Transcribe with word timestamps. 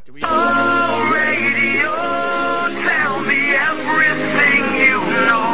What 0.00 0.06
do 0.06 0.14
we? 0.14 0.22
Radio, 0.22 0.32
tell 2.88 3.20
me 3.20 3.52
everything 3.52 4.64
you 4.80 4.96
know. 5.26 5.44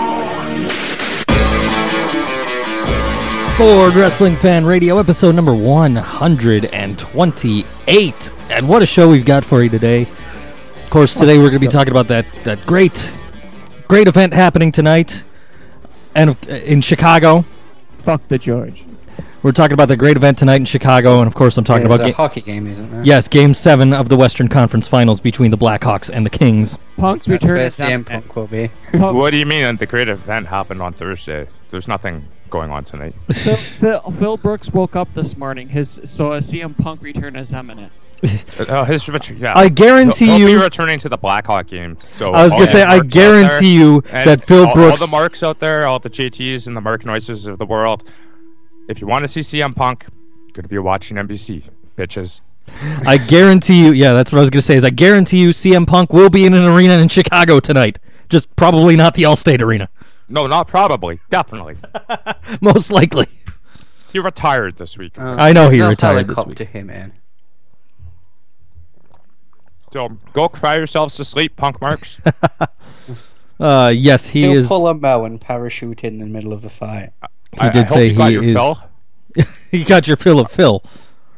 Board 3.58 3.94
Wrestling 3.94 4.36
Fan 4.36 4.64
Radio, 4.64 4.98
episode 4.98 5.34
number 5.34 5.52
128. 5.52 8.30
And 8.50 8.68
what 8.68 8.82
a 8.82 8.86
show 8.86 9.08
we've 9.08 9.24
got 9.24 9.44
for 9.44 9.64
you 9.64 9.68
today. 9.68 10.02
Of 10.02 10.90
course, 10.90 11.14
today 11.14 11.38
we're 11.38 11.50
going 11.50 11.54
to 11.54 11.58
be 11.58 11.66
talking 11.66 11.90
about 11.90 12.06
that, 12.06 12.24
that 12.44 12.64
great, 12.66 13.12
great 13.88 14.06
event 14.06 14.32
happening 14.32 14.70
tonight 14.70 15.24
and 16.14 16.30
uh, 16.30 16.34
in 16.54 16.82
Chicago. 16.82 17.44
Fuck 17.98 18.28
the 18.28 18.38
George. 18.38 18.85
We're 19.46 19.52
talking 19.52 19.74
about 19.74 19.86
the 19.86 19.96
great 19.96 20.16
event 20.16 20.38
tonight 20.38 20.56
in 20.56 20.64
Chicago, 20.64 21.20
and 21.20 21.28
of 21.28 21.36
course, 21.36 21.56
I'm 21.56 21.62
talking 21.62 21.86
There's 21.86 22.00
about 22.00 22.08
a 22.08 22.10
ga- 22.10 22.16
hockey 22.16 22.40
game, 22.40 22.66
isn't 22.66 22.90
there? 22.90 23.04
yes, 23.04 23.28
Game 23.28 23.54
Seven 23.54 23.92
of 23.92 24.08
the 24.08 24.16
Western 24.16 24.48
Conference 24.48 24.88
Finals 24.88 25.20
between 25.20 25.52
the 25.52 25.56
Blackhawks 25.56 26.10
and 26.12 26.26
the 26.26 26.30
Kings. 26.30 26.80
Punk's 26.96 27.26
That's 27.26 27.44
return 27.44 27.56
where 27.58 27.66
is 27.66 27.76
CM 27.78 28.04
Punk 28.04 28.34
will 28.34 28.48
be. 28.48 28.72
Punk- 28.90 29.14
What 29.16 29.30
do 29.30 29.36
you 29.36 29.46
mean 29.46 29.76
the 29.76 29.86
great 29.86 30.08
event 30.08 30.48
happened 30.48 30.82
on 30.82 30.94
Thursday? 30.94 31.46
There's 31.68 31.86
nothing 31.86 32.24
going 32.50 32.72
on 32.72 32.82
tonight. 32.82 33.14
Phil, 33.32 33.54
Phil, 33.54 34.00
Phil 34.18 34.36
Brooks 34.36 34.72
woke 34.72 34.96
up 34.96 35.14
this 35.14 35.36
morning. 35.36 35.68
His 35.68 36.00
so 36.06 36.32
a 36.32 36.38
CM 36.38 36.76
Punk 36.76 37.00
return 37.00 37.36
is 37.36 37.52
imminent. 37.52 37.92
Uh, 38.58 38.84
his 38.84 39.06
ret- 39.10 39.30
yeah. 39.30 39.52
I 39.54 39.68
guarantee 39.68 40.24
he'll, 40.24 40.38
he'll 40.38 40.48
you- 40.48 40.56
be 40.56 40.62
returning 40.64 40.98
to 41.00 41.08
the 41.08 41.18
Blackhawk 41.18 41.68
game. 41.68 41.98
So 42.12 42.32
I 42.32 42.42
was 42.42 42.52
gonna 42.54 42.66
say, 42.66 42.82
I 42.82 42.98
guarantee 42.98 43.76
there, 43.76 43.84
you 43.86 44.00
that 44.10 44.42
Phil 44.44 44.66
all, 44.66 44.74
Brooks- 44.74 45.02
all 45.02 45.06
the 45.06 45.10
marks 45.12 45.42
out 45.44 45.60
there, 45.60 45.86
all 45.86 45.98
the 46.00 46.10
JTs 46.10 46.66
and 46.66 46.74
the 46.76 46.80
Mark 46.80 47.04
Noises 47.04 47.46
of 47.46 47.58
the 47.58 47.66
world. 47.66 48.02
If 48.88 49.00
you 49.00 49.06
want 49.06 49.22
to 49.24 49.28
see 49.28 49.40
CM 49.40 49.74
Punk, 49.74 50.06
gonna 50.52 50.68
be 50.68 50.78
watching 50.78 51.16
NBC, 51.16 51.68
bitches. 51.96 52.40
I 53.06 53.16
guarantee 53.16 53.84
you, 53.84 53.92
yeah, 53.92 54.12
that's 54.12 54.32
what 54.32 54.38
I 54.38 54.40
was 54.40 54.50
going 54.50 54.58
to 54.60 54.66
say. 54.66 54.74
Is 54.76 54.82
I 54.84 54.90
guarantee 54.90 55.38
you, 55.40 55.50
CM 55.50 55.86
Punk 55.86 56.12
will 56.12 56.28
be 56.30 56.46
in 56.46 56.52
an 56.52 56.64
arena 56.64 56.94
in 56.94 57.06
Chicago 57.08 57.60
tonight. 57.60 58.00
Just 58.28 58.54
probably 58.56 58.96
not 58.96 59.14
the 59.14 59.22
Allstate 59.22 59.62
Arena. 59.62 59.88
No, 60.28 60.48
not 60.48 60.66
probably, 60.66 61.20
definitely. 61.30 61.76
Most 62.60 62.90
likely. 62.90 63.28
He 64.12 64.18
retired 64.18 64.78
this 64.78 64.98
week. 64.98 65.16
Uh, 65.16 65.36
I 65.38 65.52
know 65.52 65.70
he 65.70 65.78
they'll 65.78 65.90
retired 65.90 66.26
this 66.26 66.36
helicopter 66.38 66.64
week. 66.64 66.70
him 66.72 66.90
in. 66.90 67.12
So 69.92 70.08
go 70.32 70.48
cry 70.48 70.76
yourselves 70.76 71.14
to 71.16 71.24
sleep, 71.24 71.56
Punk 71.56 71.80
Marks. 71.80 72.20
Uh, 73.58 73.88
yes, 73.88 74.26
he 74.28 74.42
He'll 74.42 74.52
is. 74.52 74.68
pull 74.68 74.86
a 74.86 74.92
bow 74.92 75.24
and 75.24 75.40
parachute 75.40 76.04
in 76.04 76.18
the 76.18 76.26
middle 76.26 76.52
of 76.52 76.60
the 76.60 76.68
fight. 76.68 77.14
He 77.52 77.70
did 77.70 77.76
I 77.76 77.78
hope 77.78 77.88
say 77.88 78.06
you 78.08 78.14
got 78.14 78.26
he 78.26 78.34
your 78.34 78.42
is. 78.44 78.52
fill. 78.54 78.78
he 79.70 79.84
got 79.84 80.06
your 80.06 80.16
fill 80.16 80.38
of 80.40 80.50
Phil. 80.50 80.82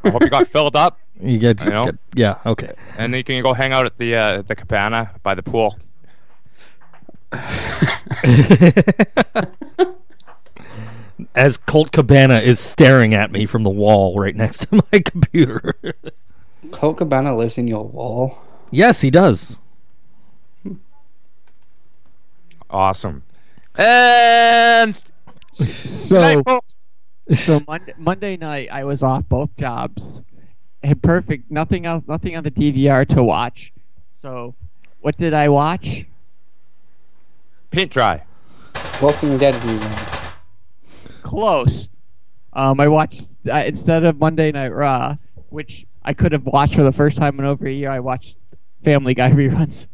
I 0.04 0.10
hope 0.10 0.22
you 0.22 0.30
got 0.30 0.46
filled 0.48 0.76
up, 0.76 0.98
You 1.20 1.38
get, 1.38 1.60
I 1.62 1.66
know. 1.66 1.84
get- 1.86 1.98
yeah, 2.14 2.38
okay. 2.46 2.74
and 2.96 3.12
then 3.12 3.18
you 3.18 3.24
can 3.24 3.42
go 3.42 3.52
hang 3.54 3.72
out 3.72 3.84
at 3.86 3.98
the 3.98 4.14
uh, 4.16 4.42
the 4.42 4.54
cabana 4.54 5.10
by 5.22 5.34
the 5.34 5.42
pool. 5.42 5.76
As 11.34 11.56
Colt 11.56 11.90
Cabana 11.92 12.38
is 12.38 12.60
staring 12.60 13.12
at 13.12 13.32
me 13.32 13.44
from 13.44 13.64
the 13.64 13.70
wall 13.70 14.18
right 14.18 14.36
next 14.36 14.68
to 14.68 14.82
my 14.92 15.00
computer. 15.04 15.74
Colt 16.70 16.98
Cabana 16.98 17.36
lives 17.36 17.58
in 17.58 17.66
your 17.66 17.84
wall. 17.84 18.38
yes, 18.70 19.00
he 19.00 19.10
does. 19.10 19.58
Awesome. 22.70 23.24
And 23.76 24.94
good 25.56 25.66
So 25.68 26.20
night, 26.20 26.44
folks. 26.44 26.87
So 27.34 27.60
Monday, 27.66 27.94
Monday 27.98 28.36
night 28.36 28.68
I 28.70 28.84
was 28.84 29.02
off 29.02 29.28
both 29.28 29.54
jobs. 29.56 30.22
Had 30.82 31.02
perfect 31.02 31.50
nothing 31.50 31.86
else 31.86 32.04
nothing 32.06 32.36
on 32.36 32.44
the 32.44 32.50
DVR 32.50 33.06
to 33.08 33.22
watch. 33.22 33.72
So 34.10 34.54
what 35.00 35.16
did 35.16 35.34
I 35.34 35.48
watch? 35.48 36.06
Paint 37.70 37.90
dry. 37.92 38.22
Walking 39.00 39.36
Dead 39.38 39.54
reruns. 39.54 40.32
Close. 41.22 41.88
Um, 42.52 42.80
I 42.80 42.88
watched 42.88 43.36
uh, 43.50 43.62
instead 43.66 44.04
of 44.04 44.18
Monday 44.18 44.50
Night 44.50 44.72
Raw, 44.72 45.16
which 45.50 45.86
I 46.02 46.14
could 46.14 46.32
have 46.32 46.46
watched 46.46 46.74
for 46.74 46.82
the 46.82 46.92
first 46.92 47.18
time 47.18 47.38
in 47.38 47.44
over 47.44 47.66
a 47.66 47.72
year. 47.72 47.90
I 47.90 48.00
watched 48.00 48.36
Family 48.82 49.14
Guy 49.14 49.30
reruns. 49.32 49.86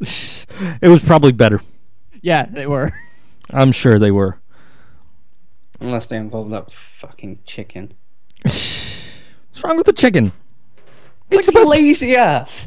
It 0.00 0.88
was 0.88 1.02
probably 1.02 1.32
better. 1.32 1.60
Yeah, 2.22 2.46
they 2.46 2.66
were. 2.66 2.92
I'm 3.50 3.72
sure 3.72 3.98
they 3.98 4.10
were. 4.10 4.38
Unless 5.80 6.06
they 6.06 6.16
involve 6.16 6.50
that 6.50 6.72
fucking 6.72 7.40
chicken. 7.46 7.94
What's 8.42 9.62
wrong 9.62 9.76
with 9.76 9.86
the 9.86 9.92
chicken? 9.92 10.32
It's 11.30 11.46
the 11.46 11.52
best- 11.52 11.70
lazy 11.70 12.16
ass. 12.16 12.66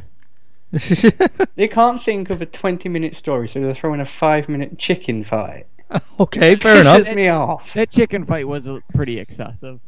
They 1.55 1.67
can't 1.67 2.01
think 2.01 2.29
of 2.29 2.41
a 2.41 2.45
20 2.45 2.87
minute 2.89 3.15
story, 3.15 3.49
so 3.49 3.59
they're 3.59 3.73
throwing 3.73 3.99
a 3.99 4.05
5 4.05 4.49
minute 4.49 4.77
chicken 4.77 5.23
fight. 5.23 5.65
okay, 6.19 6.55
fair 6.55 6.81
enough. 6.81 6.99
Pisses 7.01 7.15
me 7.15 7.27
off. 7.29 7.73
That 7.73 7.89
chicken 7.89 8.25
fight 8.25 8.47
was 8.47 8.69
pretty 8.93 9.19
excessive. 9.19 9.79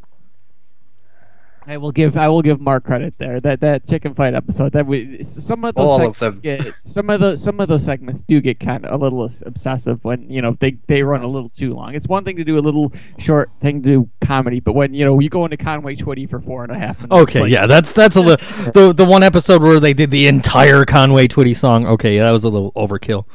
I 1.68 1.78
will 1.78 1.92
give 1.92 2.18
I 2.18 2.28
will 2.28 2.42
give 2.42 2.60
Mark 2.60 2.86
credit 2.86 3.14
there. 3.20 3.40
That 3.40 3.60
that 3.62 3.88
chicken 3.88 4.16
fight 4.16 4.34
episode 4.34 4.72
that 4.74 4.88
we 4.88 5.22
some 5.24 5.64
of 5.64 5.76
those 5.76 5.88
All 5.90 5.98
segments 6.14 6.40
them. 6.40 6.58
get 6.58 6.74
some 6.84 7.10
of 7.12 7.20
the 7.20 7.36
some 7.36 7.60
of 7.60 7.68
those 7.68 7.86
segments 7.86 8.24
do 8.24 8.42
get 8.42 8.60
kind 8.60 8.84
of 8.86 9.00
a 9.00 9.04
little 9.04 9.30
obsessive 9.46 10.04
when 10.04 10.28
you 10.30 10.42
know 10.42 10.58
they 10.60 10.78
they 10.88 11.04
run 11.04 11.22
a 11.22 11.28
little 11.28 11.50
too 11.50 11.74
long. 11.76 11.94
It's 11.94 12.08
one 12.08 12.24
thing 12.26 12.36
to 12.38 12.44
do 12.44 12.58
a 12.58 12.62
little 12.62 12.92
short 13.20 13.52
thing 13.62 13.84
to 13.84 13.88
do 13.90 14.10
comedy, 14.22 14.60
but 14.60 14.74
when 14.74 14.94
you 14.96 15.06
know 15.06 15.20
you 15.20 15.30
go 15.30 15.46
into 15.46 15.58
Conway 15.58 15.96
Twitty 15.96 16.28
for 16.28 16.40
four 16.40 16.64
and 16.64 16.72
a 16.72 16.80
half 16.80 16.98
minutes. 17.00 17.14
Okay, 17.14 17.42
like- 17.42 17.52
yeah, 17.52 17.68
that's 17.68 17.94
that's 17.94 18.16
a 18.16 18.22
little 18.22 18.72
the 18.74 18.92
the 18.92 19.06
one 19.06 19.22
episode 19.22 19.62
where 19.62 19.80
they 19.80 19.94
did 19.94 20.10
the 20.10 20.26
entire 20.28 20.84
Conway 20.84 21.28
Twitty 21.28 21.56
song. 21.56 21.86
Okay, 21.86 22.16
yeah, 22.16 22.24
that 22.24 22.32
was 22.32 22.44
a 22.44 22.50
little 22.50 22.72
overkill. 22.74 23.26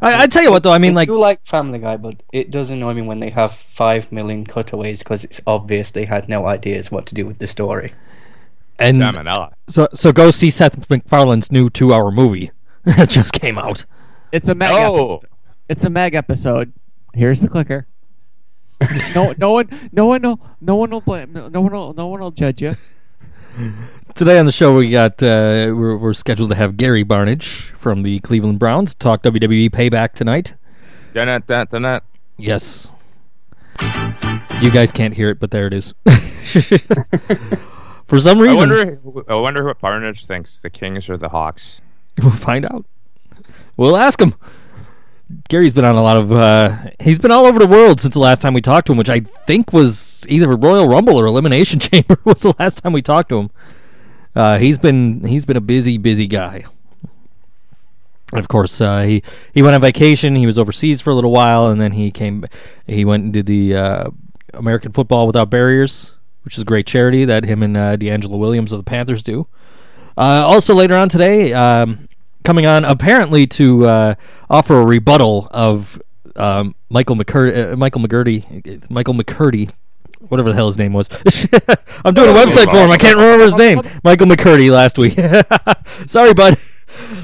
I, 0.00 0.22
I 0.22 0.26
tell 0.26 0.42
you 0.42 0.50
what, 0.50 0.62
though, 0.62 0.70
I 0.72 0.78
mean, 0.78 0.92
I 0.92 0.96
like, 0.96 1.08
do 1.08 1.18
like 1.18 1.44
Family 1.46 1.78
Guy, 1.78 1.96
but 1.96 2.22
it 2.32 2.50
does 2.50 2.70
annoy 2.70 2.94
me 2.94 3.02
when 3.02 3.18
they 3.20 3.30
have 3.30 3.54
5 3.74 4.12
million 4.12 4.44
cutaways 4.46 5.00
because 5.00 5.24
it's 5.24 5.40
obvious 5.46 5.90
they 5.90 6.04
had 6.04 6.28
no 6.28 6.46
ideas 6.46 6.90
what 6.90 7.06
to 7.06 7.14
do 7.14 7.26
with 7.26 7.38
the 7.38 7.46
story. 7.48 7.92
and 8.78 8.98
Salmonella. 9.02 9.52
so 9.66 9.88
so 9.94 10.12
go 10.12 10.30
see 10.30 10.50
Seth 10.50 10.88
MacFarlane's 10.88 11.50
new 11.50 11.68
two-hour 11.68 12.12
movie 12.12 12.52
that 12.84 13.08
just 13.10 13.32
came 13.32 13.58
out. 13.58 13.84
It's 14.30 14.48
a 14.48 14.54
mag 14.54 14.70
Oh. 14.72 14.98
episode. 15.14 15.28
It's 15.68 15.84
a 15.84 15.90
mag 15.90 16.14
episode. 16.14 16.72
Here's 17.14 17.40
the 17.40 17.48
clicker. 17.48 17.86
no, 19.14 19.34
no 19.38 19.50
one, 19.50 19.68
no 19.90 20.06
one, 20.06 20.22
will, 20.22 20.40
no 20.60 20.76
one 20.76 20.90
will 20.90 21.00
blame. 21.00 21.32
No, 21.32 21.48
no 21.48 21.60
one 21.60 21.72
will, 21.72 21.92
no 21.94 22.06
one 22.06 22.20
will 22.20 22.30
judge 22.30 22.62
you. 22.62 22.76
Today 24.14 24.38
on 24.38 24.46
the 24.46 24.52
show, 24.52 24.74
we 24.74 24.90
got 24.90 25.22
uh, 25.22 25.70
we're, 25.76 25.96
we're 25.96 26.12
scheduled 26.12 26.50
to 26.50 26.56
have 26.56 26.76
Gary 26.76 27.04
Barnidge 27.04 27.70
from 27.76 28.02
the 28.02 28.18
Cleveland 28.20 28.58
Browns 28.58 28.94
talk 28.94 29.22
WWE 29.22 29.70
Payback 29.70 30.12
tonight. 30.14 30.54
Dun 31.14 31.42
dun 31.46 31.66
dun. 31.68 32.00
Yes, 32.36 32.90
you 34.60 34.70
guys 34.72 34.90
can't 34.90 35.14
hear 35.14 35.30
it, 35.30 35.38
but 35.38 35.50
there 35.52 35.66
it 35.68 35.74
is. 35.74 35.94
For 38.06 38.18
some 38.18 38.38
I 38.38 38.42
reason, 38.42 38.56
wonder. 38.58 39.00
I 39.28 39.34
wonder 39.36 39.64
what 39.64 39.80
Barnidge 39.80 40.24
thinks. 40.24 40.58
The 40.58 40.70
Kings 40.70 41.08
or 41.08 41.16
the 41.16 41.28
Hawks? 41.28 41.80
We'll 42.20 42.32
find 42.32 42.64
out. 42.64 42.84
We'll 43.76 43.96
ask 43.96 44.20
him. 44.20 44.34
Gary's 45.48 45.74
been 45.74 45.84
on 45.84 45.94
a 45.94 46.02
lot 46.02 46.16
of. 46.16 46.32
Uh, 46.32 46.76
he's 46.98 47.18
been 47.20 47.30
all 47.30 47.44
over 47.46 47.58
the 47.60 47.66
world 47.66 48.00
since 48.00 48.14
the 48.14 48.20
last 48.20 48.42
time 48.42 48.54
we 48.54 48.62
talked 48.62 48.86
to 48.86 48.92
him, 48.92 48.98
which 48.98 49.10
I 49.10 49.20
think 49.20 49.72
was 49.72 50.26
either 50.28 50.48
Royal 50.56 50.88
Rumble 50.88 51.16
or 51.16 51.26
Elimination 51.26 51.78
Chamber 51.80 52.18
was 52.24 52.42
the 52.42 52.54
last 52.58 52.82
time 52.82 52.92
we 52.92 53.02
talked 53.02 53.28
to 53.28 53.38
him. 53.38 53.50
Uh, 54.38 54.56
he's 54.56 54.78
been 54.78 55.24
he's 55.24 55.44
been 55.44 55.56
a 55.56 55.60
busy, 55.60 55.98
busy 55.98 56.28
guy. 56.28 56.64
Of 58.32 58.46
course, 58.46 58.80
uh, 58.80 59.02
he 59.02 59.24
he 59.52 59.62
went 59.62 59.74
on 59.74 59.80
vacation. 59.80 60.36
He 60.36 60.46
was 60.46 60.60
overseas 60.60 61.00
for 61.00 61.10
a 61.10 61.14
little 61.14 61.32
while, 61.32 61.66
and 61.66 61.80
then 61.80 61.90
he 61.90 62.12
came. 62.12 62.44
He 62.86 63.04
went 63.04 63.24
and 63.24 63.32
did 63.32 63.46
the 63.46 63.74
uh, 63.74 64.10
American 64.54 64.92
Football 64.92 65.26
Without 65.26 65.50
Barriers, 65.50 66.12
which 66.42 66.54
is 66.54 66.62
a 66.62 66.64
great 66.64 66.86
charity 66.86 67.24
that 67.24 67.42
him 67.42 67.64
and 67.64 67.76
uh, 67.76 67.96
DeAngelo 67.96 68.38
Williams 68.38 68.70
of 68.70 68.78
the 68.78 68.84
Panthers 68.84 69.24
do. 69.24 69.48
Uh, 70.16 70.44
also, 70.46 70.72
later 70.72 70.94
on 70.94 71.08
today, 71.08 71.52
um, 71.52 72.08
coming 72.44 72.64
on 72.64 72.84
apparently 72.84 73.44
to 73.48 73.86
uh, 73.86 74.14
offer 74.48 74.80
a 74.80 74.86
rebuttal 74.86 75.48
of 75.50 76.00
um, 76.36 76.76
Michael 76.90 77.16
McCurdy, 77.16 77.72
uh, 77.72 77.76
Michael 77.76 78.02
McGurdy, 78.02 78.88
Michael 78.88 79.14
McCurdy, 79.14 79.72
whatever 80.20 80.50
the 80.50 80.56
hell 80.56 80.66
his 80.66 80.78
name 80.78 80.92
was. 80.92 81.08
I'm 82.04 82.14
doing 82.14 82.30
a 82.30 82.32
website 82.32 82.70
for 82.70 82.78
him. 82.78 82.90
I 82.90 82.98
can't 82.98 83.16
remember 83.16 83.44
his 83.44 83.56
name. 83.56 83.82
Michael 84.04 84.26
McCurdy 84.26 84.70
last 84.70 84.98
week. 84.98 85.18
Sorry, 86.10 86.34
bud. 86.34 86.56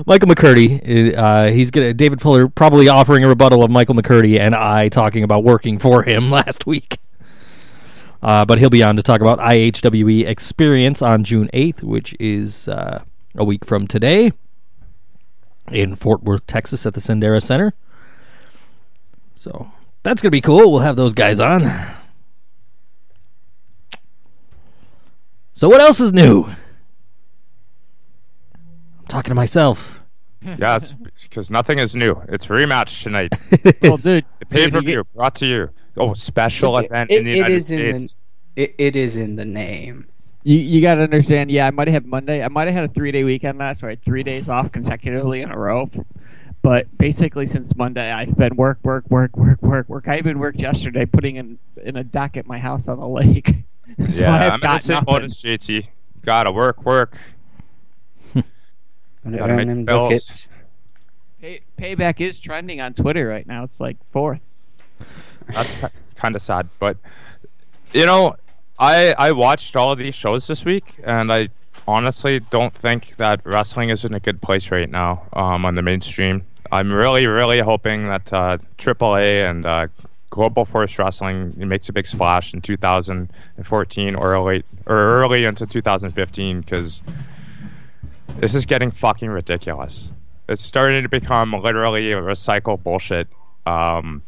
Michael 0.06 0.28
McCurdy. 0.28 1.16
Uh, 1.16 1.50
he's 1.50 1.70
gonna 1.70 1.92
David 1.92 2.20
Fuller 2.20 2.48
probably 2.48 2.88
offering 2.88 3.24
a 3.24 3.28
rebuttal 3.28 3.62
of 3.64 3.70
Michael 3.70 3.94
McCurdy 3.94 4.38
and 4.38 4.54
I 4.54 4.88
talking 4.88 5.24
about 5.24 5.42
working 5.42 5.78
for 5.78 6.02
him 6.04 6.30
last 6.30 6.66
week. 6.66 6.98
Uh, 8.22 8.44
but 8.44 8.58
he'll 8.58 8.70
be 8.70 8.82
on 8.82 8.96
to 8.96 9.02
talk 9.02 9.20
about 9.20 9.38
IHWE 9.38 10.26
Experience 10.26 11.02
on 11.02 11.24
June 11.24 11.50
8th, 11.52 11.82
which 11.82 12.16
is 12.18 12.68
uh, 12.68 13.02
a 13.34 13.44
week 13.44 13.66
from 13.66 13.86
today 13.86 14.32
in 15.70 15.94
Fort 15.94 16.22
Worth, 16.22 16.46
Texas 16.46 16.86
at 16.86 16.94
the 16.94 17.00
Sendera 17.00 17.42
Center. 17.42 17.74
So 19.34 19.70
that's 20.02 20.22
going 20.22 20.28
to 20.28 20.36
be 20.36 20.40
cool. 20.40 20.70
We'll 20.70 20.80
have 20.80 20.96
those 20.96 21.12
guys 21.12 21.38
on. 21.38 21.70
So 25.54 25.68
what 25.68 25.80
else 25.80 26.00
is 26.00 26.12
new? 26.12 26.44
I'm 28.54 29.06
talking 29.08 29.30
to 29.30 29.34
myself. 29.34 30.00
Yes, 30.58 30.92
because 31.22 31.50
nothing 31.50 31.78
is 31.78 31.96
new. 31.96 32.20
It's 32.28 32.48
rematch 32.48 33.02
tonight. 33.02 33.32
Well, 33.82 33.96
dude, 33.96 34.26
The 34.40 34.44
pay 34.46 34.68
per 34.68 34.82
view 34.82 35.02
brought 35.16 35.34
to 35.36 35.46
you. 35.46 35.70
Oh, 35.96 36.12
special 36.12 36.76
It- 36.76 36.84
event 36.84 37.10
it- 37.10 37.16
in 37.20 37.24
the 37.24 37.30
it 37.30 37.36
United 37.36 37.54
is 37.54 37.70
in 37.70 37.78
the- 37.94 38.00
States. 38.00 38.16
It, 38.56 38.74
it 38.76 38.94
is 38.94 39.16
in 39.16 39.36
the 39.36 39.44
name. 39.46 40.06
You 40.42 40.58
you 40.58 40.82
got 40.82 40.96
to 40.96 41.00
understand. 41.02 41.50
Yeah, 41.50 41.66
I 41.66 41.70
might 41.70 41.88
have 41.88 41.94
had 42.02 42.06
Monday. 42.06 42.44
I 42.44 42.48
might 42.48 42.66
have 42.68 42.74
had 42.74 42.84
a 42.84 42.92
three 42.92 43.10
day 43.10 43.24
weekend 43.24 43.56
last. 43.58 43.80
So 43.80 43.86
I 43.86 43.90
had 43.90 44.02
three 44.02 44.22
days 44.22 44.50
off 44.50 44.70
consecutively 44.70 45.40
in 45.40 45.50
a 45.50 45.58
row. 45.58 45.88
But 46.60 46.94
basically, 46.98 47.46
since 47.46 47.74
Monday, 47.74 48.12
I've 48.12 48.36
been 48.36 48.54
work, 48.56 48.80
work, 48.82 49.08
work, 49.10 49.34
work, 49.38 49.62
work, 49.62 49.88
work. 49.88 50.08
I 50.08 50.18
even 50.18 50.38
worked 50.38 50.60
yesterday, 50.60 51.06
putting 51.06 51.36
in 51.36 51.58
in 51.82 51.96
a 51.96 52.04
dock 52.04 52.36
at 52.36 52.46
my 52.46 52.58
house 52.58 52.86
on 52.86 53.00
the 53.00 53.08
lake. 53.08 53.54
so 54.10 54.26
I 54.26 54.38
yeah, 54.38 54.38
have 54.38 54.52
I'm 54.54 54.62
in 54.62 54.70
the 54.70 54.78
got 54.78 54.82
same 54.82 55.04
boat 55.04 55.22
nothing. 55.22 55.24
as 55.24 55.36
JT. 55.38 55.88
Gotta 56.22 56.52
work, 56.52 56.84
work. 56.84 57.18
Gotta 58.34 58.44
Gotta 59.24 59.52
earn 59.52 59.56
make 59.56 59.66
them 59.68 59.84
bills. 59.84 60.28
ducats. 60.28 60.46
Pay, 61.40 61.60
payback 61.78 62.20
is 62.20 62.40
trending 62.40 62.80
on 62.80 62.94
Twitter 62.94 63.26
right 63.28 63.46
now. 63.46 63.64
It's 63.64 63.80
like 63.80 63.96
fourth. 64.10 64.40
That's 65.48 66.12
kind 66.14 66.34
of 66.34 66.40
sad, 66.42 66.68
but 66.78 66.96
you 67.92 68.06
know, 68.06 68.36
I 68.78 69.14
I 69.18 69.32
watched 69.32 69.76
all 69.76 69.92
of 69.92 69.98
these 69.98 70.14
shows 70.14 70.46
this 70.46 70.64
week, 70.64 70.96
and 71.04 71.30
I 71.32 71.50
honestly 71.86 72.40
don't 72.40 72.72
think 72.72 73.16
that 73.16 73.40
wrestling 73.44 73.90
is 73.90 74.04
in 74.06 74.14
a 74.14 74.20
good 74.20 74.40
place 74.40 74.70
right 74.70 74.88
now 74.88 75.26
um, 75.34 75.66
on 75.66 75.74
the 75.74 75.82
mainstream. 75.82 76.46
I'm 76.72 76.90
really, 76.92 77.26
really 77.26 77.60
hoping 77.60 78.06
that 78.08 78.32
uh, 78.32 78.56
AAA 78.78 79.48
and 79.50 79.66
uh, 79.66 79.88
Global 80.34 80.64
Force 80.64 80.98
Wrestling 80.98 81.54
makes 81.56 81.88
a 81.88 81.92
big 81.92 82.06
splash 82.08 82.54
in 82.54 82.60
2014 82.60 84.14
or 84.16 84.40
late 84.40 84.66
or 84.84 84.96
early 85.20 85.44
into 85.44 85.64
2015 85.64 86.60
because 86.60 87.02
this 88.38 88.52
is 88.56 88.66
getting 88.66 88.90
fucking 88.90 89.30
ridiculous. 89.30 90.10
It's 90.48 90.60
starting 90.60 91.04
to 91.04 91.08
become 91.08 91.52
literally 91.52 92.10
a 92.10 92.16
recycle 92.16 92.82
bullshit. 92.82 93.28
Um, 93.64 94.22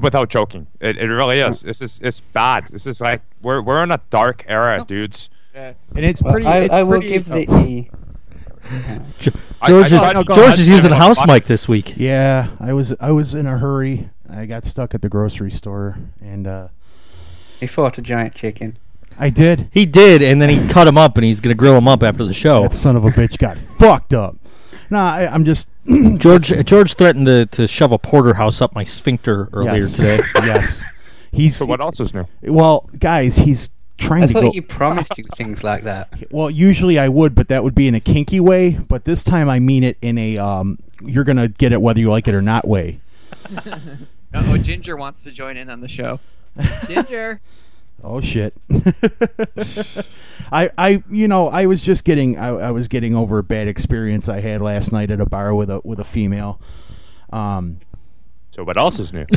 without 0.00 0.28
joking, 0.28 0.66
it, 0.80 0.98
it 0.98 1.06
really 1.08 1.38
is. 1.38 1.60
This 1.60 1.80
is 1.82 2.00
it's 2.02 2.18
bad. 2.18 2.66
This 2.70 2.88
is 2.88 3.00
like 3.00 3.22
we're 3.42 3.62
we're 3.62 3.84
in 3.84 3.92
a 3.92 4.00
dark 4.10 4.44
era, 4.48 4.84
dudes. 4.84 5.30
And 5.54 5.76
it's 5.94 6.20
Well, 6.20 6.32
pretty. 6.32 6.48
I, 6.48 6.58
it's 6.62 6.74
I 6.74 6.82
will 6.82 6.98
pretty, 6.98 7.08
give 7.10 7.26
the. 7.28 7.88
I- 9.62 9.68
George 9.68 9.92
I 9.92 10.08
is 10.08 10.14
no, 10.14 10.24
George 10.24 10.38
on. 10.38 10.52
is 10.54 10.68
using 10.68 10.90
a 10.90 10.96
house 10.96 11.24
mic 11.28 11.46
this 11.46 11.68
week. 11.68 11.94
Yeah, 11.96 12.48
I 12.58 12.72
was 12.72 12.92
I 13.00 13.12
was 13.12 13.34
in 13.34 13.46
a 13.46 13.56
hurry. 13.58 14.10
I 14.34 14.46
got 14.46 14.64
stuck 14.64 14.94
at 14.94 15.02
the 15.02 15.08
grocery 15.08 15.50
store, 15.50 15.96
and 16.20 16.46
uh, 16.46 16.68
He 17.60 17.66
fought 17.66 17.98
a 17.98 18.02
giant 18.02 18.34
chicken. 18.34 18.76
I 19.18 19.28
did. 19.30 19.68
He 19.72 19.84
did, 19.84 20.22
and 20.22 20.40
then 20.40 20.48
he 20.48 20.66
cut 20.68 20.88
him 20.88 20.96
up, 20.96 21.16
and 21.16 21.24
he's 21.24 21.40
gonna 21.40 21.54
grill 21.54 21.76
him 21.76 21.86
up 21.86 22.02
after 22.02 22.24
the 22.24 22.32
show. 22.32 22.62
That 22.62 22.74
son 22.74 22.96
of 22.96 23.04
a 23.04 23.10
bitch 23.10 23.38
got 23.38 23.56
fucked 23.78 24.14
up. 24.14 24.36
Nah, 24.90 25.12
I, 25.12 25.26
I'm 25.26 25.44
just 25.44 25.68
George 26.16 26.48
George 26.64 26.94
threatened 26.94 27.26
to, 27.26 27.46
to 27.46 27.66
shove 27.66 27.92
a 27.92 27.98
porterhouse 27.98 28.60
up 28.60 28.74
my 28.74 28.84
sphincter 28.84 29.48
earlier 29.52 29.76
yes, 29.76 29.96
today. 29.96 30.20
yes, 30.36 30.84
he's 31.30 31.56
So 31.56 31.66
what 31.66 31.80
else 31.80 32.00
is 32.00 32.14
new? 32.14 32.26
well, 32.42 32.88
guys. 32.98 33.36
He's 33.36 33.70
trying 33.98 34.24
I 34.24 34.26
to 34.26 34.32
thought 34.32 34.42
go. 34.44 34.50
he 34.50 34.60
promised 34.60 35.16
you 35.18 35.24
things 35.36 35.62
like 35.62 35.84
that. 35.84 36.12
Well, 36.30 36.50
usually 36.50 36.98
I 36.98 37.08
would, 37.08 37.34
but 37.34 37.48
that 37.48 37.62
would 37.62 37.74
be 37.74 37.86
in 37.88 37.94
a 37.94 38.00
kinky 38.00 38.40
way. 38.40 38.70
But 38.70 39.04
this 39.04 39.22
time 39.22 39.50
I 39.50 39.58
mean 39.58 39.84
it 39.84 39.98
in 40.00 40.16
a 40.16 40.38
um, 40.38 40.78
you're 41.02 41.24
gonna 41.24 41.48
get 41.48 41.72
it 41.72 41.82
whether 41.82 42.00
you 42.00 42.10
like 42.10 42.28
it 42.28 42.34
or 42.34 42.42
not 42.42 42.66
way. 42.66 43.00
Oh, 44.34 44.56
Ginger 44.58 44.96
wants 44.96 45.22
to 45.24 45.30
join 45.30 45.56
in 45.56 45.68
on 45.70 45.80
the 45.80 45.88
show. 45.88 46.20
Ginger. 46.86 47.40
Oh 48.04 48.20
shit. 48.20 48.54
I 50.52 50.70
I 50.76 51.02
you 51.10 51.28
know 51.28 51.48
I 51.48 51.66
was 51.66 51.80
just 51.80 52.04
getting 52.04 52.38
I, 52.38 52.48
I 52.48 52.70
was 52.70 52.88
getting 52.88 53.14
over 53.14 53.38
a 53.38 53.42
bad 53.42 53.68
experience 53.68 54.28
I 54.28 54.40
had 54.40 54.60
last 54.60 54.92
night 54.92 55.10
at 55.10 55.20
a 55.20 55.26
bar 55.26 55.54
with 55.54 55.70
a 55.70 55.80
with 55.84 56.00
a 56.00 56.04
female. 56.04 56.60
Um. 57.32 57.80
So 58.50 58.64
what 58.64 58.76
else 58.76 58.98
is 59.00 59.12
new? 59.12 59.26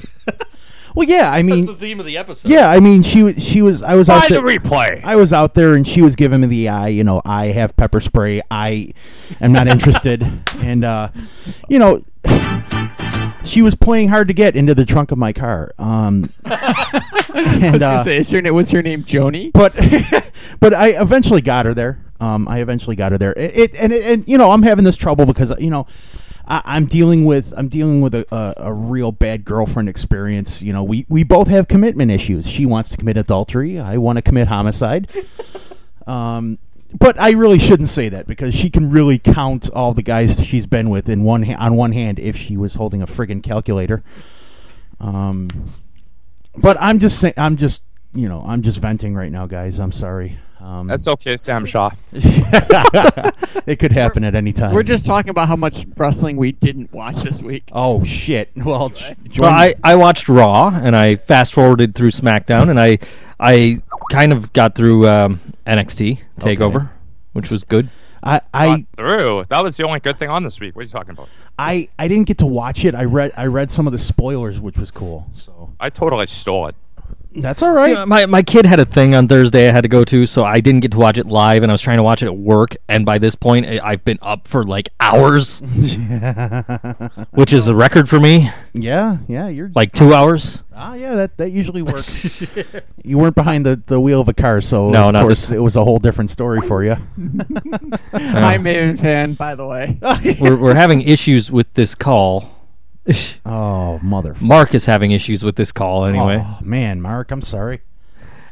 Well, 0.94 1.10
yeah. 1.10 1.30
I 1.30 1.44
mean, 1.44 1.66
That's 1.66 1.78
the 1.78 1.86
theme 1.88 2.00
of 2.00 2.06
the 2.06 2.16
episode. 2.16 2.50
yeah. 2.50 2.70
I 2.70 2.80
mean, 2.80 3.02
she 3.02 3.22
was 3.22 3.44
she 3.44 3.62
was 3.62 3.84
I 3.84 3.96
was 3.96 4.08
out 4.08 4.22
Find 4.22 4.34
the 4.36 4.42
there. 4.42 4.60
replay. 4.60 5.04
I 5.04 5.18
was 5.18 5.34
out 5.34 5.54
there 5.54 5.74
and 5.74 5.86
she 5.86 6.02
was 6.02 6.16
giving 6.16 6.40
me 6.40 6.48
the 6.48 6.70
eye. 6.70 6.88
You 6.88 7.04
know, 7.04 7.22
I 7.26 7.48
have 7.48 7.76
pepper 7.76 8.00
spray. 8.00 8.42
I 8.50 8.94
am 9.42 9.52
not 9.52 9.68
interested. 9.68 10.26
and 10.64 10.86
uh, 10.86 11.10
you 11.68 11.80
know, 11.80 12.02
she 13.46 13.62
was 13.62 13.76
playing 13.76 14.10
hard 14.10 14.28
to 14.28 14.34
get 14.34 14.56
into 14.56 14.76
the 14.76 14.86
trunk 14.86 15.12
of 15.12 15.18
my 15.18 15.34
car. 15.34 15.74
Um, 15.78 16.30
I 16.46 17.70
was 17.72 17.82
uh, 17.82 17.88
gonna 17.88 18.04
say, 18.04 18.18
is 18.18 18.32
her 18.32 18.42
name 18.42 18.54
was 18.54 18.72
her 18.72 18.82
name 18.82 19.04
Joni? 19.04 19.52
but 19.54 19.74
but 20.60 20.74
I 20.74 20.90
eventually 21.02 21.42
got 21.42 21.66
her 21.66 21.74
there. 21.74 22.00
Um, 22.20 22.48
I 22.48 22.60
eventually 22.60 22.96
got 22.96 23.12
her 23.12 23.18
there. 23.18 23.34
It, 23.34 23.58
it 23.58 23.76
and 23.76 23.94
it, 23.94 24.06
and 24.06 24.28
you 24.28 24.38
know 24.38 24.52
I'm 24.52 24.64
having 24.64 24.86
this 24.86 24.96
trouble 24.96 25.26
because 25.26 25.54
you 25.60 25.70
know 25.70 25.88
I, 26.48 26.62
I'm 26.66 26.86
dealing 26.86 27.26
with 27.26 27.54
I'm 27.58 27.68
dealing 27.68 28.02
with 28.02 28.16
a, 28.16 28.26
a, 28.34 28.68
a 28.68 28.74
real 28.74 29.12
bad 29.12 29.46
girlfriend 29.46 29.90
experience. 29.90 30.62
You 30.62 30.74
know 30.74 30.84
we 30.84 31.06
we 31.10 31.24
both 31.24 31.48
have 31.48 31.68
commitment 31.68 32.12
issues. 32.12 32.48
She 32.48 32.66
wants 32.66 32.90
to 32.90 32.98
commit 32.98 33.18
adultery. 33.18 33.80
I 33.80 33.98
want 33.98 34.18
to 34.18 34.22
commit 34.22 34.48
homicide. 34.48 35.10
um. 36.08 36.60
But 36.94 37.20
I 37.20 37.32
really 37.32 37.60
shouldn't 37.60 37.90
say 37.90 38.10
that 38.10 38.26
because 38.28 38.54
she 38.56 38.70
can 38.70 38.90
really 38.90 39.20
count 39.20 39.70
all 39.74 39.94
the 39.94 40.04
guys 40.04 40.40
she's 40.46 40.66
been 40.66 40.90
with 40.90 41.10
in 41.10 41.24
one 41.24 41.44
ha- 41.44 41.58
on 41.60 41.76
one 41.76 41.92
hand 41.92 42.20
if 42.20 42.38
she 42.38 42.56
was 42.58 42.76
holding 42.76 43.02
a 43.02 43.06
friggin' 43.08 43.44
calculator. 43.44 44.04
Um, 45.00 45.50
but 46.56 46.78
I'm 46.80 47.00
just 47.00 47.20
saying, 47.20 47.34
I'm 47.38 47.58
just, 47.58 47.82
you 48.14 48.30
know, 48.30 48.44
I'm 48.48 48.62
just 48.62 48.80
venting 48.80 49.14
right 49.14 49.32
now, 49.32 49.46
guys. 49.46 49.80
I'm 49.80 49.92
sorry. 49.92 50.40
Um, 50.62 50.88
That's 50.88 51.08
okay, 51.08 51.36
Sam 51.38 51.66
Shaw. 51.66 51.90
it 52.14 53.78
could 53.78 53.92
happen 53.92 54.24
at 54.24 54.36
any 54.36 54.54
time. 54.54 54.74
We're 54.74 54.84
just 54.84 55.06
talking 55.06 55.30
about 55.30 55.48
how 55.48 55.56
much 55.56 55.86
wrestling 55.98 56.38
we 56.38 56.54
didn't 56.54 56.94
watch 56.94 57.18
this 57.18 57.42
week. 57.42 57.70
Oh 57.72 58.04
shit! 58.04 58.52
Well, 58.66 58.90
j- 58.90 59.16
Well, 59.38 59.52
I, 59.52 59.76
I 59.84 59.96
watched 59.96 60.28
Raw 60.30 60.70
and 60.70 60.96
I 60.96 61.18
fast 61.18 61.54
forwarded 61.54 61.94
through 61.94 62.12
SmackDown 62.12 62.70
and 62.70 62.80
I 62.80 63.00
I 63.40 63.82
kind 64.12 64.34
of 64.34 64.54
got 64.54 64.76
through 64.76 65.08
um, 65.08 65.40
NXT 65.66 66.20
Takeover, 66.40 66.90
which 67.34 67.52
was 67.52 67.64
good. 67.64 67.90
I, 68.24 68.40
Got 68.40 68.50
I, 68.54 68.86
through. 68.98 69.46
That 69.50 69.64
was 69.64 69.78
the 69.78 69.84
only 69.84 70.00
good 70.00 70.18
thing 70.18 70.30
on 70.30 70.44
this 70.44 70.60
week. 70.60 70.76
What 70.76 70.82
are 70.82 70.86
you 70.86 70.90
talking 70.90 71.12
about? 71.12 71.30
I, 71.60 71.90
I 72.00 72.08
didn't 72.08 72.26
get 72.26 72.40
to 72.40 72.48
watch 72.48 72.84
it. 72.84 72.96
I 72.96 73.04
read, 73.04 73.32
I 73.38 73.46
read 73.46 73.70
some 73.70 73.86
of 73.86 73.94
the 73.94 74.00
spoilers, 74.00 74.60
which 74.60 74.80
was 74.80 74.90
cool. 74.90 75.30
So 75.34 75.74
I 75.80 75.90
totally 75.92 76.26
stole 76.26 76.68
it. 76.68 76.76
That's 77.38 77.62
all 77.62 77.72
right. 77.74 77.96
See, 77.96 78.06
my 78.06 78.26
my 78.26 78.42
kid 78.44 78.66
had 78.66 78.80
a 78.80 78.86
thing 78.86 79.14
on 79.16 79.28
Thursday 79.28 79.68
I 79.70 79.72
had 79.72 79.82
to 79.82 79.88
go 79.90 80.04
to, 80.06 80.26
so 80.26 80.44
I 80.44 80.60
didn't 80.62 80.80
get 80.82 80.92
to 80.92 80.98
watch 80.98 81.18
it 81.18 81.26
live, 81.26 81.64
and 81.64 81.72
I 81.72 81.74
was 81.74 81.82
trying 81.82 81.98
to 81.98 82.04
watch 82.04 82.22
it 82.24 82.28
at 82.28 82.38
work. 82.38 82.76
And 82.88 83.06
by 83.06 83.18
this 83.18 83.36
point, 83.36 83.66
I- 83.66 83.80
I've 83.84 84.04
been 84.06 84.20
up 84.22 84.48
for 84.48 84.64
like 84.64 84.90
hours, 85.00 85.60
which 87.32 87.54
is 87.54 87.68
a 87.68 87.76
record 87.76 88.08
for 88.10 88.20
me, 88.20 88.50
yeah, 88.74 89.18
yeah. 89.28 89.48
You're 89.48 89.72
like 89.76 89.92
two 89.94 90.14
hours. 90.14 90.64
ah, 90.76 90.94
yeah. 90.96 91.16
That 91.16 91.38
that 91.38 91.50
usually 91.52 91.82
works. 91.92 92.46
you 93.04 93.18
weren't 93.18 93.36
behind 93.36 93.66
the, 93.66 93.82
the 93.86 94.00
wheel 94.00 94.22
of 94.22 94.28
a 94.28 94.34
car, 94.34 94.62
so 94.62 94.90
No, 94.90 95.10
of 95.10 95.16
course 95.16 95.52
it 95.52 95.60
was 95.60 95.76
a 95.76 95.84
whole 95.84 96.00
different 96.00 96.30
story 96.30 96.62
for 96.62 96.84
you. 96.84 96.92
I'm 98.14 98.64
Maven 98.64 99.00
fan, 99.00 99.34
by 99.34 99.56
the 99.56 99.66
way. 99.66 99.98
we're 100.40 100.56
we're 100.58 100.74
having 100.76 101.02
issues 101.02 101.52
with 101.52 101.72
this 101.74 101.96
call. 101.96 102.52
oh 103.46 104.00
motherfucker! 104.04 104.42
Mark 104.42 104.74
is 104.74 104.86
having 104.86 105.12
issues 105.12 105.44
with 105.44 105.56
this 105.56 105.72
call 105.72 106.06
anyway, 106.06 106.42
Oh 106.44 106.60
man, 106.64 107.02
Mark, 107.02 107.32
I'm 107.32 107.42
sorry. 107.42 107.82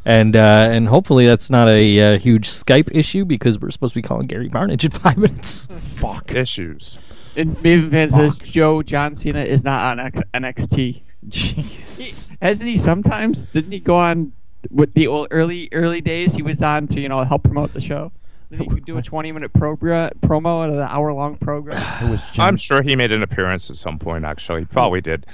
and 0.06 0.36
uh, 0.36 0.68
and 0.72 0.88
hopefully 0.88 1.26
that's 1.26 1.50
not 1.50 1.68
a 1.70 2.16
uh, 2.16 2.20
huge 2.20 2.48
Skype 2.50 2.90
issue 2.92 3.26
because 3.26 3.60
we're 3.60 3.72
supposed 3.72 3.94
to 3.94 3.98
be 4.00 4.08
calling 4.08 4.28
Gary 4.28 4.50
Barnidge 4.50 4.84
in 4.84 4.92
five 4.92 5.18
minutes. 5.18 5.66
Fuck. 5.72 6.34
Issues. 6.36 7.00
And 7.36 7.50
Maven 7.52 7.90
fan 7.90 8.12
says 8.12 8.38
Joe 8.38 8.84
John 8.84 9.16
Cena 9.16 9.42
is 9.42 9.64
not 9.64 9.82
on 9.98 10.00
X- 10.00 10.22
NXT. 10.36 11.02
he, 11.32 12.14
hasn't 12.42 12.70
he 12.70 12.78
sometimes? 12.78 13.46
Didn't 13.46 13.72
he 13.72 13.80
go 13.80 13.96
on 13.96 14.34
with 14.70 14.94
the 14.94 15.08
old 15.08 15.30
early 15.32 15.68
early 15.72 16.00
days? 16.02 16.36
He 16.36 16.44
was 16.44 16.62
on 16.62 16.86
to 16.88 17.00
you 17.02 17.10
know 17.10 17.22
help 17.24 17.44
promote 17.44 17.74
the 17.74 17.82
show. 17.82 18.12
Did 18.58 18.72
he 18.72 18.80
do 18.82 18.98
a 18.98 19.02
20 19.02 19.32
minute 19.32 19.52
progra- 19.52 20.12
promo 20.20 20.64
out 20.64 20.70
of 20.70 20.76
the 20.76 20.84
hour 20.94 21.12
long 21.14 21.38
program? 21.38 21.82
It 22.08 22.10
was 22.12 22.22
John, 22.32 22.50
I'm 22.50 22.58
sure 22.58 22.82
he 22.82 22.96
made 22.96 23.12
an 23.12 23.24
appearance 23.24 23.70
at 23.70 23.76
some 23.78 23.98
point. 23.98 24.26
Actually, 24.26 24.62
He 24.62 24.66
probably 24.66 25.02
did. 25.02 25.26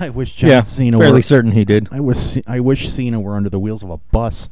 I 0.00 0.10
wish 0.10 0.32
John 0.32 0.50
yeah, 0.50 0.60
Cena 0.60 0.98
fairly 0.98 1.14
were. 1.18 1.22
certain 1.22 1.52
he 1.52 1.64
did. 1.64 1.88
I 1.90 2.00
was. 2.00 2.38
I 2.46 2.60
wish 2.60 2.90
Cena 2.90 3.20
were 3.20 3.36
under 3.36 3.48
the 3.48 3.58
wheels 3.58 3.82
of 3.82 3.90
a 3.90 3.96
bus. 3.96 4.48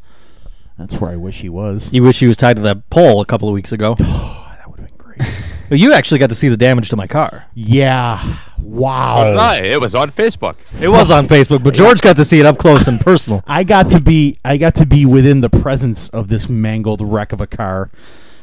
That's 0.78 0.94
where 1.00 1.10
I 1.10 1.16
wish 1.16 1.40
he 1.40 1.48
was. 1.48 1.92
You 1.92 2.02
wish 2.02 2.20
he 2.20 2.26
was 2.26 2.36
tied 2.36 2.56
to 2.56 2.62
that 2.62 2.88
pole 2.90 3.20
a 3.20 3.26
couple 3.26 3.48
of 3.48 3.54
weeks 3.54 3.72
ago. 3.72 3.96
Oh, 4.48 4.52
that 4.58 4.70
would 4.70 4.80
have 4.80 4.88
been 4.88 4.96
great. 4.98 5.18
But 5.18 5.28
you 5.70 5.92
actually 5.92 6.18
got 6.18 6.30
to 6.30 6.36
see 6.36 6.48
the 6.48 6.56
damage 6.56 6.88
to 6.90 6.96
my 6.96 7.06
car. 7.06 7.44
yeah. 7.54 8.20
So 8.22 8.32
Wow. 8.62 9.24
did 9.24 9.36
I. 9.38 9.56
It 9.58 9.80
was 9.80 9.94
on 9.94 10.10
Facebook. 10.10 10.56
It 10.80 10.88
was 10.88 11.10
on 11.10 11.28
Facebook, 11.28 11.62
but 11.62 11.72
George 11.72 12.00
got 12.00 12.16
to 12.16 12.24
see 12.24 12.40
it 12.40 12.46
up 12.46 12.58
close 12.58 12.86
and 12.88 13.00
personal. 13.00 13.42
I 13.46 13.64
got 13.64 13.88
to 13.90 14.00
be. 14.00 14.38
I 14.44 14.56
got 14.56 14.74
to 14.76 14.86
be 14.86 15.06
within 15.06 15.40
the 15.40 15.48
presence 15.48 16.08
of 16.10 16.28
this 16.28 16.48
mangled 16.48 17.00
wreck 17.00 17.32
of 17.32 17.40
a 17.40 17.46
car, 17.46 17.90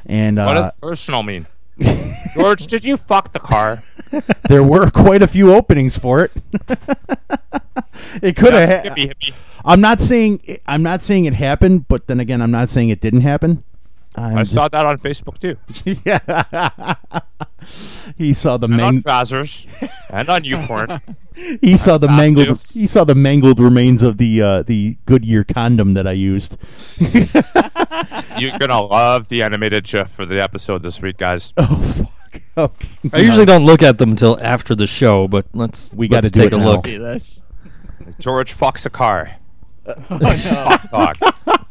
and 0.06 0.38
What 0.38 0.58
uh, 0.58 0.62
does 0.62 0.72
personal 0.82 1.24
mean? 1.24 1.46
George, 2.36 2.68
did 2.68 2.84
you 2.84 2.96
fuck 2.98 3.32
the 3.34 3.39
car? 3.39 3.84
there 4.48 4.63
were 4.63 4.89
quite 4.92 5.22
a 5.22 5.27
few 5.27 5.53
openings 5.53 5.98
for 5.98 6.24
it. 6.24 6.32
it 8.22 8.36
could 8.36 8.53
have. 8.53 8.82
skippy 8.82 9.08
hippie. 9.08 9.34
I'm 9.65 9.82
not 9.82 10.01
saying. 10.01 10.42
I'm 10.65 10.84
not 10.84 11.01
saying 11.01 11.25
it 11.25 11.34
happened, 11.34 11.88
but 11.88 12.08
then 12.08 12.20
again, 12.20 12.42
I'm 12.42 12.51
not 12.51 12.70
saying 12.70 12.89
it 12.89 13.01
didn't 13.01 13.22
happen. 13.22 13.63
I'm 14.15 14.38
I 14.38 14.41
just- 14.43 14.53
saw 14.53 14.67
that 14.67 14.86
on 14.86 14.98
Facebook 15.00 15.39
too. 15.39 15.58
yeah. 16.05 16.96
he 18.17 18.34
saw 18.34 18.58
the 18.58 18.65
And 18.67 18.82
on 18.82 19.01
mang- 19.05 19.55
and 20.10 20.29
on 20.29 20.43
Ucorn. 20.43 21.01
he 21.62 21.77
saw 21.77 21.98
the 21.98 22.08
mangled 22.08 22.48
dude. 22.48 22.58
he 22.74 22.86
saw 22.88 23.03
the 23.03 23.15
mangled 23.15 23.60
remains 23.60 24.03
of 24.03 24.17
the 24.17 24.41
uh, 24.41 24.63
the 24.63 24.98
Goodyear 25.05 25.43
condom 25.43 25.93
that 25.93 26.05
I 26.08 26.12
used. 26.12 26.58
You're 28.38 28.58
gonna 28.60 28.82
love 28.82 29.29
the 29.29 29.41
animated 29.43 29.86
GIF 29.86 30.10
for 30.10 30.25
the 30.25 30.41
episode 30.41 30.84
this 30.84 31.01
week, 31.01 31.17
guys. 31.17 31.53
oh 31.58 31.75
fuck. 31.82 32.10
Okay. 32.58 32.88
I 33.13 33.17
usually 33.20 33.46
don't 33.46 33.65
look 33.65 33.82
at 33.82 33.98
them 33.98 34.12
until 34.12 34.38
after 34.41 34.75
the 34.75 34.88
show, 34.88 35.27
but 35.27 35.46
let's 35.53 35.91
We 35.93 36.08
gotta 36.08 36.29
take 36.29 36.51
a 36.51 36.58
now. 36.58 36.65
look. 36.72 36.86
See 36.86 36.98
this? 36.98 37.43
George 38.20 38.53
fucks 38.55 38.86
a 38.86 38.89
car. 38.89 39.38
Oh, 39.85 39.95
no. 40.09 40.77
Talk. 40.89 41.17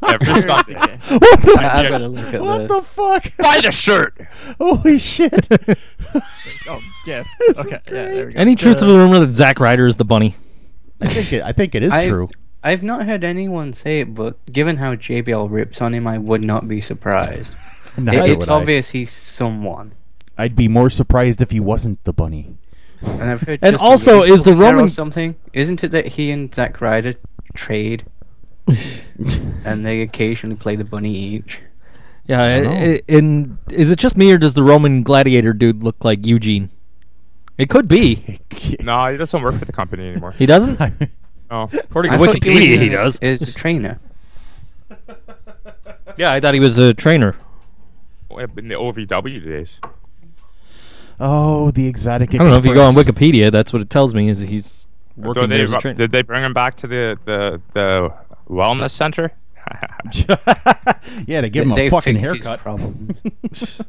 Every 0.02 0.42
Sunday. 0.42 0.74
What 0.74 1.42
the, 1.42 1.56
I 1.58 1.82
Yes. 1.82 1.90
better 1.90 2.08
look 2.08 2.34
at 2.34 2.42
what 2.42 2.58
this. 2.58 2.68
the 2.68 2.82
fuck? 2.82 3.36
Buy 3.38 3.60
the 3.62 3.70
shirt. 3.72 4.20
Holy 4.60 4.98
shit. 4.98 5.48
oh, 6.68 6.80
gift. 7.06 7.28
Okay, 7.56 7.70
yeah, 7.70 7.78
there 7.88 8.26
we 8.26 8.32
go. 8.32 8.38
Any 8.38 8.54
truth 8.56 8.78
to 8.80 8.84
the 8.84 8.96
rumor 8.96 9.20
that 9.20 9.32
Zack 9.32 9.60
Ryder 9.60 9.86
is 9.86 9.96
the 9.96 10.04
bunny? 10.04 10.34
I 11.00 11.08
think 11.08 11.32
it, 11.32 11.42
I 11.42 11.52
think 11.52 11.74
it 11.74 11.82
is 11.82 11.92
I've, 11.92 12.10
true. 12.10 12.28
I've 12.62 12.82
not 12.82 13.06
heard 13.06 13.24
anyone 13.24 13.72
say 13.72 14.00
it, 14.00 14.14
but 14.14 14.44
given 14.52 14.76
how 14.76 14.94
JBL 14.94 15.50
rips 15.50 15.80
on 15.80 15.94
him, 15.94 16.06
I 16.06 16.18
would 16.18 16.44
not 16.44 16.68
be 16.68 16.80
surprised. 16.80 17.54
Neither 17.96 18.24
It, 18.24 18.30
it's 18.32 18.40
would 18.40 18.50
I. 18.50 18.54
obvious 18.60 18.90
he's 18.90 19.10
someone. 19.10 19.92
I'd 20.38 20.56
be 20.56 20.68
more 20.68 20.90
surprised 20.90 21.40
if 21.40 21.50
he 21.50 21.60
wasn't 21.60 22.02
the 22.04 22.12
bunny. 22.12 22.56
And 23.02 23.22
I've 23.24 23.40
heard 23.40 23.58
And 23.62 23.76
also, 23.76 24.22
is 24.22 24.44
the 24.44 24.52
there 24.54 24.62
or 24.74 24.76
Roman- 24.76 24.88
something? 24.88 25.34
Isn't 25.52 25.82
it 25.82 25.88
that 25.90 26.06
he 26.06 26.30
and 26.30 26.54
Zack 26.54 26.80
Ryder 26.80 27.14
trade, 27.54 28.04
and 29.64 29.84
they 29.86 30.00
occasionally 30.02 30.56
play 30.56 30.76
the 30.76 30.84
bunny 30.84 31.14
each? 31.14 31.60
Yeah, 32.26 32.40
I 32.42 32.46
i- 32.94 33.02
in 33.08 33.58
is 33.70 33.90
it 33.90 33.98
just 33.98 34.16
me 34.16 34.30
or 34.32 34.38
does 34.38 34.54
the 34.54 34.62
Roman 34.62 35.02
gladiator 35.02 35.52
dude 35.52 35.82
look 35.82 36.04
like 36.04 36.24
Eugene? 36.26 36.70
It 37.58 37.68
could 37.68 37.88
be. 37.88 38.38
No, 38.80 39.06
he 39.06 39.16
doesn't 39.16 39.42
work 39.42 39.54
for 39.56 39.64
the 39.64 39.72
company 39.72 40.08
anymore. 40.08 40.32
He 40.32 40.46
doesn't. 40.46 40.78
No, 41.50 41.68
according 41.74 42.12
I 42.12 42.16
to 42.16 42.24
thought 42.24 42.34
Wikipedia, 42.36 42.54
Eugene 42.68 42.80
he 42.80 42.88
does. 42.88 43.18
Is 43.20 43.42
a 43.42 43.52
trainer. 43.52 44.00
Yeah, 46.16 46.32
I 46.32 46.40
thought 46.40 46.54
he 46.54 46.60
was 46.60 46.78
a 46.78 46.94
trainer. 46.94 47.36
in 48.30 48.68
the 48.68 48.74
OVW 48.74 49.44
days. 49.44 49.80
oh, 51.20 51.70
the 51.72 51.86
exotic 51.88 52.34
I 52.34 52.38
don't 52.38 52.46
know 52.48 52.56
if 52.56 52.64
you 52.64 52.72
go 52.74 52.84
on 52.84 52.94
Wikipedia. 52.94 53.50
That's 53.52 53.70
what 53.72 53.82
it 53.82 53.90
tells 53.90 54.14
me. 54.14 54.28
Is 54.30 54.40
he's 54.40 54.81
working 55.16 55.48
they, 55.48 55.56
there 55.56 55.64
as 55.64 55.72
a 55.72 55.78
trainer. 55.78 55.98
did 55.98 56.12
they 56.12 56.22
bring 56.22 56.44
him 56.44 56.52
back 56.52 56.76
to 56.76 56.86
the 56.86 57.18
the, 57.24 57.60
the 57.72 58.14
wellness 58.48 58.90
center? 58.90 59.32
yeah, 61.26 61.40
to 61.40 61.48
give 61.48 61.64
him 61.64 61.74
they 61.74 61.86
a 61.86 61.90
fucking 61.90 62.16
haircut. 62.16 62.60
problems. 62.60 63.20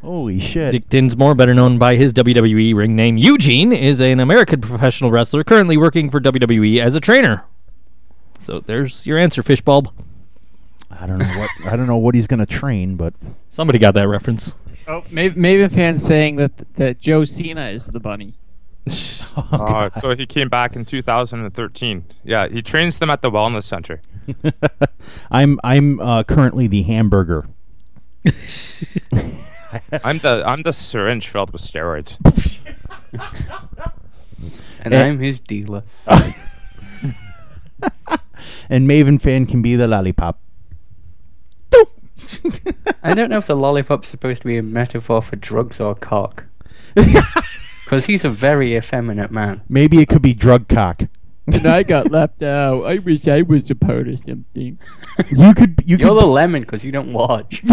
Holy 0.00 0.38
shit. 0.38 0.72
Nick 0.72 0.88
Dinsmore, 0.88 1.34
better 1.34 1.54
known 1.54 1.76
by 1.76 1.96
his 1.96 2.12
WWE 2.14 2.74
ring 2.74 2.94
name 2.94 3.16
Eugene, 3.16 3.72
is 3.72 4.00
an 4.00 4.20
American 4.20 4.60
professional 4.60 5.10
wrestler 5.10 5.42
currently 5.42 5.76
working 5.76 6.08
for 6.08 6.20
WWE 6.20 6.80
as 6.80 6.94
a 6.94 7.00
trainer. 7.00 7.44
So 8.38 8.60
there's 8.60 9.06
your 9.06 9.18
answer, 9.18 9.42
Fishbulb. 9.42 9.92
I 10.90 11.06
don't 11.06 11.18
know 11.18 11.38
what 11.38 11.50
I 11.66 11.76
don't 11.76 11.86
know 11.86 11.96
what 11.96 12.14
he's 12.14 12.26
gonna 12.26 12.46
train, 12.46 12.96
but 12.96 13.12
Somebody 13.50 13.80
got 13.80 13.94
that 13.94 14.06
reference. 14.06 14.54
Oh, 14.86 15.02
Maven, 15.10 15.34
Maven 15.34 15.72
fans 15.72 16.02
saying 16.04 16.36
that 16.36 16.74
that 16.74 17.00
Joe 17.00 17.24
Cena 17.24 17.70
is 17.70 17.86
the 17.86 17.98
bunny. 17.98 18.34
oh, 19.36 19.48
Uh, 19.52 19.90
so 19.90 20.14
he 20.14 20.26
came 20.26 20.48
back 20.48 20.74
in 20.76 20.84
2013. 20.84 22.04
Yeah, 22.24 22.48
he 22.48 22.62
trains 22.62 22.98
them 22.98 23.10
at 23.10 23.22
the 23.22 23.30
wellness 23.30 23.64
center. 23.64 24.00
I'm 25.30 25.58
I'm 25.64 26.00
uh, 26.00 26.22
currently 26.24 26.66
the 26.66 26.82
hamburger. 26.82 27.46
I'm 30.04 30.18
the 30.18 30.42
I'm 30.46 30.62
the 30.62 30.72
syringe 30.72 31.28
filled 31.28 31.52
with 31.52 31.62
steroids. 31.62 32.16
and 34.82 34.92
Eh. 34.94 35.02
I'm 35.06 35.18
his 35.18 35.40
dealer. 35.40 35.82
and 38.70 38.88
Maven 38.88 39.20
fan 39.20 39.46
can 39.46 39.62
be 39.62 39.76
the 39.76 39.86
lollipop. 39.86 40.40
I 43.02 43.14
don't 43.14 43.30
know 43.30 43.38
if 43.38 43.46
the 43.46 43.56
lollipop's 43.56 44.08
supposed 44.08 44.42
to 44.42 44.48
be 44.48 44.58
a 44.58 44.62
metaphor 44.62 45.22
for 45.22 45.36
drugs 45.36 45.80
or 45.80 45.94
cock. 45.94 46.44
Because 47.88 48.04
he's 48.04 48.22
a 48.22 48.28
very 48.28 48.76
effeminate 48.76 49.30
man. 49.30 49.62
Maybe 49.66 50.02
it 50.02 50.10
could 50.10 50.20
be 50.20 50.34
drug 50.34 50.68
cock. 50.68 51.04
And 51.46 51.66
I 51.66 51.82
got 51.84 52.10
left 52.10 52.42
out. 52.42 52.84
I 52.84 52.98
wish 52.98 53.26
I 53.26 53.40
was 53.40 53.70
a 53.70 53.74
part 53.74 54.08
of 54.08 54.18
something. 54.18 54.78
You 55.30 55.52
could 55.54 55.80
you 55.84 55.96
You're 55.96 56.10
could 56.10 56.22
the 56.22 56.26
lemon 56.26 56.62
because 56.62 56.84
you 56.84 56.92
don't 56.92 57.12
watch. 57.12 57.62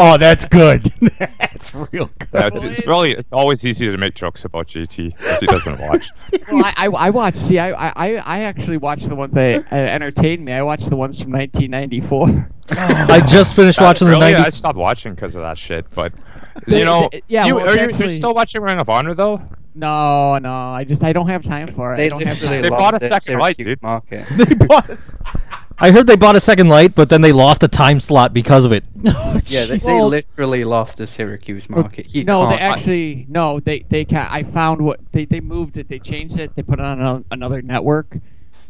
Oh, 0.00 0.16
that's 0.16 0.44
good. 0.44 0.84
that's 1.40 1.74
real 1.74 2.08
good. 2.18 2.28
Yeah, 2.32 2.46
it's, 2.46 2.62
it's 2.62 2.86
really 2.86 3.10
it's 3.12 3.32
always 3.32 3.66
easy 3.66 3.90
to 3.90 3.96
make 3.96 4.14
jokes 4.14 4.44
about 4.44 4.68
JT 4.68 5.16
because 5.18 5.40
he 5.40 5.46
doesn't 5.46 5.80
watch. 5.80 6.08
Well, 6.50 6.64
I, 6.64 6.72
I, 6.76 6.86
I 6.86 7.10
watch. 7.10 7.34
See, 7.34 7.58
I, 7.58 7.72
I, 7.72 8.16
I 8.16 8.40
actually 8.42 8.76
watch 8.76 9.02
the 9.04 9.16
ones 9.16 9.34
that 9.34 9.64
uh, 9.72 9.74
entertain 9.74 10.44
me. 10.44 10.52
I 10.52 10.62
watch 10.62 10.84
the 10.84 10.94
ones 10.94 11.20
from 11.20 11.32
1994. 11.32 12.48
I 12.70 13.26
just 13.28 13.54
finished 13.54 13.80
watching 13.80 14.06
Uh, 14.06 14.12
really, 14.12 14.32
the 14.34 14.38
I 14.38 14.50
stopped 14.50 14.78
watching 14.78 15.14
because 15.14 15.34
of 15.34 15.42
that 15.42 15.58
shit. 15.58 15.86
But 15.94 16.12
They- 16.12 16.20
you 16.66 16.84
know, 16.84 17.08
they- 17.12 17.22
yeah, 17.28 17.46
you, 17.46 17.56
well, 17.56 17.68
are 17.68 17.74
you, 17.74 17.80
actually- 17.80 18.06
you're 18.06 18.14
still 18.14 18.34
watching 18.34 18.62
Ring 18.62 18.78
of 18.78 18.88
Honor 18.88 19.14
though? 19.14 19.42
No, 19.74 20.38
no, 20.38 20.52
I 20.52 20.82
just 20.84 21.04
I 21.04 21.12
don't 21.12 21.28
have 21.28 21.44
time 21.44 21.68
for 21.68 21.92
it. 21.92 21.94
I 21.94 21.96
They 21.98 22.08
don't 22.08 22.22
have 22.26 22.34
literally 22.42 22.62
time. 22.62 22.62
They 22.62 22.68
bought 22.70 23.00
a 23.00 23.06
second 23.06 23.38
light, 23.38 23.56
dude. 23.56 23.80
Market. 23.82 24.26
They 24.36 24.54
bought 24.54 24.90
us- 24.90 25.12
I 25.80 25.92
heard 25.92 26.08
they 26.08 26.16
bought 26.16 26.34
a 26.34 26.40
second 26.40 26.68
light, 26.68 26.96
but 26.96 27.08
then 27.08 27.20
they 27.20 27.30
lost 27.30 27.62
a 27.62 27.68
time 27.68 28.00
slot 28.00 28.34
because 28.34 28.64
of 28.64 28.72
it. 28.72 28.82
Oh, 29.06 29.38
Yeah, 29.46 29.66
they, 29.66 29.76
they 29.78 30.02
literally 30.02 30.64
lost 30.64 30.96
the 30.96 31.06
Syracuse 31.06 31.70
market. 31.70 32.12
You 32.12 32.24
no, 32.24 32.48
they 32.48 32.56
actually 32.58 33.26
no, 33.28 33.60
they 33.60 33.84
they 33.88 34.04
can 34.04 34.26
I 34.28 34.42
found 34.42 34.80
what 34.82 34.98
they 35.12 35.24
they 35.24 35.38
moved 35.40 35.76
it. 35.76 35.88
They 35.88 36.00
changed 36.00 36.36
it. 36.40 36.56
They 36.56 36.62
put 36.62 36.80
it 36.80 36.84
on 36.84 37.00
a, 37.00 37.22
another 37.30 37.62
network, 37.62 38.16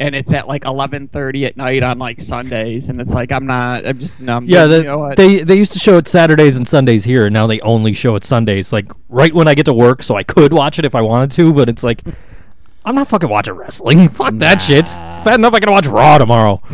and 0.01 0.15
it's 0.15 0.33
at 0.33 0.47
like 0.49 0.65
11:30 0.65 1.47
at 1.47 1.57
night 1.57 1.83
on 1.83 1.99
like 1.99 2.21
Sundays. 2.21 2.89
And 2.89 3.01
it's 3.01 3.13
like 3.13 3.33
I'm 3.33 3.47
not. 3.47 3.87
I'm 3.87 3.99
just 3.99 4.21
no. 4.21 4.37
I'm 4.37 4.45
Yeah, 4.45 4.65
you 4.65 4.69
the, 4.71 4.83
know 4.85 4.99
what? 4.99 5.17
they 5.17 5.41
they 5.43 5.57
used 5.57 5.73
to 5.73 5.79
show 5.79 5.97
it 5.99 6.07
Saturdays 6.09 6.57
and 6.57 6.67
Sundays 6.69 7.05
here, 7.05 7.27
and 7.27 7.33
now 7.35 7.47
they 7.47 7.61
only 7.61 7.93
show 7.93 8.15
it 8.17 8.25
Sundays. 8.25 8.73
Like 8.73 8.87
right 9.09 9.35
when 9.35 9.49
I 9.49 9.55
get 9.55 9.65
to 9.67 9.75
work, 9.75 10.03
so 10.03 10.15
I 10.17 10.23
could 10.23 10.53
watch 10.53 10.79
it 10.79 10.85
if 10.85 10.95
I 10.95 11.01
wanted 11.03 11.31
to, 11.33 11.53
but 11.53 11.69
it's 11.69 11.83
like 11.83 12.03
I'm 12.85 12.95
not 12.95 13.09
fucking 13.09 13.29
watching 13.29 13.55
wrestling. 13.55 14.09
Fuck 14.21 14.35
that 14.39 14.63
shit. 14.63 14.79
It's 14.85 14.95
bad 14.95 15.35
enough 15.35 15.53
I 15.53 15.61
can 15.61 15.71
watch 15.73 15.87
Raw 15.89 16.19
tomorrow. 16.19 16.63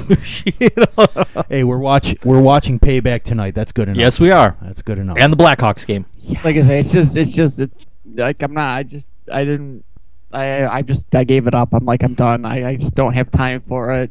Hey, 1.48 1.64
we're 1.64 1.78
watch 1.78 2.14
we're 2.24 2.40
watching 2.40 2.78
Payback 2.78 3.22
tonight. 3.22 3.54
That's 3.54 3.72
good 3.72 3.88
enough. 3.88 3.98
yes, 3.98 4.20
we 4.20 4.30
are, 4.30 4.56
That's 4.62 4.82
good 4.82 4.98
enough. 4.98 5.16
and 5.18 5.32
the 5.32 5.36
Blackhawks 5.36 5.86
game. 5.86 6.06
like 6.44 6.56
I 6.56 6.60
say, 6.60 6.80
it's 6.80 6.92
just 6.92 7.16
it's 7.16 7.32
just 7.32 7.60
it, 7.60 7.70
like 8.14 8.42
I'm 8.42 8.52
not. 8.54 8.76
I 8.76 8.82
just 8.82 9.10
I 9.32 9.44
didn't. 9.44 9.84
I 10.34 10.66
I 10.78 10.82
just 10.82 11.14
I 11.14 11.24
gave 11.24 11.46
it 11.46 11.54
up. 11.54 11.72
I'm 11.72 11.84
like 11.84 12.02
I'm 12.02 12.14
done. 12.14 12.44
I, 12.44 12.70
I 12.70 12.76
just 12.76 12.94
don't 12.94 13.14
have 13.14 13.30
time 13.30 13.62
for 13.68 13.92
it. 13.92 14.10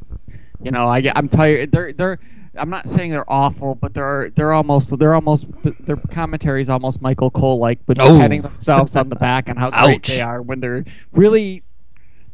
You 0.61 0.71
know, 0.71 0.87
I 0.87 1.03
I'm 1.15 1.29
tired. 1.29 1.71
They're 1.71 1.93
they're. 1.93 2.19
I'm 2.55 2.69
not 2.69 2.87
saying 2.87 3.09
they're 3.09 3.29
awful, 3.31 3.73
but 3.75 3.93
they're 3.95 4.29
they're 4.29 4.53
almost 4.53 4.97
they're 4.99 5.15
almost 5.15 5.47
their 5.63 5.95
commentary 5.95 6.61
is 6.61 6.69
almost 6.69 7.01
Michael 7.01 7.31
Cole 7.31 7.57
like, 7.57 7.79
with 7.87 7.99
Oh. 7.99 8.19
patting 8.19 8.43
themselves 8.43 8.95
on 8.95 9.09
the 9.09 9.15
back 9.15 9.49
on 9.49 9.57
how 9.57 9.71
great 9.83 9.95
Ouch. 10.01 10.07
they 10.07 10.21
are 10.21 10.39
when 10.41 10.59
they're 10.59 10.85
really 11.11 11.63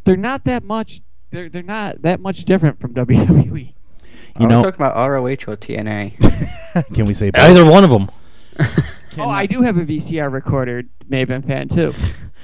they're 0.03 0.17
not 0.17 0.43
that 0.43 0.63
much. 0.63 1.01
They're 1.31 1.48
they're 1.48 1.63
not 1.63 2.01
that 2.01 2.19
much 2.19 2.43
different 2.43 2.81
from 2.81 2.93
WWE. 2.93 3.74
You 4.39 4.46
we 4.46 4.46
know, 4.46 4.62
talking 4.62 4.75
about 4.81 4.96
ROH 5.10 5.25
or 5.48 5.58
TNA? 5.58 6.93
can 6.93 7.05
we 7.05 7.13
say 7.13 7.31
Either 7.34 7.65
one 7.65 7.84
of 7.84 7.89
them. 7.89 8.10
Oh, 9.17 9.29
I 9.29 9.46
do 9.46 9.62
have 9.62 9.77
a 9.77 9.86
VCR 9.86 10.31
recorder, 10.31 10.84
Maven 11.10 11.46
fan 11.46 11.67
too. 11.67 11.93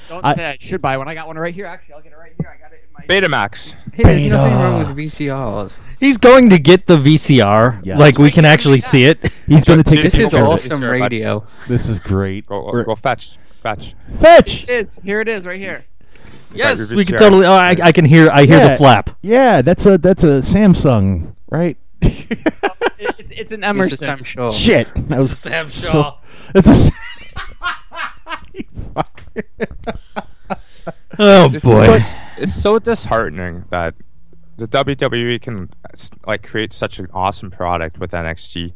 Don't 0.10 0.24
I- 0.26 0.36
say 0.36 0.46
I 0.46 0.58
should 0.60 0.82
buy 0.82 0.98
one. 0.98 1.08
I 1.08 1.14
got 1.14 1.28
one 1.28 1.38
right 1.38 1.54
here. 1.54 1.66
Actually, 1.66 1.96
I'll 1.96 2.02
get 2.02 2.12
it 2.12 2.18
right 2.18 2.34
here. 2.40 2.54
I 2.58 2.62
got 2.62 2.72
it 2.74 2.82
in 2.86 2.94
my. 2.94 3.06
Betamax. 3.08 3.74
Hey, 3.94 4.04
there's 4.04 4.18
Beta. 4.24 4.30
nothing 4.36 4.54
wrong 4.58 4.96
with 4.96 4.98
VCRs. 4.98 5.72
He's 6.00 6.18
going 6.18 6.50
to 6.50 6.60
get 6.60 6.88
the 6.88 6.98
VCR, 6.98 7.80
Yes. 7.84 7.98
like 7.98 8.18
we 8.18 8.30
can 8.30 8.44
actually 8.46 8.82
see 8.82 9.06
it. 9.06 9.32
He's 9.48 9.64
going 9.64 9.82
to 9.82 9.90
take 9.90 10.04
This 10.04 10.14
a 10.14 10.18
This 10.18 10.28
is 10.28 10.34
awesome 10.34 10.82
Sir, 10.82 10.92
radio. 10.92 11.46
This 11.68 11.88
is 11.88 12.00
great. 12.00 12.46
Go, 12.48 12.70
We're- 12.72 12.84
go 12.86 12.96
fetch, 12.96 13.38
fetch. 13.64 13.96
Fetch. 14.20 14.64
It 14.64 14.70
is. 14.70 15.00
Here 15.04 15.22
it 15.22 15.28
is, 15.30 15.46
right 15.48 15.60
here. 15.60 15.82
yes, 16.54 16.92
we 16.92 17.06
can 17.06 17.18
totally. 17.18 17.46
Oh, 17.46 17.54
I, 17.54 17.76
I 17.82 17.92
can 17.92 18.06
hear. 18.06 18.30
I 18.30 18.46
hear 18.46 18.58
Yeah. 18.58 18.68
the 18.72 18.78
flap. 18.78 19.10
Yeah, 19.22 19.62
that's 19.62 19.86
a 19.86 19.98
that's 19.98 20.24
a 20.24 20.40
Samsung, 20.42 21.34
right? 21.50 21.78
It, 22.02 22.38
it's, 23.20 23.32
it's 23.32 23.52
an 23.52 23.64
Emerson. 23.64 23.98
Sam 23.98 24.24
Shaw. 24.24 24.50
Shit, 24.50 24.88
that 25.10 25.18
was 25.18 25.38
Sam 25.38 25.66
so- 25.66 26.16
It's 26.54 26.68
a. 26.68 26.72
s- 26.72 26.92
You 28.54 28.64
fuck. 28.94 29.22
Oh 31.26 31.50
It's, 31.54 31.64
boy. 31.66 31.94
it's, 31.96 32.24
it's 32.38 32.54
so 32.56 32.80
disheartening 32.80 33.66
that 33.70 33.96
the 34.58 34.68
WWE 34.68 35.42
can 35.42 35.70
like 36.26 36.48
create 36.48 36.72
such 36.72 37.00
an 37.00 37.08
awesome 37.14 37.52
product 37.52 37.98
with 37.98 38.12
NXT, 38.12 38.74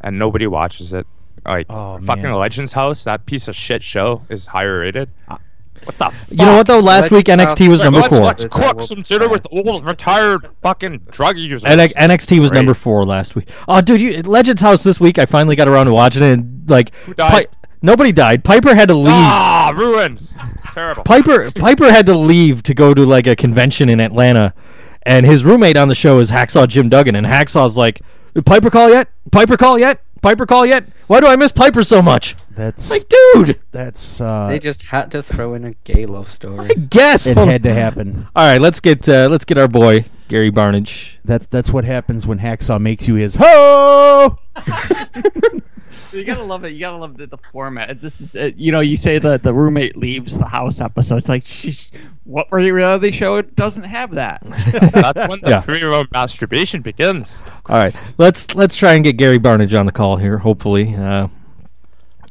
and 0.00 0.18
nobody 0.18 0.46
watches 0.46 0.92
it. 0.92 1.06
Like 1.44 1.66
Oh, 1.70 1.98
fucking 1.98 2.22
man. 2.24 2.34
Legends 2.34 2.72
House, 2.72 3.04
that 3.04 3.26
piece 3.26 3.48
of 3.48 3.56
shit 3.56 3.82
show 3.82 4.22
is 4.28 4.46
higher 4.48 4.80
rated. 4.80 5.10
Uh, 5.28 5.36
what 5.84 5.98
the 5.98 6.10
fuck? 6.10 6.30
You 6.30 6.36
know 6.46 6.56
what 6.56 6.66
though? 6.66 6.80
Last 6.80 7.10
week 7.10 7.26
NXT 7.26 7.68
was 7.68 7.80
Like, 7.80 7.84
number 7.86 8.00
let's, 8.00 8.08
four. 8.16 8.24
let's 8.24 8.44
cook 8.46 8.80
some 8.82 9.02
dinner 9.02 9.28
with 9.28 9.46
old 9.50 9.84
retired 9.84 10.48
fucking 10.62 10.98
drug 11.10 11.36
users. 11.36 11.64
And 11.64 11.78
like, 11.78 11.92
NXT 11.94 12.38
was 12.40 12.50
Great. 12.50 12.58
number 12.60 12.72
four 12.74 13.04
last 13.04 13.34
week. 13.36 13.50
Oh, 13.68 13.80
dude, 13.82 14.00
you, 14.00 14.22
Legends 14.22 14.62
House 14.62 14.82
this 14.82 14.98
week. 15.00 15.18
I 15.18 15.26
finally 15.26 15.56
got 15.56 15.68
around 15.68 15.86
to 15.86 15.92
watching 15.92 16.22
it. 16.22 16.32
And 16.32 16.70
like, 16.70 16.92
died? 17.16 17.48
Nobody 17.84 18.12
died. 18.12 18.44
Piper 18.44 18.74
had 18.74 18.88
to 18.88 18.94
leave. 18.94 19.12
ah, 19.12 19.70
ruins. 19.76 20.32
Terrible. 20.72 21.04
Piper 21.04 21.50
Piper 21.50 21.92
had 21.92 22.06
to 22.06 22.16
leave 22.16 22.62
to 22.62 22.72
go 22.72 22.94
to 22.94 23.04
like 23.04 23.26
a 23.26 23.36
convention 23.36 23.90
in 23.90 24.00
Atlanta, 24.00 24.54
and 25.02 25.26
his 25.26 25.44
roommate 25.44 25.76
on 25.76 25.88
the 25.88 25.94
show 25.94 26.18
is 26.18 26.30
Hacksaw 26.30 26.66
Jim 26.66 26.88
Duggan, 26.88 27.14
and 27.14 27.26
Hacksaw's 27.26 27.76
like, 27.76 28.00
Piper 28.46 28.70
call 28.70 28.88
yet? 28.88 29.08
Piper 29.30 29.58
call 29.58 29.78
yet? 29.78 30.00
Piper 30.22 30.46
call 30.46 30.64
yet? 30.64 30.86
Why 31.08 31.20
do 31.20 31.26
I 31.26 31.36
miss 31.36 31.52
Piper 31.52 31.84
so 31.84 32.00
much?" 32.00 32.36
That's 32.52 32.90
Like, 32.90 33.06
dude, 33.08 33.60
that's 33.70 34.18
uh, 34.18 34.48
They 34.48 34.58
just 34.58 34.80
had 34.80 35.10
to 35.10 35.22
throw 35.22 35.52
in 35.52 35.66
a 35.66 35.74
gay 35.84 36.06
love 36.06 36.28
story. 36.32 36.70
I 36.70 36.72
guess. 36.74 37.26
it 37.26 37.36
had 37.36 37.64
to 37.64 37.74
happen. 37.74 38.26
All 38.34 38.50
right, 38.50 38.62
let's 38.62 38.80
get 38.80 39.06
uh, 39.10 39.28
let's 39.30 39.44
get 39.44 39.58
our 39.58 39.68
boy 39.68 40.06
Gary 40.28 40.50
Barnidge. 40.50 41.16
That's 41.26 41.48
that's 41.48 41.70
what 41.70 41.84
happens 41.84 42.26
when 42.26 42.38
Hacksaw 42.38 42.80
makes 42.80 43.06
you 43.06 43.16
his 43.16 43.36
ho. 43.38 44.38
You 46.12 46.24
gotta 46.24 46.42
love 46.44 46.64
it. 46.64 46.70
You 46.70 46.80
gotta 46.80 46.96
love 46.96 47.16
the, 47.16 47.26
the 47.26 47.38
format. 47.52 48.00
This 48.00 48.20
is, 48.20 48.36
uh, 48.36 48.50
you 48.56 48.70
know, 48.72 48.80
you 48.80 48.96
say 48.96 49.18
that 49.18 49.42
the 49.42 49.52
roommate 49.52 49.96
leaves 49.96 50.38
the 50.38 50.46
house 50.46 50.80
episode. 50.80 51.16
It's 51.16 51.28
like, 51.28 51.42
sheesh, 51.42 51.90
what 52.24 52.50
reality 52.52 53.10
show 53.10 53.42
doesn't 53.42 53.84
have 53.84 54.12
that? 54.12 54.40
That's 54.92 55.28
when 55.28 55.40
the 55.40 55.50
Yeah. 55.50 55.60
three-row 55.60 56.04
masturbation 56.12 56.82
begins. 56.82 57.42
All 57.66 57.76
right, 57.76 58.12
let's 58.18 58.54
let's 58.54 58.76
try 58.76 58.92
and 58.94 59.04
get 59.04 59.16
Gary 59.16 59.38
Barnidge 59.38 59.78
on 59.78 59.86
the 59.86 59.92
call 59.92 60.16
here. 60.18 60.38
Hopefully, 60.38 60.94
uh, 60.94 61.28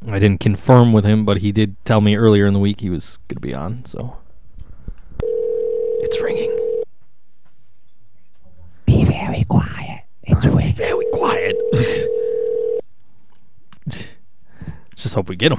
I 0.06 0.18
didn't 0.18 0.40
confirm 0.40 0.92
with 0.92 1.04
him, 1.04 1.24
but 1.24 1.38
he 1.38 1.52
did 1.52 1.76
tell 1.84 2.00
me 2.00 2.16
earlier 2.16 2.46
in 2.46 2.52
the 2.54 2.60
week 2.60 2.80
he 2.80 2.90
was 2.90 3.18
going 3.28 3.36
to 3.36 3.40
be 3.40 3.54
on. 3.54 3.84
So 3.84 4.16
it's 5.22 6.20
ringing. 6.20 6.82
Be 8.86 9.04
very 9.04 9.44
quiet. 9.44 10.00
It's 10.24 10.44
way 10.46 10.72
Very 10.72 11.06
quiet. 11.14 11.56
Just 15.04 15.14
hope 15.14 15.28
we 15.28 15.36
get 15.36 15.52
him. 15.52 15.58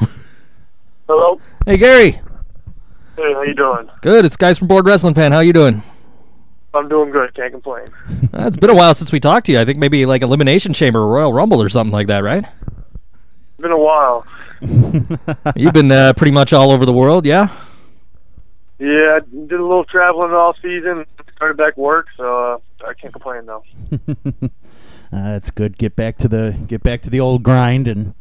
Hello. 1.08 1.40
Hey 1.68 1.78
Gary, 1.78 2.12
Hey, 3.16 3.32
how 3.34 3.44
you 3.44 3.54
doing? 3.54 3.88
good. 4.02 4.26
It's 4.26 4.36
guys 4.36 4.58
from 4.58 4.68
Board 4.68 4.88
Wrestling 4.88 5.14
Fan. 5.14 5.32
How 5.32 5.42
you 5.42 5.54
doing? 5.54 5.84
I'm 6.74 6.90
doing 6.90 7.12
good. 7.12 7.32
Can't 7.36 7.52
complain. 7.54 7.86
It's 8.34 8.58
been 8.58 8.72
a 8.72 8.76
while 8.76 8.96
since 8.96 9.12
we 9.12 9.20
talked 9.20 9.46
to 9.46 9.52
you. 9.52 9.60
I 9.60 9.66
think 9.66 9.78
maybe 9.78 10.04
like 10.08 10.24
Elimination 10.24 10.74
Chamber, 10.74 11.02
or 11.02 11.08
Royal 11.14 11.32
Rumble, 11.32 11.62
or 11.62 11.70
something 11.70 11.92
like 11.94 12.08
that, 12.08 12.24
right? 12.24 12.44
It's 12.44 13.62
been 13.62 13.70
a 13.72 13.78
while. 13.78 14.26
You've 15.56 15.74
been 15.74 15.92
uh, 15.92 16.14
pretty 16.18 16.32
much 16.32 16.52
all 16.52 16.72
over 16.72 16.84
the 16.88 16.92
world, 16.94 17.28
yeah. 17.28 17.50
Yeah, 18.80 19.18
I 19.18 19.20
did 19.20 19.52
a 19.60 19.62
little 19.62 19.86
traveling 19.86 20.32
all 20.32 20.56
season. 20.60 21.06
Started 21.36 21.56
back 21.58 21.78
work, 21.78 22.08
so 22.18 22.56
uh, 22.84 22.88
I 22.88 22.96
can't 22.96 23.14
complain 23.14 23.46
though. 23.46 23.64
Uh, 25.14 25.34
that's 25.34 25.52
good. 25.52 25.78
Get 25.78 25.96
back 25.96 26.18
to 26.18 26.28
the 26.28 26.58
get 26.68 26.82
back 26.82 27.02
to 27.04 27.10
the 27.12 27.20
old 27.20 27.44
grind 27.44 27.88
and 27.88 28.16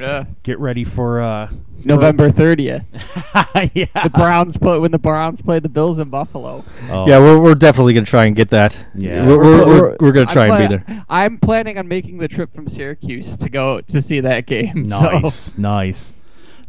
Yeah. 0.00 0.24
get 0.42 0.58
ready 0.58 0.84
for 0.84 1.20
uh 1.20 1.50
November 1.84 2.30
30th. 2.30 2.84
yeah. 3.74 3.86
The 4.02 4.10
Browns 4.10 4.56
play 4.56 4.78
when 4.78 4.90
the 4.90 4.98
Browns 4.98 5.40
play 5.40 5.60
the 5.60 5.68
Bills 5.68 5.98
in 5.98 6.10
Buffalo. 6.10 6.64
Oh, 6.90 7.08
Yeah, 7.08 7.18
we're, 7.20 7.38
we're 7.40 7.54
definitely 7.54 7.94
gonna 7.94 8.04
try 8.06 8.26
and 8.26 8.36
get 8.36 8.50
that. 8.50 8.76
Yeah. 8.94 9.26
we're, 9.26 9.38
we're, 9.38 9.66
we're, 9.66 9.96
we're 10.00 10.12
gonna 10.12 10.26
I'm 10.26 10.32
try 10.32 10.46
and 10.58 10.68
be 10.68 10.76
there. 10.76 11.04
I'm 11.08 11.38
planning 11.38 11.78
on 11.78 11.88
making 11.88 12.18
the 12.18 12.28
trip 12.28 12.54
from 12.54 12.68
Syracuse 12.68 13.36
to 13.38 13.48
go 13.48 13.80
to 13.80 14.02
see 14.02 14.20
that 14.20 14.46
game. 14.46 14.82
nice, 14.84 15.34
So 15.34 15.52
nice. 15.56 16.12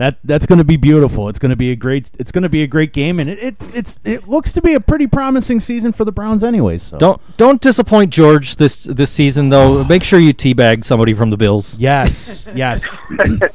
That 0.02 0.18
that's 0.24 0.48
going 0.48 0.58
to 0.58 0.64
be 0.64 0.78
beautiful. 0.78 1.30
It's 1.30 1.38
going 1.38 1.52
to 1.52 1.56
be 1.56 1.70
a 1.70 1.76
great. 1.76 2.10
It's 2.18 2.32
going 2.32 2.42
to 2.42 2.50
be 2.50 2.64
a 2.64 2.68
great 2.68 2.92
game, 2.92 3.20
and 3.20 3.30
it, 3.30 3.38
it's 3.40 3.68
it's 3.68 4.00
it 4.04 4.28
looks 4.28 4.52
to 4.54 4.60
be 4.60 4.74
a 4.74 4.80
pretty 4.80 5.06
promising 5.06 5.60
season 5.60 5.92
for 5.92 6.06
the 6.06 6.12
Browns, 6.12 6.44
anyways. 6.44 6.82
So. 6.82 6.98
Don't 6.98 7.38
don't 7.38 7.62
disappoint 7.62 8.12
George 8.12 8.56
this 8.56 8.86
this 8.86 9.12
season 9.12 9.50
though. 9.50 9.84
Make 9.92 10.04
sure 10.04 10.18
you 10.18 10.34
teabag 10.34 10.86
somebody 10.86 11.14
from 11.14 11.30
the 11.30 11.38
Bills. 11.38 11.78
Yes, 11.78 12.50
yes. 12.56 12.88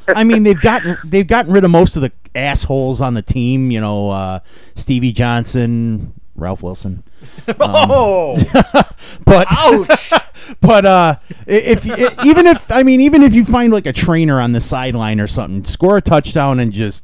I 0.07 0.23
mean, 0.23 0.43
they've 0.43 0.61
gotten 0.61 0.97
they've 1.03 1.27
gotten 1.27 1.51
rid 1.51 1.65
of 1.65 1.71
most 1.71 1.97
of 1.97 2.01
the 2.01 2.13
assholes 2.33 3.01
on 3.01 3.13
the 3.13 3.21
team. 3.21 3.69
You 3.69 3.81
know, 3.81 4.09
uh, 4.11 4.39
Stevie 4.75 5.11
Johnson, 5.11 6.13
Ralph 6.37 6.63
Wilson. 6.63 7.03
Oh, 7.59 8.37
But 9.25 9.47
ouch. 9.49 10.13
but 10.61 10.85
uh, 10.85 11.15
if 11.45 11.85
even 12.25 12.47
if 12.47 12.71
I 12.71 12.83
mean 12.83 13.01
even 13.01 13.23
if 13.23 13.33
you 13.33 13.43
find 13.43 13.73
like 13.73 13.85
a 13.85 13.93
trainer 13.93 14.39
on 14.39 14.51
the 14.51 14.61
sideline 14.61 15.19
or 15.19 15.27
something, 15.27 15.65
score 15.65 15.97
a 15.97 16.01
touchdown 16.01 16.59
and 16.59 16.71
just 16.71 17.03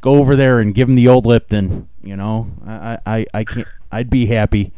go 0.00 0.16
over 0.16 0.34
there 0.36 0.60
and 0.60 0.74
give 0.74 0.88
him 0.88 0.94
the 0.94 1.08
old 1.08 1.26
Lipton. 1.26 1.88
You 2.02 2.16
know, 2.16 2.50
I 2.66 2.98
I, 3.06 3.26
I 3.34 3.44
can't. 3.44 3.68
I'd 3.92 4.10
be 4.10 4.26
happy. 4.26 4.72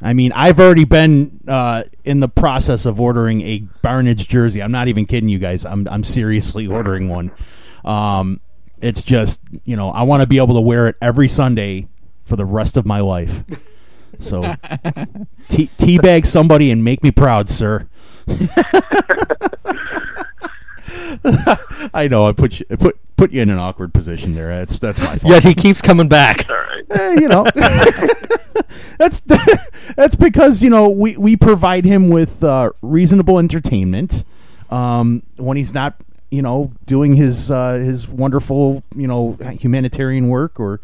I 0.00 0.12
mean, 0.12 0.32
I've 0.32 0.60
already 0.60 0.84
been 0.84 1.40
uh, 1.48 1.84
in 2.04 2.20
the 2.20 2.28
process 2.28 2.86
of 2.86 3.00
ordering 3.00 3.40
a 3.42 3.60
Barnidge 3.82 4.28
jersey. 4.28 4.62
I'm 4.62 4.72
not 4.72 4.88
even 4.88 5.06
kidding 5.06 5.28
you 5.28 5.38
guys. 5.38 5.66
I'm 5.66 5.86
I'm 5.88 6.04
seriously 6.04 6.66
ordering 6.66 7.08
one. 7.08 7.30
Um, 7.84 8.40
it's 8.80 9.02
just 9.02 9.40
you 9.64 9.76
know 9.76 9.90
I 9.90 10.02
want 10.02 10.22
to 10.22 10.26
be 10.26 10.38
able 10.38 10.54
to 10.54 10.60
wear 10.60 10.88
it 10.88 10.96
every 11.02 11.28
Sunday 11.28 11.88
for 12.28 12.36
the 12.36 12.44
rest 12.44 12.76
of 12.76 12.86
my 12.86 13.00
life. 13.00 13.42
So 14.20 14.42
T- 15.48 15.70
teabag 15.78 16.26
somebody 16.26 16.72
and 16.72 16.82
make 16.82 17.04
me 17.04 17.12
proud, 17.12 17.48
sir. 17.48 17.86
I 21.94 22.08
know 22.10 22.26
I 22.26 22.32
put 22.32 22.58
you 22.58 22.66
I 22.70 22.76
put 22.76 22.98
put 23.16 23.30
you 23.32 23.42
in 23.42 23.50
an 23.50 23.58
awkward 23.58 23.92
position 23.94 24.34
there. 24.34 24.48
That's 24.48 24.78
that's 24.78 24.98
my 24.98 25.16
fault. 25.18 25.32
yet 25.32 25.44
he 25.44 25.54
keeps 25.54 25.80
coming 25.82 26.08
back. 26.08 26.48
All 26.48 26.56
right. 26.56 26.64
Eh, 26.90 27.20
you 27.20 27.28
know, 27.28 27.44
that's 28.96 29.20
that's 29.94 30.14
because 30.16 30.62
you 30.62 30.70
know 30.70 30.88
we 30.88 31.18
we 31.18 31.36
provide 31.36 31.84
him 31.84 32.08
with 32.08 32.42
uh, 32.42 32.70
reasonable 32.80 33.38
entertainment 33.38 34.24
um, 34.70 35.22
when 35.36 35.58
he's 35.58 35.74
not 35.74 36.00
you 36.30 36.40
know 36.40 36.72
doing 36.86 37.14
his 37.14 37.50
uh, 37.50 37.74
his 37.74 38.08
wonderful 38.08 38.82
you 38.96 39.06
know 39.06 39.34
humanitarian 39.60 40.28
work 40.28 40.58
or 40.58 40.80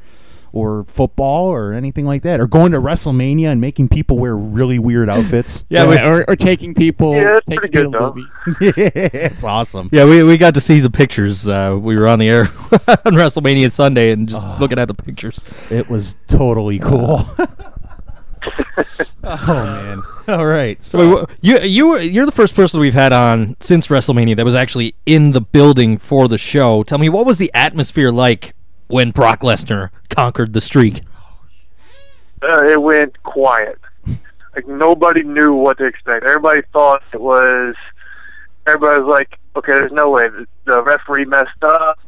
or 0.54 0.84
football 0.84 1.46
or 1.46 1.72
anything 1.72 2.06
like 2.06 2.22
that 2.22 2.38
or 2.38 2.46
going 2.46 2.70
to 2.70 2.78
WrestleMania 2.78 3.48
and 3.48 3.60
making 3.60 3.88
people 3.88 4.18
wear 4.20 4.36
really 4.36 4.78
weird 4.78 5.10
outfits. 5.10 5.64
Yeah, 5.74 5.88
we, 5.88 5.98
or, 5.98 6.24
or 6.28 6.36
taking 6.36 6.74
people. 6.74 7.14
Yeah, 7.16 7.36
it's 7.38 7.46
taking 7.46 7.58
pretty 7.58 7.72
good, 7.76 7.92
people 7.92 8.12
to 8.14 8.22
though. 8.54 8.60
movies. 8.60 8.72
it's 9.14 9.42
awesome. 9.42 9.88
yeah, 9.90 10.04
we, 10.04 10.22
we 10.22 10.36
got 10.36 10.54
to 10.54 10.60
see 10.60 10.78
the 10.78 10.90
pictures. 10.90 11.48
Uh, 11.48 11.76
we 11.80 11.96
were 11.96 12.06
on 12.06 12.20
the 12.20 12.28
air 12.28 12.42
on 12.72 13.14
WrestleMania 13.14 13.72
Sunday 13.72 14.12
and 14.12 14.28
just 14.28 14.46
Oh. 14.46 14.56
looking 14.60 14.78
at 14.78 14.86
the 14.86 14.94
pictures. 14.94 15.44
It 15.70 15.90
was 15.90 16.14
totally 16.28 16.78
cool. 16.78 17.26
oh 19.24 19.46
man! 19.46 20.02
All 20.28 20.46
right, 20.46 20.82
so. 20.82 20.98
So 20.98 21.16
wait, 21.16 21.26
wh- 21.30 21.44
you 21.44 21.58
you 21.60 21.98
you're 21.98 22.26
the 22.26 22.32
first 22.32 22.54
person 22.54 22.78
we've 22.80 22.94
had 22.94 23.12
on 23.12 23.56
since 23.60 23.88
WrestleMania 23.88 24.36
that 24.36 24.44
was 24.44 24.54
actually 24.54 24.94
in 25.06 25.32
the 25.32 25.40
building 25.40 25.98
for 25.98 26.28
the 26.28 26.38
show. 26.38 26.82
Tell 26.82 26.98
me, 26.98 27.08
what 27.08 27.26
was 27.26 27.38
the 27.38 27.50
atmosphere 27.54 28.10
like 28.12 28.54
when 28.86 29.10
Brock 29.12 29.40
Lesnar 29.40 29.90
conquered 30.14 30.52
the 30.52 30.60
streak? 30.60 31.02
Uh, 32.42 32.64
it 32.64 32.80
went 32.80 33.22
quiet. 33.22 33.78
Like 34.54 34.68
nobody 34.68 35.22
knew 35.22 35.52
what 35.54 35.78
to 35.78 35.84
expect. 35.84 36.24
Everybody 36.24 36.62
thought 36.72 37.02
it 37.12 37.20
was. 37.20 37.74
Everybody 38.66 39.02
was 39.02 39.10
like, 39.10 39.38
"Okay, 39.56 39.72
there's 39.72 39.92
no 39.92 40.10
way 40.10 40.28
the, 40.28 40.46
the 40.64 40.82
referee 40.82 41.24
messed 41.24 41.62
up. 41.62 41.98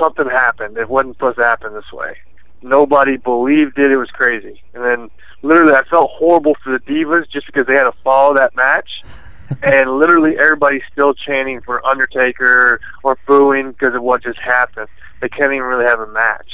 Something 0.00 0.28
happened. 0.28 0.76
It 0.76 0.88
wasn't 0.88 1.16
supposed 1.16 1.38
to 1.38 1.44
happen 1.44 1.74
this 1.74 1.92
way." 1.92 2.16
Nobody 2.62 3.16
believed 3.16 3.78
it. 3.78 3.92
It 3.92 3.96
was 3.96 4.10
crazy. 4.10 4.62
And 4.74 4.84
then, 4.84 5.10
literally, 5.42 5.74
I 5.74 5.82
felt 5.90 6.10
horrible 6.12 6.56
for 6.62 6.72
the 6.72 6.78
divas 6.78 7.30
just 7.30 7.46
because 7.46 7.66
they 7.66 7.74
had 7.74 7.84
to 7.84 7.94
follow 8.04 8.34
that 8.34 8.54
match. 8.56 8.88
and 9.62 9.98
literally, 9.98 10.36
everybody's 10.38 10.82
still 10.90 11.14
chanting 11.14 11.60
for 11.60 11.84
Undertaker 11.86 12.80
or 13.02 13.18
booing 13.26 13.72
because 13.72 13.94
of 13.94 14.02
what 14.02 14.22
just 14.22 14.38
happened. 14.38 14.88
They 15.22 15.28
can't 15.30 15.52
even 15.52 15.62
really 15.62 15.86
have 15.88 16.00
a 16.00 16.06
match. 16.08 16.50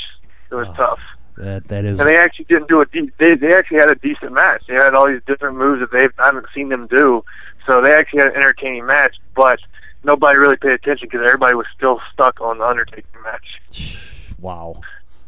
It 0.50 0.54
was 0.54 0.68
Oh. 0.70 0.74
tough. 0.74 0.98
That 1.38 1.68
that 1.68 1.84
is 1.84 1.98
And 2.00 2.08
they 2.08 2.16
actually 2.16 2.44
didn't 2.46 2.68
do 2.68 2.80
a 2.80 2.86
de- 2.86 3.10
they 3.18 3.34
they 3.34 3.54
actually 3.54 3.78
had 3.78 3.90
a 3.90 3.94
decent 3.96 4.32
match. 4.32 4.62
They 4.68 4.74
had 4.74 4.94
all 4.94 5.08
these 5.08 5.22
different 5.26 5.56
moves 5.56 5.80
that 5.80 5.90
they've 5.92 6.12
I 6.18 6.26
haven't 6.26 6.46
seen 6.54 6.68
them 6.68 6.86
do. 6.88 7.24
So 7.66 7.80
they 7.82 7.92
actually 7.94 8.20
had 8.20 8.28
an 8.28 8.36
entertaining 8.36 8.86
match, 8.86 9.16
but 9.34 9.58
nobody 10.04 10.38
really 10.38 10.56
paid 10.56 10.72
attention 10.72 11.08
because 11.10 11.24
everybody 11.24 11.54
was 11.54 11.66
still 11.76 12.00
stuck 12.12 12.40
on 12.40 12.58
the 12.58 12.64
Undertaker 12.64 13.20
match. 13.22 13.98
wow, 14.38 14.80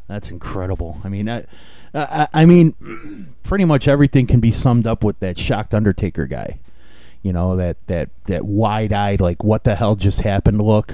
that's 0.09 0.31
incredible. 0.31 1.01
I 1.05 1.09
mean, 1.09 1.29
I, 1.29 1.45
I, 1.95 2.27
I 2.33 2.47
mean, 2.47 3.27
pretty 3.45 3.65
much 3.65 3.87
everything 3.89 4.27
can 4.27 4.41
be 4.41 4.51
summed 4.51 4.87
up 4.87 5.05
with 5.05 5.21
that 5.21 5.39
shocked 5.39 5.75
Undertaker 5.75 6.27
guy. 6.27 6.59
You 7.23 7.33
know 7.33 7.55
that 7.57 7.77
that 7.87 8.09
that 8.25 8.45
wide-eyed, 8.47 9.21
like 9.21 9.45
what 9.45 9.63
the 9.65 9.77
hell 9.77 9.95
just 9.95 10.23
happened 10.23 10.61
look. 10.61 10.93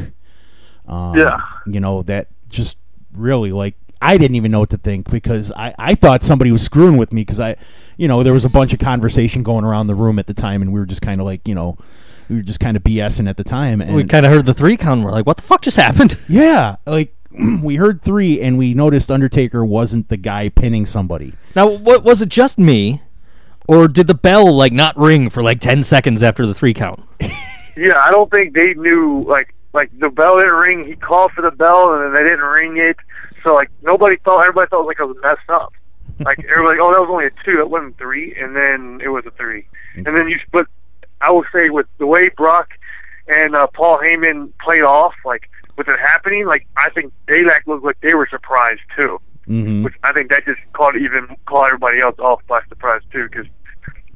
Um, 0.89 1.17
Yeah. 1.17 1.41
You 1.67 1.81
know 1.81 2.03
that 2.03 2.29
just 2.49 2.77
really 3.13 3.53
like 3.53 3.75
I 4.01 4.19
didn't 4.19 4.37
even 4.37 4.51
know 4.51 4.61
what 4.61 4.71
to 4.71 4.77
think 4.79 5.11
because 5.11 5.53
I 5.53 5.75
I 5.79 5.95
thought 5.95 6.23
somebody 6.23 6.51
was 6.53 6.63
screwing 6.63 6.97
with 6.97 7.13
me 7.13 7.23
because 7.23 7.41
I, 7.41 7.57
you 7.97 8.09
know, 8.09 8.23
there 8.23 8.33
was 8.33 8.45
a 8.45 8.51
bunch 8.51 8.73
of 8.73 8.79
conversation 8.79 9.43
going 9.43 9.65
around 9.65 9.87
the 9.87 9.95
room 9.95 10.19
at 10.19 10.27
the 10.27 10.35
time 10.35 10.63
and 10.63 10.73
we 10.73 10.79
were 10.81 10.87
just 10.87 11.03
kind 11.03 11.21
of 11.21 11.25
like 11.27 11.47
you 11.47 11.55
know. 11.55 11.79
We 12.29 12.35
were 12.35 12.43
just 12.43 12.59
kind 12.59 12.77
of 12.77 12.83
BSing 12.83 13.29
at 13.31 13.37
the 13.37 13.45
time, 13.45 13.81
and 13.81 13.95
we 13.95 14.03
kind 14.03 14.27
of 14.27 14.33
heard 14.33 14.47
the 14.47 14.53
three 14.53 14.77
count. 14.77 15.05
We're 15.05 15.13
like, 15.13 15.27
what 15.27 15.37
the 15.37 15.45
fuck 15.45 15.63
just 15.63 15.77
happened? 15.87 16.19
yeah, 16.29 16.75
like 16.85 17.15
we 17.63 17.77
heard 17.77 18.03
three, 18.03 18.41
and 18.41 18.59
we 18.59 18.75
noticed 18.75 19.13
Undertaker 19.13 19.65
wasn't 19.65 20.09
the 20.09 20.17
guy 20.17 20.49
pinning 20.49 20.87
somebody. 20.87 21.35
Now, 21.55 21.69
what 21.69 22.03
was 22.03 22.23
it? 22.23 22.29
Just 22.29 22.59
me, 22.59 23.01
or 23.69 23.87
did 23.87 24.09
the 24.09 24.15
bell 24.15 24.53
like 24.53 24.73
not 24.73 24.97
ring 24.99 25.31
for 25.31 25.41
like 25.41 25.61
ten 25.61 25.85
seconds 25.85 26.21
after 26.21 26.47
the 26.47 26.53
three 26.53 26.75
count? 26.75 27.01
Yeah, 27.77 28.03
I 28.03 28.11
don't 28.11 28.31
think 28.31 28.55
they 28.55 28.73
knew 28.73 29.23
like 29.29 29.55
like 29.77 29.97
the 29.99 30.11
bell 30.11 30.39
didn't 30.39 30.55
ring. 30.55 30.85
He 30.87 30.97
called 30.97 31.33
for 31.33 31.43
the 31.43 31.51
bell 31.51 31.93
and 31.93 32.03
then 32.03 32.15
they 32.15 32.29
didn't 32.29 32.45
ring 32.45 32.77
it. 32.77 32.97
So 33.45 33.55
like 33.55 33.71
nobody 33.83 34.17
thought 34.25 34.41
everybody 34.41 34.69
thought 34.69 34.87
like 34.87 34.99
it 34.99 35.05
was 35.05 35.17
messed 35.23 35.49
up. 35.49 35.73
Like 36.21 36.39
everybody, 36.51 36.79
oh 36.81 36.91
that 36.91 37.01
was 37.01 37.09
only 37.11 37.27
a 37.27 37.31
two, 37.45 37.61
it 37.61 37.71
wasn't 37.71 37.97
three, 37.99 38.35
and 38.35 38.57
then 38.57 39.01
it 39.05 39.09
was 39.09 39.25
a 39.27 39.31
three, 39.33 39.69
and 39.95 40.17
then 40.17 40.29
you 40.29 40.39
but 40.51 40.67
I 41.21 41.31
will 41.31 41.45
say 41.55 41.69
with 41.69 41.87
the 41.99 42.07
way 42.07 42.29
Brock 42.37 42.71
and 43.29 43.55
uh, 43.55 43.67
Paul 43.69 43.99
Heyman 43.99 44.53
played 44.59 44.83
off, 44.83 45.15
like 45.25 45.49
with 45.77 45.89
it 45.89 45.99
happening, 46.01 46.47
like 46.47 46.67
I 46.77 46.91
think 46.91 47.13
they 47.29 47.45
like 47.45 47.67
looked 47.67 47.85
like 47.85 48.01
they 48.01 48.15
were 48.15 48.29
surprised 48.31 48.81
too 48.99 49.21
Mm-hmm. 49.49 49.85
which 49.85 49.95
I 50.03 50.13
think 50.13 50.31
that 50.31 50.45
just 50.45 50.59
caught 50.73 50.97
even 50.97 51.29
caught 51.47 51.67
everybody 51.67 52.01
else 52.01 52.19
off 52.19 52.43
by 52.49 52.63
surprise 52.69 53.03
too, 53.13 53.29
because 53.31 53.47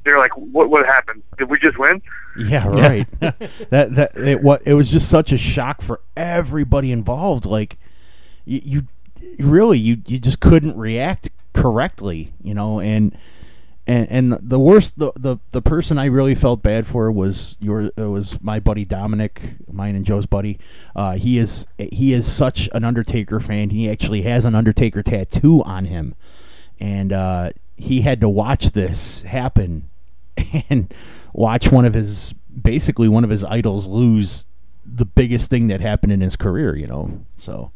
they're 0.05 0.19
like, 0.19 0.37
"What 0.37 0.71
what 0.71 0.87
happened? 0.87 1.23
Did 1.39 1.51
we 1.51 1.59
just 1.59 1.79
win?" 1.79 2.03
Yeah, 2.39 2.67
right. 2.67 3.07
that 3.21 3.95
that 3.95 4.17
it 4.17 4.43
what 4.43 4.63
it 4.67 4.75
was 4.75 4.91
just 4.91 5.09
such 5.09 5.33
a 5.33 5.39
shock 5.39 5.83
for 5.83 6.01
everybody 6.17 6.93
involved. 6.93 7.47
Like 7.47 7.79
you, 8.45 8.61
you 8.65 8.89
really 9.39 9.79
you 9.79 9.99
you 10.07 10.19
just 10.19 10.41
couldn't 10.41 10.77
react 10.77 11.31
correctly, 11.53 12.33
you 12.43 12.55
know, 12.55 12.81
and 12.81 13.17
and 13.87 14.09
and 14.11 14.33
the 14.49 14.59
worst 14.59 14.99
the 14.99 15.13
the, 15.17 15.39
the 15.51 15.63
person 15.63 15.99
I 15.99 16.07
really 16.07 16.35
felt 16.35 16.63
bad 16.63 16.87
for 16.87 17.11
was 17.11 17.57
your 17.61 17.91
uh, 17.99 18.09
was 18.09 18.41
my 18.41 18.61
buddy 18.61 18.85
Dominic, 18.85 19.41
mine 19.71 19.97
and 19.97 20.05
Joe's 20.05 20.27
buddy. 20.27 20.59
Uh, 20.95 21.17
he 21.17 21.39
is 21.39 21.67
he 21.77 22.13
is 22.13 22.31
such 22.31 22.69
an 22.73 22.85
Undertaker 22.85 23.41
fan. 23.41 23.71
He 23.71 23.91
actually 23.91 24.23
has 24.23 24.45
an 24.45 24.55
Undertaker 24.55 25.03
tattoo 25.03 25.63
on 25.65 25.87
him, 25.87 26.15
and 26.79 27.13
uh, 27.13 27.51
he 27.77 28.03
had 28.03 28.21
to 28.21 28.29
watch 28.29 28.71
this 28.71 29.23
happen 29.23 29.90
and 30.71 30.93
watch 31.33 31.71
one 31.71 31.85
of 31.85 31.95
his 31.95 32.35
basically 32.61 33.09
one 33.09 33.25
of 33.25 33.31
his 33.31 33.45
idols 33.45 33.87
lose 33.87 34.47
the 34.85 35.05
biggest 35.05 35.51
thing 35.51 35.69
that 35.69 35.81
happened 35.81 36.13
in 36.13 36.21
his 36.21 36.37
career. 36.37 36.77
You 36.77 36.87
know, 36.87 37.25
so. 37.37 37.73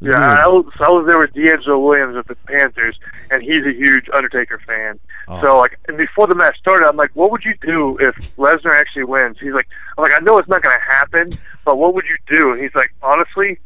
Yeah, 0.00 0.10
weird. 0.10 0.22
I 0.22 0.48
was, 0.48 0.66
so 0.76 0.84
I 0.84 0.90
was 0.90 1.06
there 1.06 1.18
with 1.18 1.32
DeAngelo 1.32 1.82
Williams 1.82 2.16
of 2.16 2.26
the 2.26 2.34
Panthers, 2.46 2.98
and 3.30 3.42
he's 3.42 3.64
a 3.64 3.72
huge 3.72 4.08
Undertaker 4.12 4.60
fan. 4.66 4.98
Oh. 5.28 5.42
So 5.42 5.58
like, 5.58 5.78
and 5.88 5.96
before 5.96 6.26
the 6.26 6.34
match 6.34 6.58
started, 6.58 6.86
I'm 6.86 6.96
like, 6.96 7.12
"What 7.14 7.30
would 7.30 7.44
you 7.44 7.54
do 7.62 7.96
if 8.00 8.14
Lesnar 8.36 8.72
actually 8.72 9.04
wins?" 9.04 9.36
He's 9.40 9.52
like, 9.52 9.68
"I'm 9.96 10.02
like, 10.02 10.12
I 10.12 10.22
know 10.22 10.36
it's 10.38 10.48
not 10.48 10.62
going 10.62 10.76
to 10.76 10.94
happen, 10.94 11.38
but 11.64 11.78
what 11.78 11.94
would 11.94 12.04
you 12.06 12.16
do?" 12.26 12.52
And 12.52 12.60
he's 12.60 12.74
like, 12.74 12.92
"Honestly, 13.02 13.58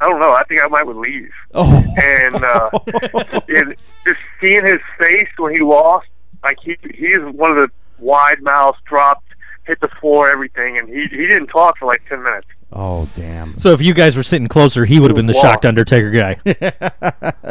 I 0.00 0.06
don't 0.08 0.20
know. 0.20 0.32
I 0.32 0.44
think 0.44 0.60
I 0.60 0.68
might 0.68 0.86
would 0.86 0.96
leave." 0.96 1.32
Oh. 1.54 1.84
and 1.96 2.36
uh, 2.36 2.70
and 3.48 3.74
just 4.04 4.20
seeing 4.40 4.64
his 4.64 4.80
face 4.98 5.28
when 5.38 5.52
he 5.52 5.60
lost, 5.60 6.06
like 6.44 6.58
he 6.62 6.76
he's 6.94 7.18
one 7.32 7.56
of 7.56 7.56
the 7.56 7.70
wide 8.02 8.42
mouth, 8.42 8.76
dropped, 8.86 9.24
hit 9.66 9.80
the 9.80 9.88
floor, 10.00 10.28
everything, 10.30 10.76
and 10.78 10.88
he 10.88 11.06
he 11.10 11.26
didn't 11.26 11.46
talk 11.48 11.78
for 11.78 11.86
like 11.86 12.02
ten 12.08 12.22
minutes. 12.22 12.48
oh 12.72 13.08
damn. 13.14 13.56
So 13.58 13.70
if 13.72 13.80
you 13.80 13.94
guys 13.94 14.16
were 14.16 14.22
sitting 14.22 14.48
closer, 14.48 14.84
he 14.84 14.98
would 15.00 15.10
have 15.10 15.16
been 15.16 15.26
the 15.26 15.32
Wow. 15.34 15.42
shocked 15.42 15.64
Undertaker 15.66 16.10
guy. 16.10 16.36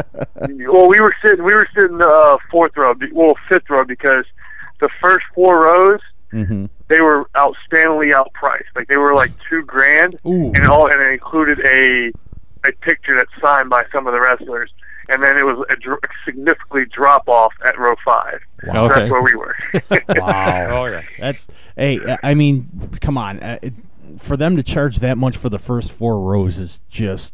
Well, 0.73 0.89
we 0.89 0.99
were 0.99 1.13
sitting 1.23 1.43
we 1.45 1.53
were 1.53 1.67
sitting 1.75 1.99
uh, 2.01 2.37
fourth 2.49 2.75
row, 2.75 2.93
well 3.11 3.35
fifth 3.51 3.69
row 3.69 3.83
because 3.83 4.25
the 4.79 4.89
first 5.01 5.25
four 5.35 5.61
rows 5.63 5.99
hmm 6.31 6.65
they 6.87 6.99
were 7.01 7.25
outstandingly 7.35 8.11
outpriced. 8.11 8.63
Like 8.75 8.87
they 8.87 8.97
were 8.97 9.13
like 9.13 9.31
two 9.49 9.63
grand, 9.63 10.19
Ooh. 10.25 10.51
and 10.55 10.65
all 10.67 10.91
and 10.91 10.99
it 11.01 11.11
included 11.13 11.59
a 11.65 12.11
a 12.67 12.71
picture 12.81 13.15
that's 13.17 13.31
signed 13.41 13.69
by 13.69 13.83
some 13.93 14.07
of 14.07 14.13
the 14.13 14.19
wrestlers. 14.19 14.71
And 15.11 15.21
then 15.21 15.37
it 15.37 15.43
was 15.45 15.65
a 15.69 15.75
dr- 15.75 15.99
significantly 16.25 16.85
drop 16.91 17.27
off 17.27 17.53
at 17.65 17.77
row 17.77 17.95
five. 18.05 18.39
So 18.65 18.85
Okay. 18.85 18.99
That's 19.01 19.11
where 19.11 19.21
we 19.21 19.35
were. 19.35 19.55
Wow. 20.21 20.67
Oh 20.81 20.85
yeah. 20.85 21.01
That, 21.19 21.37
hey, 21.75 21.99
I 22.23 22.33
mean, 22.33 22.67
come 23.01 23.17
on. 23.17 23.39
Uh, 23.39 23.59
it, 23.61 23.73
for 24.17 24.35
them 24.37 24.55
to 24.55 24.63
charge 24.63 24.99
that 24.99 25.17
much 25.17 25.37
for 25.37 25.49
the 25.49 25.59
first 25.59 25.91
four 25.91 26.19
rows 26.19 26.59
is 26.59 26.79
just. 26.89 27.33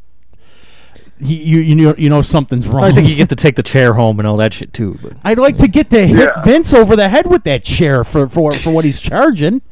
You, 1.19 1.35
you 1.35 1.59
you 1.59 1.75
know 1.75 1.95
you 1.97 2.09
know 2.09 2.21
something's 2.21 2.67
wrong. 2.67 2.83
I 2.83 2.91
think 2.91 3.07
you 3.09 3.15
get 3.15 3.29
to 3.29 3.35
take 3.35 3.55
the 3.55 3.63
chair 3.63 3.93
home 3.93 4.19
and 4.19 4.27
all 4.27 4.37
that 4.37 4.53
shit 4.53 4.71
too. 4.71 4.99
But 5.01 5.13
I'd 5.23 5.39
like 5.39 5.57
to 5.57 5.67
get 5.67 5.89
to 5.89 6.05
hit 6.05 6.29
Yeah. 6.35 6.43
Vince 6.43 6.73
over 6.75 6.95
the 6.95 7.09
head 7.09 7.25
with 7.25 7.43
that 7.45 7.63
chair 7.63 8.03
for 8.03 8.27
for, 8.27 8.51
for 8.51 8.71
what 8.71 8.85
he's 8.85 8.99
charging. 9.01 9.63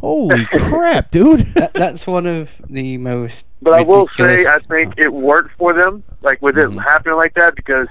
Holy 0.00 0.44
crap, 0.52 1.10
dude! 1.10 1.40
That, 1.54 1.74
that's 1.74 2.06
one 2.06 2.26
of 2.26 2.50
the 2.68 2.96
most. 2.98 3.46
But 3.62 3.74
I 3.74 3.82
will 3.82 4.08
say, 4.16 4.46
I 4.46 4.58
think 4.60 4.94
it 4.98 5.12
worked 5.12 5.56
for 5.58 5.72
them, 5.74 6.02
like 6.22 6.40
with 6.40 6.56
it 6.56 6.74
happening 6.76 7.16
like 7.16 7.34
that, 7.34 7.54
because 7.54 7.86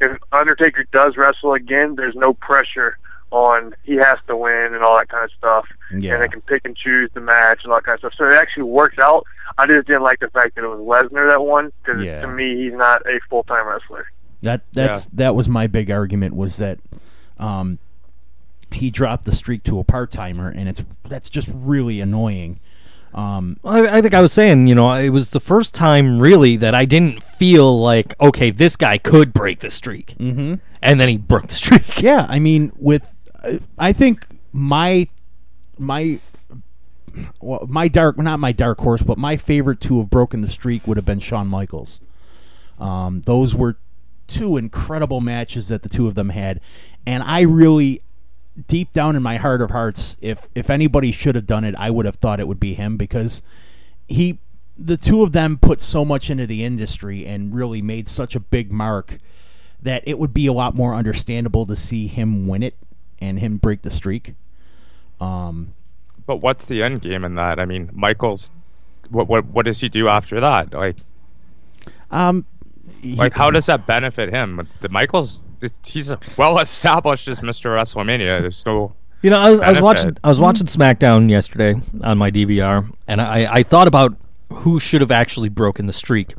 if 0.00 0.18
Undertaker 0.32 0.84
does 0.92 1.16
wrestle 1.16 1.54
again, 1.54 1.94
there's 1.94 2.16
no 2.16 2.34
pressure 2.34 2.98
on 3.30 3.74
he 3.84 3.94
has 3.94 4.16
to 4.26 4.36
win 4.36 4.74
and 4.74 4.82
all 4.84 4.96
that 4.98 5.08
kind 5.08 5.24
of 5.24 5.30
stuff, 5.38 5.64
Yeah. 5.96 6.14
and 6.14 6.22
they 6.22 6.28
can 6.28 6.42
pick 6.42 6.62
and 6.64 6.76
choose 6.76 7.08
the 7.14 7.20
match 7.20 7.60
and 7.62 7.72
all 7.72 7.78
that 7.78 7.84
kind 7.84 7.94
of 7.94 8.00
stuff. 8.00 8.12
So 8.18 8.26
it 8.26 8.34
actually 8.34 8.64
works 8.64 8.98
out. 9.00 9.24
I 9.56 9.66
just 9.66 9.86
didn't 9.86 10.02
like 10.02 10.18
the 10.20 10.28
fact 10.30 10.56
that 10.56 10.64
it 10.64 10.68
was 10.68 10.80
Lesnar 10.80 11.28
that 11.30 11.40
won, 11.42 11.72
because 11.82 12.04
Yeah. 12.04 12.20
to 12.22 12.28
me, 12.28 12.62
he's 12.64 12.74
not 12.74 13.02
a 13.06 13.20
full 13.30 13.44
time 13.44 13.66
wrestler. 13.66 14.06
That 14.42 14.62
that's 14.72 15.06
that 15.12 15.36
was 15.36 15.48
my 15.48 15.68
big 15.68 15.90
argument 15.90 16.34
was 16.34 16.56
that 16.56 16.80
um, 17.38 17.78
he 18.72 18.90
dropped 18.90 19.24
the 19.24 19.34
streak 19.34 19.62
to 19.64 19.78
a 19.78 19.84
part 19.84 20.10
timer, 20.10 20.48
and 20.48 20.68
it's 20.68 20.84
that's 21.04 21.30
just 21.30 21.48
really 21.52 22.00
annoying. 22.00 22.60
Um, 23.14 23.58
I, 23.62 23.98
I 23.98 24.02
think 24.02 24.14
I 24.14 24.22
was 24.22 24.32
saying, 24.32 24.66
you 24.68 24.74
know, 24.74 24.90
it 24.94 25.10
was 25.10 25.30
the 25.30 25.40
first 25.40 25.74
time 25.74 26.18
really 26.18 26.56
that 26.56 26.74
I 26.74 26.86
didn't 26.86 27.22
feel 27.22 27.78
like, 27.78 28.18
okay, 28.20 28.50
this 28.50 28.74
guy 28.74 28.96
could 28.96 29.34
break 29.34 29.60
the 29.60 29.70
streak, 29.70 30.14
mhm. 30.18 30.60
and 30.80 31.00
then 31.00 31.08
he 31.08 31.18
broke 31.18 31.48
the 31.48 31.54
streak. 31.54 31.82
Yeah, 32.02 32.26
I 32.28 32.38
mean, 32.38 32.72
with 32.78 33.12
I 33.78 33.92
think 33.92 34.26
my 34.52 35.08
my 35.78 36.18
well, 37.40 37.66
my 37.68 37.88
dark 37.88 38.16
not 38.18 38.40
my 38.40 38.52
dark 38.52 38.80
horse, 38.80 39.02
but 39.02 39.18
my 39.18 39.36
favorite 39.36 39.80
to 39.82 39.98
have 39.98 40.10
broken 40.10 40.40
the 40.40 40.48
streak 40.48 40.86
would 40.86 40.96
have 40.96 41.06
been 41.06 41.18
Shawn 41.18 41.46
Michaels. 41.46 42.00
Um, 42.78 43.20
those 43.22 43.54
were 43.54 43.76
two 44.26 44.56
incredible 44.56 45.20
matches 45.20 45.68
that 45.68 45.82
the 45.82 45.88
two 45.88 46.06
of 46.06 46.14
them 46.14 46.30
had, 46.30 46.60
and 47.06 47.22
I 47.22 47.42
really, 47.42 48.02
deep 48.68 48.92
down 48.92 49.16
in 49.16 49.22
my 49.22 49.36
heart 49.36 49.62
of 49.62 49.70
hearts, 49.70 50.16
if 50.20 50.48
if 50.54 50.68
anybody 50.70 51.12
should 51.12 51.34
have 51.34 51.46
done 51.46 51.64
it, 51.64 51.74
I 51.76 51.90
would 51.90 52.06
have 52.06 52.16
thought 52.16 52.40
it 52.40 52.48
would 52.48 52.60
be 52.60 52.74
him 52.74 52.96
because 52.96 53.42
he, 54.08 54.38
the 54.76 54.96
two 54.96 55.22
of 55.22 55.32
them 55.32 55.56
put 55.58 55.80
so 55.80 56.04
much 56.04 56.28
into 56.30 56.46
the 56.46 56.64
industry 56.64 57.26
and 57.26 57.54
really 57.54 57.80
made 57.82 58.08
such 58.08 58.34
a 58.34 58.40
big 58.40 58.70
mark 58.70 59.18
that 59.80 60.02
it 60.06 60.18
would 60.18 60.34
be 60.34 60.46
a 60.46 60.52
lot 60.52 60.74
more 60.74 60.94
understandable 60.94 61.66
to 61.66 61.74
see 61.74 62.06
him 62.06 62.46
win 62.46 62.62
it 62.62 62.76
and 63.20 63.38
him 63.40 63.56
break 63.56 63.82
the 63.82 63.90
streak. 63.90 64.34
Um, 65.20 65.72
But 66.26 66.36
what's 66.36 66.64
the 66.66 66.82
end 66.82 67.00
game 67.02 67.24
in 67.24 67.34
that? 67.36 67.58
I 67.58 67.64
mean, 67.64 67.90
Michael's. 67.92 68.50
What 69.10 69.28
what 69.28 69.44
what 69.46 69.66
does 69.66 69.80
he 69.80 69.88
do 69.88 70.08
after 70.08 70.40
that? 70.40 70.72
Like 70.72 70.96
um, 72.10 72.44
he- 73.00 73.14
like 73.14 73.34
how 73.34 73.50
does 73.50 73.66
that 73.66 73.86
benefit 73.86 74.30
him? 74.30 74.66
The 74.80 74.88
Michael's 74.88 75.40
he's 75.84 76.14
well 76.36 76.58
established 76.58 77.28
as 77.28 77.40
Mr. 77.40 77.66
WrestleMania. 77.76 78.40
There's 78.40 78.64
no 78.66 78.94
You 79.22 79.30
know, 79.30 79.38
I 79.38 79.50
was 79.50 79.60
I 79.60 79.70
was 79.72 79.80
watching 79.80 80.16
I 80.24 80.28
was 80.28 80.40
watching 80.40 80.66
SmackDown 80.66 81.30
yesterday 81.30 81.74
on 82.02 82.18
my 82.18 82.30
DVR, 82.30 82.90
and 83.06 83.20
I 83.20 83.52
I 83.52 83.62
thought 83.62 83.88
about 83.88 84.16
who 84.52 84.78
should 84.78 85.00
have 85.00 85.10
actually 85.10 85.48
broken 85.48 85.86
the 85.86 85.92
streak. 85.92 86.34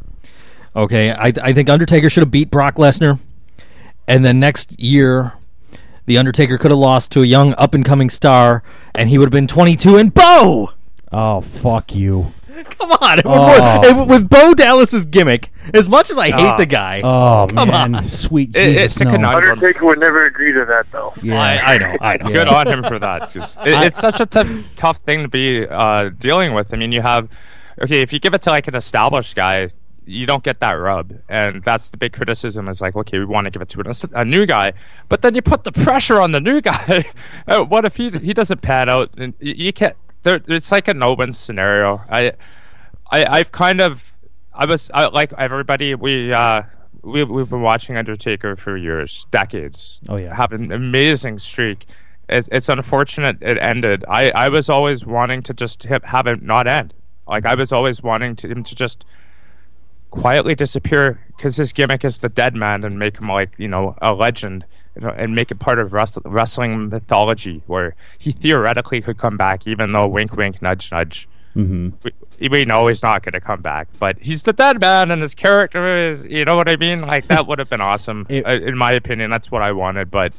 Okay, 0.75 1.11
I 1.11 1.33
I 1.41 1.53
think 1.53 1.69
Undertaker 1.69 2.09
should 2.09 2.21
have 2.21 2.31
beat 2.31 2.49
Brock 2.51 2.75
Lesnar, 2.75 3.19
and 4.07 4.25
then 4.25 4.39
next 4.39 4.79
year, 4.79 5.33
the 6.05 6.17
Undertaker 6.17 6.57
could 6.57 6.71
have 6.71 6.79
lost 6.79 7.11
to 7.11 7.21
a 7.21 7.25
young 7.25 7.53
up 7.55 7.73
and 7.73 7.85
coming 7.85 8.09
star, 8.09 8.63
and 8.95 9.09
he 9.09 9.17
would 9.17 9.25
have 9.25 9.31
been 9.31 9.47
22 9.47 9.97
and 9.97 10.13
Bo. 10.13 10.69
oh 11.11 11.41
fuck 11.41 11.93
you! 11.95 12.33
Come 12.79 12.91
on, 12.91 13.19
it 13.19 13.25
would 13.25 13.31
Oh. 13.33 13.79
work. 13.81 13.85
It- 13.85 14.07
with 14.07 14.29
Bo 14.29 14.53
Dallas's 14.53 15.05
gimmick, 15.05 15.51
as 15.73 15.87
much 15.89 16.09
as 16.11 16.17
I 16.17 16.27
hate 16.27 16.35
Ah. 16.35 16.57
the 16.57 16.65
guy, 16.65 17.01
Oh 17.03 17.47
Come 17.49 17.69
man, 17.69 17.95
on. 17.95 18.05
sweet 18.05 18.55
It- 18.55 18.69
Jesus, 18.73 18.83
it's 18.83 19.01
a 19.01 19.05
no. 19.05 19.11
conundrum. 19.11 19.51
Undertaker 19.59 19.85
would 19.85 19.99
never 19.99 20.25
agree 20.25 20.53
to 20.53 20.65
that, 20.65 20.85
though. 20.91 21.13
Yeah. 21.21 21.41
I, 21.41 21.73
I 21.73 21.77
know, 21.77 21.97
I 22.01 22.17
know. 22.17 22.29
good 22.29 22.47
on 22.49 22.67
him 22.67 22.83
for 22.83 22.99
that. 22.99 23.29
Just 23.33 23.57
it, 23.65 23.67
it's 23.85 23.97
such 23.99 24.19
a 24.19 24.25
tough 24.25 24.47
tough 24.75 24.97
thing 24.97 25.23
to 25.23 25.27
be 25.27 25.65
uh, 25.67 26.09
dealing 26.19 26.53
with. 26.53 26.73
I 26.73 26.77
mean, 26.77 26.91
you 26.91 27.01
have 27.01 27.27
okay 27.81 28.01
if 28.01 28.13
you 28.13 28.19
give 28.19 28.33
it 28.33 28.41
to 28.43 28.49
like 28.51 28.67
an 28.67 28.75
established 28.75 29.35
guy. 29.35 29.69
You 30.05 30.25
don't 30.25 30.43
get 30.43 30.59
that 30.59 30.73
rub, 30.73 31.13
and 31.29 31.63
that's 31.63 31.87
the 31.87 31.95
big 31.95 32.11
criticism. 32.11 32.67
Is 32.67 32.81
like, 32.81 32.93
okay, 32.93 33.19
we 33.19 33.23
want 33.25 33.45
to 33.45 33.51
give 33.51 33.61
it 33.61 33.69
to 33.69 33.79
an, 33.79 33.89
a 34.13 34.25
new 34.25 34.45
guy, 34.45 34.73
but 35.07 35.21
then 35.21 35.33
you 35.33 35.41
put 35.41 35.63
the 35.63 35.71
pressure 35.71 36.19
on 36.19 36.33
the 36.33 36.41
new 36.41 36.59
guy. 36.59 37.05
Uh, 37.47 37.61
what 37.63 37.85
if 37.85 37.95
he 37.95 38.09
he 38.09 38.33
doesn't 38.33 38.61
pan 38.61 38.89
out? 38.89 39.11
And 39.17 39.33
you, 39.39 39.53
you 39.57 39.71
can't. 39.73 39.95
There, 40.23 40.41
it's 40.47 40.71
like 40.71 40.87
a 40.87 40.93
no 40.93 41.13
win 41.13 41.33
scenario. 41.33 42.01
I, 42.09 42.33
I, 43.11 43.25
I've 43.25 43.51
kind 43.51 43.81
of, 43.81 44.13
I 44.53 44.65
was 44.65 44.89
I, 44.93 45.07
like 45.07 45.33
everybody. 45.33 45.95
We 45.95 46.33
uh, 46.33 46.63
we 47.03 47.23
we've 47.23 47.49
been 47.49 47.61
watching 47.61 47.97
Undertaker 47.97 48.55
for 48.55 48.77
years, 48.77 49.25
decades. 49.31 49.99
Oh, 50.09 50.15
yeah. 50.15 50.33
have 50.33 50.53
an 50.53 50.71
amazing 50.71 51.39
streak. 51.39 51.85
It's, 52.29 52.47
it's 52.51 52.69
unfortunate 52.69 53.37
it 53.41 53.57
ended. 53.61 54.05
I, 54.07 54.31
I 54.31 54.49
was 54.49 54.69
always 54.69 55.05
wanting 55.05 55.43
to 55.43 55.53
just 55.53 55.83
ha- 55.83 55.99
have 56.03 56.25
it 56.27 56.41
not 56.41 56.67
end. 56.67 56.93
Like 57.27 57.45
I 57.45 57.55
was 57.55 57.71
always 57.71 58.01
wanting 58.01 58.35
to 58.37 58.47
him 58.47 58.63
to 58.63 58.75
just 58.75 59.05
quietly 60.11 60.55
disappear 60.55 61.19
because 61.35 61.57
his 61.57 61.73
gimmick 61.73 62.05
is 62.05 62.19
the 62.19 62.29
dead 62.29 62.55
man 62.55 62.83
and 62.83 62.99
make 62.99 63.17
him 63.17 63.27
like 63.27 63.51
you 63.57 63.67
know 63.67 63.95
a 64.01 64.13
legend 64.13 64.65
and 64.95 65.33
make 65.35 65.49
it 65.51 65.59
part 65.59 65.79
of 65.79 65.91
wrest- 65.93 66.19
wrestling 66.25 66.89
mythology 66.89 67.61
where 67.67 67.95
he 68.19 68.31
theoretically 68.31 69.01
could 69.01 69.17
come 69.17 69.35
back 69.37 69.65
even 69.67 69.91
though 69.91 70.07
wink 70.07 70.35
wink 70.35 70.61
nudge 70.61 70.91
nudge 70.91 71.27
Mm-hmm. 71.55 71.89
we, 72.39 72.49
we 72.49 72.65
know 72.65 72.87
he's 72.87 73.03
not 73.03 73.21
going 73.21 73.33
to 73.33 73.39
come 73.39 73.61
back 73.61 73.87
but 73.99 74.17
he's 74.19 74.41
the 74.41 74.53
dead 74.53 74.81
man 74.81 75.11
and 75.11 75.21
his 75.21 75.35
character 75.35 75.95
is 76.09 76.25
you 76.25 76.45
know 76.45 76.55
what 76.55 76.67
i 76.67 76.75
mean 76.77 77.01
like 77.01 77.27
that 77.27 77.45
would 77.45 77.59
have 77.59 77.69
been 77.69 77.79
awesome 77.79 78.25
It- 78.29 78.45
in 78.63 78.75
my 78.75 78.91
opinion 78.93 79.29
that's 79.29 79.51
what 79.51 79.61
i 79.61 79.71
wanted 79.71 80.09
but 80.09 80.33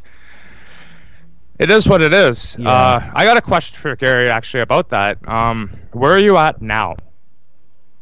it 1.58 1.70
is 1.70 1.88
what 1.88 2.02
it 2.02 2.12
is 2.12 2.56
Yeah. 2.58 2.68
uh, 2.68 3.10
i 3.14 3.24
got 3.24 3.36
a 3.36 3.40
question 3.40 3.78
for 3.78 3.94
gary 3.94 4.28
actually 4.28 4.62
about 4.62 4.88
that 4.88 5.18
um, 5.28 5.70
where 5.92 6.10
are 6.12 6.18
you 6.18 6.36
at 6.36 6.60
now 6.60 6.96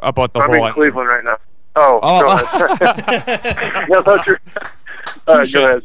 about 0.00 0.32
the 0.32 0.40
I'm 0.40 0.50
whole 0.54 0.66
in 0.68 0.72
Cleveland 0.72 1.08
right 1.08 1.22
now. 1.24 1.36
Oh, 1.76 2.00
Oh. 2.02 2.20
go 2.20 2.28
ahead. 2.74 3.40
Yeah, 3.88 3.98
I 3.98 4.02
thought 4.02 4.26
you- 4.26 4.36
All 5.28 5.36
right, 5.38 5.52
go 5.52 5.64
ahead. 5.64 5.82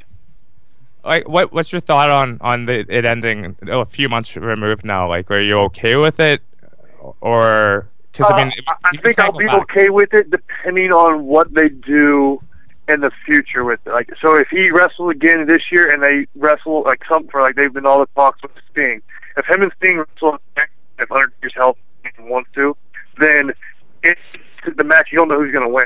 Like 1.07 1.27
what 1.27 1.51
what's 1.51 1.71
your 1.71 1.81
thought 1.81 2.09
on 2.09 2.37
on 2.41 2.65
the 2.65 2.85
it 2.89 3.05
ending 3.05 3.55
a 3.67 3.85
few 3.85 4.09
months 4.09 4.35
removed 4.35 4.85
now 4.85 5.07
like 5.07 5.29
are 5.31 5.41
you 5.41 5.57
okay 5.57 5.95
with 5.95 6.19
it 6.19 6.41
or 7.21 7.89
because 8.11 8.31
i 8.31 8.45
mean 8.45 8.53
Uh, 8.67 8.71
I, 8.71 8.73
I 8.83 8.89
you 8.93 8.99
can 8.99 9.13
think 9.13 9.19
I'll 9.19 9.31
be 9.37 9.49
okay 9.49 9.89
with 9.89 10.13
it 10.13 10.29
depending 10.29 10.91
on 10.91 11.25
what 11.25 11.53
they 11.53 11.69
do 11.69 12.41
in 12.87 13.01
the 13.01 13.11
future 13.25 13.63
with 13.63 13.79
it. 13.85 13.91
Like, 13.91 14.09
so 14.21 14.37
if 14.37 14.47
he 14.49 14.69
wrestles 14.71 15.11
again 15.11 15.45
this 15.45 15.61
year 15.71 15.89
and 15.89 16.01
they 16.01 16.27
wrestle 16.35 16.83
like 16.83 17.01
something 17.11 17.29
for 17.29 17.41
like 17.41 17.55
they've 17.55 17.73
been 17.73 17.85
all 17.85 17.99
the 17.99 18.07
talks 18.15 18.41
with 18.41 18.51
Sting, 18.71 19.01
if 19.35 19.45
him 19.45 19.61
and 19.61 19.71
Sting 19.77 19.97
wrestle, 19.97 20.37
if 20.99 21.11
Undertaker's 21.11 21.53
healthy 21.55 21.79
and 22.17 22.29
wants 22.29 22.49
to, 22.55 22.75
then 23.19 23.51
it's 24.03 24.21
the 24.77 24.83
match. 24.83 25.09
You 25.11 25.19
don't 25.19 25.27
know 25.27 25.39
who's 25.39 25.51
going 25.51 25.67
to 25.67 25.73
win. 25.73 25.85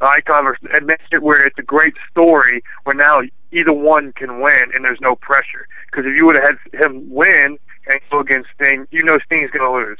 Icon 0.00 0.44
versus 0.44 0.68
and 0.74 0.86
makes 0.86 1.04
it 1.12 1.22
where 1.22 1.46
it's 1.46 1.58
a 1.58 1.62
great 1.62 1.94
story 2.10 2.62
where 2.82 2.96
now 2.96 3.20
either 3.54 3.72
one 3.72 4.12
can 4.12 4.40
win 4.40 4.64
and 4.74 4.84
there's 4.84 5.00
no 5.00 5.14
pressure. 5.16 5.66
Because 5.90 6.06
if 6.06 6.14
you 6.16 6.26
would 6.26 6.36
have 6.36 6.58
had 6.72 6.80
him 6.82 7.08
win 7.10 7.58
and 7.86 8.00
go 8.10 8.20
against 8.20 8.48
Sting, 8.54 8.86
you 8.90 9.02
know 9.04 9.16
Sting's 9.26 9.50
going 9.50 9.64
to 9.64 9.70
lose 9.88 9.98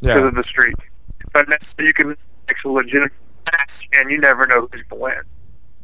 because 0.00 0.16
yeah 0.18 0.26
of 0.28 0.34
the 0.34 0.44
streak. 0.44 0.76
But 1.32 1.46
you 1.78 1.92
can 1.94 2.08
make 2.48 2.56
a 2.64 2.68
legitimate 2.68 3.12
match, 3.46 3.70
and 3.94 4.10
you 4.10 4.18
never 4.18 4.46
know 4.46 4.68
who's 4.72 4.82
going 4.82 4.88
to 4.90 4.94
win. 4.96 5.22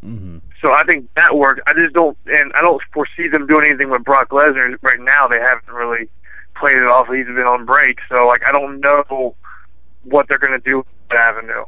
Mm-hmm. 0.05 0.38
So 0.64 0.73
I 0.73 0.85
think 0.85 1.09
that 1.16 1.35
worked. 1.35 1.61
I 1.66 1.73
just 1.73 1.95
don't, 1.95 2.16
and 2.27 2.53
I 2.55 2.62
don't 2.62 2.81
foresee 2.93 3.29
them 3.29 3.47
doing 3.47 3.66
anything 3.66 3.90
with 3.90 4.05
Brock 4.05 4.31
Lesnar 4.31 4.77
right 4.83 5.01
now. 5.01 5.27
They 5.27 5.38
haven't 5.40 5.73
really 5.73 6.09
played 6.57 6.77
it 6.77 6.88
off. 6.88 7.07
He's 7.09 7.27
been 7.27 7.38
on 7.47 7.64
break, 7.64 7.99
so 8.09 8.25
like 8.27 8.43
I 8.47 8.53
don't 8.53 8.81
know 8.81 9.35
what 10.05 10.27
they're 10.29 10.38
going 10.38 10.59
to 10.59 10.64
do 10.64 10.79
with 10.79 10.87
that 11.11 11.16
avenue. 11.19 11.64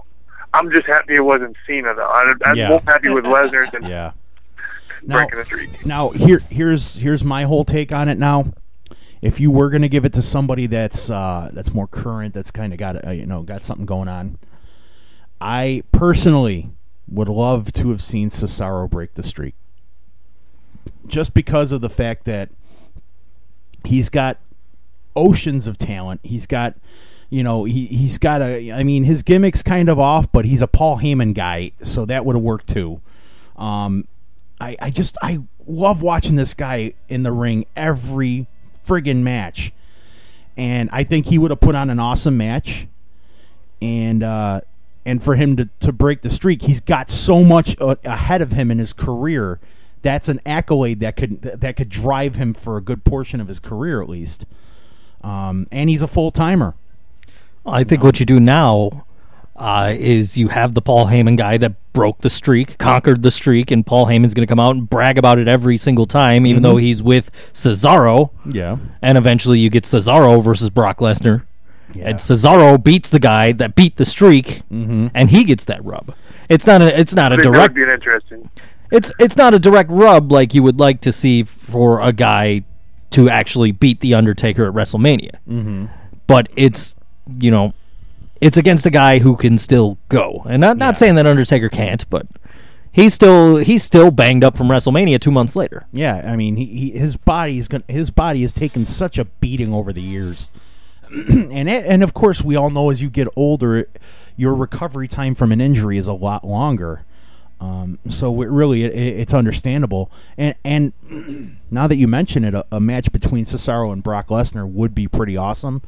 I'm 0.55 0.71
just 0.71 0.87
happy 0.87 1.15
it 1.15 1.25
wasn't 1.25 1.57
Cena 1.67 1.95
though. 1.95 2.07
I, 2.13 2.25
I'm 2.45 2.57
Yeah. 2.57 2.69
more 2.69 2.81
happy 2.87 3.09
with 3.09 3.25
Lesnar 3.25 3.71
than 3.73 3.85
Yeah. 3.85 4.13
Now, 5.05 5.17
breaking 5.17 5.39
the 5.39 5.45
streak. 5.45 5.87
now 5.87 6.11
here 6.11 6.41
here's 6.51 6.97
here's 6.97 7.25
my 7.25 7.45
whole 7.45 7.65
take 7.65 7.93
on 7.93 8.09
it. 8.09 8.19
Now, 8.19 8.53
if 9.21 9.41
you 9.41 9.51
were 9.51 9.71
going 9.71 9.83
to 9.83 9.89
give 9.89 10.05
it 10.05 10.13
to 10.15 10.23
somebody 10.23 10.67
that's 10.67 11.11
uh, 11.11 11.51
that's 11.53 11.73
more 11.73 11.87
current, 11.87 12.35
that's 12.35 12.51
kind 12.51 12.73
of 12.73 12.79
got 12.79 13.07
uh, 13.07 13.11
you 13.11 13.27
know 13.27 13.43
got 13.43 13.63
something 13.63 13.87
going 13.87 14.09
on, 14.09 14.39
I 15.41 15.83
personally 15.93 16.71
would 17.09 17.29
love 17.29 17.73
to 17.75 17.91
have 17.91 18.03
seen 18.03 18.31
Cesaro 18.31 18.89
break 18.89 19.15
the 19.15 19.23
streak, 19.23 19.55
just 21.07 21.35
because 21.35 21.73
of 21.73 21.81
the 21.81 21.91
fact 21.91 22.25
that 22.25 22.49
he's 23.85 24.09
got 24.09 24.39
oceans 25.17 25.67
of 25.67 25.79
talent. 25.79 26.21
He's 26.23 26.47
got, 26.47 26.75
you 27.31 27.43
know, 27.43 27.65
he 27.65 27.87
he's 27.87 28.19
got 28.19 28.43
a. 28.43 28.73
I 28.73 28.83
mean, 28.83 29.05
his 29.05 29.23
gimmick's 29.23 29.63
kind 29.63 29.89
of 29.89 29.99
off, 29.99 30.31
but 30.33 30.45
he's 30.45 30.63
a 30.63 30.67
Paul 30.67 30.99
Heyman 30.99 31.35
guy, 31.35 31.73
so 31.83 32.05
that 32.07 32.25
would 32.25 32.37
have 32.37 32.43
worked 32.43 32.69
too. 32.69 33.01
Um, 33.57 34.07
I 34.63 34.77
I 34.81 34.91
just 34.91 35.19
I 35.23 35.41
love 35.67 36.03
watching 36.03 36.37
this 36.37 36.55
guy 36.55 36.95
in 37.09 37.25
the 37.25 37.33
ring 37.33 37.67
every 37.75 38.47
friggin' 38.87 39.23
match, 39.23 39.73
and 40.57 40.89
I 40.93 41.05
think 41.05 41.27
he 41.27 41.39
would 41.39 41.51
have 41.51 41.61
put 41.61 41.75
on 41.75 41.91
an 41.91 41.99
awesome 41.99 42.37
match, 42.37 42.87
and 43.81 44.23
uh, 44.23 44.61
and 45.05 45.23
for 45.23 45.35
him 45.35 45.57
to 45.57 45.69
to 45.81 45.93
break 45.93 46.23
the 46.23 46.31
streak, 46.31 46.63
he's 46.63 46.81
got 46.81 47.11
so 47.11 47.43
much 47.43 47.77
uh, 47.81 47.97
ahead 48.05 48.41
of 48.41 48.53
him 48.53 48.71
in 48.71 48.79
his 48.79 48.93
career. 48.93 49.59
That's 50.03 50.29
an 50.29 50.41
accolade 50.47 51.01
that 51.01 51.17
could 51.17 51.43
that 51.43 51.77
could 51.77 51.89
drive 51.89 52.37
him 52.37 52.55
for 52.55 52.77
a 52.77 52.81
good 52.81 53.05
portion 53.05 53.41
of 53.41 53.49
his 53.49 53.59
career 53.59 54.01
at 54.01 54.09
least. 54.09 54.47
Um, 55.23 55.67
and 55.71 55.91
he's 55.91 56.03
a 56.03 56.09
full 56.09 56.31
timer. 56.31 56.75
I 57.65 57.85
think 57.85 58.03
what 58.03 58.19
you 58.19 58.27
do 58.27 58.41
now 58.41 59.05
uh, 59.63 59.95
is 59.97 60.37
you 60.37 60.49
have 60.49 60.75
the 60.75 60.83
Paul 60.83 61.07
Heyman 61.07 61.37
guy 61.37 61.57
that 61.57 61.75
broke 61.93 62.19
the 62.19 62.31
streak, 62.31 62.79
conquered 62.79 63.23
the 63.23 63.31
streak, 63.31 63.71
and 63.71 63.87
Paul 63.87 64.07
Heyman's 64.07 64.35
going 64.35 64.45
to 64.45 64.51
come 64.51 64.59
out 64.59 64.75
and 64.75 64.91
brag 64.91 65.19
about 65.19 65.39
it 65.39 65.47
every 65.47 65.77
single 65.77 66.05
time, 66.05 66.47
even 66.47 66.65
though 66.65 66.79
he's 66.79 67.01
with 67.01 67.31
Cesaro. 67.53 68.31
Yeah. 68.45 68.79
And 69.01 69.17
eventually 69.17 69.61
you 69.61 69.71
get 69.71 69.85
Cesaro 69.85 70.43
versus 70.43 70.69
Brock 70.69 70.99
Lesnar. 70.99 71.45
And 71.95 72.19
Cesaro 72.19 72.83
beats 72.83 73.11
the 73.11 73.21
guy 73.21 73.53
that 73.53 73.77
beat 73.77 73.99
the 73.99 74.05
streak, 74.05 74.63
and 74.71 75.31
he 75.31 75.45
gets 75.45 75.65
that 75.67 75.85
rub. 75.85 76.13
It's 76.49 76.67
not 76.67 76.83
a 76.83 76.99
it's 76.99 77.15
not 77.15 77.33
a 77.33 77.37
think 77.37 77.45
that 77.45 77.53
direct 77.53 77.75
would 77.75 77.87
be 77.87 77.93
interesting. 77.93 78.51
it's 78.91 79.13
it's 79.21 79.37
not 79.37 79.55
a 79.55 79.61
direct 79.61 79.91
rub 79.91 80.33
like 80.33 80.55
you 80.55 80.63
would 80.65 80.81
like 80.81 81.01
to 81.03 81.13
see 81.13 81.45
for 81.45 82.01
a 82.01 82.13
guy 82.13 82.65
to 83.11 83.29
actually 83.29 83.71
beat 83.71 84.01
the 84.01 84.15
Undertaker 84.15 84.67
at 84.67 84.75
WrestleMania. 84.75 85.37
Mm-hmm. 85.49 85.87
But 86.27 86.49
it's 86.57 86.97
you 87.39 87.53
know 87.53 87.75
it's 88.43 88.57
against 88.57 88.85
a 88.85 88.91
guy 88.91 89.21
who 89.21 89.37
can 89.37 89.57
still 89.57 89.99
go, 90.09 90.43
and 90.49 90.61
not 90.61 90.77
not 90.77 90.97
saying 90.97 91.15
that 91.15 91.27
Undertaker 91.27 91.69
can't, 91.69 92.09
but 92.11 92.27
he's 92.91 93.15
still 93.15 93.59
he's 93.59 93.85
still 93.85 94.11
banged 94.11 94.43
up 94.43 94.57
from 94.57 94.69
WrestleMania 94.69 95.21
two 95.21 95.31
months 95.31 95.55
later. 95.55 95.87
Yeah, 95.93 96.17
I 96.27 96.35
mean, 96.35 96.57
he, 96.57 96.67
he 96.67 96.91
his 96.91 97.17
body 97.17 97.59
is 97.59 97.69
going 97.69 97.85
his 97.87 98.11
body 98.11 98.43
has 98.43 98.53
taken 98.53 98.85
such 98.85 99.17
a 99.17 99.27
beating 99.27 99.73
over 99.73 99.93
the 99.93 100.03
years, 100.03 100.51
and 101.11 101.69
it, 101.69 101.87
and 101.87 102.03
of 102.03 102.15
course 102.15 102.43
we 102.43 102.57
all 102.57 102.69
know 102.69 102.91
as 102.91 103.01
you 103.01 103.09
get 103.11 103.29
older, 103.37 103.87
your 104.37 104.57
recovery 104.57 105.07
time 105.07 105.37
from 105.37 105.53
an 105.53 105.61
injury 105.61 105.97
is 105.97 106.09
a 106.09 106.13
lot 106.13 106.45
longer. 106.45 107.05
Um, 107.61 108.01
so 108.09 108.43
it 108.43 108.49
really, 108.49 108.83
it, 108.83 108.93
it's 108.93 109.33
understandable. 109.33 110.11
And 110.37 110.57
and 110.65 110.93
now 111.71 111.87
that 111.87 111.95
you 111.95 112.09
mention 112.09 112.43
it, 112.43 112.55
a, 112.55 112.67
a 112.73 112.81
match 112.81 113.13
between 113.13 113.45
Cesaro 113.45 113.93
and 113.93 114.03
Brock 114.03 114.27
Lesnar 114.27 114.69
would 114.69 114.97
be 114.97 115.07
pretty 115.07 115.37
awesome 115.37 115.81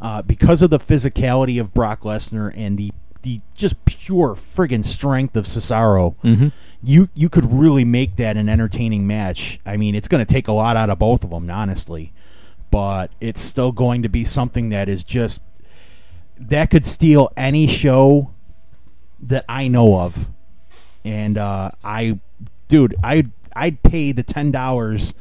uh, 0.00 0.22
because 0.22 0.62
of 0.62 0.70
the 0.70 0.78
physicality 0.78 1.60
of 1.60 1.72
Brock 1.74 2.02
Lesnar 2.02 2.52
and 2.56 2.78
the 2.78 2.92
the 3.22 3.40
just 3.54 3.82
pure 3.86 4.34
friggin' 4.34 4.84
strength 4.84 5.34
of 5.36 5.46
Cesaro. 5.46 6.14
You 6.82 7.08
you 7.14 7.28
could 7.30 7.50
really 7.50 7.84
make 7.84 8.16
that 8.16 8.36
an 8.36 8.48
entertaining 8.48 9.06
match. 9.06 9.58
I 9.64 9.76
mean, 9.78 9.94
it's 9.94 10.08
going 10.08 10.24
to 10.24 10.30
take 10.30 10.48
a 10.48 10.52
lot 10.52 10.76
out 10.76 10.90
of 10.90 10.98
both 10.98 11.24
of 11.24 11.30
them, 11.30 11.48
honestly, 11.50 12.12
but 12.70 13.10
it's 13.20 13.40
still 13.40 13.72
going 13.72 14.02
to 14.02 14.08
be 14.10 14.24
something 14.24 14.68
that 14.68 14.88
is 14.90 15.02
just 15.02 15.42
that 16.38 16.70
could 16.70 16.84
steal 16.84 17.32
any 17.36 17.66
show 17.66 18.30
that 19.22 19.44
I 19.48 19.68
know 19.68 19.98
of. 19.98 20.28
And 21.04 21.38
uh, 21.38 21.70
I, 21.82 22.18
dude, 22.68 22.94
I 23.02 23.24
I'd 23.56 23.82
pay 23.82 24.12
the 24.12 24.22
ten 24.22 24.50
dollars 24.50 25.14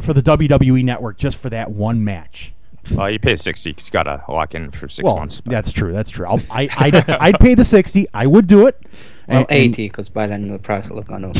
for 0.00 0.12
the 0.12 0.22
WWE 0.22 0.84
Network 0.84 1.18
just 1.18 1.36
for 1.38 1.50
that 1.50 1.70
one 1.70 2.04
match. 2.04 2.52
Well 2.92 3.10
you 3.10 3.18
pay 3.18 3.36
60 3.36 3.72
he's 3.72 3.90
got 3.90 4.04
to 4.04 4.22
lock 4.28 4.54
in 4.54 4.70
for 4.70 4.88
six 4.88 5.04
well, 5.04 5.16
months 5.16 5.40
but- 5.40 5.50
that's 5.52 5.72
true. 5.72 5.92
That's 5.92 6.10
true. 6.10 6.26
I'll, 6.26 6.40
I 6.50 6.68
I'd, 6.78 6.94
I'd 7.20 7.38
pay 7.40 7.54
the 7.54 7.64
sixty. 7.64 8.06
I 8.14 8.26
would 8.26 8.46
do 8.46 8.66
it. 8.66 8.76
Well, 9.28 9.38
And- 9.40 9.46
and- 9.50 9.58
80, 9.74 9.88
because 9.88 10.08
by 10.08 10.26
then 10.26 10.48
the 10.48 10.58
price 10.58 10.88
will 10.88 10.96
have 10.96 11.06
gone 11.06 11.24
up. 11.24 11.36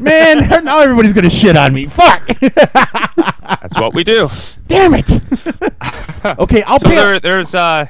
man, 0.00 0.48
now 0.64 0.80
everybody's 0.80 1.12
gonna 1.12 1.30
shit 1.30 1.56
on 1.56 1.72
me. 1.74 1.86
Fuck. 1.86 2.26
that's 3.60 3.76
what 3.78 3.94
we 3.94 4.02
do 4.04 4.28
Damn 4.66 4.94
it. 4.94 5.08
okay, 6.38 6.62
I'll 6.64 6.80
so 6.80 6.88
pay. 6.88 6.94
there, 6.96 7.20
there's 7.20 7.54
uh 7.54 7.86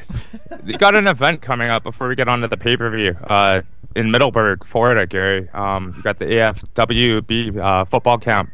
got 0.78 0.94
an 0.94 1.06
event 1.06 1.40
coming 1.42 1.70
up 1.70 1.82
before 1.82 2.08
we 2.08 2.14
get 2.14 2.28
on 2.28 2.40
to 2.40 2.48
the 2.48 2.56
pay-per-view 2.56 3.16
uh 3.24 3.62
in 3.94 4.10
middleburg 4.10 4.64
florida 4.64 5.06
gary 5.06 5.48
um 5.54 5.94
you 5.96 6.02
got 6.02 6.18
the 6.18 6.24
afwb 6.26 7.56
uh, 7.56 7.84
football 7.84 8.18
camp 8.18 8.50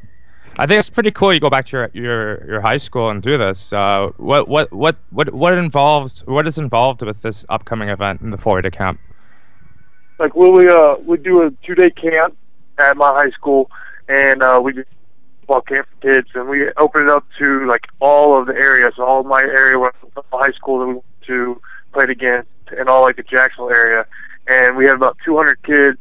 I 0.59 0.67
think 0.67 0.79
it's 0.79 0.91
pretty 0.91 1.11
cool. 1.11 1.33
You 1.33 1.41
go 1.41 1.51
back 1.51 1.67
to 1.67 1.77
your 1.77 1.91
your, 1.95 2.47
your 2.47 2.61
high 2.61 2.77
school 2.77 3.09
and 3.09 3.23
do 3.23 3.39
this. 3.39 3.73
Uh, 3.73 4.11
what 4.17 4.49
what 4.49 4.73
what 4.73 4.97
what 5.11 5.33
what 5.33 5.55
involves 5.55 6.27
what 6.27 6.47
is 6.47 6.59
involved 6.59 7.03
with 7.03 7.23
this 7.23 7.47
upcoming 7.49 7.89
event 7.89 8.21
in 8.21 8.31
the 8.31 8.39
Florida 8.39 8.71
camp? 8.71 9.01
like 10.23 10.37
we 10.37 10.49
we 10.49 10.69
uh 10.69 10.95
we 11.05 11.19
do 11.19 11.43
a 11.43 11.51
two 11.67 11.75
day 11.75 11.91
camp 11.91 12.37
at 12.79 12.97
my 12.97 13.09
high 13.09 13.31
school 13.31 13.71
and 14.09 14.43
uh 14.43 14.61
we 14.63 14.73
do 14.73 14.85
football 15.41 15.61
camp 15.63 15.87
for 15.91 16.13
kids 16.13 16.29
and 16.35 16.49
we 16.49 16.71
open 16.79 17.03
it 17.03 17.11
up 17.11 17.27
to 17.39 17.67
like 17.67 17.85
all 18.01 18.39
of 18.39 18.47
the 18.47 18.55
areas 18.55 18.95
all 18.99 19.21
of 19.21 19.27
my 19.27 19.41
area 19.41 19.77
where 19.77 19.93
high 20.33 20.53
school 20.53 20.79
that 20.79 20.87
we 20.87 20.93
went 20.95 21.05
to 21.27 21.61
played 21.93 22.11
against 22.11 22.49
and 22.79 22.89
all 22.89 23.03
like 23.03 23.17
the 23.17 23.25
Jacksonville 23.25 23.75
area 23.75 24.07
and 24.47 24.77
we 24.77 24.87
have 24.87 24.97
about 24.97 25.17
200 25.25 25.61
kids 25.65 25.99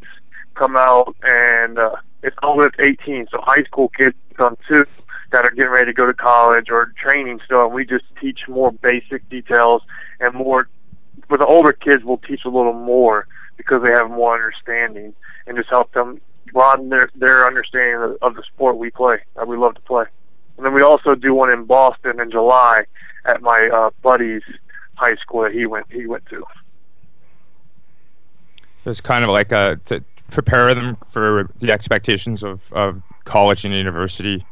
come 0.53 0.75
out 0.77 1.15
and 1.23 1.79
uh 1.79 1.95
it's 2.23 2.35
all 2.43 2.57
with 2.57 2.73
18 2.79 3.27
so 3.31 3.39
high 3.41 3.63
school 3.63 3.89
kids 3.89 4.15
come 4.35 4.57
too 4.67 4.85
that 5.31 5.45
are 5.45 5.51
getting 5.51 5.71
ready 5.71 5.87
to 5.87 5.93
go 5.93 6.05
to 6.05 6.13
college 6.13 6.69
or 6.69 6.91
training 6.97 7.39
still 7.45 7.65
and 7.65 7.73
we 7.73 7.85
just 7.85 8.05
teach 8.19 8.41
more 8.47 8.71
basic 8.71 9.27
details 9.29 9.81
and 10.19 10.33
more 10.33 10.67
for 11.27 11.37
the 11.37 11.45
older 11.45 11.73
kids 11.73 12.03
we'll 12.03 12.17
teach 12.17 12.45
a 12.45 12.49
little 12.49 12.73
more 12.73 13.27
because 13.57 13.81
they 13.83 13.91
have 13.93 14.09
more 14.09 14.33
understanding 14.33 15.13
and 15.47 15.57
just 15.57 15.69
help 15.69 15.91
them 15.93 16.19
broaden 16.51 16.89
their 16.89 17.09
their 17.15 17.45
understanding 17.45 17.95
of, 17.95 18.17
of 18.21 18.35
the 18.35 18.43
sport 18.43 18.77
we 18.77 18.89
play 18.91 19.17
that 19.35 19.47
we 19.47 19.57
love 19.57 19.75
to 19.75 19.81
play. 19.81 20.05
And 20.57 20.65
then 20.65 20.73
we 20.73 20.81
also 20.81 21.15
do 21.15 21.33
one 21.33 21.51
in 21.51 21.65
Boston 21.65 22.19
in 22.19 22.31
July 22.31 22.85
at 23.25 23.41
my 23.41 23.69
uh, 23.73 23.89
buddy's 24.01 24.43
high 24.95 25.15
school 25.15 25.43
that 25.43 25.51
he 25.51 25.65
went 25.65 25.87
he 25.91 26.05
went 26.05 26.25
to. 26.27 26.43
It's 28.85 29.01
kind 29.01 29.23
of 29.23 29.29
like 29.29 29.51
a 29.51 29.79
to 29.85 30.03
prepare 30.31 30.73
them 30.73 30.97
for 31.05 31.49
the 31.59 31.71
expectations 31.71 32.41
of, 32.41 32.71
of 32.73 33.03
college 33.25 33.65
and 33.65 33.73
university. 33.73 34.45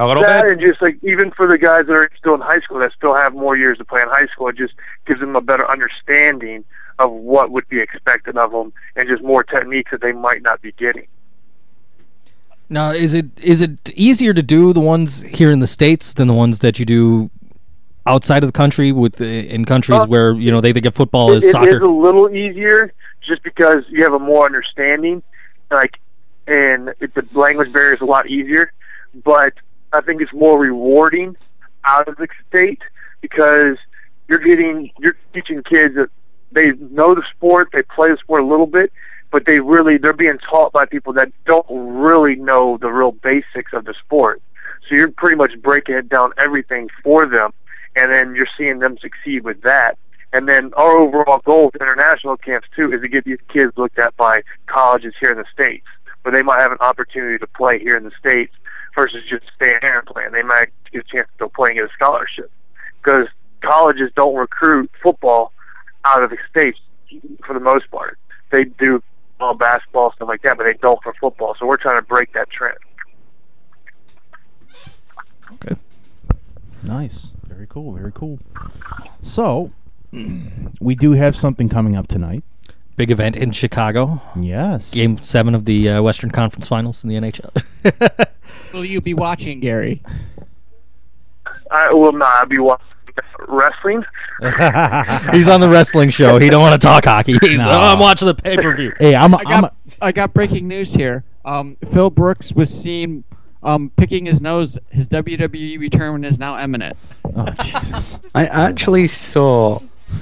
A 0.00 0.06
little 0.06 0.22
that 0.22 0.44
bit. 0.44 0.52
and 0.52 0.60
just 0.60 0.80
like 0.80 0.96
even 1.02 1.30
for 1.32 1.46
the 1.46 1.58
guys 1.58 1.82
that 1.86 1.96
are 1.96 2.10
still 2.18 2.34
in 2.34 2.40
high 2.40 2.60
school 2.60 2.78
that 2.78 2.92
still 2.96 3.14
have 3.14 3.34
more 3.34 3.56
years 3.56 3.78
to 3.78 3.84
play 3.84 4.00
in 4.00 4.08
high 4.08 4.26
school, 4.32 4.48
it 4.48 4.56
just 4.56 4.74
gives 5.06 5.20
them 5.20 5.36
a 5.36 5.40
better 5.40 5.68
understanding 5.70 6.64
of 6.98 7.10
what 7.10 7.50
would 7.50 7.68
be 7.68 7.80
expected 7.80 8.36
of 8.36 8.52
them 8.52 8.72
and 8.96 9.08
just 9.08 9.22
more 9.22 9.42
techniques 9.42 9.90
that 9.90 10.00
they 10.00 10.12
might 10.12 10.42
not 10.42 10.62
be 10.62 10.72
getting. 10.72 11.06
Now, 12.68 12.90
is 12.90 13.14
it 13.14 13.26
is 13.42 13.60
it 13.62 13.90
easier 13.94 14.34
to 14.34 14.42
do 14.42 14.72
the 14.72 14.80
ones 14.80 15.22
here 15.22 15.50
in 15.50 15.58
the 15.58 15.66
states 15.66 16.12
than 16.12 16.28
the 16.28 16.34
ones 16.34 16.60
that 16.60 16.78
you 16.78 16.84
do 16.84 17.30
outside 18.08 18.42
of 18.42 18.48
the 18.48 18.52
country 18.56 18.90
with 18.90 19.16
the, 19.16 19.48
in 19.54 19.64
countries 19.64 20.00
Uh, 20.02 20.06
where 20.06 20.32
you 20.32 20.50
know 20.50 20.60
they 20.60 20.72
think 20.72 20.86
of 20.86 20.94
football 20.94 21.30
It- 21.32 21.36
as 21.38 21.44
it 21.44 21.52
soccer? 21.52 21.76
is 21.76 21.82
a 21.82 21.84
little 22.06 22.34
easier 22.34 22.92
just 23.20 23.42
because 23.42 23.84
you 23.90 24.02
have 24.02 24.14
a 24.14 24.18
more 24.18 24.46
understanding, 24.46 25.22
like, 25.70 25.94
and 26.46 26.94
it, 27.00 27.14
the 27.14 27.24
language 27.38 27.70
barrier 27.72 27.92
is 27.94 28.00
a 28.00 28.06
lot 28.06 28.26
easier. 28.28 28.72
But 29.24 29.52
I 29.92 30.00
think 30.00 30.22
it's 30.22 30.32
more 30.32 30.58
rewarding 30.58 31.36
out 31.84 32.08
of 32.08 32.16
the 32.16 32.26
state 32.48 32.80
because 33.20 33.76
you're 34.28 34.38
getting 34.50 34.90
you're 34.98 35.16
teaching 35.34 35.62
kids 35.62 35.94
that 35.96 36.08
they 36.52 36.66
know 36.98 37.14
the 37.14 37.22
sport, 37.36 37.68
they 37.74 37.82
play 37.82 38.08
the 38.10 38.16
sport 38.16 38.40
a 38.42 38.46
little 38.46 38.66
bit, 38.66 38.90
but 39.30 39.44
they 39.46 39.60
really 39.60 39.98
they're 39.98 40.14
being 40.14 40.38
taught 40.50 40.72
by 40.72 40.84
people 40.86 41.12
that 41.14 41.28
don't 41.44 41.66
really 41.68 42.36
know 42.36 42.78
the 42.78 42.88
real 42.88 43.12
basics 43.12 43.72
of 43.74 43.84
the 43.84 43.94
sport. 44.04 44.40
So 44.88 44.94
you're 44.96 45.10
pretty 45.10 45.36
much 45.36 45.52
breaking 45.60 45.96
it 45.96 46.08
down 46.08 46.32
everything 46.38 46.88
for 47.04 47.26
them, 47.26 47.52
and 47.98 48.14
then 48.14 48.34
you're 48.34 48.48
seeing 48.56 48.78
them 48.78 48.96
succeed 48.98 49.44
with 49.44 49.60
that. 49.62 49.98
And 50.32 50.48
then 50.48 50.72
our 50.74 50.98
overall 50.98 51.40
goal 51.44 51.66
with 51.66 51.80
international 51.80 52.36
camps 52.36 52.68
too 52.76 52.92
is 52.92 53.00
to 53.00 53.08
get 53.08 53.24
these 53.24 53.38
kids 53.52 53.72
looked 53.76 53.98
at 53.98 54.16
by 54.16 54.42
colleges 54.66 55.14
here 55.20 55.30
in 55.30 55.38
the 55.38 55.44
states, 55.52 55.86
where 56.22 56.34
they 56.34 56.42
might 56.42 56.60
have 56.60 56.72
an 56.72 56.78
opportunity 56.80 57.38
to 57.38 57.46
play 57.46 57.78
here 57.78 57.96
in 57.96 58.04
the 58.04 58.12
states 58.18 58.54
versus 58.94 59.22
just 59.28 59.44
staying 59.56 59.78
here 59.80 59.98
and 59.98 60.06
playing. 60.06 60.32
They 60.32 60.42
might 60.42 60.68
get 60.92 61.00
a 61.00 61.04
chance 61.04 61.28
to 61.38 61.44
go 61.44 61.48
play 61.48 61.70
and 61.70 61.76
get 61.76 61.84
a 61.84 61.92
scholarship 61.94 62.50
because 63.02 63.28
colleges 63.62 64.10
don't 64.16 64.34
recruit 64.34 64.90
football 65.02 65.52
out 66.04 66.22
of 66.22 66.30
the 66.30 66.36
states 66.50 66.78
for 67.46 67.54
the 67.54 67.60
most 67.60 67.90
part. 67.90 68.18
They 68.52 68.64
do 68.64 69.02
all 69.40 69.54
basketball 69.54 70.12
stuff 70.12 70.28
like 70.28 70.42
that, 70.42 70.56
but 70.56 70.66
they 70.66 70.74
don't 70.82 71.02
for 71.02 71.14
football. 71.20 71.56
So 71.58 71.66
we're 71.66 71.76
trying 71.76 71.96
to 71.96 72.02
break 72.02 72.32
that 72.34 72.50
trend. 72.50 72.78
okay. 75.54 75.76
Nice. 76.84 77.32
Very 77.58 77.66
cool. 77.66 77.92
Very 77.92 78.12
cool. 78.12 78.38
So, 79.20 79.72
we 80.80 80.94
do 80.94 81.10
have 81.10 81.34
something 81.34 81.68
coming 81.68 81.96
up 81.96 82.06
tonight. 82.06 82.44
Big 82.94 83.10
event 83.10 83.36
in 83.36 83.50
Chicago. 83.50 84.22
Yes. 84.38 84.92
Game 84.92 85.18
seven 85.18 85.56
of 85.56 85.64
the 85.64 85.88
uh, 85.88 86.02
Western 86.02 86.30
Conference 86.30 86.68
Finals 86.68 87.02
in 87.02 87.10
the 87.10 87.16
NHL. 87.16 88.30
Will 88.72 88.84
you 88.84 89.00
be 89.00 89.12
watching, 89.12 89.58
Gary? 89.58 90.00
I 91.72 91.92
will 91.92 92.12
not 92.12 92.32
I'll 92.36 92.46
be 92.46 92.60
watching 92.60 92.86
wrestling. 93.48 94.04
He's 95.32 95.48
on 95.48 95.60
the 95.60 95.68
wrestling 95.68 96.10
show. 96.10 96.38
He 96.38 96.50
don't 96.50 96.62
want 96.62 96.80
to 96.80 96.86
talk 96.86 97.06
hockey. 97.06 97.38
He's 97.40 97.58
No. 97.58 97.72
"Oh, 97.72 97.92
I'm 97.92 97.98
watching 97.98 98.26
the 98.28 98.36
pay 98.36 98.56
per 98.56 98.72
view. 98.76 98.92
Hey, 99.00 99.16
I'm. 99.16 99.34
A, 99.34 99.38
I 99.38 99.42
I'm. 99.46 99.60
got, 99.62 99.76
I 100.00 100.12
got 100.12 100.32
breaking 100.32 100.68
news 100.68 100.94
here. 100.94 101.24
Um, 101.44 101.76
Phil 101.90 102.10
Brooks 102.10 102.52
was 102.52 102.70
seen 102.72 103.24
um, 103.62 103.90
picking 103.96 104.26
his 104.26 104.40
nose. 104.40 104.78
His 104.90 105.08
WWE 105.08 105.78
return 105.78 106.24
is 106.24 106.38
now 106.38 106.58
imminent. 106.62 106.96
Oh 107.24 107.46
Jesus. 107.62 108.18
I 108.34 108.46
actually 108.46 109.06
saw 109.06 109.80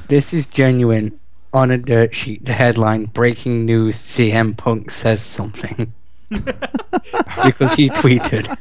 this 0.09 0.33
is 0.35 0.47
genuine 0.47 1.19
on 1.53 1.71
a 1.71 1.79
dirt 1.79 2.15
sheet. 2.15 2.45
The 2.45 2.53
headline: 2.55 3.05
"Breaking 3.07 3.65
news: 3.65 3.97
CM 3.97 4.57
Punk 4.57 4.91
says 4.91 5.23
something." 5.23 5.93
because 6.31 7.75
he 7.75 7.89
tweeted. 7.91 8.57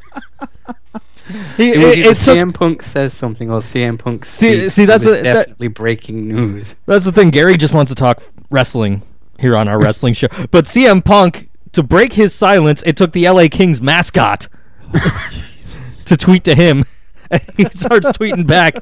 He, 1.58 1.72
It 1.72 1.78
was 1.80 1.88
it, 1.88 1.98
either 1.98 2.10
it 2.12 2.18
took- 2.18 2.38
CM 2.38 2.54
Punk 2.54 2.84
says 2.84 3.12
something 3.14 3.50
or 3.50 3.60
CM 3.62 3.98
Punk 3.98 4.26
See- 4.26 4.60
speaks. 4.60 4.74
see, 4.76 4.86
that's 4.86 5.06
It 5.06 5.10
was 5.10 5.20
a- 5.20 5.24
that- 5.24 5.34
definitely 5.34 5.68
breaking 5.70 6.28
news. 6.28 6.76
That's 6.86 7.06
the 7.06 7.12
thing. 7.12 7.32
Gary 7.32 7.58
just 7.58 7.74
wants 7.74 7.90
to 7.90 7.96
talk 7.96 8.22
wrestling 8.52 9.02
here 9.40 9.58
on 9.58 9.68
our 9.68 9.80
wrestling 9.82 10.14
show. 10.14 10.28
But 10.52 10.66
CM 10.66 11.04
Punk, 11.04 11.50
to 11.72 11.82
break 11.82 12.14
his 12.14 12.34
silence, 12.36 12.84
it 12.86 12.96
took 12.96 13.12
the 13.14 13.28
LA 13.28 13.48
Kings 13.50 13.82
mascot 13.82 14.48
to 16.06 16.18
tweet 16.18 16.44
to 16.46 16.56
him. 16.56 16.86
And 17.32 17.42
he 17.58 17.64
starts 17.72 18.12
tweeting 18.12 18.46
back. 18.46 18.76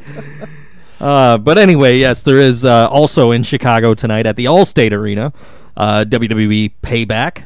Uh, 1.00 1.38
but 1.38 1.58
anyway, 1.58 1.98
yes, 1.98 2.24
there 2.24 2.40
is 2.40 2.66
uh, 2.66 2.90
also 2.90 3.32
in 3.32 3.44
Chicago 3.44 3.94
tonight 3.94 4.26
at 4.26 4.36
the 4.36 4.46
Allstate 4.46 4.92
Arena 4.92 5.32
uh, 5.78 6.04
WWE 6.04 6.74
Payback, 6.84 7.46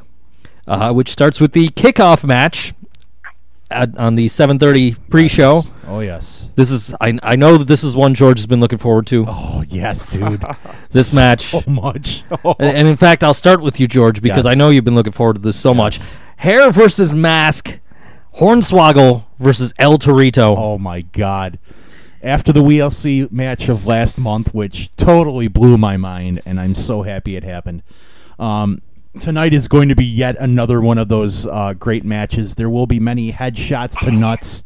uh, 0.66 0.92
which 0.94 1.10
starts 1.10 1.40
with 1.40 1.52
the 1.54 1.70
kickoff 1.70 2.24
match 2.24 2.74
at, 3.70 3.96
on 3.96 4.16
the 4.16 4.26
7:30 4.26 4.98
pre-show. 5.12 5.62
Oh 5.88 6.00
yes. 6.00 6.50
This 6.56 6.72
is 6.72 6.96
I, 7.00 7.20
I 7.22 7.36
know 7.36 7.58
that 7.60 7.66
this 7.68 7.84
is 7.84 7.96
one 7.96 8.16
George 8.16 8.40
has 8.40 8.48
been 8.48 8.60
looking 8.60 8.80
forward 8.80 9.06
to. 9.08 9.26
Oh 9.28 9.64
yes, 9.68 10.08
dude. 10.08 10.44
This 10.90 11.14
match. 11.14 11.48
So 11.48 11.62
much. 11.68 12.24
Oh. 12.44 12.56
And, 12.60 12.76
and 12.76 12.88
in 12.88 12.98
fact, 12.98 13.24
I'll 13.24 13.34
start 13.36 13.62
with 13.62 13.80
you, 13.80 13.88
George, 13.88 14.22
because 14.22 14.46
Yes. 14.46 14.52
I 14.52 14.56
know 14.56 14.70
you've 14.70 14.84
been 14.86 14.96
looking 14.96 15.14
forward 15.14 15.34
to 15.36 15.42
this 15.42 15.58
so 15.60 15.76
much. 15.76 16.00
Hair 16.38 16.72
versus 16.72 17.14
mask, 17.14 17.80
Hornswoggle 18.38 19.24
versus 19.40 19.74
El 19.80 19.98
Torito. 19.98 20.54
Oh 20.56 20.78
my 20.78 21.02
god. 21.02 21.58
After 22.22 22.54
the 22.54 22.62
WLC 22.62 23.32
match 23.32 23.68
of 23.68 23.88
last 23.88 24.20
month, 24.20 24.54
which 24.54 24.96
totally 24.96 25.48
blew 25.48 25.76
my 25.76 25.98
mind, 25.98 26.42
and 26.46 26.60
I'm 26.60 26.76
so 26.76 27.02
happy 27.02 27.36
it 27.36 27.44
happened. 27.44 27.82
Um, 28.38 28.84
tonight 29.20 29.56
is 29.56 29.68
going 29.68 29.90
to 29.90 29.96
be 29.96 30.06
yet 30.06 30.36
another 30.40 30.82
one 30.82 31.00
of 31.00 31.10
those 31.10 31.48
uh, 31.48 31.74
great 31.74 32.04
matches. 32.04 32.54
There 32.54 32.70
will 32.70 32.86
be 32.86 33.00
many 33.00 33.32
headshots 33.32 33.98
to 34.02 34.12
nuts. 34.12 34.64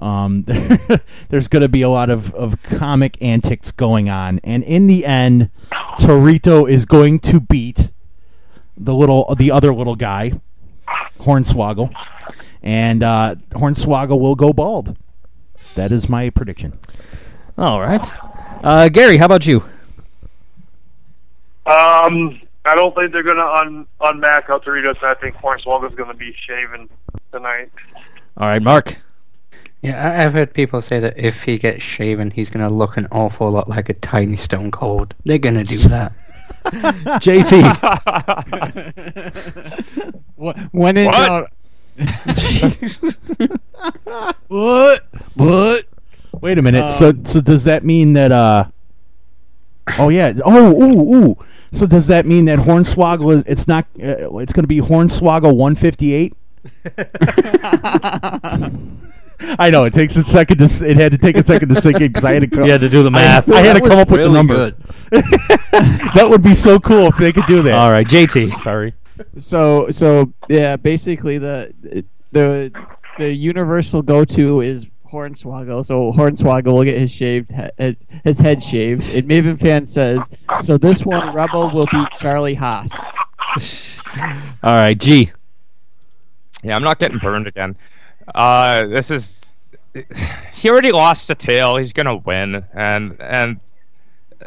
Um, 0.00 0.42
there's 1.28 1.46
going 1.46 1.62
to 1.62 1.68
be 1.68 1.82
a 1.82 1.88
lot 1.88 2.10
of, 2.10 2.34
of 2.34 2.60
comic 2.64 3.16
antics 3.22 3.70
going 3.70 4.08
on, 4.08 4.40
and 4.42 4.64
in 4.64 4.88
the 4.88 5.06
end, 5.06 5.50
Torito 5.98 6.68
is 6.68 6.84
going 6.84 7.20
to 7.20 7.38
beat 7.38 7.92
the 8.76 8.92
little 8.92 9.32
the 9.36 9.52
other 9.52 9.72
little 9.72 9.94
guy, 9.94 10.32
Hornswoggle, 11.18 11.94
and 12.64 13.02
uh, 13.04 13.36
Hornswoggle 13.50 14.18
will 14.18 14.34
go 14.34 14.52
bald. 14.52 14.96
That 15.76 15.92
is 15.92 16.08
my 16.08 16.30
prediction. 16.30 16.76
All 17.56 17.80
right. 17.80 18.04
Uh, 18.64 18.88
Gary, 18.88 19.18
how 19.18 19.26
about 19.26 19.46
you? 19.46 19.62
Um, 21.66 22.40
I 22.64 22.74
don't 22.74 22.94
think 22.94 23.12
they're 23.12 23.22
going 23.22 23.36
to 23.36 23.42
un 23.46 23.86
unmack 24.00 24.48
El 24.50 24.60
Torito, 24.60 24.98
so 25.00 25.06
I 25.06 25.14
think 25.14 25.36
Hornswoggle's 25.36 25.94
going 25.94 26.08
to 26.10 26.16
be 26.16 26.34
shaven 26.46 26.88
tonight. 27.32 27.70
All 28.36 28.48
right, 28.48 28.62
Mark. 28.62 28.96
Yeah, 29.82 30.02
I- 30.08 30.24
I've 30.24 30.32
heard 30.32 30.52
people 30.54 30.80
say 30.82 30.98
that 31.00 31.18
if 31.18 31.42
he 31.42 31.58
gets 31.58 31.82
shaven, 31.82 32.30
he's 32.30 32.48
gonna 32.48 32.70
look 32.70 32.96
an 32.96 33.06
awful 33.12 33.50
lot 33.50 33.68
like 33.68 33.90
a 33.90 33.92
tiny 33.94 34.36
Stone 34.36 34.70
Cold. 34.70 35.14
They're 35.26 35.36
gonna 35.38 35.62
do 35.62 35.76
that. 35.78 36.12
JT. 37.20 37.62
What? 40.36 40.56
When 40.72 40.96
in 40.96 41.06
What? 41.06 41.26
doubt. 41.26 41.52
What? 44.48 45.06
What? 45.34 45.86
Wait 46.40 46.58
a 46.58 46.62
minute. 46.62 46.90
so 46.90 47.12
so 47.22 47.40
does 47.40 47.64
that 47.64 47.84
mean 47.84 48.14
that 48.14 48.32
uh 48.32 48.64
Oh 49.98 50.08
yeah. 50.08 50.32
Oh 50.44 50.82
ooh 50.82 51.14
ooh. 51.14 51.36
So 51.72 51.86
does 51.86 52.06
that 52.06 52.26
mean 52.26 52.46
that 52.46 52.58
Hornswoggle 52.58 53.32
is 53.34 53.44
it's 53.46 53.68
not 53.68 53.84
uh, 54.02 54.36
it's 54.38 54.52
going 54.52 54.64
to 54.64 54.68
be 54.68 54.80
Hornswoggle 54.80 55.54
158? 55.56 56.34
I 59.58 59.68
know 59.70 59.84
it 59.84 59.92
takes 59.92 60.16
a 60.16 60.22
second 60.22 60.58
to 60.58 60.64
it 60.88 60.96
had 60.96 61.12
to 61.12 61.18
take 61.18 61.36
a 61.36 61.42
second 61.42 61.68
to 61.68 61.80
sink 61.80 62.00
in 62.00 62.08
because 62.08 62.24
I 62.24 62.32
had 62.32 62.42
to 62.42 62.48
come, 62.48 62.64
You 62.64 62.72
had 62.72 62.80
to 62.80 62.88
do 62.88 63.02
the 63.02 63.10
math. 63.10 63.50
I, 63.50 63.56
I 63.56 63.62
had 63.62 63.74
to 63.74 63.80
come 63.80 63.90
was 63.90 63.98
up 63.98 64.10
with 64.10 64.20
the 64.22 64.28
number. 64.30 64.54
good. 64.54 64.76
that 66.14 66.26
would 66.28 66.42
be 66.42 66.54
so 66.54 66.80
cool 66.80 67.06
if 67.08 67.16
they 67.18 67.32
could 67.32 67.46
do 67.46 67.62
that. 67.62 67.76
All 67.76 67.90
right, 67.90 68.06
JT. 68.06 68.46
Sorry. 68.60 68.94
So 69.38 69.90
so 69.90 70.32
yeah, 70.48 70.76
basically 70.76 71.38
the 71.38 71.72
the 72.32 72.72
the 73.18 73.32
universal 73.32 74.02
go 74.02 74.24
to 74.24 74.60
is 74.60 74.86
Hornswoggle. 75.10 75.84
So 75.84 76.12
Hornswoggle 76.12 76.72
will 76.72 76.84
get 76.84 76.98
his 76.98 77.12
shaved 77.12 77.52
he- 77.52 77.70
his, 77.84 78.06
his 78.24 78.38
head 78.40 78.62
shaved. 78.62 79.08
And 79.14 79.28
Maven 79.28 79.60
fan 79.60 79.86
says 79.86 80.28
so. 80.62 80.76
This 80.76 81.04
one 81.04 81.34
Rebel 81.34 81.70
will 81.72 81.86
beat 81.92 82.08
Charlie 82.18 82.54
Haas. 82.54 82.92
All 84.62 84.72
right, 84.72 84.98
G. 84.98 85.30
Yeah, 86.62 86.74
I'm 86.76 86.82
not 86.82 86.98
getting 86.98 87.18
burned 87.18 87.46
again. 87.46 87.76
Uh, 88.34 88.86
this 88.86 89.10
is. 89.10 89.54
He 90.52 90.68
already 90.68 90.90
lost 90.90 91.30
a 91.30 91.34
tail. 91.36 91.76
He's 91.76 91.92
gonna 91.92 92.16
win, 92.16 92.64
and 92.72 93.16
and 93.20 93.60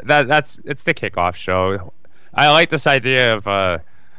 that 0.02 0.28
that's 0.28 0.60
it's 0.64 0.84
the 0.84 0.92
kickoff 0.92 1.34
show. 1.36 1.92
I 2.34 2.50
like 2.50 2.68
this 2.68 2.86
idea 2.86 3.34
of 3.36 3.46
uh, 3.46 3.78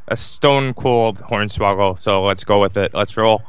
a 0.10 0.18
stone 0.18 0.74
cold 0.74 1.22
hornswoggle. 1.22 1.98
So 1.98 2.24
let's 2.24 2.44
go 2.44 2.60
with 2.60 2.78
it. 2.78 2.94
Let's 2.94 3.16
roll. 3.16 3.44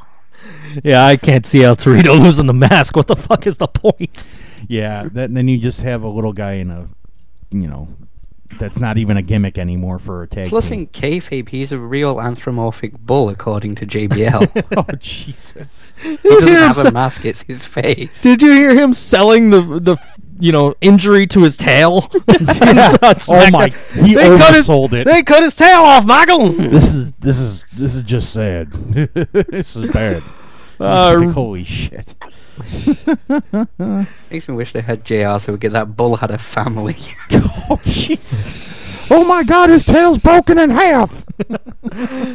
Yeah, 0.84 1.04
I 1.04 1.16
can't 1.16 1.44
see 1.44 1.64
El 1.64 1.76
Torito 1.76 2.18
losing 2.22 2.46
the 2.46 2.54
mask. 2.54 2.96
What 2.96 3.08
the 3.08 3.16
fuck 3.16 3.46
is 3.46 3.58
the 3.58 3.68
point? 3.68 4.24
Yeah, 4.68 5.08
that, 5.12 5.34
then 5.34 5.48
you 5.48 5.58
just 5.58 5.82
have 5.82 6.02
a 6.02 6.08
little 6.08 6.32
guy 6.32 6.52
in 6.52 6.70
a, 6.70 6.88
you 7.50 7.66
know, 7.66 7.88
that's 8.58 8.78
not 8.78 8.98
even 8.98 9.16
a 9.16 9.22
gimmick 9.22 9.58
anymore 9.58 9.98
for 9.98 10.22
a 10.22 10.26
tag 10.26 10.48
Plus, 10.48 10.68
team. 10.68 10.80
in 10.80 10.86
kayfabe, 10.88 11.48
he's 11.48 11.72
a 11.72 11.78
real 11.78 12.20
anthropomorphic 12.20 12.98
bull, 12.98 13.28
according 13.28 13.74
to 13.76 13.86
JBL. 13.86 14.64
oh 14.76 14.96
Jesus! 14.96 15.92
he 16.02 16.16
doesn't 16.16 16.48
have 16.48 16.78
a 16.78 16.90
mask; 16.90 17.24
it's 17.24 17.42
his 17.42 17.64
face. 17.64 18.22
Did 18.22 18.42
you 18.42 18.52
hear 18.52 18.74
him 18.74 18.92
selling 18.92 19.50
the 19.50 19.60
the 19.60 19.96
you 20.40 20.52
know 20.52 20.74
injury 20.80 21.26
to 21.28 21.42
his 21.42 21.56
tail? 21.56 22.10
on 22.28 23.16
Oh 23.28 23.50
my! 23.50 23.68
He 23.94 24.14
They 24.14 24.36
cut 24.36 24.54
his- 24.54 24.68
oversold 24.68 24.92
it. 24.94 25.04
They 25.06 25.22
cut 25.22 25.42
his 25.42 25.54
tail 25.56 25.80
off, 25.80 26.04
Michael. 26.04 26.48
This 26.48 26.94
is 26.94 27.12
this 27.12 27.38
is 27.38 27.64
this 27.76 27.94
is 27.94 28.02
just 28.02 28.32
sad. 28.32 28.70
this 29.32 29.76
is 29.76 29.90
bad. 29.92 30.22
Uh, 30.78 31.14
like, 31.18 31.34
holy 31.34 31.64
shit! 31.64 32.14
Makes 34.30 34.48
me 34.48 34.54
wish 34.54 34.72
they 34.72 34.80
had 34.80 35.04
JR 35.04 35.38
so 35.38 35.52
we 35.52 35.58
get 35.58 35.72
that 35.72 35.94
bull 35.96 36.16
had 36.16 36.30
a 36.30 36.38
family. 36.38 36.96
Oh 37.70 37.78
Jesus! 37.82 39.10
Oh 39.10 39.24
my 39.24 39.42
God! 39.44 39.68
His 39.70 39.84
tail's 39.84 40.18
broken 40.18 40.58
in 40.58 40.70
half. 40.70 41.24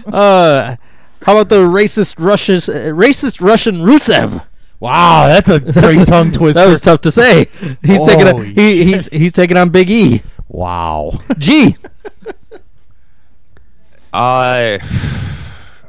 Uh, 0.07 0.75
how 1.23 1.31
about 1.37 1.49
the 1.49 1.63
racist 1.67 2.15
Russian 2.19 2.57
uh, 2.57 2.91
racist 2.93 3.41
Russian 3.41 3.77
Rusev? 3.77 4.45
Wow, 4.85 5.27
that's 5.27 5.49
a 5.49 5.59
great 5.59 6.07
tongue 6.07 6.31
twister. 6.31 6.61
That 6.61 6.69
was 6.69 6.79
tough 6.79 7.01
to 7.01 7.11
say. 7.11 7.47
He's 7.81 8.05
taking 8.05 8.27
a, 8.27 8.43
he, 8.43 8.83
he's 8.83 9.07
he's 9.07 9.33
taking 9.33 9.57
on 9.57 9.69
Big 9.69 9.89
E. 9.89 10.21
wow. 10.47 11.23
G. 11.39 11.75
I 14.13 14.79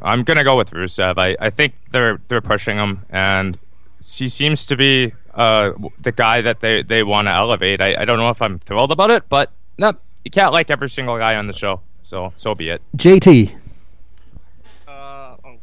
I'm 0.01 0.23
gonna 0.23 0.45
go 0.45 0.57
with 0.57 0.71
Rusev. 0.71 1.19
I, 1.19 1.37
I 1.39 1.51
think 1.51 1.75
they're 1.91 2.23
they're 2.29 2.41
pushing 2.41 2.79
him, 2.79 3.05
and 3.11 3.59
he 3.99 4.29
seems 4.29 4.65
to 4.65 4.79
be 4.79 5.13
uh, 5.35 5.73
the 6.01 6.13
guy 6.13 6.41
that 6.41 6.61
they, 6.61 6.83
they 6.83 7.03
want 7.03 7.29
to 7.29 7.35
elevate. 7.35 7.83
I, 7.83 7.97
I 7.99 8.07
don't 8.07 8.19
know 8.19 8.31
if 8.31 8.41
I'm 8.41 8.59
thrilled 8.61 8.93
about 8.93 9.11
it, 9.11 9.29
but 9.29 9.53
no, 9.77 9.93
you 10.25 10.31
can't 10.31 10.55
like 10.55 10.71
every 10.71 10.89
single 10.89 11.19
guy 11.19 11.37
on 11.37 11.49
the 11.49 11.53
show. 11.53 11.83
So 12.01 12.33
so 12.37 12.55
be 12.55 12.71
it. 12.71 12.81
JT. 12.97 13.55
Uh, 14.89 15.37
oh. 15.45 15.57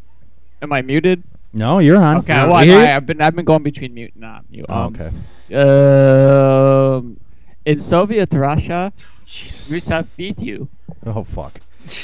Am 0.61 0.71
I 0.71 0.83
muted? 0.83 1.23
No, 1.53 1.79
you're 1.79 1.97
on. 2.01 2.17
Okay, 2.17 2.33
Yeah, 2.33 2.45
well, 2.47 2.61
we 2.61 2.67
hear. 2.67 2.79
I, 2.79 2.95
I've 2.95 3.05
been 3.05 3.21
I've 3.21 3.35
been 3.35 3.45
going 3.45 3.63
between 3.63 3.93
mute 3.93 4.11
and 4.13 4.21
not 4.21 4.43
mute. 4.49 4.65
Oh, 4.69 4.73
Um, 4.85 4.95
okay. 4.95 5.11
Um, 5.55 7.19
in 7.65 7.79
Soviet 7.79 8.33
Russia, 8.33 8.91
Jesus. 9.25 9.69
Rusev 9.71 10.07
beat 10.17 10.39
you. 10.41 10.67
Oh 11.05 11.23
fuck. 11.23 11.59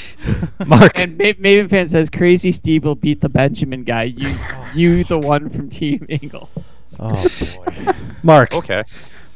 Mark. 0.66 0.92
And 0.94 1.16
Ma- 1.18 1.32
Maven 1.40 1.68
fan 1.70 1.88
says 1.88 2.10
Crazy 2.10 2.52
Steve 2.52 2.84
will 2.84 2.94
beat 2.94 3.20
the 3.22 3.28
Benjamin 3.28 3.82
guy. 3.84 4.04
You, 4.04 4.34
you, 4.74 5.04
the 5.04 5.18
one 5.18 5.48
from 5.48 5.68
Team 5.70 6.06
Angle. 6.10 6.50
Oh 6.98 7.14
boy. 7.56 7.92
Mark. 8.22 8.54
Okay. 8.54 8.84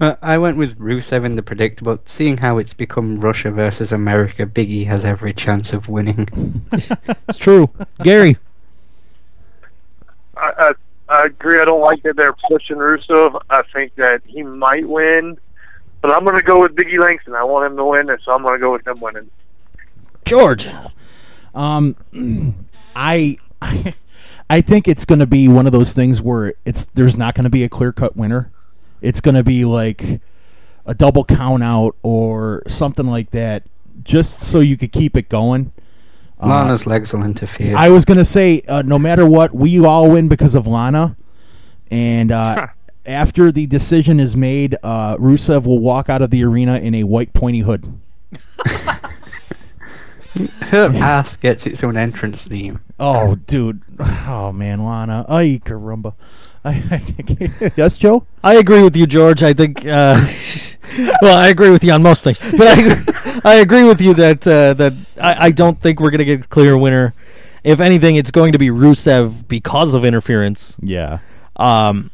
Uh, 0.00 0.16
I 0.20 0.38
went 0.38 0.56
with 0.58 0.78
Rusev 0.78 1.24
in 1.24 1.36
the 1.36 1.42
predictable. 1.42 1.98
Seeing 2.04 2.36
how 2.38 2.58
it's 2.58 2.74
become 2.74 3.20
Russia 3.20 3.50
versus 3.50 3.92
America, 3.92 4.44
Biggie 4.44 4.86
has 4.86 5.04
every 5.04 5.32
chance 5.32 5.72
of 5.72 5.88
winning. 5.88 6.28
It's 7.28 7.38
true. 7.38 7.70
Gary. 8.02 8.36
I, 10.36 10.52
I, 10.58 10.72
I 11.08 11.26
agree. 11.26 11.60
I 11.60 11.64
don't 11.64 11.80
like 11.80 12.02
that 12.02 12.16
they're 12.16 12.34
pushing 12.48 12.76
Rusev. 12.76 13.40
I 13.50 13.62
think 13.72 13.94
that 13.96 14.22
he 14.26 14.42
might 14.42 14.88
win, 14.88 15.38
but 16.00 16.12
I'm 16.12 16.24
going 16.24 16.36
to 16.36 16.42
go 16.42 16.60
with 16.60 16.74
Biggie 16.74 17.00
Langston. 17.00 17.34
I 17.34 17.44
want 17.44 17.70
him 17.70 17.76
to 17.76 17.84
win, 17.84 18.10
and 18.10 18.18
so 18.24 18.32
I'm 18.32 18.42
going 18.42 18.54
to 18.54 18.60
go 18.60 18.72
with 18.72 18.86
him 18.86 19.00
winning. 19.00 19.30
George. 20.24 20.68
Um, 21.54 21.96
I, 22.96 23.36
I, 23.60 23.94
I 24.50 24.60
think 24.60 24.88
it's 24.88 25.04
going 25.04 25.20
to 25.20 25.26
be 25.26 25.48
one 25.48 25.66
of 25.66 25.72
those 25.72 25.94
things 25.94 26.20
where 26.20 26.54
it's 26.64 26.86
there's 26.86 27.16
not 27.16 27.34
going 27.34 27.44
to 27.44 27.50
be 27.50 27.64
a 27.64 27.68
clear 27.68 27.92
cut 27.92 28.16
winner. 28.16 28.50
It's 29.00 29.20
going 29.20 29.34
to 29.34 29.44
be 29.44 29.64
like 29.64 30.20
a 30.86 30.94
double 30.94 31.24
count 31.24 31.62
out 31.62 31.96
or 32.02 32.62
something 32.66 33.06
like 33.06 33.30
that, 33.30 33.64
just 34.02 34.40
so 34.40 34.60
you 34.60 34.76
could 34.76 34.92
keep 34.92 35.16
it 35.16 35.28
going. 35.28 35.72
Uh, 36.44 36.48
Lana's 36.48 36.86
legs 36.86 37.12
will 37.12 37.22
interfere. 37.24 37.76
I 37.76 37.88
was 37.90 38.04
going 38.04 38.18
to 38.18 38.24
say, 38.24 38.62
uh, 38.68 38.82
no 38.82 38.98
matter 38.98 39.26
what, 39.26 39.54
we 39.54 39.84
all 39.84 40.10
win 40.10 40.28
because 40.28 40.54
of 40.54 40.66
Lana. 40.66 41.16
And 41.90 42.32
uh, 42.32 42.54
Huh. 42.54 42.66
after 43.06 43.52
the 43.52 43.66
decision 43.66 44.18
is 44.20 44.36
made, 44.36 44.76
uh, 44.82 45.16
Rusev 45.18 45.66
will 45.66 45.78
walk 45.78 46.08
out 46.08 46.22
of 46.22 46.30
the 46.30 46.42
arena 46.44 46.78
in 46.78 46.94
a 46.94 47.04
white 47.04 47.32
pointy 47.32 47.60
hood. 47.60 47.92
Her 50.62 50.90
ass 50.96 51.36
gets 51.36 51.64
its 51.64 51.84
own 51.84 51.96
entrance 51.96 52.46
theme. 52.48 52.80
Oh, 52.98 53.36
dude. 53.36 53.82
Oh, 54.26 54.52
man, 54.52 54.84
Lana. 54.84 55.24
Ay, 55.28 55.60
caramba. 55.64 56.14
yes, 57.76 57.98
Joe? 57.98 58.26
I 58.42 58.54
agree 58.54 58.82
with 58.82 58.96
you, 58.96 59.06
George. 59.06 59.42
I 59.42 59.52
think. 59.52 59.84
Uh, 59.86 60.26
well, 61.22 61.36
I 61.36 61.48
agree 61.48 61.70
with 61.70 61.84
you 61.84 61.92
on 61.92 62.02
most 62.02 62.24
things, 62.24 62.38
but 62.38 62.66
I, 62.66 63.40
I 63.44 63.54
agree 63.56 63.84
with 63.84 64.00
you 64.00 64.14
that 64.14 64.46
uh, 64.46 64.72
that 64.74 64.94
I, 65.20 65.46
I 65.46 65.50
don't 65.50 65.78
think 65.78 66.00
we're 66.00 66.10
gonna 66.10 66.24
get 66.24 66.44
a 66.44 66.48
clear 66.48 66.76
winner. 66.78 67.14
If 67.64 67.80
anything, 67.80 68.16
it's 68.16 68.30
going 68.30 68.52
to 68.52 68.58
be 68.58 68.68
Rusev 68.68 69.46
because 69.48 69.94
of 69.94 70.04
interference. 70.04 70.76
Yeah. 70.80 71.18
Um, 71.56 72.10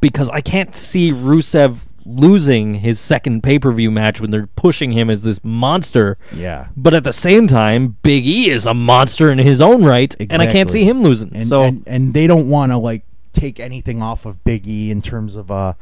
because 0.00 0.30
I 0.30 0.40
can't 0.40 0.74
see 0.74 1.12
Rusev 1.12 1.80
losing 2.08 2.76
his 2.76 2.98
second 2.98 3.42
pay 3.42 3.58
per 3.58 3.70
view 3.70 3.90
match 3.90 4.20
when 4.20 4.30
they're 4.30 4.46
pushing 4.46 4.92
him 4.92 5.10
as 5.10 5.22
this 5.22 5.44
monster. 5.44 6.16
Yeah. 6.32 6.68
But 6.76 6.94
at 6.94 7.04
the 7.04 7.12
same 7.12 7.46
time, 7.46 7.98
Big 8.02 8.26
E 8.26 8.50
is 8.50 8.66
a 8.66 8.74
monster 8.74 9.30
in 9.30 9.38
his 9.38 9.60
own 9.60 9.84
right, 9.84 10.14
and 10.18 10.40
I 10.42 10.46
can't 10.46 10.70
see 10.70 10.84
him 10.84 11.02
losing. 11.02 11.34
And, 11.34 11.46
so 11.46 11.64
and, 11.64 11.84
and 11.86 12.14
they 12.14 12.26
don't 12.26 12.48
want 12.48 12.72
to, 12.72 12.78
like, 12.78 13.04
take 13.38 13.60
anything 13.60 14.02
off 14.02 14.26
of 14.26 14.42
Big 14.44 14.66
E 14.66 14.90
in 14.90 15.00
terms 15.00 15.36
of, 15.36 15.50
uh, 15.50 15.74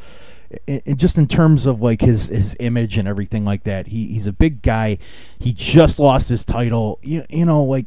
just 0.95 1.19
in 1.19 1.27
terms 1.27 1.67
of 1.67 1.83
like 1.83 2.01
his 2.01 2.29
his 2.29 2.57
image 2.61 2.99
and 2.99 3.09
everything 3.09 3.45
like 3.45 3.65
that. 3.65 3.89
He 3.89 4.07
he's 4.09 4.27
a 4.27 4.33
big 4.33 4.63
guy. 4.63 4.99
He 5.39 5.53
just 5.53 5.99
lost 5.99 6.29
his 6.29 6.45
title. 6.45 6.99
You, 7.03 7.25
you 7.29 7.45
know, 7.45 7.65
like 7.65 7.87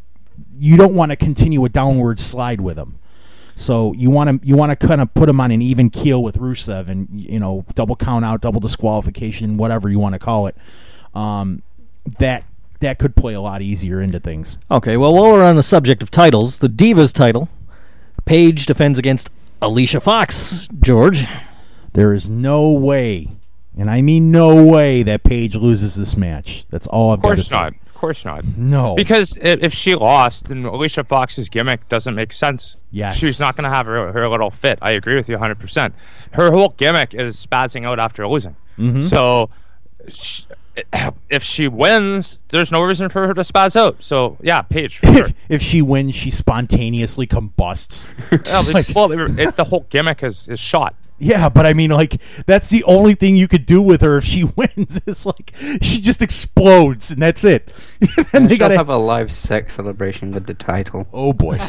you 0.58 0.78
don't 0.78 0.94
want 0.94 1.12
to 1.12 1.16
continue 1.16 1.64
a 1.66 1.70
downward 1.70 2.20
slide 2.20 2.62
with 2.62 2.78
him. 2.78 3.00
So 3.56 3.94
you 3.94 4.10
want 4.10 4.42
to 4.42 4.48
you 4.48 4.56
want 4.56 4.78
to 4.78 4.88
kind 4.88 5.02
of 5.02 5.14
put 5.14 5.28
him 5.28 5.40
on 5.42 5.52
an 5.52 5.62
even 5.62 5.90
keel 5.90 6.24
with 6.24 6.38
Rusev, 6.38 6.88
and 6.88 7.08
you 7.12 7.40
know, 7.40 7.66
double 7.76 7.96
count 7.96 8.24
out, 8.24 8.42
double 8.42 8.60
disqualification, 8.60 9.58
whatever 9.58 9.90
you 9.90 10.00
want 10.00 10.14
to 10.14 10.20
call 10.20 10.48
it. 10.48 10.56
Um, 11.14 11.62
that 12.20 12.44
that 12.80 13.00
could 13.00 13.16
play 13.16 13.34
a 13.34 13.42
lot 13.42 13.62
easier 13.62 14.02
into 14.02 14.20
things. 14.20 14.58
Okay, 14.72 14.96
well, 14.96 15.14
while 15.14 15.32
we're 15.32 15.44
on 15.44 15.58
the 15.58 15.64
subject 15.64 16.02
of 16.02 16.10
titles, 16.10 16.60
the 16.60 16.70
Divas 16.70 17.14
title, 17.14 17.50
Paige 18.26 18.66
defends 18.66 18.98
against 18.98 19.30
Alicia 19.62 20.00
Fox. 20.00 20.68
George, 20.80 21.26
There 21.94 22.14
is 22.14 22.30
no 22.30 22.72
way, 22.72 23.30
and 23.78 23.90
I 23.90 24.02
mean 24.02 24.32
no 24.32 24.64
way, 24.64 25.04
that 25.04 25.24
Paige 25.24 25.56
loses 25.56 25.96
this 25.96 26.16
match. 26.16 26.66
That's 26.70 26.88
all 26.88 27.12
I've 27.12 27.20
Of 27.20 27.24
got 27.24 27.30
to 27.30 27.36
course 27.36 27.48
say. 27.50 27.56
not. 27.56 27.74
Of 27.74 27.94
course 28.02 28.24
not. 28.26 28.46
No, 28.58 28.96
Because 28.96 29.38
if 29.42 29.74
she 29.74 29.94
lost, 29.96 30.48
then 30.48 30.64
Alicia 30.64 31.04
Fox's 31.04 31.50
gimmick 31.50 31.86
doesn't 31.90 32.16
make 32.16 32.32
sense. 32.32 32.78
Yes. 32.92 33.18
She's 33.18 33.42
not 33.42 33.58
going 33.58 33.70
to 33.70 33.76
have 33.76 33.86
her, 33.88 34.14
her 34.14 34.30
little 34.30 34.50
fit. 34.52 34.80
I 34.82 34.92
agree 34.92 35.16
with 35.16 35.28
you 35.28 35.38
100%. 35.38 35.92
Her 36.32 36.50
whole 36.52 36.70
gimmick 36.70 37.14
is 37.14 37.46
spazzing 37.46 37.86
out 37.86 38.00
after 38.00 38.26
losing. 38.26 38.56
Mm-hmm. 38.78 39.02
So 39.02 39.50
sh 40.08 40.44
if 41.30 41.44
she 41.44 41.68
wins, 41.68 42.40
there's 42.50 42.72
no 42.72 42.82
reason 42.82 43.10
for 43.10 43.26
her 43.28 43.34
to 43.34 43.42
spaz 43.42 43.76
out. 43.76 44.02
So, 44.04 44.38
yeah, 44.42 44.62
Paige, 44.62 44.98
for 45.00 45.08
sure. 45.14 45.26
if, 45.28 45.34
if 45.50 45.62
she 45.62 45.82
wins, 45.82 46.16
she 46.16 46.32
spontaneously 46.32 47.28
combusts. 47.28 48.08
Yeah, 48.32 48.64
but- 48.74 48.94
well, 48.96 49.12
it, 49.12 49.40
it- 49.40 49.56
the 49.56 49.66
whole 49.66 49.86
gimmick 49.90 50.24
is, 50.24 50.48
is 50.48 50.60
shot. 50.60 50.96
yeah, 51.22 51.50
but 51.50 51.66
I 51.66 51.74
mean, 51.74 51.90
like 51.92 52.22
that's 52.46 52.70
the 52.70 52.82
only 52.86 53.14
thing 53.14 53.36
you 53.36 53.50
could 53.50 53.66
do 53.66 53.82
with 53.82 54.00
her 54.02 54.18
if 54.18 54.24
she 54.24 54.44
wins. 54.56 55.02
Is 55.06 55.26
like 55.26 55.54
she 55.82 56.00
just 56.00 56.22
explodes, 56.22 57.12
and 57.12 57.22
that's 57.22 57.44
it. 57.44 57.74
then 58.32 58.48
they 58.48 58.56
She'll 58.56 58.60
gotta. 58.60 58.78
have 58.78 58.88
a 58.90 58.96
live 58.96 59.30
sex 59.30 59.76
celebration 59.76 60.32
with 60.32 60.46
the 60.48 60.54
title. 60.54 61.08
oh 61.12 61.34
boy. 61.34 61.60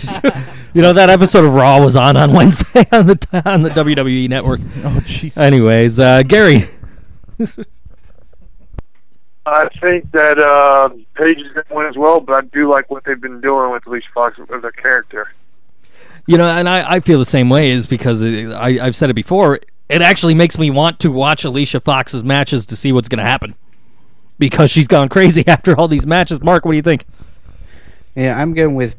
you 0.73 0.83
know 0.83 0.93
that 0.93 1.11
episode 1.11 1.45
of 1.45 1.53
Raw 1.53 1.83
was 1.83 1.97
on 1.97 2.17
on 2.17 2.33
Wednesday 2.33 2.87
on 2.93 3.09
the 3.09 3.43
on 3.45 3.63
the 3.63 3.71
WWE 3.71 4.29
network. 4.29 4.61
oh 4.85 5.01
jeez. 5.05 5.37
Anyways, 5.37 5.99
uh, 5.99 6.23
Gary, 6.23 6.69
I 9.47 9.69
think 9.81 10.11
that 10.13 10.39
uh, 10.39 10.91
Paige 11.15 11.39
is 11.39 11.53
going 11.53 11.67
to 11.67 11.75
win 11.75 11.87
as 11.87 11.97
well, 11.97 12.21
but 12.21 12.37
I 12.37 12.47
do 12.53 12.71
like 12.71 12.91
what 12.91 13.05
they've 13.05 13.21
been 13.21 13.41
doing 13.41 13.71
with 13.73 13.87
Alicia 13.87 14.09
Fox 14.13 14.39
as 14.39 14.65
a 14.65 14.73
character. 14.73 15.33
you 16.27 16.37
know, 16.37 16.49
and 16.49 16.69
I, 16.69 16.97
I 16.97 17.01
feel 17.01 17.19
the 17.19 17.25
same 17.25 17.49
way, 17.49 17.71
is 17.71 17.87
because 17.87 18.23
it, 18.23 18.53
I, 18.53 18.85
I've 18.85 18.97
said 18.97 19.11
it 19.11 19.15
before. 19.15 19.61
It 19.89 20.03
actually 20.03 20.35
makes 20.35 20.59
me 20.59 20.71
want 20.71 21.01
to 21.01 21.11
watch 21.11 21.45
Alicia 21.45 21.81
Fox's 21.81 22.23
matches 22.23 22.67
to 22.67 22.77
see 22.77 22.93
what's 22.93 23.09
going 23.09 23.19
to 23.19 23.25
happen 23.25 23.55
because 24.39 24.71
she's 24.71 24.87
gone 24.87 25.09
crazy 25.09 25.45
after 25.47 25.77
all 25.77 25.89
these 25.89 26.07
matches. 26.07 26.41
Mark, 26.43 26.65
what 26.65 26.73
do 26.73 26.77
you 26.77 26.83
think? 26.83 27.07
Yeah, 28.15 28.41
I'm 28.41 28.55
going 28.55 28.75
with 28.75 28.95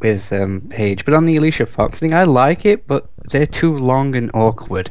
with 0.00 0.32
um, 0.32 0.60
Paige, 0.70 1.04
but 1.04 1.14
on 1.14 1.24
the 1.24 1.36
Alicia 1.36 1.66
Fox 1.66 1.98
thing, 1.98 2.12
I 2.12 2.24
like 2.24 2.66
it, 2.66 2.86
but 2.86 3.08
they're 3.30 3.46
too 3.46 3.76
long 3.76 4.14
and 4.16 4.30
awkward. 4.34 4.90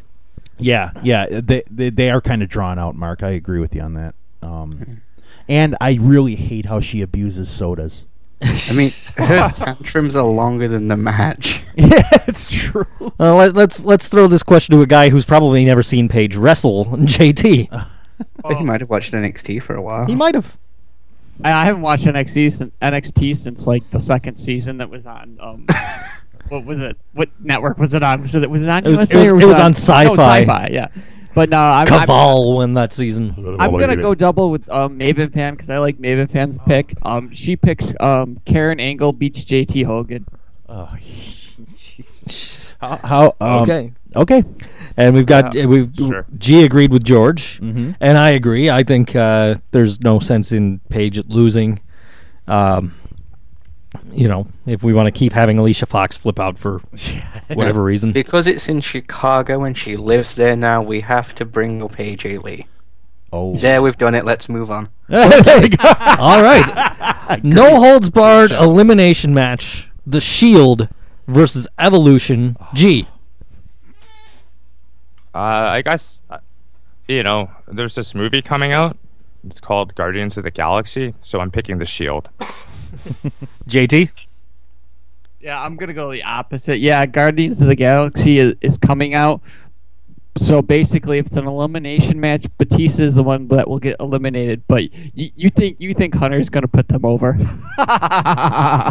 Yeah, 0.58 0.92
yeah, 1.04 1.28
they 1.30 1.64
they, 1.70 1.90
they 1.90 2.10
are 2.10 2.22
kind 2.22 2.42
of 2.42 2.50
drawn 2.50 2.80
out, 2.80 2.96
Mark. 2.96 3.22
I 3.22 3.32
agree 3.32 3.60
with 3.60 3.76
you 3.76 3.82
on 3.82 3.94
that. 3.96 4.16
Um, 4.44 5.02
and 5.48 5.76
I 5.82 5.98
really 6.00 6.36
hate 6.36 6.66
how 6.66 6.80
she 6.80 7.02
abuses 7.02 7.50
sodas. 7.50 8.04
I 8.42 8.74
mean, 8.76 8.92
her 9.18 9.50
tantrums 9.56 10.16
are 10.16 10.24
longer 10.26 10.68
than 10.68 10.88
the 10.88 10.98
match. 10.98 11.64
yeah, 11.76 12.02
it's 12.28 12.50
true. 12.52 12.86
Uh, 13.20 13.36
let, 13.36 13.54
let's 13.56 13.86
let's 13.86 14.10
throw 14.10 14.28
this 14.28 14.44
question 14.44 14.76
to 14.76 14.82
a 14.82 14.86
guy 14.86 15.10
who's 15.10 15.26
probably 15.26 15.64
never 15.64 15.82
seen 15.84 16.10
Paige 16.10 16.36
wrestle, 16.36 16.86
JT. 16.86 17.70
But 18.42 18.58
he 18.58 18.64
might 18.64 18.82
have 18.82 18.90
watched 18.90 19.14
NXT 19.14 19.64
for 19.64 19.76
a 19.76 19.82
while. 19.82 20.06
He 20.06 20.16
might 20.16 20.36
have. 20.36 20.58
I, 21.44 21.52
I 21.52 21.66
haven't 21.66 21.82
watched 21.82 22.06
NXT 22.06 22.52
since, 22.52 22.74
NXT 22.82 23.38
since 23.38 23.66
like 23.66 23.90
the 23.92 24.00
second 24.00 24.38
season 24.38 24.78
that 24.78 24.90
was 24.90 25.06
on. 25.06 25.38
Um, 25.42 25.66
what 26.50 26.66
was 26.66 26.80
it? 26.80 26.98
What 27.14 27.30
network 27.40 27.78
was 27.78 27.94
it 27.94 28.04
on? 28.04 28.22
Was 28.22 28.36
it 28.36 28.50
was 28.50 28.64
it 28.64 28.70
on 28.70 28.86
It 28.86 28.90
was- 28.90 29.00
USA 29.00 29.18
it 29.18 29.20
was- 29.22 29.30
or 29.30 29.42
it 29.42 29.48
was 29.48 29.60
on 29.60 29.72
No, 29.72 29.76
Sci-Fi. 29.76 30.16
Sci-Fi. 30.42 30.70
Yeah, 30.72 30.88
but 31.36 31.50
no, 31.50 31.58
I'm, 31.60 31.88
I'm, 31.92 32.08
Caval 32.08 32.56
won 32.56 32.74
that 32.74 32.94
season. 32.94 33.34
I'm 33.60 33.72
gonna 33.72 33.96
go 33.96 34.14
double 34.16 34.52
with 34.52 34.70
um, 34.70 34.98
Maven 35.00 35.34
Fan 35.34 35.54
because 35.54 35.70
I 35.70 35.78
like 35.80 35.98
Maven 35.98 36.30
Fan's 36.32 36.58
pick. 36.68 36.94
Um, 37.04 37.34
she 37.34 37.56
picks 37.56 37.94
um, 38.00 38.40
Karen 38.46 38.80
Angle 38.80 39.14
beats 39.14 39.44
JT 39.44 39.86
Hogan. 39.86 40.26
Oh, 40.70 40.96
Jesus. 41.78 42.76
How? 42.80 42.98
how 43.04 43.36
um, 43.40 43.62
Okay. 43.64 43.92
Okay. 44.16 44.44
And 44.96 45.16
we've 45.16 45.26
got 45.26 45.56
Yeah, 45.56 45.64
uh, 45.64 45.68
we've 45.68 45.90
sure. 45.96 46.26
G 46.38 46.64
agreed 46.64 46.92
with 46.92 47.04
George, 47.04 47.60
Mhm. 47.60 47.96
and 48.00 48.18
I 48.18 48.30
agree. 48.32 48.70
I 48.70 48.84
think 48.84 49.16
uh, 49.16 49.56
there's 49.72 50.00
no 50.02 50.20
sense 50.20 50.52
in 50.52 50.82
Paige 50.90 51.26
losing. 51.28 51.80
Um, 52.48 52.94
you 54.12 54.28
know, 54.28 54.48
if 54.66 54.84
we 54.84 54.94
want 54.94 55.08
to 55.08 55.12
keep 55.12 55.34
having 55.34 55.58
Alicia 55.60 55.86
Fox 55.86 56.18
flip 56.18 56.40
out 56.40 56.58
for 56.58 56.80
whatever 57.54 57.84
reason. 57.84 58.12
Because 58.12 58.48
it's 58.48 58.68
in 58.68 58.82
Chicago 58.82 59.64
and 59.64 59.78
she 59.78 59.96
lives 59.96 60.36
there 60.36 60.56
now, 60.56 60.82
we 60.82 61.02
have 61.02 61.34
to 61.36 61.46
bring 61.46 61.82
up 61.82 61.94
AJ 61.94 62.44
Lee. 62.44 62.68
Oh. 63.32 63.58
There, 63.58 63.82
we've 63.82 63.98
done 63.98 64.14
it. 64.14 64.26
Let's 64.26 64.48
move 64.48 64.70
on. 64.70 64.90
there 65.08 65.60
we 65.60 65.70
go. 65.70 65.88
All 66.20 66.44
right, 66.44 67.40
no 67.44 67.80
holds 67.80 68.12
barred 68.12 68.52
elimination 68.52 69.34
match: 69.34 69.90
The 70.06 70.22
Shield 70.22 70.88
versus 71.28 71.68
Evolution. 71.80 72.58
G. 72.76 73.08
Uh, 75.34 75.38
I 75.38 75.82
guess, 75.82 76.22
uh, 76.30 76.38
you 77.08 77.24
know, 77.24 77.50
there's 77.68 77.96
this 77.96 78.14
movie 78.14 78.44
coming 78.44 78.72
out. 78.72 78.98
It's 79.44 79.60
called 79.60 79.96
Guardians 79.96 80.38
of 80.38 80.44
the 80.44 80.52
Galaxy, 80.52 81.16
so 81.20 81.40
I'm 81.40 81.50
picking 81.50 81.80
the 81.80 81.86
Shield. 81.86 82.30
JT. 83.68 84.10
Yeah, 85.42 85.62
I'm 85.62 85.76
gonna 85.76 85.94
go 85.94 86.12
the 86.12 86.24
opposite. 86.24 86.78
Yeah, 86.80 87.06
Guardians 87.06 87.62
of 87.62 87.68
the 87.68 87.76
Galaxy 87.76 88.40
is, 88.40 88.56
is 88.62 88.78
coming 88.78 89.14
out. 89.14 89.42
So 90.38 90.64
basically, 90.64 91.20
if 91.20 91.28
it's 91.28 91.38
an 91.38 91.46
elimination 91.46 92.20
match, 92.20 92.48
Batista 92.58 93.04
is 93.04 93.16
the 93.16 93.24
one 93.24 93.48
that 93.50 93.68
will 93.70 93.78
get 93.78 93.98
eliminated. 94.00 94.64
But 94.68 94.86
you, 95.16 95.30
you 95.36 95.50
think 95.52 95.80
you 95.80 95.94
think 95.94 96.16
Hunter's 96.16 96.50
gonna 96.50 96.68
put 96.68 96.88
them 96.88 97.06
over? 97.06 97.34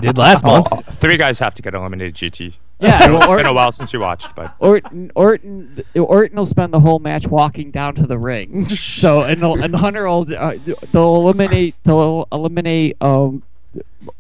Did 0.03 0.19
last 0.19 0.45
month. 0.45 0.69
Oh, 0.71 0.83
three 0.93 1.17
guys 1.17 1.39
have 1.39 1.55
to 1.57 1.63
get 1.63 1.75
eliminated. 1.75 2.15
GT. 2.15 2.55
Yeah, 2.81 3.09
well, 3.11 3.17
It's 3.19 3.27
or- 3.29 3.37
been 3.39 3.47
a 3.47 3.53
while 3.53 3.73
since 3.73 3.93
you 3.93 4.01
watched, 4.01 4.35
but 4.35 4.55
Orton, 4.59 5.11
Orton, 5.15 5.85
Orton 5.95 6.37
will 6.37 6.47
spend 6.47 6.75
the 6.75 6.81
whole 6.81 6.99
match 6.99 7.27
walking 7.29 7.71
down 7.71 7.95
to 7.95 8.07
the 8.07 8.19
ring. 8.19 8.69
so 8.77 9.23
and 9.23 9.41
they'll- 9.41 9.61
and 9.63 9.75
Hunter 9.75 10.07
will 10.07 10.27
uh, 10.37 10.57
they'll 10.93 11.17
eliminate 11.17 11.75
they'll 11.85 12.29
eliminate 12.31 12.97
um, 13.01 13.43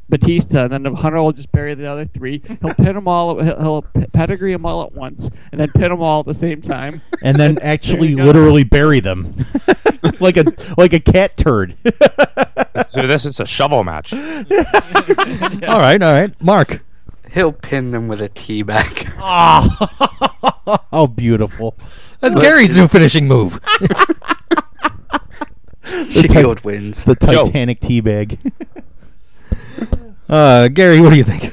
Batista, 0.08 0.64
and 0.64 0.72
then 0.84 0.94
Hunter 0.94 1.22
will 1.22 1.32
just 1.32 1.50
bury 1.52 1.74
the 1.74 1.86
other 1.86 2.04
three. 2.04 2.42
He'll 2.60 2.74
pin 2.74 2.94
them 2.94 3.08
all. 3.08 3.42
He'll, 3.42 3.58
he'll 3.60 3.82
pedigree 4.12 4.52
them 4.52 4.66
all 4.66 4.84
at 4.84 4.92
once, 4.92 5.30
and 5.50 5.60
then 5.60 5.68
pin 5.72 5.88
them 5.90 6.02
all 6.02 6.20
at 6.20 6.26
the 6.26 6.34
same 6.34 6.60
time. 6.60 7.00
and 7.22 7.38
then 7.38 7.58
actually 7.62 8.14
literally 8.14 8.64
bury 8.64 9.00
them 9.00 9.34
like 10.20 10.36
a 10.36 10.44
like 10.76 10.92
a 10.92 11.00
cat 11.00 11.36
turd. 11.36 11.76
so 12.84 13.06
this 13.06 13.24
is 13.24 13.40
a 13.40 13.46
shovel 13.46 13.84
match. 13.84 14.12
All 14.12 15.78
right, 15.80 16.02
all 16.02 16.12
right. 16.12 16.42
Mark. 16.42 16.84
He'll 17.32 17.52
pin 17.52 17.90
them 17.92 18.08
with 18.08 18.20
a 18.20 18.28
tea 18.28 18.62
bag. 18.62 19.10
oh, 19.18 20.78
how 20.90 21.06
beautiful! 21.06 21.74
That's 22.20 22.34
Gary's 22.34 22.74
new 22.76 22.88
finishing 22.88 23.26
move. 23.26 23.58
Shield 26.10 26.62
wins. 26.64 27.04
The 27.04 27.14
Joe. 27.14 27.44
Titanic 27.44 27.80
teabag. 27.80 28.38
Uh, 30.32 30.68
Gary, 30.68 30.98
what 30.98 31.10
do 31.10 31.16
you 31.16 31.24
think? 31.24 31.52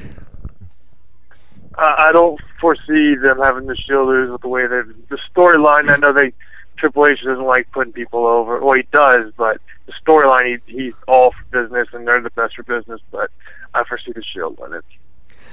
I 1.76 2.08
I 2.08 2.12
don't 2.12 2.40
foresee 2.58 3.14
them 3.14 3.38
having 3.38 3.66
the 3.66 3.74
Shielders 3.74 4.32
with 4.32 4.40
the 4.40 4.48
way 4.48 4.62
they 4.66 4.80
the 5.10 5.18
storyline. 5.36 5.90
I 5.90 5.96
know 5.96 6.14
they 6.14 6.32
Triple 6.78 7.06
H 7.06 7.20
doesn't 7.20 7.44
like 7.44 7.70
putting 7.72 7.92
people 7.92 8.26
over. 8.26 8.58
Well, 8.64 8.74
he 8.74 8.86
does, 8.90 9.34
but 9.36 9.60
the 9.84 9.92
storyline 10.02 10.62
he, 10.64 10.72
he's 10.84 10.94
all 11.06 11.32
for 11.32 11.62
business, 11.62 11.88
and 11.92 12.08
they're 12.08 12.22
the 12.22 12.30
best 12.30 12.56
for 12.56 12.62
business. 12.62 13.02
But 13.10 13.30
I 13.74 13.84
foresee 13.84 14.12
the 14.12 14.24
Shield 14.24 14.58
winning. 14.58 14.80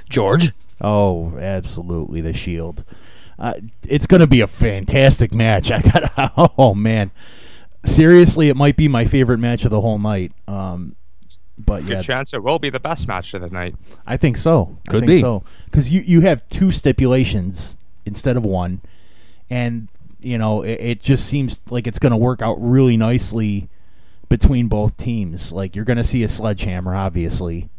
George. 0.10 0.54
Oh, 0.80 1.38
absolutely, 1.38 2.22
the 2.22 2.32
Shield. 2.32 2.86
Uh, 3.38 3.56
it's 3.84 4.08
going 4.08 4.22
to 4.22 4.28
be 4.28 4.40
a 4.40 4.48
fantastic 4.48 5.34
match. 5.34 5.70
I 5.74 5.82
got. 5.82 6.54
Oh 6.58 6.74
man, 6.74 7.12
seriously, 7.84 8.48
it 8.48 8.56
might 8.56 8.78
be 8.78 8.88
my 8.88 9.04
favorite 9.04 9.40
match 9.40 9.66
of 9.66 9.72
the 9.72 9.82
whole 9.82 10.00
night. 10.00 10.32
Um, 10.48 10.96
but 11.58 11.82
Good 11.84 11.90
yeah, 11.90 12.02
chance 12.02 12.34
it 12.34 12.44
will 12.44 12.60
be 12.60 12.70
the 12.70 12.80
best 12.80 13.08
match 13.08 13.34
of 13.34 13.42
the 13.42 13.50
night. 13.50 13.76
I 14.06 14.18
think 14.18 14.38
so. 14.38 14.78
I 14.88 14.92
Could 14.92 15.00
think 15.02 15.12
be. 15.14 15.20
so 15.20 15.44
because 15.66 15.92
you 15.92 16.02
you 16.02 16.22
have 16.22 16.48
two 16.50 16.72
stipulations 16.72 17.78
instead 18.06 18.38
of 18.38 18.46
one, 18.46 18.82
and 19.50 19.88
you 20.20 20.38
know 20.38 20.62
it, 20.62 20.80
it 20.80 21.02
just 21.02 21.26
seems 21.26 21.62
like 21.70 21.88
it's 21.88 22.00
going 22.00 22.12
to 22.12 22.18
work 22.18 22.42
out 22.42 22.58
really 22.60 22.98
nicely 22.98 23.70
between 24.30 24.68
both 24.68 24.98
teams. 24.98 25.52
Like 25.52 25.76
you're 25.76 25.86
going 25.86 25.98
to 25.98 26.04
see 26.04 26.24
a 26.24 26.28
sledgehammer, 26.28 26.96
obviously, 26.96 27.70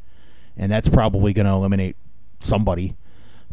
and 0.57 0.71
that's 0.73 0.89
probably 0.89 1.33
going 1.33 1.47
to 1.47 1.53
eliminate 1.53 1.97
somebody. 2.41 2.97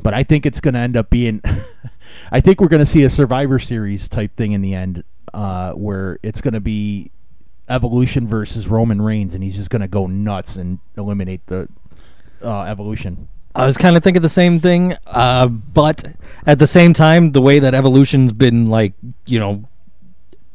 But 0.01 0.13
I 0.13 0.23
think 0.23 0.45
it's 0.45 0.59
going 0.59 0.73
to 0.73 0.79
end 0.79 0.97
up 0.97 1.09
being. 1.09 1.41
I 2.31 2.39
think 2.41 2.61
we're 2.61 2.67
going 2.67 2.81
to 2.81 2.85
see 2.85 3.03
a 3.03 3.09
Survivor 3.09 3.59
Series 3.59 4.07
type 4.07 4.35
thing 4.35 4.51
in 4.51 4.61
the 4.61 4.73
end, 4.73 5.03
uh, 5.33 5.73
where 5.73 6.19
it's 6.23 6.41
going 6.41 6.53
to 6.53 6.59
be 6.59 7.11
Evolution 7.69 8.27
versus 8.27 8.67
Roman 8.67 9.01
Reigns, 9.01 9.33
and 9.33 9.43
he's 9.43 9.55
just 9.55 9.69
going 9.69 9.81
to 9.81 9.87
go 9.87 10.05
nuts 10.07 10.55
and 10.55 10.79
eliminate 10.97 11.45
the 11.47 11.67
uh, 12.41 12.63
Evolution. 12.63 13.27
I 13.55 13.65
was 13.65 13.77
kind 13.77 13.95
of 13.95 14.03
thinking 14.03 14.21
the 14.21 14.29
same 14.29 14.59
thing, 14.59 14.97
uh, 15.07 15.47
but 15.47 16.03
at 16.45 16.59
the 16.59 16.67
same 16.67 16.93
time, 16.93 17.31
the 17.31 17.41
way 17.41 17.59
that 17.59 17.73
Evolution's 17.73 18.33
been 18.33 18.69
like, 18.69 18.93
you 19.25 19.39
know, 19.39 19.63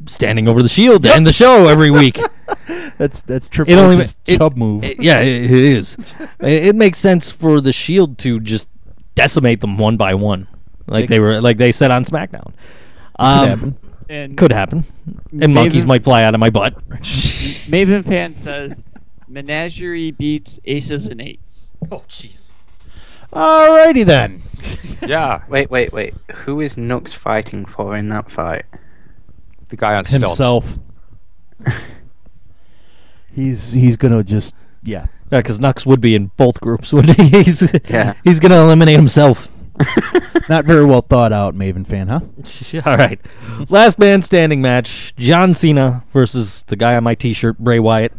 standing 0.06 0.46
over 0.48 0.62
the 0.62 0.68
Shield 0.68 1.02
to 1.04 1.14
end 1.14 1.26
the 1.26 1.32
show 1.32 1.66
every 1.68 1.90
week. 1.90 2.18
That's 2.98 3.22
that's 3.22 3.48
Triple 3.48 3.72
It 3.72 3.78
only 3.78 4.04
it- 4.26 4.38
chub 4.38 4.56
move. 4.56 4.84
it- 4.84 5.00
yeah, 5.00 5.20
it, 5.20 5.44
it 5.44 5.50
is. 5.50 5.96
it, 6.40 6.76
makes 6.76 6.98
sense 6.98 7.30
for 7.30 7.62
the 7.62 7.72
Shield 7.72 8.18
to 8.18 8.38
just 8.40 8.68
decimate 9.14 9.62
them 9.62 9.78
one 9.78 9.96
by 9.96 10.14
one, 10.14 10.46
like 10.86 11.08
they 11.08 11.18
were, 11.20 11.40
like 11.40 11.56
they 11.56 11.72
said 11.72 11.90
on 11.90 12.04
SmackDown. 12.04 12.52
Um. 13.16 13.76
And 14.10 14.36
Could 14.36 14.50
happen, 14.50 14.82
and 15.40 15.54
monkeys 15.54 15.86
might 15.86 16.02
fly 16.02 16.24
out 16.24 16.34
of 16.34 16.40
my 16.40 16.50
butt. 16.50 16.74
Maven 17.70 18.04
fan 18.04 18.34
says 18.34 18.82
Menagerie 19.28 20.10
beats 20.10 20.58
Aces 20.64 21.06
and 21.06 21.20
Eights. 21.20 21.76
Oh, 21.92 22.02
jeez. 22.08 22.50
Alrighty 23.32 24.04
then. 24.04 24.42
Yeah, 25.06 25.42
Wait, 25.48 25.70
wait, 25.70 25.92
wait. 25.94 26.14
Who 26.44 26.60
is 26.60 26.76
Nux 26.76 27.02
fighting 27.14 27.64
for 27.64 27.96
in 27.96 28.08
that 28.10 28.30
fight? 28.30 28.64
the 29.70 29.76
guy 29.76 29.94
on. 29.96 30.04
Himself. 30.04 30.76
he's 33.34 33.72
he's 33.72 33.96
gonna 33.96 34.22
just 34.22 34.54
yeah. 34.82 35.06
Yeah, 35.30 35.38
because 35.38 35.60
Nux 35.60 35.74
would 35.86 36.00
be 36.00 36.14
in 36.16 36.32
both 36.36 36.60
groups, 36.60 36.92
wouldn't 36.92 37.16
he? 37.16 37.42
He's 37.44 37.62
Yeah. 37.88 38.14
he's 38.24 38.40
gonna 38.40 38.60
eliminate 38.62 38.96
himself. 38.96 39.48
Not 40.48 40.64
very 40.64 40.84
well 40.84 41.02
thought 41.02 41.32
out, 41.32 41.54
Maven 41.54 41.86
fan, 41.86 42.08
huh? 42.08 42.20
All 42.86 42.96
right. 42.96 43.20
Last 43.68 43.98
man 43.98 44.22
standing 44.22 44.60
match: 44.60 45.14
John 45.16 45.54
Cena 45.54 46.04
versus 46.12 46.64
the 46.64 46.76
guy 46.76 46.96
on 46.96 47.04
my 47.04 47.14
T-shirt, 47.14 47.58
Bray 47.58 47.78
Wyatt. 47.78 48.12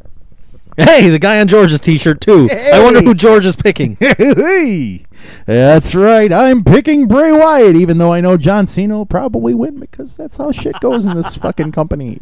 Hey, 0.78 1.10
the 1.10 1.20
guy 1.20 1.40
on 1.42 1.48
George's 1.48 1.82
T-shirt 1.82 2.22
too. 2.22 2.50
I 2.50 2.82
wonder 2.82 3.02
who 3.02 3.14
George 3.14 3.46
is 3.46 3.58
picking. 3.58 3.98
hey, 4.00 5.06
that's 5.46 5.94
right. 5.94 6.32
I'm 6.32 6.64
picking 6.64 7.08
Bray 7.08 7.32
Wyatt, 7.32 7.76
even 7.76 7.98
though 7.98 8.14
I 8.14 8.22
know 8.22 8.38
John 8.38 8.66
Cena 8.66 8.96
will 8.96 9.06
probably 9.06 9.54
win 9.54 9.80
because 9.80 10.16
that's 10.16 10.38
how 10.38 10.52
shit 10.52 10.80
goes 10.80 11.06
in 11.06 11.16
this 11.16 11.36
fucking 11.36 11.74
company. 11.74 12.22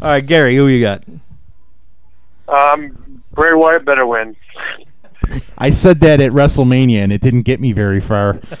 All 0.00 0.08
right, 0.08 0.24
Gary, 0.24 0.56
who 0.56 0.68
you 0.68 0.80
got? 0.80 1.02
Um, 2.48 3.22
Bray 3.32 3.52
Wyatt 3.52 3.84
better 3.84 4.06
win. 4.06 4.36
I 5.58 5.70
said 5.70 6.00
that 6.00 6.20
at 6.20 6.32
WrestleMania, 6.32 6.98
and 7.02 7.12
it 7.12 7.20
didn't 7.20 7.42
get 7.42 7.60
me 7.60 7.72
very 7.72 8.00
far. 8.00 8.40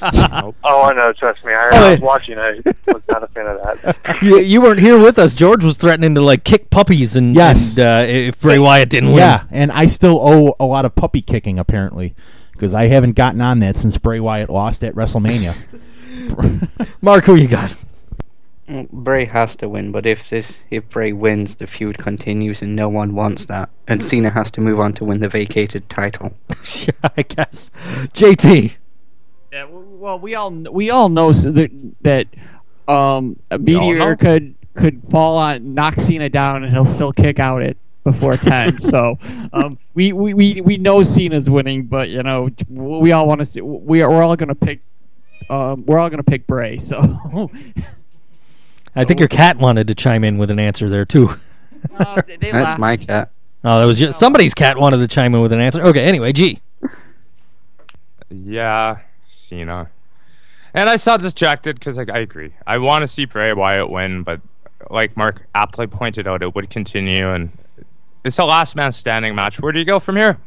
Oh, 0.64 0.82
I 0.82 0.92
know. 0.94 1.12
Trust 1.12 1.44
me. 1.44 1.52
I, 1.52 1.70
Oh, 1.72 1.86
I 1.86 1.90
was 1.92 2.00
watching. 2.00 2.38
I 2.38 2.60
was 2.86 3.02
not 3.08 3.22
a 3.22 3.26
fan 3.28 3.46
of 3.46 3.62
that. 3.82 4.18
You, 4.22 4.38
you 4.40 4.60
weren't 4.60 4.80
here 4.80 4.98
with 4.98 5.18
us. 5.18 5.34
George 5.34 5.62
was 5.64 5.76
threatening 5.76 6.14
to 6.16 6.20
like 6.20 6.44
kick 6.44 6.70
puppies 6.70 7.14
and, 7.16 7.34
Yes. 7.34 7.76
and, 7.78 7.86
uh, 7.86 8.04
if 8.08 8.40
Bray 8.40 8.58
Wyatt 8.58 8.88
didn't 8.90 9.10
win. 9.10 9.18
yeah, 9.18 9.44
and 9.50 9.70
I 9.72 9.86
still 9.86 10.18
owe 10.20 10.54
a 10.60 10.64
lot 10.66 10.84
of 10.84 10.94
puppy 10.94 11.22
kicking 11.22 11.58
apparently 11.58 12.14
because 12.52 12.74
I 12.74 12.86
haven't 12.88 13.12
gotten 13.12 13.40
on 13.40 13.60
that 13.60 13.76
since 13.76 13.96
Bray 13.98 14.20
Wyatt 14.20 14.50
lost 14.50 14.82
at 14.84 14.94
WrestleMania. 14.94 15.54
Mark, 17.00 17.24
who 17.24 17.34
you 17.36 17.48
got? 17.48 17.74
Mm, 18.68 18.90
Bray 18.90 19.24
has 19.24 19.56
to 19.56 19.68
win, 19.68 19.92
but 19.92 20.04
if 20.04 20.28
this 20.28 20.58
if 20.70 20.88
Bray 20.90 21.12
wins, 21.12 21.56
the 21.56 21.66
feud 21.66 21.96
continues, 21.96 22.60
and 22.60 22.76
no 22.76 22.88
one 22.88 23.14
wants 23.14 23.46
that. 23.46 23.70
And 23.86 24.02
Cena 24.02 24.30
has 24.30 24.50
to 24.52 24.60
move 24.60 24.78
on 24.78 24.92
to 24.94 25.04
win 25.04 25.20
the 25.20 25.28
vacated 25.28 25.88
title. 25.88 26.34
I 27.16 27.22
guess. 27.22 27.70
JT. 28.12 28.76
Yeah, 29.52 29.64
well, 29.70 30.18
we 30.18 30.34
all 30.34 30.50
kn- 30.50 30.72
we 30.72 30.90
all 30.90 31.08
know 31.08 31.32
that 31.32 31.70
that 32.02 32.26
um, 32.86 33.38
a 33.50 33.58
meteor 33.58 34.16
could 34.16 34.54
could 34.74 35.02
fall 35.10 35.38
on 35.38 35.72
knock 35.72 35.98
Cena 35.98 36.28
down 36.28 36.62
and 36.62 36.72
he'll 36.72 36.84
still 36.84 37.12
kick 37.12 37.38
out 37.38 37.62
it 37.62 37.78
before 38.04 38.36
ten. 38.36 38.78
so 38.78 39.18
um, 39.54 39.78
we, 39.94 40.12
we, 40.12 40.34
we, 40.34 40.60
we 40.60 40.76
know 40.76 41.02
Cena's 41.02 41.48
winning, 41.48 41.84
but 41.86 42.10
you 42.10 42.22
know 42.22 42.50
we 42.68 43.12
all 43.12 43.26
want 43.26 43.38
to 43.38 43.46
see. 43.46 43.62
We 43.62 44.02
are 44.02 44.10
we're 44.10 44.22
all 44.22 44.36
gonna 44.36 44.54
pick. 44.54 44.80
Um, 45.48 45.86
we're 45.86 45.98
all 45.98 46.10
gonna 46.10 46.22
pick 46.22 46.46
Bray. 46.46 46.76
So 46.76 47.00
I 48.98 49.04
think 49.04 49.20
your 49.20 49.28
cat 49.28 49.58
wanted 49.58 49.86
to 49.88 49.94
chime 49.94 50.24
in 50.24 50.38
with 50.38 50.50
an 50.50 50.58
answer 50.58 50.88
there 50.88 51.04
too. 51.04 51.30
They, 52.26 52.36
they 52.36 52.50
That's 52.50 52.64
laugh. 52.64 52.78
my 52.80 52.96
cat. 52.96 53.30
Oh, 53.62 53.78
that 53.78 53.86
was 53.86 54.00
just, 54.00 54.18
somebody's 54.18 54.52
cat 54.52 54.76
wanted 54.78 54.96
to 54.98 55.06
chime 55.06 55.32
in 55.32 55.40
with 55.42 55.52
an 55.52 55.60
answer. 55.60 55.80
Okay, 55.82 56.02
anyway, 56.02 56.32
G. 56.32 56.60
Yeah, 58.30 58.98
Cena. 59.24 59.88
And 60.74 60.90
I 60.90 60.96
sound 60.96 61.22
dejected 61.22 61.78
because 61.78 61.96
like, 61.96 62.10
I 62.10 62.18
agree. 62.18 62.52
I 62.66 62.78
want 62.78 63.02
to 63.02 63.06
see 63.06 63.26
Bray 63.26 63.52
Wyatt 63.52 63.90
win, 63.90 64.24
but 64.24 64.40
like 64.90 65.16
Mark 65.16 65.46
aptly 65.54 65.86
pointed 65.86 66.26
out, 66.26 66.42
it 66.42 66.54
would 66.56 66.68
continue, 66.68 67.30
and 67.30 67.50
it's 68.24 68.38
a 68.38 68.44
last 68.44 68.74
man 68.74 68.90
standing 68.90 69.36
match. 69.36 69.60
Where 69.60 69.70
do 69.70 69.78
you 69.78 69.84
go 69.84 70.00
from 70.00 70.16
here? 70.16 70.38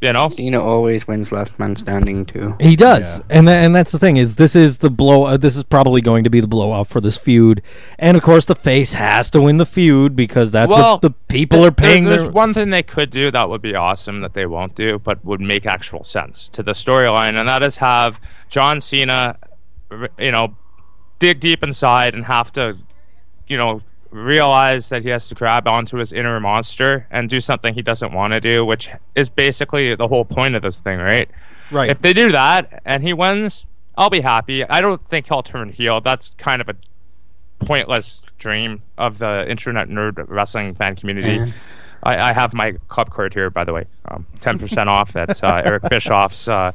You 0.00 0.12
know, 0.12 0.28
Cena 0.28 0.62
always 0.62 1.08
wins 1.08 1.32
last 1.32 1.58
man 1.58 1.74
standing 1.74 2.24
too. 2.24 2.54
He 2.60 2.76
does, 2.76 3.18
Yeah. 3.18 3.24
and 3.38 3.48
tha- 3.48 3.52
and 3.56 3.74
that's 3.74 3.90
the 3.90 3.98
thing 3.98 4.16
is 4.16 4.36
this 4.36 4.54
is 4.54 4.78
the 4.78 4.90
blow. 4.90 5.24
Uh, 5.24 5.36
this 5.36 5.56
is 5.56 5.64
probably 5.64 6.00
going 6.00 6.22
to 6.22 6.30
be 6.30 6.38
the 6.40 6.46
blow 6.46 6.66
blowout 6.68 6.86
for 6.86 7.00
this 7.00 7.16
feud, 7.16 7.62
and 7.98 8.16
of 8.16 8.22
course 8.22 8.44
the 8.44 8.54
face 8.54 8.92
has 8.94 9.28
to 9.30 9.40
win 9.40 9.56
the 9.56 9.66
feud 9.66 10.14
because 10.14 10.52
that's 10.52 10.70
Well, 10.72 10.92
what 10.94 11.02
the 11.02 11.10
people 11.10 11.64
are 11.66 11.72
paying. 11.72 12.04
There's 12.04 12.22
their, 12.22 12.30
one 12.30 12.54
thing 12.54 12.70
they 12.70 12.82
could 12.84 13.10
do 13.10 13.32
that 13.32 13.48
would 13.48 13.60
be 13.62 13.74
awesome 13.74 14.20
that 14.20 14.34
they 14.34 14.46
won't 14.46 14.76
do, 14.76 15.00
but 15.00 15.24
would 15.24 15.40
make 15.40 15.66
actual 15.66 16.04
sense 16.04 16.48
to 16.50 16.62
the 16.62 16.72
storyline, 16.72 17.36
and 17.38 17.48
that 17.48 17.64
is 17.64 17.78
have 17.78 18.20
John 18.48 18.80
Cena, 18.80 19.36
you 20.16 20.30
know, 20.30 20.56
dig 21.18 21.40
deep 21.40 21.64
inside 21.64 22.14
and 22.14 22.24
have 22.26 22.52
to, 22.52 22.76
you 23.48 23.56
know, 23.56 23.80
realize 24.10 24.88
that 24.88 25.02
he 25.02 25.10
has 25.10 25.28
to 25.28 25.34
grab 25.34 25.66
onto 25.66 25.98
his 25.98 26.12
inner 26.12 26.40
monster 26.40 27.06
and 27.10 27.28
do 27.28 27.40
something 27.40 27.74
he 27.74 27.82
doesn't 27.82 28.12
want 28.12 28.32
to 28.32 28.40
do, 28.40 28.64
which 28.64 28.90
is 29.14 29.28
basically 29.28 29.94
the 29.94 30.08
whole 30.08 30.24
point 30.24 30.54
of 30.54 30.62
this 30.62 30.78
thing, 30.78 30.98
right? 30.98 31.30
right. 31.70 31.90
If 31.90 31.98
they 31.98 32.12
do 32.12 32.32
that 32.32 32.82
and 32.84 33.02
he 33.02 33.12
wins, 33.12 33.66
I'll 33.96 34.10
be 34.10 34.20
happy. 34.20 34.64
I 34.64 34.80
don't 34.80 35.04
think 35.06 35.28
he'll 35.28 35.42
turn 35.42 35.70
heel. 35.70 36.00
That's 36.00 36.30
kind 36.38 36.60
of 36.60 36.68
a 36.68 36.76
pointless 37.58 38.22
dream 38.38 38.82
of 38.96 39.18
the 39.18 39.48
internet 39.50 39.88
nerd 39.88 40.24
wrestling 40.28 40.74
fan 40.74 40.96
community. 40.96 41.34
Yeah. 41.34 41.52
I, 42.02 42.30
I 42.30 42.32
have 42.32 42.54
my 42.54 42.72
club 42.88 43.10
card 43.10 43.34
here, 43.34 43.50
by 43.50 43.64
the 43.64 43.72
way. 43.72 43.86
Um, 44.06 44.26
10% 44.40 44.86
off 44.86 45.16
at 45.16 45.42
uh, 45.42 45.62
Eric 45.64 45.82
Bischoff's 45.90 46.46
uh, 46.46 46.72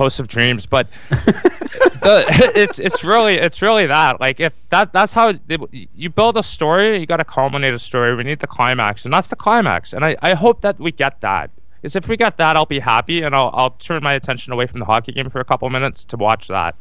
House 0.00 0.18
of 0.18 0.26
Dreams. 0.28 0.66
But 0.66 0.88
the, 1.10 2.24
it's 2.56 2.78
it's 2.78 3.04
really 3.04 3.34
it's 3.34 3.62
really 3.62 3.86
that. 3.86 4.20
Like 4.20 4.40
if 4.40 4.52
that 4.70 4.92
that's 4.92 5.12
how 5.12 5.32
they, 5.32 5.58
you 5.94 6.10
build 6.10 6.36
a 6.36 6.42
story, 6.42 6.98
you 6.98 7.06
got 7.06 7.18
to 7.18 7.24
culminate 7.24 7.74
a 7.74 7.78
story. 7.78 8.14
We 8.16 8.24
need 8.24 8.40
the 8.40 8.46
climax, 8.46 9.04
and 9.04 9.14
that's 9.14 9.28
the 9.28 9.36
climax. 9.36 9.92
And 9.92 10.04
I, 10.04 10.16
I 10.22 10.34
hope 10.34 10.62
that 10.62 10.78
we 10.80 10.90
get 10.92 11.20
that. 11.20 11.50
Is 11.82 11.96
if 11.96 12.08
we 12.08 12.16
get 12.16 12.36
that, 12.38 12.56
I'll 12.56 12.66
be 12.66 12.80
happy, 12.80 13.22
and 13.22 13.34
I'll 13.34 13.50
I'll 13.54 13.70
turn 13.70 14.02
my 14.02 14.14
attention 14.14 14.52
away 14.52 14.66
from 14.66 14.80
the 14.80 14.86
hockey 14.86 15.12
game 15.12 15.30
for 15.30 15.40
a 15.40 15.44
couple 15.44 15.68
minutes 15.70 16.04
to 16.06 16.16
watch 16.16 16.48
that. 16.48 16.74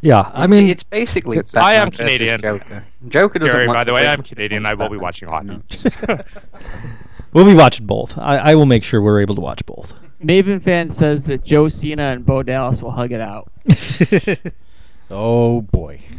yeah, 0.00 0.30
I 0.32 0.46
mean, 0.46 0.68
it's 0.68 0.84
basically. 0.84 1.38
It's- 1.38 1.56
I 1.56 1.74
am 1.74 1.90
Canadian. 1.90 2.40
Joker. 2.40 2.84
Joker 3.08 3.38
doesn't 3.40 3.54
Gary, 3.54 3.66
by 3.66 3.82
the 3.84 3.92
way, 3.92 4.06
I'm 4.06 4.22
Canadian. 4.22 4.64
I 4.66 4.74
will 4.74 4.88
be 4.90 4.96
watching 5.06 5.28
hockey. 5.28 5.58
we'll 7.32 7.46
be 7.46 7.54
watching 7.54 7.86
both. 7.86 8.16
I, 8.16 8.36
I 8.38 8.54
will 8.54 8.66
make 8.66 8.84
sure 8.84 9.00
we're 9.02 9.20
able 9.20 9.34
to 9.34 9.40
watch 9.40 9.64
both. 9.66 9.94
Maven 10.22 10.62
fan 10.62 10.90
says 10.90 11.22
that 11.24 11.44
Joe 11.44 11.68
Cena 11.68 12.02
and 12.04 12.26
Bo 12.26 12.42
Dallas 12.42 12.82
will 12.82 12.90
hug 12.92 13.12
it 13.12 13.20
out. 13.20 13.50
Oh 15.10 15.62
boy. 15.62 16.00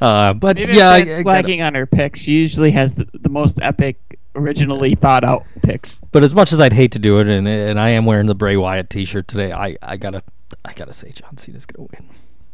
uh, 0.00 0.32
but 0.32 0.56
Maven 0.56 0.74
yeah, 0.74 0.90
I- 0.90 1.04
fan's 1.04 1.08
I 1.08 1.10
gotta- 1.10 1.14
slacking 1.20 1.60
on 1.60 1.74
her 1.74 1.84
picks. 1.84 2.20
She 2.20 2.32
usually 2.32 2.70
has 2.70 2.94
the, 2.94 3.06
the 3.12 3.28
most 3.28 3.58
epic, 3.60 3.98
originally 4.34 4.94
thought 4.94 5.22
out 5.22 5.44
picks. 5.62 6.00
but 6.12 6.22
as 6.22 6.34
much 6.34 6.50
as 6.50 6.60
I'd 6.62 6.72
hate 6.72 6.92
to 6.92 6.98
do 6.98 7.18
it, 7.20 7.28
and 7.28 7.46
and 7.46 7.78
I 7.78 7.90
am 7.90 8.06
wearing 8.06 8.24
the 8.24 8.34
Bray 8.34 8.56
Wyatt 8.56 8.88
T-shirt 8.88 9.28
today, 9.28 9.52
I, 9.52 9.76
I 9.82 9.98
gotta 9.98 10.22
I 10.64 10.72
gotta 10.72 10.94
say 10.94 11.10
John 11.10 11.36
Cena's 11.36 11.66
gonna 11.66 11.88
win. 11.92 12.08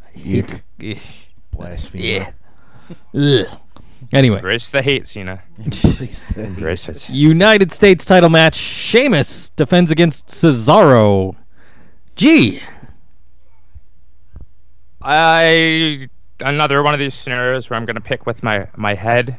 I 0.04 0.18
hate 0.18 0.62
Eek. 0.80 0.98
Ugh. 1.60 2.32
Yeah. 3.12 3.54
Ugh. 4.04 4.08
Anyway, 4.12 4.36
Embrace 4.36 4.70
the 4.70 4.82
hate, 4.82 5.06
Cena. 5.06 5.42
Embrace 5.58 6.24
the- 6.32 6.44
Embrace 6.46 6.88
it. 6.88 7.08
United 7.10 7.72
States 7.72 8.04
title 8.04 8.28
match: 8.30 8.54
Sheamus 8.56 9.50
defends 9.50 9.90
against 9.90 10.28
Cesaro. 10.28 11.36
Gee. 12.16 12.60
I 15.02 16.08
another 16.40 16.82
one 16.82 16.94
of 16.94 17.00
these 17.00 17.14
scenarios 17.14 17.68
where 17.68 17.76
I'm 17.78 17.84
going 17.84 17.96
to 17.96 18.00
pick 18.00 18.26
with 18.26 18.42
my 18.42 18.68
my 18.76 18.94
head, 18.94 19.38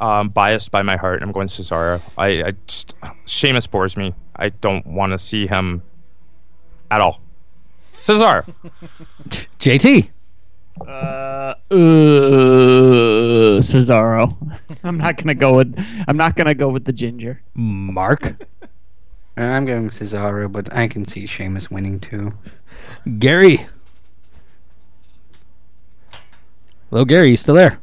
um, 0.00 0.28
biased 0.28 0.70
by 0.70 0.82
my 0.82 0.96
heart. 0.96 1.22
I'm 1.22 1.32
going 1.32 1.48
Cesaro. 1.48 2.00
I, 2.18 2.42
I 2.42 2.52
just 2.66 2.94
Sheamus 3.26 3.66
bores 3.66 3.96
me. 3.96 4.14
I 4.36 4.48
don't 4.48 4.86
want 4.86 5.12
to 5.12 5.18
see 5.18 5.46
him 5.46 5.82
at 6.90 7.00
all. 7.00 7.20
Cesaro. 7.94 8.44
JT. 9.58 10.10
Uh, 10.80 11.54
uh, 11.70 11.74
Cesaro. 13.60 14.36
I'm 14.84 14.98
not 14.98 15.16
gonna 15.16 15.34
go 15.34 15.56
with. 15.56 15.76
I'm 16.08 16.16
not 16.16 16.36
gonna 16.36 16.54
go 16.54 16.68
with 16.68 16.84
the 16.84 16.92
ginger. 16.92 17.40
Mark. 17.54 18.44
I'm 19.36 19.64
going 19.66 19.88
Cesaro, 19.88 20.50
but 20.50 20.72
I 20.72 20.88
can 20.88 21.06
see 21.06 21.26
Sheamus 21.26 21.70
winning 21.70 22.00
too. 22.00 22.34
Gary. 23.18 23.66
Hello, 26.90 27.04
Gary. 27.04 27.30
You 27.30 27.36
still 27.36 27.54
there? 27.54 27.80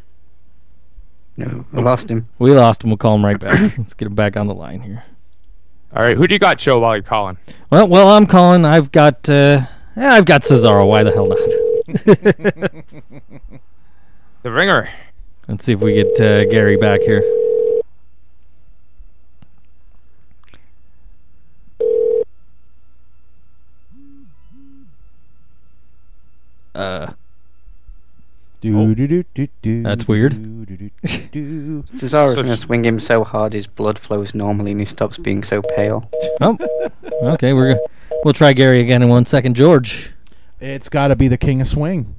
No, 1.38 1.66
I 1.74 1.80
lost 1.82 2.10
him. 2.10 2.28
We 2.40 2.52
lost 2.52 2.84
him. 2.84 2.90
We'll 2.90 2.98
call 2.98 3.16
him 3.16 3.26
right 3.26 3.40
back. 3.40 3.78
Let's 3.78 3.94
get 3.94 4.06
him 4.08 4.16
back 4.16 4.38
on 4.38 4.48
the 4.48 4.54
line 4.54 4.82
here. 4.82 5.04
All 5.94 6.04
right, 6.04 6.16
who 6.16 6.26
do 6.28 6.34
you 6.34 6.40
got, 6.40 6.58
Joe? 6.58 6.80
While 6.80 6.96
you're 6.96 7.04
calling, 7.04 7.38
Well, 7.70 7.88
well, 7.88 8.10
I'm 8.10 8.26
calling. 8.26 8.64
I've 8.64 8.92
got, 8.94 9.28
uh, 9.30 9.62
yeah, 9.98 10.14
I've 10.14 10.24
got 10.26 10.44
Cesaro. 10.44 10.88
Why 10.88 11.04
the 11.04 11.12
hell 11.12 11.28
not? 11.28 11.38
the 14.44 14.52
ringer. 14.52 14.90
Let's 15.48 15.66
see 15.66 15.74
if 15.74 15.80
we 15.82 15.94
get 15.96 16.20
uh, 16.22 16.46
Gary 16.46 16.78
back 16.78 17.02
here. 17.02 17.22
Uh, 26.74 27.12
Do, 28.62 28.96
do, 28.96 29.08
do, 29.08 29.24
do, 29.34 29.48
do, 29.62 29.84
That's 29.84 30.08
weird. 30.08 30.34
Cesaro's 31.04 32.36
going 32.36 32.48
to 32.48 32.58
swing 32.58 32.86
him 32.86 33.00
so 33.00 33.24
hard 33.24 33.54
his 33.54 33.68
blood 33.68 33.98
flows 34.00 34.34
normally 34.36 34.72
and 34.72 34.80
he 34.80 34.86
stops 34.86 35.18
being 35.18 35.44
so 35.44 35.62
pale. 35.76 36.10
oh, 36.40 36.58
okay. 37.24 37.54
We're 37.54 37.74
go- 37.74 37.86
we'll 38.24 38.34
try 38.36 38.54
Gary 38.54 38.80
again 38.82 39.02
in 39.02 39.10
one 39.10 39.26
second. 39.26 39.56
George. 39.56 40.12
It's 40.62 40.88
got 40.90 41.08
to 41.10 41.16
be 41.16 41.28
the 41.28 41.38
King 41.38 41.60
of 41.62 41.68
Swing. 41.68 42.16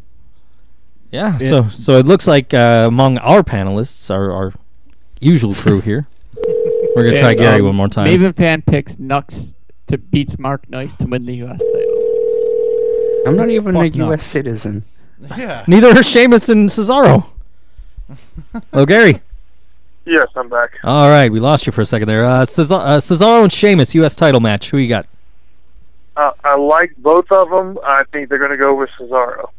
Yeah. 1.11 1.37
It- 1.41 1.49
so 1.49 1.69
so 1.71 1.99
it 1.99 2.07
looks 2.07 2.27
like 2.27 2.53
uh, 2.53 2.85
among 2.89 3.19
our 3.19 3.43
panelists, 3.43 4.11
our 4.11 4.31
our 4.33 4.53
usual 5.21 5.55
crew 5.55 5.81
here, 5.81 6.07
we're 6.97 7.05
gonna 7.05 7.19
try 7.21 7.31
And, 7.31 7.39
Gary 7.41 7.61
um, 7.61 7.67
one 7.67 7.77
more 7.77 7.89
time. 7.89 8.07
Maven 8.09 8.35
fan 8.35 8.63
picks 8.63 8.99
Nux 8.99 9.55
to 9.87 9.99
beats 9.99 10.39
Mark 10.39 10.69
Nice 10.69 10.97
to 10.97 11.07
win 11.07 11.25
the 11.25 11.35
U.S. 11.37 11.59
title. 11.59 13.23
I'm 13.27 13.37
not 13.37 13.51
even 13.51 13.75
Fuck 13.75 13.95
a 13.95 13.99
US 14.13 14.27
citizen. 14.27 14.85
Yeah. 15.37 15.65
Neither 15.69 15.91
are 15.91 16.03
Sheamus 16.03 16.49
and 16.49 16.69
Cesaro. 16.69 17.25
Hello, 18.73 18.85
Gary. 18.85 19.21
Yes, 20.05 20.27
I'm 20.35 20.49
back. 20.49 20.73
All 20.83 21.09
right, 21.09 21.31
we 21.31 21.39
lost 21.39 21.65
you 21.65 21.71
for 21.71 21.81
a 21.83 21.85
second 21.87 22.09
there. 22.09 22.25
Uh, 22.25 22.43
Cesaro, 22.45 22.81
uh, 22.81 22.99
Cesaro 22.99 23.45
and 23.45 23.53
Sheamus, 23.53 23.95
U.S. 23.95 24.17
title 24.17 24.41
match. 24.41 24.71
Who 24.71 24.79
you 24.79 24.89
got? 24.89 25.07
Uh, 26.17 26.33
I 26.45 26.57
like 26.57 26.95
both 26.99 27.31
of 27.31 27.49
them. 27.51 27.79
I 27.85 28.05
think 28.13 28.29
they're 28.29 28.39
going 28.39 28.51
to 28.51 28.57
go 28.57 28.75
with 28.75 28.91
Cesaro. 28.99 29.51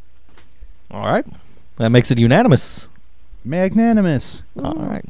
All 0.91 1.05
right, 1.05 1.25
that 1.77 1.89
makes 1.89 2.11
it 2.11 2.19
unanimous. 2.19 2.87
Magnanimous. 3.43 4.43
All 4.57 4.75
right. 4.75 5.05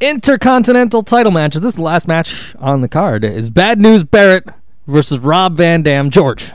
Intercontinental 0.00 1.02
title 1.02 1.32
match. 1.32 1.54
This 1.54 1.70
is 1.70 1.74
the 1.76 1.82
last 1.82 2.08
match 2.08 2.54
on 2.58 2.80
the 2.80 2.88
card. 2.88 3.24
Is 3.24 3.50
Bad 3.50 3.80
News 3.80 4.04
Barrett 4.04 4.44
versus 4.86 5.18
Rob 5.18 5.56
Van 5.56 5.82
Dam. 5.82 6.08
George. 6.08 6.52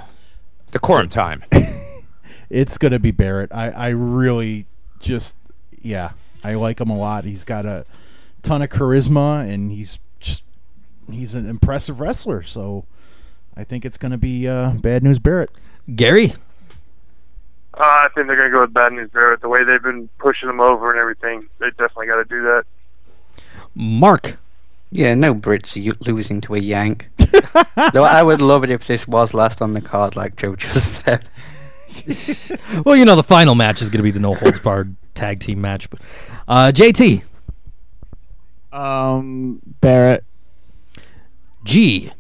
The 0.72 0.80
Decorum 0.80 1.10
time. 1.10 1.44
It's 2.50 2.78
going 2.78 2.92
to 2.92 3.00
be 3.00 3.12
Barrett. 3.12 3.52
I, 3.54 3.70
I 3.72 3.90
really 3.90 4.66
just, 5.00 5.36
yeah, 5.82 6.12
I 6.44 6.54
like 6.54 6.80
him 6.80 6.90
a 6.90 6.98
lot. 6.98 7.26
He's 7.26 7.44
got 7.44 7.66
a 7.66 7.86
ton 8.44 8.62
of 8.62 8.70
charisma 8.70 9.52
and 9.52 9.72
he's 9.72 10.00
just, 10.20 10.44
he's 11.12 11.34
an 11.34 11.50
impressive 11.50 12.00
wrestler. 12.00 12.44
So 12.44 12.86
I 13.58 13.64
think 13.64 13.86
it's 13.86 13.98
going 13.98 14.12
to 14.12 14.18
be 14.18 14.48
uh, 14.48 14.72
Bad 14.72 15.04
News 15.04 15.20
Barrett. 15.20 15.50
Gary. 15.96 16.34
Uh, 17.74 17.80
I 17.82 18.08
think 18.16 18.28
they're 18.28 18.38
going 18.38 18.52
to 18.52 18.56
go 18.58 18.62
with 18.62 18.74
Bad 18.74 18.94
News 18.94 19.10
Barrett. 19.12 19.42
The 19.42 19.50
way 19.50 19.64
they've 19.64 19.82
been 19.84 20.10
pushing 20.18 20.48
them 20.48 20.62
over 20.62 20.92
and 20.92 21.00
everything, 21.00 21.48
they 21.60 21.70
definitely 21.72 22.08
got 22.08 22.18
to 22.18 22.26
do 22.26 22.42
that. 22.44 22.64
Mark. 23.74 24.38
Yeah, 24.92 25.14
no 25.16 25.36
Brits 25.36 25.76
are 26.08 26.12
losing 26.14 26.40
to 26.42 26.56
a 26.56 26.60
Yank. 26.60 27.08
Though 27.94 28.04
I 28.06 28.24
would 28.24 28.42
love 28.42 28.64
it 28.64 28.70
if 28.72 28.88
this 28.88 29.08
was 29.08 29.34
last 29.34 29.62
on 29.62 29.74
the 29.74 29.82
card, 29.82 30.16
like 30.16 30.36
Joe 30.38 30.56
just 30.56 31.04
said. 31.06 31.28
Well, 32.86 32.98
you 32.98 33.06
know 33.06 33.16
the 33.16 33.24
final 33.24 33.56
match 33.56 33.82
is 33.82 33.90
going 33.90 34.00
to 34.00 34.04
be 34.04 34.12
the 34.12 34.20
no 34.20 34.34
holds 34.34 34.60
barred 34.60 34.96
tag 35.14 35.40
team 35.40 35.62
match, 35.62 35.90
but 35.90 36.02
uh, 36.46 36.72
JT 36.74 37.24
Um, 38.74 39.62
Barrett. 39.80 40.26
G. 41.64 42.12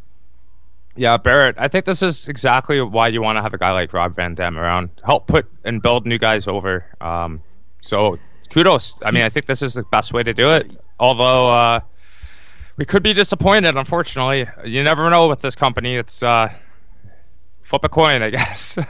Yeah, 0.95 1.17
Barrett. 1.17 1.55
I 1.57 1.67
think 1.67 1.85
this 1.85 2.01
is 2.01 2.27
exactly 2.29 2.81
why 2.81 3.09
you 3.09 3.21
want 3.21 3.37
to 3.37 3.41
have 3.41 3.53
a 3.53 3.57
guy 3.57 3.71
like 3.71 3.91
Rob 3.93 4.15
Van 4.15 4.33
Dam 4.33 4.57
around. 4.57 4.89
Help 5.03 5.27
put 5.27 5.45
and 5.65 5.81
build 5.81 6.05
new 6.05 6.17
guys 6.17 6.47
over. 6.47 6.85
Um, 7.01 7.41
so 7.81 8.17
kudos. 8.49 8.95
I 9.03 9.11
mean, 9.11 9.23
I 9.23 9.29
think 9.29 9.45
this 9.45 9.61
is 9.61 9.73
the 9.73 9.83
best 9.83 10.13
way 10.13 10.23
to 10.23 10.33
do 10.33 10.51
it. 10.51 10.71
Although 10.99 11.49
uh, 11.49 11.79
we 12.77 12.85
could 12.85 13.03
be 13.03 13.11
disappointed, 13.13 13.75
unfortunately. 13.75 14.47
You 14.63 14.83
never 14.83 15.09
know 15.09 15.27
with 15.27 15.41
this 15.41 15.55
company. 15.55 15.95
It's 15.97 16.23
uh, 16.23 16.49
flip 17.61 17.83
a 17.83 17.89
coin, 17.89 18.21
I 18.21 18.29
guess. 18.37 18.77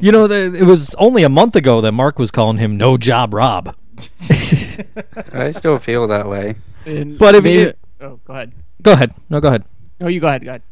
You 0.00 0.12
know, 0.12 0.28
the, 0.28 0.54
it 0.56 0.62
was 0.62 0.94
only 0.94 1.24
a 1.24 1.28
month 1.28 1.56
ago 1.56 1.80
that 1.80 1.90
Mark 1.90 2.20
was 2.20 2.30
calling 2.30 2.58
him 2.58 2.76
No 2.76 2.96
Job 2.96 3.34
Rob. 3.34 3.74
I 5.32 5.50
still 5.50 5.80
feel 5.80 6.06
that 6.06 6.28
way. 6.28 6.54
And 6.86 7.18
But 7.18 7.34
if 7.34 7.42
maybe- 7.42 7.58
you- 7.62 7.72
oh, 8.00 8.20
go 8.24 8.32
ahead. 8.32 8.52
Go 8.80 8.92
ahead. 8.92 9.10
No, 9.28 9.40
go 9.40 9.48
ahead. 9.48 9.64
No, 9.98 10.06
you 10.06 10.20
go 10.20 10.28
ahead. 10.28 10.44
Go 10.44 10.50
ahead. 10.50 10.62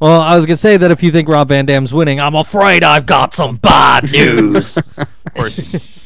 Well, 0.00 0.20
I 0.20 0.36
was 0.36 0.44
going 0.44 0.56
to 0.56 0.60
say 0.60 0.76
that 0.76 0.90
if 0.90 1.02
you 1.02 1.10
think 1.10 1.28
Rob 1.28 1.48
Van 1.48 1.64
Dam's 1.64 1.94
winning, 1.94 2.20
I'm 2.20 2.34
afraid 2.34 2.82
I've 2.84 3.06
got 3.06 3.34
some 3.34 3.56
bad 3.56 4.10
news. 4.10 4.76
of 4.96 5.08
course. 5.34 5.92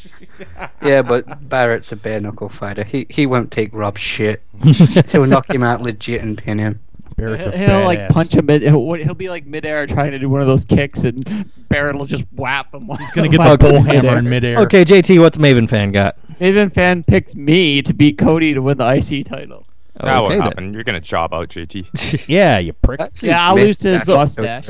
Yeah, 0.82 1.02
but 1.02 1.48
Barrett's 1.50 1.92
a 1.92 1.96
bare 1.96 2.18
knuckle 2.18 2.48
fighter. 2.48 2.82
He 2.82 3.06
he 3.10 3.26
won't 3.26 3.50
take 3.50 3.74
Rob's 3.74 4.00
shit. 4.00 4.42
He'll 5.10 5.26
knock 5.26 5.50
him 5.50 5.62
out 5.62 5.82
legit 5.82 6.22
and 6.22 6.38
pin 6.38 6.58
him. 6.58 6.80
Barrett's 7.16 7.44
He'll, 7.44 7.52
a 7.54 7.58
he'll 7.58 7.84
like 7.84 7.98
badass. 7.98 8.10
punch 8.10 8.34
him. 8.34 8.46
Mid, 8.46 8.62
he'll, 8.62 8.92
he'll 8.94 9.12
be 9.12 9.28
like 9.28 9.44
midair 9.44 9.86
trying 9.86 10.12
to 10.12 10.18
do 10.18 10.30
one 10.30 10.40
of 10.40 10.46
those 10.46 10.64
kicks, 10.64 11.04
and 11.04 11.50
Barrett 11.68 11.96
will 11.96 12.06
just 12.06 12.24
whap 12.32 12.72
him. 12.74 12.88
He's 12.98 13.10
gonna 13.10 13.28
get 13.28 13.38
the 13.42 13.58
bull 13.58 13.82
hammer 13.82 14.16
in 14.16 14.30
midair. 14.30 14.58
okay, 14.60 14.82
JT, 14.82 15.20
what's 15.20 15.36
Maven 15.36 15.68
fan 15.68 15.92
got? 15.92 16.16
Maven 16.38 16.72
fan 16.72 17.02
picked 17.02 17.36
me 17.36 17.82
to 17.82 17.92
beat 17.92 18.16
Cody 18.16 18.54
to 18.54 18.62
win 18.62 18.78
the 18.78 18.88
IC 18.94 19.26
title. 19.26 19.66
That 20.02 20.14
okay, 20.14 20.20
won't 20.20 20.28
then. 20.32 20.42
happen. 20.42 20.74
You're 20.74 20.84
gonna 20.84 21.00
job 21.00 21.32
out 21.34 21.48
JT. 21.48 22.24
Yeah, 22.28 22.58
you 22.58 22.72
prick. 22.72 23.00
Actually, 23.00 23.28
Yeah, 23.28 23.48
I'll 23.48 23.56
lose 23.56 23.78
to 23.78 23.98
his 23.98 24.06
mustache. 24.08 24.68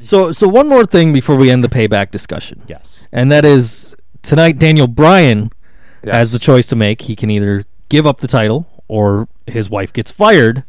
So, 0.00 0.32
so 0.32 0.46
one 0.48 0.68
more 0.68 0.84
thing 0.84 1.12
before 1.12 1.36
we 1.36 1.50
end 1.50 1.64
the 1.64 1.68
payback 1.68 2.10
discussion, 2.10 2.62
Yes. 2.68 3.06
and 3.12 3.32
that 3.32 3.44
is 3.44 3.96
tonight. 4.22 4.58
Daniel 4.58 4.86
Bryan 4.86 5.50
Yes. 6.04 6.14
has 6.14 6.32
the 6.32 6.38
choice 6.38 6.66
to 6.66 6.76
make. 6.76 7.02
He 7.02 7.16
can 7.16 7.30
either 7.30 7.64
give 7.88 8.06
up 8.06 8.20
the 8.20 8.26
title 8.28 8.68
or 8.88 9.28
his 9.46 9.70
wife 9.70 9.92
gets 9.92 10.10
fired. 10.10 10.64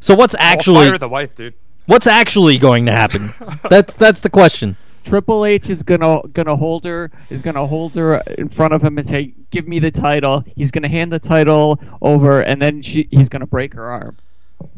So, 0.00 0.14
what's 0.16 0.34
I'll 0.34 0.40
actually 0.42 0.88
fire 0.88 0.98
the 0.98 1.08
wife, 1.08 1.34
dude. 1.36 1.54
what's 1.86 2.06
actually 2.08 2.58
going 2.58 2.86
to 2.86 2.92
happen? 2.92 3.32
that's 3.70 3.94
that's 3.94 4.20
the 4.20 4.30
question. 4.30 4.76
Triple 5.06 5.44
H 5.44 5.70
is 5.70 5.82
gonna 5.82 6.20
gonna 6.32 6.56
hold 6.56 6.84
her 6.84 7.10
is 7.30 7.42
gonna 7.42 7.66
hold 7.66 7.94
her 7.94 8.16
in 8.38 8.48
front 8.48 8.74
of 8.74 8.82
him 8.82 8.98
and 8.98 9.06
say, 9.06 9.34
"Give 9.50 9.68
me 9.68 9.78
the 9.78 9.90
title." 9.90 10.44
He's 10.56 10.70
gonna 10.70 10.88
hand 10.88 11.12
the 11.12 11.18
title 11.18 11.80
over, 12.02 12.40
and 12.40 12.60
then 12.60 12.82
she 12.82 13.06
he's 13.10 13.28
gonna 13.28 13.46
break 13.46 13.74
her 13.74 13.90
arm. 13.90 14.16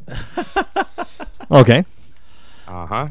Okay. 1.50 1.84
Uh 2.66 2.86
huh. 2.86 3.08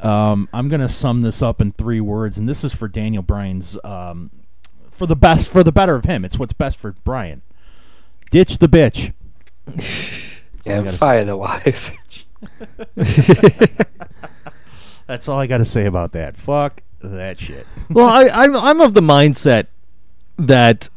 Um, 0.00 0.48
I'm 0.52 0.68
gonna 0.68 0.88
sum 0.88 1.22
this 1.22 1.42
up 1.42 1.60
in 1.60 1.72
three 1.72 2.00
words, 2.00 2.36
and 2.38 2.48
this 2.48 2.62
is 2.64 2.74
for 2.74 2.88
Daniel 2.88 3.22
Bryan's 3.22 3.78
um, 3.84 4.30
for 4.90 5.06
the 5.06 5.16
best, 5.16 5.48
for 5.48 5.64
the 5.64 5.72
better 5.72 5.94
of 5.94 6.04
him. 6.04 6.24
It's 6.24 6.38
what's 6.38 6.52
best 6.52 6.76
for 6.76 6.92
Bryan. 7.04 7.42
Ditch 8.30 8.58
the 8.58 8.68
bitch. 8.68 9.12
all 10.66 10.72
I 10.72 10.84
Yeah, 10.84 10.90
fire 10.92 11.24
the 11.24 11.36
wife. 11.36 11.90
That's 15.10 15.28
all 15.28 15.40
I 15.40 15.48
got 15.48 15.58
to 15.58 15.64
say 15.64 15.86
about 15.86 16.12
that. 16.12 16.36
Fuck 16.36 16.84
that 17.02 17.40
shit. 17.40 17.66
Well, 17.88 18.06
I, 18.06 18.28
I'm 18.28 18.54
I'm 18.54 18.80
of 18.80 18.94
the 18.94 19.00
mindset 19.00 19.66
that 20.36 20.88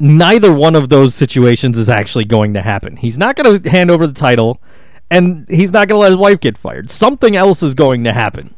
neither 0.00 0.52
one 0.52 0.74
of 0.74 0.88
those 0.88 1.14
situations 1.14 1.78
is 1.78 1.88
actually 1.88 2.24
going 2.24 2.52
to 2.54 2.62
happen. 2.62 2.96
He's 2.96 3.16
not 3.16 3.36
going 3.36 3.62
to 3.62 3.70
hand 3.70 3.92
over 3.92 4.08
the 4.08 4.12
title, 4.12 4.60
and 5.08 5.48
he's 5.48 5.72
not 5.72 5.86
going 5.86 5.98
to 5.98 6.02
let 6.02 6.10
his 6.10 6.18
wife 6.18 6.40
get 6.40 6.58
fired. 6.58 6.90
Something 6.90 7.36
else 7.36 7.62
is 7.62 7.76
going 7.76 8.02
to 8.02 8.12
happen. 8.12 8.56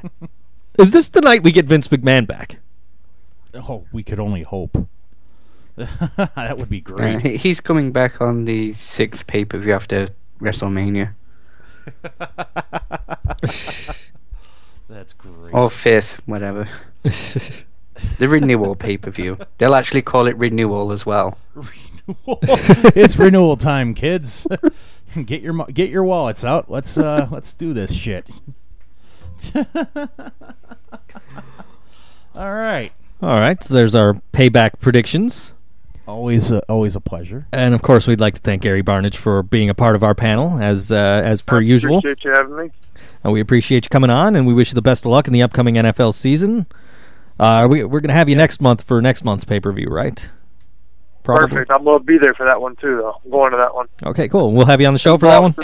is 0.78 0.90
this 0.90 1.10
the 1.10 1.20
night 1.20 1.42
we 1.42 1.52
get 1.52 1.66
Vince 1.66 1.88
McMahon 1.88 2.26
back? 2.26 2.60
Oh, 3.52 3.84
we 3.92 4.02
could 4.02 4.20
only 4.20 4.42
hope. 4.42 4.88
that 5.76 6.54
would 6.56 6.70
be 6.70 6.78
Uh, 6.78 6.90
great. 6.92 7.20
he- 7.20 7.36
he's 7.36 7.60
coming 7.60 7.92
back 7.92 8.22
on 8.22 8.46
the 8.46 8.72
sixth 8.72 9.26
pay 9.26 9.44
per 9.44 9.58
view 9.58 9.74
after 9.74 10.08
WrestleMania. 10.40 11.12
That's 14.90 15.12
great. 15.12 15.54
Or 15.54 15.70
fifth, 15.70 16.20
whatever. 16.26 16.68
The 18.18 18.28
renewal 18.28 18.76
pay 18.76 18.96
per 18.96 19.10
view. 19.10 19.36
They'll 19.58 19.74
actually 19.74 20.00
call 20.00 20.26
it 20.26 20.36
renewal 20.36 20.90
as 20.90 21.04
well. 21.04 21.36
Renewal. 21.54 22.38
it's 22.96 23.18
renewal 23.18 23.56
time, 23.58 23.92
kids. 23.92 24.46
get 25.26 25.42
your 25.42 25.66
get 25.66 25.90
your 25.90 26.04
wallets 26.04 26.42
out. 26.42 26.70
Let's 26.70 26.96
uh 26.96 27.28
let's 27.30 27.52
do 27.52 27.74
this 27.74 27.92
shit. 27.92 28.26
All 32.34 32.54
right. 32.54 32.90
All 33.22 33.38
right, 33.38 33.62
so 33.62 33.74
there's 33.74 33.94
our 33.94 34.14
payback 34.32 34.80
predictions. 34.80 35.52
Always 36.08 36.50
a, 36.50 36.62
always 36.70 36.96
a 36.96 37.00
pleasure. 37.00 37.46
And 37.52 37.74
of 37.74 37.82
course, 37.82 38.06
we'd 38.06 38.20
like 38.20 38.34
to 38.36 38.40
thank 38.40 38.62
Gary 38.62 38.82
Barnidge 38.82 39.16
for 39.16 39.42
being 39.42 39.68
a 39.68 39.74
part 39.74 39.94
of 39.94 40.02
our 40.02 40.14
panel 40.14 40.58
as 40.58 40.90
uh, 40.90 41.20
as 41.22 41.42
per 41.42 41.60
usual. 41.60 41.98
Appreciate 41.98 42.24
you 42.24 42.32
having 42.32 42.56
me. 42.56 42.70
Uh, 43.24 43.30
we 43.30 43.40
appreciate 43.40 43.84
you 43.84 43.88
coming 43.90 44.10
on, 44.10 44.34
and 44.36 44.46
we 44.46 44.54
wish 44.54 44.70
you 44.70 44.74
the 44.74 44.82
best 44.82 45.04
of 45.04 45.10
luck 45.10 45.26
in 45.26 45.32
the 45.32 45.42
upcoming 45.42 45.74
NFL 45.74 46.14
season. 46.14 46.66
Uh, 47.38 47.66
we, 47.70 47.84
we're 47.84 48.00
going 48.00 48.08
to 48.08 48.14
have 48.14 48.28
you 48.28 48.36
next 48.36 48.60
month 48.62 48.82
for 48.82 49.00
next 49.00 49.24
month's 49.24 49.44
pay 49.44 49.60
per 49.60 49.72
view, 49.72 49.88
right? 49.88 50.28
Probably. 51.22 51.48
Perfect. 51.48 51.70
I'm 51.70 51.84
gonna 51.84 52.00
be 52.00 52.16
there 52.18 52.32
for 52.34 52.46
that 52.46 52.60
one 52.60 52.76
too, 52.76 52.96
though. 52.96 53.20
I'm 53.24 53.30
going 53.30 53.50
to 53.50 53.56
that 53.58 53.74
one. 53.74 53.88
Okay, 54.04 54.28
cool. 54.28 54.52
We'll 54.52 54.66
have 54.66 54.80
you 54.80 54.86
on 54.86 54.94
the 54.94 54.98
show 54.98 55.18
for 55.18 55.26
that 55.26 55.42
one. 55.42 55.54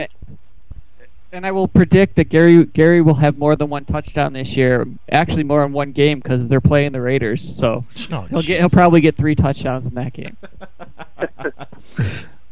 And 1.33 1.45
I 1.45 1.51
will 1.51 1.67
predict 1.67 2.17
that 2.17 2.29
Gary 2.29 2.65
Gary 2.67 3.01
will 3.01 3.15
have 3.15 3.37
more 3.37 3.57
than 3.57 3.69
one 3.69 3.85
touchdown 3.85 4.35
this 4.35 4.57
year. 4.57 4.87
Actually, 5.11 5.45
more 5.45 5.65
in 5.65 5.73
one 5.73 5.93
game 5.93 6.21
because 6.21 6.49
they're 6.49 6.61
playing 6.61 6.93
the 6.93 7.01
Raiders. 7.01 7.57
So 7.57 7.85
Oh, 8.13 8.21
he'll 8.23 8.43
get 8.43 8.61
he'll 8.61 8.69
probably 8.71 9.01
get 9.01 9.17
three 9.17 9.35
touchdowns 9.35 9.87
in 9.89 9.95
that 9.95 10.13
game. 10.13 10.37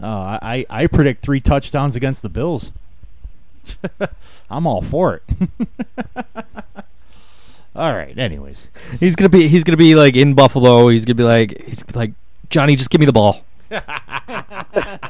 Oh, 0.01 0.39
I 0.43 0.67
I 0.69 0.87
predict 0.87 1.23
three 1.23 1.41
touchdowns 1.41 1.97
against 1.97 2.21
the 2.23 2.29
Bills. 2.29 2.73
I'm 4.51 4.67
all 4.67 4.83
for 4.83 5.15
it. 5.17 5.23
all 7.77 7.95
right. 7.95 8.17
Anyways, 8.17 8.69
He's 9.01 9.17
gonna 9.17 9.29
be 9.29 9.49
he's 9.49 9.65
gonna 9.65 9.77
be 9.77 9.95
like 9.95 10.17
in 10.17 10.35
Buffalo. 10.35 10.89
He's 10.89 11.05
gonna 11.05 11.15
be 11.15 11.25
like 11.25 11.63
he's 11.65 11.83
gonna 11.83 11.93
be 11.93 11.99
like 11.99 12.13
Johnny, 12.51 12.77
just 12.77 12.91
give 12.91 13.01
me 13.01 13.07
the 13.07 13.13
ball. 13.13 13.45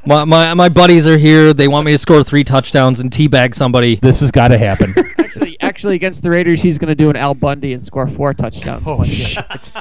my, 0.06 0.24
my 0.24 0.54
my 0.54 0.68
buddies 0.68 1.06
are 1.06 1.18
here. 1.18 1.52
They 1.52 1.68
want 1.68 1.84
me 1.86 1.92
to 1.92 1.98
score 1.98 2.22
three 2.22 2.44
touchdowns 2.44 3.00
and 3.00 3.10
teabag 3.10 3.54
somebody. 3.54 3.96
this 3.96 4.20
has 4.20 4.30
got 4.30 4.48
to 4.48 4.58
happen. 4.58 4.94
Actually, 5.18 5.60
actually 5.60 5.94
against 5.96 6.22
the 6.22 6.30
Raiders, 6.30 6.62
he's 6.62 6.78
going 6.78 6.88
to 6.88 6.94
do 6.94 7.10
an 7.10 7.16
Al 7.16 7.34
Bundy 7.34 7.72
and 7.72 7.82
score 7.82 8.06
four 8.06 8.32
touchdowns. 8.32 8.86
in 8.86 8.92
oh 8.92 8.96
one 8.96 9.06
game. 9.06 9.14
shit! 9.16 9.72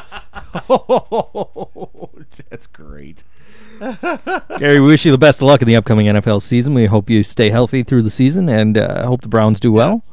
oh, 0.70 2.10
that's 2.50 2.68
great. 2.68 3.24
Gary, 4.60 4.80
we 4.80 4.88
wish 4.88 5.06
you 5.06 5.12
the 5.12 5.18
best 5.18 5.42
of 5.42 5.48
luck 5.48 5.62
in 5.62 5.68
the 5.68 5.76
upcoming 5.76 6.08
NFL 6.08 6.42
season. 6.42 6.74
We 6.74 6.86
hope 6.86 7.10
you 7.10 7.24
stay 7.24 7.50
healthy 7.50 7.84
through 7.84 8.04
the 8.04 8.10
season, 8.10 8.50
and 8.50 8.78
uh, 8.78 9.06
hope 9.06 9.22
the 9.22 9.28
Browns 9.28 9.60
do 9.60 9.72
well. 9.72 10.04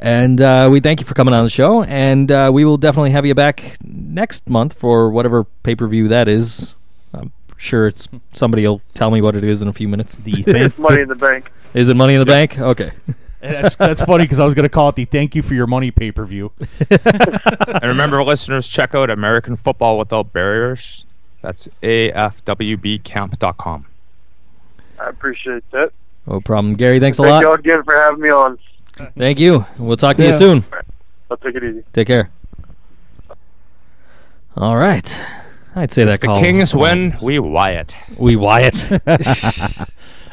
And 0.00 0.40
uh, 0.40 0.68
we 0.70 0.80
thank 0.80 1.00
you 1.00 1.06
for 1.06 1.14
coming 1.14 1.34
on 1.34 1.44
the 1.44 1.50
show, 1.50 1.82
and 1.84 2.30
uh, 2.30 2.50
we 2.52 2.64
will 2.64 2.76
definitely 2.76 3.12
have 3.12 3.24
you 3.24 3.34
back 3.34 3.76
next 3.82 4.48
month 4.48 4.74
for 4.74 5.10
whatever 5.10 5.44
pay 5.44 5.74
per 5.74 5.86
view 5.86 6.08
that 6.08 6.28
is. 6.28 6.74
I'm 7.12 7.32
sure 7.56 7.86
it's 7.86 8.08
somebody 8.32 8.66
will 8.66 8.82
tell 8.92 9.10
me 9.10 9.22
what 9.22 9.36
it 9.36 9.44
is 9.44 9.62
in 9.62 9.68
a 9.68 9.72
few 9.72 9.88
minutes. 9.88 10.16
The 10.16 10.42
thank, 10.42 10.78
Money 10.78 11.02
in 11.02 11.08
the 11.08 11.14
bank. 11.14 11.50
Is 11.72 11.88
it 11.88 11.94
Money 11.94 12.14
in 12.14 12.20
the 12.20 12.26
Bank? 12.26 12.58
Okay. 12.58 12.92
that's 13.40 13.76
that's 13.76 14.04
funny 14.04 14.24
because 14.24 14.40
I 14.40 14.44
was 14.44 14.54
going 14.54 14.64
to 14.64 14.68
call 14.70 14.88
it 14.88 14.96
the 14.96 15.04
thank 15.04 15.34
you 15.34 15.42
for 15.42 15.54
your 15.54 15.66
money 15.66 15.90
pay 15.90 16.12
per 16.12 16.24
view. 16.24 16.52
And 16.90 17.84
remember, 17.90 18.22
listeners, 18.22 18.68
check 18.68 18.94
out 18.94 19.10
American 19.10 19.56
Football 19.56 19.98
Without 19.98 20.32
Barriers. 20.32 21.04
That's 21.44 21.68
afwbcamp.com. 21.82 23.86
I 24.98 25.08
appreciate 25.10 25.70
that. 25.72 25.90
No 26.26 26.40
problem, 26.40 26.74
Gary. 26.74 26.98
Thanks 27.00 27.18
a 27.18 27.22
Thank 27.22 27.32
lot. 27.32 27.42
y'all 27.42 27.52
again 27.52 27.82
for 27.84 27.94
having 27.94 28.20
me 28.22 28.30
on. 28.30 28.58
Thank 29.18 29.38
you. 29.38 29.66
We'll 29.78 29.98
talk 29.98 30.16
to 30.16 30.22
you 30.22 30.30
Yeah. 30.30 30.36
soon. 30.38 30.64
I'll 31.30 31.36
take 31.36 31.54
it 31.54 31.62
easy. 31.64 31.82
Take 31.92 32.06
care. 32.06 32.30
All 34.56 34.78
right. 34.78 35.20
I'd 35.76 35.92
say 35.92 36.04
that 36.04 36.20
The 36.22 36.28
call. 36.28 36.40
Kings 36.40 36.74
win, 36.74 37.14
we 37.20 37.38
Wyatt. 37.38 37.94
We 38.16 38.36
Wyatt. 38.36 38.90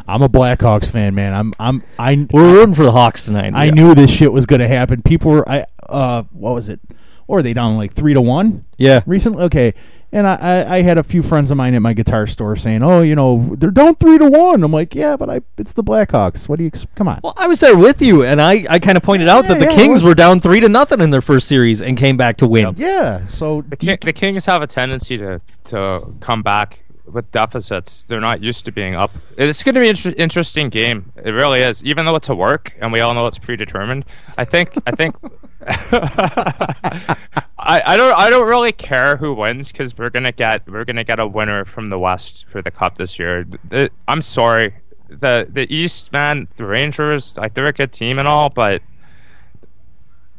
I'm 0.07 0.21
a 0.21 0.29
Blackhawks 0.29 0.89
fan, 0.91 1.13
man. 1.13 1.33
I'm 1.33 1.51
I'm 1.59 1.83
I 1.99 2.25
We're 2.31 2.53
rooting 2.53 2.73
for 2.75 2.83
the 2.83 2.91
Hawks 2.93 3.25
tonight. 3.25 3.51
I 3.53 3.69
knew 3.71 3.93
this 3.95 4.11
shit 4.11 4.31
was 4.31 4.45
going 4.45 4.61
to 4.61 4.67
happen. 4.69 5.01
People 5.01 5.31
were 5.31 5.49
I 5.49 5.65
uh 5.89 6.23
what 6.31 6.55
was 6.55 6.69
it? 6.69 6.79
What 7.25 7.27
or 7.27 7.39
are 7.39 7.43
they 7.43 7.53
down 7.53 7.75
like 7.75 7.91
three 7.93 8.13
to 8.13 8.21
one 8.21 8.63
Yeah. 8.77 9.01
recently? 9.05 9.43
Okay. 9.45 9.73
And 10.13 10.27
I, 10.27 10.35
I, 10.35 10.75
I 10.77 10.81
had 10.81 10.97
a 10.97 11.03
few 11.03 11.21
friends 11.21 11.51
of 11.51 11.57
mine 11.57 11.73
at 11.73 11.81
my 11.81 11.93
guitar 11.93 12.27
store 12.27 12.57
saying, 12.57 12.83
"Oh, 12.83 13.01
you 13.01 13.15
know, 13.15 13.55
they're 13.57 13.71
down 13.71 13.95
three 13.95 14.17
to 14.17 14.25
one." 14.29 14.61
I'm 14.61 14.71
like, 14.73 14.93
"Yeah, 14.93 15.15
but 15.15 15.29
I, 15.29 15.41
it's 15.57 15.71
the 15.71 15.83
Blackhawks. 15.85 16.49
What 16.49 16.57
do 16.57 16.63
you? 16.63 16.67
Ex- 16.67 16.85
come 16.95 17.07
on." 17.07 17.21
Well, 17.23 17.33
I 17.37 17.47
was 17.47 17.61
there 17.61 17.77
with 17.77 18.01
you, 18.01 18.23
and 18.25 18.41
I, 18.41 18.65
I 18.69 18.79
kind 18.79 18.97
of 18.97 19.03
pointed 19.03 19.29
out 19.29 19.47
that 19.47 19.57
the 19.59 19.65
yeah, 19.65 19.71
it 19.71 19.75
Kings 19.75 20.01
was- 20.01 20.03
were 20.03 20.13
down 20.15 20.41
three 20.41 20.59
to 20.59 20.67
nothing 20.67 20.99
in 20.99 21.11
their 21.11 21.21
first 21.21 21.47
series 21.47 21.81
and 21.81 21.97
came 21.97 22.17
back 22.17 22.35
to 22.37 22.47
win. 22.47 22.73
yeah. 22.75 23.25
So 23.27 23.61
The, 23.69 23.77
King, 23.77 23.97
the 24.01 24.11
Kings 24.11 24.45
have 24.47 24.61
a 24.61 24.67
tendency 24.67 25.17
to, 25.17 25.39
to 25.65 26.13
come 26.19 26.41
back 26.43 26.83
with 27.05 27.31
deficits. 27.31 28.03
They're 28.03 28.19
not 28.19 28.41
used 28.43 28.65
to 28.65 28.71
being 28.73 28.95
up. 28.95 29.11
It's 29.37 29.63
going 29.63 29.75
to 29.75 29.81
be 29.81 29.85
an 29.89 29.95
inter- 29.95 30.13
interesting 30.17 30.67
game. 30.69 31.13
It 31.23 31.31
really 31.31 31.61
is. 31.61 31.83
Even 31.85 32.05
though 32.05 32.15
it's 32.15 32.27
a 32.29 32.35
work 32.35 32.75
and 32.81 32.91
we 32.91 32.99
all 32.99 33.13
know 33.13 33.27
it's 33.27 33.39
predetermined, 33.39 34.03
I 34.37 34.43
think 34.45 34.71
I 34.85 34.91
think 34.91 35.15
I, 37.63 37.93
I 37.93 37.97
don't 37.97 38.17
I 38.17 38.29
don't 38.29 38.47
really 38.47 38.71
care 38.71 39.17
who 39.17 39.33
wins 39.33 39.71
because 39.71 39.95
we're 39.97 40.09
gonna 40.09 40.31
get 40.31 40.67
we're 40.67 40.83
gonna 40.85 41.03
get 41.03 41.19
a 41.19 41.27
winner 41.27 41.63
from 41.63 41.89
the 41.89 41.99
West 41.99 42.47
for 42.47 42.61
the 42.61 42.71
Cup 42.71 42.97
this 42.97 43.19
year. 43.19 43.45
The- 43.69 43.91
I'm 44.07 44.21
sorry, 44.23 44.73
the 45.09 45.47
the 45.49 45.71
East 45.73 46.11
man, 46.11 46.47
the 46.55 46.65
Rangers, 46.65 47.37
like 47.37 47.53
they're 47.53 47.67
a 47.67 47.73
good 47.73 47.91
team 47.91 48.17
and 48.17 48.27
all, 48.27 48.49
but 48.49 48.81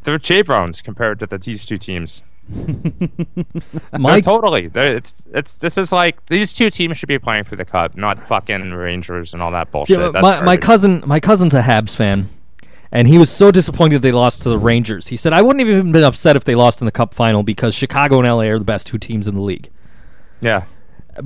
they're 0.03 0.19
J 0.19 0.43
Browns 0.43 0.83
compared 0.83 1.21
to 1.21 1.27
the, 1.27 1.39
these 1.39 1.65
two 1.65 1.77
teams. 1.77 2.23
My 2.49 2.65
They're 4.13 4.21
totally. 4.21 4.67
They're, 4.67 4.97
it's 4.97 5.27
it's 5.33 5.59
this 5.59 5.79
is 5.79 5.93
like 5.93 6.27
these 6.27 6.53
two 6.53 6.71
teams 6.71 6.99
should 6.99 7.09
be 7.09 7.19
playing 7.21 7.45
for 7.45 7.55
the 7.55 7.65
cup, 7.65 7.97
not 7.97 8.21
fucking 8.21 8.73
Rangers 8.73 9.33
and 9.33 9.41
all 9.43 9.53
that 9.53 9.71
bullshit. 9.71 10.01
Yeah, 10.01 10.21
my, 10.21 10.41
my 10.41 10.57
cousin 10.57 11.05
my 11.07 11.21
cousin's 11.21 11.55
a 11.55 11.63
Habs 11.63 11.95
fan, 11.95 12.29
and 12.93 13.09
he 13.09 13.19
was 13.19 13.31
so 13.31 13.51
disappointed 13.51 14.03
they 14.03 14.13
lost 14.13 14.43
to 14.43 14.49
the 14.51 14.59
Rangers. 14.59 15.09
He 15.09 15.17
said 15.17 15.33
I 15.33 15.43
wouldn't 15.43 15.67
have 15.67 15.69
even 15.77 15.91
been 15.93 16.05
upset 16.05 16.37
if 16.37 16.45
they 16.45 16.55
lost 16.55 16.81
in 16.81 16.85
the 16.85 16.93
Cup 16.93 17.15
final 17.15 17.43
because 17.43 17.75
Chicago 17.75 18.19
and 18.21 18.29
LA 18.29 18.45
are 18.45 18.59
the 18.59 18.65
best 18.65 18.87
two 18.87 18.99
teams 18.99 19.27
in 19.27 19.35
the 19.35 19.41
league. 19.41 19.71
Yeah, 20.41 20.65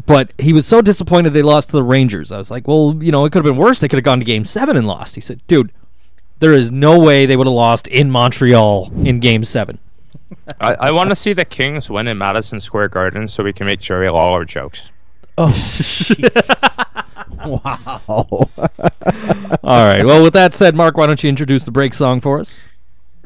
But 0.07 0.33
he 0.39 0.53
was 0.53 0.67
so 0.67 0.81
disappointed 0.83 1.31
they 1.31 1.43
lost 1.43 1.71
to 1.71 1.73
the 1.77 1.83
Rangers. 1.83 2.31
I 2.33 2.39
was 2.39 2.51
like, 2.51 2.69
well, 2.69 2.97
you 3.01 3.11
know, 3.11 3.25
it 3.25 3.33
could 3.33 3.45
have 3.45 3.55
been 3.55 3.61
worse. 3.63 3.81
They 3.81 3.89
could 3.89 3.97
have 3.97 4.05
gone 4.05 4.19
to 4.19 4.25
Game 4.25 4.45
Seven 4.45 4.77
and 4.77 4.87
lost. 4.87 5.15
He 5.15 5.21
said, 5.21 5.43
dude, 5.47 5.73
there 6.39 6.53
is 6.53 6.71
no 6.71 6.99
way 6.99 7.25
they 7.27 7.37
would 7.37 7.47
have 7.47 7.55
lost 7.55 7.89
in 7.89 8.11
Montreal 8.11 8.93
in 9.05 9.21
Game 9.21 9.43
Seven. 9.43 9.79
I, 10.61 10.75
I 10.75 10.91
want 10.91 11.11
to 11.11 11.17
see 11.17 11.33
the 11.33 11.45
Kings 11.45 11.89
win 11.89 12.09
in 12.09 12.19
Madison 12.19 12.61
Square 12.61 12.89
Garden 12.89 13.27
so 13.27 13.43
we 13.43 13.53
can 13.53 13.67
make 13.67 13.81
Jerry 13.81 14.11
Lawler 14.11 14.45
jokes. 14.45 14.91
oh, 15.39 15.53
Jesus. 15.53 16.49
wow. 17.45 18.01
All 19.63 19.85
right. 19.85 20.05
Well, 20.05 20.23
with 20.23 20.33
that 20.35 20.55
said, 20.55 20.75
Mark, 20.75 20.97
why 20.97 21.07
don't 21.07 21.23
you 21.23 21.29
introduce 21.29 21.65
the 21.65 21.71
break 21.71 21.95
song 21.95 22.21
for 22.21 22.39
us? 22.39 22.67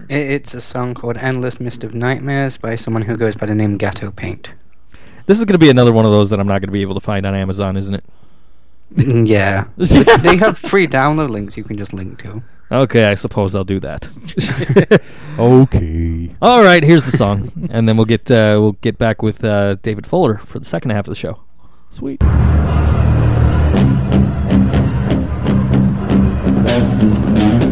It's 0.09 0.55
a 0.55 0.61
song 0.61 0.95
called 0.95 1.17
Endless 1.19 1.61
Mist 1.61 1.85
of 1.85 1.95
Nightmares 1.95 2.57
by 2.57 2.77
someone 2.77 3.03
who 3.03 3.17
goes 3.17 3.37
by 3.37 3.47
the 3.47 3.55
name 3.55 3.77
Gatto 3.77 4.11
Paint. 4.11 4.51
This 5.27 5.39
is 5.39 5.45
going 5.45 5.55
to 5.55 5.59
be 5.59 5.71
another 5.71 5.93
one 5.93 6.05
of 6.05 6.13
those 6.13 6.31
that 6.31 6.41
I'm 6.41 6.49
not 6.49 6.61
going 6.61 6.69
to 6.69 6.73
be 6.73 6.83
able 6.83 6.95
to 6.95 7.01
find 7.01 7.27
on 7.27 7.35
Amazon, 7.35 7.77
isn't 7.77 7.95
it? 7.95 8.05
Mm, 8.95 9.29
yeah. 9.29 9.67
They 9.77 10.37
have 10.37 10.59
free 10.59 10.89
download 10.89 11.31
links 11.31 11.57
you 11.57 11.65
can 11.65 11.79
just 11.79 11.93
link 11.93 12.21
to. 12.23 12.43
Okay, 12.73 13.05
I 13.05 13.15
suppose 13.15 13.55
I'll 13.55 13.65
do 13.65 13.81
that. 13.81 14.09
okay. 15.39 16.35
All 16.41 16.63
right, 16.63 16.83
here's 16.83 17.05
the 17.05 17.17
song, 17.17 17.69
and 17.71 17.89
then 17.89 17.97
we'll 17.97 18.07
get 18.07 18.31
uh, 18.31 18.59
we'll 18.61 18.73
get 18.81 18.97
back 18.97 19.23
with 19.23 19.45
uh, 19.45 19.75
David 19.83 20.07
Fuller 20.07 20.39
for 20.39 20.59
the 20.61 20.65
second 20.65 20.91
half 20.91 21.07
of 21.07 21.11
the 21.11 21.17
show. 21.17 21.41
Sweet. 21.91 22.23
Thank 26.63 27.63
you. 27.65 27.70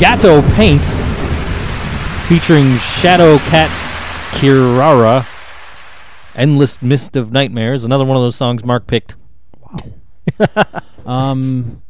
Gato 0.00 0.40
Paint 0.54 0.80
featuring 2.26 2.78
Shadow 2.78 3.36
Cat 3.50 3.68
Kirara. 4.32 5.26
Endless 6.34 6.80
Mist 6.80 7.16
of 7.16 7.32
Nightmares. 7.32 7.84
Another 7.84 8.06
one 8.06 8.16
of 8.16 8.22
those 8.22 8.34
songs 8.34 8.64
Mark 8.64 8.86
picked. 8.86 9.16
Wow. 9.60 10.80
um, 11.04 11.82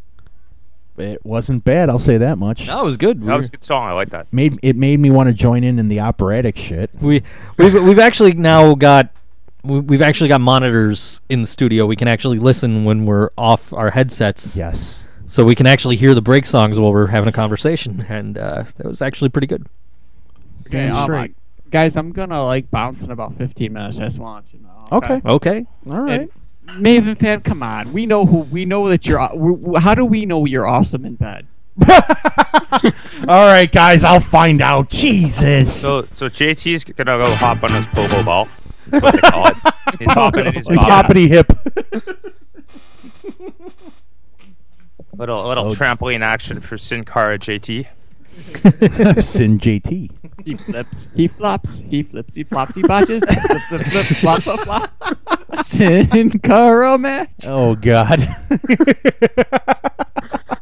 it 0.99 1.25
wasn't 1.25 1.63
bad. 1.63 1.89
I'll 1.89 2.01
say 2.01 2.19
that 2.19 2.37
much. 2.37 2.67
That 2.67 2.85
was 2.85 2.97
good. 2.97 3.23
That 3.23 3.37
was 3.37 3.47
a 3.47 3.53
good 3.53 3.63
song. 3.63 3.89
I 3.89 3.93
like 3.93 4.11
that. 4.11 4.33
Made 4.33 4.59
it 4.61 4.75
made 4.75 4.99
me 4.99 5.13
want 5.13 5.29
to 5.29 5.35
join 5.35 5.63
in 5.63 5.79
in 5.79 5.89
the 5.89 6.01
operatic 6.01 6.57
shit. 6.57 6.91
We 7.01 7.23
we've 7.59 7.75
we've 7.75 8.01
actually 8.01 8.33
now 8.33 8.75
got 8.75 9.11
we've 9.63 10.03
actually 10.03 10.29
got 10.29 10.41
monitors 10.41 11.21
in 11.29 11.43
the 11.43 11.47
studio. 11.47 11.87
We 11.87 11.95
can 11.95 12.09
actually 12.09 12.41
listen 12.41 12.85
when 12.85 13.07
we're 13.07 13.31
off 13.39 13.73
our 13.73 13.91
headsets, 13.91 14.57
Yes. 14.57 15.07
So 15.31 15.45
we 15.45 15.55
can 15.55 15.67
actually 15.67 15.95
hear 15.95 16.13
the 16.13 16.21
break 16.21 16.45
songs 16.45 16.81
while 16.81 16.93
we're 16.93 17.07
having 17.07 17.29
a 17.29 17.33
conversation, 17.33 18.01
and 18.09 18.37
uh, 18.37 18.65
that 18.77 18.87
was 18.87 19.01
actually 19.01 19.29
pretty 19.31 19.47
good. 19.47 19.67
Damn 20.69 20.95
um, 20.95 21.05
straight. 21.05 21.31
uh, 21.31 21.63
guys, 21.71 21.97
I'm 21.97 22.11
gonna 22.13 22.45
like 22.45 22.69
bounce 22.71 23.03
in 23.03 23.11
about 23.13 23.37
15 23.39 23.73
minutes. 23.73 23.99
I 23.99 24.03
just 24.03 24.19
want 24.19 24.53
you 24.53 24.59
to 24.59 24.65
know. 24.65 24.89
Okay. 24.93 25.23
Okay, 25.25 25.67
All 25.89 26.01
right. 26.01 26.29
And 26.69 26.85
Maven 26.85 27.17
fan, 27.17 27.41
come 27.43 27.63
on. 27.63 27.93
We 27.93 28.07
know 28.07 28.27
who. 28.27 28.39
We 28.41 28.65
know 28.65 28.89
that 28.89 29.07
you're. 29.07 29.21
aw- 29.21 29.29
w- 29.29 29.57
w- 29.57 29.79
How 29.79 29.95
do 29.95 30.05
we 30.05 30.27
know 30.27 30.45
you're 30.47 30.67
awesome 30.67 31.05
in 31.05 31.15
bed? 31.15 31.47
All 33.29 33.47
right, 33.47 33.71
guys. 33.71 34.03
I'll 34.05 34.21
find 34.21 34.61
out. 34.61 34.91
Jesus. 34.91 35.73
So 35.73 36.03
so 36.13 36.29
JT's 36.29 36.85
gonna 36.85 37.23
go 37.23 37.35
hop 37.37 37.63
on 37.63 37.71
his 37.71 37.87
pogo 37.87 38.25
ball. 38.25 38.49
That's 38.89 39.03
what 39.03 39.15
they 39.15 39.21
call 39.21 39.47
it. 39.49 39.57
He's 39.99 40.13
hopping 40.13 40.47
and 40.47 40.55
he's 40.55 40.69
He's 40.69 40.81
hoppity 40.81 41.27
hip. 41.29 41.53
Little 45.21 45.47
little 45.47 45.67
Oh. 45.67 45.75
trampoline 45.75 46.23
action 46.23 46.61
for 46.61 46.79
Sin 46.79 47.05
Cara 47.05 47.39
JT. 47.39 47.87
Sin 49.23 49.59
JT. 49.59 50.11
He 50.47 50.57
flips. 50.57 51.09
He 51.15 51.29
flops. 51.29 51.79
He 51.81 52.03
flips. 52.03 52.35
He 52.35 52.43
flops. 52.45 52.75
He 52.75 52.81
botches. 52.81 53.23
flip, 53.23 53.61
flip, 53.69 53.83
flip, 53.83 54.07
flop, 54.07 54.41
flop, 54.43 54.61
flop. 54.61 54.91
Sin 55.63 56.31
Cara 56.41 56.97
match. 56.97 57.47
Oh 57.49 57.75
God. 57.75 58.21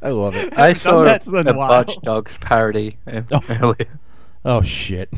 I 0.03 0.11
love 0.11 0.35
it. 0.35 0.59
I 0.59 0.73
saw 0.73 1.05
a, 1.05 1.21
in 1.39 1.47
a 1.47 1.53
a 1.53 1.57
while. 1.57 1.69
Watch 1.69 1.97
Dogs 2.03 2.37
parody 2.39 2.97
Oh. 3.31 3.41
earlier. 3.63 3.99
Oh 4.45 4.63
shit. 4.63 5.09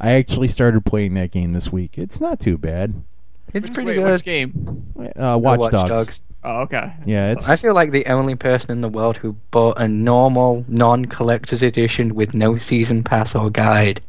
I 0.00 0.12
actually 0.12 0.48
started 0.48 0.86
playing 0.86 1.12
that 1.14 1.32
game 1.32 1.52
this 1.52 1.70
week. 1.70 1.98
It's 1.98 2.18
not 2.18 2.40
too 2.40 2.56
bad. 2.56 2.94
It's 3.52 3.64
Which, 3.68 3.74
pretty 3.74 3.88
wait, 3.88 3.94
good. 3.96 4.10
which 4.12 4.24
game? 4.24 5.12
Uh, 5.16 5.36
Watch, 5.38 5.70
Dogs. 5.70 6.20
Oh, 6.42 6.60
okay. 6.62 6.92
Yeah, 7.04 7.32
it's. 7.32 7.48
I 7.48 7.56
feel 7.56 7.74
like 7.74 7.90
the 7.90 8.06
only 8.06 8.34
person 8.34 8.70
in 8.70 8.80
the 8.80 8.88
world 8.88 9.16
who 9.18 9.32
bought 9.50 9.78
a 9.78 9.86
normal, 9.86 10.64
non-collector's 10.68 11.62
edition 11.62 12.14
with 12.14 12.32
no 12.34 12.56
season 12.56 13.04
pass 13.04 13.34
or 13.34 13.50
guide. 13.50 14.00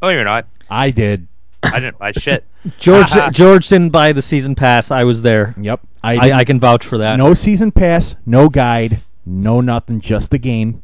Oh, 0.00 0.08
you're 0.08 0.24
not. 0.24 0.46
I 0.70 0.90
did. 0.90 1.20
I 1.62 1.80
didn't 1.80 1.98
buy 1.98 2.12
shit. 2.12 2.44
George 2.78 3.10
George 3.32 3.68
didn't 3.68 3.90
buy 3.90 4.12
the 4.12 4.22
season 4.22 4.54
pass. 4.54 4.90
I 4.90 5.04
was 5.04 5.22
there. 5.22 5.54
Yep. 5.60 5.80
I, 6.02 6.16
I. 6.30 6.38
I 6.38 6.44
can 6.44 6.58
vouch 6.58 6.86
for 6.86 6.98
that. 6.98 7.16
No 7.16 7.34
season 7.34 7.72
pass, 7.72 8.14
no 8.24 8.48
guide, 8.48 9.00
no 9.26 9.60
nothing, 9.60 10.00
just 10.00 10.30
the 10.30 10.38
game. 10.38 10.82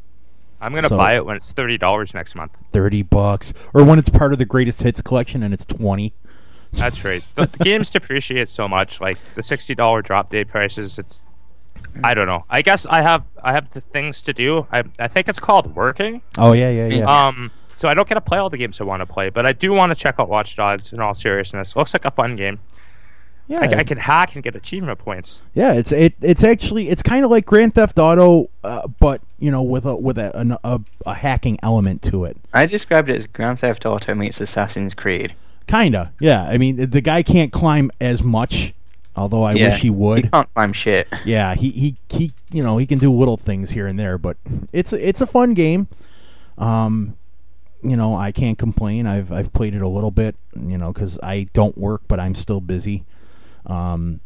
I'm 0.61 0.73
gonna 0.73 0.87
So- 0.89 0.97
buy 0.97 1.15
it 1.15 1.25
when 1.25 1.35
it's 1.35 1.51
thirty 1.51 1.77
dollars 1.77 2.13
next 2.13 2.35
month. 2.35 2.57
Thirty 2.71 3.01
bucks, 3.01 3.53
or 3.73 3.83
when 3.83 3.97
it's 3.99 4.09
part 4.09 4.31
of 4.31 4.39
the 4.39 4.45
greatest 4.45 4.81
hits 4.83 5.01
collection 5.01 5.41
and 5.43 5.53
it's 5.53 5.65
twenty. 5.65 6.13
That's 6.73 7.05
right. 7.05 7.23
The, 7.35 7.45
the 7.45 7.63
games 7.63 7.89
depreciate 7.89 8.49
so 8.49 8.67
much. 8.67 8.99
Like 8.99 9.17
the 9.35 9.43
sixty 9.43 9.75
dollar 9.75 10.01
drop 10.01 10.29
day 10.29 10.43
prices. 10.43 10.97
It's. 10.99 11.25
I 12.03 12.13
don't 12.15 12.25
know. 12.25 12.43
I 12.49 12.61
guess 12.61 12.85
I 12.87 13.01
have 13.01 13.23
I 13.43 13.53
have 13.53 13.69
the 13.69 13.81
things 13.81 14.21
to 14.23 14.33
do. 14.33 14.65
I 14.71 14.83
I 14.99 15.07
think 15.07 15.29
it's 15.29 15.39
called 15.39 15.75
working. 15.75 16.21
Oh 16.37 16.53
yeah, 16.53 16.69
yeah, 16.71 16.87
yeah. 16.87 17.27
Um. 17.27 17.51
So 17.75 17.89
I 17.89 17.93
don't 17.93 18.07
get 18.07 18.15
to 18.15 18.21
play 18.21 18.37
all 18.37 18.49
the 18.49 18.57
games 18.57 18.79
I 18.81 18.83
want 18.83 19.01
to 19.01 19.05
play, 19.05 19.29
but 19.29 19.45
I 19.45 19.51
do 19.51 19.73
want 19.73 19.91
to 19.93 19.99
check 19.99 20.15
out 20.19 20.29
Watch 20.29 20.55
Dogs. 20.55 20.93
In 20.93 20.99
all 20.99 21.13
seriousness, 21.13 21.75
looks 21.75 21.93
like 21.93 22.05
a 22.05 22.11
fun 22.11 22.35
game. 22.35 22.59
yeah, 23.47 23.59
I, 23.59 23.79
I 23.79 23.83
can 23.83 23.97
hack 23.97 24.35
and 24.35 24.43
get 24.43 24.55
achievement 24.55 24.99
points. 24.99 25.41
yeah. 25.53 25.73
It's 25.73 25.91
it. 25.91 26.13
It's 26.21 26.43
actually 26.43 26.89
it's 26.89 27.03
kind 27.03 27.23
of 27.25 27.31
like 27.31 27.45
Grand 27.45 27.75
Theft 27.75 27.99
Auto, 27.99 28.49
uh, 28.63 28.87
but 28.87 29.21
you 29.37 29.51
know, 29.51 29.61
with 29.61 29.85
a 29.85 29.95
with 29.95 30.17
a, 30.17 30.35
an, 30.39 30.57
a 30.63 30.79
a 31.05 31.13
hacking 31.13 31.59
element 31.61 32.01
to 32.03 32.25
it. 32.25 32.37
I 32.53 32.65
described 32.65 33.09
it 33.09 33.17
as 33.17 33.27
Grand 33.27 33.59
Theft 33.59 33.85
Auto 33.85 34.15
meets 34.15 34.39
Assassin's 34.41 34.93
Creed. 34.93 35.35
Kinda, 35.67 36.13
yeah. 36.19 36.43
I 36.43 36.57
mean, 36.57 36.89
the 36.89 37.01
guy 37.01 37.23
can't 37.23 37.51
climb 37.51 37.91
as 38.01 38.23
much, 38.23 38.73
although 39.15 39.43
I 39.43 39.53
yeah, 39.53 39.69
wish 39.69 39.81
he 39.81 39.89
would. 39.89 40.25
He 40.25 40.29
can't 40.29 40.53
climb 40.53 40.73
shit. 40.73 41.07
yeah, 41.25 41.55
he, 41.55 41.71
he 41.71 41.95
he 42.09 42.33
you 42.51 42.63
know 42.63 42.77
he 42.77 42.85
can 42.85 42.99
do 42.99 43.11
little 43.11 43.37
things 43.37 43.71
here 43.71 43.87
and 43.87 43.97
there, 43.97 44.17
but 44.17 44.37
it's 44.71 44.93
it's 44.93 45.21
a 45.21 45.27
fun 45.27 45.53
game. 45.53 45.87
Um, 46.57 47.17
you 47.81 47.95
know 47.95 48.15
I 48.15 48.31
can't 48.31 48.57
complain. 48.57 49.07
I've 49.07 49.31
I've 49.31 49.53
played 49.53 49.75
it 49.75 49.81
a 49.81 49.87
little 49.87 50.11
bit, 50.11 50.35
you 50.55 50.77
know, 50.77 50.91
because 50.91 51.19
I 51.23 51.47
don't 51.53 51.77
work, 51.77 52.01
but 52.07 52.19
I'm 52.19 52.35
still 52.35 52.61
busy. 52.61 53.03
Um, 53.65 54.19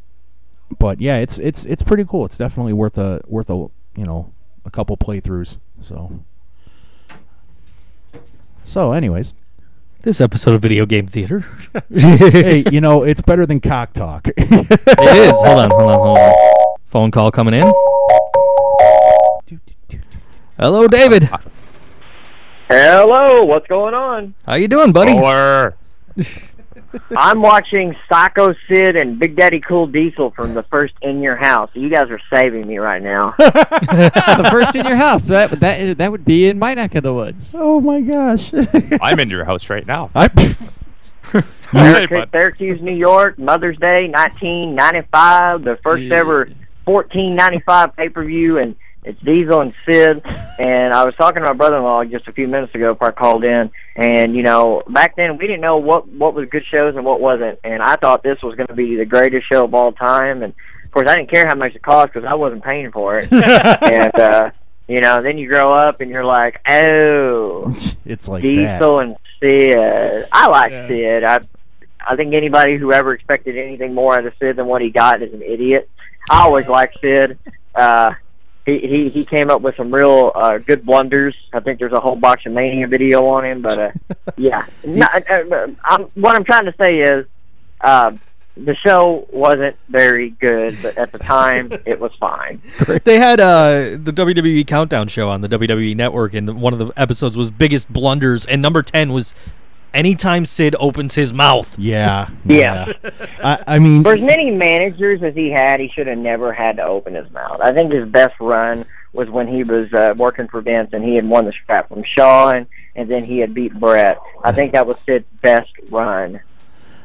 but 0.80 1.00
yeah, 1.00 1.18
it's 1.18 1.40
it's 1.40 1.66
it's 1.66 1.84
pretty 1.84 2.06
cool. 2.06 2.26
It's 2.26 2.38
definitely 2.38 2.74
worth 2.74 2.98
a 2.98 3.22
worth 3.28 3.50
a 3.50 3.68
you 3.96 4.06
know 4.06 4.32
a 4.66 4.72
couple 4.72 4.98
playthroughs. 4.98 5.58
So 5.82 6.20
so, 8.68 8.92
anyways, 8.92 9.34
This 10.02 10.22
episode 10.22 10.54
of 10.54 10.62
Video 10.62 10.86
Game 10.86 11.08
Theater. 11.08 11.46
hey, 11.94 12.64
you 12.72 12.80
know 12.82 13.04
it's 13.04 13.22
better 13.22 13.46
than 13.46 13.60
cock 13.60 13.94
talk. 13.94 14.28
It 14.28 14.52
is. 14.52 15.36
Hold 15.42 15.60
on, 15.60 15.72
hold 15.72 15.92
on, 15.92 16.00
hold 16.00 16.18
on. 16.18 16.34
Phone 16.86 17.12
call 17.12 17.32
coming 17.32 17.56
in. 17.56 17.74
Hello, 20.60 20.88
David. 20.88 21.30
Hello, 22.70 23.44
what's 23.46 23.68
going 23.68 23.94
on? 23.94 24.34
How 24.46 24.56
you 24.56 24.68
doing, 24.68 24.92
buddy? 24.92 25.14
Or 25.14 25.76
I'm 27.18 27.42
watching 27.42 27.96
Psycho 28.10 28.54
Sid 28.68 28.96
and 28.96 29.20
Big 29.20 29.36
Daddy 29.36 29.60
Cool 29.60 29.88
Diesel 29.88 30.32
from 30.32 30.54
the 30.54 30.64
first 30.64 30.94
In 31.02 31.22
Your 31.22 31.36
House. 31.36 31.70
You 31.74 31.90
guys 31.90 32.10
are 32.10 32.22
saving 32.34 32.66
me 32.68 32.78
right 32.78 33.02
now. 33.02 33.32
the 33.38 34.48
first 34.52 34.76
in 34.76 34.86
your 34.86 34.96
house. 34.96 35.28
That 35.28 35.60
that 35.60 35.98
that 35.98 36.12
would 36.12 36.24
be 36.26 36.48
in 36.48 36.58
my 36.60 36.74
neck 36.74 36.96
of 36.96 37.04
the 37.04 37.14
woods. 37.14 37.56
oh 37.58 37.82
my 37.82 38.02
gosh! 38.02 38.52
I'm 39.02 39.20
in 39.20 39.30
your 39.30 39.44
house 39.46 39.70
right 39.70 39.86
now. 39.86 40.10
I, 40.16 40.30
Hey, 41.74 42.08
Syracuse, 42.08 42.10
bud. 42.10 42.30
Syracuse, 42.32 42.82
New 42.82 42.96
York, 42.96 43.38
Mother's 43.38 43.78
Day, 43.80 44.08
1995, 44.08 45.64
the 45.66 45.76
first 45.84 46.04
Yeah. 46.04 46.16
ever 46.20 46.50
1495 46.86 47.96
pay 47.98 48.08
per 48.08 48.24
view, 48.24 48.58
and 48.60 48.76
it's 49.04 49.20
Diesel 49.22 49.62
and 49.62 49.74
Sid. 49.86 50.22
And 50.60 50.94
I 50.94 51.06
was 51.06 51.14
talking 51.16 51.42
to 51.44 51.48
my 51.48 51.54
brother-in-law 51.54 52.06
just 52.06 52.28
a 52.28 52.32
few 52.34 52.48
minutes 52.48 52.74
ago 52.76 52.94
before 52.94 53.10
I 53.10 53.12
called 53.12 53.44
in, 53.44 53.70
and 53.96 54.36
you 54.36 54.44
know, 54.44 54.84
back 54.90 55.16
then 55.16 55.38
we 55.38 55.46
didn't 55.48 55.62
know 55.62 55.78
what 55.78 56.08
what 56.10 56.34
was 56.34 56.50
good 56.50 56.66
shows 56.70 56.96
and 56.96 57.06
what 57.06 57.22
wasn't, 57.22 57.60
and 57.64 57.82
I 57.82 57.96
thought 57.96 58.24
this 58.24 58.42
was 58.42 58.56
going 58.56 58.68
to 58.68 58.74
be 58.76 58.96
the 58.96 59.06
greatest 59.06 59.48
show 59.52 59.66
of 59.66 59.74
all 59.74 59.92
time, 59.92 60.42
and 60.44 60.54
of 60.84 60.92
course 60.92 61.08
I 61.10 61.16
didn't 61.16 61.30
care 61.32 61.46
how 61.48 61.56
much 61.56 61.76
it 61.76 61.84
cost 61.84 62.12
because 62.14 62.26
I 62.28 62.34
wasn't 62.34 62.64
paying 62.64 62.92
for 62.92 63.20
it, 63.20 63.32
and 63.32 64.16
uh, 64.20 64.52
you 64.88 65.00
know, 65.02 65.22
then 65.22 65.38
you 65.38 65.48
grow 65.48 65.74
up 65.74 66.02
and 66.02 66.10
you're 66.10 66.26
like, 66.26 66.60
oh. 66.68 67.66
it's 68.06 68.28
like 68.28 68.42
that. 68.42 68.80
Diesel 68.80 69.00
and 69.00 69.16
Sid. 69.40 70.28
I 70.32 70.48
like 70.48 70.72
Yeah. 70.72 70.88
Sid. 70.88 71.24
I 71.24 71.40
I 72.10 72.16
think 72.16 72.34
anybody 72.36 72.78
who 72.78 72.94
ever 72.94 73.14
expected 73.14 73.58
anything 73.58 73.94
more 73.94 74.16
out 74.18 74.26
of 74.26 74.34
Sid 74.40 74.56
than 74.56 74.66
what 74.66 74.82
he 74.82 74.90
got 74.90 75.22
is 75.22 75.34
an 75.34 75.42
idiot. 75.44 75.90
I 76.30 76.44
always 76.44 76.68
liked 76.68 76.98
Sid. 77.02 77.38
Uh, 77.76 78.14
he 78.68 78.80
he 78.80 79.10
he 79.10 79.26
came 79.26 79.50
up 79.50 79.62
with 79.62 79.76
some 79.78 79.94
real 79.94 80.32
uh, 80.36 80.58
good 80.58 80.86
blunders. 80.86 81.34
I 81.54 81.62
think 81.62 81.80
there's 81.80 81.94
a 81.94 82.02
whole 82.02 82.18
Botchamania 82.18 82.90
video 82.90 83.26
on 83.26 83.46
him. 83.46 83.62
But 83.62 83.80
uh, 83.80 83.92
yeah, 84.38 84.66
no, 84.86 85.06
uh, 85.06 85.68
I'm, 85.86 86.04
what 86.16 86.36
I'm 86.36 86.44
trying 86.44 86.66
to 86.66 86.76
say 86.80 87.00
is. 87.00 87.26
Uh, 87.82 88.12
the 88.60 88.76
show 88.76 89.28
wasn't 89.32 89.76
very 89.88 90.32
good, 90.32 90.76
but 90.82 90.98
at 90.98 91.12
the 91.12 91.20
time 91.20 91.72
it 91.86 92.00
was 92.00 92.12
fine. 92.20 92.60
They 93.04 93.20
had 93.20 93.40
uh, 93.40 93.98
the 94.04 94.12
WWE 94.12 94.66
Countdown 94.66 95.10
show 95.10 95.30
on 95.30 95.42
the 95.42 95.48
WWE 95.48 95.96
Network, 95.96 96.34
and 96.34 96.60
one 96.60 96.74
of 96.74 96.80
the 96.80 96.92
episodes 96.98 97.38
was 97.38 97.52
biggest 97.52 97.94
blunders, 97.94 98.48
and 98.48 98.60
number 98.60 98.82
ten 98.82 99.14
was 99.14 99.36
anytime 99.98 100.46
Sid 100.46 100.76
opens 100.80 101.16
his 101.16 101.34
mouth. 101.34 101.78
Yeah, 101.78 102.30
Yeah. 102.46 102.94
I, 103.44 103.64
I 103.68 103.80
mean, 103.80 104.04
For 104.04 104.14
as 104.14 104.22
many 104.22 104.52
managers 104.52 105.24
as 105.24 105.34
he 105.36 105.50
had, 105.50 105.80
he 105.80 105.90
should 105.90 106.08
have 106.08 106.18
never 106.18 106.54
had 106.54 106.78
to 106.78 106.84
open 106.84 107.16
his 107.16 107.30
mouth. 107.32 107.60
I 107.62 107.74
think 107.74 107.92
his 107.92 108.08
best 108.08 108.36
run 108.40 108.86
was 109.12 109.30
when 109.30 109.48
he 109.48 109.64
was 109.64 109.92
uh, 109.94 110.14
working 110.16 110.48
for 110.48 110.62
Vince 110.62 110.92
and 110.94 111.04
he 111.04 111.16
had 111.16 111.28
won 111.28 111.46
the 111.46 111.54
strap 111.64 111.90
from 111.90 112.04
Shawn, 112.18 112.68
and 112.96 113.10
then 113.10 113.24
he 113.24 113.40
had 113.40 113.54
beat 113.54 113.74
Brett. 113.74 114.20
I 114.44 114.52
think 114.52 114.74
that 114.74 114.86
was 114.86 114.98
Sid's 115.00 115.26
best 115.42 115.72
run 115.90 116.40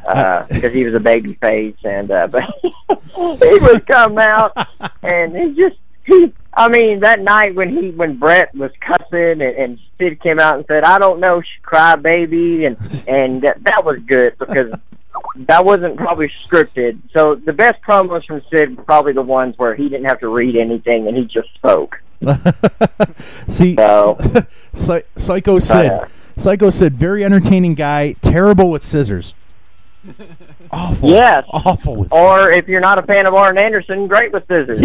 uh, 0.07 0.45
because 0.51 0.73
he 0.73 0.85
was 0.85 0.95
a 0.95 1.01
baby 1.01 1.35
face, 1.35 1.77
and 1.85 2.11
uh, 2.11 2.27
but 2.31 2.45
he 2.61 3.59
would 3.63 3.87
come 3.87 4.19
out 4.19 4.53
and 5.03 5.35
he 5.35 5.55
just 5.55 5.77
he 6.05 6.33
I 6.55 6.69
mean, 6.69 7.01
that 7.01 7.21
night 7.21 7.55
when 7.55 7.71
he 7.71 7.91
when 7.91 8.19
Brett 8.19 8.55
was 8.55 8.71
cussing 8.81 9.41
and, 9.41 9.43
and 9.43 9.79
Sid 9.99 10.21
came 10.21 10.39
out 10.39 10.57
and 10.57 10.65
said, 10.67 10.85
"I 10.85 10.99
don't 10.99 11.21
know, 11.21 11.41
sh- 11.41 11.61
cry 11.63 11.97
baby," 11.97 12.67
and 12.67 12.77
and 13.09 13.43
that, 13.43 13.63
that 13.65 13.85
was 13.85 13.99
good 14.07 14.37
because 14.39 14.73
that 15.37 15.65
wasn't 15.65 15.97
probably 15.97 16.29
scripted. 16.29 17.01
So 17.17 17.35
the 17.35 17.53
best 17.53 17.81
promos 17.83 18.25
from 18.27 18.43
Sid 18.51 18.77
were 18.77 18.85
probably 18.85 19.13
the 19.13 19.23
ones 19.23 19.55
where 19.57 19.75
he 19.75 19.89
didn't 19.89 20.07
have 20.07 20.21
to 20.21 20.29
read 20.29 20.57
anything 20.61 21.09
and 21.09 21.17
he 21.17 21.25
just 21.25 21.53
spoke. 21.55 22.01
See, 23.49 23.75
So 23.77 24.19
Psycho 25.17 25.59
Sid. 25.59 25.87
Uh, 25.87 26.07
Psycho 26.37 26.71
Sid, 26.71 26.95
very 26.95 27.25
entertaining 27.25 27.75
guy, 27.75 28.15
terrible 28.23 28.71
with 28.71 28.83
scissors. 28.83 29.35
Awful. 30.71 31.09
Yes. 31.09 31.45
Awful 31.49 31.97
with 31.97 32.13
or 32.13 32.51
if 32.51 32.67
you're 32.69 32.81
not 32.81 32.99
a 32.99 33.03
fan 33.03 33.27
of 33.27 33.35
Arn 33.35 33.57
Anderson, 33.59 34.07
great 34.09 34.33
with 34.33 34.47
scissors. 34.49 34.81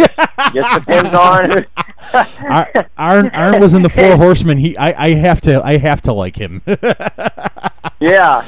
Just 0.53 0.79
depends 0.79 1.13
on. 1.17 1.65
Ar- 2.49 2.71
Arn, 2.97 3.29
Arn 3.29 3.59
was 3.61 3.73
in 3.73 3.81
the 3.81 3.89
Four 3.89 4.15
Horsemen. 4.17 4.57
He, 4.57 4.77
I, 4.77 5.05
I 5.05 5.09
have 5.15 5.41
to, 5.41 5.61
I 5.63 5.77
have 5.77 6.01
to 6.03 6.13
like 6.13 6.35
him. 6.35 6.61
Yeah. 7.99 8.43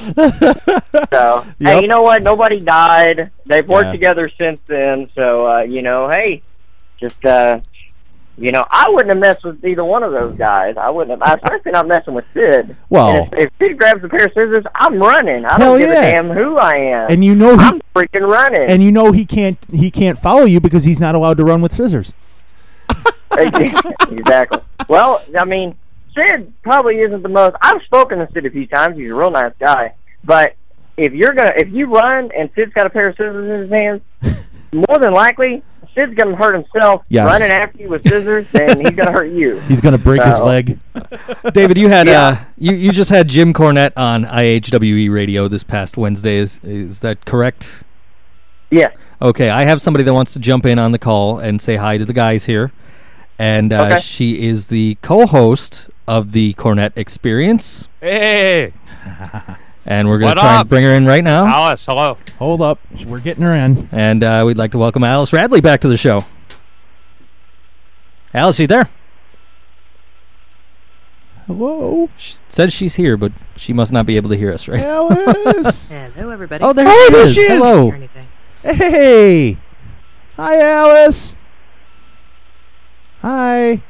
So, 1.12 1.44
hey, 1.60 1.82
you 1.82 1.88
know 1.88 2.04
what? 2.04 2.22
Nobody 2.22 2.60
died. 2.60 3.32
They've 3.48 3.68
worked 3.68 3.86
Yeah. 3.88 3.92
together 3.94 4.30
since 4.38 4.60
then. 4.68 5.10
So, 5.16 5.48
uh, 5.48 5.60
you 5.62 5.82
know, 5.82 6.08
hey, 6.08 6.44
just, 7.00 7.26
uh, 7.26 7.60
you 8.40 8.52
know, 8.52 8.66
I 8.70 8.90
wouldn't 8.90 9.10
have 9.10 9.20
messed 9.20 9.44
with 9.44 9.64
either 9.66 9.84
one 9.84 10.04
of 10.04 10.12
those 10.12 10.38
guys. 10.38 10.76
I 10.78 10.90
wouldn't 10.90 11.22
have, 11.22 11.22
I 11.22 11.36
especially 11.36 11.72
not 11.72 11.88
messing 11.88 12.14
with 12.14 12.26
Sid. 12.34 12.76
Well- 12.90 13.30
if, 13.34 13.48
if 13.48 13.54
Sid 13.60 13.78
grabs 13.78 14.04
a 14.04 14.10
pair 14.10 14.26
of 14.26 14.32
scissors, 14.32 14.66
I'm 14.76 15.00
running. 15.00 15.46
I 15.46 15.58
don't 15.58 15.78
give 15.78 15.90
yeah. 15.90 16.00
a 16.02 16.14
damn 16.14 16.30
who 16.30 16.58
I 16.58 16.76
am. 16.76 17.12
and 17.12 17.24
you 17.24 17.36
know 17.36 17.58
he, 17.58 17.64
I'm 17.64 17.82
freaking 17.94 18.28
running. 18.28 18.70
and 18.70 18.82
you 18.82 18.92
know 18.92 19.12
he 19.12 19.26
can't, 19.26 19.58
he 19.72 19.92
can't 19.92 20.18
follow 20.18 20.46
you 20.46 20.60
because 20.60 20.86
he's 20.86 21.00
not 21.00 21.16
allowed 21.16 21.38
to 21.38 21.44
run 21.44 21.62
with 21.62 21.74
scissors. 21.74 22.14
exactly. 23.38 24.60
Well, 24.88 25.24
I 25.38 25.46
mean, 25.46 25.76
Sid 26.16 26.54
probably 26.64 26.96
isn't 27.02 27.22
the 27.22 27.30
most. 27.30 27.56
I've 27.62 27.82
spoken 27.84 28.20
to 28.20 28.28
Sid 28.34 28.46
a 28.46 28.50
few 28.50 28.68
times. 28.68 28.98
He's 28.98 29.12
a 29.12 29.14
real 29.14 29.32
nice 29.32 29.54
guy. 29.60 29.94
But 30.24 30.56
if 30.98 31.14
you're 31.14 31.34
gonna, 31.34 31.54
if 31.56 31.70
you 31.72 31.88
run 31.88 32.32
and 32.38 32.50
Sid's 32.56 32.74
got 32.74 32.86
a 32.86 32.90
pair 32.90 33.10
of 33.10 33.16
scissors 33.16 33.50
in 33.50 33.62
his 33.62 33.72
hands, 33.72 34.02
more 34.74 34.98
than 35.00 35.14
likely 35.14 35.64
Sid's 35.96 36.14
gonna 36.16 36.36
hurt 36.36 36.54
himself 36.56 37.04
Yes. 37.10 37.26
running 37.26 37.50
after 37.52 37.80
you 37.80 37.90
with 37.90 38.08
scissors, 38.08 38.48
and 38.54 38.80
he's 38.80 38.96
gonna 38.96 39.12
hurt 39.12 39.32
you. 39.32 39.60
He's 39.68 39.82
gonna 39.82 39.98
break 39.98 40.22
his 40.24 40.40
leg. 40.40 40.80
David, 41.54 41.78
you 41.78 41.90
had 41.90 42.08
Yeah. 42.08 42.22
uh, 42.28 42.38
you 42.58 42.74
you 42.74 42.92
just 42.92 43.10
had 43.10 43.28
Jim 43.28 43.54
Cornette 43.54 43.94
on 43.98 44.26
IHWE 44.26 45.10
radio 45.12 45.48
this 45.48 45.64
past 45.64 45.98
Wednesday. 45.98 46.38
Is 46.38 46.60
is 46.64 47.00
that 47.02 47.26
correct? 47.26 47.84
Yeah. 48.72 48.90
Okay, 49.22 49.50
I 49.50 49.64
have 49.66 49.82
somebody 49.82 50.04
that 50.06 50.14
wants 50.14 50.32
to 50.34 50.40
jump 50.40 50.66
in 50.66 50.80
on 50.80 50.92
the 50.92 51.00
call 51.00 51.40
and 51.40 51.62
say 51.62 51.76
hi 51.76 51.98
to 51.98 52.06
the 52.06 52.14
guys 52.14 52.46
here, 52.46 52.72
and 53.38 53.74
uh, 53.74 53.86
Okay. 53.88 54.00
she 54.00 54.48
is 54.48 54.68
the 54.68 54.98
co-host 55.02 55.90
of 56.08 56.32
the 56.32 56.54
Cornette 56.54 56.94
Experience, 56.96 57.88
Hey, 58.00 58.74
and 59.86 60.08
we're 60.08 60.20
going 60.20 60.36
to 60.36 60.40
try 60.42 60.56
up? 60.56 60.62
and 60.62 60.70
bring 60.70 60.84
her 60.84 60.92
in 60.92 61.06
right 61.06 61.24
now. 61.24 61.46
Alice, 61.46 61.86
hello. 61.86 62.18
Hold 62.38 62.62
up, 62.62 62.80
we're 63.06 63.20
getting 63.20 63.44
her 63.44 63.56
in. 63.56 63.90
And 63.92 64.24
uh, 64.24 64.44
we'd 64.46 64.58
like 64.58 64.72
to 64.72 64.78
welcome 64.78 65.04
Alice 65.04 65.32
Radley 65.34 65.62
back 65.62 65.82
to 65.82 65.88
the 65.88 65.98
show. 65.98 66.26
Alice, 68.34 68.60
you 68.60 68.68
there? 68.68 68.90
Hello, 71.48 72.10
She 72.18 72.36
says 72.48 72.72
she's 72.72 72.94
here, 72.96 73.18
but 73.18 73.32
she 73.56 73.74
must 73.74 73.92
not 73.92 74.06
be 74.06 74.18
able 74.18 74.30
to 74.30 74.38
hear 74.38 74.52
us, 74.54 74.68
right? 74.68 74.82
Alice. 74.82 75.88
Hello, 76.16 76.30
everybody. 76.30 76.64
Oh, 76.64 76.74
there, 76.74 76.86
Oh, 76.88 77.08
she, 77.08 77.14
there 77.14 77.26
is. 77.26 77.34
she 77.34 77.42
is. 77.42 77.50
Hello. 77.50 77.88
Or 77.90 77.96
anything. 77.96 78.28
hey, 78.62 79.58
hi, 80.36 80.62
Alice. 80.62 81.36
Hi. 83.24 83.82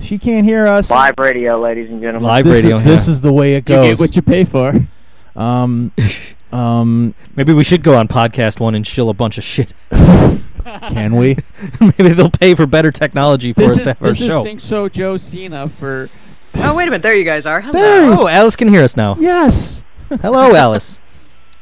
She 0.00 0.18
can't 0.18 0.44
hear 0.46 0.66
us. 0.66 0.90
Live 0.90 1.14
radio, 1.18 1.58
ladies 1.60 1.88
and 1.90 2.00
gentlemen. 2.02 2.28
Live 2.28 2.44
This, 2.44 2.64
radio. 2.64 2.78
is, 2.78 2.84
this 2.84 3.08
is 3.08 3.20
the 3.22 3.32
way 3.32 3.54
it 3.54 3.64
goes. 3.64 3.76
You 3.76 3.82
get 3.82 3.90
goes. 3.92 4.00
what 4.00 4.16
you 4.16 4.22
pay 4.22 4.44
for. 4.44 4.86
um, 5.34 5.92
um, 6.52 7.14
Maybe 7.34 7.52
we 7.54 7.64
should 7.64 7.82
go 7.82 7.96
on 7.96 8.08
podcast 8.08 8.60
one 8.60 8.74
and 8.74 8.86
shill 8.86 9.08
a 9.08 9.14
bunch 9.14 9.38
of 9.38 9.44
shit. 9.44 9.72
can 10.88 11.16
we? 11.16 11.36
Maybe 11.80 12.08
they'll 12.10 12.30
pay 12.30 12.54
for 12.54 12.66
better 12.66 12.92
technology 12.92 13.52
for 13.52 13.60
This 13.62 13.70
us 13.72 13.76
is, 13.78 13.82
to 13.82 13.88
have 13.90 14.02
our 14.02 14.08
this 14.10 14.20
is 14.20 14.26
show. 14.26 14.42
Think 14.42 14.60
So 14.60 14.88
Joe 14.88 15.16
Cena 15.16 15.68
for 15.68 16.10
Oh, 16.56 16.74
wait 16.74 16.84
a 16.88 16.90
minute. 16.90 17.02
There 17.02 17.14
you 17.14 17.24
guys 17.24 17.44
are. 17.46 17.60
Hello. 17.60 17.78
There. 17.78 18.10
Oh, 18.18 18.28
Alice 18.28 18.56
can 18.56 18.68
hear 18.68 18.82
us 18.82 18.96
now. 18.96 19.16
Yes. 19.18 19.82
Hello, 20.08 20.54
Alice. 20.54 21.00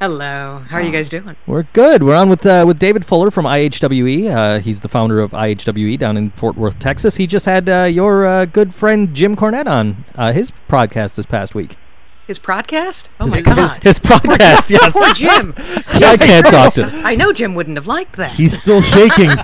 Hello. 0.05 0.63
How 0.69 0.77
are 0.77 0.83
you 0.83 0.93
guys 0.93 1.09
doing? 1.09 1.35
We're 1.47 1.63
good. 1.73 2.03
We're 2.03 2.15
on 2.15 2.29
with 2.29 2.45
uh, 2.45 2.65
with 2.67 2.79
David 2.79 3.07
Fuller 3.07 3.31
from 3.31 3.47
IHWE. 3.47 4.31
Uh, 4.31 4.59
he's 4.61 4.83
the 4.83 4.89
founder 4.89 5.19
of 5.19 5.31
IHWE 5.31 5.99
down 5.99 6.19
in 6.19 6.29
Fort 6.33 6.59
Worth, 6.59 6.79
Texas. 6.79 7.17
He 7.17 7.27
just 7.27 7.47
had 7.47 7.71
uh, 7.71 7.85
your 7.85 8.27
uh, 8.27 8.45
good 8.45 8.75
friend 8.75 9.15
Jim 9.15 9.35
Cornette 9.35 9.67
on 9.67 10.05
uh, 10.15 10.33
his 10.33 10.53
podcast 10.69 11.15
this 11.15 11.25
past 11.25 11.55
week. 11.55 11.79
His 12.27 12.39
podcast? 12.39 13.07
Oh, 13.19 13.25
His, 13.25 13.37
my 13.37 13.41
God. 13.55 13.83
His 13.83 13.99
podcast, 13.99 14.69
yes. 14.69 14.93
Poor 14.93 15.11
Jim. 15.15 15.55
I 15.87 16.19
can't 16.19 16.47
talk 16.49 16.75
to. 16.75 16.87
him. 16.87 17.07
I 17.07 17.15
know 17.17 17.33
Jim 17.33 17.55
wouldn't 17.55 17.79
have 17.79 17.87
liked 17.87 18.17
that. 18.17 18.35
He's 18.35 18.59
still 18.59 18.83
shaking. 18.83 19.31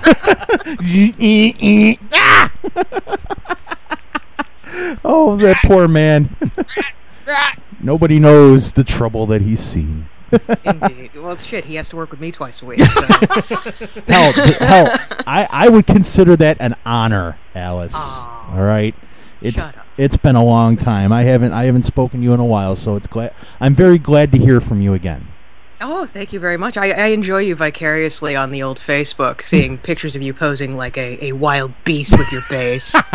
oh, 5.03 5.37
that 5.37 5.57
poor 5.65 5.87
man. 5.87 6.35
Nobody 7.79 8.19
knows 8.19 8.73
the 8.73 8.83
trouble 8.83 9.25
that 9.25 9.41
he's 9.41 9.59
seen. 9.59 10.07
Indeed. 10.63 11.11
Well, 11.15 11.37
shit. 11.37 11.65
He 11.65 11.75
has 11.75 11.89
to 11.89 11.95
work 11.95 12.11
with 12.11 12.19
me 12.21 12.31
twice 12.31 12.61
a 12.61 12.65
week. 12.65 12.79
So. 12.91 13.01
Hell, 14.07 14.31
hell, 14.33 14.99
I, 15.27 15.47
I 15.51 15.69
would 15.69 15.85
consider 15.87 16.35
that 16.37 16.57
an 16.59 16.75
honor, 16.85 17.37
Alice. 17.55 17.93
Aw. 17.95 18.53
All 18.55 18.63
right, 18.63 18.93
it's 19.41 19.57
Shut 19.57 19.77
up. 19.77 19.85
it's 19.97 20.17
been 20.17 20.35
a 20.35 20.43
long 20.43 20.77
time. 20.77 21.11
I 21.11 21.23
haven't 21.23 21.53
I 21.53 21.63
haven't 21.65 21.83
spoken 21.83 22.19
to 22.19 22.23
you 22.23 22.33
in 22.33 22.39
a 22.39 22.45
while, 22.45 22.75
so 22.75 22.95
it's 22.95 23.07
glad 23.07 23.33
I'm 23.59 23.75
very 23.75 23.97
glad 23.97 24.31
to 24.33 24.37
hear 24.37 24.59
from 24.61 24.81
you 24.81 24.93
again. 24.93 25.27
Oh, 25.81 26.05
thank 26.05 26.31
you 26.31 26.39
very 26.39 26.57
much. 26.57 26.77
I, 26.77 26.91
I 26.91 27.07
enjoy 27.07 27.39
you 27.39 27.55
vicariously 27.55 28.35
on 28.35 28.51
the 28.51 28.61
old 28.61 28.77
Facebook, 28.77 29.41
seeing 29.41 29.77
pictures 29.89 30.15
of 30.15 30.21
you 30.21 30.33
posing 30.33 30.77
like 30.77 30.95
a, 30.97 31.25
a 31.25 31.31
wild 31.31 31.73
beast 31.83 32.17
with 32.17 32.31
your 32.31 32.43
bass. 32.49 32.95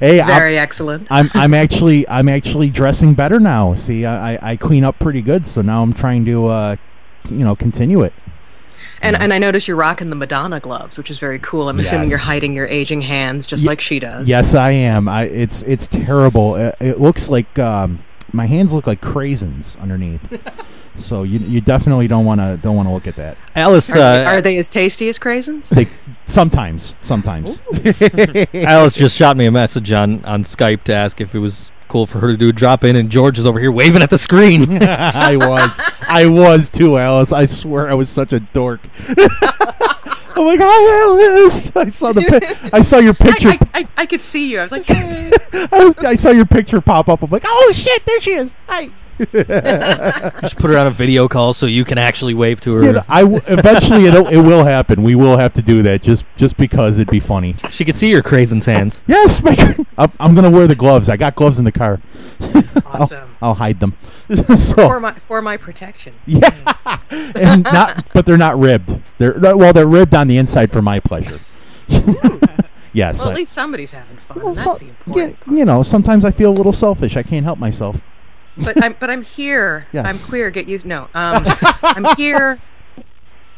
Hey, 0.00 0.20
I'm, 0.20 0.26
Very 0.26 0.58
excellent. 0.58 1.06
I'm 1.10 1.30
I'm 1.34 1.54
actually 1.54 2.08
I'm 2.08 2.28
actually 2.28 2.68
dressing 2.70 3.14
better 3.14 3.40
now. 3.40 3.74
See, 3.74 4.04
I, 4.06 4.52
I 4.52 4.56
clean 4.56 4.84
up 4.84 4.98
pretty 4.98 5.22
good, 5.22 5.46
so 5.46 5.62
now 5.62 5.82
I'm 5.82 5.92
trying 5.92 6.24
to 6.26 6.46
uh, 6.46 6.76
you 7.28 7.38
know 7.38 7.54
continue 7.56 8.02
it. 8.02 8.12
And 9.02 9.16
and 9.16 9.32
I 9.32 9.38
notice 9.38 9.68
you're 9.68 9.76
rocking 9.76 10.10
the 10.10 10.16
Madonna 10.16 10.60
gloves, 10.60 10.98
which 10.98 11.10
is 11.10 11.18
very 11.18 11.38
cool. 11.38 11.68
I'm 11.68 11.78
assuming 11.78 12.08
you're 12.08 12.18
hiding 12.18 12.54
your 12.54 12.66
aging 12.66 13.02
hands 13.02 13.46
just 13.46 13.64
Ye- 13.64 13.68
like 13.68 13.80
she 13.80 13.98
does. 13.98 14.28
Yes, 14.28 14.54
I 14.54 14.70
am. 14.70 15.08
I 15.08 15.24
it's 15.24 15.62
it's 15.62 15.88
terrible. 15.88 16.56
It, 16.56 16.76
it 16.80 17.00
looks 17.00 17.28
like 17.28 17.58
um, 17.58 18.02
my 18.32 18.46
hands 18.46 18.72
look 18.72 18.86
like 18.86 19.00
craisins 19.00 19.80
underneath. 19.80 20.40
so 20.96 21.22
you 21.22 21.38
you 21.40 21.60
definitely 21.60 22.08
don't 22.08 22.24
want 22.24 22.40
to 22.40 22.58
don't 22.62 22.76
want 22.76 22.88
to 22.88 22.92
look 22.92 23.06
at 23.06 23.16
that. 23.16 23.36
Alice, 23.54 23.90
Are, 23.90 23.94
they, 23.94 24.24
uh, 24.24 24.30
are 24.30 24.40
they 24.40 24.58
as 24.58 24.68
tasty 24.68 25.08
as 25.08 25.18
craisins? 25.18 25.68
They 25.68 25.86
sometimes 26.26 26.94
sometimes. 27.02 27.60
Alice 28.54 28.94
just 28.94 29.16
shot 29.16 29.36
me 29.36 29.46
a 29.46 29.50
message 29.50 29.92
on, 29.92 30.24
on 30.24 30.42
Skype 30.42 30.84
to 30.84 30.92
ask 30.92 31.20
if 31.20 31.34
it 31.34 31.38
was 31.38 31.70
cool 31.88 32.06
for 32.06 32.20
her 32.20 32.28
to 32.32 32.36
do 32.36 32.48
a 32.48 32.52
drop 32.52 32.84
in, 32.84 32.96
and 32.96 33.10
George 33.10 33.38
is 33.38 33.46
over 33.46 33.58
here 33.58 33.72
waving 33.72 34.02
at 34.02 34.10
the 34.10 34.18
screen. 34.18 34.82
I 34.82 35.36
was 35.36 35.80
I 36.08 36.26
was 36.26 36.70
too, 36.70 36.98
Alice. 36.98 37.32
I 37.32 37.46
swear 37.46 37.90
I 37.90 37.94
was 37.94 38.08
such 38.08 38.32
a 38.32 38.40
dork. 38.40 38.80
I'm 39.08 40.44
like, 40.44 40.60
hi, 40.62 41.02
Alice. 41.02 41.74
I 41.74 41.88
saw 41.88 42.12
the 42.12 42.22
pi- 42.22 42.70
I 42.72 42.80
saw 42.80 42.98
your 42.98 43.14
picture. 43.14 43.48
I, 43.48 43.58
I, 43.74 43.80
I, 43.80 43.88
I 43.98 44.06
could 44.06 44.20
see 44.20 44.52
you. 44.52 44.60
I 44.60 44.62
was 44.62 44.70
like, 44.72 44.88
"Yay." 44.88 45.32
I, 45.52 45.84
was, 45.84 45.96
I 45.98 46.14
saw 46.14 46.30
your 46.30 46.46
picture 46.46 46.80
pop 46.80 47.08
up. 47.08 47.22
I'm 47.22 47.30
like, 47.30 47.42
oh 47.44 47.72
shit, 47.74 48.06
there 48.06 48.20
she 48.20 48.32
is. 48.34 48.54
Hi. 48.68 48.90
just 50.40 50.56
put 50.56 50.70
her 50.70 50.78
on 50.78 50.86
a 50.86 50.90
video 50.90 51.28
call 51.28 51.52
so 51.52 51.66
you 51.66 51.84
can 51.84 51.98
actually 51.98 52.34
wave 52.34 52.60
to 52.62 52.72
her. 52.74 52.84
You 52.84 52.92
know, 52.92 53.04
I 53.08 53.22
w- 53.22 53.40
eventually 53.46 54.06
it'll, 54.06 54.28
it 54.28 54.38
will 54.38 54.64
happen. 54.64 55.02
We 55.02 55.14
will 55.14 55.36
have 55.36 55.52
to 55.54 55.62
do 55.62 55.82
that 55.82 56.02
just 56.02 56.24
just 56.36 56.56
because 56.56 56.98
it'd 56.98 57.10
be 57.10 57.20
funny. 57.20 57.54
She 57.70 57.84
could 57.84 57.96
see 57.96 58.10
your 58.10 58.22
craisins 58.22 58.64
hands. 58.66 59.00
Yes, 59.06 59.42
my, 59.42 59.76
I'm, 59.98 60.12
I'm 60.20 60.34
gonna 60.34 60.50
wear 60.50 60.66
the 60.66 60.74
gloves. 60.76 61.08
I 61.08 61.16
got 61.16 61.34
gloves 61.34 61.58
in 61.58 61.64
the 61.64 61.72
car. 61.72 62.00
awesome. 62.86 63.34
I'll 63.42 63.54
hide 63.54 63.80
them. 63.80 63.92
For 64.74 65.00
my 65.00 65.14
for 65.18 65.40
my 65.42 65.56
protection. 65.56 66.14
yeah, 66.26 66.50
and 67.34 67.64
not, 67.64 68.04
but 68.12 68.26
they're 68.26 68.36
not 68.36 68.58
ribbed. 68.58 69.00
They're 69.18 69.38
well, 69.56 69.72
they're 69.72 69.86
ribbed 69.86 70.14
on 70.14 70.28
the 70.28 70.36
inside 70.36 70.70
for 70.70 70.82
my 70.82 71.00
pleasure. 71.00 71.40
yes. 72.92 73.18
Well, 73.20 73.28
I- 73.28 73.32
at 73.32 73.36
least 73.36 73.52
somebody's 73.52 73.92
having 73.92 74.16
fun. 74.18 74.38
well, 74.38 74.48
and 74.48 74.56
so- 74.58 74.64
that's 74.64 74.78
the 74.80 74.84
yeah, 74.86 74.92
important 75.06 75.40
part. 75.40 75.56
you 75.58 75.64
know, 75.64 75.82
sometimes 75.82 76.24
I 76.24 76.30
feel 76.30 76.50
a 76.50 76.56
little 76.56 76.72
selfish. 76.72 77.16
I 77.16 77.22
can't 77.22 77.44
help 77.44 77.58
myself. 77.58 78.00
But 78.58 78.82
I'm 78.82 78.96
but 78.98 79.10
I'm 79.10 79.22
here. 79.22 79.86
Yes. 79.92 80.06
I'm 80.06 80.28
queer. 80.28 80.50
Get 80.50 80.68
used. 80.68 80.84
No. 80.84 81.04
Um, 81.14 81.44
I'm 81.82 82.16
here. 82.16 82.60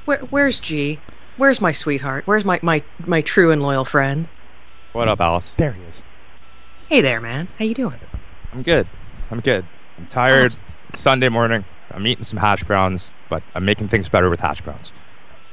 Where 0.04 0.18
where's 0.18 0.60
G? 0.60 1.00
Where's 1.36 1.60
my 1.60 1.72
sweetheart? 1.72 2.26
Where's 2.26 2.44
my 2.44 2.60
my 2.62 2.82
my 3.06 3.20
true 3.22 3.50
and 3.50 3.62
loyal 3.62 3.84
friend? 3.84 4.28
What 4.92 5.08
up, 5.08 5.20
Alice? 5.20 5.52
There 5.56 5.72
he 5.72 5.82
is. 5.82 6.02
Hey 6.88 7.00
there, 7.00 7.20
man. 7.20 7.48
How 7.58 7.64
you 7.64 7.74
doing? 7.74 8.00
I'm 8.52 8.62
good. 8.62 8.86
I'm 9.30 9.40
good. 9.40 9.64
I'm 9.96 10.06
tired. 10.06 10.44
It's 10.88 11.00
Sunday 11.00 11.28
morning. 11.28 11.64
I'm 11.92 12.06
eating 12.06 12.24
some 12.24 12.38
hash 12.38 12.64
browns, 12.64 13.12
but 13.28 13.42
I'm 13.54 13.64
making 13.64 13.88
things 13.88 14.08
better 14.08 14.28
with 14.28 14.40
hash 14.40 14.60
browns. 14.60 14.92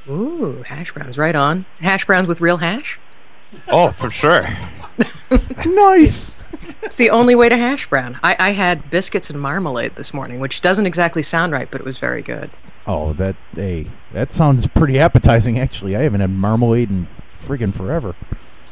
Ooh, 0.08 0.62
hash 0.66 0.92
browns. 0.92 1.18
Right 1.18 1.36
on. 1.36 1.64
Hash 1.80 2.04
browns 2.06 2.26
with 2.26 2.40
real 2.40 2.58
hash. 2.58 2.98
Oh, 3.68 3.90
for 3.90 4.10
sure. 4.10 4.46
nice. 5.66 6.37
It's 6.82 6.96
the 6.96 7.10
only 7.10 7.34
way 7.34 7.48
to 7.48 7.56
hash 7.56 7.88
brown. 7.88 8.18
I, 8.22 8.36
I 8.38 8.50
had 8.50 8.90
biscuits 8.90 9.30
and 9.30 9.40
marmalade 9.40 9.96
this 9.96 10.12
morning, 10.14 10.40
which 10.40 10.60
doesn't 10.60 10.86
exactly 10.86 11.22
sound 11.22 11.52
right, 11.52 11.70
but 11.70 11.80
it 11.80 11.84
was 11.84 11.98
very 11.98 12.22
good. 12.22 12.50
Oh, 12.86 13.12
that 13.14 13.36
hey, 13.54 13.86
that 14.12 14.32
sounds 14.32 14.66
pretty 14.66 14.98
appetizing. 14.98 15.58
Actually, 15.58 15.96
I 15.96 16.02
haven't 16.02 16.20
had 16.20 16.30
marmalade 16.30 16.90
in 16.90 17.06
friggin' 17.36 17.74
forever. 17.74 18.14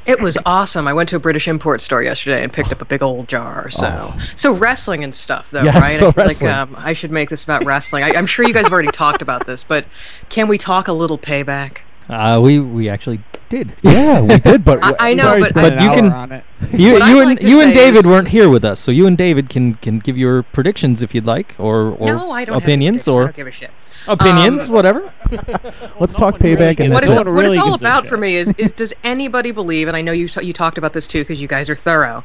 It 0.07 0.21
was 0.21 0.39
awesome. 0.47 0.87
I 0.87 0.93
went 0.93 1.09
to 1.09 1.17
a 1.17 1.19
British 1.19 1.49
import 1.49 1.81
store 1.81 2.01
yesterday 2.01 2.43
and 2.43 2.53
picked 2.53 2.71
up 2.71 2.81
a 2.81 2.85
big 2.85 3.03
old 3.03 3.29
jar. 3.29 3.69
So, 3.71 4.15
so 4.37 4.55
wrestling 4.55 5.03
and 5.03 5.13
stuff, 5.13 5.51
though, 5.51 5.65
Yes, 5.65 5.75
right? 5.75 5.97
so 5.99 6.07
I 6.07 6.11
wrestling. 6.13 6.49
like 6.51 6.57
um, 6.59 6.77
I 6.79 6.93
should 6.93 7.11
make 7.11 7.29
this 7.29 7.43
about 7.43 7.65
wrestling. 7.65 8.05
I, 8.05 8.13
I'm 8.15 8.27
sure 8.27 8.47
you 8.47 8.55
guys 8.55 8.65
have 8.65 8.73
already 8.73 8.93
talked 8.93 9.21
about 9.21 9.47
this, 9.49 9.65
but 9.65 9.85
can 10.29 10.47
we 10.47 10.59
talk 10.59 10.87
a 10.87 10.93
little 10.93 11.19
payback? 11.19 11.79
Uh, 12.09 12.41
we 12.43 12.59
we 12.61 12.89
actually 12.89 13.21
did. 13.49 13.73
Yeah, 13.83 14.21
we 14.21 14.39
did, 14.39 14.65
but 14.65 14.79
I- 14.83 15.11
I 15.11 15.15
know, 15.15 15.41
but 15.41 15.55
But 15.55 15.73
you 15.81 15.91
can- 15.91 16.13
on 16.13 16.33
it. 16.33 16.45
You 16.73 16.97
I'd 16.97 17.09
you 17.11 17.25
like 17.25 17.41
and 17.41 17.49
you 17.49 17.61
and 17.61 17.73
David 17.73 18.07
weren't 18.07 18.29
here 18.29 18.49
with 18.49 18.65
us, 18.65 18.81
so 18.81 18.91
you 18.91 19.07
and 19.07 19.17
David 19.17 19.49
can 19.49 19.75
can 19.75 19.99
give 19.99 20.17
your 20.17 20.43
predictions 20.43 21.03
if 21.03 21.15
you'd 21.15 21.27
like, 21.27 21.55
or 21.59 21.91
or 21.91 22.07
no, 22.07 22.31
I 22.33 22.45
don't 22.45 22.57
opinions 22.57 23.07
have 23.07 23.15
or. 23.15 23.21
I 23.23 23.25
don't 23.27 23.37
give 23.37 23.47
a 23.47 23.53
shit. 23.53 23.71
opinions, 24.09 24.67
Um, 24.67 24.73
whatever. 24.73 25.13
Let's 26.01 26.15
talk 26.15 26.41
really 26.41 26.57
payback 26.57 26.81
and 26.81 26.93
gets 26.93 26.95
what 26.95 27.05
No 27.05 27.09
it's, 27.11 27.17
one 27.17 27.27
what 27.35 27.41
really 27.43 27.57
it's 27.59 27.67
all 27.67 27.75
about 27.75 28.07
for 28.07 28.17
me 28.17 28.37
is, 28.37 28.53
is 28.57 28.73
does 28.73 28.95
anybody 29.03 29.51
believe 29.51 29.89
and 29.89 29.97
i 29.97 30.01
know 30.01 30.13
you, 30.13 30.29
t- 30.29 30.45
you 30.47 30.53
talked 30.53 30.79
about 30.79 30.93
this 30.93 31.09
too 31.09 31.23
because 31.23 31.41
you 31.41 31.49
guys 31.49 31.69
are 31.69 31.75
thorough 31.75 32.23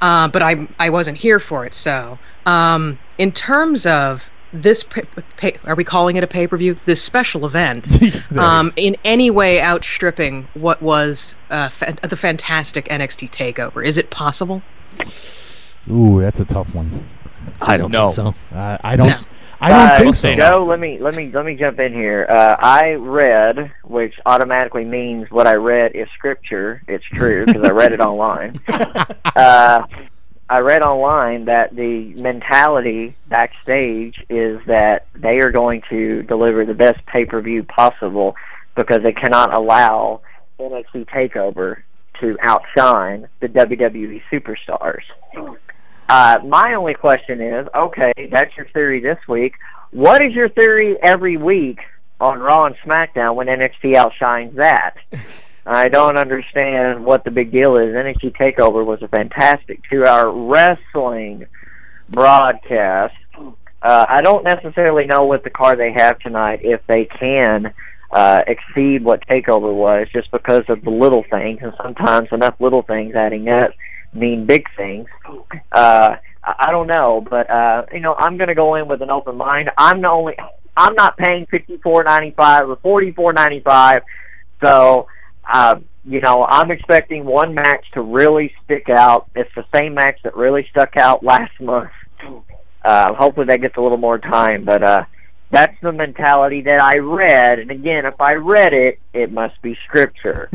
uh, 0.00 0.28
but 0.28 0.40
I, 0.42 0.68
I 0.78 0.88
wasn't 0.90 1.18
here 1.18 1.40
for 1.40 1.66
it 1.66 1.74
so 1.74 2.18
um, 2.46 2.98
in 3.18 3.32
terms 3.32 3.86
of 3.86 4.30
this 4.52 4.82
pa- 4.82 5.02
pa- 5.36 5.50
are 5.64 5.74
we 5.76 5.84
calling 5.84 6.16
it 6.16 6.24
a 6.24 6.26
pay-per-view 6.26 6.78
this 6.84 7.02
special 7.02 7.46
event 7.46 7.88
um, 8.36 8.72
in 8.76 8.96
any 9.04 9.30
way 9.30 9.60
outstripping 9.62 10.48
what 10.54 10.82
was 10.82 11.34
uh, 11.50 11.68
fa- 11.68 11.96
the 12.02 12.16
fantastic 12.16 12.86
nxt 12.86 13.28
takeover 13.30 13.84
is 13.84 13.96
it 13.96 14.10
possible 14.10 14.62
Ooh, 15.90 16.20
that's 16.20 16.40
a 16.40 16.44
tough 16.44 16.74
one. 16.74 17.08
I 17.60 17.76
don't 17.78 17.90
know. 17.90 18.10
so. 18.10 18.34
Uh, 18.54 18.76
I 18.82 18.96
don't. 18.96 19.08
No. 19.08 19.18
I 19.62 19.68
don't 19.70 19.78
Uh, 19.80 19.98
think 19.98 20.14
so. 20.14 20.34
Joe, 20.34 20.64
let 20.68 20.78
me 20.78 20.98
let 20.98 21.14
me 21.14 21.30
let 21.32 21.44
me 21.44 21.54
jump 21.56 21.80
in 21.80 21.92
here. 21.94 22.26
Uh, 22.28 22.56
I 22.58 22.92
read, 22.94 23.72
which 23.84 24.14
automatically 24.26 24.84
means 24.84 25.30
what 25.30 25.46
I 25.46 25.54
read 25.54 25.92
is 25.94 26.06
scripture. 26.16 26.82
It's 26.86 27.04
true 27.06 27.46
because 27.46 27.62
I 27.64 27.70
read 27.70 27.92
it 27.92 28.00
online. 28.10 28.56
Uh, 29.36 29.86
I 30.50 30.58
read 30.62 30.82
online 30.82 31.44
that 31.44 31.76
the 31.76 32.12
mentality 32.20 33.14
backstage 33.28 34.16
is 34.28 34.58
that 34.66 35.06
they 35.14 35.38
are 35.38 35.52
going 35.52 35.82
to 35.90 36.24
deliver 36.24 36.66
the 36.66 36.74
best 36.74 37.06
pay 37.06 37.24
per 37.24 37.40
view 37.40 37.62
possible 37.62 38.34
because 38.74 38.98
they 39.04 39.12
cannot 39.12 39.54
allow 39.54 40.22
NXT 40.58 41.06
Takeover 41.08 41.82
to 42.20 42.36
outshine 42.42 43.28
the 43.38 43.46
WWE 43.46 44.20
superstars. 44.30 45.02
Uh, 46.08 46.40
my 46.44 46.74
only 46.74 46.94
question 46.94 47.40
is, 47.40 47.68
okay, 47.72 48.12
that's 48.32 48.50
your 48.56 48.66
theory 48.74 48.98
this 49.00 49.18
week. 49.28 49.54
What 49.92 50.20
is 50.20 50.34
your 50.34 50.48
theory 50.48 50.96
every 51.00 51.36
week 51.36 51.78
on 52.20 52.40
Raw 52.40 52.66
and 52.66 52.74
SmackDown 52.84 53.36
when 53.36 53.46
NXT 53.46 53.94
outshines 53.94 54.56
that? 54.56 54.96
I 55.72 55.88
don't 55.88 56.18
understand 56.18 57.04
what 57.04 57.24
the 57.24 57.30
big 57.30 57.52
deal 57.52 57.74
is. 57.74 57.94
NXT 57.94 58.36
Takeover 58.36 58.84
was 58.84 59.02
a 59.02 59.08
fantastic 59.08 59.80
two-hour 59.88 60.48
wrestling 60.48 61.46
broadcast. 62.08 63.14
Uh, 63.82 64.04
I 64.08 64.20
don't 64.20 64.44
necessarily 64.44 65.06
know 65.06 65.24
what 65.24 65.44
the 65.44 65.50
card 65.50 65.78
they 65.78 65.92
have 65.96 66.18
tonight 66.18 66.60
if 66.62 66.80
they 66.88 67.04
can 67.04 67.72
uh, 68.10 68.42
exceed 68.48 69.04
what 69.04 69.26
Takeover 69.28 69.72
was, 69.72 70.08
just 70.12 70.30
because 70.32 70.64
of 70.68 70.82
the 70.82 70.90
little 70.90 71.24
things, 71.30 71.60
and 71.62 71.72
sometimes 71.80 72.28
enough 72.32 72.56
little 72.58 72.82
things 72.82 73.14
adding 73.14 73.48
up 73.48 73.70
mean 74.12 74.46
big 74.46 74.64
things. 74.76 75.06
Uh, 75.70 76.16
I 76.42 76.72
don't 76.72 76.88
know, 76.88 77.24
but 77.30 77.48
uh, 77.48 77.86
you 77.92 78.00
know, 78.00 78.14
I'm 78.18 78.36
going 78.38 78.48
to 78.48 78.56
go 78.56 78.74
in 78.74 78.88
with 78.88 79.02
an 79.02 79.10
open 79.10 79.36
mind. 79.36 79.70
I'm 79.78 80.02
the 80.02 80.10
only. 80.10 80.34
I'm 80.76 80.94
not 80.94 81.16
paying 81.16 81.46
fifty 81.46 81.76
four 81.76 82.02
ninety 82.02 82.32
five 82.36 82.68
or 82.68 82.76
forty 82.76 83.12
four 83.12 83.32
ninety 83.32 83.60
five, 83.60 84.02
so 84.64 85.06
uh, 85.48 85.76
you 86.04 86.20
know, 86.20 86.44
I'm 86.48 86.70
expecting 86.70 87.24
one 87.24 87.54
match 87.54 87.84
to 87.92 88.00
really 88.02 88.52
stick 88.64 88.88
out. 88.88 89.28
It's 89.34 89.54
the 89.54 89.64
same 89.74 89.94
match 89.94 90.18
that 90.24 90.34
really 90.36 90.66
stuck 90.70 90.96
out 90.96 91.22
last 91.22 91.58
month. 91.60 91.90
Uh, 92.84 93.12
hopefully, 93.14 93.46
that 93.46 93.60
gets 93.60 93.76
a 93.76 93.80
little 93.80 93.98
more 93.98 94.18
time, 94.18 94.64
but 94.64 94.82
uh, 94.82 95.04
that's 95.50 95.76
the 95.82 95.92
mentality 95.92 96.62
that 96.62 96.80
I 96.82 96.96
read. 96.98 97.58
And 97.58 97.70
again, 97.70 98.06
if 98.06 98.18
I 98.20 98.34
read 98.34 98.72
it, 98.72 98.98
it 99.12 99.30
must 99.30 99.60
be 99.60 99.76
scripture. 99.86 100.48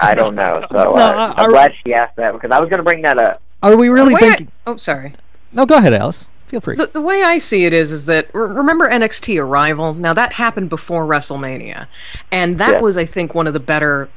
I 0.00 0.14
don't 0.14 0.34
know. 0.34 0.64
So 0.70 0.76
No, 0.76 0.94
uh, 0.94 1.34
I- 1.36 1.42
I'm 1.44 1.50
glad 1.50 1.72
she 1.84 1.94
asked 1.94 2.16
that 2.16 2.32
because 2.32 2.50
I 2.50 2.58
was 2.60 2.68
going 2.68 2.78
to 2.78 2.82
bring 2.84 3.02
that 3.02 3.18
up. 3.22 3.40
Are 3.62 3.76
we 3.76 3.88
really 3.88 4.08
The 4.10 4.14
way 4.14 4.20
I- 4.28 4.34
thinking? 4.36 4.52
oh 4.66 4.76
sorry 4.76 5.12
No, 5.52 5.66
go 5.66 5.76
ahead, 5.76 5.92
Alice. 5.92 6.24
Feel 6.46 6.60
free. 6.62 6.76
The, 6.76 6.86
the 6.86 7.02
way 7.02 7.22
I 7.22 7.38
see 7.40 7.64
it 7.66 7.72
is, 7.74 7.92
is 7.92 8.06
that 8.06 8.32
remember 8.34 8.88
NXT 8.88 9.38
Arrival? 9.42 9.92
Now 9.94 10.14
that 10.14 10.32
happened 10.34 10.70
before 10.70 11.04
WrestleMania, 11.04 11.88
and 12.32 12.56
that 12.58 12.74
Yeah. 12.74 12.80
was, 12.80 12.96
I 12.96 13.04
think, 13.04 13.34
one 13.34 13.46
of 13.46 13.52
the 13.52 13.60
better 13.60 14.08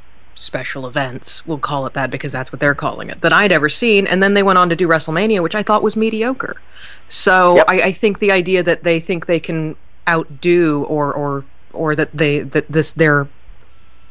special 0.41 0.87
events. 0.87 1.45
We'll 1.45 1.57
call 1.57 1.85
it 1.85 1.93
that 1.93 2.11
because 2.11 2.31
that's 2.31 2.51
what 2.51 2.59
they're 2.59 2.75
calling 2.75 3.09
it 3.09 3.21
that 3.21 3.31
I'd 3.33 3.51
ever 3.51 3.69
seen. 3.69 4.07
And 4.07 4.21
then 4.21 4.33
they 4.33 4.43
went 4.43 4.57
on 4.57 4.69
to 4.69 4.75
do 4.75 4.87
WrestleMania, 4.87 5.41
which 5.41 5.55
I 5.55 5.63
thought 5.63 5.83
was 5.83 5.95
mediocre. 5.95 6.59
So 7.05 7.55
Yep. 7.57 7.65
I, 7.67 7.81
I 7.81 7.91
think 7.91 8.19
the 8.19 8.31
idea 8.31 8.63
that 8.63 8.83
they 8.83 8.99
think 8.99 9.25
they 9.25 9.39
can 9.39 9.75
outdo 10.09 10.83
or 10.85 11.13
or 11.13 11.45
or 11.73 11.95
that 11.95 12.11
they 12.11 12.39
that 12.39 12.69
this 12.69 12.93
their 12.93 13.27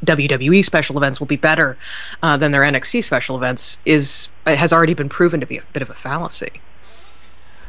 WWE 0.05 0.65
special 0.65 0.97
events 0.97 1.20
will 1.20 1.27
be 1.27 1.36
better 1.36 1.77
uh, 2.23 2.36
than 2.36 2.52
their 2.52 2.62
NXT 2.62 3.05
special 3.05 3.36
events 3.36 3.81
is 3.85 4.31
has 4.47 4.73
already 4.73 4.94
been 4.94 5.09
proven 5.09 5.40
to 5.40 5.47
be 5.47 5.59
a 5.59 5.62
bit 5.73 5.82
of 5.82 5.90
a 5.90 5.94
fallacy. 5.94 6.61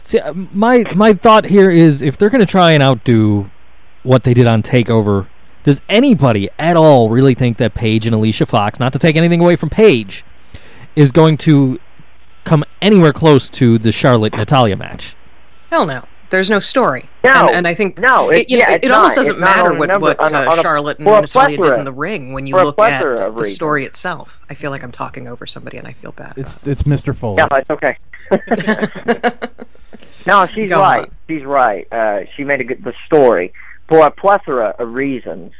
See, 0.04 0.20
uh, 0.20 0.34
my 0.34 0.86
my 0.96 1.14
thought 1.14 1.46
here 1.46 1.70
is 1.70 2.02
if 2.02 2.18
they're 2.18 2.30
going 2.30 2.40
to 2.40 2.46
try 2.46 2.72
and 2.72 2.82
outdo 2.82 3.50
what 4.04 4.24
they 4.24 4.34
did 4.34 4.48
on 4.48 4.64
Takeover, 4.64 5.28
does 5.64 5.82
anybody 5.90 6.50
at 6.58 6.76
all 6.76 7.10
really 7.10 7.34
think 7.36 7.58
that 7.58 7.74
Paige 7.74 8.06
and 8.06 8.16
Alicia 8.16 8.46
Fox, 8.46 8.80
not 8.80 8.94
to 8.94 9.00
take 9.00 9.16
anything 9.16 9.40
away 9.42 9.56
from 9.56 9.70
Paige, 9.70 10.24
is 10.96 11.12
going 11.12 11.38
to 11.38 11.80
come 12.44 12.64
anywhere 12.82 13.14
close 13.14 13.50
to 13.52 13.78
the 13.78 13.92
Charlotte 13.92 14.34
Natalya 14.34 14.76
match? 14.76 15.16
Hell 15.70 15.86
no. 15.86 16.04
There's 16.32 16.50
no 16.50 16.60
story. 16.62 17.10
No. 17.26 17.30
and, 17.48 17.50
and 17.58 17.68
I 17.68 17.74
think 17.74 18.00
No, 18.00 18.30
it, 18.30 18.38
it- 18.44 18.52
you 18.52 18.58
know, 18.60 18.66
yeah, 18.70 18.76
it, 18.76 18.86
it 18.86 18.92
almost 18.92 19.16
doesn't 19.18 19.38
matter 19.38 19.70
on 19.72 19.78
what, 19.78 19.90
number- 19.90 20.06
what 20.08 20.20
on 20.22 20.34
a- 20.34 20.38
uh, 20.48 20.52
on 20.52 20.60
a- 20.60 20.62
Charlotte 20.62 20.98
and 21.00 21.06
Natalya 21.08 21.58
did 21.58 21.74
in 21.74 21.84
the 21.84 21.92
ring 21.92 22.32
when 22.32 22.48
you 22.48 22.56
look 22.56 22.70
at 22.70 22.78
plethora 22.78 23.28
of 23.28 23.36
the 23.36 23.44
story 23.44 23.84
itself. 23.84 24.40
I 24.50 24.54
feel 24.54 24.72
like 24.72 24.82
I'm 24.82 24.94
talking 24.94 25.28
over 25.28 25.46
somebody 25.46 25.78
and 25.78 25.86
I 25.88 25.92
feel 25.94 26.14
bad. 26.14 26.34
It's 26.38 26.56
about 26.56 26.68
it's 26.68 26.84
Mr. 26.84 27.14
Foley. 27.14 27.38
Yeah, 27.40 27.48
it's 27.52 27.70
okay. 27.70 27.98
no, 30.28 30.46
she's 30.48 30.70
Go 30.70 30.80
right. 30.80 31.00
on. 31.06 31.16
She's 31.28 31.44
right. 31.44 31.88
Uh, 31.92 32.22
she 32.36 32.44
made 32.46 32.62
a 32.62 32.64
good 32.64 32.84
the 32.84 32.94
story 33.06 33.52
for 33.88 34.06
a 34.06 34.12
plethora 34.12 34.76
of 34.80 34.94
reasons. 34.94 35.52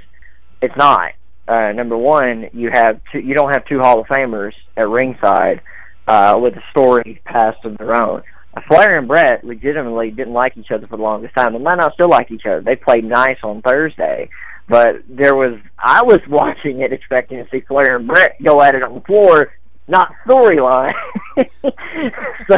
It's 0.62 0.76
not. 0.78 1.12
Uh, 1.48 1.72
number 1.74 1.98
one, 1.98 2.50
you 2.54 2.70
have 2.72 3.02
two, 3.12 3.20
you 3.20 3.34
don't 3.34 3.52
have 3.52 3.66
two 3.66 3.80
Hall 3.80 4.00
of 4.00 4.08
Famers 4.08 4.54
at 4.78 4.88
ringside 4.88 5.62
uh, 6.08 6.38
with 6.42 6.54
a 6.56 6.64
story 6.72 7.22
past 7.26 7.58
of 7.66 7.78
their 7.78 8.02
own. 8.02 8.24
Flair 8.68 8.98
and 8.98 9.08
Brett 9.08 9.44
legitimately 9.44 10.12
didn't 10.12 10.34
like 10.34 10.58
each 10.58 10.72
other 10.72 10.86
for 10.86 10.98
the 10.98 11.04
longest 11.04 11.36
time. 11.36 11.54
They 11.54 11.60
might 11.60 11.78
not 11.78 11.94
still 11.94 12.10
like 12.10 12.32
each 12.32 12.46
other. 12.46 12.62
They 12.62 12.76
played 12.76 13.06
nice 13.06 13.38
on 13.44 13.62
Thursday, 13.62 14.30
but 14.68 15.04
there 15.08 15.36
was 15.36 15.60
I 15.80 16.04
was 16.04 16.20
watching 16.30 16.82
it 16.82 16.92
expecting 16.92 17.38
to 17.38 17.50
see 17.50 17.62
Flair 17.62 17.96
and 17.96 18.08
Brett 18.08 18.42
go 18.44 18.62
at 18.62 18.76
it 18.76 18.84
on 18.84 18.96
the 18.96 19.02
floor, 19.02 19.54
not 19.92 20.14
storyline. 20.26 20.94
so 21.38 22.58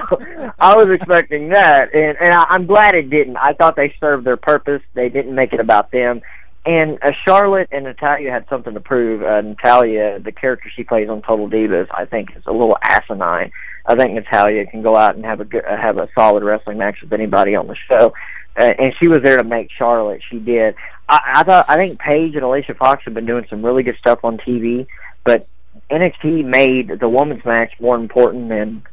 I 0.59 0.75
was 0.75 0.87
expecting 0.93 1.49
that, 1.49 1.93
and 1.93 2.17
and 2.17 2.33
I, 2.33 2.45
I'm 2.49 2.65
glad 2.65 2.95
it 2.95 3.09
didn't. 3.09 3.37
I 3.37 3.53
thought 3.53 3.75
they 3.75 3.93
served 3.99 4.25
their 4.25 4.37
purpose. 4.37 4.81
They 4.93 5.09
didn't 5.09 5.35
make 5.35 5.51
it 5.51 5.59
about 5.59 5.91
them. 5.91 6.21
And 6.65 6.97
uh, 7.01 7.11
Charlotte 7.25 7.67
and 7.73 7.83
Natalya 7.83 8.31
had 8.31 8.45
something 8.49 8.73
to 8.73 8.79
prove. 8.79 9.21
Uh, 9.21 9.41
Natalya, 9.41 10.19
the 10.23 10.31
character 10.31 10.71
she 10.73 10.83
plays 10.83 11.09
on 11.09 11.21
Total 11.21 11.49
Divas, 11.49 11.87
I 11.91 12.05
think 12.05 12.29
is 12.37 12.43
a 12.45 12.53
little 12.53 12.77
asinine. 12.81 13.51
I 13.85 13.95
think 13.95 14.13
Natalya 14.13 14.65
can 14.67 14.81
go 14.81 14.95
out 14.95 15.15
and 15.15 15.25
have 15.25 15.41
a 15.41 15.45
good, 15.45 15.65
uh, 15.65 15.75
have 15.75 15.97
a 15.97 16.07
solid 16.17 16.41
wrestling 16.41 16.77
match 16.77 16.99
with 17.01 17.11
anybody 17.11 17.55
on 17.55 17.67
the 17.67 17.75
show. 17.89 18.13
Uh, 18.57 18.73
and 18.79 18.93
she 19.01 19.09
was 19.09 19.19
there 19.23 19.37
to 19.37 19.43
make 19.43 19.71
Charlotte. 19.77 20.21
She 20.29 20.39
did. 20.39 20.75
I, 21.09 21.19
I 21.35 21.43
thought 21.43 21.65
I 21.67 21.75
think 21.75 21.99
Paige 21.99 22.35
and 22.35 22.43
Alicia 22.43 22.75
Fox 22.75 23.03
have 23.05 23.13
been 23.13 23.25
doing 23.25 23.45
some 23.49 23.65
really 23.65 23.83
good 23.83 23.97
stuff 23.97 24.19
on 24.23 24.37
TV, 24.37 24.87
but 25.25 25.47
NXT 25.93 26.45
made 26.45 26.99
the 26.99 27.07
women's 27.09 27.45
match 27.45 27.71
more 27.79 27.95
important 27.95 28.49
than 28.49 28.83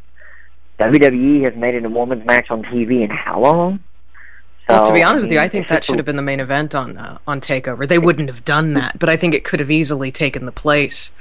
WWE 0.79 1.45
has 1.45 1.55
made 1.57 1.75
it 1.75 1.85
a 1.85 1.91
women's 1.91 2.25
match 2.27 2.51
on 2.51 2.63
TV 2.63 3.03
in 3.03 3.11
how 3.11 3.41
long? 3.41 3.81
Well, 4.69 4.87
to 4.87 4.93
be 4.93 5.03
honest 5.03 5.23
with 5.25 5.33
you, 5.33 5.41
I 5.41 5.49
think 5.49 5.67
that 5.69 5.83
should 5.83 5.97
a- 5.97 5.99
have 5.99 6.07
been 6.07 6.17
the 6.17 6.23
main 6.23 6.39
event 6.39 6.75
on 6.75 6.97
uh, 6.97 7.19
on 7.27 7.41
Takeover. 7.41 7.89
They 7.89 7.99
wouldn't 7.99 8.29
have 8.29 8.45
done 8.45 8.75
that, 8.75 8.99
but 9.01 9.09
I 9.09 9.17
think 9.17 9.35
it 9.35 9.43
could 9.43 9.59
have 9.59 9.71
easily 9.71 10.13
taken 10.13 10.47
the 10.47 10.53
place 10.53 11.13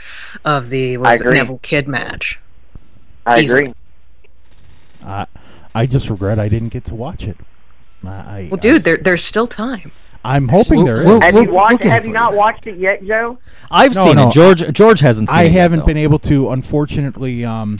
of 0.45 0.69
the 0.69 0.97
was 0.97 1.21
it. 1.21 1.29
Neville 1.31 1.59
Kidd 1.63 1.87
match. 1.87 2.39
I 3.25 3.39
easily. 3.39 3.61
agree. 3.61 3.73
I 5.03 5.25
I 5.73 5.85
just 5.87 6.09
regret 6.09 6.37
I 6.39 6.47
didn't 6.47 6.69
get 6.69 6.83
to 6.85 6.95
watch 6.95 7.23
it. 7.23 7.37
I, 8.05 8.09
I 8.09 8.47
Well, 8.51 8.57
dude, 8.57 8.83
there, 8.83 8.97
there's 8.97 9.23
still 9.23 9.47
time. 9.47 9.91
I'm 10.23 10.47
hoping 10.49 10.83
there 10.83 11.01
is. 11.01 11.23
Have 11.23 11.35
you 11.35 11.51
watched? 11.51 11.83
Have 11.83 12.03
you 12.03 12.09
you. 12.09 12.13
not 12.13 12.33
watched 12.33 12.67
it 12.67 12.77
yet, 12.77 13.03
Joe? 13.05 13.37
I've 13.71 13.95
No, 13.95 14.05
seen 14.05 14.15
no, 14.17 14.27
it. 14.27 14.33
George 14.33 14.73
George 14.73 14.99
hasn't 14.99 15.29
seen 15.29 15.37
I 15.37 15.43
it. 15.43 15.51
yet, 15.53 15.61
haven't 15.61 15.79
though. 15.79 15.85
been 15.85 15.97
able 15.97 16.19
to. 16.19 16.49
Unfortunately, 16.49 17.45
um, 17.45 17.77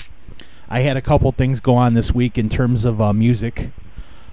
I 0.70 0.80
had 0.82 0.96
a 0.98 1.02
couple 1.02 1.32
things 1.32 1.60
go 1.60 1.76
on 1.76 1.96
this 1.96 2.14
week 2.14 2.38
in 2.38 2.48
terms 2.50 2.86
of 2.86 3.02
uh, 3.02 3.12
music, 3.14 3.72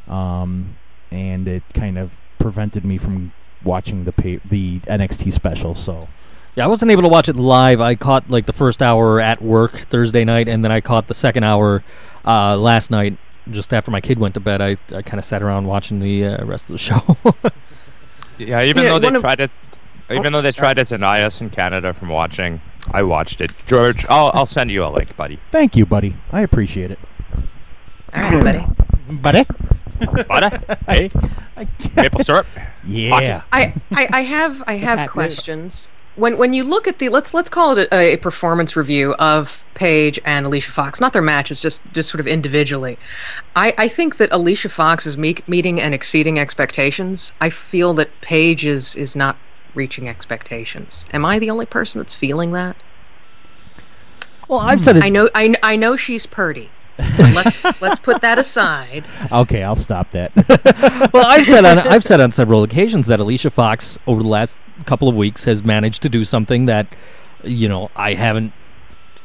um, 0.08 0.76
and 1.10 1.48
it 1.48 1.62
kind 1.74 1.98
of 1.98 2.12
prevented 2.38 2.84
me 2.84 2.98
from 2.98 3.32
watching 3.64 4.04
the 4.04 4.12
pay- 4.12 4.40
the 4.44 4.78
NXT 4.80 5.32
special. 5.32 5.74
So 5.74 6.08
Yeah, 6.54 6.64
I 6.64 6.68
wasn't 6.68 6.90
able 6.92 7.02
to 7.02 7.08
watch 7.08 7.28
it 7.28 7.36
live. 7.36 7.80
I 7.80 7.96
caught 7.96 8.30
like 8.30 8.46
the 8.46 8.52
first 8.52 8.82
hour 8.82 9.20
at 9.20 9.42
work 9.42 9.78
Thursday 9.90 10.24
night, 10.24 10.48
and 10.48 10.62
then 10.64 10.70
I 10.70 10.80
caught 10.80 11.08
the 11.08 11.14
second 11.14 11.42
hour 11.44 11.82
uh, 12.24 12.56
last 12.56 12.90
night. 12.90 13.18
Just 13.50 13.72
after 13.72 13.90
my 13.92 14.00
kid 14.00 14.18
went 14.18 14.34
to 14.34 14.40
bed, 14.40 14.60
I, 14.60 14.76
I 14.92 15.02
kind 15.02 15.18
of 15.20 15.24
sat 15.24 15.40
around 15.40 15.66
watching 15.66 16.00
the 16.00 16.24
uh, 16.24 16.44
rest 16.44 16.68
of 16.68 16.72
the 16.74 16.78
show. 16.78 17.16
Yeah, 18.38 18.62
even 18.62 18.84
Yeah, 18.84 18.90
though 18.90 18.98
they 18.98 19.06
one 19.06 19.16
of- 19.16 19.22
tried 19.22 19.36
to, 19.36 19.48
even 20.10 20.26
Oh, 20.26 20.30
though 20.30 20.42
they 20.42 20.50
sorry. 20.50 20.74
tried 20.74 20.84
to 20.84 20.84
deny 20.84 21.22
us 21.22 21.40
in 21.40 21.50
Canada 21.50 21.92
from 21.94 22.08
watching, 22.08 22.60
I 22.92 23.02
watched 23.02 23.40
it. 23.40 23.52
George, 23.66 24.06
I'll 24.08 24.30
I'll 24.34 24.46
send 24.46 24.70
you 24.70 24.84
a 24.84 24.88
link, 24.88 25.16
buddy. 25.16 25.38
thank 25.50 25.76
you, 25.76 25.86
buddy. 25.86 26.16
I 26.32 26.42
appreciate 26.42 26.90
it, 26.90 26.98
All 28.14 28.22
right, 28.22 28.42
buddy. 28.44 28.66
buddy. 29.10 29.44
Butter, 30.28 30.76
hey, 30.86 31.10
maple 31.96 32.22
syrup. 32.22 32.46
Yeah. 32.86 33.42
I, 33.50 33.72
I, 33.92 34.08
I 34.12 34.20
have 34.22 34.62
I 34.66 34.74
have 34.74 35.08
questions. 35.10 35.90
When 36.16 36.38
when 36.38 36.52
you 36.52 36.64
look 36.64 36.88
at 36.88 36.98
the 36.98 37.08
let's 37.08 37.34
let's 37.34 37.50
call 37.50 37.76
it 37.76 37.88
a, 37.92 38.14
a 38.14 38.16
performance 38.16 38.74
review 38.76 39.14
of 39.18 39.64
Paige 39.74 40.18
and 40.24 40.46
Alicia 40.46 40.70
Fox, 40.70 41.00
not 41.00 41.12
their 41.12 41.22
matches, 41.22 41.60
just 41.60 41.84
just 41.92 42.10
sort 42.10 42.20
of 42.20 42.26
individually. 42.26 42.98
I, 43.54 43.74
I 43.76 43.88
think 43.88 44.16
that 44.16 44.32
Alicia 44.32 44.70
Fox 44.70 45.06
is 45.06 45.18
meet, 45.18 45.46
meeting 45.46 45.80
and 45.80 45.94
exceeding 45.94 46.38
expectations. 46.38 47.32
I 47.40 47.50
feel 47.50 47.92
that 47.94 48.20
Paige 48.22 48.66
is 48.66 48.94
is 48.94 49.14
not 49.14 49.36
reaching 49.74 50.08
expectations. 50.08 51.04
Am 51.12 51.24
I 51.24 51.38
the 51.38 51.50
only 51.50 51.66
person 51.66 52.00
that's 52.00 52.14
feeling 52.14 52.52
that? 52.52 52.76
well, 54.48 54.60
I've 54.60 54.80
said 54.80 54.96
it. 54.96 55.04
I 55.04 55.08
know 55.08 55.28
I, 55.34 55.54
I 55.62 55.76
know 55.76 55.96
she's 55.96 56.26
purty. 56.26 56.70
But 56.96 57.34
let's 57.34 57.64
let's 57.82 57.98
put 57.98 58.22
that 58.22 58.38
aside. 58.38 59.04
Okay, 59.30 59.62
I'll 59.62 59.76
stop 59.76 60.12
that. 60.12 60.32
well, 61.12 61.26
I've 61.26 61.46
said 61.46 61.64
on 61.64 61.78
I've 61.78 62.04
said 62.04 62.20
on 62.20 62.32
several 62.32 62.62
occasions 62.62 63.06
that 63.08 63.20
Alicia 63.20 63.50
Fox 63.50 63.98
over 64.06 64.22
the 64.22 64.28
last 64.28 64.56
couple 64.84 65.08
of 65.08 65.16
weeks 65.16 65.44
has 65.44 65.64
managed 65.64 66.02
to 66.02 66.08
do 66.08 66.24
something 66.24 66.66
that 66.66 66.86
you 67.44 67.68
know 67.68 67.90
I 67.96 68.14
haven't 68.14 68.52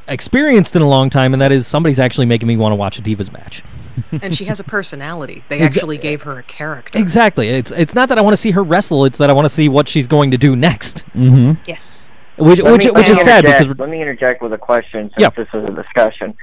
experienced 0.08 0.76
in 0.76 0.82
a 0.82 0.88
long 0.90 1.10
time, 1.10 1.34
and 1.34 1.42
that 1.42 1.52
is 1.52 1.68
somebody's 1.68 2.00
actually 2.00 2.26
making 2.26 2.48
me 2.48 2.58
want 2.58 2.72
to 2.72 2.76
watch 2.76 2.98
a 3.00 3.02
Divas 3.02 3.32
match. 3.32 3.64
And 4.22 4.34
she 4.36 4.46
has 4.46 4.60
a 4.60 4.64
personality. 4.64 5.44
They 5.50 5.60
Exa- 5.60 5.66
actually 5.66 5.98
gave 5.98 6.22
her 6.24 6.40
a 6.40 6.44
character. 6.44 6.98
Exactly. 6.98 7.50
It's 7.50 7.72
it's 7.74 7.94
not 7.94 8.08
that 8.10 8.18
I 8.18 8.22
want 8.22 8.34
to 8.34 8.38
see 8.38 8.52
her 8.52 8.64
wrestle; 8.64 9.04
it's 9.06 9.18
that 9.18 9.30
I 9.30 9.34
want 9.34 9.46
to 9.46 9.50
see 9.50 9.68
what 9.68 9.88
she's 9.90 10.08
going 10.08 10.32
to 10.32 10.38
do 10.38 10.56
next. 10.56 11.04
mm-hmm. 11.14 11.62
Yes. 11.68 12.10
Which 12.38 12.62
Let 12.62 12.72
which 12.72 12.86
me- 12.86 12.92
which 12.92 13.10
is 13.10 13.20
sad 13.22 13.44
because 13.44 13.68
let 13.78 13.90
me 13.90 14.02
interject 14.02 14.42
with 14.42 14.54
a 14.54 14.58
question 14.58 15.10
since 15.10 15.14
Yeah. 15.20 15.30
this 15.36 15.48
is 15.54 15.66
a 15.66 15.72
discussion. 15.72 16.34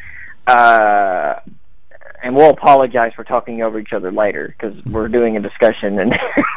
Uh, 0.46 1.34
and 2.22 2.36
we'll 2.36 2.50
apologize 2.50 3.12
for 3.16 3.24
talking 3.24 3.62
over 3.62 3.78
each 3.78 3.92
other 3.94 4.12
later 4.12 4.54
because 4.56 4.84
we're 4.84 5.08
doing 5.08 5.36
a 5.36 5.40
discussion. 5.40 5.98
And 6.00 6.14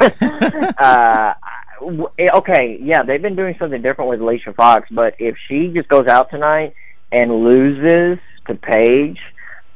uh, 0.78 1.34
w- 1.34 1.51
okay, 1.82 2.78
yeah, 2.80 3.02
they've 3.02 3.22
been 3.22 3.36
doing 3.36 3.56
something 3.58 3.82
different 3.82 4.10
with 4.10 4.20
Alicia 4.20 4.52
Fox, 4.54 4.88
but 4.90 5.14
if 5.18 5.36
she 5.48 5.72
just 5.74 5.88
goes 5.88 6.06
out 6.06 6.30
tonight 6.30 6.74
and 7.10 7.44
loses 7.44 8.18
to 8.46 8.54
Paige, 8.54 9.18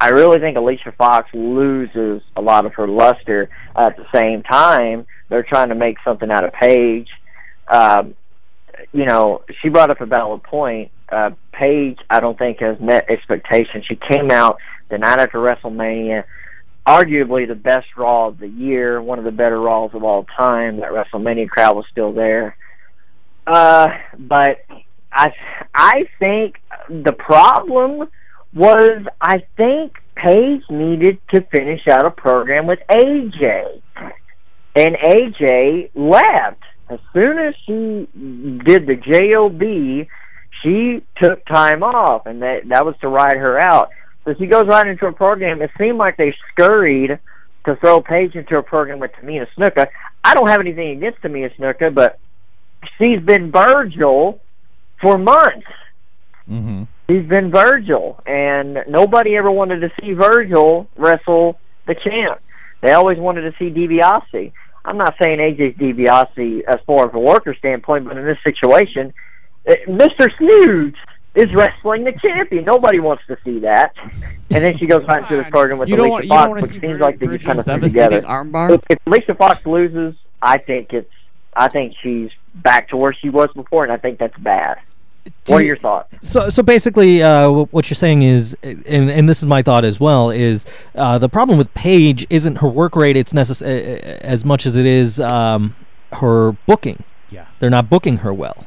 I 0.00 0.10
really 0.10 0.38
think 0.40 0.56
Alicia 0.56 0.92
Fox 0.96 1.28
loses 1.32 2.22
a 2.36 2.40
lot 2.40 2.66
of 2.66 2.74
her 2.74 2.86
luster. 2.86 3.48
At 3.74 3.96
the 3.96 4.04
same 4.14 4.42
time, 4.42 5.06
they're 5.28 5.42
trying 5.42 5.70
to 5.70 5.74
make 5.74 5.96
something 6.04 6.30
out 6.30 6.44
of 6.44 6.52
Paige. 6.52 7.08
Um, 7.68 8.14
you 8.92 9.06
know, 9.06 9.42
she 9.62 9.68
brought 9.68 9.90
up 9.90 10.00
a 10.00 10.06
valid 10.06 10.42
point. 10.42 10.90
Uh, 11.08 11.30
Paige, 11.52 11.98
I 12.10 12.20
don't 12.20 12.38
think 12.38 12.60
has 12.60 12.78
met 12.80 13.08
expectations. 13.10 13.84
She 13.88 13.96
came 13.96 14.30
out 14.30 14.58
the 14.90 14.98
night 14.98 15.18
after 15.18 15.38
WrestleMania, 15.38 16.24
arguably 16.86 17.48
the 17.48 17.54
best 17.54 17.86
Raw 17.96 18.28
of 18.28 18.38
the 18.38 18.48
year, 18.48 19.00
one 19.02 19.18
of 19.18 19.24
the 19.24 19.32
better 19.32 19.60
Raws 19.60 19.90
of 19.94 20.04
all 20.04 20.24
time. 20.36 20.80
That 20.80 20.90
WrestleMania 20.90 21.48
crowd 21.48 21.76
was 21.76 21.84
still 21.90 22.12
there. 22.12 22.56
Uh, 23.46 23.88
but 24.18 24.64
I, 25.12 25.32
I 25.74 26.04
think 26.18 26.56
the 26.88 27.12
problem 27.12 28.08
was 28.54 29.02
I 29.20 29.42
think 29.56 29.92
Paige 30.16 30.62
needed 30.70 31.18
to 31.34 31.42
finish 31.42 31.82
out 31.90 32.06
a 32.06 32.10
program 32.10 32.66
with 32.66 32.78
AJ, 32.90 33.82
and 34.74 34.96
AJ 34.96 35.90
left 35.94 36.62
as 36.88 37.00
soon 37.12 37.38
as 37.38 37.54
she 37.66 38.08
did 38.64 38.86
the 38.86 38.96
job 38.96 39.60
she 40.62 41.02
took 41.22 41.44
time 41.46 41.82
off 41.82 42.26
and 42.26 42.42
that 42.42 42.60
that 42.68 42.84
was 42.84 42.94
to 43.00 43.08
ride 43.08 43.36
her 43.36 43.58
out 43.58 43.90
so 44.26 44.34
she 44.38 44.46
goes 44.46 44.66
right 44.66 44.86
into 44.86 45.06
a 45.06 45.12
program 45.12 45.62
it 45.62 45.70
seemed 45.78 45.96
like 45.96 46.18
they 46.18 46.34
scurried 46.52 47.18
to 47.64 47.76
throw 47.76 48.02
Paige 48.02 48.34
into 48.34 48.58
a 48.58 48.62
program 48.62 48.98
with 48.98 49.12
Tamina 49.12 49.46
Snuka 49.56 49.86
I 50.22 50.34
don't 50.34 50.48
have 50.48 50.60
anything 50.60 50.90
against 50.90 51.22
Tamina 51.22 51.50
Snuka 51.56 51.94
but 51.94 52.18
she's 52.98 53.20
been 53.20 53.50
Virgil 53.50 54.40
for 55.00 55.16
months 55.16 55.66
Mm-hmm. 56.50 56.84
he's 57.08 57.28
been 57.28 57.50
Virgil, 57.50 58.20
and 58.24 58.78
nobody 58.88 59.36
ever 59.36 59.50
wanted 59.50 59.80
to 59.80 59.90
see 60.00 60.12
Virgil 60.12 60.88
wrestle 60.96 61.58
the 61.88 61.94
champ. 61.94 62.40
They 62.82 62.92
always 62.92 63.18
wanted 63.18 63.50
to 63.50 63.52
see 63.58 63.68
DiBiase. 63.68 64.52
I'm 64.84 64.96
not 64.96 65.14
saying 65.20 65.38
AJ's 65.40 65.76
DiBiase 65.76 66.60
as 66.68 66.76
far 66.86 67.08
as 67.08 67.14
a 67.14 67.18
worker 67.18 67.52
standpoint, 67.58 68.04
but 68.06 68.16
in 68.16 68.24
this 68.24 68.38
situation, 68.46 69.12
uh, 69.68 69.74
Mr. 69.88 70.28
Snooze 70.38 70.94
is 71.36 71.54
wrestling 71.54 72.04
the 72.04 72.12
champion. 72.12 72.64
Nobody 72.64 72.98
wants 72.98 73.22
to 73.28 73.36
see 73.44 73.60
that. 73.60 73.94
And 74.50 74.64
then 74.64 74.78
she 74.78 74.86
goes 74.86 75.04
right 75.06 75.22
into 75.22 75.36
this 75.36 75.48
program 75.50 75.78
with 75.78 75.88
you 75.88 75.96
don't 75.96 76.08
Alicia 76.10 76.28
want 76.28 76.50
Fox, 76.50 76.68
to 76.68 76.74
which 76.74 76.82
seems 76.82 76.98
Vir- 76.98 77.04
like 77.04 77.18
they 77.18 77.26
just 77.26 77.44
kind 77.44 77.58
of 77.58 77.64
threw 77.64 77.80
together. 77.80 78.22
armbar. 78.22 78.70
If, 78.74 78.80
if 78.90 78.98
Alicia 79.06 79.34
Fox 79.34 79.64
loses, 79.66 80.14
I 80.40 80.58
think 80.58 80.92
it's 80.92 81.10
I 81.54 81.68
think 81.68 81.94
she's 82.02 82.30
back 82.54 82.88
to 82.90 82.96
where 82.96 83.12
she 83.14 83.28
was 83.30 83.48
before, 83.54 83.84
and 83.84 83.92
I 83.92 83.96
think 83.96 84.18
that's 84.18 84.36
bad. 84.38 84.78
Do 85.44 85.54
what 85.54 85.62
are 85.62 85.64
your 85.64 85.76
thoughts? 85.78 86.14
So, 86.20 86.48
so 86.50 86.62
basically, 86.62 87.20
uh, 87.22 87.50
what 87.50 87.90
you're 87.90 87.96
saying 87.96 88.22
is, 88.22 88.56
and, 88.62 89.10
and 89.10 89.28
this 89.28 89.38
is 89.38 89.46
my 89.46 89.60
thought 89.62 89.84
as 89.84 89.98
well, 89.98 90.30
is 90.30 90.64
uh, 90.94 91.18
the 91.18 91.28
problem 91.28 91.58
with 91.58 91.72
Paige 91.74 92.26
isn't 92.30 92.56
her 92.56 92.68
work 92.68 92.94
rate; 92.94 93.16
it's 93.16 93.32
necess- 93.32 93.62
uh, 93.62 93.66
as 94.22 94.44
much 94.44 94.66
as 94.66 94.76
it 94.76 94.86
is 94.86 95.18
um, 95.18 95.74
her 96.12 96.52
booking. 96.66 97.02
Yeah. 97.30 97.46
They're 97.58 97.70
not 97.70 97.90
booking 97.90 98.18
her 98.18 98.32
well. 98.32 98.66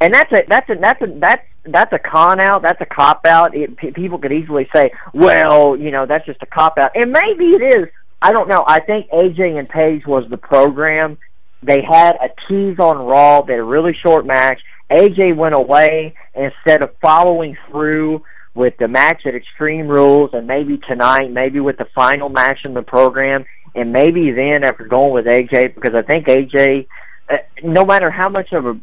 and 0.00 0.14
that's 0.14 0.30
a 0.32 0.44
that's 0.48 0.70
a 0.70 0.74
that's 0.76 1.02
a 1.02 1.06
that's 1.18 1.42
that's 1.66 1.92
a 1.92 1.98
con 1.98 2.40
out. 2.40 2.62
That's 2.62 2.80
a 2.80 2.86
cop 2.86 3.26
out. 3.26 3.56
It, 3.56 3.76
p- 3.76 3.92
people 3.92 4.18
could 4.18 4.32
easily 4.32 4.68
say, 4.74 4.90
"Well, 5.12 5.76
you 5.76 5.90
know, 5.90 6.06
that's 6.06 6.26
just 6.26 6.42
a 6.42 6.46
cop 6.46 6.78
out," 6.78 6.92
and 6.94 7.12
maybe 7.12 7.50
it 7.50 7.74
is. 7.76 7.88
I 8.20 8.32
don't 8.32 8.48
know. 8.48 8.64
I 8.66 8.80
think 8.80 9.10
AJ 9.10 9.58
and 9.58 9.68
Paige 9.68 10.06
was 10.06 10.24
the 10.30 10.36
program. 10.36 11.18
They 11.62 11.82
had 11.82 12.12
a 12.16 12.28
tease 12.48 12.78
on 12.78 12.98
Raw. 12.98 13.42
They 13.42 13.54
had 13.54 13.60
a 13.60 13.64
really 13.64 13.96
short 14.04 14.26
match. 14.26 14.60
AJ 14.90 15.36
went 15.36 15.54
away 15.54 16.14
instead 16.34 16.82
of 16.82 16.90
following 17.00 17.56
through 17.70 18.22
with 18.54 18.74
the 18.78 18.88
match 18.88 19.22
at 19.26 19.34
Extreme 19.34 19.88
Rules 19.88 20.30
and 20.32 20.46
maybe 20.46 20.78
tonight, 20.88 21.30
maybe 21.32 21.60
with 21.60 21.76
the 21.76 21.86
final 21.94 22.28
match 22.28 22.60
in 22.64 22.74
the 22.74 22.82
program, 22.82 23.44
and 23.74 23.92
maybe 23.92 24.30
then 24.30 24.64
after 24.64 24.86
going 24.86 25.12
with 25.12 25.26
AJ, 25.26 25.74
because 25.74 25.94
I 25.94 26.02
think 26.02 26.26
AJ, 26.26 26.86
uh, 27.28 27.36
no 27.62 27.84
matter 27.84 28.10
how 28.10 28.28
much 28.28 28.52
of 28.52 28.66
a 28.66 28.78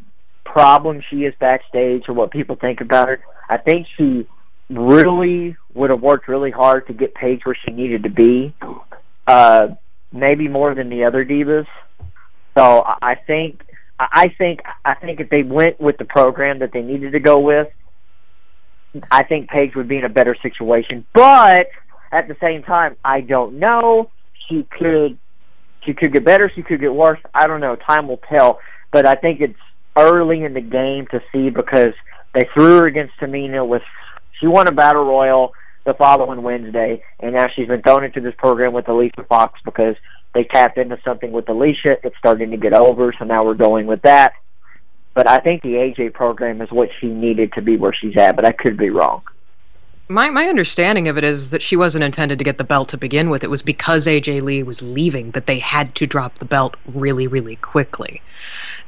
problem 0.52 1.02
she 1.10 1.24
is 1.24 1.34
backstage 1.40 2.04
or 2.08 2.14
what 2.14 2.32
people 2.32 2.56
think 2.56 2.82
about 2.82 3.08
her, 3.08 3.24
I 3.50 3.58
think 3.58 3.88
she 3.98 4.28
really 4.70 5.56
would 5.74 5.90
have 5.90 6.02
worked 6.02 6.28
really 6.28 6.52
hard 6.52 6.88
to 6.88 6.94
get 6.94 7.14
Paige 7.14 7.42
where 7.44 7.58
she 7.66 7.72
needed 7.72 8.04
to 8.04 8.10
be. 8.10 8.54
Uh, 9.28 9.70
maybe 10.12 10.48
more 10.48 10.76
than 10.76 10.90
the 10.90 11.06
other 11.06 11.26
divas. 11.26 11.68
So 12.54 12.84
I 12.86 13.16
think 13.16 13.64
I 14.00 14.30
think 14.38 14.62
I 14.84 14.96
think 14.96 15.20
if 15.20 15.30
they 15.30 15.44
went 15.44 15.80
with 15.80 15.98
the 15.98 16.06
program 16.06 16.60
that 16.60 16.72
they 16.74 16.82
needed 16.82 17.14
to 17.14 17.20
go 17.20 17.40
with, 17.40 17.68
I 19.10 19.24
think 19.24 19.50
Paige 19.50 19.76
would 19.76 19.88
be 19.88 19.98
in 19.98 20.04
a 20.04 20.10
better 20.10 20.36
situation. 20.42 21.06
But 21.14 21.68
at 22.12 22.28
the 22.28 22.36
same 22.42 22.64
time, 22.64 22.98
I 23.06 23.22
don't 23.22 23.60
know. 23.60 24.10
She 24.50 24.68
could 24.78 25.18
she 25.86 25.94
could 25.94 26.14
get 26.14 26.26
better, 26.26 26.52
she 26.54 26.62
could 26.62 26.82
get 26.82 26.94
worse. 26.94 27.20
I 27.34 27.48
don't 27.48 27.62
know. 27.62 27.76
Time 27.76 28.08
will 28.08 28.22
tell. 28.34 28.60
But 28.92 29.06
I 29.06 29.16
think 29.16 29.40
it's 29.40 29.56
early 29.98 30.44
in 30.44 30.54
the 30.54 30.62
game 30.62 31.08
to 31.12 31.22
see 31.32 31.50
because 31.50 31.94
they 32.34 32.48
threw 32.54 32.80
her 32.80 32.88
against 32.88 33.14
Tamina 33.20 33.68
with 33.68 33.82
she 34.40 34.48
won 34.48 34.68
a 34.68 34.72
battle 34.72 35.06
royal 35.06 35.54
the 35.86 35.94
following 35.96 36.44
Wednesday, 36.44 37.04
and 37.20 37.34
now 37.34 37.48
she's 37.56 37.68
been 37.68 37.82
thrown 37.82 38.04
into 38.04 38.22
this 38.22 38.34
program 38.38 38.74
with 38.74 38.88
Alicia 38.88 39.24
Fox 39.28 39.60
because 39.66 39.96
they 40.34 40.44
tapped 40.44 40.78
into 40.78 40.98
something 41.04 41.32
with 41.32 41.50
Alicia. 41.50 41.98
It's 42.04 42.18
starting 42.18 42.52
to 42.52 42.58
get 42.58 42.74
over, 42.74 43.14
so 43.18 43.26
now 43.26 43.44
we're 43.44 43.56
going 43.56 43.88
with 43.88 44.02
that. 44.04 44.34
But 45.14 45.30
I 45.30 45.40
think 45.40 45.62
the 45.62 45.74
AJ 45.74 46.14
program 46.14 46.62
is 46.62 46.72
what 46.72 46.90
she 47.00 47.08
needed 47.08 47.54
to 47.54 47.62
be 47.62 47.78
where 47.78 47.94
she's 47.94 48.16
at, 48.18 48.36
but 48.36 48.46
I 48.46 48.52
could 48.52 48.78
be 48.78 48.90
wrong. 48.90 49.24
My 50.12 50.30
my 50.30 50.48
understanding 50.48 51.08
of 51.08 51.18
it 51.18 51.24
is 51.24 51.50
that 51.52 51.62
she 51.62 51.76
wasn't 51.76 52.04
intended 52.04 52.38
to 52.40 52.46
get 52.46 52.58
the 52.58 52.64
belt 52.64 52.90
to 52.90 52.98
begin 52.98 53.30
with. 53.30 53.44
It 53.44 53.50
was 53.50 53.62
because 53.62 54.06
AJ 54.06 54.42
Lee 54.42 54.64
was 54.64 54.82
leaving 54.82 55.32
that 55.32 55.46
they 55.46 55.60
had 55.60 55.96
to 55.96 56.06
drop 56.06 56.40
the 56.40 56.46
belt 56.46 56.76
really, 56.86 57.28
really 57.28 57.56
quickly. 57.56 58.22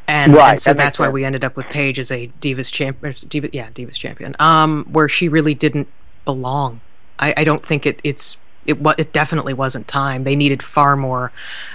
And, 0.08 0.34
Right, 0.34 0.52
and 0.52 0.60
so 0.60 0.72
that 0.72 0.78
that's 0.78 1.00
why 1.00 1.06
sense. 1.06 1.14
we 1.14 1.26
ended 1.26 1.46
up 1.46 1.56
with 1.56 1.68
Paige 1.70 1.98
as 1.98 2.12
a 2.12 2.28
Divas 2.42 2.72
champion. 2.72 3.16
Diva, 3.28 3.50
yeah, 3.54 3.70
Divas 3.70 3.94
champion. 3.94 4.36
Um, 4.40 4.86
where 4.92 5.08
she 5.08 5.30
really 5.30 5.54
didn't 5.54 5.88
belong. 6.26 6.82
I, 7.20 7.34
I 7.38 7.44
don't 7.44 7.66
think 7.66 7.86
it, 7.86 8.02
it's 8.04 8.38
it. 8.66 8.78
It 8.98 9.14
definitely 9.14 9.54
wasn't 9.54 9.88
time. 9.88 10.24
They 10.24 10.36
needed 10.36 10.64
far 10.64 10.96
more 10.96 11.32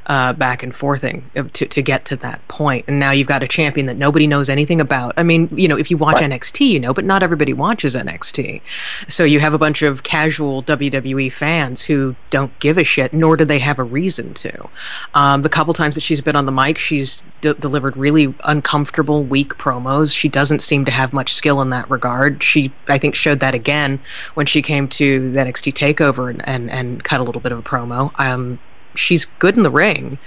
uh, 0.07 0.33
back 0.33 0.63
and 0.63 0.75
forthing 0.75 1.25
to 1.35 1.67
to 1.67 1.83
get 1.83 2.05
to 2.07 2.17
that 2.17 2.47
point. 2.49 2.85
And 2.89 2.99
now 2.99 3.11
you've 3.11 3.27
got 3.27 3.43
a 3.43 3.49
champion 3.49 3.87
that 3.87 3.97
nobody 3.97 4.27
knows 4.27 4.49
anything 4.49 4.81
about. 4.81 5.15
I 5.17 5.23
mean, 5.23 5.49
you 5.53 5.69
know, 5.69 5.77
if 5.77 5.91
you 5.91 5.97
watch 5.97 6.17
NXT, 6.19 6.69
you 6.69 6.81
know, 6.81 6.95
but 6.95 7.05
not 7.05 7.23
everybody 7.23 7.53
watches 7.53 7.95
NXT. 7.95 8.61
So 9.09 9.25
you 9.25 9.41
have 9.41 9.55
a 9.55 9.59
bunch 9.59 9.83
of 9.83 10.03
casual 10.03 10.63
WWE 10.63 11.33
fans 11.33 11.83
who 11.83 12.17
don't 12.31 12.59
give 12.59 12.79
a 12.79 12.85
shit, 12.85 13.13
nor 13.13 13.37
do 13.37 13.45
they 13.45 13.59
have 13.59 13.79
a 13.79 13.85
reason 13.85 14.35
to. 14.35 14.69
Um, 15.15 15.43
the 15.43 15.49
couple 15.49 15.75
times 15.75 15.95
that 15.95 16.03
she's 16.03 16.21
been 16.21 16.37
on 16.37 16.47
the 16.47 16.53
mic, 16.53 16.79
she's 16.79 17.23
d- 17.41 17.55
delivered 17.59 17.97
really 17.97 18.35
uncomfortable, 18.45 19.23
weak 19.25 19.57
promos. 19.57 20.17
She 20.17 20.29
doesn't 20.29 20.61
seem 20.61 20.85
to 20.85 20.91
have 20.91 21.13
much 21.13 21.33
skill 21.33 21.61
in 21.61 21.71
that 21.71 21.89
regard. 21.91 22.43
She, 22.43 22.73
I 22.89 22.99
think, 22.99 23.15
showed 23.15 23.41
that 23.41 23.55
again 23.55 24.01
when 24.35 24.47
she 24.47 24.63
came 24.63 24.89
to 24.89 25.31
the 25.31 25.41
NXT 25.41 25.73
Takeover 25.73 26.31
and 26.31 26.49
and, 26.49 26.71
and 26.79 27.03
cut 27.05 27.21
a 27.21 27.25
little 27.25 27.41
bit 27.41 27.53
of 27.53 27.59
a 27.59 27.63
promo. 27.63 28.13
Um, 28.19 28.59
she's 28.95 29.25
good 29.25 29.57
in 29.57 29.63
the 29.63 29.71
ring, 29.71 30.19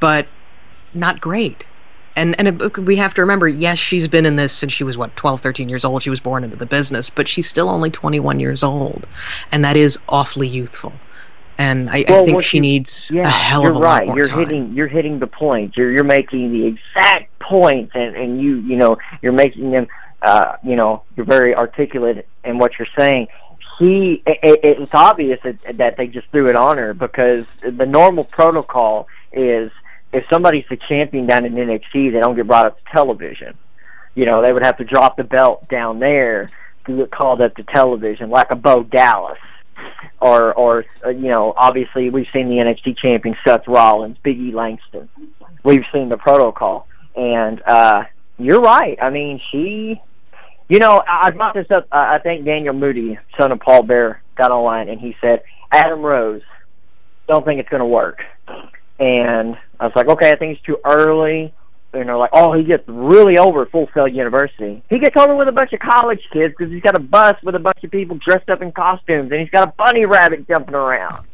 but 0.00 0.26
not 0.94 1.20
great. 1.20 1.66
And 2.14 2.34
and 2.38 2.60
it, 2.62 2.78
we 2.78 2.96
have 2.96 3.14
to 3.14 3.22
remember, 3.22 3.48
yes, 3.48 3.78
she's 3.78 4.06
been 4.06 4.26
in 4.26 4.36
this 4.36 4.52
since 4.52 4.72
she 4.72 4.84
was 4.84 4.98
what 4.98 5.16
12, 5.16 5.40
13 5.40 5.68
years 5.70 5.84
old. 5.84 6.02
She 6.02 6.10
was 6.10 6.20
born 6.20 6.44
into 6.44 6.56
the 6.56 6.66
business, 6.66 7.08
but 7.08 7.26
she's 7.26 7.48
still 7.48 7.68
only 7.70 7.90
21 7.90 8.38
years 8.38 8.62
old, 8.62 9.06
and 9.50 9.64
that 9.64 9.76
is 9.76 9.98
awfully 10.08 10.46
youthful. 10.46 10.92
And 11.58 11.88
I, 11.90 11.98
I 11.98 12.02
think 12.04 12.34
what 12.34 12.44
she 12.44 12.58
you- 12.58 12.62
needs 12.62 13.10
Yeah, 13.14 13.22
a 13.22 13.28
hell 13.28 13.66
of 13.66 13.76
a 13.76 13.78
right. 13.80 14.06
lot 14.06 14.06
more 14.08 14.16
you're 14.16 14.26
time. 14.26 14.38
hitting 14.40 14.72
you're 14.74 14.88
hitting 14.88 15.18
the 15.20 15.26
point. 15.26 15.74
You're 15.76 15.90
you're 15.90 16.04
making 16.04 16.52
the 16.52 16.66
exact 16.66 17.38
point, 17.40 17.90
and 17.94 18.14
and 18.14 18.40
you 18.42 18.56
you 18.60 18.76
know 18.76 18.98
you're 19.22 19.32
making 19.32 19.70
them. 19.70 19.86
Uh, 20.20 20.54
you 20.62 20.76
know, 20.76 21.02
you're 21.16 21.26
very 21.26 21.52
articulate 21.52 22.28
in 22.44 22.56
what 22.56 22.70
you're 22.78 22.86
saying. 22.96 23.26
He, 23.82 24.22
it, 24.26 24.38
it- 24.42 24.78
it's 24.80 24.94
obvious 24.94 25.40
that, 25.42 25.76
that 25.78 25.96
they 25.96 26.06
just 26.06 26.28
threw 26.28 26.48
it 26.48 26.54
on 26.56 26.78
her 26.78 26.94
because 26.94 27.46
the 27.62 27.86
normal 27.86 28.22
protocol 28.24 29.08
is 29.32 29.72
if 30.12 30.24
somebody's 30.30 30.64
the 30.70 30.76
champion 30.76 31.26
down 31.26 31.44
in 31.44 31.54
NXT, 31.54 32.12
they 32.12 32.20
don't 32.20 32.36
get 32.36 32.46
brought 32.46 32.66
up 32.66 32.78
to 32.78 32.84
television. 32.92 33.54
You 34.14 34.26
know, 34.26 34.42
they 34.42 34.52
would 34.52 34.64
have 34.64 34.76
to 34.76 34.84
drop 34.84 35.16
the 35.16 35.24
belt 35.24 35.68
down 35.68 35.98
there 35.98 36.48
to 36.86 36.96
get 36.96 37.10
called 37.10 37.40
up 37.40 37.56
to 37.56 37.62
television, 37.64 38.30
like 38.30 38.50
a 38.50 38.56
Bo 38.56 38.82
Dallas 38.84 39.38
or 40.20 40.52
or 40.52 40.84
uh, 41.04 41.08
you 41.08 41.28
know 41.28 41.52
obviously 41.56 42.08
we've 42.10 42.28
seen 42.28 42.48
the 42.48 42.56
NXT 42.56 42.96
champion 42.98 43.36
Seth 43.44 43.66
Rollins, 43.66 44.16
Biggie 44.24 44.52
Langston. 44.52 45.08
We've 45.64 45.84
seen 45.92 46.08
the 46.08 46.18
protocol, 46.18 46.86
and 47.16 47.60
uh, 47.66 48.04
you're 48.38 48.60
right. 48.60 48.98
I 49.02 49.10
mean, 49.10 49.38
she, 49.38 50.00
you 50.72 50.78
know, 50.78 51.02
I 51.06 51.30
brought 51.32 51.52
this 51.52 51.70
up. 51.70 51.86
I 51.92 52.18
think 52.20 52.46
Daniel 52.46 52.72
Moody, 52.72 53.18
son 53.38 53.52
of 53.52 53.60
Paul 53.60 53.82
Bearer, 53.82 54.22
got 54.36 54.50
online 54.50 54.88
and 54.88 54.98
he 54.98 55.14
said 55.20 55.42
Adam 55.70 56.00
Rose. 56.00 56.40
Don't 57.28 57.44
think 57.44 57.60
it's 57.60 57.68
going 57.68 57.80
to 57.80 57.86
work. 57.86 58.22
And 58.98 59.58
I 59.78 59.84
was 59.84 59.92
like, 59.94 60.08
okay, 60.08 60.30
I 60.30 60.36
think 60.36 60.56
it's 60.56 60.64
too 60.64 60.78
early. 60.82 61.52
And 61.92 62.08
they're 62.08 62.16
like, 62.16 62.30
oh, 62.32 62.54
he 62.54 62.64
gets 62.64 62.84
really 62.88 63.36
over 63.36 63.64
at 63.64 63.70
Full 63.70 63.86
Sail 63.94 64.08
University. 64.08 64.82
He 64.88 64.98
gets 64.98 65.14
over 65.14 65.36
with 65.36 65.48
a 65.48 65.52
bunch 65.52 65.74
of 65.74 65.80
college 65.80 66.22
kids 66.32 66.54
because 66.56 66.72
he's 66.72 66.82
got 66.82 66.96
a 66.96 67.00
bus 67.00 67.36
with 67.42 67.54
a 67.54 67.58
bunch 67.58 67.84
of 67.84 67.90
people 67.90 68.18
dressed 68.26 68.48
up 68.48 68.62
in 68.62 68.72
costumes, 68.72 69.30
and 69.30 69.40
he's 69.42 69.50
got 69.50 69.68
a 69.68 69.72
bunny 69.72 70.06
rabbit 70.06 70.48
jumping 70.48 70.74
around. 70.74 71.26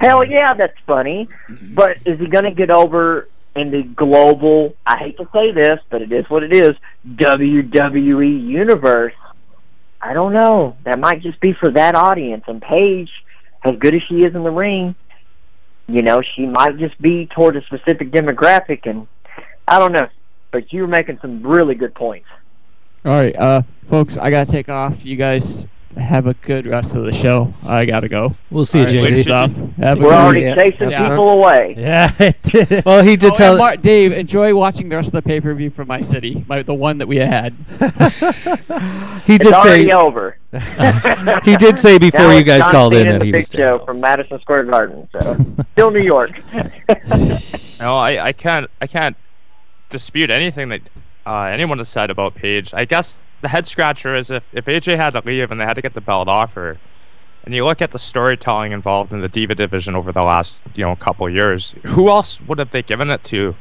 Hell 0.00 0.24
yeah, 0.24 0.54
that's 0.54 0.78
funny. 0.86 1.28
Mm-hmm. 1.50 1.74
But 1.74 1.98
is 2.06 2.18
he 2.18 2.26
going 2.26 2.44
to 2.44 2.52
get 2.52 2.70
over 2.70 3.28
in 3.54 3.70
the 3.70 3.82
global, 3.82 4.74
I 4.86 4.98
hate 4.98 5.16
to 5.18 5.28
say 5.32 5.52
this, 5.52 5.78
but 5.90 6.02
it 6.02 6.12
is 6.12 6.28
what 6.28 6.42
it 6.42 6.54
is, 6.54 6.76
WWE 7.06 8.48
universe? 8.48 9.14
I 10.00 10.14
don't 10.14 10.32
know. 10.32 10.76
That 10.84 10.98
might 10.98 11.22
just 11.22 11.40
be 11.40 11.52
for 11.52 11.70
that 11.70 11.94
audience. 11.94 12.44
And 12.46 12.60
Paige, 12.60 13.10
as 13.64 13.76
good 13.78 13.94
as 13.94 14.02
she 14.08 14.24
is 14.24 14.34
in 14.34 14.42
the 14.42 14.50
ring, 14.50 14.94
you 15.86 16.02
know, 16.02 16.22
she 16.34 16.46
might 16.46 16.78
just 16.78 17.00
be 17.00 17.26
toward 17.26 17.56
a 17.56 17.64
specific 17.64 18.10
demographic, 18.10 18.88
and 18.88 19.06
I 19.68 19.78
don't 19.78 19.92
know. 19.92 20.08
But 20.50 20.72
you 20.72 20.82
were 20.82 20.88
making 20.88 21.18
some 21.20 21.46
really 21.46 21.74
good 21.74 21.94
points. 21.94 22.28
All 23.04 23.12
right, 23.12 23.34
uh, 23.36 23.62
folks, 23.86 24.16
I 24.16 24.30
gotta 24.30 24.50
take 24.50 24.68
off. 24.68 25.04
You 25.04 25.16
guys 25.16 25.66
have 25.96 26.26
a 26.26 26.34
good 26.34 26.66
rest 26.66 26.94
of 26.94 27.04
the 27.04 27.12
show. 27.12 27.52
I 27.66 27.84
gotta 27.84 28.08
go. 28.08 28.32
We'll 28.50 28.64
see 28.66 28.80
you, 28.80 28.86
All 28.86 29.04
right, 29.04 29.12
JJ. 29.14 29.22
stuff. 29.22 29.50
Have 29.78 29.98
We're 29.98 30.04
good 30.04 30.12
already 30.14 30.40
yeah. 30.42 30.54
chasing 30.54 30.90
Yeah. 30.90 31.08
people 31.08 31.28
away. 31.30 31.74
Yeah, 31.78 32.10
it 32.18 32.42
did. 32.42 32.82
Well, 32.86 33.02
he 33.02 33.16
did 33.16 33.32
Oh, 33.32 33.34
tell. 33.36 33.52
and 33.52 33.58
Mar- 33.58 33.76
Dave, 33.76 34.12
enjoy 34.12 34.54
watching 34.54 34.88
the 34.88 34.96
rest 34.96 35.08
of 35.08 35.12
the 35.12 35.22
pay 35.22 35.40
per 35.40 35.52
view 35.54 35.70
from 35.70 35.88
my 35.88 36.00
city, 36.00 36.44
my, 36.48 36.62
the 36.62 36.74
one 36.74 36.98
that 36.98 37.06
we 37.08 37.16
had. 37.18 37.54
he 39.26 39.38
did 39.38 39.52
already 39.52 39.90
say. 39.90 39.96
over. 39.96 40.38
He 41.44 41.56
did 41.56 41.78
say 41.78 41.98
before 41.98 42.20
Now 42.20 42.30
you 42.32 42.42
guys 42.44 42.60
John 42.62 42.72
called 42.72 42.92
in 42.94 43.00
Cena 43.00 43.10
that 43.10 43.14
and 43.16 43.24
he 43.24 43.32
the 43.32 43.38
was 43.38 43.48
Big 43.48 43.60
Show 43.60 43.78
from 43.84 44.00
Madison 44.00 44.38
Square 44.40 44.64
Garden. 44.64 45.08
So 45.12 45.36
still 45.72 45.90
New 45.90 46.00
York. 46.02 46.30
No, 47.80 47.96
I, 47.96 48.18
I 48.26 48.32
can't 48.32 48.70
I 48.80 48.86
can't 48.86 49.16
dispute 49.88 50.30
anything 50.30 50.68
that 50.68 50.82
uh, 51.26 51.44
anyone 51.44 51.78
has 51.78 51.88
said 51.88 52.10
about 52.10 52.34
Paige. 52.34 52.72
I 52.74 52.84
guess 52.84 53.20
the 53.42 53.48
head 53.48 53.66
scratcher 53.66 54.14
is 54.14 54.30
if, 54.30 54.46
if 54.52 54.64
AJ 54.64 54.96
had 54.96 55.10
to 55.10 55.22
leave 55.24 55.50
and 55.50 55.60
they 55.60 55.64
had 55.64 55.74
to 55.74 55.82
get 55.82 55.94
the 55.94 56.00
belt 56.00 56.28
off 56.28 56.54
her, 56.54 56.78
and 57.44 57.54
you 57.54 57.64
look 57.64 57.82
at 57.82 57.90
the 57.90 57.98
storytelling 57.98 58.72
involved 58.72 59.12
in 59.12 59.20
the 59.20 59.28
Diva 59.28 59.54
division 59.54 59.96
over 59.96 60.12
the 60.12 60.22
last 60.22 60.58
you 60.74 60.84
know 60.84 60.94
couple 60.96 61.28
years, 61.28 61.74
who 61.86 62.08
else 62.08 62.40
would 62.40 62.58
have 62.58 62.70
they 62.70 62.82
given 62.82 63.10
it 63.10 63.22
to? 63.24 63.56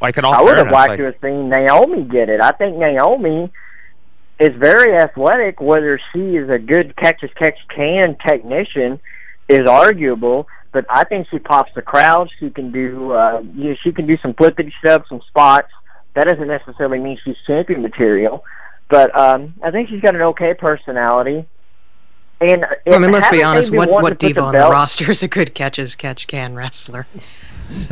Like 0.00 0.18
in 0.18 0.24
all 0.24 0.34
I 0.34 0.42
would 0.42 0.58
have 0.58 0.70
liked 0.70 0.90
like- 0.90 0.98
to 0.98 1.04
have 1.04 1.14
seen 1.22 1.48
Naomi 1.48 2.04
get 2.04 2.28
it. 2.28 2.40
I 2.40 2.52
think 2.52 2.76
Naomi 2.76 3.50
is 4.38 4.50
very 4.56 4.94
athletic. 4.96 5.60
Whether 5.60 5.98
she 6.12 6.36
is 6.36 6.50
a 6.50 6.58
good 6.58 6.94
catch 6.96 7.24
as 7.24 7.30
catch 7.34 7.58
can 7.74 8.16
technician 8.26 9.00
is 9.48 9.66
arguable, 9.66 10.48
but 10.70 10.84
I 10.90 11.04
think 11.04 11.28
she 11.30 11.38
pops 11.38 11.72
the 11.74 11.82
crowd. 11.82 12.30
She 12.38 12.50
can 12.50 12.72
do 12.72 13.12
uh, 13.12 13.42
you 13.54 13.70
know, 13.70 13.76
she 13.82 13.90
can 13.90 14.06
do 14.06 14.18
some 14.18 14.34
flippity 14.34 14.74
stuff, 14.84 15.06
some 15.08 15.22
spots. 15.28 15.68
That 16.14 16.24
doesn't 16.28 16.48
necessarily 16.48 16.98
mean 16.98 17.18
she's 17.24 17.36
champion 17.46 17.82
material, 17.82 18.44
but 18.88 19.18
um, 19.18 19.54
I 19.62 19.70
think 19.70 19.88
she's 19.88 20.00
got 20.00 20.14
an 20.14 20.22
okay 20.22 20.54
personality. 20.54 21.46
And 22.40 22.66
I 22.90 22.98
mean, 22.98 23.12
let's 23.12 23.28
be 23.28 23.42
honest. 23.42 23.72
What 23.72 23.88
what 23.88 24.18
diva 24.18 24.40
the 24.40 24.46
on 24.46 24.52
the 24.52 24.60
roster 24.60 25.10
is 25.10 25.22
a 25.22 25.28
good 25.28 25.54
catch 25.54 25.78
as 25.78 25.94
catch 25.94 26.26
can 26.26 26.54
wrestler? 26.54 27.06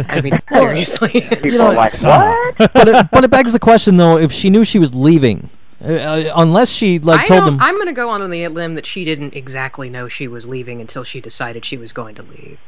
I 0.08 0.20
mean, 0.20 0.38
seriously. 0.50 1.20
People 1.20 1.58
know, 1.58 1.66
are 1.68 1.74
like, 1.74 1.94
Some. 1.94 2.20
what? 2.20 2.56
but 2.74 2.88
it, 2.88 3.06
but 3.12 3.24
it 3.24 3.30
begs 3.30 3.52
the 3.52 3.60
question 3.60 3.96
though: 3.96 4.18
if 4.18 4.32
she 4.32 4.50
knew 4.50 4.64
she 4.64 4.80
was 4.80 4.92
leaving, 4.92 5.48
uh, 5.82 5.92
uh, 5.92 6.32
unless 6.36 6.70
she 6.70 6.98
like 6.98 7.20
I 7.20 7.26
told 7.26 7.46
them. 7.46 7.58
I'm 7.60 7.76
going 7.76 7.86
to 7.86 7.92
go 7.92 8.10
on 8.10 8.28
the 8.28 8.48
limb 8.48 8.74
that 8.74 8.86
she 8.86 9.04
didn't 9.04 9.34
exactly 9.34 9.88
know 9.88 10.08
she 10.08 10.26
was 10.26 10.48
leaving 10.48 10.80
until 10.80 11.04
she 11.04 11.20
decided 11.20 11.64
she 11.64 11.76
was 11.76 11.92
going 11.92 12.16
to 12.16 12.22
leave. 12.22 12.58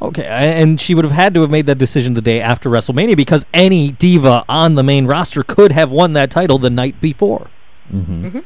Okay, 0.00 0.24
and 0.24 0.80
she 0.80 0.94
would 0.94 1.04
have 1.04 1.12
had 1.12 1.34
to 1.34 1.40
have 1.40 1.50
made 1.50 1.66
that 1.66 1.76
decision 1.78 2.14
the 2.14 2.22
day 2.22 2.40
after 2.40 2.70
WrestleMania 2.70 3.16
because 3.16 3.44
any 3.52 3.90
diva 3.90 4.44
on 4.48 4.76
the 4.76 4.82
main 4.84 5.06
roster 5.06 5.42
could 5.42 5.72
have 5.72 5.90
won 5.90 6.12
that 6.12 6.30
title 6.30 6.58
the 6.58 6.70
night 6.70 7.00
before. 7.00 7.48
Mm-hmm. 7.92 8.38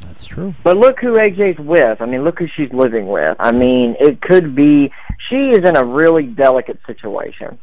That's 0.00 0.24
true. 0.24 0.54
But 0.64 0.78
look 0.78 0.98
who 1.00 1.12
AJ's 1.12 1.58
with. 1.58 2.00
I 2.00 2.06
mean, 2.06 2.24
look 2.24 2.38
who 2.38 2.46
she's 2.46 2.72
living 2.72 3.06
with. 3.08 3.36
I 3.38 3.52
mean, 3.52 3.96
it 4.00 4.22
could 4.22 4.54
be 4.54 4.90
she 5.28 5.36
is 5.50 5.58
in 5.68 5.76
a 5.76 5.84
really 5.84 6.22
delicate 6.24 6.78
situation, 6.86 7.58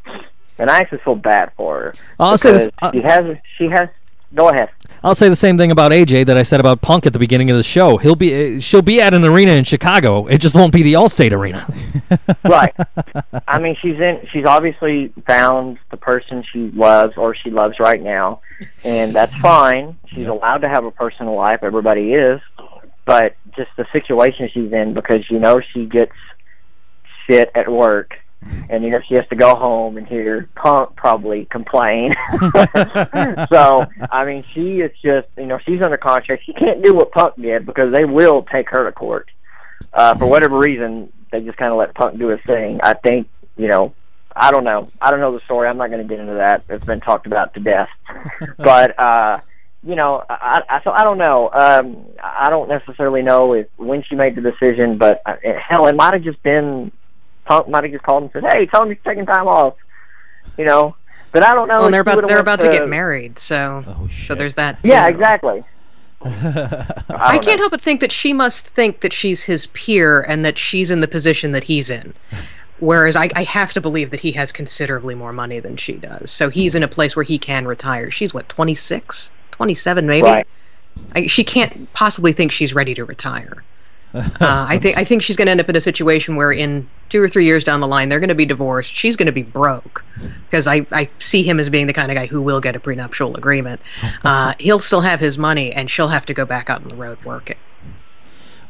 and 0.60 0.70
I 0.70 0.78
actually 0.78 1.00
feel 1.00 1.16
bad 1.16 1.52
for 1.58 1.80
her. 1.80 1.94
I'll 2.20 2.38
say 2.38 2.52
this- 2.52 2.68
because 2.68 2.94
She 2.94 3.02
has. 3.02 3.38
She 3.58 3.66
has. 3.70 3.90
Go 4.36 4.50
ahead. 4.50 4.70
I'll 5.04 5.16
say 5.16 5.28
the 5.28 5.36
same 5.36 5.58
thing 5.58 5.70
about 5.70 5.92
AJ 5.92 6.28
that 6.28 6.38
I 6.38 6.44
said 6.44 6.60
about 6.60 6.82
Punk 6.82 7.06
at 7.06 7.14
the 7.14 7.20
beginning 7.20 7.52
of 7.52 7.58
the 7.58 7.64
show. 7.64 7.98
He'll 7.98 8.16
be, 8.16 8.58
uh, 8.58 8.60
she'll 8.62 8.82
be 8.82 9.02
at 9.02 9.14
an 9.14 9.24
arena 9.26 9.52
in 9.52 9.66
Chicago. 9.66 10.28
It 10.28 10.38
just 10.38 10.56
won't 10.56 10.72
be 10.72 10.82
the 10.82 10.94
Allstate 10.94 11.34
Arena. 11.34 11.68
right. 12.46 12.74
I 13.48 13.60
mean, 13.60 13.76
she's 13.82 14.00
in. 14.00 14.26
She's 14.32 14.46
obviously 14.46 15.14
found 15.28 15.78
the 15.92 15.98
person 15.98 16.44
she 16.52 16.72
loves 16.72 17.14
or 17.18 17.36
she 17.36 17.52
loves 17.52 17.80
right 17.80 18.02
now, 18.02 18.42
and 18.86 19.14
that's 19.14 19.34
fine. 19.36 19.98
She's 20.08 20.28
allowed 20.28 20.60
to 20.60 20.70
have 20.70 20.86
a 20.86 20.92
personal 20.92 21.36
life. 21.36 21.60
Everybody 21.62 22.14
is, 22.14 22.40
but 23.06 23.36
just 23.58 23.72
the 23.78 23.86
situation 23.92 24.50
she's 24.54 24.72
in 24.72 24.94
because 24.94 25.30
you 25.30 25.40
know 25.40 25.60
she 25.74 25.86
gets 25.86 26.14
shit 27.28 27.52
at 27.56 27.70
work. 27.70 28.14
And 28.70 28.84
you 28.84 28.90
know 28.90 29.00
she 29.08 29.16
has 29.16 29.28
to 29.30 29.36
go 29.36 29.56
home 29.56 29.98
and 29.98 30.08
hear 30.08 30.50
Punk 30.56 30.96
probably 30.96 31.46
complain. 31.46 32.14
so 33.52 33.86
I 34.12 34.26
mean, 34.26 34.44
she 34.54 34.82
is 34.82 34.92
just 35.04 35.28
you 35.38 35.46
know 35.46 35.60
she's 35.66 35.82
under 35.82 35.98
contract. 35.98 36.44
She 36.46 36.54
can't 36.54 36.84
do 36.84 36.94
what 36.94 37.12
Punk 37.12 37.36
did 37.36 37.66
because 37.66 37.94
they 37.94 38.06
will 38.06 38.44
take 38.52 38.70
her 38.70 38.86
to 38.86 38.92
court 38.92 39.30
uh, 39.94 40.16
for 40.16 40.26
whatever 40.26 40.58
reason, 40.58 41.12
they 41.32 41.42
just 41.42 41.58
kind 41.58 41.72
of 41.72 41.78
let 41.78 41.94
Punk 41.94 42.18
do 42.18 42.28
his 42.28 42.40
thing. 42.46 42.80
I 42.82 42.94
think, 42.94 43.28
you 43.58 43.68
know, 43.68 43.94
I 44.36 44.52
don't 44.52 44.64
know. 44.64 44.88
I 45.02 45.12
don't 45.12 45.20
know 45.20 45.34
the 45.34 45.44
story. 45.46 45.68
I'm 45.68 45.78
not 45.78 45.90
going 45.90 46.02
to 46.02 46.08
get 46.08 46.20
into 46.20 46.36
that. 46.36 46.64
It's 46.70 46.86
been 46.86 47.02
talked 47.02 47.28
about 47.28 47.54
to 47.54 47.60
death. 47.60 47.90
but 48.58 48.98
uh, 49.00 49.40
you 49.84 49.96
know, 49.96 50.24
I, 50.28 50.62
I 50.68 50.84
so 50.84 50.92
I 50.92 51.04
don't 51.04 51.20
know. 51.20 51.50
Um, 51.54 52.06
I 52.22 52.50
don't 52.50 52.68
necessarily 52.68 53.22
know 53.22 53.54
if 53.54 53.68
when 53.78 54.04
she 54.04 54.16
made 54.16 54.36
the 54.36 54.42
decision, 54.42 54.98
but 54.98 55.22
uh, 55.26 55.36
hell, 55.68 55.86
it 55.86 55.96
might 55.96 56.14
have 56.14 56.24
just 56.24 56.42
been 56.42 56.92
Punk 57.46 57.68
might 57.68 57.84
have 57.84 57.92
just 57.92 58.04
called 58.04 58.24
and 58.24 58.32
said, 58.32 58.44
"Hey, 58.52 58.66
tell 58.66 58.84
him 58.84 58.90
he's 58.90 58.98
taking 59.06 59.26
time 59.26 59.48
off," 59.48 59.76
you 60.58 60.66
know. 60.66 60.96
But 61.32 61.44
I 61.44 61.54
don't 61.56 61.68
know. 61.68 61.80
Well, 61.80 61.92
they're 61.92 62.02
about 62.02 62.28
they're 62.28 62.40
about 62.40 62.62
to 62.62 62.70
get 62.70 62.88
married, 62.88 63.40
so 63.40 63.84
Oh, 63.88 64.08
so 64.08 64.36
there's 64.36 64.56
that. 64.56 64.80
Yeah, 64.84 65.08
exactly. 65.08 65.64
I 66.26 67.38
can't 67.42 67.60
help 67.60 67.72
but 67.72 67.82
think 67.82 68.00
that 68.00 68.12
she 68.12 68.32
must 68.32 68.68
think 68.68 69.02
that 69.02 69.12
she's 69.12 69.44
his 69.44 69.68
peer 69.68 70.22
and 70.22 70.46
that 70.46 70.58
she's 70.58 70.90
in 70.90 71.02
the 71.02 71.08
position 71.08 71.52
that 71.52 71.66
he's 71.66 71.90
in. 71.90 72.14
Whereas 72.80 73.16
I, 73.16 73.30
I 73.36 73.44
have 73.44 73.74
to 73.74 73.82
believe 73.82 74.12
that 74.12 74.22
he 74.22 74.32
has 74.34 74.52
considerably 74.52 75.16
more 75.16 75.34
money 75.34 75.60
than 75.60 75.76
she 75.76 75.94
does. 75.94 76.32
So 76.32 76.50
he's 76.50 76.76
in 76.76 76.84
a 76.84 76.88
place 76.88 77.16
where 77.16 77.24
he 77.24 77.38
can 77.38 77.68
retire. 77.68 78.10
She's 78.10 78.34
what, 78.34 78.48
26? 78.48 79.32
27 79.52 80.08
maybe? 80.08 80.28
Right. 80.28 80.48
I, 81.14 81.28
she 81.28 81.44
can't 81.44 81.92
possibly 81.94 82.32
think 82.32 82.52
she's 82.52 82.74
ready 82.74 82.94
to 82.94 83.04
retire. 83.04 83.64
Uh, 84.40 84.66
I 84.70 84.78
think 84.78 84.96
I 84.98 85.04
think 85.04 85.24
she's 85.24 85.36
going 85.36 85.48
to 85.48 85.52
end 85.52 85.60
up 85.60 85.70
in 85.70 85.76
a 85.76 85.82
situation 85.82 86.36
where 86.36 86.52
in 86.52 86.88
two 87.10 87.20
or 87.22 87.28
three 87.28 87.46
years 87.46 87.64
down 87.64 87.80
the 87.80 87.88
line 87.88 88.10
they're 88.10 88.20
going 88.20 88.30
to 88.30 88.36
be 88.36 88.46
divorced. 88.46 88.94
She's 88.94 89.16
going 89.16 89.26
to 89.26 89.32
be 89.32 89.42
broke 89.42 90.06
because 90.46 90.68
I, 90.68 90.86
I 90.92 91.10
see 91.18 91.42
him 91.42 91.60
as 91.60 91.68
being 91.70 91.88
the 91.88 91.94
kind 91.94 92.12
of 92.12 92.16
guy 92.16 92.28
who 92.28 92.40
will 92.42 92.62
get 92.62 92.76
a 92.76 92.80
prenuptial 92.80 93.36
agreement. 93.36 93.82
Uh, 94.24 94.54
he'll 94.60 94.80
still 94.80 95.02
have 95.02 95.20
his 95.20 95.38
money, 95.38 95.72
and 95.74 95.90
she'll 95.90 96.08
have 96.10 96.26
to 96.28 96.34
go 96.34 96.46
back 96.46 96.70
out 96.70 96.82
on 96.84 96.88
the 96.90 96.96
road 96.96 97.18
working. 97.26 97.58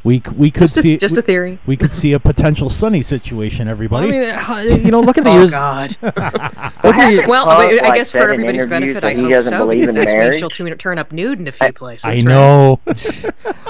We 0.02 0.22
we 0.36 0.50
could 0.50 0.60
Just 0.62 0.76
a- 0.78 0.80
see 0.82 0.96
just 0.98 1.16
a 1.16 1.22
theory. 1.22 1.58
We 1.66 1.76
could 1.76 1.92
see 1.92 2.12
a 2.12 2.18
potential 2.18 2.68
Sunny 2.68 3.00
situation. 3.02 3.68
Everybody. 3.68 4.08
I 4.08 4.10
mean, 4.10 4.28
uh, 4.30 4.76
you 4.76 4.90
know, 4.90 5.00
look 5.00 5.16
at 5.18 5.24
the 5.24 5.30
Oh 5.34 5.38
years. 5.38 5.50
God. 5.50 5.96
At 6.02 6.14
the, 6.14 7.24
Well, 7.26 7.44
Punk, 7.46 7.70
but 7.70 7.82
I 7.84 7.88
like, 7.88 7.94
guess 7.94 8.10
for 8.10 8.18
everybody's 8.18 8.66
benefit, 8.66 9.02
I 9.04 9.14
hope 9.14 9.42
so 9.42 9.66
believe 9.66 9.80
because 9.80 9.96
in 9.96 10.04
that 10.04 10.18
means 10.18 10.36
she'll 10.38 10.50
turn 10.50 10.98
up 10.98 11.12
nude 11.12 11.38
in 11.40 11.48
a 11.48 11.52
few 11.52 11.72
places. 11.72 12.04
I 12.04 12.16
right? 12.16 12.24
know. 12.24 12.80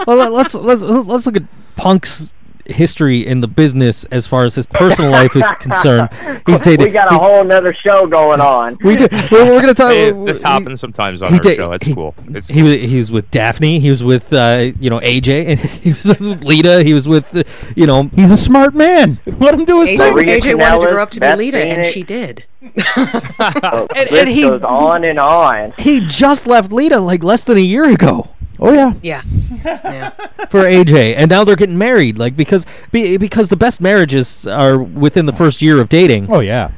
well, 0.07 0.31
let's 0.31 0.55
let's 0.55 0.83
let's 0.83 1.27
look 1.27 1.37
at 1.37 1.43
Punk's 1.77 2.33
history 2.67 3.27
in 3.27 3.43
the 3.43 3.47
business 3.47 4.05
as 4.05 4.27
far 4.27 4.45
as 4.45 4.55
his 4.55 4.65
personal 4.65 5.11
life 5.11 5.37
is 5.37 5.45
concerned. 5.61 6.09
He's 6.47 6.63
dated. 6.63 6.87
we 6.87 6.93
got 6.93 7.13
a 7.13 7.19
whole 7.19 7.45
nother 7.45 7.75
show 7.75 8.07
going 8.07 8.41
on. 8.41 8.79
we 8.83 8.97
do. 8.97 9.07
We're, 9.31 9.45
we're 9.45 9.61
gonna 9.61 9.75
talk. 9.75 9.91
Hey, 9.93 10.13
this 10.13 10.41
he- 10.41 10.49
happens 10.49 10.81
sometimes 10.81 11.21
on 11.21 11.35
our 11.35 11.41
did- 11.41 11.57
show. 11.57 11.73
It's 11.73 11.87
he- 11.87 11.95
cool. 11.95 12.15
It's 12.29 12.49
He 12.49 12.63
was 12.63 12.73
he 12.73 12.97
was 12.97 13.13
with 13.13 13.31
Daphne. 13.31 13.81
He 13.81 13.91
was 13.91 14.03
with 14.03 14.33
uh, 14.33 14.73
you 14.81 14.89
know 14.89 14.99
AJ, 15.01 15.47
and 15.49 15.61
he 15.85 15.93
was 15.93 16.05
with 16.07 16.43
Lita. 16.43 16.83
He 16.83 16.95
was 16.95 17.07
with 17.07 17.37
uh, 17.37 17.43
you 17.77 17.87
know 17.87 18.05
He's 18.15 18.31
a 18.31 18.37
smart 18.39 18.75
man. 18.75 19.19
Let 19.27 19.53
him 19.53 19.67
do 19.67 19.83
his 19.83 19.91
AJ, 19.91 19.99
thing. 19.99 20.15
Maria 20.15 20.41
AJ 20.41 20.59
wanted 20.59 20.87
to 20.87 20.93
grow 20.95 21.03
up 21.03 21.11
to 21.11 21.17
be 21.17 21.21
Beth 21.21 21.39
Lita, 21.39 21.59
and 21.59 21.71
Phoenix. 21.73 21.89
she 21.91 22.03
did. 22.03 22.47
And- 22.63 24.11
and 24.11 24.29
he- 24.29 24.49
goes 24.49 24.63
on 24.63 25.05
and 25.05 25.19
on. 25.19 25.75
he 25.79 26.01
just 26.01 26.47
left 26.47 26.73
Lita 26.73 26.99
like 26.99 27.23
less 27.23 27.45
than 27.45 27.59
a 27.59 27.61
year 27.61 27.85
ago. 27.91 28.29
Oh 28.61 28.73
yeah. 28.73 28.93
Yeah. 29.03 29.23
yeah. 29.65 30.11
for 30.49 30.61
AJ, 30.63 31.15
and 31.17 31.29
now 31.31 31.45
they're 31.45 31.57
getting 31.57 31.79
married. 31.79 32.19
Like 32.19 32.37
because 32.37 32.67
be, 32.93 33.17
because 33.17 33.49
the 33.49 33.57
best 33.57 33.81
marriages 33.81 34.47
are 34.47 34.79
within 34.79 35.27
the 35.27 35.33
first 35.33 35.61
year 35.63 35.81
of 35.81 35.89
dating. 35.89 36.31
Oh 36.31 36.41
yeah. 36.41 36.71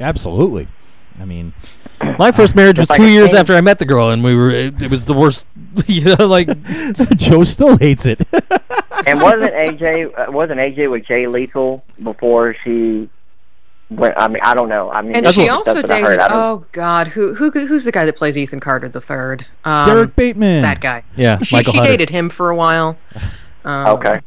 Absolutely. 0.00 0.68
I 1.20 1.24
mean, 1.24 1.54
My 2.18 2.32
first 2.32 2.56
marriage 2.56 2.78
was 2.78 2.90
like 2.90 2.96
two 2.98 3.08
years 3.08 3.30
thing. 3.30 3.38
after 3.38 3.54
I 3.54 3.60
met 3.60 3.78
the 3.78 3.84
girl, 3.84 4.10
and 4.10 4.24
we 4.24 4.34
were 4.34 4.50
it, 4.50 4.82
it 4.82 4.90
was 4.90 5.06
the 5.06 5.14
worst. 5.14 5.46
You 5.86 6.14
know, 6.16 6.26
like 6.26 6.48
Joe 7.16 7.42
still 7.42 7.76
hates 7.78 8.06
it. 8.06 8.20
And 9.06 9.20
wasn't 9.20 9.52
AJ 9.52 10.16
uh, 10.16 10.30
wasn't 10.30 10.60
AJ 10.60 10.88
with 10.90 11.04
Jay 11.04 11.26
Lethal 11.26 11.84
before 12.02 12.54
she 12.62 13.10
went? 13.96 14.14
I 14.16 14.28
mean, 14.28 14.40
I 14.42 14.54
don't 14.54 14.68
know. 14.68 14.90
I 14.90 15.02
mean, 15.02 15.14
And 15.16 15.28
she 15.28 15.42
what- 15.42 15.50
also 15.50 15.74
that's 15.74 15.90
what 15.90 15.90
I 15.90 16.00
dated. 16.00 16.10
heard. 16.10 16.20
I 16.20 16.28
don't- 16.28 16.38
Oh 16.38 16.66
God, 16.72 17.08
who 17.08 17.34
who 17.34 17.50
who's 17.50 17.84
the 17.84 17.92
guy 17.92 18.04
that 18.04 18.16
plays 18.16 18.36
Ethan 18.36 18.60
Carter 18.60 18.88
the 18.88 19.00
third? 19.00 19.46
Um, 19.64 19.86
Derrick 19.86 20.16
Bateman. 20.16 20.62
That 20.62 20.80
guy. 20.80 21.04
yeah, 21.16 21.38
She 21.42 21.56
Michael 21.56 21.72
she 21.72 21.78
Hutter. 21.78 21.90
dated 21.90 22.10
him 22.10 22.28
for 22.30 22.50
a 22.50 22.56
while. 22.56 22.96
Um, 23.64 23.86
okay. 23.96 24.20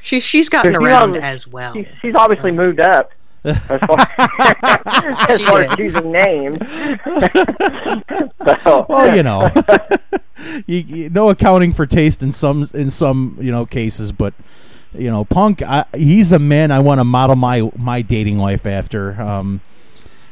She 0.00 0.20
she's 0.20 0.48
gotten 0.48 0.72
So 0.74 0.80
around 0.80 1.14
obvi- 1.14 1.20
as 1.20 1.46
well. 1.46 1.72
She's, 1.74 1.86
she's 2.00 2.14
obviously 2.14 2.50
moved 2.52 2.80
up. 2.80 3.10
As 3.44 3.58
far, 3.58 3.98
as, 5.28 5.38
She 5.40 5.44
far 5.46 5.60
as 5.62 5.76
choosing 5.76 6.10
names. 6.10 6.58
so, 8.62 8.86
Well, 8.88 9.14
you 9.14 9.22
know, 9.22 9.50
you, 10.66 10.78
you, 10.78 11.10
no 11.10 11.28
accounting 11.30 11.72
for 11.72 11.86
taste 11.86 12.22
in 12.22 12.32
some 12.32 12.68
in 12.74 12.90
some 12.90 13.36
you 13.40 13.50
know 13.50 13.66
cases, 13.66 14.12
but 14.12 14.32
you 14.96 15.10
know, 15.10 15.24
Punk, 15.24 15.62
I, 15.62 15.84
he's 15.94 16.32
a 16.32 16.38
man 16.38 16.70
I 16.70 16.80
want 16.80 17.00
to 17.00 17.04
model 17.04 17.36
my 17.36 17.70
my 17.76 18.02
dating 18.02 18.38
life 18.38 18.66
after. 18.66 19.20
Um, 19.20 19.60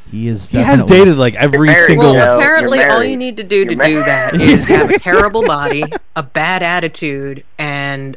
he 0.09 0.27
is. 0.27 0.49
He 0.49 0.57
has 0.59 0.83
dated 0.85 1.17
like 1.17 1.35
every 1.35 1.67
married. 1.67 1.87
single. 1.87 2.13
Well, 2.13 2.27
Well, 2.27 2.39
apparently, 2.39 2.83
all 2.83 3.03
you 3.03 3.17
need 3.17 3.37
to 3.37 3.43
do 3.43 3.65
to 3.65 3.73
You're 3.73 3.83
do 3.83 3.93
married. 3.95 4.05
that 4.07 4.35
is 4.39 4.65
have 4.67 4.89
a 4.91 4.99
terrible 4.99 5.41
body, 5.43 5.83
a 6.15 6.23
bad 6.23 6.61
attitude, 6.61 7.43
and 7.57 8.15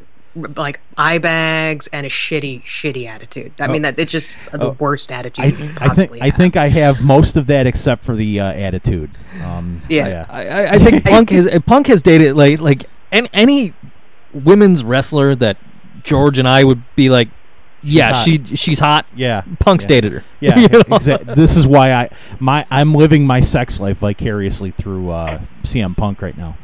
like 0.57 0.81
eye 0.99 1.17
bags 1.17 1.87
and 1.95 2.05
a 2.05 2.11
shitty, 2.11 2.63
shitty 2.65 3.07
attitude. 3.07 3.53
I 3.59 3.69
mean, 3.69 3.81
that 3.83 3.99
it's 3.99 4.13
just 4.13 4.29
the 4.53 4.67
Oh. 4.67 4.77
worst 4.79 5.11
attitude 5.11 5.43
I, 5.45 5.49
I 5.49 5.51
think 5.53 5.77
possibly 5.77 6.21
I 6.21 6.31
think 6.31 6.57
I 6.59 6.69
have 6.69 7.01
most 7.03 7.37
of 7.37 7.47
that 7.47 7.67
except 7.67 8.05
for 8.05 8.15
the 8.15 8.41
uh, 8.41 8.53
attitude. 8.53 9.11
Um, 9.43 9.81
Yeah. 9.89 10.27
I, 10.29 10.47
I- 10.49 10.71
I 10.73 10.79
think 10.79 11.05
Punk 11.07 11.31
has 11.31 11.49
Punk 11.65 11.87
has 11.87 12.03
dated 12.03 12.37
like 12.37 12.61
like 12.61 12.85
any, 13.11 13.31
any 13.33 13.73
women's 14.35 14.85
wrestler 14.85 15.35
that 15.37 15.57
George 16.07 16.39
and 16.39 16.49
I 16.49 16.65
would 16.65 16.83
be 16.97 17.11
like, 17.11 17.29
yeah, 17.83 18.13
hot. 18.15 18.25
she 18.25 18.43
she's 18.57 18.79
hot. 18.81 19.05
yeah, 19.15 19.43
Punk's 19.61 19.85
yeah. 19.85 19.89
dated 19.89 20.13
her. 20.13 20.25
Yeah, 20.41 20.59
You 20.61 20.69
know? 20.69 20.83
exactly. 20.97 21.35
This 21.35 21.57
is 21.57 21.67
why 21.67 21.93
I 21.93 22.11
my 22.41 22.67
I'm 22.71 22.95
living 22.95 23.27
my 23.27 23.41
sex 23.41 23.79
life 23.79 23.99
vicariously 23.99 24.71
through 24.71 25.11
uh, 25.11 25.41
CM 25.63 25.97
Punk 25.97 26.23
right 26.23 26.37
now. 26.37 26.57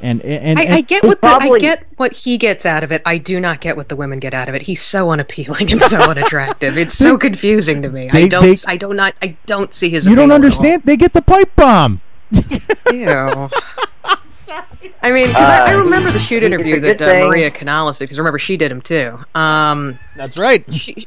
And 0.00 0.20
and, 0.22 0.58
I, 0.58 0.62
and 0.64 0.74
I 0.74 0.80
get 0.80 1.04
what 1.04 1.20
the, 1.20 1.28
I 1.28 1.58
get 1.58 1.86
what 1.96 2.12
he 2.12 2.36
gets 2.36 2.66
out 2.66 2.82
of 2.82 2.90
it. 2.90 3.02
I 3.06 3.18
do 3.18 3.38
not 3.38 3.60
get 3.60 3.76
what 3.76 3.88
the 3.88 3.94
women 3.94 4.18
get 4.18 4.34
out 4.34 4.48
of 4.48 4.54
it. 4.56 4.62
He's 4.62 4.82
so 4.82 5.10
unappealing 5.12 5.70
and 5.70 5.80
so 5.80 6.00
unattractive. 6.10 6.76
It's 6.76 6.94
so 6.94 7.16
confusing 7.16 7.82
to 7.82 7.88
me. 7.88 8.10
They- 8.12 8.24
I 8.24 8.28
don't 8.28 8.42
they- 8.42 8.56
I 8.72 8.76
don't 8.76 8.96
not 8.96 9.14
I 9.22 9.36
don't 9.46 9.72
see 9.72 9.90
his. 9.90 10.04
you 10.06 10.16
don't 10.16 10.24
appeal 10.24 10.32
at 10.32 10.34
all. 10.34 10.44
understand. 10.44 10.82
They 10.82 10.96
get 10.96 11.12
the 11.12 11.22
pipe 11.22 11.54
bomb. 11.54 12.00
Ew. 12.92 13.48
I 14.48 15.12
mean, 15.12 15.28
because 15.28 15.48
I, 15.48 15.70
I 15.70 15.74
Uh, 15.74 15.78
remember 15.78 16.10
the 16.10 16.18
shoot 16.18 16.42
interview 16.42 16.80
that 16.80 17.00
uh, 17.02 17.26
Maria 17.26 17.50
Kanellis 17.50 17.98
did. 17.98 18.04
Because 18.04 18.18
remember, 18.18 18.38
she 18.38 18.56
did 18.56 18.70
him 18.70 18.80
too. 18.80 19.18
Um, 19.34 19.98
That's 20.16 20.38
right. 20.38 20.64
she 20.72 21.06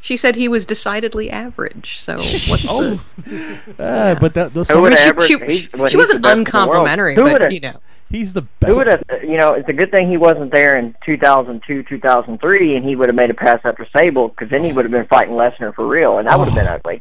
she 0.00 0.16
said 0.18 0.36
he 0.36 0.48
was 0.48 0.66
decidedly 0.66 1.30
average. 1.30 1.98
So 1.98 2.14
what's 2.16 2.66
Oh. 2.70 3.00
the? 3.16 3.58
Uh, 3.78 4.14
but 4.20 4.34
that, 4.34 4.52
those, 4.54 4.68
Who 4.70 4.82
would've 4.82 4.98
she, 4.98 5.08
ever- 5.08 5.26
she, 5.26 5.38
she, 5.48 5.68
well, 5.74 5.86
she 5.88 5.96
wasn't 5.96 6.22
best 6.22 6.36
in 6.36 6.44
the 6.44 6.50
world. 6.50 6.86
uncomplimentary, 6.86 7.14
but 7.16 7.52
you 7.52 7.60
know, 7.60 7.80
he's 8.10 8.32
the 8.34 8.42
Who 8.42 8.46
best. 8.60 8.76
would 8.76 8.86
have, 8.86 9.02
you 9.22 9.38
know, 9.38 9.54
it's 9.54 9.68
a 9.68 9.72
good 9.72 9.90
thing 9.90 10.08
he 10.10 10.16
wasn't 10.18 10.52
there 10.52 10.76
in 10.76 10.94
2002, 11.06 11.84
2003, 11.84 12.76
and 12.76 12.84
he 12.84 12.94
would 12.96 13.08
have 13.08 13.16
made 13.16 13.30
a 13.30 13.34
pass 13.34 13.60
after 13.64 13.86
Sable, 13.96 14.28
because 14.28 14.50
then 14.50 14.62
he 14.62 14.72
would 14.72 14.84
have 14.84 14.92
been 14.92 15.06
fighting 15.06 15.34
Lesnar 15.34 15.74
for 15.74 15.86
real, 15.86 16.18
and 16.18 16.28
that 16.28 16.38
would 16.38 16.48
have 16.48 16.54
been 16.54 16.66
ugly. 16.68 17.00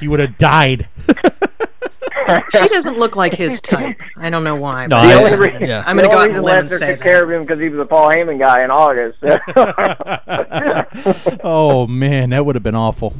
He 0.00 0.08
would 0.08 0.20
have 0.20 0.36
died. 0.38 0.88
she 2.52 2.68
doesn't 2.68 2.96
look 2.96 3.16
like 3.16 3.34
his 3.34 3.60
type. 3.60 4.00
I 4.16 4.30
don't 4.30 4.44
know 4.44 4.56
why. 4.56 4.86
No, 4.86 5.00
The 5.00 5.14
I- 5.14 5.24
only 5.24 5.36
reason, 5.38 5.62
yeah. 5.68 5.82
I'm 5.86 5.96
gonna 5.96 6.08
go 6.08 6.14
out 6.18 6.30
on 6.30 6.36
a 6.36 6.38
reason 6.40 6.42
limb 6.42 6.58
and 6.58 6.68
Lesnar 6.68 6.78
say 6.78 6.86
took 6.90 6.98
that. 6.98 7.02
care 7.04 7.22
of 7.24 7.30
him 7.30 7.42
because 7.42 7.60
he 7.60 7.68
was 7.68 7.80
a 7.80 7.84
Paul 7.84 8.10
Heyman 8.10 8.38
guy 8.38 8.64
in 8.64 8.70
August. 8.70 9.18
oh 11.44 11.86
man, 11.86 12.30
that 12.30 12.44
would 12.44 12.54
have 12.56 12.62
been 12.62 12.74
awful. 12.74 13.14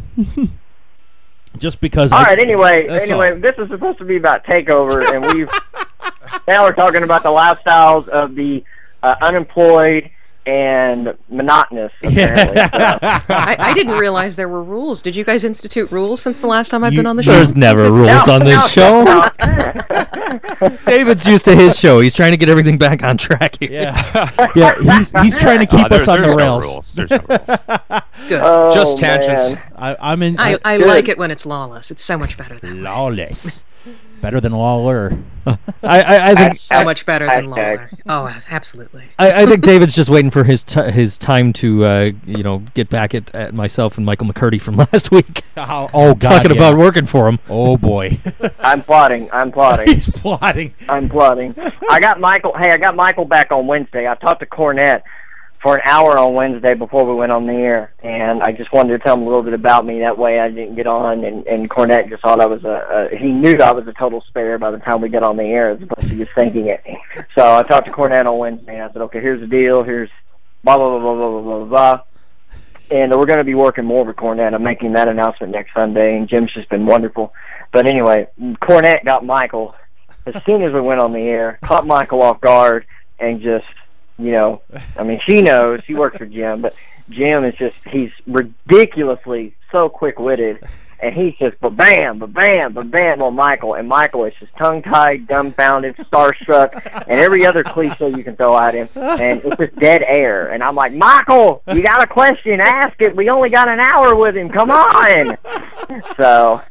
Just 1.58 1.80
because. 1.80 2.12
All 2.12 2.18
I, 2.18 2.24
right. 2.24 2.38
Anyway, 2.38 2.88
anyway, 2.88 3.32
all. 3.32 3.38
this 3.38 3.54
is 3.58 3.68
supposed 3.68 3.98
to 3.98 4.04
be 4.04 4.16
about 4.16 4.44
takeover, 4.44 5.04
and 5.14 5.24
we've 5.34 5.50
now 6.48 6.64
we're 6.64 6.74
talking 6.74 7.02
about 7.02 7.22
the 7.22 7.28
lifestyles 7.28 8.08
of 8.08 8.34
the 8.34 8.64
uh, 9.02 9.14
unemployed 9.22 10.10
and 10.46 11.16
monotonous. 11.28 11.92
Apparently, 12.02 12.56
So- 12.62 12.68
I, 13.34 13.56
I 13.58 13.74
didn't 13.74 13.98
realize 13.98 14.36
there 14.36 14.48
were 14.48 14.62
rules. 14.62 15.02
Did 15.02 15.16
you 15.16 15.24
guys 15.24 15.44
institute 15.44 15.90
rules 15.90 16.20
since 16.22 16.40
the 16.40 16.46
last 16.46 16.70
time 16.70 16.84
I've 16.84 16.92
You- 16.92 16.98
been 17.00 17.06
on 17.06 17.16
the 17.16 17.22
show? 17.22 17.32
There's 17.32 17.56
never 17.56 17.90
rules 17.90 18.08
No, 18.26 18.34
on 18.34 18.44
this 18.44 18.54
no, 18.56 18.68
show. 18.68 19.04
no. 19.04 19.30
David's 20.86 21.26
used 21.26 21.44
to 21.46 21.54
his 21.54 21.78
show. 21.78 22.00
He's 22.00 22.14
trying 22.14 22.32
to 22.32 22.36
get 22.36 22.48
everything 22.48 22.78
back 22.78 23.02
on 23.02 23.16
track 23.16 23.56
here. 23.60 23.70
yeah, 23.72 24.50
yeah. 24.54 24.98
He's 24.98 25.12
he's 25.22 25.36
trying 25.36 25.60
to 25.60 25.66
keep 25.66 25.90
Uh, 25.90 25.96
us 25.96 26.08
on 26.08 26.18
the 26.18 26.24
there's 26.24 26.36
no 26.36 26.42
rails. 26.42 26.64
rules. 26.64 26.94
There's 26.94 27.10
no 27.10 27.18
rules. 27.28 27.40
Good. 28.28 28.40
Oh, 28.42 28.74
Just 28.74 28.98
tangents. 28.98 29.52
man. 29.52 29.62
I, 29.76 29.96
I'm 30.00 30.22
in. 30.22 30.36
I, 30.38 30.58
I 30.64 30.76
like 30.78 31.08
it 31.08 31.18
when 31.18 31.30
it's 31.30 31.44
lawless. 31.46 31.90
It's 31.90 32.02
so 32.02 32.16
much 32.18 32.36
better 32.38 32.58
than 32.58 32.82
lawless. 32.82 33.64
Better 34.24 34.40
than 34.40 34.52
Lawler. 34.52 35.18
I, 35.46 35.56
I, 35.82 36.30
I 36.30 36.34
think 36.34 36.54
so 36.54 36.82
much 36.82 37.04
better 37.04 37.26
than 37.26 37.44
Hashtag. 37.48 37.98
Lawler. 38.06 38.32
Oh, 38.32 38.40
absolutely. 38.48 39.04
I, 39.18 39.42
I 39.42 39.46
think 39.46 39.62
David's 39.72 39.94
just 39.94 40.08
waiting 40.08 40.30
for 40.30 40.44
his 40.44 40.64
t- 40.64 40.90
his 40.90 41.18
time 41.18 41.52
to 41.52 41.84
uh, 41.84 42.10
you 42.24 42.42
know 42.42 42.62
get 42.72 42.88
back 42.88 43.14
at, 43.14 43.34
at 43.34 43.52
myself 43.52 43.98
and 43.98 44.06
Michael 44.06 44.26
McCurdy 44.26 44.58
from 44.58 44.76
last 44.92 45.10
week, 45.10 45.42
Oh, 45.58 45.90
oh 45.92 46.14
God! 46.14 46.20
talking 46.20 46.52
yeah. 46.52 46.56
about 46.56 46.78
working 46.78 47.04
for 47.04 47.28
him. 47.28 47.38
Oh 47.50 47.76
boy, 47.76 48.18
I'm 48.60 48.82
plotting. 48.82 49.28
I'm 49.30 49.52
plotting. 49.52 49.88
he's 49.92 50.08
plotting. 50.08 50.72
I'm 50.88 51.10
plotting. 51.10 51.54
I 51.90 52.00
got 52.00 52.18
Michael. 52.18 52.56
Hey, 52.56 52.70
I 52.72 52.78
got 52.78 52.96
Michael 52.96 53.26
back 53.26 53.52
on 53.52 53.66
Wednesday. 53.66 54.08
I 54.08 54.14
talked 54.14 54.40
to 54.40 54.46
Cornette. 54.46 55.02
For 55.64 55.76
an 55.76 55.80
hour 55.86 56.18
on 56.18 56.34
Wednesday 56.34 56.74
before 56.74 57.04
we 57.04 57.14
went 57.14 57.32
on 57.32 57.46
the 57.46 57.54
air, 57.54 57.94
and 58.02 58.42
I 58.42 58.52
just 58.52 58.70
wanted 58.72 58.92
to 58.92 58.98
tell 58.98 59.14
him 59.14 59.22
a 59.22 59.24
little 59.24 59.42
bit 59.42 59.54
about 59.54 59.86
me. 59.86 60.00
That 60.00 60.18
way, 60.18 60.38
I 60.38 60.50
didn't 60.50 60.76
get 60.76 60.86
on, 60.86 61.24
and 61.24 61.44
and 61.46 61.68
Cornette 61.68 62.10
just 62.10 62.22
thought 62.22 62.40
I 62.40 62.46
was 62.46 62.62
a, 62.64 63.08
a 63.12 63.16
he 63.16 63.32
knew 63.32 63.54
I 63.54 63.72
was 63.72 63.88
a 63.88 63.92
total 63.94 64.22
spare 64.28 64.58
by 64.58 64.70
the 64.70 64.78
time 64.78 65.00
we 65.00 65.08
got 65.08 65.22
on 65.22 65.38
the 65.38 65.44
air, 65.44 65.70
as 65.70 65.82
opposed 65.82 66.08
to 66.08 66.16
just 66.16 66.32
thinking 66.32 66.66
it. 66.66 66.84
So 67.34 67.56
I 67.56 67.62
talked 67.62 67.86
to 67.86 67.92
Cornette 67.92 68.26
on 68.26 68.38
Wednesday, 68.38 68.74
and 68.74 68.84
I 68.84 68.92
said, 68.92 69.02
okay, 69.02 69.20
here's 69.20 69.40
the 69.40 69.46
deal. 69.46 69.82
Here's 69.82 70.10
blah 70.62 70.76
blah 70.76 70.98
blah 70.98 71.00
blah 71.00 71.14
blah 71.14 71.40
blah 71.40 71.58
blah. 71.58 71.64
blah. 71.66 72.02
And 72.90 73.10
we're 73.12 73.24
going 73.24 73.38
to 73.38 73.44
be 73.44 73.54
working 73.54 73.86
more 73.86 74.04
with 74.04 74.16
Cornette. 74.16 74.54
I'm 74.54 74.62
making 74.62 74.92
that 74.92 75.08
announcement 75.08 75.52
next 75.52 75.72
Sunday, 75.72 76.18
and 76.18 76.28
Jim's 76.28 76.52
just 76.52 76.68
been 76.68 76.84
wonderful. 76.84 77.32
But 77.72 77.86
anyway, 77.86 78.28
Cornette 78.38 79.06
got 79.06 79.24
Michael 79.24 79.74
as 80.26 80.34
soon 80.44 80.62
as 80.62 80.74
we 80.74 80.82
went 80.82 81.00
on 81.00 81.14
the 81.14 81.20
air, 81.20 81.58
caught 81.62 81.86
Michael 81.86 82.20
off 82.20 82.42
guard, 82.42 82.84
and 83.18 83.40
just, 83.40 83.64
you 84.18 84.32
know, 84.32 84.62
I 84.98 85.02
mean, 85.02 85.20
she 85.28 85.42
knows 85.42 85.80
she 85.86 85.94
works 85.94 86.18
for 86.18 86.26
Jim, 86.26 86.62
but 86.62 86.74
Jim 87.10 87.44
is 87.44 87.54
just, 87.56 87.82
he's 87.88 88.10
ridiculously 88.26 89.54
so 89.70 89.88
quick 89.88 90.18
witted. 90.18 90.64
And 91.00 91.14
he's 91.14 91.34
just, 91.36 91.60
ba 91.60 91.68
bam, 91.68 92.20
ba 92.20 92.26
bam, 92.26 92.72
ba 92.72 92.82
bam 92.82 93.20
on 93.20 93.34
Michael. 93.34 93.74
And 93.74 93.86
Michael 93.86 94.24
is 94.24 94.32
just 94.40 94.56
tongue 94.56 94.80
tied, 94.80 95.26
dumbfounded, 95.26 95.96
starstruck, 95.96 96.72
and 97.06 97.20
every 97.20 97.44
other 97.44 97.62
cliche 97.62 98.08
you 98.08 98.24
can 98.24 98.36
throw 98.36 98.56
at 98.56 98.74
him. 98.74 98.88
And 98.96 99.44
it's 99.44 99.56
just 99.56 99.76
dead 99.76 100.02
air. 100.02 100.50
And 100.52 100.62
I'm 100.62 100.74
like, 100.74 100.94
Michael, 100.94 101.62
you 101.74 101.82
got 101.82 102.02
a 102.02 102.06
question? 102.06 102.58
Ask 102.58 102.94
it. 103.00 103.14
We 103.14 103.28
only 103.28 103.50
got 103.50 103.68
an 103.68 103.80
hour 103.80 104.16
with 104.16 104.34
him. 104.36 104.48
Come 104.48 104.70
on. 104.70 105.36
So, 106.16 106.62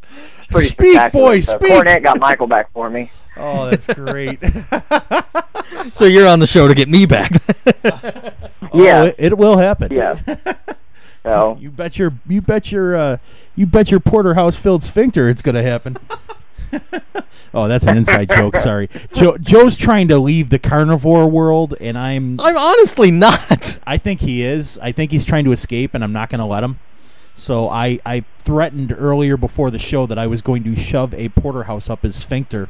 pretty 0.54 0.70
Speak, 0.70 1.12
boy, 1.12 1.40
so 1.42 1.58
speak. 1.58 1.72
Cornette 1.72 2.04
got 2.04 2.20
Michael 2.20 2.48
back 2.48 2.72
for 2.72 2.90
me. 2.90 3.12
Oh, 3.36 3.68
that's 3.68 3.88
great. 3.88 4.40
So 5.92 6.06
you're 6.06 6.28
on 6.28 6.38
the 6.40 6.46
show 6.48 6.68
to 6.68 6.76
get 6.76 6.88
me 6.88 7.06
back. 7.08 7.32
Yeah. 8.74 9.02
Oh, 9.02 9.04
it, 9.06 9.16
it 9.18 9.38
will 9.38 9.58
happen. 9.58 9.92
Yeah. 9.92 10.18
So 11.24 11.58
You 11.60 11.70
bet 11.70 11.98
your 12.00 12.14
you 12.28 12.42
bet 12.42 12.72
your 12.72 12.96
uh, 12.96 13.18
you 13.56 13.66
bet 13.68 13.92
your 13.92 14.00
porterhouse 14.00 14.56
filled 14.56 14.84
sphincter 14.84 15.30
it's 15.30 15.42
going 15.44 15.56
to 15.56 15.62
happen. 15.62 15.98
oh, 17.54 17.68
that's 17.68 17.86
an 17.86 17.98
inside 17.98 18.30
joke. 18.30 18.56
Sorry, 18.56 18.90
Joe, 19.14 19.38
Joe's 19.38 19.78
trying 19.78 20.08
to 20.08 20.18
leave 20.18 20.50
the 20.50 20.58
carnivore 20.58 21.28
world, 21.28 21.76
and 21.80 21.98
I'm 21.98 22.40
I'm 22.40 22.58
honestly 22.58 23.12
not. 23.12 23.78
I 23.86 23.98
think 23.98 24.22
he 24.22 24.42
is. 24.44 24.80
I 24.82 24.92
think 24.92 25.12
he's 25.12 25.26
trying 25.26 25.46
to 25.46 25.52
escape, 25.52 25.94
and 25.94 26.04
I'm 26.04 26.14
not 26.14 26.30
going 26.32 26.40
to 26.40 26.46
let 26.46 26.64
him. 26.64 26.80
So 27.36 27.68
I, 27.68 28.00
I 28.06 28.24
threatened 28.38 28.96
earlier 28.98 29.38
before 29.38 29.72
the 29.72 29.80
show 29.80 30.06
that 30.06 30.18
I 30.20 30.28
was 30.28 30.42
going 30.42 30.64
to 30.66 30.76
shove 30.76 31.14
a 31.16 31.30
porterhouse 31.30 31.90
up 31.90 32.04
his 32.04 32.16
sphincter, 32.16 32.70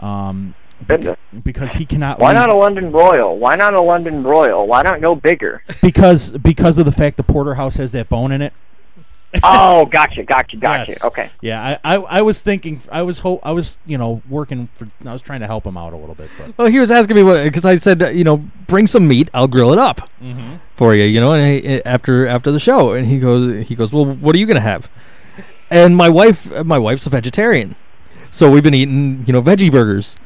um, 0.00 0.54
Goodness. 0.86 1.16
because 1.44 1.74
he 1.74 1.86
cannot. 1.86 2.18
Why 2.18 2.28
leave- 2.28 2.34
not 2.34 2.52
a 2.52 2.56
London 2.56 2.90
Royal? 2.92 3.38
Why 3.38 3.54
not 3.56 3.74
a 3.74 3.80
London 3.82 4.22
Royal? 4.24 4.66
Why 4.66 4.82
not 4.82 5.00
go 5.00 5.14
bigger? 5.14 5.62
because 5.82 6.32
because 6.32 6.78
of 6.78 6.84
the 6.84 6.92
fact 6.92 7.16
the 7.16 7.22
porterhouse 7.22 7.76
has 7.76 7.92
that 7.92 8.08
bone 8.08 8.32
in 8.32 8.42
it. 8.42 8.52
Oh, 9.42 9.84
gotcha, 9.84 10.22
gotcha, 10.22 10.56
gotcha. 10.56 10.92
Yes. 10.92 11.04
Okay. 11.04 11.30
Yeah, 11.42 11.78
I, 11.84 11.96
I, 11.96 12.00
I 12.00 12.22
was 12.22 12.40
thinking, 12.40 12.80
I 12.90 13.02
was 13.02 13.18
ho- 13.18 13.40
I 13.42 13.52
was 13.52 13.76
you 13.84 13.98
know 13.98 14.22
working 14.30 14.68
for, 14.74 14.88
I 15.04 15.12
was 15.12 15.20
trying 15.20 15.40
to 15.40 15.46
help 15.46 15.66
him 15.66 15.76
out 15.76 15.92
a 15.92 15.96
little 15.96 16.14
bit, 16.14 16.30
but 16.38 16.56
Well, 16.56 16.68
he 16.68 16.78
was 16.78 16.90
asking 16.90 17.16
me 17.16 17.22
what 17.22 17.42
because 17.44 17.66
I 17.66 17.74
said, 17.76 18.02
uh, 18.02 18.08
you 18.08 18.24
know, 18.24 18.38
bring 18.66 18.86
some 18.86 19.06
meat. 19.06 19.28
I'll 19.34 19.48
grill 19.48 19.72
it 19.74 19.78
up 19.78 20.08
for 20.76 20.94
you. 20.94 21.04
You 21.04 21.20
know, 21.20 21.32
and 21.32 21.64
he, 21.64 21.68
eh, 21.68 21.82
after 21.84 22.26
after 22.28 22.52
the 22.52 22.60
show, 22.60 22.92
and 22.92 23.06
he 23.06 23.18
goes, 23.18 23.66
he 23.66 23.74
goes, 23.74 23.92
well, 23.92 24.04
what 24.04 24.36
are 24.36 24.38
you 24.38 24.46
gonna 24.46 24.60
have? 24.60 24.88
And 25.70 25.96
my 25.96 26.08
wife, 26.08 26.48
my 26.64 26.78
wife's 26.78 27.06
a 27.06 27.10
vegetarian, 27.10 27.74
so 28.30 28.48
we've 28.50 28.62
been 28.62 28.74
eating, 28.74 29.24
you 29.26 29.32
know, 29.32 29.42
veggie 29.42 29.72
burgers. 29.72 30.16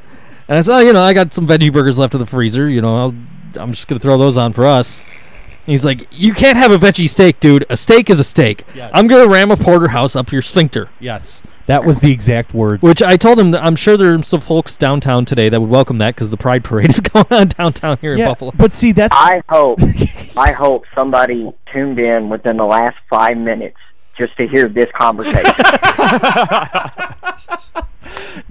And 0.48 0.58
I 0.58 0.60
said, 0.60 0.74
oh, 0.76 0.80
you 0.80 0.92
know, 0.92 1.02
I 1.02 1.12
got 1.14 1.32
some 1.32 1.46
veggie 1.46 1.72
burgers 1.72 1.98
left 1.98 2.12
in 2.12 2.20
the 2.20 2.26
freezer. 2.26 2.68
You 2.68 2.82
know, 2.82 2.96
I'll, 2.96 3.14
I'm 3.56 3.72
just 3.72 3.88
gonna 3.88 4.00
throw 4.00 4.18
those 4.18 4.36
on 4.36 4.52
for 4.52 4.66
us. 4.66 5.00
And 5.00 5.66
he's 5.66 5.84
like, 5.84 6.08
you 6.10 6.34
can't 6.34 6.58
have 6.58 6.72
a 6.72 6.76
veggie 6.78 7.08
steak, 7.08 7.38
dude. 7.40 7.64
A 7.70 7.76
steak 7.76 8.10
is 8.10 8.18
a 8.18 8.24
steak. 8.24 8.64
Yes. 8.74 8.90
I'm 8.92 9.06
gonna 9.06 9.28
ram 9.28 9.50
a 9.50 9.56
porterhouse 9.56 10.16
up 10.16 10.32
your 10.32 10.42
sphincter. 10.42 10.88
yes, 10.98 11.42
that 11.70 11.84
was 11.84 12.00
the 12.00 12.12
exact 12.12 12.52
words. 12.52 12.82
Which 12.82 13.02
I 13.02 13.16
told 13.16 13.38
him 13.38 13.52
that 13.52 13.64
I'm 13.64 13.76
sure 13.76 13.96
there 13.96 14.14
are 14.14 14.22
some 14.22 14.40
folks 14.40 14.76
downtown 14.76 15.24
today 15.24 15.48
that 15.48 15.60
would 15.60 15.70
welcome 15.70 15.98
that 15.98 16.14
because 16.14 16.30
the 16.30 16.36
Pride 16.36 16.64
Parade 16.64 16.90
is 16.90 17.00
going 17.00 17.26
on 17.30 17.48
downtown 17.48 17.98
here 18.00 18.12
in 18.12 18.18
Buffalo. 18.18 18.52
but 18.56 18.72
see 18.72 18.92
that's 18.92 19.14
I 19.16 19.42
hope, 19.48 19.78
I 20.36 20.52
hope 20.52 20.84
somebody 20.94 21.52
tuned 21.72 21.98
in 21.98 22.28
within 22.28 22.56
the 22.56 22.64
last 22.64 22.96
five 23.08 23.36
minutes 23.36 23.76
just 24.20 24.36
to 24.36 24.46
hear 24.46 24.68
this 24.68 24.86
conversation, 24.96 25.42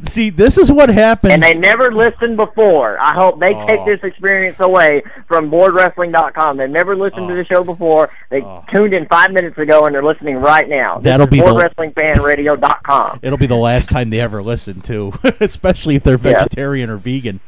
see 0.03 0.29
this 0.29 0.57
is 0.57 0.71
what 0.71 0.89
happens. 0.89 1.33
and 1.33 1.43
they 1.43 1.57
never 1.57 1.93
listened 1.93 2.37
before. 2.37 2.99
I 2.99 3.13
hope 3.13 3.39
they 3.39 3.53
oh. 3.53 3.67
take 3.67 3.79
Oh. 3.81 3.85
this 3.85 3.99
experience 4.03 4.59
away 4.59 5.03
from 5.27 5.49
BoardWrestling.com. 5.51 6.57
They've 6.57 6.69
never 6.69 6.95
listened 6.95 7.27
to 7.27 7.33
Oh. 7.33 7.37
the 7.37 7.45
show 7.45 7.63
before. 7.63 8.09
They 8.29 8.41
Oh. 8.41 8.63
tuned 8.73 8.93
in 8.93 9.05
five 9.07 9.31
minutes 9.31 9.57
ago, 9.57 9.85
and 9.85 9.93
they're 9.93 10.03
listening 10.03 10.37
right 10.37 10.67
now. 10.67 10.95
This 10.97 11.03
That'll 11.05 11.27
is 11.27 11.31
be 11.31 11.39
the- 11.39 11.45
BoardWrestlingFanRadio.com. 11.45 13.19
It'll 13.21 13.37
be 13.37 13.47
the 13.47 13.55
last 13.55 13.89
time 13.89 14.09
they 14.09 14.19
ever 14.19 14.41
listen 14.41 14.81
to, 14.81 15.13
especially 15.39 15.95
if 15.95 16.03
they're 16.03 16.15
Yeah. 16.17 16.39
vegetarian 16.43 16.89
or 16.89 16.97
vegan. 16.97 17.39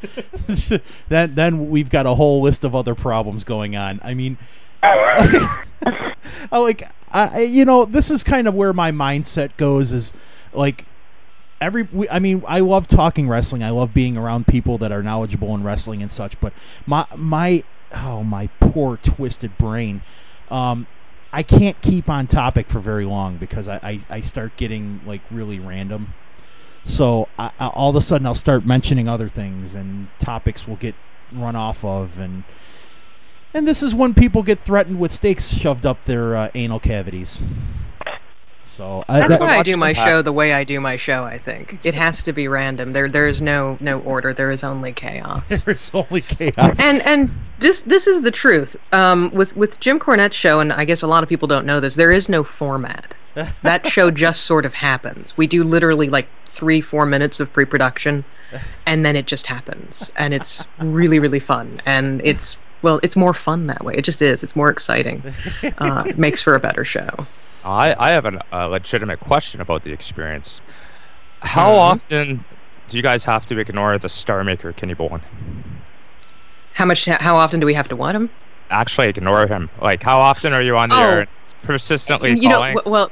then 1.10 1.36
then 1.36 1.70
we've 1.70 1.90
got 1.90 2.06
a 2.06 2.16
whole 2.16 2.42
list 2.42 2.64
of 2.64 2.76
other 2.76 2.96
problems 2.96 3.44
going 3.44 3.76
on. 3.76 4.00
I 4.04 4.14
mean, 4.14 4.38
I 4.84 6.58
like 6.58 6.90
I 7.12 7.42
you 7.42 7.66
know 7.66 7.86
this 7.86 8.10
is 8.10 8.24
kind 8.24 8.48
of 8.48 8.56
where 8.56 8.74
my 8.74 8.92
mindset 8.92 9.56
goes 9.58 9.94
is 9.94 10.14
like 10.54 10.86
every 11.60 11.84
we, 11.84 12.10
I 12.10 12.20
mean 12.20 12.44
I 12.48 12.60
love 12.60 12.88
talking 12.88 13.30
wrestling. 13.30 13.64
I 13.64 13.70
love 13.70 13.94
being 13.94 14.18
around 14.18 14.48
people 14.48 14.78
that 14.80 14.92
are 14.92 15.04
knowledgeable 15.04 15.54
in 15.56 15.64
wrestling 15.64 16.02
and 16.02 16.12
such. 16.12 16.40
But 16.40 16.54
my 16.86 17.06
my 17.16 17.64
oh 17.94 18.24
my 18.24 18.48
poor 18.60 18.98
twisted 18.98 19.58
brain. 19.58 20.02
Um, 20.50 20.88
I 21.34 21.44
can't 21.44 21.80
keep 21.82 22.10
on 22.10 22.28
topic 22.28 22.70
for 22.70 22.80
very 22.80 23.06
long 23.06 23.38
because 23.38 23.68
I, 23.68 23.76
I, 23.82 24.00
I 24.10 24.22
start 24.22 24.58
getting 24.58 25.00
like 25.06 25.22
really 25.32 25.60
random. 25.60 26.14
So 26.84 27.30
I, 27.40 27.52
I, 27.60 27.68
all 27.68 27.92
of 27.92 27.96
a 27.96 28.02
sudden 28.02 28.28
I'll 28.28 28.36
start 28.36 28.66
mentioning 28.66 29.08
other 29.08 29.30
things 29.30 29.76
and 29.76 30.10
topics 30.20 30.68
will 30.68 30.76
get 30.76 30.96
run 31.32 31.56
off 31.56 31.86
of 31.86 32.20
and 32.20 32.44
and 33.54 33.68
this 33.68 33.84
is 33.84 33.94
when 33.96 34.14
people 34.14 34.44
get 34.44 34.60
threatened 34.60 35.00
with 35.00 35.12
stakes 35.12 35.50
shoved 35.54 35.86
up 35.86 36.06
their 36.06 36.36
uh, 36.36 36.50
anal 36.56 36.80
cavities. 36.80 37.40
So 38.66 39.04
I, 39.10 39.20
That's 39.20 39.32
that- 39.32 39.40
why 39.42 39.58
I 39.58 39.64
do 39.64 39.76
my 39.76 39.90
Impact. 39.90 40.08
show 40.08 40.22
the 40.22 40.32
way 40.32 40.54
I 40.54 40.64
do 40.64 40.80
my 40.80 40.96
show. 40.96 41.24
I 41.26 41.38
think 41.38 41.86
it 41.86 41.94
has 41.94 42.24
to 42.24 42.32
be 42.32 42.48
random. 42.48 42.94
There, 42.94 43.10
there 43.10 43.28
is 43.28 43.42
no 43.42 43.78
no 43.82 44.00
order. 44.00 44.34
There 44.34 44.50
is 44.50 44.64
only 44.64 44.94
chaos. 44.94 45.64
there's 45.66 45.92
only 45.94 46.22
chaos. 46.22 46.80
and 46.80 47.02
and 47.02 47.32
this 47.60 47.82
this 47.82 48.08
is 48.08 48.22
the 48.22 48.32
truth. 48.32 48.78
Um, 48.94 49.30
with 49.34 49.58
with 49.58 49.80
Jim 49.82 50.00
Cornette's 50.00 50.38
show, 50.38 50.62
and 50.62 50.72
I 50.72 50.86
guess 50.86 51.02
a 51.02 51.08
lot 51.08 51.22
of 51.22 51.28
people 51.28 51.50
don't 51.50 51.66
know 51.66 51.82
this. 51.82 51.96
There 51.96 52.14
is 52.14 52.30
no 52.30 52.46
format. 52.46 53.16
that 53.64 53.88
show 53.88 54.10
just 54.10 54.44
sort 54.44 54.66
of 54.66 54.76
happens. 54.76 55.36
We 55.36 55.48
do 55.48 55.64
literally 55.66 56.08
like 56.10 56.28
three 56.46 56.80
four 56.80 57.06
minutes 57.06 57.42
of 57.42 57.52
pre-production, 57.52 58.24
and 58.86 59.06
then 59.06 59.18
it 59.18 59.26
just 59.28 59.48
happens, 59.48 60.14
and 60.16 60.34
it's 60.34 60.66
really 60.80 61.20
really 61.20 61.40
fun, 61.42 61.82
and 61.86 62.22
it's 62.24 62.58
well, 62.82 63.00
it's 63.04 63.16
more 63.16 63.34
fun 63.34 63.68
that 63.68 63.84
way. 63.84 63.94
It 63.96 64.04
just 64.06 64.22
is. 64.22 64.44
It's 64.44 64.56
more 64.56 64.70
exciting. 64.70 65.24
Uh, 65.78 66.04
it 66.08 66.18
makes 66.26 66.42
for 66.42 66.56
a 66.56 66.60
better 66.60 66.84
show. 66.86 67.08
I, 67.64 67.96
I 68.00 68.10
have 68.12 68.26
an, 68.26 68.40
a 68.52 68.68
legitimate 68.68 69.20
question 69.20 69.62
about 69.62 69.84
the 69.84 69.92
experience. 69.92 70.62
How 71.42 71.70
Mm-hmm. 71.70 71.80
often 71.80 72.46
do 72.88 72.98
you 72.98 73.04
guys 73.04 73.24
have 73.26 73.46
to 73.48 73.58
ignore 73.60 73.98
the 73.98 74.10
Star 74.10 74.44
Maker 74.44 74.72
Kenny 74.74 74.96
Bolin? 74.96 75.22
How 76.74 76.86
much? 76.86 77.06
How 77.06 77.36
often 77.36 77.60
do 77.60 77.66
we 77.66 77.74
have 77.74 77.88
to 77.90 77.96
want 77.96 78.16
him? 78.16 78.30
Actually, 78.70 79.10
ignore 79.10 79.46
him. 79.48 79.70
Like, 79.82 80.02
how 80.04 80.20
often 80.20 80.54
are 80.54 80.62
you 80.62 80.78
on 80.78 80.90
the 80.90 80.96
Oh. 80.96 81.02
air 81.10 81.28
persistently 81.64 82.32
you 82.40 82.48
know, 82.50 82.60
w- 82.74 82.82
well. 82.86 83.12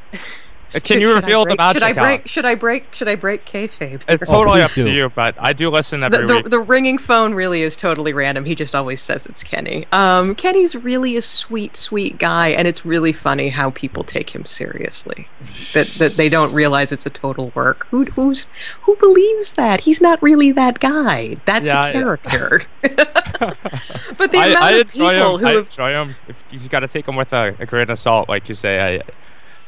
Can 0.72 0.82
should- 0.84 1.02
you 1.02 1.08
should 1.08 1.16
I 1.18 1.20
reveal 1.22 1.40
the 1.42 1.46
break- 1.46 1.58
magic? 1.58 1.80
Should 1.82 1.84
I 1.90 1.94
break? 1.94 2.06
Alex? 2.20 2.30
Should 2.30 2.46
I 2.46 2.56
break? 2.56 2.94
Should 2.94 3.08
I 3.08 3.16
break 3.16 3.46
kayfabe? 3.46 4.02
It's 4.08 4.30
Oh, 4.30 4.34
totally 4.34 4.60
please 4.60 4.66
up 4.66 4.72
do. 4.74 4.84
to 4.86 4.92
you, 4.92 5.10
but 5.10 5.36
I 5.40 5.54
do 5.54 5.70
listen 5.70 6.02
the, 6.02 6.06
every 6.08 6.28
the, 6.28 6.34
week. 6.36 6.50
the 6.50 6.60
ringing 6.60 6.98
phone 6.98 7.34
really 7.34 7.62
is 7.64 7.76
totally 7.76 8.14
random. 8.14 8.46
He 8.46 8.54
just 8.56 8.76
always 8.76 9.02
says 9.02 9.26
it's 9.26 9.44
Kenny. 9.44 9.88
Um, 9.92 10.36
Kenny's 10.36 10.76
really 10.76 11.18
a 11.18 11.22
sweet, 11.22 11.76
sweet 11.76 12.18
guy, 12.20 12.50
and 12.50 12.68
it's 12.68 12.86
really 12.86 13.12
funny 13.14 13.50
how 13.50 13.72
people 13.72 14.04
take 14.04 14.30
him 14.36 14.46
seriously. 14.46 15.28
That 15.74 15.88
that 15.98 16.18
they 16.18 16.30
don't 16.30 16.54
realize 16.54 16.92
it's 16.92 17.06
a 17.06 17.10
total 17.10 17.52
work. 17.56 17.88
Who 17.88 18.06
who's 18.06 18.48
who 18.82 18.96
believes 18.98 19.54
that 19.54 19.82
he's 19.82 20.02
not 20.02 20.22
really 20.22 20.52
that 20.52 20.80
guy? 20.80 21.36
That's 21.46 21.70
Yeah, 21.70 21.86
a 21.86 21.88
yeah. 21.88 21.94
character. 21.94 22.62
but 22.82 24.32
the 24.32 24.38
I, 24.40 24.46
amount 24.48 24.64
I 24.64 24.72
of 24.74 24.90
people 24.92 25.10
him. 25.10 25.40
who 25.40 25.46
I 25.48 25.54
have 25.54 25.66
enjoy 25.68 25.92
him. 25.92 26.16
If, 26.28 26.44
you 26.52 26.70
got 26.70 26.82
to 26.82 26.88
take 26.88 27.08
him 27.08 27.16
with 27.16 27.32
a, 27.34 27.56
a 27.60 27.66
grain 27.66 27.90
of 27.90 27.98
salt, 28.00 28.30
like 28.30 28.50
you 28.50 28.56
say. 28.56 28.98
I, 28.98 29.02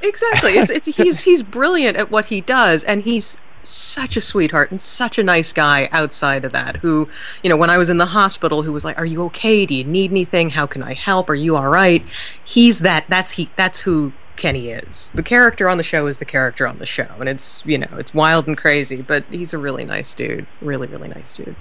Exactly. 0.01 0.51
It's 0.53 0.69
it's 0.69 0.87
he's 0.87 1.23
he's 1.25 1.43
brilliant 1.43 1.97
at 1.97 2.11
what 2.11 2.25
he 2.25 2.41
does 2.41 2.83
and 2.83 3.03
he's 3.03 3.37
such 3.63 4.17
a 4.17 4.21
sweetheart 4.21 4.71
and 4.71 4.81
such 4.81 5.19
a 5.19 5.23
nice 5.23 5.53
guy 5.53 5.87
outside 5.91 6.43
of 6.43 6.51
that 6.51 6.77
who 6.77 7.07
you 7.43 7.49
know 7.49 7.55
when 7.55 7.69
I 7.69 7.77
was 7.77 7.91
in 7.91 7.97
the 7.97 8.07
hospital 8.07 8.63
who 8.63 8.73
was 8.73 8.83
like 8.83 8.97
are 8.97 9.05
you 9.05 9.23
okay? 9.25 9.65
Do 9.65 9.75
you 9.75 9.83
need 9.83 10.11
anything? 10.11 10.49
How 10.49 10.65
can 10.65 10.81
I 10.81 10.93
help? 10.93 11.29
Are 11.29 11.35
you 11.35 11.55
all 11.55 11.67
right? 11.67 12.03
He's 12.43 12.79
that 12.79 13.05
that's 13.07 13.31
he 13.31 13.49
that's 13.55 13.79
who 13.79 14.13
Kenny 14.35 14.69
is. 14.69 15.11
The 15.13 15.23
character 15.23 15.69
on 15.69 15.77
the 15.77 15.83
show 15.83 16.07
is 16.07 16.17
the 16.17 16.25
character 16.25 16.67
on 16.67 16.79
the 16.79 16.85
show 16.85 17.07
and 17.19 17.29
it's 17.29 17.63
you 17.65 17.77
know 17.77 17.97
it's 17.97 18.13
wild 18.13 18.47
and 18.47 18.57
crazy 18.57 19.01
but 19.01 19.23
he's 19.29 19.53
a 19.53 19.57
really 19.57 19.85
nice 19.85 20.15
dude. 20.15 20.47
Really 20.61 20.87
really 20.87 21.09
nice 21.09 21.33
dude 21.35 21.55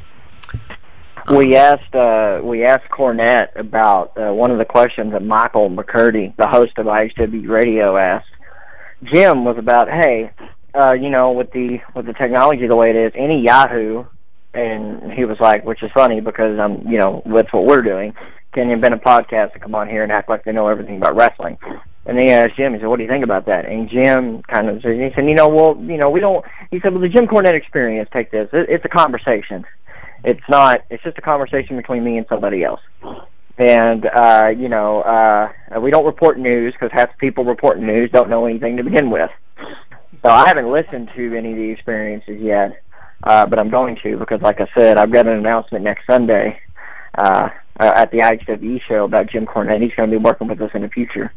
We 1.30 1.54
asked 1.54 1.94
uh, 1.94 2.40
we 2.42 2.64
asked 2.64 2.90
Cornette 2.90 3.54
about 3.54 4.18
uh, 4.18 4.34
one 4.34 4.50
of 4.50 4.58
the 4.58 4.64
questions 4.64 5.12
that 5.12 5.22
Michael 5.22 5.70
McCurdy, 5.70 6.34
the 6.36 6.48
host 6.48 6.76
of 6.76 6.86
IHW 6.86 7.48
Radio, 7.48 7.96
asked. 7.96 8.26
Jim 9.04 9.44
was 9.44 9.56
about, 9.56 9.88
hey, 9.88 10.32
uh, 10.74 10.94
you 10.94 11.08
know, 11.08 11.30
with 11.30 11.52
the 11.52 11.78
with 11.94 12.06
the 12.06 12.14
technology 12.14 12.66
the 12.66 12.74
way 12.74 12.90
it 12.90 12.96
is, 12.96 13.12
any 13.14 13.42
Yahoo, 13.42 14.04
and 14.54 15.12
he 15.12 15.24
was 15.24 15.38
like, 15.40 15.64
which 15.64 15.84
is 15.84 15.90
funny 15.94 16.20
because 16.20 16.58
I'm, 16.58 16.86
you 16.88 16.98
know, 16.98 17.22
that's 17.24 17.52
what 17.52 17.64
we're 17.64 17.82
doing. 17.82 18.12
Can 18.52 18.66
you 18.66 18.72
invent 18.72 18.94
a 18.94 18.98
podcast 18.98 19.52
and 19.52 19.62
come 19.62 19.76
on 19.76 19.88
here 19.88 20.02
and 20.02 20.10
act 20.10 20.28
like 20.28 20.42
they 20.42 20.52
know 20.52 20.66
everything 20.66 20.96
about 20.96 21.14
wrestling. 21.14 21.58
And 22.06 22.18
he 22.18 22.30
asked 22.30 22.56
Jim, 22.56 22.74
he 22.74 22.80
said, 22.80 22.88
"What 22.88 22.96
do 22.96 23.04
you 23.04 23.08
think 23.08 23.22
about 23.22 23.46
that?" 23.46 23.66
And 23.66 23.88
Jim 23.88 24.42
kind 24.42 24.68
of 24.68 24.82
said, 24.82 24.94
he 24.94 25.10
said, 25.14 25.26
"You 25.26 25.34
know, 25.34 25.48
well, 25.48 25.76
you 25.80 25.96
know, 25.96 26.10
we 26.10 26.18
don't." 26.18 26.44
He 26.72 26.80
said, 26.80 26.92
"Well, 26.92 27.02
the 27.02 27.08
Jim 27.08 27.28
Cornette 27.28 27.54
experience. 27.54 28.08
Take 28.12 28.32
this. 28.32 28.48
It, 28.52 28.66
it's 28.68 28.84
a 28.84 28.88
conversation. 28.88 29.64
It's 30.24 30.42
not. 30.48 30.82
It's 30.90 31.02
just 31.02 31.18
a 31.18 31.22
conversation 31.22 31.76
between 31.76 32.04
me 32.04 32.18
and 32.18 32.26
somebody 32.28 32.64
else." 32.64 32.80
And 33.58 34.06
uh, 34.06 34.48
you 34.56 34.68
know, 34.68 35.02
uh, 35.02 35.80
we 35.80 35.90
don't 35.90 36.06
report 36.06 36.38
news 36.38 36.72
because 36.72 36.90
half 36.92 37.10
the 37.10 37.18
people 37.18 37.44
reporting 37.44 37.86
news 37.86 38.10
don't 38.10 38.30
know 38.30 38.46
anything 38.46 38.76
to 38.78 38.84
begin 38.84 39.10
with. 39.10 39.30
So 40.22 40.30
I 40.30 40.44
haven't 40.46 40.70
listened 40.70 41.10
to 41.14 41.34
any 41.34 41.52
of 41.52 41.56
the 41.56 41.70
experiences 41.70 42.40
yet, 42.40 42.82
uh, 43.22 43.46
but 43.46 43.58
I'm 43.58 43.70
going 43.70 43.98
to 44.02 44.16
because, 44.18 44.42
like 44.42 44.60
I 44.60 44.68
said, 44.76 44.98
I've 44.98 45.12
got 45.12 45.26
an 45.26 45.38
announcement 45.38 45.84
next 45.84 46.06
Sunday 46.06 46.60
uh, 47.18 47.48
at 47.78 48.10
the 48.10 48.18
IHWE 48.18 48.80
show 48.86 49.04
about 49.04 49.30
Jim 49.30 49.46
Cornette. 49.46 49.82
He's 49.82 49.94
going 49.94 50.10
to 50.10 50.18
be 50.18 50.22
working 50.22 50.48
with 50.48 50.60
us 50.60 50.70
in 50.74 50.82
the 50.82 50.88
future, 50.88 51.32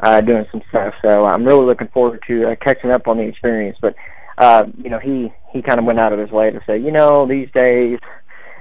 uh, 0.00 0.20
doing 0.20 0.46
some 0.52 0.62
stuff. 0.68 0.94
So 1.02 1.26
I'm 1.26 1.44
really 1.44 1.64
looking 1.64 1.88
forward 1.88 2.22
to 2.26 2.50
uh, 2.50 2.56
catching 2.56 2.90
up 2.90 3.08
on 3.08 3.16
the 3.16 3.24
experience. 3.24 3.78
But 3.80 3.94
uh, 4.38 4.64
you 4.82 4.88
know, 4.88 4.98
he 4.98 5.32
he 5.52 5.62
kind 5.62 5.80
of 5.80 5.84
went 5.84 5.98
out 5.98 6.12
of 6.12 6.18
his 6.18 6.30
way 6.30 6.50
to 6.50 6.60
say, 6.66 6.78
you 6.78 6.92
know, 6.92 7.26
these 7.26 7.50
days 7.52 7.98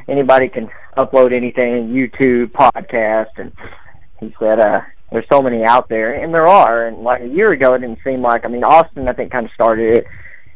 anybody 0.08 0.50
can 0.50 0.70
upload 0.98 1.34
anything, 1.34 1.90
YouTube, 1.90 2.52
podcast, 2.52 3.38
and 3.38 3.52
he 4.20 4.34
said, 4.40 4.60
uh, 4.60 4.82
there's 5.12 5.26
so 5.32 5.42
many 5.42 5.64
out 5.64 5.88
there, 5.90 6.14
and 6.14 6.34
there 6.34 6.48
are. 6.48 6.88
And 6.88 7.04
like 7.04 7.22
a 7.22 7.28
year 7.28 7.52
ago, 7.52 7.74
it 7.76 7.80
didn't 7.80 8.00
seem 8.04 8.22
like. 8.22 8.44
I 8.44 8.48
mean, 8.50 8.64
Austin, 8.64 9.08
I 9.08 9.14
think, 9.14 9.32
kind 9.32 9.46
of 9.46 9.52
started 9.54 10.00
it. 10.00 10.06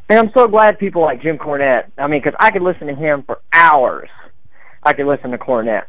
And 0.09 0.19
I'm 0.19 0.31
so 0.35 0.47
glad 0.47 0.77
people 0.77 1.01
like 1.01 1.21
Jim 1.21 1.37
Cornette. 1.37 1.91
I 1.97 2.07
mean, 2.07 2.21
because 2.21 2.37
I 2.39 2.51
could 2.51 2.63
listen 2.63 2.87
to 2.87 2.95
him 2.95 3.23
for 3.23 3.39
hours. 3.53 4.09
I 4.83 4.93
could 4.93 5.05
listen 5.05 5.31
to 5.31 5.37
Cornette. 5.37 5.85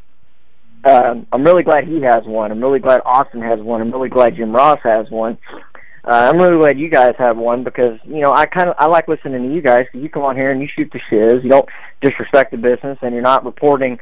Um, 0.85 1.27
I'm 1.33 1.45
really 1.45 1.63
glad 1.63 1.85
he 1.85 2.03
has 2.03 2.25
one. 2.25 2.53
I'm 2.53 2.61
really 2.61 2.79
glad 2.79 3.01
Austin 3.05 3.41
has 3.43 3.61
one. 3.61 3.81
I'm 3.81 3.91
really 3.91 4.09
glad 4.09 4.37
Jim 4.37 4.53
Ross 4.53 4.79
has 4.85 5.11
one. 5.11 5.39
Uh, 6.05 6.31
I'm 6.33 6.39
really 6.39 6.59
glad 6.59 6.79
you 6.79 6.89
guys 6.89 7.15
have 7.19 7.37
one 7.37 7.63
because 7.63 7.99
you 8.05 8.21
know 8.21 8.33
I 8.33 8.47
kind 8.47 8.69
of 8.69 8.75
I 8.79 8.87
like 8.87 9.07
listening 9.07 9.49
to 9.49 9.55
you 9.55 9.61
guys. 9.63 9.83
'cause 9.93 10.01
you 10.03 10.09
come 10.09 10.23
on 10.25 10.35
here 10.37 10.51
and 10.51 10.61
you 10.61 10.67
shoot 10.75 10.91
the 10.93 11.01
shiz. 11.09 11.45
You 11.45 11.51
don't 11.51 11.69
disrespect 12.01 12.51
the 12.51 12.57
business, 12.57 12.99
and 13.03 13.13
you're 13.15 13.23
not 13.23 13.45
reporting. 13.45 13.99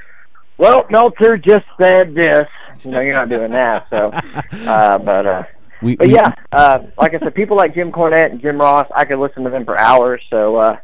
Well, 0.57 0.87
Meltzer 0.91 1.37
just 1.37 1.67
said 1.83 2.15
this. 2.15 2.47
You 2.85 2.91
know, 2.91 3.01
you're 3.01 3.13
not 3.15 3.29
doing 3.29 3.51
that. 3.51 3.87
So, 3.91 4.11
uh, 4.67 4.99
but 4.99 5.27
uh, 5.27 5.43
We, 5.83 5.97
but 5.97 6.09
yeah, 6.09 6.35
uh, 6.53 6.81
like 6.99 7.15
I 7.15 7.19
said, 7.19 7.35
people 7.35 7.57
like 7.59 7.75
Jim 7.75 7.93
Cornette 7.93 8.31
and 8.31 8.41
Jim 8.41 8.59
Ross, 8.59 8.87
I 8.95 9.05
could 9.05 9.19
listen 9.19 9.45
to 9.45 9.51
them 9.51 9.65
for 9.67 9.79
hours. 9.79 10.23
So, 10.31 10.57
uh, 10.57 10.77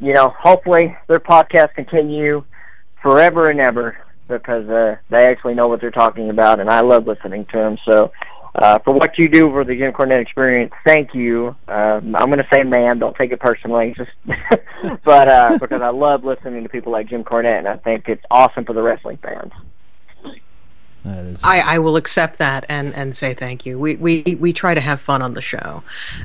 you 0.00 0.12
know, 0.14 0.34
hopefully 0.38 0.96
their 1.06 1.20
podcasts 1.20 1.74
continue 1.74 2.44
forever 3.02 3.50
and 3.50 3.60
ever 3.60 3.96
because 4.28 4.68
uh, 4.68 4.96
they 5.10 5.24
actually 5.26 5.54
know 5.54 5.68
what 5.68 5.80
they're 5.80 5.90
talking 5.90 6.30
about, 6.30 6.60
and 6.60 6.68
I 6.68 6.80
love 6.80 7.06
listening 7.06 7.44
to 7.52 7.56
them. 7.58 7.78
So, 7.84 8.12
uh, 8.56 8.78
for 8.84 8.94
what 8.94 9.18
you 9.18 9.28
do 9.28 9.50
for 9.50 9.64
the 9.64 9.76
Jim 9.76 9.92
Cornette 9.92 10.22
experience, 10.22 10.72
thank 10.86 11.14
you. 11.14 11.48
Um, 11.68 12.16
I'm 12.16 12.26
going 12.26 12.38
to 12.38 12.48
say, 12.52 12.62
man, 12.62 12.98
don't 12.98 13.14
take 13.16 13.30
it 13.30 13.40
personally, 13.40 13.94
just 13.96 14.10
but 15.04 15.28
uh, 15.28 15.58
because 15.60 15.82
I 15.82 15.90
love 15.90 16.24
listening 16.24 16.62
to 16.62 16.68
people 16.68 16.92
like 16.92 17.08
Jim 17.08 17.22
Cornette, 17.22 17.58
and 17.58 17.68
I 17.68 17.76
think 17.76 18.08
it's 18.08 18.22
awesome 18.30 18.64
for 18.64 18.72
the 18.72 18.82
wrestling 18.82 19.18
fans. 19.18 19.52
I, 21.44 21.60
I 21.60 21.78
will 21.78 21.96
accept 21.96 22.38
that 22.38 22.66
and, 22.68 22.94
and 22.94 23.14
say 23.14 23.34
thank 23.34 23.66
you. 23.66 23.78
We, 23.78 23.96
we 23.96 24.36
we 24.40 24.52
try 24.52 24.74
to 24.74 24.80
have 24.80 25.00
fun 25.00 25.22
on 25.22 25.34
the 25.34 25.42
show, 25.42 25.82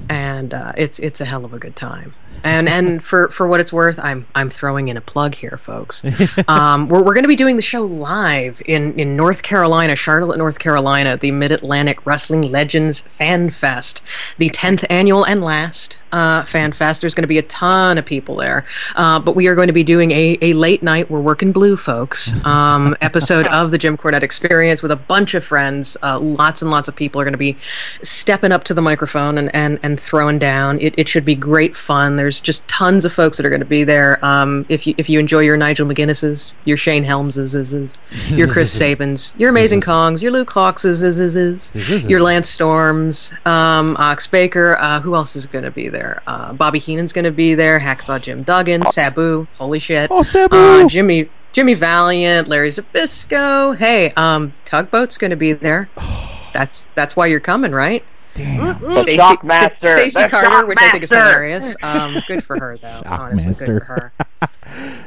and 0.09 0.53
uh, 0.53 0.73
it's 0.77 0.99
it's 0.99 1.21
a 1.21 1.25
hell 1.25 1.45
of 1.45 1.53
a 1.53 1.59
good 1.59 1.75
time. 1.75 2.13
And 2.43 2.67
and 2.67 3.03
for, 3.11 3.29
for 3.29 3.47
what 3.47 3.59
it's 3.59 3.71
worth, 3.71 3.99
I'm 3.99 4.25
I'm 4.33 4.49
throwing 4.49 4.87
in 4.87 4.97
a 4.97 5.01
plug 5.01 5.35
here, 5.35 5.57
folks. 5.57 6.03
Um, 6.47 6.89
we're 6.89 7.01
we're 7.01 7.13
going 7.13 7.23
to 7.23 7.29
be 7.29 7.35
doing 7.35 7.55
the 7.55 7.61
show 7.61 7.85
live 7.85 8.61
in, 8.65 8.99
in 8.99 9.15
North 9.15 9.43
Carolina, 9.43 9.95
Charlotte, 9.95 10.37
North 10.37 10.59
Carolina, 10.59 11.17
the 11.17 11.31
Mid 11.31 11.51
Atlantic 11.51 12.05
Wrestling 12.05 12.41
Legends 12.51 13.01
Fan 13.01 13.49
Fest, 13.51 14.01
the 14.37 14.49
tenth 14.49 14.85
annual 14.89 15.25
and 15.25 15.43
last 15.43 15.97
uh, 16.11 16.43
Fan 16.43 16.71
Fest. 16.71 17.01
There's 17.01 17.15
going 17.15 17.23
to 17.23 17.27
be 17.27 17.37
a 17.37 17.43
ton 17.43 17.97
of 17.97 18.05
people 18.05 18.35
there, 18.35 18.65
uh, 18.95 19.19
but 19.19 19.35
we 19.35 19.47
are 19.47 19.55
going 19.55 19.67
to 19.67 19.73
be 19.73 19.83
doing 19.83 20.11
a, 20.11 20.37
a 20.41 20.53
late 20.53 20.83
night. 20.83 21.09
We're 21.09 21.21
working 21.21 21.51
blue, 21.51 21.77
folks. 21.77 22.33
Um, 22.45 22.95
episode 23.01 23.47
of 23.47 23.71
the 23.71 23.77
Jim 23.77 23.97
Cornette 23.97 24.23
Experience 24.23 24.81
with 24.81 24.91
a 24.91 24.95
bunch 24.95 25.33
of 25.33 25.43
friends. 25.43 25.97
Uh, 26.03 26.19
lots 26.19 26.61
and 26.61 26.71
lots 26.71 26.89
of 26.89 26.95
people 26.95 27.21
are 27.21 27.23
going 27.23 27.33
to 27.33 27.37
be 27.37 27.57
stepping 28.01 28.51
up 28.51 28.63
to 28.65 28.73
the 28.73 28.81
microphone 28.81 29.37
and, 29.37 29.53
and, 29.53 29.79
and 29.83 29.99
throwing 29.99 30.39
down. 30.39 30.79
It, 30.79 30.93
it 30.97 31.07
should 31.07 31.25
be 31.25 31.35
great 31.35 31.75
fun. 31.75 32.15
There's 32.15 32.41
just 32.41 32.67
tons 32.67 33.05
of 33.05 33.13
folks 33.13 33.37
that 33.37 33.45
are 33.45 33.49
going 33.49 33.61
to 33.61 33.65
be 33.65 33.83
there. 33.83 34.23
Um, 34.23 34.65
if 34.69 34.87
you 34.87 34.95
if 34.97 35.09
you 35.09 35.19
enjoy 35.19 35.39
your 35.39 35.57
Nigel 35.57 35.87
McGuinnesses, 35.87 36.51
your 36.65 36.77
Shane 36.77 37.03
Helmses, 37.03 37.53
your 38.29 38.47
Chris 38.47 38.71
Sabins, 38.77 39.33
your 39.37 39.49
Amazing 39.49 39.81
Kongs, 39.91 40.21
your 40.21 40.31
Luke 40.31 40.51
Hawxes, 40.51 41.01
your 42.09 42.21
Lance 42.21 42.49
Storms, 42.49 43.33
um, 43.45 43.95
Ox 43.97 44.27
Baker. 44.27 44.77
Uh, 44.77 44.99
who 44.99 45.15
else 45.15 45.35
is 45.35 45.45
going 45.45 45.65
to 45.65 45.71
be 45.71 45.89
there? 45.89 46.00
Uh, 46.27 46.53
Bobby 46.53 46.79
Heenan's 46.79 47.13
going 47.13 47.25
to 47.25 47.31
be 47.31 47.55
there. 47.55 47.79
Hacksaw 47.79 48.21
Jim 48.21 48.43
Duggan, 48.43 48.85
Sabu. 48.85 49.47
Holy 49.57 49.79
shit! 49.79 50.09
Oh, 50.11 50.23
Sabu! 50.23 50.55
Uh, 50.55 50.87
Jimmy 50.87 51.29
Jimmy 51.53 51.73
Valiant, 51.73 52.47
Larry 52.47 52.69
Zbyszko. 52.69 53.77
Hey, 53.77 54.11
um, 54.15 54.53
Tugboat's 54.65 55.17
going 55.17 55.31
to 55.31 55.37
be 55.37 55.53
there. 55.53 55.89
That's 56.53 56.89
that's 56.95 57.15
why 57.15 57.27
you're 57.27 57.39
coming, 57.39 57.71
right? 57.71 58.03
Damn. 58.33 58.91
Stacy 58.91 59.17
Shockmaster. 59.17 59.77
Sta- 59.77 59.87
Stacy 59.97 60.21
The 60.23 60.29
Carter, 60.29 60.65
which 60.65 60.77
I 60.81 60.89
think 60.91 61.03
is 61.03 61.09
hilarious. 61.09 61.75
Um, 61.83 62.17
good 62.27 62.43
for 62.43 62.57
her 62.59 62.77
though. 62.77 63.01
honestly, 63.05 63.65
good 63.67 63.83
for 63.83 63.85
her. 63.85 64.13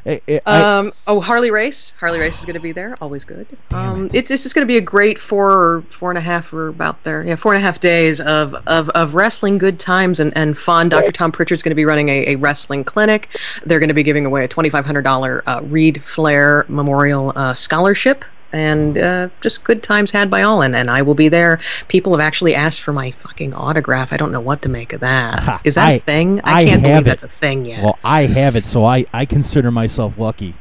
Hey, 0.04 0.20
hey, 0.26 0.40
I- 0.44 0.60
Um, 0.78 0.92
oh, 1.06 1.20
Harley 1.20 1.50
Race. 1.50 1.94
Harley 1.98 2.18
Race 2.18 2.38
is 2.38 2.44
going 2.44 2.54
to 2.54 2.60
be 2.60 2.72
there. 2.72 2.96
Always 3.00 3.24
good. 3.24 3.46
Um, 3.72 4.10
it's 4.12 4.30
it's 4.30 4.42
just 4.42 4.54
going 4.54 4.62
to 4.66 4.70
be 4.70 4.76
a 4.76 4.80
great 4.82 5.18
four 5.18 5.82
four 5.88 6.10
and 6.10 6.18
a 6.18 6.20
half 6.20 6.52
or 6.52 6.68
about 6.68 7.02
there. 7.04 7.24
Yeah, 7.24 7.36
four 7.36 7.54
and 7.54 7.62
a 7.62 7.64
half 7.66 7.80
days 7.80 8.20
of 8.20 8.54
of, 8.66 8.90
of 8.90 9.14
wrestling, 9.14 9.56
good 9.56 9.78
times 9.78 10.20
and, 10.20 10.36
and 10.36 10.58
fun. 10.58 10.90
Dr. 10.90 11.10
Tom 11.12 11.32
Prichard's 11.32 11.62
going 11.62 11.70
to 11.70 11.74
be 11.76 11.86
running 11.86 12.10
a, 12.10 12.34
a 12.34 12.36
wrestling 12.36 12.84
clinic. 12.84 13.34
They're 13.64 13.78
going 13.80 13.88
to 13.88 13.94
be 13.94 14.02
giving 14.02 14.26
away 14.26 14.44
a 14.44 14.48
twenty 14.48 14.68
five 14.68 14.84
hundred 14.84 15.02
dollar 15.02 15.42
uh, 15.46 15.60
Reid 15.64 16.04
Flair 16.04 16.66
Memorial 16.68 17.32
uh, 17.34 17.54
Scholarship. 17.54 18.26
And 18.54 18.96
uh, 18.96 19.28
just 19.40 19.64
good 19.64 19.82
times 19.82 20.12
had 20.12 20.30
by 20.30 20.42
all, 20.42 20.62
and, 20.62 20.76
and 20.76 20.88
I 20.88 21.02
will 21.02 21.16
be 21.16 21.28
there. 21.28 21.58
People 21.88 22.12
have 22.12 22.20
actually 22.20 22.54
asked 22.54 22.80
for 22.82 22.92
my 22.92 23.10
fucking 23.10 23.52
autograph. 23.52 24.12
I 24.12 24.16
don't 24.16 24.30
know 24.30 24.40
what 24.40 24.62
to 24.62 24.68
make 24.68 24.92
of 24.92 25.00
that. 25.00 25.60
Is 25.64 25.74
that 25.74 25.88
a 25.88 25.92
I- 25.94 25.98
thing? 25.98 26.40
I 26.44 26.60
I 26.60 26.64
can't 26.64 26.82
believe 26.82 26.98
it. 26.98 27.04
that's 27.04 27.24
a 27.24 27.28
thing 27.28 27.66
yet. 27.66 27.82
well, 27.82 27.98
I 28.04 28.26
have 28.26 28.54
it, 28.54 28.64
so 28.64 28.84
I, 28.84 29.06
I 29.12 29.26
consider 29.26 29.72
myself 29.72 30.18
lucky. 30.18 30.54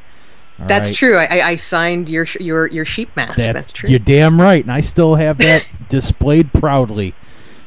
All 0.59 0.65
That's 0.67 0.89
right? 0.89 0.95
true. 0.95 1.17
I, 1.17 1.49
I- 1.49 1.55
signed 1.57 2.09
your 2.09 2.25
your 2.39 2.65
your 2.67 2.85
sheep 2.85 3.15
mask. 3.15 3.37
That's, 3.37 3.71
true. 3.71 3.89
You're 3.89 3.99
damn 3.99 4.41
right, 4.41 4.63
and 4.63 4.71
I 4.71 4.81
still 4.81 5.13
have 5.15 5.37
that 5.37 5.63
displayed 5.89 6.51
proudly. 6.51 7.13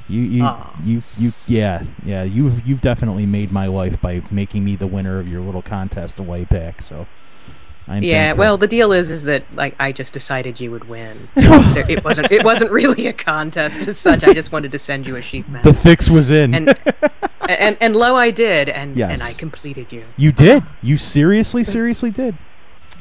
You, 0.09 0.23
you, 0.23 0.51
you, 0.85 1.03
you, 1.19 1.33
yeah, 1.49 1.83
yeah. 2.05 2.23
You've, 2.23 2.65
you've 2.65 2.81
definitely 2.81 3.27
made 3.27 3.51
my 3.51 3.67
life 3.67 4.01
by 4.01 4.23
making 4.31 4.65
me 4.65 4.77
the 4.77 4.87
winner 4.87 5.19
of 5.19 5.27
your 5.27 5.41
little 5.41 5.63
contest 5.63 6.21
a 6.21 6.23
way 6.23 6.45
back. 6.45 6.81
So, 6.81 7.09
I'm 7.89 8.03
yeah. 8.03 8.29
thankful. 8.29 8.41
Well, 8.41 8.57
the 8.59 8.67
deal 8.67 8.93
is, 8.93 9.11
is 9.11 9.25
that 9.25 9.45
like 9.55 9.77
I 9.79 9.93
just 9.93 10.13
decided 10.13 10.61
you 10.61 10.71
would 10.73 10.89
win. 10.89 11.29
There- 11.37 11.89
it 11.91 12.05
wasn't. 12.05 12.33
It 12.33 12.45
wasn't 12.45 12.71
really 12.73 13.07
a 13.07 13.13
contest 13.13 13.87
as 13.87 13.97
such. 13.99 14.25
I 14.25 14.33
just 14.33 14.51
wanted 14.53 14.73
to 14.73 14.79
send 14.79 15.07
you 15.07 15.17
a 15.17 15.23
sheep 15.23 15.49
mask. 15.51 15.65
the 15.65 15.75
fix 15.75 16.11
was 16.11 16.31
in. 16.31 16.55
and, 16.55 16.79
and 17.49 17.77
and 17.81 17.95
lo, 17.95 18.17
I 18.17 18.31
did, 18.31 18.69
and 18.69 18.97
Yes. 18.97 19.13
and 19.13 19.23
I 19.23 19.33
completed 19.35 19.87
you. 19.93 20.05
you 20.17 20.33
did. 20.33 20.65
You 20.83 20.97
seriously, 21.17 21.63
seriously 21.65 22.11
did. 22.11 22.37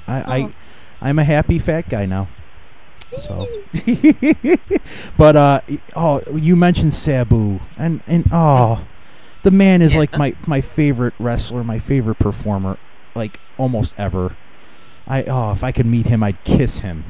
I, 0.07 0.37
I, 0.41 0.53
I'm 1.01 1.17
a 1.17 1.23
happy 1.23 1.57
fat 1.57 1.89
guy 1.89 2.05
now. 2.05 2.27
So, 3.17 3.47
but 5.17 5.35
uh, 5.35 5.61
oh, 5.95 6.21
you 6.35 6.55
mentioned 6.55 6.93
Sabu, 6.93 7.59
and 7.77 8.01
and 8.07 8.25
oh, 8.31 8.85
the 9.43 9.51
man 9.51 9.81
is 9.81 9.95
like 9.95 10.17
my 10.17 10.35
my 10.45 10.61
favorite 10.61 11.13
wrestler, 11.17 11.63
my 11.63 11.79
favorite 11.79 12.19
performer, 12.19 12.77
like 13.15 13.39
almost 13.57 13.95
ever. 13.97 14.35
I 15.07 15.23
oh, 15.23 15.51
if 15.51 15.63
I 15.63 15.71
could 15.71 15.85
meet 15.85 16.07
him, 16.07 16.23
I'd 16.23 16.43
kiss 16.43 16.79
him, 16.79 17.05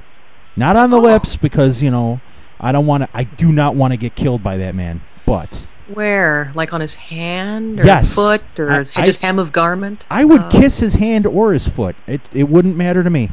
not 0.56 0.76
on 0.76 0.90
the 0.90 1.00
lips 1.00 1.36
because 1.36 1.82
you 1.82 1.90
know 1.92 2.20
I 2.60 2.72
don't 2.72 2.86
want 2.86 3.04
to. 3.04 3.10
I 3.14 3.24
do 3.24 3.52
not 3.52 3.76
want 3.76 3.92
to 3.94 3.98
get 3.98 4.16
killed 4.16 4.44
by 4.44 4.58
that 4.58 4.76
man, 4.76 5.02
but. 5.26 5.68
Where, 5.94 6.52
like 6.56 6.74
on 6.74 6.82
his 6.82 6.96
hand 6.96 7.80
or 7.80 7.86
Yes. 7.86 8.16
foot 8.16 8.42
or 8.58 8.72
I- 8.72 8.86
I- 9.02 9.06
just 9.06 9.22
hem 9.22 9.38
of 9.38 9.52
garment? 9.52 10.08
I 10.10 10.26
would 10.26 10.42
Uh, 10.42 10.50
kiss 10.50 10.80
his 10.80 10.96
hand 10.96 11.28
or 11.28 11.54
his 11.54 11.68
foot. 11.68 11.96
It 12.08 12.22
it 12.34 12.50
wouldn't 12.50 12.76
matter 12.76 13.04
to 13.04 13.10
me. 13.12 13.30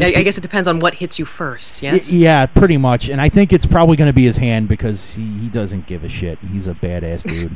I, 0.00 0.14
I 0.16 0.22
guess 0.22 0.36
it 0.38 0.40
depends 0.42 0.66
on 0.68 0.78
what 0.80 0.94
hits 0.94 1.18
you 1.18 1.24
first. 1.24 1.80
Yes. 1.82 2.10
yeah, 2.12 2.46
pretty 2.46 2.76
much. 2.76 3.08
And 3.08 3.20
I 3.20 3.28
think 3.28 3.52
it's 3.52 3.66
probably 3.66 3.96
going 3.96 4.08
to 4.08 4.12
be 4.12 4.24
his 4.24 4.36
hand 4.38 4.66
because 4.68 5.14
he, 5.14 5.22
he 5.38 5.48
doesn't 5.48 5.86
give 5.86 6.02
a 6.02 6.08
shit. 6.08 6.38
He's 6.52 6.66
a 6.66 6.74
badass 6.74 7.22
dude. 7.24 7.54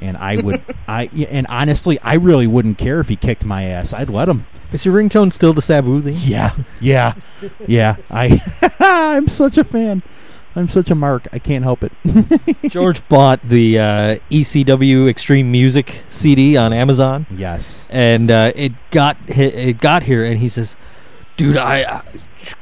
And 0.00 0.16
I 0.16 0.36
would 0.36 0.62
I 0.88 1.04
and 1.30 1.46
honestly, 1.48 1.98
I 2.00 2.14
really 2.14 2.46
wouldn't 2.46 2.78
care 2.78 3.00
if 3.00 3.08
he 3.08 3.16
kicked 3.16 3.44
my 3.44 3.64
ass. 3.64 3.92
I'd 3.92 4.10
let 4.10 4.28
him. 4.28 4.46
Is 4.72 4.84
your 4.84 4.94
ringtone 4.94 5.32
still 5.32 5.52
the 5.54 5.62
Sabu 5.62 6.02
theme? 6.02 6.16
Yeah, 6.18 6.54
yeah, 6.80 7.14
yeah. 7.66 7.96
I 8.10 8.42
I'm 8.80 9.26
such 9.28 9.56
a 9.56 9.64
fan. 9.64 10.02
I'm 10.56 10.66
such 10.68 10.90
a 10.90 10.94
mark. 10.94 11.28
I 11.32 11.38
can't 11.38 11.62
help 11.62 11.84
it. 11.84 11.92
George 12.70 13.06
bought 13.08 13.40
the 13.48 13.78
uh, 13.78 14.16
ECW 14.30 15.08
Extreme 15.08 15.52
Music 15.52 16.02
CD 16.10 16.56
on 16.56 16.72
Amazon, 16.72 17.26
yes. 17.30 17.86
and 17.92 18.28
uh, 18.30 18.50
it 18.56 18.72
got 18.90 19.16
hi- 19.28 19.42
it 19.42 19.78
got 19.78 20.02
here, 20.04 20.24
and 20.24 20.38
he 20.40 20.48
says, 20.48 20.76
"Dude, 21.36 21.56
I, 21.56 21.82
I 21.84 22.02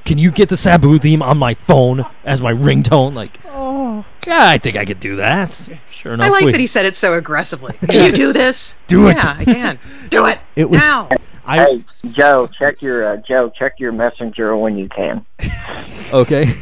can 0.04 0.18
you 0.18 0.30
get 0.30 0.48
the 0.50 0.56
Sabu 0.58 0.98
theme 0.98 1.22
on 1.22 1.38
my 1.38 1.54
phone 1.54 2.04
as 2.24 2.42
my 2.42 2.52
ringtone?" 2.52 3.14
Like, 3.14 3.38
Oh, 3.46 4.04
yeah, 4.26 4.48
I 4.48 4.58
think 4.58 4.76
I 4.76 4.84
could 4.84 5.00
do 5.00 5.16
that. 5.16 5.68
Sure 5.90 6.14
enough, 6.14 6.26
I 6.26 6.30
like 6.30 6.44
we- 6.44 6.52
that 6.52 6.60
he 6.60 6.66
said 6.66 6.84
it 6.86 6.94
so 6.94 7.14
aggressively. 7.14 7.74
Can 7.88 8.06
you 8.06 8.12
do 8.12 8.32
this? 8.32 8.74
Do 8.86 9.08
it. 9.08 9.16
Yeah, 9.16 9.36
I 9.38 9.44
can. 9.44 9.78
Do 10.10 10.26
it. 10.26 10.42
It 10.56 10.68
was- 10.70 10.80
now. 10.80 11.08
I 11.44 11.58
Hey, 11.64 11.84
Joe, 12.10 12.48
check 12.58 12.82
your 12.82 13.06
uh, 13.12 13.16
Joe, 13.18 13.50
check 13.50 13.78
your 13.78 13.92
messenger 13.92 14.56
when 14.56 14.76
you 14.76 14.88
can. 14.88 15.24
okay. 16.12 16.52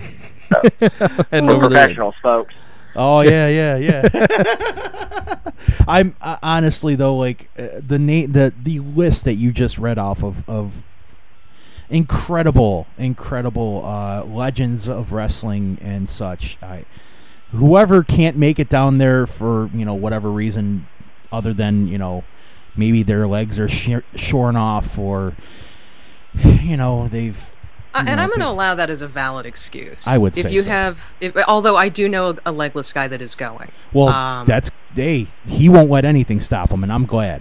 and 1.32 1.46
We're 1.46 1.54
over 1.54 1.68
there. 1.68 1.86
professionals, 1.86 2.14
folks. 2.22 2.52
Oh 2.96 3.22
yeah, 3.22 3.48
yeah, 3.48 3.76
yeah. 3.76 5.36
I'm 5.88 6.14
uh, 6.20 6.36
honestly 6.42 6.94
though, 6.96 7.16
like 7.16 7.48
uh, 7.58 7.80
the 7.86 7.98
na- 7.98 8.26
the 8.30 8.52
the 8.62 8.80
list 8.80 9.24
that 9.24 9.34
you 9.34 9.52
just 9.52 9.78
read 9.78 9.98
off 9.98 10.22
of 10.22 10.48
of 10.48 10.82
incredible, 11.90 12.86
incredible 12.98 13.84
uh, 13.84 14.24
legends 14.24 14.88
of 14.88 15.12
wrestling 15.12 15.78
and 15.80 16.08
such. 16.08 16.58
I 16.62 16.84
whoever 17.54 18.02
can't 18.02 18.36
make 18.36 18.58
it 18.58 18.68
down 18.68 18.98
there 18.98 19.26
for 19.26 19.70
you 19.74 19.84
know 19.84 19.94
whatever 19.94 20.30
reason, 20.30 20.86
other 21.32 21.52
than 21.52 21.88
you 21.88 21.98
know 21.98 22.24
maybe 22.76 23.02
their 23.02 23.26
legs 23.26 23.58
are 23.58 23.68
sh- 23.68 24.04
shorn 24.14 24.56
off 24.56 24.98
or 24.98 25.34
you 26.60 26.76
know 26.76 27.08
they've. 27.08 27.50
Uh, 27.94 27.98
you 28.00 28.08
and 28.08 28.16
know, 28.16 28.24
I'm 28.24 28.28
going 28.30 28.40
to 28.40 28.48
allow 28.48 28.74
that 28.74 28.90
as 28.90 29.02
a 29.02 29.06
valid 29.08 29.46
excuse. 29.46 30.04
I 30.04 30.18
would 30.18 30.36
if 30.36 30.50
you 30.50 30.62
so. 30.62 30.70
have, 30.70 31.14
if, 31.20 31.36
although 31.46 31.76
I 31.76 31.88
do 31.88 32.08
know 32.08 32.36
a 32.44 32.50
legless 32.50 32.92
guy 32.92 33.06
that 33.06 33.22
is 33.22 33.36
going. 33.36 33.70
Well, 33.92 34.08
Um, 34.08 34.46
that's 34.48 34.72
hey, 34.96 35.28
he 35.46 35.68
won't 35.68 35.90
let 35.90 36.04
anything 36.04 36.40
stop 36.40 36.70
him, 36.70 36.82
and 36.82 36.92
I'm 36.92 37.06
glad. 37.06 37.40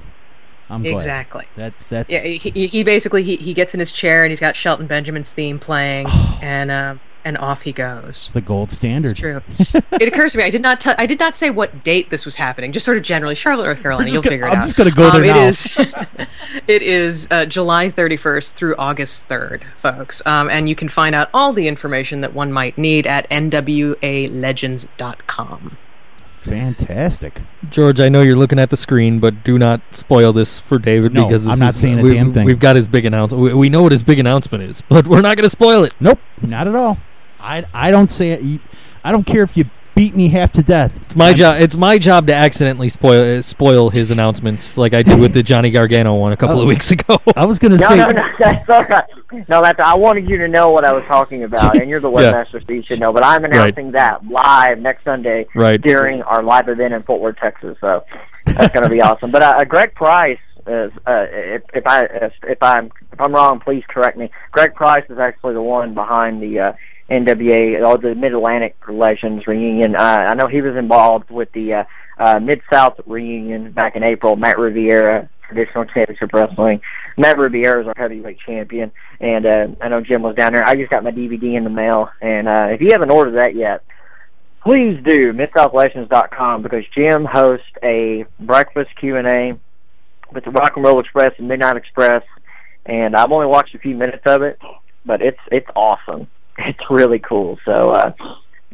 I'm 0.69 0.81
glad. 0.81 0.93
Exactly. 0.93 1.45
That 1.57 1.73
that's 1.89 2.11
Yeah, 2.11 2.21
he, 2.23 2.67
he- 2.67 2.83
basically 2.83 3.23
he, 3.23 3.35
he 3.35 3.53
gets 3.53 3.73
in 3.73 3.79
his 3.79 3.91
chair 3.91 4.23
and 4.23 4.31
he's 4.31 4.39
got 4.39 4.55
Shelton 4.55 4.87
Benjamin's 4.87 5.33
theme 5.33 5.59
playing, 5.59 6.07
and 6.41 6.71
uh, 6.71 6.95
and 7.25 7.37
off 7.37 7.61
he 7.61 7.71
goes. 7.71 8.31
the 8.33 8.41
gold 8.41 8.69
standard. 8.71 9.11
It's 9.11 9.19
true. 9.19 9.41
it 9.91 10.07
occurs 10.07 10.31
to 10.33 10.39
me 10.39 10.43
I 10.45 10.49
did 10.49 10.61
not 10.61 10.79
t- 10.81 10.91
I 10.97 11.05
did 11.05 11.19
not 11.19 11.35
say 11.35 11.49
what 11.49 11.83
date 11.83 12.09
this 12.09 12.25
was 12.25 12.35
happening. 12.35 12.71
Just 12.73 12.85
sort 12.85 12.97
of 12.97 13.03
generally, 13.03 13.35
Charlotte, 13.35 13.65
North 13.65 13.81
Carolina. 13.81 14.09
You'll 14.11 14.21
gonna- 14.21 14.31
figure 14.33 14.47
it 14.47 14.49
out. 14.49 14.57
I'm 14.57 14.63
just 14.63 14.75
gonna 14.75 14.91
go 14.91 15.09
there 15.11 15.21
Um, 15.21 15.27
now. 15.27 15.45
It 15.45 15.47
is. 15.47 15.69
it 16.67 16.81
is 16.81 17.27
uh, 17.31 17.45
July 17.45 17.89
31st 17.89 18.53
through 18.53 18.75
August 18.77 19.29
3rd, 19.29 19.63
folks, 19.75 20.21
um, 20.25 20.49
and 20.49 20.67
you 20.67 20.75
can 20.75 20.89
find 20.89 21.15
out 21.15 21.29
all 21.33 21.53
the 21.53 21.67
information 21.67 22.21
that 22.21 22.33
one 22.33 22.51
might 22.51 22.77
need 22.77 23.05
at 23.07 23.29
nwalegends.com. 23.29 25.77
Fantastic. 26.43 27.41
George, 27.69 27.99
I 27.99 28.09
know 28.09 28.21
you're 28.21 28.35
looking 28.35 28.59
at 28.59 28.69
the 28.69 28.77
screen, 28.77 29.19
but 29.19 29.43
do 29.43 29.57
not 29.57 29.81
spoil 29.91 30.33
this 30.33 30.59
for 30.59 30.77
David 30.79 31.13
No, 31.13 31.25
because 31.25 31.45
this 31.45 31.53
I'm 31.53 31.59
not 31.59 31.69
is- 31.69 31.79
saying 31.79 31.99
a 31.99 32.03
we, 32.03 32.13
damn 32.13 32.33
thing. 32.33 32.45
We've 32.45 32.59
got 32.59 32.75
his 32.75 32.87
big 32.87 33.05
announcement. 33.05 33.41
We, 33.43 33.53
we 33.53 33.69
know 33.69 33.81
what 33.83 33.91
his 33.91 34.03
big 34.03 34.19
announcement 34.19 34.63
is, 34.63 34.81
but 34.89 35.07
we're 35.07 35.21
not 35.21 35.35
going 35.37 35.43
to 35.45 35.49
spoil 35.49 35.83
it. 35.83 35.93
Nope, 35.99 36.19
not 36.41 36.67
at 36.67 36.75
all. 36.75 36.97
I 37.39 37.65
I 37.73 37.91
don't 37.91 38.09
say 38.09 38.31
it. 38.31 38.61
I 39.03 39.11
don't 39.11 39.25
care 39.25 39.43
if 39.43 39.57
you 39.57 39.65
beat 39.95 40.15
me 40.15 40.27
half 40.29 40.51
to 40.53 40.63
death. 40.63 40.91
It's 41.03 41.15
my 41.15 41.33
job. 41.33 41.61
It's 41.61 41.75
my 41.75 41.97
job 41.97 42.27
to 42.27 42.33
accidentally 42.33 42.89
spoil 42.89 43.37
uh, 43.37 43.41
spoil 43.41 43.89
his 43.89 44.11
announcements, 44.11 44.77
like 44.77 44.93
I 44.93 45.03
did 45.03 45.19
with 45.19 45.33
the 45.33 45.43
Johnny 45.43 45.69
Gargano 45.71 46.15
one 46.15 46.31
a 46.33 46.37
couple 46.37 46.57
Oh. 46.57 46.61
of 46.61 46.67
weeks 46.67 46.91
ago. 46.91 47.19
I 47.35 47.45
was 47.45 47.59
gonna 47.59 47.77
No, 47.77 47.87
say 47.89 47.97
no, 47.97 48.07
no, 48.09 48.27
that's 48.39 48.69
all 48.69 48.83
right. 48.85 49.03
No, 49.49 49.61
that's 49.61 49.79
I 49.79 49.93
wanted 49.95 50.29
you 50.29 50.37
to 50.37 50.47
know 50.47 50.71
what 50.71 50.85
I 50.85 50.91
was 50.93 51.03
talking 51.05 51.43
about, 51.43 51.77
and 51.79 51.89
you're 51.89 51.99
the 51.99 52.11
Yeah. 52.17 52.31
webmaster, 52.31 52.65
so 52.65 52.73
you 52.73 52.81
should 52.83 52.99
know. 52.99 53.11
But 53.11 53.23
I'm 53.23 53.45
announcing 53.45 53.91
that 53.91 54.25
live 54.27 54.79
next 54.79 55.03
Sunday 55.03 55.47
Right. 55.55 55.81
during 55.81 56.21
our 56.23 56.43
live 56.43 56.69
event 56.69 56.93
in 56.93 57.03
Fort 57.03 57.21
Worth, 57.21 57.37
Texas. 57.37 57.77
So 57.81 58.03
that's 58.45 58.73
going 58.73 58.83
to 58.83 58.89
be 58.89 59.01
awesome. 59.01 59.31
But 59.31 59.41
uh, 59.41 59.63
Greg 59.65 59.93
Price 59.95 60.39
is, 60.67 60.91
uh, 61.07 61.25
if, 61.29 61.63
if 61.73 61.85
I 61.87 62.01
if 62.43 62.61
I'm 62.61 62.91
if 63.11 63.19
I'm 63.19 63.33
wrong, 63.33 63.59
please 63.59 63.83
correct 63.87 64.17
me. 64.17 64.29
Greg 64.51 64.73
Price 64.75 65.03
is 65.09 65.17
actually 65.19 65.53
the 65.55 65.61
one 65.61 65.93
behind 65.93 66.41
the 66.41 66.59
uh, 66.59 66.73
NWA, 67.13 67.85
all 67.85 67.97
the 67.97 68.15
Mid 68.15 68.33
Atlantic 68.33 68.75
Legends 68.89 69.45
reunion. 69.45 69.95
Uh, 69.95 70.27
I 70.29 70.33
know 70.35 70.47
he 70.47 70.61
was 70.61 70.75
involved 70.75 71.29
with 71.29 71.51
the 71.51 71.73
uh, 71.73 71.83
uh, 72.17 72.39
Mid 72.39 72.61
South 72.71 72.99
reunion 73.05 73.71
back 73.71 73.95
in 73.95 74.03
April. 74.03 74.35
Matt 74.35 74.57
Riviera, 74.57 75.29
traditional 75.47 75.85
championship 75.85 76.33
wrestling. 76.33 76.81
Matt 77.17 77.37
Riviera 77.37 77.81
is 77.81 77.87
our 77.87 77.93
heavyweight 77.95 78.39
champion, 78.39 78.91
and 79.19 79.45
uh, 79.45 79.67
I 79.81 79.89
know 79.89 80.01
Jim 80.01 80.23
was 80.23 80.35
down 80.35 80.53
there. 80.53 80.67
I 80.67 80.73
just 80.75 80.89
got 80.89 81.03
my 81.03 81.11
DVD 81.11 81.55
in 81.55 81.63
the 81.63 81.69
mail, 81.69 82.09
and 82.21 82.47
uh, 82.47 82.67
if 82.71 82.81
you 82.81 82.89
haven't 82.91 83.11
ordered 83.11 83.39
that 83.39 83.55
yet, 83.55 83.83
please 84.63 84.99
do 85.03 85.33
MidSouthLegends.com 85.33 86.63
because 86.63 86.83
Jim 86.95 87.25
hosts 87.25 87.65
a 87.83 88.25
breakfast 88.39 88.89
Q 88.99 89.17
and 89.17 89.27
A 89.27 89.59
with 90.31 90.45
the 90.45 90.51
Rock 90.51 90.71
and 90.75 90.83
Roll 90.83 90.99
Express 90.99 91.33
and 91.37 91.47
Midnight 91.47 91.77
Express, 91.77 92.23
and 92.85 93.15
I've 93.15 93.31
only 93.31 93.47
watched 93.47 93.75
a 93.75 93.79
few 93.79 93.95
minutes 93.95 94.23
of 94.25 94.41
it, 94.41 94.59
but 95.05 95.21
it's 95.21 95.39
it's 95.51 95.67
awesome. 95.75 96.27
It's 96.57 96.89
really 96.89 97.19
cool. 97.19 97.59
So, 97.65 97.91
uh, 97.91 98.13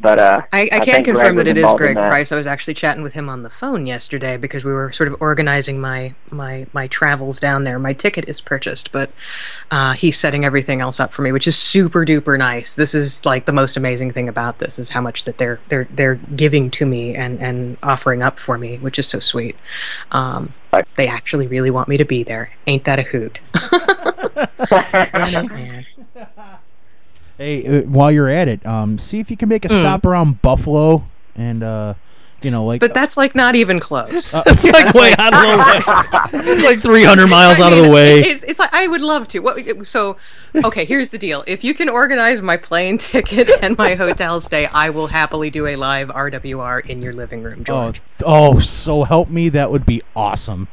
but 0.00 0.18
uh, 0.18 0.42
I, 0.52 0.62
I 0.62 0.68
can 0.68 0.80
think 0.80 0.86
Greg 0.86 1.04
confirm 1.04 1.36
that 1.36 1.46
it 1.46 1.58
is 1.58 1.72
Greg. 1.74 1.94
Price. 1.94 2.32
I 2.32 2.36
was 2.36 2.46
actually 2.46 2.72
chatting 2.74 3.02
with 3.02 3.12
him 3.12 3.28
on 3.28 3.42
the 3.42 3.50
phone 3.50 3.86
yesterday 3.86 4.38
because 4.38 4.64
we 4.64 4.72
were 4.72 4.90
sort 4.92 5.08
of 5.08 5.16
organizing 5.20 5.80
my 5.80 6.14
my 6.30 6.66
my 6.72 6.86
travels 6.86 7.38
down 7.38 7.64
there. 7.64 7.78
My 7.78 7.92
ticket 7.92 8.26
is 8.28 8.40
purchased, 8.40 8.92
but 8.92 9.10
uh, 9.70 9.92
he's 9.92 10.18
setting 10.18 10.44
everything 10.44 10.80
else 10.80 11.00
up 11.00 11.12
for 11.12 11.20
me, 11.22 11.32
which 11.32 11.46
is 11.46 11.56
super 11.56 12.06
duper 12.06 12.38
nice. 12.38 12.74
This 12.74 12.94
is 12.94 13.24
like 13.26 13.44
the 13.44 13.52
most 13.52 13.76
amazing 13.76 14.12
thing 14.12 14.28
about 14.28 14.58
this 14.58 14.78
is 14.78 14.88
how 14.88 15.02
much 15.02 15.24
that 15.24 15.36
they're 15.38 15.60
they're 15.68 15.88
they're 15.90 16.14
giving 16.14 16.70
to 16.72 16.86
me 16.86 17.14
and 17.14 17.38
and 17.40 17.76
offering 17.82 18.22
up 18.22 18.38
for 18.38 18.56
me, 18.56 18.78
which 18.78 18.98
is 18.98 19.06
so 19.06 19.20
sweet. 19.20 19.56
Um, 20.12 20.54
they 20.94 21.08
actually 21.08 21.46
really 21.46 21.70
want 21.70 21.88
me 21.88 21.98
to 21.98 22.06
be 22.06 22.22
there. 22.22 22.52
Ain't 22.66 22.84
that 22.84 22.98
a 22.98 23.02
hoot? 23.02 23.38
Man. 27.40 27.46
Hey, 27.46 27.78
uh, 27.78 27.82
while 27.82 28.12
you're 28.12 28.28
at 28.28 28.48
it, 28.48 28.64
um, 28.66 28.98
see 28.98 29.18
if 29.20 29.30
you 29.30 29.36
can 29.36 29.48
make 29.48 29.64
a 29.64 29.68
Hmm. 29.68 29.80
stop 29.80 30.04
around 30.06 30.42
Buffalo 30.42 31.04
and 31.34 31.62
uh, 31.62 31.94
you 32.42 32.50
know, 32.50 32.64
like 32.64 32.80
But 32.80 32.94
that's 32.94 33.16
like 33.16 33.34
not 33.34 33.54
even 33.54 33.80
close. 33.80 34.32
It's 34.46 34.64
like 34.64 34.94
way 34.94 35.14
out 35.18 35.34
of 35.34 35.40
the 35.40 36.38
way. 36.38 36.40
It's 36.52 36.64
like 36.64 36.80
300 36.80 37.28
miles 37.28 37.60
I 37.60 37.66
out 37.66 37.72
of 37.72 37.82
the 37.82 37.90
way. 37.90 38.20
It's, 38.20 38.42
it's 38.42 38.58
like 38.58 38.72
I 38.72 38.86
would 38.88 39.02
love 39.02 39.28
to. 39.28 39.40
What, 39.40 39.86
so, 39.86 40.16
okay, 40.64 40.84
here's 40.84 41.10
the 41.10 41.18
deal. 41.18 41.44
If 41.46 41.64
you 41.64 41.74
can 41.74 41.88
organize 41.88 42.42
my 42.42 42.56
plane 42.56 42.98
ticket 42.98 43.50
and 43.62 43.76
my 43.76 43.94
hotel 43.94 44.40
stay, 44.40 44.66
I 44.66 44.90
will 44.90 45.06
happily 45.06 45.50
do 45.50 45.66
a 45.66 45.76
live 45.76 46.08
RWR 46.08 46.88
in 46.88 47.00
your 47.02 47.12
living 47.12 47.42
room, 47.42 47.60
oh, 47.60 47.64
George. 47.64 48.02
oh, 48.24 48.60
so 48.60 49.02
help 49.04 49.30
me, 49.30 49.48
that 49.50 49.70
would 49.70 49.86
be 49.86 50.02
awesome. 50.14 50.68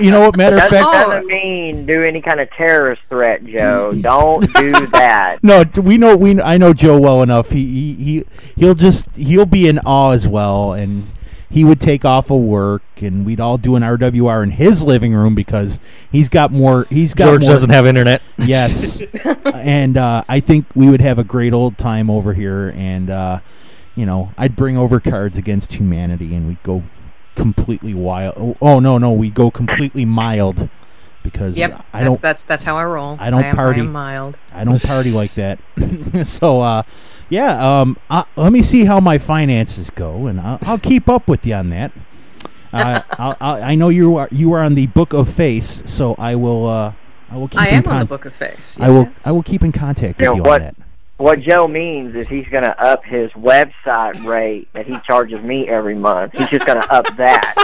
You 0.00 0.10
know 0.10 0.20
what? 0.20 0.36
Matter 0.36 0.56
of 0.56 0.68
fact, 0.68 0.92
doesn't 0.92 1.26
mean 1.26 1.86
do 1.86 2.02
any 2.02 2.20
kind 2.20 2.40
of 2.40 2.50
terrorist 2.50 3.02
threat, 3.08 3.44
Joe. 3.44 3.92
Don't 3.92 4.40
do 4.54 4.72
that. 4.88 5.38
No, 5.46 5.64
we 5.76 5.96
know 5.96 6.16
we. 6.16 6.40
I 6.40 6.56
know 6.56 6.72
Joe 6.72 6.98
well 6.98 7.22
enough. 7.22 7.50
He 7.50 7.64
he 7.66 7.94
he 7.94 8.24
he'll 8.56 8.74
just 8.74 9.14
he'll 9.16 9.46
be 9.46 9.68
in 9.68 9.78
awe 9.80 10.10
as 10.10 10.26
well, 10.26 10.72
and 10.72 11.06
he 11.50 11.64
would 11.64 11.80
take 11.80 12.04
off 12.04 12.30
of 12.30 12.40
work, 12.40 12.82
and 12.96 13.24
we'd 13.24 13.40
all 13.40 13.58
do 13.58 13.76
an 13.76 13.82
RWR 13.82 14.42
in 14.42 14.50
his 14.50 14.84
living 14.84 15.14
room 15.14 15.34
because 15.34 15.80
he's 16.10 16.28
got 16.28 16.50
more. 16.52 16.86
He's 16.90 17.14
got 17.14 17.26
George 17.26 17.42
more, 17.42 17.50
doesn't 17.52 17.70
have 17.70 17.86
internet. 17.86 18.22
Yes, 18.38 19.02
and 19.54 19.96
uh, 19.96 20.24
I 20.28 20.40
think 20.40 20.66
we 20.74 20.88
would 20.88 21.00
have 21.00 21.18
a 21.18 21.24
great 21.24 21.52
old 21.52 21.78
time 21.78 22.10
over 22.10 22.34
here, 22.34 22.72
and 22.76 23.10
uh, 23.10 23.40
you 23.94 24.06
know, 24.06 24.32
I'd 24.36 24.56
bring 24.56 24.76
over 24.76 25.00
Cards 25.00 25.38
Against 25.38 25.74
Humanity, 25.74 26.34
and 26.34 26.48
we'd 26.48 26.62
go 26.62 26.82
completely 27.36 27.94
wild. 27.94 28.34
Oh, 28.36 28.56
oh 28.60 28.80
no, 28.80 28.98
no, 28.98 29.12
we 29.12 29.30
go 29.30 29.50
completely 29.50 30.04
mild 30.04 30.68
because 31.26 31.58
Yep, 31.58 31.84
I 31.92 31.98
that's, 32.00 32.04
don't. 32.04 32.22
that's 32.22 32.44
that's 32.44 32.64
how 32.64 32.76
I 32.76 32.84
roll. 32.84 33.16
I 33.18 33.30
don't 33.30 33.42
am, 33.42 33.54
party. 33.56 33.80
I 33.80 33.84
am 33.84 33.90
mild. 33.92 34.36
I 34.52 34.62
don't 34.64 34.80
party 34.82 35.10
like 35.10 35.34
that. 35.34 35.58
so, 36.24 36.60
uh, 36.60 36.82
yeah, 37.28 37.80
um, 37.80 37.98
uh, 38.08 38.22
let 38.36 38.52
me 38.52 38.62
see 38.62 38.84
how 38.84 39.00
my 39.00 39.18
finances 39.18 39.90
go, 39.90 40.26
and 40.28 40.40
I'll, 40.40 40.58
I'll 40.62 40.78
keep 40.78 41.08
up 41.08 41.26
with 41.26 41.44
you 41.44 41.54
on 41.54 41.70
that. 41.70 41.90
Uh, 42.72 43.00
I'll, 43.18 43.36
I'll, 43.40 43.62
I 43.64 43.74
know 43.74 43.88
you 43.88 44.16
are 44.16 44.28
you 44.30 44.52
are 44.52 44.62
on 44.62 44.76
the 44.76 44.86
Book 44.86 45.12
of 45.12 45.28
Face, 45.28 45.82
so 45.86 46.14
I 46.16 46.36
will 46.36 46.68
uh, 46.68 46.92
I 47.30 47.36
will 47.36 47.48
keep. 47.48 47.60
I 47.60 47.68
in 47.70 47.74
am 47.84 47.88
on 47.88 47.98
the 48.00 48.06
Book 48.06 48.24
of 48.24 48.34
Face. 48.34 48.78
I 48.80 48.88
will 48.88 49.02
yes. 49.04 49.26
I 49.26 49.32
will 49.32 49.42
keep 49.42 49.64
in 49.64 49.72
contact 49.72 50.18
with 50.18 50.24
You 50.26 50.30
know 50.30 50.36
you 50.36 50.42
what? 50.42 50.60
on 50.62 50.66
that. 50.68 50.76
What 51.18 51.40
Joe 51.40 51.66
means 51.66 52.14
is 52.14 52.28
he's 52.28 52.46
going 52.48 52.64
to 52.64 52.78
up 52.78 53.02
his 53.04 53.30
website 53.32 54.22
rate 54.24 54.68
that 54.74 54.86
he 54.86 54.98
charges 55.06 55.40
me 55.40 55.66
every 55.66 55.94
month. 55.94 56.36
He's 56.36 56.48
just 56.48 56.66
going 56.66 56.78
to 56.80 56.92
up 56.92 57.06
that 57.16 57.54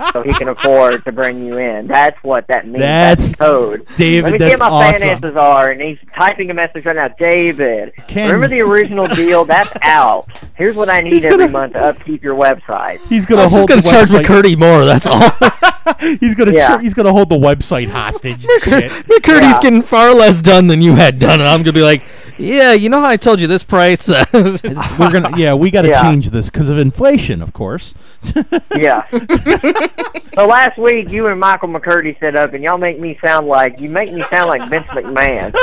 so 0.12 0.22
he 0.22 0.32
can 0.34 0.48
afford 0.48 1.02
to 1.06 1.12
bring 1.12 1.42
you 1.46 1.56
in. 1.56 1.86
That's 1.86 2.22
what 2.22 2.46
that 2.48 2.66
means. 2.66 2.78
That's- 2.80 3.34
code. 3.34 3.86
David, 3.96 4.24
Let 4.24 4.32
me 4.32 4.38
that's 4.38 4.58
see 4.58 4.62
what 4.62 4.70
my 4.70 4.88
awesome. 4.88 5.00
finances 5.02 5.36
are, 5.36 5.70
and 5.70 5.80
he's 5.80 5.98
typing 6.18 6.50
a 6.50 6.54
message 6.54 6.84
right 6.84 6.96
now. 6.96 7.08
David, 7.08 7.92
Ken- 8.08 8.30
remember 8.30 8.48
the 8.48 8.60
original 8.62 9.08
deal? 9.14 9.44
That's 9.46 9.70
out. 9.82 10.28
Here's 10.56 10.76
what 10.76 10.90
I 10.90 11.00
need 11.00 11.14
He's 11.14 11.24
every 11.24 11.38
gonna- 11.46 11.52
month 11.52 11.72
to 11.74 11.84
upkeep 11.86 12.22
your 12.22 12.36
website. 12.36 13.00
He's 13.06 13.24
gonna 13.24 13.42
I'm 13.42 13.46
just 13.50 13.56
hold 13.56 13.68
going 13.68 13.80
the 13.80 13.88
to 13.88 13.90
charge 13.90 14.08
website- 14.08 14.24
McCurdy 14.24 14.58
more. 14.58 14.84
That's 14.84 15.06
all. 15.06 15.20
he's 16.20 16.34
gonna 16.34 16.52
Yeah. 16.52 16.78
he's 16.78 16.92
gonna 16.92 17.12
hold 17.12 17.30
the 17.30 17.38
website 17.38 17.88
hostage. 17.88 18.44
and 18.46 18.62
shit. 18.62 18.92
McCurdy's 19.06 19.42
Yeah. 19.42 19.60
getting 19.62 19.80
far 19.82 20.12
less 20.14 20.42
done 20.42 20.66
than 20.66 20.82
you 20.82 20.94
had 20.94 21.18
done, 21.18 21.40
and 21.40 21.48
I'm 21.48 21.58
going 21.58 21.64
to 21.64 21.72
be 21.72 21.80
like, 21.82 22.02
yeah, 22.38 22.72
you 22.72 22.88
know 22.88 23.00
how 23.00 23.08
I 23.08 23.16
told 23.16 23.40
you 23.40 23.46
this 23.46 23.62
price? 23.64 24.08
We're 24.32 25.10
gonna 25.10 25.32
yeah, 25.36 25.54
we 25.54 25.70
got 25.70 25.82
to 25.82 25.88
Yeah. 25.88 26.02
change 26.02 26.30
this 26.30 26.50
because 26.50 26.70
of 26.70 26.78
inflation, 26.78 27.42
of 27.42 27.52
course. 27.52 27.94
Yeah. 28.76 29.02
so 30.34 30.46
last 30.46 30.78
week, 30.78 31.10
you 31.10 31.26
and 31.26 31.40
Michael 31.40 31.68
McCurdy 31.68 32.18
set 32.20 32.36
up, 32.36 32.54
and 32.54 32.62
y'all 32.62 32.78
make 32.78 32.98
me 33.00 33.18
sound 33.24 33.46
like 33.48 33.80
you 33.80 33.88
make 33.90 34.12
me 34.12 34.22
sound 34.30 34.48
like 34.48 34.68
Vince 34.70 34.86
McMahon. 34.88 35.54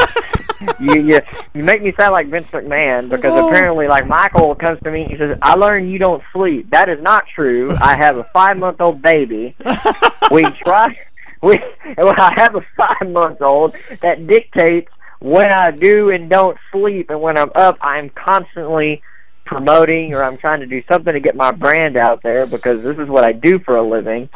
you, 0.79 1.01
you 1.01 1.19
you 1.53 1.63
make 1.63 1.81
me 1.81 1.93
sound 1.97 2.13
like 2.13 2.27
Vince 2.27 2.47
McMahon 2.47 3.09
because 3.09 3.37
apparently, 3.37 3.87
like 3.87 4.07
Michael 4.07 4.55
comes 4.55 4.79
to 4.83 4.91
me, 4.91 5.05
he 5.09 5.17
says, 5.17 5.37
"I 5.41 5.55
learned 5.55 5.91
you 5.91 5.99
don't 5.99 6.23
sleep." 6.33 6.69
That 6.71 6.89
is 6.89 7.01
not 7.01 7.23
true. 7.33 7.75
I 7.79 7.95
have 7.95 8.17
a 8.17 8.23
five 8.33 8.57
month 8.57 8.81
old 8.81 9.01
baby. 9.01 9.55
we 10.31 10.43
try. 10.63 10.97
We 11.41 11.59
well, 11.97 12.13
I 12.17 12.33
have 12.37 12.55
a 12.55 12.65
five 12.75 13.09
month 13.09 13.41
old 13.41 13.75
that 14.01 14.25
dictates 14.27 14.89
when 15.19 15.51
I 15.51 15.71
do 15.71 16.09
and 16.09 16.29
don't 16.29 16.57
sleep, 16.71 17.09
and 17.09 17.21
when 17.21 17.37
I'm 17.37 17.51
up, 17.55 17.77
I'm 17.81 18.09
constantly 18.09 19.01
promoting 19.45 20.13
or 20.13 20.23
I'm 20.23 20.37
trying 20.37 20.61
to 20.61 20.65
do 20.65 20.81
something 20.91 21.13
to 21.13 21.19
get 21.19 21.35
my 21.35 21.51
brand 21.51 21.97
out 21.97 22.23
there 22.23 22.45
because 22.45 22.83
this 22.83 22.97
is 22.97 23.07
what 23.07 23.23
I 23.23 23.31
do 23.31 23.59
for 23.59 23.77
a 23.77 23.87
living. 23.87 24.29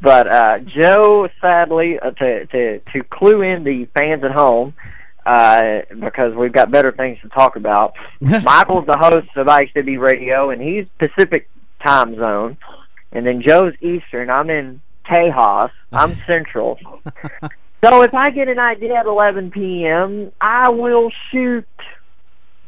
But 0.00 0.26
uh, 0.26 0.58
Joe, 0.58 1.28
sadly, 1.40 1.98
uh, 1.98 2.10
to 2.12 2.46
to 2.46 2.78
to 2.78 3.02
clue 3.04 3.42
in 3.42 3.64
the 3.64 3.86
fans 3.96 4.24
at 4.24 4.30
home, 4.30 4.74
uh, 5.24 5.82
because 5.98 6.34
we've 6.34 6.52
got 6.52 6.70
better 6.70 6.92
things 6.92 7.18
to 7.22 7.28
talk 7.28 7.56
about. 7.56 7.94
Michael's 8.20 8.86
the 8.86 8.98
host 8.98 9.28
of 9.36 9.46
IHW 9.46 9.98
Radio, 9.98 10.50
and 10.50 10.60
he's 10.60 10.86
Pacific 10.98 11.48
time 11.84 12.14
zone, 12.16 12.56
and 13.12 13.26
then 13.26 13.42
Joe's 13.42 13.74
Eastern. 13.80 14.30
I'm 14.30 14.50
in 14.50 14.80
Tejas. 15.06 15.70
I'm 15.92 16.16
Central. 16.26 16.78
So 17.84 18.02
if 18.02 18.14
I 18.14 18.30
get 18.30 18.48
an 18.48 18.58
idea 18.58 18.94
at 18.94 19.06
11 19.06 19.50
p.m., 19.50 20.32
I 20.40 20.70
will 20.70 21.10
shoot 21.30 21.66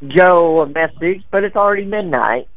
Joe 0.07 0.61
a 0.61 0.67
message, 0.67 1.25
but 1.31 1.45
it's 1.45 1.57
already 1.57 1.85
midnight, 1.85 2.49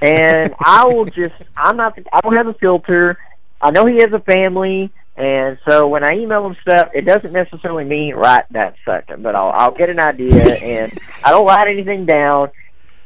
and 0.00 0.54
I 0.64 0.86
will 0.86 1.04
just 1.04 1.34
I'm 1.56 1.76
not 1.76 1.98
I 2.12 2.20
don't 2.20 2.36
have 2.36 2.46
a 2.46 2.54
filter. 2.54 3.18
I 3.60 3.70
know 3.70 3.86
he 3.86 4.00
has 4.00 4.12
a 4.12 4.20
family, 4.20 4.90
and 5.16 5.58
so 5.68 5.86
when 5.88 6.04
I 6.04 6.14
email 6.14 6.46
him 6.46 6.56
stuff, 6.62 6.90
it 6.94 7.02
doesn't 7.02 7.32
necessarily 7.32 7.84
mean 7.84 8.14
right 8.14 8.44
that 8.52 8.76
second, 8.84 9.22
but 9.22 9.34
I'll 9.34 9.50
I'll 9.50 9.74
get 9.74 9.90
an 9.90 10.00
idea, 10.00 10.56
and 10.56 10.92
I 11.22 11.30
don't 11.30 11.46
write 11.46 11.68
anything 11.68 12.06
down. 12.06 12.50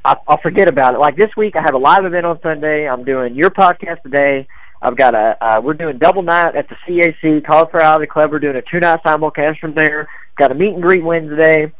I, 0.04 0.16
I'll 0.28 0.40
forget 0.40 0.68
about 0.68 0.94
it. 0.94 0.98
Like 0.98 1.16
this 1.16 1.34
week, 1.36 1.56
I 1.56 1.62
have 1.62 1.74
a 1.74 1.78
live 1.78 2.04
event 2.04 2.24
on 2.24 2.40
Sunday. 2.40 2.88
I'm 2.88 3.04
doing 3.04 3.34
your 3.34 3.50
podcast 3.50 4.02
today. 4.02 4.46
I've 4.82 4.96
got 4.96 5.14
a 5.14 5.36
uh, 5.40 5.60
we're 5.60 5.74
doing 5.74 5.98
double 5.98 6.22
night 6.22 6.54
at 6.54 6.68
the 6.68 6.76
CAC 6.86 7.44
College 7.46 7.70
for 7.70 7.80
Out 7.82 7.96
of 7.96 8.00
the 8.00 8.06
Club. 8.06 8.30
We're 8.30 8.38
doing 8.38 8.56
a 8.56 8.62
two 8.62 8.78
night 8.80 9.00
simulcast 9.04 9.58
from 9.58 9.74
there. 9.74 10.08
Got 10.36 10.50
a 10.52 10.54
meet 10.54 10.74
and 10.74 10.82
greet 10.82 11.02
Wednesday, 11.02 11.72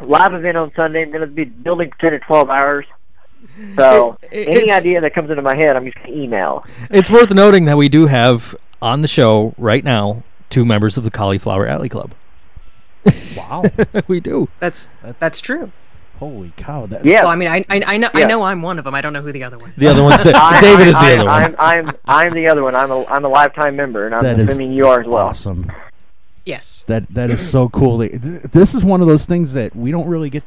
live 0.00 0.32
event 0.34 0.56
on 0.56 0.72
Sunday. 0.74 1.02
I'm 1.02 1.10
going 1.10 1.20
to 1.20 1.26
be 1.26 1.44
building 1.44 1.92
ten 2.00 2.12
to 2.12 2.18
twelve 2.20 2.48
hours. 2.50 2.86
So 3.76 4.16
It- 4.22 4.48
it- 4.48 4.62
any 4.62 4.72
idea 4.72 5.00
that 5.00 5.14
comes 5.14 5.30
into 5.30 5.42
my 5.42 5.56
head, 5.56 5.76
I'm 5.76 5.84
just 5.84 5.96
going 5.98 6.12
to 6.12 6.22
email. 6.22 6.64
it's 6.90 7.10
worth 7.10 7.30
noting 7.30 7.64
that 7.66 7.76
we 7.76 7.88
do 7.88 8.06
have 8.06 8.54
on 8.82 9.02
the 9.02 9.08
show 9.08 9.54
right 9.58 9.84
now 9.84 10.22
two 10.50 10.64
members 10.64 10.96
of 10.98 11.04
the 11.04 11.10
Cauliflower 11.10 11.66
Alley 11.66 11.88
Club. 11.88 12.12
Wow, 13.36 13.64
we 14.08 14.20
do. 14.20 14.48
That's 14.60 14.88
that's 15.18 15.40
true. 15.40 15.72
Holy 16.20 16.52
cow! 16.56 16.86
That 16.86 17.04
Yeah. 17.04 17.22
Well, 17.22 17.32
I 17.32 17.36
mean, 17.36 17.48
I 17.48 17.64
I, 17.68 17.82
I 17.86 17.96
know 17.96 18.08
I 18.14 18.24
know 18.24 18.42
I'm 18.42 18.62
one 18.62 18.78
of 18.78 18.84
them. 18.84 18.94
I 18.94 19.00
don't 19.00 19.12
know 19.12 19.22
who 19.22 19.32
the 19.32 19.42
other 19.42 19.58
one. 19.58 19.72
The 19.76 19.88
other 19.88 20.04
one's 20.04 20.22
the, 20.22 20.32
I- 20.36 20.60
David 20.60 20.86
is 20.86 20.94
the 20.94 21.00
I, 21.00 21.12
other 21.16 21.24
one. 21.24 21.56
I'm, 21.58 21.86
I'm 21.88 21.96
I'm 22.06 22.32
the 22.34 22.46
other 22.46 22.62
one. 22.62 22.76
I'm 22.76 22.90
a 22.92 23.04
I'm 23.06 23.24
a 23.24 23.28
lifetime 23.28 23.74
member, 23.74 24.06
and 24.06 24.14
I'm 24.14 24.22
That 24.22 24.38
is 24.38 24.50
assuming 24.50 24.72
you 24.72 24.86
are 24.86 25.00
as 25.00 25.06
well. 25.06 25.26
awesome. 25.26 25.72
Yes. 26.46 26.84
That 26.86 27.08
that 27.14 27.30
is 27.30 27.40
so 27.46 27.68
cool. 27.70 27.98
This 27.98 28.74
is 28.74 28.84
one 28.84 29.00
of 29.00 29.06
those 29.08 29.26
things 29.26 29.52
that 29.54 29.74
we 29.74 29.90
don't 29.90 30.06
really 30.06 30.30
get. 30.30 30.44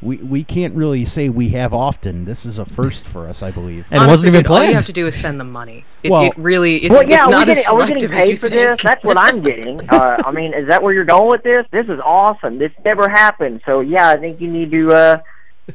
We 0.00 0.18
we 0.18 0.44
can't 0.44 0.74
really 0.76 1.04
say 1.04 1.28
we 1.28 1.48
have 1.50 1.74
often. 1.74 2.24
This 2.24 2.46
is 2.46 2.58
a 2.60 2.64
first 2.64 3.04
for 3.06 3.26
us, 3.26 3.42
I 3.42 3.50
believe. 3.50 3.86
And 3.90 4.02
it 4.04 4.06
wasn't 4.06 4.28
even 4.28 4.42
dude, 4.44 4.50
All 4.52 4.62
you 4.64 4.74
have 4.74 4.86
to 4.86 4.92
do 4.92 5.08
is 5.08 5.20
send 5.20 5.40
them 5.40 5.50
money. 5.50 5.84
It, 6.04 6.10
Well- 6.12 6.22
it 6.22 6.36
really 6.36 6.76
it's, 6.76 6.90
well, 6.90 7.02
yeah, 7.08 7.16
it's 7.16 7.24
are 7.24 7.28
we, 7.28 7.32
not 7.32 7.48
as 7.48 7.58
getting, 7.58 7.72
are 7.72 7.76
we 7.78 7.86
getting 7.86 8.00
selective 8.00 8.12
as 8.12 8.28
you 8.28 8.34
paid 8.34 8.38
for 8.38 8.48
think. 8.48 8.70
this? 8.78 8.82
That's 8.84 9.04
what 9.04 9.18
I'm 9.18 9.42
getting. 9.50 9.80
Uh, 9.90 10.22
I 10.24 10.30
mean, 10.30 10.54
is 10.54 10.68
that 10.68 10.82
where 10.84 10.92
you're 10.94 11.04
going 11.04 11.28
with 11.30 11.42
this? 11.42 11.66
This 11.72 11.86
is 11.88 11.98
awesome. 12.04 12.58
This 12.58 12.70
never 12.84 13.08
happened. 13.08 13.60
So 13.66 13.80
yeah, 13.80 14.08
I 14.08 14.16
think 14.18 14.40
you 14.40 14.48
need 14.48 14.70
to, 14.70 14.90
uh, 14.92 15.16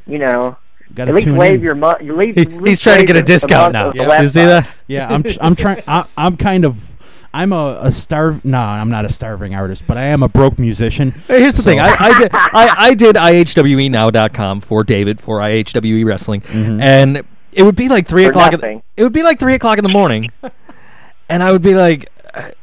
you 0.06 0.18
know, 0.18 0.56
Got 0.94 1.08
at 1.08 1.14
least 1.14 1.26
tune 1.26 1.36
wave 1.36 1.56
in. 1.56 1.60
your 1.60 1.74
mo- 1.74 1.96
you 2.00 2.16
leave, 2.16 2.34
He- 2.34 2.68
he's 2.70 2.80
trying 2.80 3.00
to 3.00 3.04
get 3.06 3.16
a 3.16 3.22
discount 3.22 3.72
now. 3.74 3.88
of 3.88 3.94
the 3.94 4.02
You 4.22 4.28
see 4.28 4.44
that? 4.44 4.70
Yeah, 4.86 5.08
I'm 5.12 5.24
I'm 5.40 5.54
trying. 5.56 5.82
I'm 6.16 6.36
kind 6.38 6.64
of. 6.64 6.92
I'm 7.34 7.52
a, 7.52 7.78
a 7.82 7.90
starve. 7.90 8.44
No, 8.44 8.58
I'm 8.58 8.88
not 8.90 9.04
a 9.04 9.08
starving 9.08 9.54
artist, 9.54 9.84
but 9.86 9.96
I 9.96 10.04
am 10.04 10.22
a 10.22 10.28
broke 10.28 10.58
musician. 10.58 11.10
Hey, 11.26 11.40
Here's 11.40 11.56
the 11.56 11.62
So- 11.62 11.68
thing. 11.70 11.80
I, 11.80 11.96
I 11.98 12.18
did 12.20 12.30
I, 12.32 12.74
I 12.78 12.94
did 12.94 13.16
IHWEnow.com 13.16 14.60
for 14.60 14.84
David 14.84 15.20
for 15.20 15.38
IHWE 15.40 16.04
Wrestling, 16.06 16.40
Mhm. 16.42 16.80
and 16.80 17.22
it 17.52 17.62
would 17.64 17.76
be 17.76 17.88
like 17.88 18.06
three 18.06 18.24
For 18.24 18.30
o'clock. 18.30 18.52
in- 18.52 18.60
nothing. 18.60 18.82
It 18.96 19.02
would 19.02 19.12
be 19.12 19.22
like 19.22 19.38
three 19.40 19.54
o'clock 19.54 19.78
in 19.78 19.82
the 19.84 19.90
morning, 19.90 20.30
and 21.28 21.42
I 21.42 21.50
would 21.52 21.62
be 21.62 21.74
like, 21.74 22.08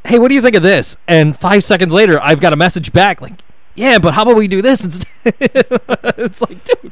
"Hey, 0.06 0.20
what 0.20 0.30
do 0.30 0.36
you 0.36 0.42
think 0.42 0.56
of 0.56 0.64
this?" 0.64 0.96
And 1.08 1.36
five 1.38 1.64
seconds 1.64 1.94
later, 1.94 2.20
I've 2.22 2.40
got 2.40 2.54
a 2.54 2.58
message 2.58 2.94
back 2.94 3.22
like, 3.22 3.34
"Yeah, 3.76 4.00
but 4.00 4.14
how 4.14 4.24
about 4.24 4.36
we 4.38 4.48
do 4.48 4.62
this 4.62 4.86
instead?" 4.86 5.10
it's 6.18 6.42
like, 6.42 6.64
dude, 6.64 6.92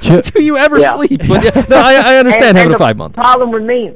Ju- 0.00 0.22
do 0.34 0.42
you 0.42 0.56
ever 0.56 0.78
Yeah. 0.80 0.94
sleep? 0.94 1.20
But 1.28 1.44
yeah, 1.44 1.66
no, 1.68 1.76
I, 1.76 1.94
I 1.94 2.16
understand 2.16 2.50
and, 2.50 2.56
having 2.58 2.72
and 2.72 2.74
a 2.74 2.78
the 2.78 2.84
five 2.84 2.96
month. 2.96 3.14
Problem 3.14 3.50
with 3.50 3.64
me, 3.64 3.92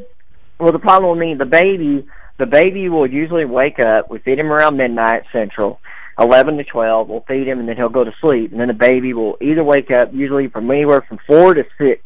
well, 0.58 0.72
the 0.72 0.78
problem 0.78 1.10
with 1.16 1.18
me, 1.26 1.34
the 1.34 1.44
baby, 1.46 2.06
the 2.42 2.46
baby 2.46 2.88
will 2.88 3.06
usually 3.06 3.44
wake 3.44 3.78
up. 3.78 4.10
We 4.10 4.18
feed 4.18 4.40
him 4.40 4.50
around 4.50 4.76
midnight 4.76 5.22
central, 5.30 5.80
eleven 6.18 6.56
to 6.56 6.64
twelve. 6.64 7.08
We'll 7.08 7.20
feed 7.28 7.46
him, 7.46 7.60
and 7.60 7.68
then 7.68 7.76
he'll 7.76 7.88
go 7.88 8.02
to 8.02 8.12
sleep. 8.20 8.50
And 8.50 8.60
then 8.60 8.66
the 8.66 8.74
baby 8.74 9.14
will 9.14 9.36
either 9.40 9.62
wake 9.62 9.92
up, 9.92 10.12
usually 10.12 10.48
from 10.48 10.68
anywhere 10.68 11.02
from 11.02 11.20
four 11.24 11.54
to 11.54 11.62
six 11.78 12.02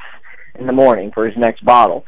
in 0.58 0.66
the 0.66 0.74
morning 0.74 1.10
for 1.10 1.26
his 1.26 1.38
next 1.38 1.64
bottle. 1.64 2.04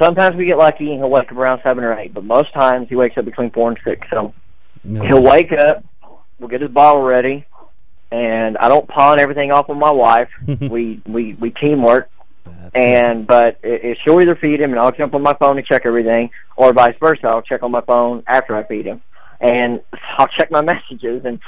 Sometimes 0.00 0.34
we 0.34 0.46
get 0.46 0.58
lucky 0.58 0.90
and 0.90 0.98
he'll 0.98 1.10
wake 1.10 1.30
up 1.30 1.38
around 1.38 1.60
seven 1.62 1.84
or 1.84 1.96
eight, 1.96 2.12
but 2.12 2.24
most 2.24 2.52
times 2.52 2.88
he 2.88 2.96
wakes 2.96 3.16
up 3.16 3.24
between 3.24 3.52
four 3.52 3.68
and 3.68 3.78
six. 3.84 4.04
So 4.10 4.34
he'll 4.82 5.22
wake 5.22 5.52
up, 5.52 5.84
we'll 6.40 6.48
get 6.48 6.60
his 6.60 6.72
bottle 6.72 7.02
ready, 7.02 7.46
and 8.10 8.58
I 8.58 8.68
don't 8.68 8.88
pawn 8.88 9.20
everything 9.20 9.52
off 9.52 9.70
on 9.70 9.78
my 9.78 9.92
wife. 9.92 10.30
we 10.60 11.00
we 11.06 11.34
we 11.34 11.50
teamwork 11.50 12.10
That's 12.44 12.74
good. 12.74 12.82
and 12.82 13.26
but 13.26 13.58
it, 13.62 13.84
it, 13.84 13.98
she'll 14.04 14.20
either 14.20 14.36
feed 14.36 14.60
him 14.60 14.70
and 14.70 14.80
I'll 14.80 14.92
jump 14.92 15.14
on 15.14 15.22
my 15.22 15.34
phone 15.34 15.58
and 15.58 15.66
check 15.66 15.82
everything, 15.84 16.30
or 16.56 16.72
vice 16.72 16.96
versa. 17.00 17.26
I'll 17.26 17.42
check 17.42 17.62
on 17.62 17.70
my 17.70 17.82
phone 17.82 18.22
after 18.26 18.56
I 18.56 18.64
feed 18.64 18.86
him, 18.86 19.02
and 19.40 19.80
I'll 20.18 20.28
check 20.38 20.50
my 20.50 20.62
messages. 20.62 21.24
And, 21.24 21.40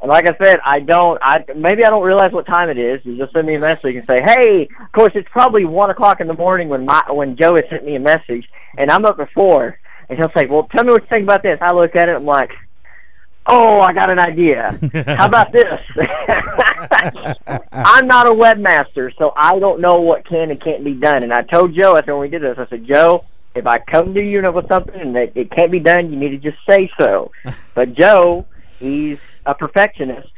and 0.00 0.08
like 0.08 0.28
I 0.28 0.36
said, 0.42 0.58
I 0.64 0.80
don't. 0.80 1.18
I 1.22 1.44
maybe 1.56 1.84
I 1.84 1.90
don't 1.90 2.04
realize 2.04 2.32
what 2.32 2.46
time 2.46 2.68
it 2.70 2.78
is. 2.78 3.00
You 3.04 3.16
just 3.16 3.32
send 3.32 3.46
me 3.46 3.54
a 3.54 3.60
message 3.60 3.96
and 3.96 4.04
say, 4.04 4.20
"Hey." 4.22 4.68
Of 4.80 4.92
course, 4.92 5.12
it's 5.14 5.28
probably 5.30 5.64
one 5.64 5.90
o'clock 5.90 6.20
in 6.20 6.26
the 6.26 6.34
morning 6.34 6.68
when 6.68 6.84
my 6.84 7.02
when 7.10 7.36
Joe 7.36 7.54
has 7.54 7.64
sent 7.70 7.84
me 7.84 7.96
a 7.96 8.00
message, 8.00 8.48
and 8.76 8.90
I'm 8.90 9.04
up 9.04 9.18
at 9.18 9.30
four, 9.32 9.78
and 10.08 10.18
he'll 10.18 10.32
say, 10.36 10.46
"Well, 10.46 10.68
tell 10.74 10.84
me 10.84 10.92
what 10.92 11.02
you 11.02 11.08
think 11.08 11.24
about 11.24 11.42
this." 11.42 11.58
I 11.60 11.72
look 11.72 11.96
at 11.96 12.08
it, 12.08 12.16
I'm 12.16 12.24
like. 12.24 12.50
Oh, 13.50 13.80
I 13.80 13.94
got 13.94 14.10
an 14.10 14.18
idea. 14.18 14.78
How 15.16 15.26
about 15.26 15.52
this? 15.52 15.64
I'm 17.72 18.06
not 18.06 18.26
a 18.26 18.30
webmaster, 18.30 19.10
so 19.16 19.32
I 19.34 19.58
don't 19.58 19.80
know 19.80 20.00
what 20.00 20.26
can 20.26 20.50
and 20.50 20.62
can't 20.62 20.84
be 20.84 20.92
done. 20.92 21.22
And 21.22 21.32
I 21.32 21.42
told 21.42 21.74
Joe 21.74 21.96
after 21.96 22.14
when 22.14 22.22
we 22.22 22.28
did 22.28 22.42
this, 22.42 22.58
I 22.58 22.66
said, 22.68 22.86
Joe, 22.86 23.24
if 23.54 23.66
I 23.66 23.78
come 23.78 24.12
to 24.14 24.20
you 24.20 24.42
with 24.52 24.68
something 24.68 25.00
and 25.00 25.16
that 25.16 25.32
it 25.34 25.50
can't 25.50 25.72
be 25.72 25.80
done, 25.80 26.12
you 26.12 26.18
need 26.18 26.30
to 26.30 26.38
just 26.38 26.58
say 26.68 26.90
so. 26.98 27.32
But 27.74 27.94
Joe, 27.94 28.44
he's 28.78 29.18
a 29.46 29.54
perfectionist, 29.54 30.30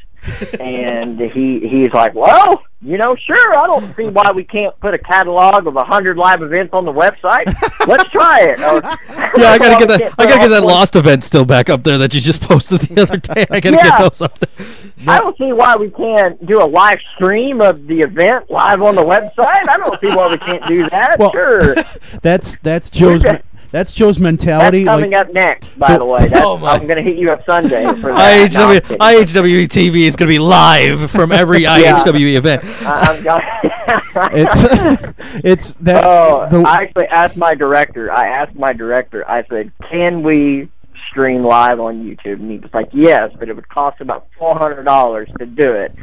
and 0.61 1.19
he 1.21 1.61
he's 1.69 1.93
like, 1.93 2.15
well, 2.15 2.63
you 2.83 2.97
know, 2.99 3.15
sure, 3.17 3.59
I 3.59 3.67
don't 3.67 3.95
see 3.97 4.05
why 4.05 4.31
we 4.35 4.45
can't 4.45 4.79
put 4.81 4.95
a 4.95 4.99
catalog 4.99 5.67
of 5.67 5.77
a 5.77 5.85
hundred 5.85 6.17
live 6.17 6.43
events 6.43 6.73
on 6.73 6.85
the 6.85 6.93
website. 6.93 7.47
Let's 7.87 8.09
try 8.11 8.41
it. 8.41 8.59
Or, 8.61 8.81
Yeah, 9.41 9.51
I 9.51 9.59
gotta 9.59 9.87
get 9.87 9.89
that. 9.99 10.15
I 10.19 10.27
gotta 10.27 10.41
get 10.41 10.49
that 10.49 10.63
lost 10.65 10.97
event 10.97 11.25
still 11.25 11.45
back 11.45 11.69
up 11.71 11.83
there 11.83 11.99
that 11.99 12.15
you 12.15 12.21
just 12.21 12.41
posted 12.41 12.81
the 12.81 13.03
other 13.03 13.17
day. 13.19 13.47
I 13.51 13.61
gotta 13.61 13.77
Yeah. 13.77 13.91
get 13.91 13.99
those 13.99 14.23
up 14.23 14.39
there. 14.39 14.67
I 15.07 15.19
don't 15.19 15.37
see 15.39 15.53
why 15.53 15.77
we 15.77 15.91
can't 15.91 16.45
do 16.47 16.59
a 16.63 16.67
live 16.69 16.99
stream 17.17 17.61
of 17.61 17.87
the 17.87 18.01
event 18.01 18.51
live 18.51 18.83
on 18.83 18.95
the 18.95 19.03
website. 19.03 19.69
I 19.69 19.77
don't 19.79 20.01
see 20.01 20.09
why 20.09 20.31
we 20.31 20.39
can't 20.39 20.67
do 20.67 20.89
that. 20.91 21.17
Well, 21.19 21.33
sure. 21.33 21.75
that's 22.23 22.59
that's 22.59 22.89
Joe's. 22.91 23.25
That's 23.71 23.93
Joe's 23.93 24.19
mentality. 24.19 24.85
That's 24.85 24.99
mentality. 25.01 25.11
coming 25.11 25.11
like- 25.13 25.27
up 25.29 25.33
next, 25.35 25.79
by 25.79 25.97
the 25.99 26.05
way. 26.05 26.29
That's, 26.29 26.45
Oh, 26.45 26.57
my. 26.59 26.73
I'm 26.73 26.87
going 26.87 26.97
to 26.97 27.03
hit 27.03 27.17
you 27.19 27.29
up 27.29 27.45
Sunday 27.47 27.85
for 28.01 28.13
that. 28.13 28.53
No, 28.53 28.69
IHW, 28.69 28.83
kidding. 28.83 28.99
IHWE 28.99 29.69
TV 29.69 30.07
is 30.07 30.17
going 30.17 30.29
to 30.29 30.35
be 30.35 30.39
live 30.39 31.11
from 31.11 31.33
every 31.33 31.61
IHWE 31.65 32.35
event. 32.37 32.65
I- 32.83 33.01
I'm 33.01 33.23
going- 33.23 33.43
it's 34.33 35.45
it's 35.45 35.73
that's 35.75 36.07
oh, 36.07 36.47
the, 36.51 36.63
I 36.67 36.83
actually 36.83 37.07
asked 37.07 37.37
my 37.37 37.55
director. 37.55 38.13
I 38.13 38.27
asked 38.29 38.55
my 38.57 38.73
director. 38.73 39.29
I 39.29 39.45
said, 39.47 39.73
"Can 39.91 40.23
we 40.23 40.69
stream 41.11 41.45
live 41.45 41.79
on 41.81 42.05
YouTube?" 42.05 42.35
And 42.41 42.51
he 42.51 42.59
was 42.59 42.73
like, 42.73 42.89
"Yes, 42.93 43.31
but 43.39 43.49
it 43.49 43.55
would 43.57 43.69
cost 43.69 44.01
about 44.01 44.29
four 44.39 44.57
hundred 44.57 44.85
dollars 44.85 45.29
to 45.39 45.47
do 45.47 45.73
it." 45.73 45.95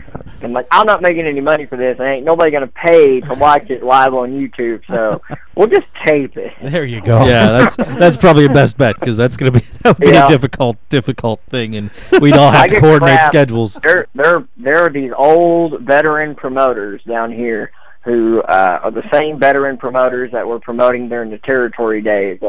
I'm 0.43 0.53
like, 0.53 0.67
"I'm 0.71 0.85
not 0.85 1.01
making 1.01 1.25
any 1.25 1.41
money 1.41 1.65
for 1.65 1.77
this. 1.77 1.97
and 1.99 2.07
ain't 2.07 2.25
nobody 2.25 2.51
gonna 2.51 2.67
pay 2.67 3.21
to 3.21 3.33
watch 3.33 3.69
it 3.69 3.83
live 3.83 4.13
on 4.13 4.31
YouTube. 4.31 4.81
So 4.87 5.21
we'll 5.55 5.67
just 5.67 5.87
tape 6.05 6.37
it." 6.37 6.53
there 6.61 6.85
you 6.85 7.01
go. 7.01 7.25
Yeah, 7.25 7.47
that's 7.49 7.75
that's 7.75 8.17
probably 8.17 8.45
a 8.45 8.49
best 8.49 8.77
bet 8.77 8.99
because 8.99 9.17
that's 9.17 9.37
gonna 9.37 9.51
be 9.51 9.59
that 9.83 9.97
would 9.97 10.05
be 10.07 10.13
Yeah. 10.13 10.25
a 10.27 10.29
difficult 10.29 10.77
difficult 10.89 11.39
thing, 11.49 11.75
and 11.75 11.89
we'd 12.21 12.33
all 12.35 12.51
have 12.51 12.69
to 12.69 12.79
coordinate 12.79 13.17
crap. 13.17 13.27
schedules. 13.27 13.79
There, 13.83 14.07
there, 14.13 14.45
there 14.57 14.83
are 14.85 14.89
these 14.89 15.11
old 15.17 15.81
veteran 15.81 16.35
promoters 16.35 17.01
down 17.07 17.31
here 17.31 17.71
who 18.03 18.41
uh, 18.41 18.79
are 18.83 18.91
the 18.91 19.03
same 19.13 19.37
veteran 19.39 19.77
promoters 19.77 20.31
that 20.31 20.47
were 20.47 20.59
promoting 20.59 21.09
during 21.09 21.29
the 21.29 21.37
territory 21.39 22.01
days 22.01 22.39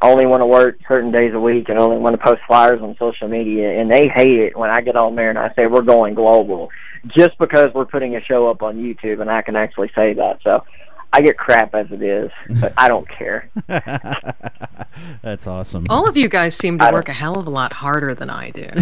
that 0.00 0.08
only 0.08 0.26
want 0.26 0.40
to 0.40 0.46
work 0.46 0.78
certain 0.88 1.10
days 1.10 1.32
a 1.34 1.40
week 1.40 1.68
and 1.68 1.78
only 1.78 1.98
want 1.98 2.14
to 2.14 2.24
post 2.24 2.40
flyers 2.46 2.80
on 2.82 2.96
social 2.98 3.28
media, 3.28 3.80
and 3.80 3.90
they 3.90 4.08
hate 4.14 4.38
it 4.38 4.56
when 4.56 4.70
I 4.70 4.80
get 4.80 4.96
on 4.96 5.16
there 5.16 5.30
and 5.30 5.38
I 5.38 5.52
say 5.54 5.66
we're 5.66 5.82
going 5.82 6.14
global, 6.14 6.70
just 7.16 7.38
because 7.38 7.72
we're 7.74 7.86
putting 7.86 8.16
a 8.16 8.20
show 8.20 8.48
up 8.48 8.62
on 8.62 8.76
YouTube 8.76 9.20
and 9.20 9.30
I 9.30 9.42
can 9.42 9.56
actually 9.56 9.90
say 9.94 10.14
that. 10.14 10.38
So. 10.42 10.64
I 11.12 11.22
get 11.22 11.38
crap 11.38 11.74
as 11.74 11.90
it 11.90 12.02
is, 12.02 12.30
but 12.60 12.72
I 12.76 12.88
don't 12.88 13.08
care. 13.08 13.48
that's 15.22 15.46
awesome. 15.46 15.86
All 15.88 16.08
of 16.08 16.16
you 16.16 16.28
guys 16.28 16.54
seem 16.54 16.74
I 16.74 16.78
to 16.78 16.84
don't- 16.86 16.94
work 16.94 17.08
a 17.08 17.12
hell 17.12 17.38
of 17.38 17.46
a 17.46 17.50
lot 17.50 17.72
harder 17.72 18.14
than 18.14 18.28
I 18.28 18.50
do. 18.50 18.68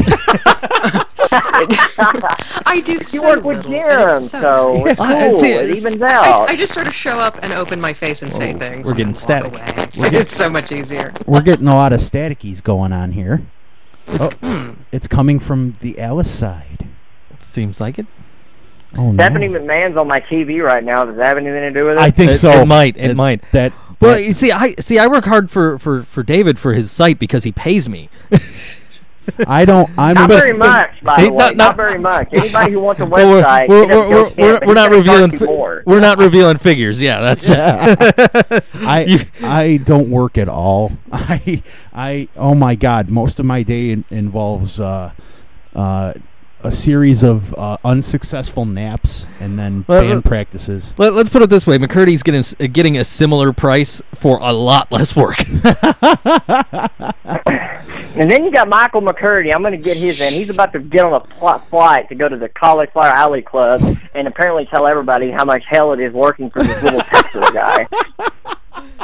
I 1.36 2.80
do 2.84 2.92
You 2.92 3.01
so 3.01 3.22
work 3.22 3.44
with 3.44 3.66
little, 3.66 3.72
Jim, 3.72 4.20
so 4.20 4.40
so 4.40 4.72
nice. 4.84 4.90
it's 4.90 4.98
cool. 5.01 5.06
I 5.06 5.62
it 5.62 5.76
evens 5.76 6.02
I, 6.02 6.12
out. 6.12 6.48
I 6.51 6.56
just 6.56 6.72
sort 6.74 6.86
of 6.86 6.94
show 6.94 7.18
up 7.18 7.38
and 7.42 7.52
open 7.52 7.80
my 7.80 7.92
face 7.92 8.22
and 8.22 8.32
say 8.32 8.55
oh, 8.55 8.59
things. 8.59 8.86
we're 8.86 8.92
and 8.92 8.96
getting 8.98 9.12
walk 9.12 9.16
static. 9.22 9.52
away. 9.52 9.74
It's, 9.84 10.02
it's 10.02 10.34
so 10.34 10.48
much 10.48 10.72
easier. 10.72 11.12
We're 11.26 11.42
getting 11.42 11.68
a 11.68 11.74
lot 11.74 11.92
of 11.92 12.01
staticies 12.01 12.60
going 12.60 12.92
on 12.92 13.12
here. 13.12 13.42
Oh, 14.09 14.30
hmm. 14.42 14.72
it's 14.92 15.06
coming 15.09 15.38
from 15.38 15.76
the 15.80 15.98
Alice 16.01 16.30
side. 16.30 16.86
Seems 17.38 17.80
like 17.80 17.98
it. 17.98 18.06
Oh 18.96 19.12
no. 19.12 19.14
Stephanie 19.22 19.48
McMahon's 19.48 19.96
on 19.96 20.08
my 20.08 20.20
TV 20.20 20.62
right 20.62 20.84
now. 20.84 21.04
Does 21.04 21.16
that 21.16 21.26
have 21.26 21.36
anything 21.36 21.60
to 21.60 21.70
do 21.72 21.86
with 21.86 21.96
it? 21.96 22.00
I 22.00 22.10
think 22.10 22.32
It- 22.32 22.34
so. 22.34 22.50
it 22.62 22.66
might, 22.66 22.96
it 22.96 23.14
might. 23.16 23.42
That. 23.52 23.72
Well, 24.00 24.18
you 24.18 24.32
see, 24.34 24.52
I 24.52 24.74
see. 24.80 24.98
I 24.98 25.06
work 25.06 25.24
hard 25.24 25.50
for, 25.50 25.78
for, 25.78 26.02
for 26.02 26.22
David 26.22 26.58
for 26.58 26.74
his 26.74 26.90
site 26.90 27.18
because 27.18 27.44
he 27.44 27.52
pays 27.52 27.88
me. 27.88 28.10
I 29.46 29.64
don't. 29.64 29.88
I'm. 29.98 30.14
not 30.14 30.30
a- 30.30 30.34
very 30.36 30.52
much, 30.52 31.02
by 31.02 31.16
Hey, 31.16 31.24
the 31.26 31.32
way. 31.32 31.36
not- 31.38 31.56
Not, 31.56 31.66
not- 31.68 31.76
very 31.76 31.98
much. 31.98 32.28
Anybody 32.32 32.72
who 32.72 32.80
wants 32.80 33.00
a 33.00 33.06
Well, 33.06 33.30
we're, 33.30 33.42
website, 33.42 33.68
we're, 33.68 33.86
we're, 33.88 34.08
we're, 34.10 34.30
we're, 34.36 34.60
we're 34.66 34.74
not 34.74 34.90
revealing 34.90 35.30
fi- 35.30 35.46
we're 35.86 36.00
not 36.00 36.18
revealing 36.18 36.58
figures. 36.58 37.00
Yeah, 37.00 37.20
that's 37.22 37.48
I 38.74 39.26
I 39.42 39.78
don't 39.84 40.10
work 40.10 40.36
at 40.38 40.48
all. 40.48 40.92
I 41.12 41.62
I 41.94 42.28
oh 42.36 42.54
my 42.54 42.74
god, 42.74 43.08
most 43.10 43.40
of 43.40 43.46
my 43.46 43.62
day 43.62 43.90
in, 43.90 44.04
involves 44.10 44.78
uh, 44.80 45.12
uh, 45.74 46.12
a 46.65 46.73
series 46.73 47.23
of 47.23 47.55
uh, 47.55 47.77
unsuccessful 47.85 48.65
naps 48.65 49.27
and 49.41 49.59
then 49.59 49.85
Well, 49.86 50.03
band 50.03 50.24
uh, 50.24 50.28
practices. 50.28 50.95
Let, 50.99 51.12
us 51.15 51.28
put 51.28 51.43
it 51.43 51.51
this 51.51 51.66
way: 51.66 51.78
McCurdy's 51.78 52.23
getting 52.23 52.43
uh, 52.61 52.69
getting 52.73 52.99
a 52.99 53.05
similar 53.05 53.53
price 53.53 54.03
for 54.15 54.39
a 54.39 54.53
lot 54.53 54.91
less 54.91 55.15
work. 55.15 55.39
And 58.16 58.31
then 58.31 58.45
you 58.45 58.53
got 58.53 58.69
Michael 58.69 59.03
McCurdy. 59.03 59.53
I'm 59.53 59.61
going 59.61 59.73
to 59.73 59.78
get 59.78 59.97
his 59.97 60.20
in. 60.20 60.32
He's 60.32 60.49
about 60.49 60.73
to 60.74 60.78
get 60.78 61.05
on 61.05 61.15
a 61.15 61.20
pl- 61.20 61.59
flight 61.69 62.09
to 62.11 62.15
go 62.15 62.28
to 62.28 62.36
the 62.36 62.49
Cauliflower 62.49 63.07
Alley 63.07 63.43
Club 63.43 63.82
and 64.15 64.28
apparently 64.28 64.66
tell 64.66 64.89
everybody 64.89 65.32
how 65.32 65.45
much 65.45 65.65
hell 65.69 65.93
it 65.93 65.99
is 65.99 66.12
working 66.12 66.49
for 66.49 66.62
this 66.62 66.81
little 66.81 67.01
Texas 67.01 67.51
guy. 67.51 67.89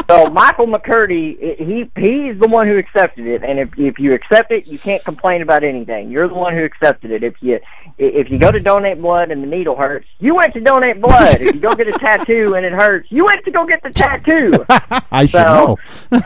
So 0.09 0.27
Michael 0.31 0.67
McCurdy, 0.67 1.59
he 1.59 1.91
he's 2.01 2.39
the 2.41 2.49
one 2.49 2.67
who 2.67 2.79
accepted 2.79 3.27
it, 3.27 3.43
and 3.45 3.59
if 3.59 3.69
if 3.79 3.99
you 3.99 4.15
accept 4.15 4.51
it, 4.51 4.67
you 4.67 4.79
can't 4.79 5.05
complain 5.05 5.43
about 5.43 5.63
anything. 5.65 6.11
You're 6.11 6.29
the 6.29 6.35
one 6.35 6.55
who 6.55 6.65
accepted 6.65 7.11
it. 7.11 7.23
If 7.23 7.35
you 7.41 7.61
if 7.99 8.31
you 8.31 8.39
go 8.39 8.51
to 8.51 8.61
donate 8.61 9.01
blood 9.01 9.31
and 9.31 9.43
the 9.43 9.47
needle 9.47 9.77
hurts, 9.77 10.07
you 10.19 10.35
went 10.35 10.55
to 10.55 10.61
donate 10.61 11.01
blood. 11.01 11.41
if 11.41 11.55
you 11.55 11.61
go 11.61 11.75
get 11.75 11.89
a 11.89 11.93
tattoo 11.93 12.55
and 12.55 12.65
it 12.65 12.73
hurts, 12.73 13.11
you 13.11 13.25
went 13.25 13.45
to 13.45 13.51
go 13.51 13.67
get 13.67 13.83
the 13.83 13.91
tattoo. 13.91 14.53
I 15.13 15.27
should 15.27 15.43
So- 15.43 15.77
know. 16.13 16.21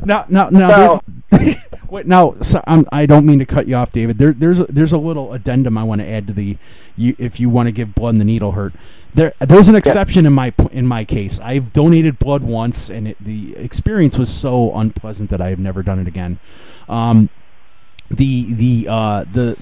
now, 0.04 0.26
now, 0.28 0.48
now, 0.50 0.68
So- 0.76 1.02
wait, 1.88 2.06
now, 2.06 2.34
so, 2.40 2.62
um, 2.66 2.86
I 2.92 3.06
don't 3.06 3.26
mean 3.26 3.38
to 3.38 3.46
cut 3.46 3.66
you 3.66 3.74
off, 3.74 3.92
David. 3.92 4.18
There, 4.18 4.32
there's, 4.32 4.60
a, 4.60 4.64
there's 4.64 4.92
a 4.92 4.98
little 4.98 5.32
addendum 5.32 5.76
I 5.76 5.84
want 5.84 6.00
to 6.00 6.08
add 6.08 6.26
to 6.28 6.32
the, 6.32 6.56
you, 6.96 7.16
if 7.18 7.40
you 7.40 7.48
want 7.48 7.66
to 7.66 7.72
give 7.72 7.94
blood 7.94 8.10
and 8.10 8.20
the 8.20 8.24
needle 8.24 8.52
hurt. 8.52 8.74
There, 9.14 9.32
there's 9.40 9.68
an 9.68 9.76
exception 9.76 10.26
in 10.26 10.34
my 10.34 10.52
in 10.72 10.86
my 10.86 11.02
case. 11.02 11.40
I've 11.40 11.72
donated 11.72 12.18
blood 12.18 12.42
once, 12.42 12.90
and 12.90 13.08
it, 13.08 13.16
the 13.18 13.56
experience 13.56 14.18
was 14.18 14.28
so 14.28 14.74
unpleasant 14.76 15.30
that 15.30 15.40
I 15.40 15.48
have 15.48 15.58
never 15.58 15.82
done 15.82 15.98
it 15.98 16.06
again. 16.06 16.38
Um, 16.86 17.30
the 18.10 18.52
the 18.52 18.86
uh, 18.90 19.24
the 19.32 19.56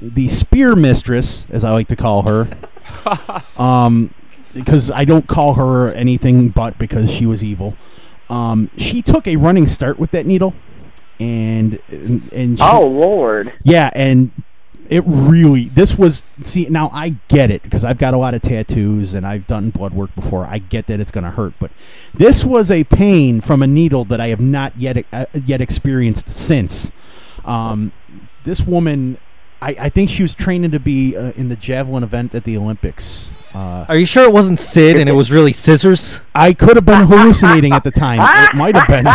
the 0.00 0.28
spear 0.28 0.76
mistress, 0.76 1.48
as 1.50 1.64
I 1.64 1.72
like 1.72 1.88
to 1.88 1.96
call 1.96 2.22
her, 2.22 2.48
um, 3.60 4.14
because 4.54 4.92
I 4.92 5.04
don't 5.04 5.26
call 5.26 5.54
her 5.54 5.90
anything 5.92 6.50
but 6.50 6.78
because 6.78 7.10
she 7.10 7.26
was 7.26 7.42
evil. 7.42 7.76
Um, 8.30 8.70
she 8.76 9.02
took 9.02 9.26
a 9.26 9.34
running 9.34 9.66
start 9.66 9.98
with 9.98 10.12
that 10.12 10.26
needle, 10.26 10.54
and 11.22 12.30
and, 12.32 12.58
she, 12.58 12.64
oh 12.64 12.86
Lord. 12.86 13.52
yeah, 13.62 13.90
and 13.94 14.30
it 14.88 15.04
really 15.06 15.66
this 15.66 15.96
was 15.96 16.24
see 16.42 16.66
now 16.68 16.90
I 16.92 17.10
get 17.28 17.50
it 17.50 17.62
because 17.62 17.84
I've 17.84 17.98
got 17.98 18.12
a 18.12 18.18
lot 18.18 18.34
of 18.34 18.42
tattoos 18.42 19.14
and 19.14 19.26
I've 19.26 19.46
done 19.46 19.70
blood 19.70 19.94
work 19.94 20.14
before. 20.14 20.44
I 20.44 20.58
get 20.58 20.86
that 20.88 21.00
it's 21.00 21.10
going 21.10 21.24
to 21.24 21.30
hurt, 21.30 21.54
but 21.58 21.70
this 22.12 22.44
was 22.44 22.70
a 22.70 22.84
pain 22.84 23.40
from 23.40 23.62
a 23.62 23.66
needle 23.66 24.04
that 24.06 24.20
I 24.20 24.28
have 24.28 24.40
not 24.40 24.76
yet 24.78 25.04
uh, 25.12 25.26
yet 25.46 25.60
experienced 25.60 26.28
since. 26.28 26.92
Um, 27.44 27.92
this 28.44 28.66
woman, 28.66 29.18
I, 29.60 29.76
I 29.78 29.88
think 29.88 30.10
she 30.10 30.22
was 30.22 30.34
training 30.34 30.72
to 30.72 30.80
be 30.80 31.16
uh, 31.16 31.32
in 31.32 31.48
the 31.48 31.56
javelin 31.56 32.02
event 32.02 32.34
at 32.34 32.44
the 32.44 32.56
Olympics. 32.56 33.31
Uh, 33.54 33.84
Are 33.88 33.96
you 33.98 34.06
sure 34.06 34.24
it 34.24 34.32
wasn't 34.32 34.58
Sid 34.58 34.96
and 34.96 35.08
it 35.08 35.12
was 35.12 35.30
really 35.30 35.52
scissors? 35.52 36.20
I 36.34 36.54
could 36.54 36.76
have 36.76 36.86
been 36.86 37.06
hallucinating 37.06 37.72
at 37.74 37.84
the 37.84 37.90
time. 37.90 38.20
It 38.48 38.54
might 38.56 38.74
have 38.74 38.88
been. 38.88 39.06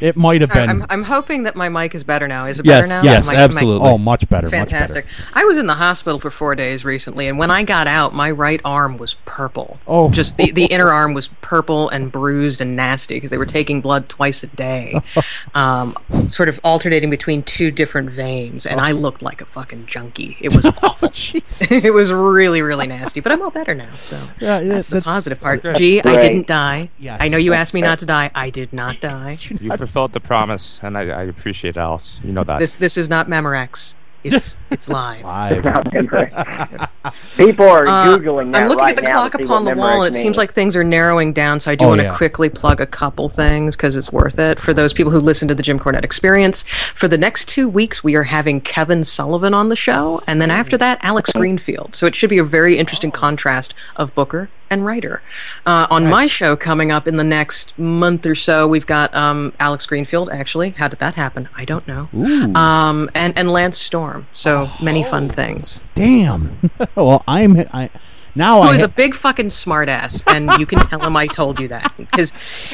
It 0.00 0.16
might 0.16 0.40
have 0.40 0.50
been. 0.52 0.68
I'm, 0.70 0.84
I'm 0.88 1.02
hoping 1.02 1.42
that 1.42 1.56
my 1.56 1.68
mic 1.68 1.94
is 1.96 2.04
better 2.04 2.28
now. 2.28 2.46
Is 2.46 2.60
it 2.60 2.66
Yes, 2.66 2.86
better 2.88 3.02
now? 3.04 3.10
yes, 3.12 3.26
My- 3.26 3.34
my- 3.34 3.40
absolutely. 3.40 3.88
oh, 3.88 3.98
much 3.98 4.28
better. 4.28 4.48
Fantastic. 4.48 5.06
Much 5.06 5.16
better. 5.18 5.30
I 5.34 5.44
was 5.44 5.56
in 5.58 5.66
the 5.66 5.74
hospital 5.74 6.20
for 6.20 6.30
four 6.30 6.54
days 6.54 6.84
recently, 6.84 7.26
and 7.26 7.38
when 7.38 7.50
I 7.50 7.64
got 7.64 7.88
out, 7.88 8.14
my 8.14 8.30
right 8.30 8.60
arm 8.64 8.96
was 8.96 9.14
purple. 9.24 9.80
Oh. 9.88 10.10
just 10.10 10.36
the, 10.36 10.52
the 10.52 10.66
inner 10.66 10.90
arm 10.90 11.12
was 11.12 11.28
purple 11.40 11.88
and 11.88 12.12
bruised 12.12 12.60
and 12.60 12.76
nasty 12.76 13.14
because 13.14 13.30
they 13.30 13.38
were 13.38 13.46
taking 13.46 13.80
blood 13.80 14.08
twice 14.08 14.44
a 14.44 14.46
day, 14.48 15.00
um, 15.54 15.94
sort 16.28 16.48
of 16.48 16.60
alternating 16.62 17.10
between 17.10 17.42
two 17.42 17.72
different 17.72 18.10
veins, 18.10 18.64
and 18.66 18.80
I 18.80 18.92
looked 18.92 19.22
like 19.22 19.40
a 19.40 19.46
fucking 19.46 19.86
junkie. 19.86 20.36
It 20.40 20.54
was 20.54 20.64
awful. 20.84 21.08
Jesus. 21.08 21.70
it 21.84 21.92
was 21.92 22.12
really, 22.12 22.62
really 22.62 22.86
nasty, 22.86 23.18
but 23.20 23.32
I'm 23.32 23.42
all 23.42 23.50
better 23.50 23.74
now. 23.84 23.94
So 23.96 24.20
Yeah, 24.40 24.60
that's 24.60 24.88
the 24.88 25.00
positive 25.02 25.40
part. 25.40 25.62
Good. 25.62 25.76
Gee, 25.76 26.00
I 26.02 26.20
didn't 26.20 26.46
die. 26.46 26.90
Yes. 26.98 27.18
I 27.20 27.28
know 27.28 27.36
you 27.36 27.52
asked 27.52 27.74
me 27.74 27.80
not 27.80 27.98
to 28.00 28.06
die. 28.06 28.30
I 28.34 28.50
did 28.50 28.72
not 28.72 29.00
die. 29.12 29.38
You 29.60 29.76
fulfilled 29.76 30.12
the 30.12 30.20
promise, 30.20 30.80
and 30.82 30.96
I, 30.96 31.02
I 31.02 31.22
appreciate 31.24 31.76
it, 31.76 31.80
Alice. 31.80 32.20
You 32.24 32.32
know 32.32 32.44
that. 32.44 32.58
This 32.58 32.74
this 32.74 32.96
is 32.96 33.08
not 33.08 33.26
Memorex. 33.28 33.94
It's 34.22 34.56
it's 34.70 34.88
live. 34.88 35.22
Live. 35.22 35.62
People 37.36 37.66
are 37.66 37.86
Uh, 37.86 38.06
googling 38.18 38.52
that 38.52 38.62
I'm 38.62 38.68
looking 38.68 38.84
right 38.84 38.90
at 38.90 38.96
the 39.04 39.10
clock 39.10 39.34
upon 39.34 39.64
the 39.64 39.74
wall, 39.74 40.02
and 40.02 40.14
it 40.14 40.16
Memorex 40.18 40.22
seems 40.22 40.36
like 40.36 40.52
things 40.52 40.76
are 40.76 40.84
narrowing 40.84 41.32
down. 41.32 41.60
So 41.60 41.70
I 41.70 41.74
do 41.74 41.86
Oh, 41.86 41.88
want 41.88 42.00
to 42.00 42.04
yeah. 42.08 42.16
quickly 42.16 42.48
plug 42.48 42.80
a 42.80 42.86
couple 42.86 43.28
things 43.28 43.76
because 43.76 43.96
it's 43.96 44.12
worth 44.12 44.38
it 44.38 44.60
for 44.60 44.74
those 44.74 44.92
people 44.92 45.10
who 45.12 45.20
listen 45.20 45.48
to 45.48 45.54
the 45.54 45.62
Jim 45.62 45.78
Cornette 45.78 46.04
Experience. 46.04 46.62
For 46.62 47.08
the 47.08 47.18
next 47.18 47.48
two 47.48 47.68
weeks, 47.68 48.04
we 48.04 48.14
are 48.16 48.24
having 48.24 48.60
Kevin 48.60 49.04
Sullivan 49.04 49.54
on 49.54 49.68
the 49.70 49.76
show, 49.76 50.22
and 50.26 50.40
then 50.40 50.50
after 50.50 50.76
that, 50.76 50.98
Alex 51.02 51.32
Greenfield. 51.32 51.94
So 51.94 52.06
it 52.06 52.14
should 52.14 52.30
be 52.30 52.38
a 52.38 52.44
very 52.44 52.76
interesting 52.76 53.10
contrast 53.10 53.74
of 53.96 54.14
Booker 54.14 54.50
and 54.70 54.86
writer. 54.86 55.22
Uh, 55.66 55.86
on 55.90 56.06
my 56.06 56.26
show 56.26 56.56
coming 56.56 56.90
up 56.90 57.06
in 57.06 57.16
the 57.16 57.24
next 57.24 57.78
month 57.78 58.24
or 58.24 58.34
so, 58.34 58.66
we've 58.66 58.86
got 58.86 59.14
um, 59.14 59.52
Alex 59.58 59.84
Greenfield. 59.86 60.30
Actually, 60.30 60.70
how 60.70 60.88
did 60.88 61.00
that 61.00 61.16
happen? 61.16 61.48
I 61.56 61.64
don't 61.64 61.86
know. 61.86 62.08
Um, 62.54 63.10
and 63.14 63.36
and 63.36 63.50
Lance 63.50 63.76
Storm. 63.76 64.26
So 64.32 64.70
many 64.82 65.02
fun 65.02 65.28
things. 65.28 65.82
Damn. 65.94 66.56
well, 66.94 67.24
I'm. 67.26 67.58
I 67.72 67.90
now 68.34 68.62
Who 68.62 68.68
I 68.68 68.74
is 68.74 68.80
ha- 68.80 68.86
a 68.86 68.90
big 68.90 69.14
fucking 69.14 69.46
smartass, 69.48 70.22
and 70.26 70.50
you 70.60 70.66
can 70.66 70.78
tell 70.80 71.00
him 71.00 71.16
I 71.16 71.26
told 71.26 71.58
you 71.60 71.68
that 71.68 71.92
because 71.96 72.32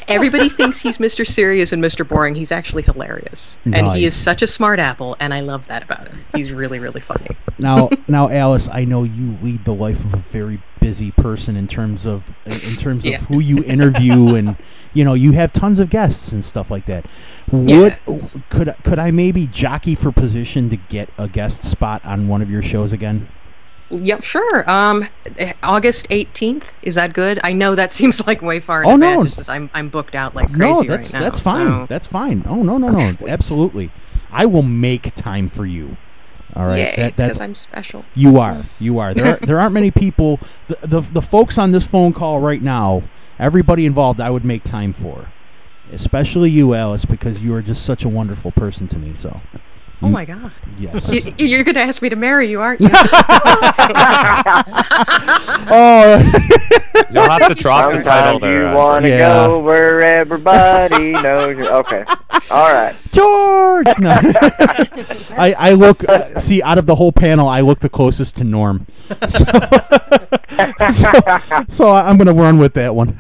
everybody 0.08 0.48
thinks 0.48 0.80
he's 0.80 0.98
Mr. 0.98 1.26
Serious 1.26 1.72
and 1.72 1.82
Mr. 1.82 2.06
Boring. 2.06 2.34
He's 2.34 2.52
actually 2.52 2.82
hilarious, 2.82 3.58
and 3.64 3.88
he 3.92 4.04
is 4.04 4.14
such 4.14 4.42
a 4.42 4.46
smart 4.46 4.78
apple, 4.78 5.16
and 5.20 5.32
I 5.32 5.40
love 5.40 5.66
that 5.68 5.82
about 5.82 6.08
him. 6.08 6.18
He's 6.34 6.52
really, 6.52 6.78
really 6.78 7.00
funny. 7.00 7.26
now 7.58 7.88
now 8.08 8.28
Alice, 8.28 8.68
I 8.72 8.84
know 8.84 9.04
you 9.04 9.36
lead 9.42 9.64
the 9.64 9.74
life 9.74 10.04
of 10.04 10.14
a 10.14 10.18
very 10.18 10.60
busy 10.80 11.10
person 11.12 11.56
in 11.56 11.66
terms 11.66 12.06
of 12.06 12.28
in 12.44 12.52
in 12.52 12.76
terms 12.76 13.04
Yeah. 13.04 13.16
of 13.16 13.22
who 13.26 13.40
you 13.40 13.64
interview 13.64 14.34
and 14.36 14.56
you 14.92 15.04
know 15.04 15.14
you 15.14 15.32
have 15.32 15.52
tons 15.52 15.78
of 15.78 15.90
guests 15.90 16.32
and 16.32 16.44
stuff 16.44 16.70
like 16.70 16.86
that. 16.86 17.06
What 17.50 17.98
Yes. 18.06 18.36
could 18.50 18.74
could 18.84 18.98
I 18.98 19.10
maybe 19.10 19.46
jockey 19.46 19.94
for 19.94 20.12
position 20.12 20.68
to 20.70 20.76
get 20.76 21.08
a 21.18 21.28
guest 21.28 21.64
spot 21.64 22.04
on 22.04 22.28
one 22.28 22.42
of 22.42 22.50
your 22.50 22.62
shows 22.62 22.92
again? 22.92 23.28
Yep, 23.90 24.22
sure. 24.24 24.68
Um, 24.70 25.06
eh, 25.38 25.52
August 25.62 26.06
eighteenth 26.10 26.72
is 26.82 26.96
that 26.96 27.12
good? 27.12 27.38
I 27.44 27.52
know 27.52 27.74
that 27.76 27.92
seems 27.98 28.26
like 28.26 28.42
way 28.42 28.58
far 28.60 28.82
in 28.82 28.88
Oh, 28.90 28.96
no. 28.96 29.08
advance. 29.10 29.26
It's 29.26 29.36
just 29.36 29.50
I'm 29.50 29.70
I'm 29.74 29.88
booked 29.88 30.14
out 30.14 30.34
like 30.34 30.50
no, 30.50 30.74
crazy 30.74 30.88
that's 30.88 31.12
right 31.14 31.20
now. 31.20 31.24
that's 31.24 31.38
fine. 31.40 31.68
so- 31.68 31.86
That's 31.88 32.06
fine. 32.06 32.44
Oh 32.48 32.62
no 32.62 32.78
no 32.78 32.88
no, 32.88 33.12
absolutely. 33.28 33.90
I 34.32 34.46
will 34.46 34.62
make 34.62 35.14
time 35.14 35.48
for 35.48 35.64
you. 35.64 35.96
All 36.54 36.64
right, 36.66 36.78
Yay, 36.78 36.84
That- 36.84 36.98
it's 37.10 37.20
that's 37.20 37.38
because 37.38 37.40
I'm 37.40 37.54
special. 37.54 38.04
You 38.14 38.38
are. 38.38 38.64
You 38.80 38.98
are. 38.98 39.14
There. 39.14 39.34
Are, 39.34 39.38
there 39.46 39.60
aren't 39.60 39.74
many 39.74 39.90
people. 40.04 40.40
The, 40.68 40.78
the 40.86 41.00
the 41.00 41.22
folks 41.22 41.56
on 41.58 41.70
this 41.70 41.86
phone 41.86 42.12
call 42.12 42.40
right 42.40 42.62
now. 42.62 43.02
Everybody 43.38 43.84
involved. 43.86 44.18
I 44.20 44.30
would 44.30 44.46
make 44.46 44.64
time 44.64 44.94
for, 44.94 45.30
especially 45.92 46.50
you, 46.50 46.72
Alice, 46.74 47.04
because 47.04 47.40
you 47.40 47.54
are 47.54 47.60
just 47.60 47.84
such 47.84 48.04
a 48.04 48.08
wonderful 48.08 48.50
person 48.52 48.88
to 48.88 48.98
me. 48.98 49.14
So, 49.14 49.38
Oh 50.02 50.08
my 50.08 50.24
god. 50.26 50.52
yes. 50.78 51.10
Y- 51.10 51.32
You're 51.38 51.64
going 51.64 51.74
to 51.74 51.80
ask 51.80 52.02
me 52.02 52.08
to 52.10 52.16
marry 52.16 52.48
you, 52.50 52.60
aren't 52.60 52.80
you? 52.82 52.88
oh, 55.68 56.18
You'll 57.10 57.28
have 57.30 57.48
to 57.48 57.54
drop 57.54 57.92
the 57.92 58.02
title 58.02 58.34
Sometimes 58.38 58.40
there. 58.40 58.68
you 58.70 58.74
want 58.76 59.02
to 59.04 59.08
Yeah. 59.08 59.18
go 59.46 59.58
where 59.60 60.04
everybody 60.04 61.12
knows 61.12 61.56
you. 61.56 61.66
Okay. 61.66 62.04
All 62.50 62.72
right. 62.72 62.94
George. 63.12 63.86
No. 63.98 64.10
I 65.38 65.54
I 65.58 65.72
look. 65.72 66.06
Uh, 66.08 66.38
see, 66.38 66.62
out 66.62 66.78
of 66.78 66.86
the 66.86 66.94
whole 66.94 67.12
panel, 67.12 67.48
I 67.48 67.60
look 67.62 67.80
the 67.80 67.88
closest 67.88 68.36
to 68.36 68.44
Norm. 68.44 68.86
So, 69.28 69.44
so, 70.90 71.10
so 71.68 71.90
I'm 71.90 72.16
gonna 72.18 72.32
run 72.34 72.58
with 72.58 72.74
that 72.74 72.94
one. 72.94 73.16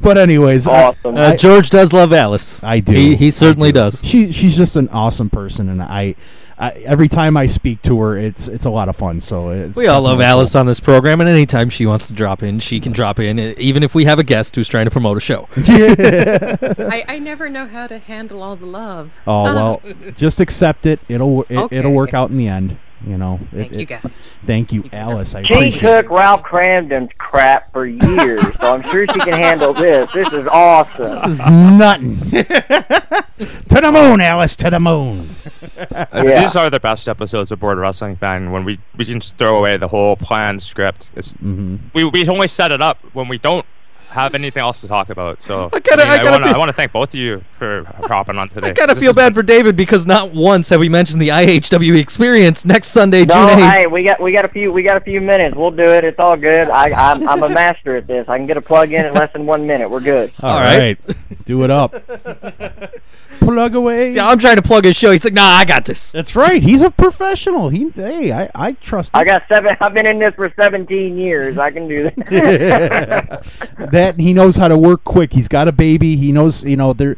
but 0.00 0.18
anyways, 0.18 0.66
I- 0.68 0.94
Uh, 1.04 1.36
George 1.36 1.70
does 1.70 1.92
love 1.92 2.12
Alice. 2.12 2.62
I 2.64 2.80
do. 2.80 2.92
He, 2.94 3.14
he 3.16 3.30
certainly 3.30 3.70
do. 3.72 3.80
does. 3.80 4.00
She 4.04 4.32
she's 4.32 4.56
just 4.56 4.76
an 4.76 4.88
awesome 4.90 5.30
person, 5.30 5.68
and 5.80 5.82
I, 5.90 6.14
I 6.58 6.70
every 6.84 7.08
time 7.08 7.36
I 7.36 7.46
speak 7.46 7.82
to 7.82 8.00
her, 8.00 8.16
it's 8.18 8.48
it's 8.48 8.64
a 8.64 8.70
lot 8.70 8.88
of 8.88 8.96
fun. 8.96 9.20
So 9.20 9.50
it's 9.50 9.76
We 9.76 9.86
all 9.86 10.00
love 10.02 10.18
definitely 10.18 10.30
Alice 10.40 10.54
on 10.54 10.66
this 10.66 10.80
program, 10.80 11.20
and 11.20 11.28
anytime 11.28 11.68
she 11.70 11.86
wants 11.86 12.06
to 12.08 12.12
drop 12.14 12.42
in, 12.42 12.60
she 12.60 12.80
can 12.80 12.92
drop 12.92 13.18
in, 13.18 13.38
even 13.38 13.82
if 13.82 13.94
we 13.94 14.04
have 14.06 14.18
a 14.18 14.24
guest 14.24 14.56
who's 14.56 14.68
trying 14.68 14.86
to 14.86 14.90
promote 14.90 15.16
a 15.16 15.20
show. 15.20 15.48
I, 15.56 17.04
I 17.08 17.18
never 17.18 17.48
know 17.48 17.66
how 17.66 17.86
to 17.86 17.98
handle 17.98 18.42
all 18.42 18.56
the 18.56 18.66
love. 18.66 19.14
oh 19.26 19.44
well, 19.44 19.82
just 20.16 20.40
accept 20.40 20.86
it. 20.86 21.00
It'll 21.08 21.42
it, 21.44 21.56
Okay. 21.58 21.76
it'll 21.78 21.92
work 21.92 22.14
out 22.14 22.30
in 22.30 22.36
the 22.36 22.48
end. 22.48 22.78
You 23.06 23.18
know. 23.18 23.38
It- 23.52 23.58
Thank 23.58 23.72
you 23.74 23.80
it- 23.80 23.88
guys. 23.88 24.36
Thank 24.46 24.72
you, 24.72 24.82
You 24.84 24.88
guys 24.88 25.06
are- 25.06 25.10
Alice. 25.12 25.34
I 25.34 25.42
She 25.42 25.70
took 25.70 26.06
it. 26.06 26.10
Ralph 26.10 26.42
Kramden's 26.42 27.10
crap 27.18 27.70
for 27.72 27.84
years, 27.86 28.42
so 28.58 28.72
I'm 28.74 28.82
sure 28.82 29.06
she 29.06 29.18
can 29.20 29.34
handle 29.34 29.74
this. 29.74 30.10
This 30.14 30.28
is 30.32 30.46
awesome. 30.46 31.10
This 31.10 31.24
is 31.26 31.40
nothing. 31.44 32.16
to 32.30 33.80
the 33.82 33.90
moon, 33.92 34.20
Alice. 34.22 34.56
To 34.56 34.70
the 34.70 34.80
moon. 34.80 35.28
Yeah. 35.76 36.42
These 36.42 36.56
are 36.56 36.70
the 36.70 36.80
best 36.80 37.08
episodes 37.08 37.52
of 37.52 37.60
Board 37.60 37.78
Wrestling 37.78 38.16
Fan 38.16 38.50
when 38.52 38.64
we, 38.64 38.78
we 38.96 39.04
can 39.04 39.20
just 39.20 39.36
throw 39.36 39.58
away 39.58 39.76
the 39.76 39.88
whole 39.88 40.16
planned 40.16 40.62
script. 40.62 41.10
It's, 41.14 41.32
hmm 41.34 41.76
we, 41.94 42.04
we 42.04 42.26
only 42.28 42.48
set 42.48 42.72
it 42.72 42.80
up 42.82 42.98
when 43.12 43.28
we 43.28 43.38
don't 43.38 43.64
have 44.10 44.34
anything 44.34 44.62
else 44.62 44.80
to 44.80 44.88
talk 44.88 45.10
about. 45.10 45.42
So 45.42 45.68
I 45.72 45.80
gotta- 45.80 45.96
mean, 46.04 46.06
I 46.12 46.16
gotta 46.18 46.30
wanna, 46.30 46.46
feel- 46.46 46.54
I 46.54 46.58
want 46.58 46.68
to 46.70 46.72
thank 46.72 46.92
both 46.92 47.10
of 47.10 47.16
you 47.20 47.42
for 47.50 47.84
hopping 47.84 48.38
on 48.38 48.48
today. 48.48 48.68
I 48.68 48.72
kind 48.72 48.90
of 48.90 48.98
feel 48.98 49.12
bad 49.12 49.34
for 49.34 49.42
David 49.42 49.76
because 49.76 50.06
not 50.06 50.32
once 50.32 50.68
have 50.70 50.80
we 50.80 50.88
mentioned 50.88 51.20
the 51.20 51.28
IHW 51.28 51.98
experience 52.00 52.64
next 52.64 52.88
Sunday, 52.88 53.24
No, 53.26 53.34
June 53.34 53.58
8th. 53.58 53.70
hey, 53.72 53.86
we 53.86 54.04
got 54.04 54.20
we 54.22 54.32
got 54.32 54.44
a 54.44 54.48
few 54.48 54.72
we 54.72 54.82
got 54.84 54.96
a 54.96 55.00
few 55.00 55.20
minutes. 55.20 55.54
We'll 55.56 55.70
do 55.72 55.82
it. 55.88 56.04
It's 56.04 56.18
all 56.18 56.36
good. 56.36 56.70
I 56.70 56.92
I'm, 56.92 57.28
I'm 57.28 57.42
a 57.42 57.48
master 57.48 57.96
at 57.96 58.06
this. 58.06 58.26
I 58.28 58.38
can 58.38 58.46
get 58.46 58.56
a 58.56 58.62
plug 58.62 58.92
in 58.92 59.04
in 59.04 59.12
less 59.12 59.32
than 59.32 59.44
one 59.44 59.66
minute. 59.66 59.90
We're 59.90 60.00
good. 60.00 60.32
All 60.42 60.60
right. 60.60 60.98
right. 61.06 61.44
Do 61.44 61.64
it 61.64 61.70
up. 61.70 61.94
Plug 63.40 63.74
away. 63.74 64.12
See, 64.12 64.20
I'm 64.20 64.38
trying 64.38 64.56
to 64.56 64.62
plug 64.62 64.84
his 64.84 64.96
show. 64.96 65.12
He's 65.12 65.24
like, 65.24 65.34
nah, 65.34 65.42
I 65.42 65.64
got 65.64 65.84
this. 65.84 66.10
That's 66.10 66.34
right. 66.36 66.62
He's 66.62 66.82
a 66.82 66.90
professional. 66.90 67.68
He 67.68 67.88
hey, 67.90 68.32
I, 68.32 68.50
I 68.54 68.72
trust. 68.72 69.12
I 69.14 69.24
got 69.24 69.42
seven. 69.48 69.76
I've 69.80 69.94
been 69.94 70.08
in 70.08 70.18
this 70.18 70.34
for 70.34 70.52
17 70.56 71.16
years. 71.16 71.58
I 71.58 71.70
can 71.70 71.88
do 71.88 72.04
that. 72.10 73.44
that 73.92 74.18
he 74.18 74.32
knows 74.32 74.56
how 74.56 74.68
to 74.68 74.76
work 74.76 75.04
quick. 75.04 75.32
He's 75.32 75.48
got 75.48 75.68
a 75.68 75.72
baby. 75.72 76.16
He 76.16 76.32
knows, 76.32 76.64
you 76.64 76.76
know, 76.76 76.92
there 76.92 77.16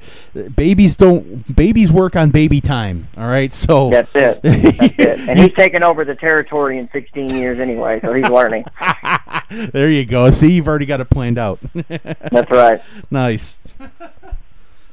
babies 0.54 0.96
don't 0.96 1.54
babies 1.54 1.92
work 1.92 2.16
on 2.16 2.30
baby 2.30 2.60
time. 2.60 3.08
All 3.16 3.26
right, 3.26 3.52
so 3.52 3.90
That's 3.90 4.14
it. 4.14 4.42
That's 4.42 4.98
it. 4.98 5.18
And 5.28 5.38
he's 5.38 5.52
taken 5.54 5.82
over 5.82 6.04
the 6.04 6.14
territory 6.14 6.78
in 6.78 6.88
16 6.90 7.34
years 7.34 7.58
anyway, 7.60 8.00
so 8.00 8.14
he's 8.14 8.28
learning. 8.28 8.64
there 9.50 9.90
you 9.90 10.06
go. 10.06 10.30
See, 10.30 10.52
you've 10.52 10.68
already 10.68 10.86
got 10.86 11.00
it 11.00 11.10
planned 11.10 11.38
out. 11.38 11.58
That's 11.88 12.50
right. 12.50 12.80
nice. 13.10 13.58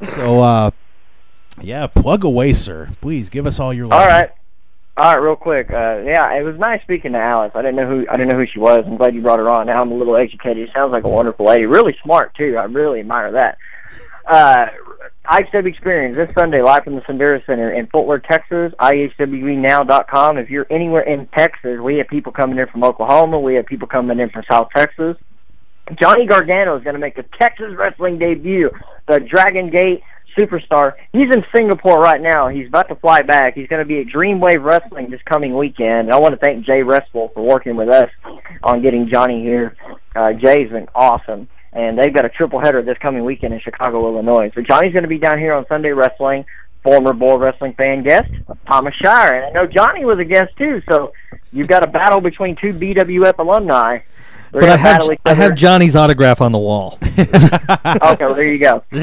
So, 0.02 0.42
uh, 0.42 0.72
yeah, 1.62 1.88
plug 1.88 2.24
away, 2.24 2.54
sir. 2.54 2.90
Please 3.02 3.30
give 3.30 3.48
us 3.48 3.60
all 3.60 3.74
your. 3.74 3.94
All 3.94 4.06
right. 4.06 4.30
All 4.98 5.14
right, 5.14 5.22
real 5.22 5.36
quick. 5.36 5.70
Uh, 5.72 5.98
yeah, 6.06 6.34
it 6.38 6.44
was 6.44 6.58
nice 6.58 6.82
speaking 6.84 7.12
to 7.12 7.18
Alice. 7.18 7.52
I 7.54 7.62
didn't 7.62 7.76
know 7.76 7.88
who 7.88 8.06
I 8.10 8.14
didn't 8.16 8.30
know 8.30 8.40
who 8.40 8.46
she 8.46 8.60
was. 8.60 8.80
I'm 8.86 8.96
glad 8.96 9.14
you 9.14 9.22
brought 9.22 9.40
her 9.40 9.50
on. 9.50 9.68
Now 9.68 9.82
I'm 9.82 9.92
a 9.92 9.96
little 9.96 10.16
educated. 10.16 10.68
She 10.68 10.74
sounds 10.74 10.94
like 10.94 11.04
a 11.04 11.10
wonderful 11.10 11.46
lady. 11.48 11.66
Really 11.66 11.96
smart 12.02 12.34
too. 12.36 12.56
I 12.58 12.64
really 12.64 13.02
admire 13.02 13.34
that. 13.34 13.58
Uh, 14.26 14.68
IHW 15.30 15.68
Experience 15.68 16.16
this 16.16 16.32
Sunday 16.34 16.62
live 16.62 16.84
from 16.84 16.96
the 16.96 17.02
Cendera 17.02 17.46
Center 17.46 17.72
in 17.72 17.88
Fort 17.88 18.08
Worth, 18.08 18.24
Texas. 18.24 18.74
IHWNow.com. 18.80 20.38
If 20.38 20.50
you're 20.50 20.68
anywhere 20.70 21.04
in 21.04 21.28
Texas, 21.28 21.80
we 21.82 21.98
have 21.98 22.08
people 22.08 22.32
coming 22.32 22.58
in 22.58 22.68
from 22.68 22.84
Oklahoma. 22.84 23.40
We 23.40 23.56
have 23.56 23.66
people 23.66 23.88
coming 23.88 24.20
in 24.20 24.30
from 24.30 24.44
South 24.50 24.70
Texas. 24.76 25.18
Johnny 26.00 26.26
Gargano 26.26 26.78
is 26.78 26.84
going 26.84 26.96
to 26.96 27.00
make 27.00 27.18
a 27.18 27.24
Texas 27.38 27.74
wrestling 27.78 28.18
debut. 28.18 28.72
The 29.08 29.20
Dragon 29.20 29.70
Gate 29.70 30.02
superstar. 30.38 30.94
He's 31.14 31.32
in 31.32 31.44
Singapore 31.52 32.00
right 32.00 32.22
now. 32.22 32.48
He's 32.48 32.68
about 32.68 32.90
to 32.90 32.96
fly 32.96 33.22
back. 33.22 33.56
He's 33.56 33.68
going 33.68 33.80
to 33.82 33.86
be 33.86 34.00
at 34.00 34.08
Dreamwave 34.08 34.64
Wrestling 34.64 35.10
this 35.10 35.22
coming 35.24 35.58
weekend. 35.58 36.12
I 36.12 36.18
want 36.18 36.34
to 36.34 36.40
thank 36.40 36.66
Jay 36.66 36.84
Restful 36.84 37.32
for 37.34 37.46
working 37.46 37.76
with 37.76 37.90
us 37.90 38.10
on 38.64 38.82
getting 38.82 39.10
Johnny 39.12 39.42
here. 39.42 39.76
Uh, 40.16 40.34
Jay's 40.34 40.70
been 40.70 40.88
awesome. 40.96 41.48
And 41.74 41.98
they've 41.98 42.14
got 42.14 42.24
a 42.24 42.30
triple 42.30 42.62
header 42.62 42.82
this 42.82 42.98
coming 43.00 43.26
weekend 43.26 43.54
in 43.54 43.60
Chicago, 43.60 44.08
Illinois. 44.08 44.52
So 44.56 44.62
Johnny's 44.62 44.94
going 44.94 45.04
to 45.04 45.10
be 45.10 45.18
down 45.18 45.40
here 45.40 45.54
on 45.54 45.66
Sunday 45.68 45.92
Wrestling. 45.92 46.46
Former 46.86 47.14
Board 47.14 47.42
Wrestling 47.42 47.74
fan 47.74 48.04
guest, 48.04 48.30
Thomas 48.68 48.94
Shire. 49.04 49.42
And 49.42 49.46
I 49.46 49.50
know 49.50 49.66
Johnny 49.68 50.06
was 50.06 50.20
a 50.20 50.24
guest 50.24 50.56
too. 50.56 50.84
So 50.88 51.14
you've 51.52 51.68
got 51.68 51.84
a 51.84 51.88
battle 51.88 52.22
between 52.22 52.56
two 52.56 52.74
BWF 52.74 53.40
alumni. 53.40 54.00
They're 54.56 54.62
But 54.62 54.70
I 54.70 54.78
have 54.78 55.10
I 55.26 55.34
have. 55.34 55.56
Johnny's 55.56 55.98
autograph 55.98 56.40
on 56.40 56.54
the 56.54 56.58
wall. 56.58 56.98
okay, 57.04 57.28
well, 58.22 58.36
there 58.36 58.46
you 58.46 58.58
go. 58.58 58.84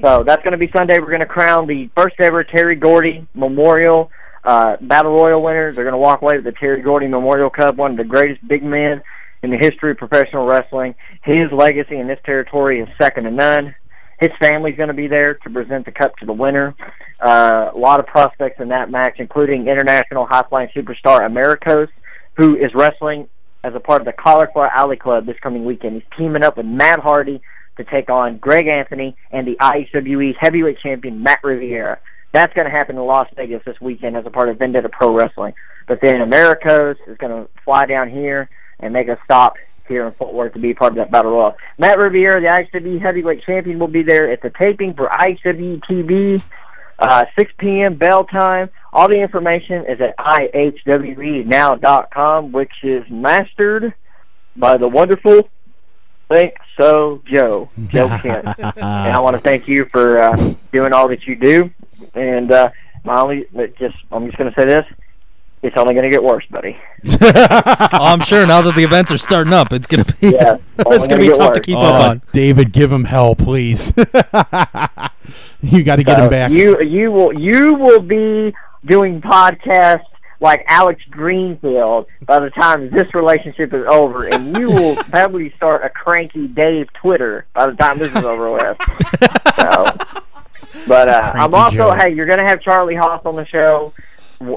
So 0.00 0.24
that's 0.24 0.42
going 0.42 0.52
to 0.52 0.58
be 0.58 0.68
Sunday. 0.72 0.98
We're 0.98 1.06
going 1.06 1.20
to 1.20 1.26
crown 1.26 1.68
the 1.68 1.88
first 1.96 2.16
ever 2.18 2.42
Terry 2.42 2.74
Gordy 2.74 3.26
Memorial 3.34 4.10
uh, 4.42 4.76
Battle 4.80 5.12
Royal 5.12 5.42
winner. 5.42 5.72
They're 5.72 5.84
going 5.84 5.92
to 5.92 5.98
walk 5.98 6.22
away 6.22 6.36
with 6.36 6.44
the 6.44 6.52
Terry 6.52 6.82
Gordy 6.82 7.06
Memorial 7.06 7.50
Cup, 7.50 7.76
one 7.76 7.92
of 7.92 7.96
the 7.96 8.04
greatest 8.04 8.46
big 8.48 8.64
men 8.64 9.00
in 9.42 9.50
the 9.50 9.56
history 9.58 9.92
of 9.92 9.96
professional 9.96 10.46
wrestling. 10.46 10.96
His 11.22 11.52
legacy 11.52 11.98
in 11.98 12.08
this 12.08 12.18
territory 12.24 12.80
is 12.80 12.88
second 13.00 13.24
to 13.24 13.30
none. 13.30 13.76
His 14.20 14.30
family's 14.40 14.76
going 14.76 14.88
to 14.88 14.94
be 14.94 15.06
there 15.06 15.34
to 15.34 15.50
present 15.50 15.84
the 15.84 15.92
cup 15.92 16.16
to 16.16 16.26
the 16.26 16.32
winner. 16.32 16.74
Uh, 17.20 17.70
a 17.72 17.78
lot 17.78 18.00
of 18.00 18.06
prospects 18.06 18.60
in 18.60 18.68
that 18.68 18.90
match, 18.90 19.16
including 19.18 19.68
international 19.68 20.26
high 20.26 20.44
flying 20.48 20.68
superstar 20.74 21.24
Americos, 21.24 21.88
who 22.36 22.56
is 22.56 22.74
wrestling 22.74 23.28
as 23.66 23.74
a 23.74 23.80
part 23.80 24.00
of 24.00 24.06
the 24.06 24.12
Cauliflower 24.12 24.70
Alley 24.70 24.96
Club 24.96 25.26
this 25.26 25.36
coming 25.42 25.64
weekend. 25.64 25.94
He's 25.94 26.16
teaming 26.16 26.44
up 26.44 26.56
with 26.56 26.66
Matt 26.66 27.00
Hardy 27.00 27.42
to 27.76 27.84
take 27.84 28.08
on 28.08 28.38
Greg 28.38 28.68
Anthony 28.68 29.16
and 29.32 29.46
the 29.46 29.56
IWE 29.60 30.34
heavyweight 30.40 30.78
champion 30.80 31.22
Matt 31.22 31.40
Riviera. 31.42 31.98
That's 32.32 32.54
going 32.54 32.66
to 32.66 32.70
happen 32.70 32.96
in 32.96 33.02
Las 33.02 33.28
Vegas 33.34 33.62
this 33.66 33.80
weekend 33.80 34.16
as 34.16 34.24
a 34.24 34.30
part 34.30 34.48
of 34.48 34.58
Vendetta 34.58 34.88
Pro 34.88 35.12
Wrestling. 35.12 35.54
But 35.88 35.98
then 36.00 36.20
Americos 36.20 36.96
is 37.08 37.18
going 37.18 37.32
to 37.32 37.50
fly 37.64 37.86
down 37.86 38.08
here 38.08 38.48
and 38.78 38.92
make 38.92 39.08
a 39.08 39.18
stop 39.24 39.54
here 39.88 40.06
in 40.06 40.12
Fort 40.14 40.32
Worth 40.32 40.52
to 40.54 40.60
be 40.60 40.72
part 40.72 40.92
of 40.92 40.96
that 40.98 41.10
battle 41.10 41.32
royal. 41.32 41.54
Matt 41.76 41.98
Riviera, 41.98 42.40
the 42.40 42.48
IWE 42.48 43.00
heavyweight 43.00 43.42
champion, 43.44 43.78
will 43.80 43.88
be 43.88 44.02
there 44.02 44.30
at 44.30 44.42
the 44.42 44.52
taping 44.62 44.94
for 44.94 45.08
IWE 45.08 45.80
TV, 45.90 46.42
uh, 46.98 47.24
6 47.38 47.52
p.m. 47.58 47.94
bell 47.96 48.24
time. 48.24 48.70
All 48.92 49.08
the 49.08 49.20
information 49.20 49.84
is 49.86 50.00
at 50.00 50.16
ihwenow.com, 51.36 52.52
which 52.52 52.72
is 52.82 53.04
mastered 53.10 53.94
by 54.56 54.76
the 54.76 54.88
wonderful 54.88 55.48
Think 56.28 56.54
So 56.78 57.22
Joe, 57.30 57.70
Joe 57.88 58.08
Kent. 58.20 58.46
and 58.58 58.82
I 58.82 59.20
want 59.20 59.36
to 59.36 59.40
thank 59.42 59.68
you 59.68 59.86
for 59.92 60.20
uh, 60.22 60.54
doing 60.72 60.92
all 60.92 61.08
that 61.08 61.24
you 61.26 61.36
do. 61.36 61.70
And 62.14 62.50
uh, 62.50 62.70
my 63.04 63.20
only, 63.20 63.46
but 63.52 63.76
just 63.76 63.96
I'm 64.10 64.26
just 64.26 64.36
going 64.36 64.52
to 64.52 64.60
say 64.60 64.66
this: 64.66 64.84
it's 65.62 65.76
only 65.76 65.94
going 65.94 66.04
to 66.04 66.10
get 66.10 66.22
worse, 66.22 66.44
buddy. 66.50 66.76
oh, 67.20 67.88
I'm 67.92 68.20
sure 68.20 68.46
now 68.46 68.62
that 68.62 68.74
the 68.76 68.84
events 68.84 69.10
are 69.10 69.18
starting 69.18 69.52
up, 69.52 69.72
it's 69.72 69.86
gonna 69.86 70.04
be 70.04 70.28
Yeah. 70.28 70.58
it's 70.78 71.08
gonna 71.08 71.20
be 71.20 71.32
tough 71.32 71.54
to 71.54 71.60
keep 71.60 71.76
up 71.76 71.82
Oh, 72.04 72.08
on. 72.10 72.22
David, 72.32 72.72
give 72.72 72.90
him 72.92 73.04
hell, 73.04 73.34
please. 73.34 73.92
you 75.62 75.82
got 75.82 75.96
to 75.96 76.04
get 76.04 76.18
him 76.20 76.28
back. 76.30 76.50
You 76.50 76.80
you 76.82 77.10
will 77.10 77.38
you 77.38 77.74
will 77.74 78.00
be 78.00 78.54
doing 78.84 79.20
podcasts 79.20 80.04
like 80.40 80.64
Alex 80.68 81.02
Greenfield 81.10 82.06
by 82.26 82.40
the 82.40 82.50
time 82.50 82.90
this 82.90 83.14
relationship 83.14 83.72
is 83.72 83.84
over, 83.88 84.24
and 84.26 84.56
you 84.56 84.70
will 84.70 84.96
probably 84.96 85.50
start 85.56 85.82
a 85.84 85.88
cranky 85.88 86.46
Dave 86.46 86.92
Twitter 86.92 87.46
by 87.54 87.66
the 87.66 87.76
time 87.76 87.98
this 87.98 88.10
is 88.14 88.24
over 88.24 88.52
with. 88.52 88.76
So, 89.58 89.86
but 90.86 91.08
uh, 91.08 91.32
I'm 91.34 91.54
also 91.54 91.76
Joe. 91.76 91.92
hey, 91.94 92.12
you're 92.14 92.26
gonna 92.26 92.46
have 92.46 92.60
Charlie 92.60 92.96
Haas 92.96 93.22
on 93.24 93.36
the 93.36 93.46
show. 93.46 93.92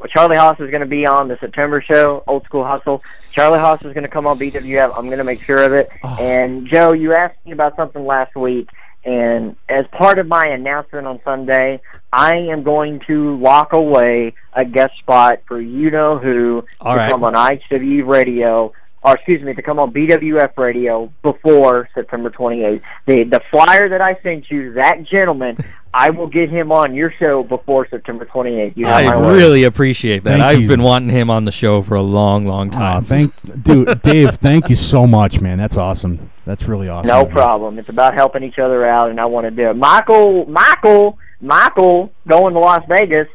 Charlie 0.10 0.38
Haas 0.38 0.60
is 0.60 0.70
going 0.70 0.82
to 0.82 0.86
be 0.88 1.06
on 1.06 1.28
the 1.28 1.38
September 1.40 1.82
show, 1.82 2.24
Old 2.28 2.44
School 2.46 2.66
Hustle. 2.66 3.04
Charlie 3.32 3.60
Haas 3.60 3.84
is 3.84 3.94
going 3.94 4.04
to 4.04 4.10
come 4.10 4.28
on 4.28 4.38
BWF. 4.38 4.92
I'm 4.98 5.06
going 5.06 5.20
to 5.20 5.24
make 5.24 5.42
sure 5.42 5.64
of 5.64 5.74
it. 5.74 5.90
Oh. 6.04 6.18
And 6.20 6.68
Joe, 6.68 6.94
you 6.94 7.14
asked 7.14 7.38
me 7.46 7.52
about 7.52 7.76
something 7.76 8.06
last 8.06 8.36
week, 8.36 8.70
and 9.06 9.56
as 9.70 9.86
part 9.92 10.20
of 10.20 10.28
my 10.28 10.46
announcement 10.48 11.08
on 11.08 11.20
Sunday, 11.24 11.80
I 12.12 12.36
am 12.36 12.64
going 12.64 13.00
to 13.08 13.38
lock 13.38 13.72
away 13.74 14.34
a 14.54 14.66
guest 14.66 14.98
spot 15.00 15.42
for 15.48 15.62
you 15.62 15.90
know 15.90 16.18
who 16.18 16.66
All 16.82 16.94
to 16.94 16.98
right. 16.98 17.12
come 17.12 17.24
on 17.24 17.34
IHW 17.34 18.06
Radio, 18.06 18.74
or 19.02 19.16
excuse 19.16 19.42
me, 19.42 19.54
to 19.54 19.62
come 19.62 19.80
on 19.80 19.94
BWF 19.94 20.58
Radio 20.58 21.12
before 21.22 21.88
September 21.96 22.30
28th. 22.30 22.82
The 23.06 23.24
the 23.24 23.42
flyer 23.50 23.88
that 23.88 24.02
I 24.02 24.20
sent 24.22 24.52
you, 24.52 24.74
that 24.74 25.04
gentleman, 25.06 25.58
I 25.94 26.12
will 26.12 26.28
get 26.28 26.50
him 26.50 26.72
on 26.72 26.94
your 26.94 27.12
show 27.18 27.42
before 27.44 27.88
September 27.90 28.26
28th. 28.26 28.78
You 28.78 28.86
have 28.86 28.96
I 28.96 29.04
my 29.06 29.18
word. 29.18 29.36
really 29.36 29.64
appreciate 29.64 30.24
that. 30.24 30.32
Thank 30.34 30.44
I've 30.44 30.62
you. 30.62 30.68
been 30.68 30.84
wanting 30.84 31.10
him 31.10 31.30
on 31.30 31.46
the 31.46 31.52
show 31.52 31.82
for 31.82 31.96
a 31.96 32.02
long, 32.02 32.44
long 32.44 32.70
Aw, 32.70 32.72
time. 32.80 33.04
thank, 33.04 33.64
dude, 33.64 34.02
Dave. 34.04 34.36
Thank 34.36 34.70
you 34.70 34.76
so 34.76 35.08
much, 35.08 35.42
man. 35.42 35.58
That's 35.58 35.78
awesome. 35.78 36.30
That's 36.46 36.68
really 36.68 36.90
awesome. 36.90 37.08
No 37.08 37.26
problem. 37.26 37.80
It's 37.80 37.90
about 37.90 38.14
helping 38.14 38.44
each 38.44 38.60
other 38.60 38.86
out, 38.86 39.10
and 39.10 39.20
I 39.20 39.26
want 39.26 39.46
to 39.46 39.52
do 39.52 39.70
it. 39.70 39.76
Michael, 39.76 40.46
Michael, 40.46 41.18
Michael, 41.42 42.12
going 42.28 42.54
to 42.54 42.60
Las 42.60 42.84
Vegas. 42.90 43.28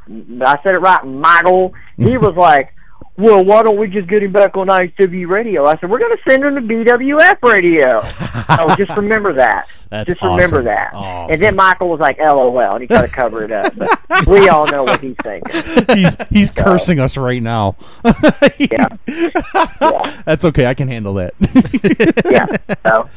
I 0.44 0.58
said 0.62 0.74
it 0.74 0.78
right, 0.78 1.04
Michael. 1.04 1.72
He 1.96 2.16
was 2.18 2.34
like, 2.36 2.73
"Well, 3.16 3.44
why 3.44 3.62
don't 3.62 3.78
we 3.78 3.86
just 3.88 4.08
get 4.08 4.22
him 4.22 4.32
back 4.32 4.56
on 4.56 4.66
IHW 4.68 5.28
Radio?" 5.28 5.64
I 5.66 5.78
said, 5.78 5.90
"We're 5.90 5.98
going 5.98 6.16
to 6.16 6.30
send 6.30 6.44
him 6.44 6.54
to 6.54 6.60
BWF 6.60 7.42
Radio." 7.42 8.00
oh, 8.02 8.74
just 8.76 8.90
remember 8.96 9.32
that. 9.34 9.66
That's 9.90 10.10
just 10.10 10.22
remember 10.22 10.64
that. 10.64 10.90
Aw. 10.92 11.28
And 11.28 11.40
then 11.40 11.54
Michael 11.54 11.88
was 11.88 12.00
like, 12.00 12.18
"LOL," 12.18 12.58
and 12.58 12.82
he 12.82 12.88
tried 12.88 13.06
to 13.06 13.12
cover 13.12 13.44
it 13.44 13.52
up. 13.52 13.72
But 13.76 14.26
we 14.26 14.48
all 14.48 14.66
know 14.66 14.82
what 14.82 15.00
he's 15.00 15.14
thinking. 15.22 15.62
he's 15.96 16.16
he's 16.30 16.50
cursing 16.50 16.98
us 16.98 17.16
right 17.16 17.42
now. 17.42 17.76
Yeah. 18.58 18.88
Yeah. 19.80 20.22
That's 20.24 20.44
okay. 20.46 20.66
I 20.66 20.74
can 20.74 20.88
handle 20.88 21.14
that. 21.14 21.34
yeah. 22.30 22.46
So, 22.86 23.08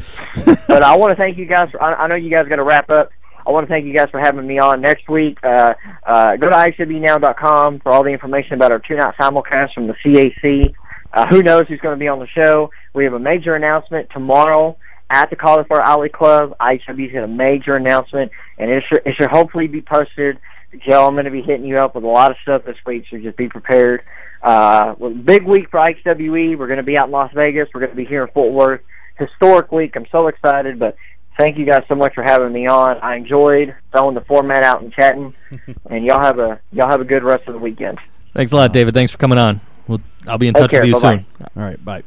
but 0.68 0.84
I 0.84 0.96
want 0.96 1.12
to 1.12 1.16
thank 1.16 1.38
you 1.38 1.46
guys. 1.46 1.72
For, 1.72 1.82
I, 1.82 1.94
I 1.94 2.08
know 2.08 2.16
you 2.16 2.30
guys 2.30 2.48
got 2.48 2.58
to 2.58 2.64
wrap 2.64 2.90
up. 2.90 3.10
I 3.48 3.52
want 3.52 3.66
to 3.66 3.74
thank 3.74 3.86
you 3.86 3.96
guys 3.96 4.10
for 4.12 4.20
having 4.20 4.46
me 4.46 4.60
on 4.60 4.82
next 4.82 5.08
week. 5.08 5.38
Uh, 5.42 5.74
uh, 6.06 6.36
go 6.36 6.50
to 6.50 6.56
IHWNow.com 6.56 7.80
for 7.80 7.94
all 7.94 8.04
the 8.04 8.10
information 8.10 8.56
about 8.56 8.74
our 8.74 8.80
two-night 8.80 9.16
simulcast 9.18 9.74
from 9.74 9.88
the 9.88 9.94
CAC. 10.06 10.74
Uh, 11.14 11.26
who 11.30 11.42
knows 11.42 11.62
who's 11.70 11.80
going 11.80 11.96
to 11.96 12.00
be 12.00 12.10
on 12.10 12.20
the 12.20 12.28
show? 12.28 12.70
We 12.94 13.06
have 13.06 13.14
a 13.14 13.20
major 13.20 13.56
announcement 13.56 14.10
tomorrow 14.12 14.78
at 15.10 15.30
the 15.30 15.38
Cauliflower 15.38 15.82
Alley 15.82 16.10
Club. 16.10 16.58
IHW's 16.60 17.14
got 17.14 17.24
a 17.24 17.28
major 17.28 17.78
announcement, 17.78 18.34
and 18.58 18.70
it 18.70 18.84
should, 18.90 19.02
it 19.06 19.16
should 19.16 19.30
hopefully 19.32 19.68
be 19.68 19.82
posted. 19.82 20.38
Joe, 20.86 21.08
I'm 21.08 21.14
going 21.14 21.24
to 21.24 21.32
be 21.32 21.42
hitting 21.42 21.66
you 21.66 21.78
up 21.78 21.96
with 21.96 22.04
a 22.04 22.08
lot 22.08 22.32
of 22.32 22.38
stuff 22.42 22.66
this 22.66 22.76
week, 22.86 23.06
so 23.10 23.18
just 23.18 23.38
be 23.38 23.48
prepared. 23.48 24.02
Uh, 24.44 24.94
big 25.24 25.44
week 25.44 25.70
for 25.72 25.80
IHWE. 25.80 26.58
We're 26.58 26.68
going 26.68 26.78
to 26.78 26.84
be 26.84 26.98
out 26.98 27.08
in 27.08 27.12
Las 27.12 27.32
Vegas. 27.34 27.70
We're 27.74 27.80
going 27.80 27.92
to 27.92 27.96
be 27.96 28.06
here 28.06 28.24
in 28.24 28.32
Fort 28.34 28.52
Worth. 28.52 28.82
Historic 29.18 29.72
week. 29.72 29.96
I'm 29.96 30.06
so 30.12 30.28
excited, 30.28 30.78
but 30.78 30.98
thank 31.40 31.58
you 31.58 31.66
guys 31.66 31.84
so 31.90 31.96
much 31.96 32.14
for 32.14 32.24
having 32.24 32.52
me 32.52 32.68
on. 32.68 32.98
I 33.00 33.16
enjoyed 33.16 33.76
throwing 33.92 34.16
the 34.16 34.22
format 34.22 34.64
out 34.64 34.82
and 34.82 34.92
chatting, 34.94 35.34
and 35.90 36.06
y'all 36.06 36.22
have 36.22 36.40
a 36.40 36.60
y'all 36.72 36.90
have 36.90 37.02
a 37.02 37.06
good 37.06 37.24
rest 37.24 37.48
of 37.48 37.54
the 37.54 37.60
weekend. 37.60 38.00
Thanks 38.34 38.52
a 38.52 38.56
lot, 38.56 38.74
David. 38.74 38.94
Thanks 38.94 39.12
for 39.12 39.18
coming 39.18 39.38
on. 39.38 39.62
We'll, 39.88 40.02
I'll 40.28 40.38
be 40.38 40.48
in 40.48 40.54
Take 40.54 40.62
touch 40.64 40.72
care. 40.72 40.82
with 40.82 40.90
you 40.90 40.94
Bye-bye. 40.94 41.18
soon. 41.18 41.48
All 41.56 41.64
right, 41.64 41.84
bye. 41.84 42.04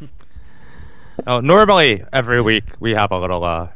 Oh, 1.28 1.38
normally 1.38 2.04
every 2.12 2.42
week 2.42 2.64
we 2.80 2.90
have 2.90 3.12
a 3.12 3.18
little 3.18 3.44
uh, 3.44 3.68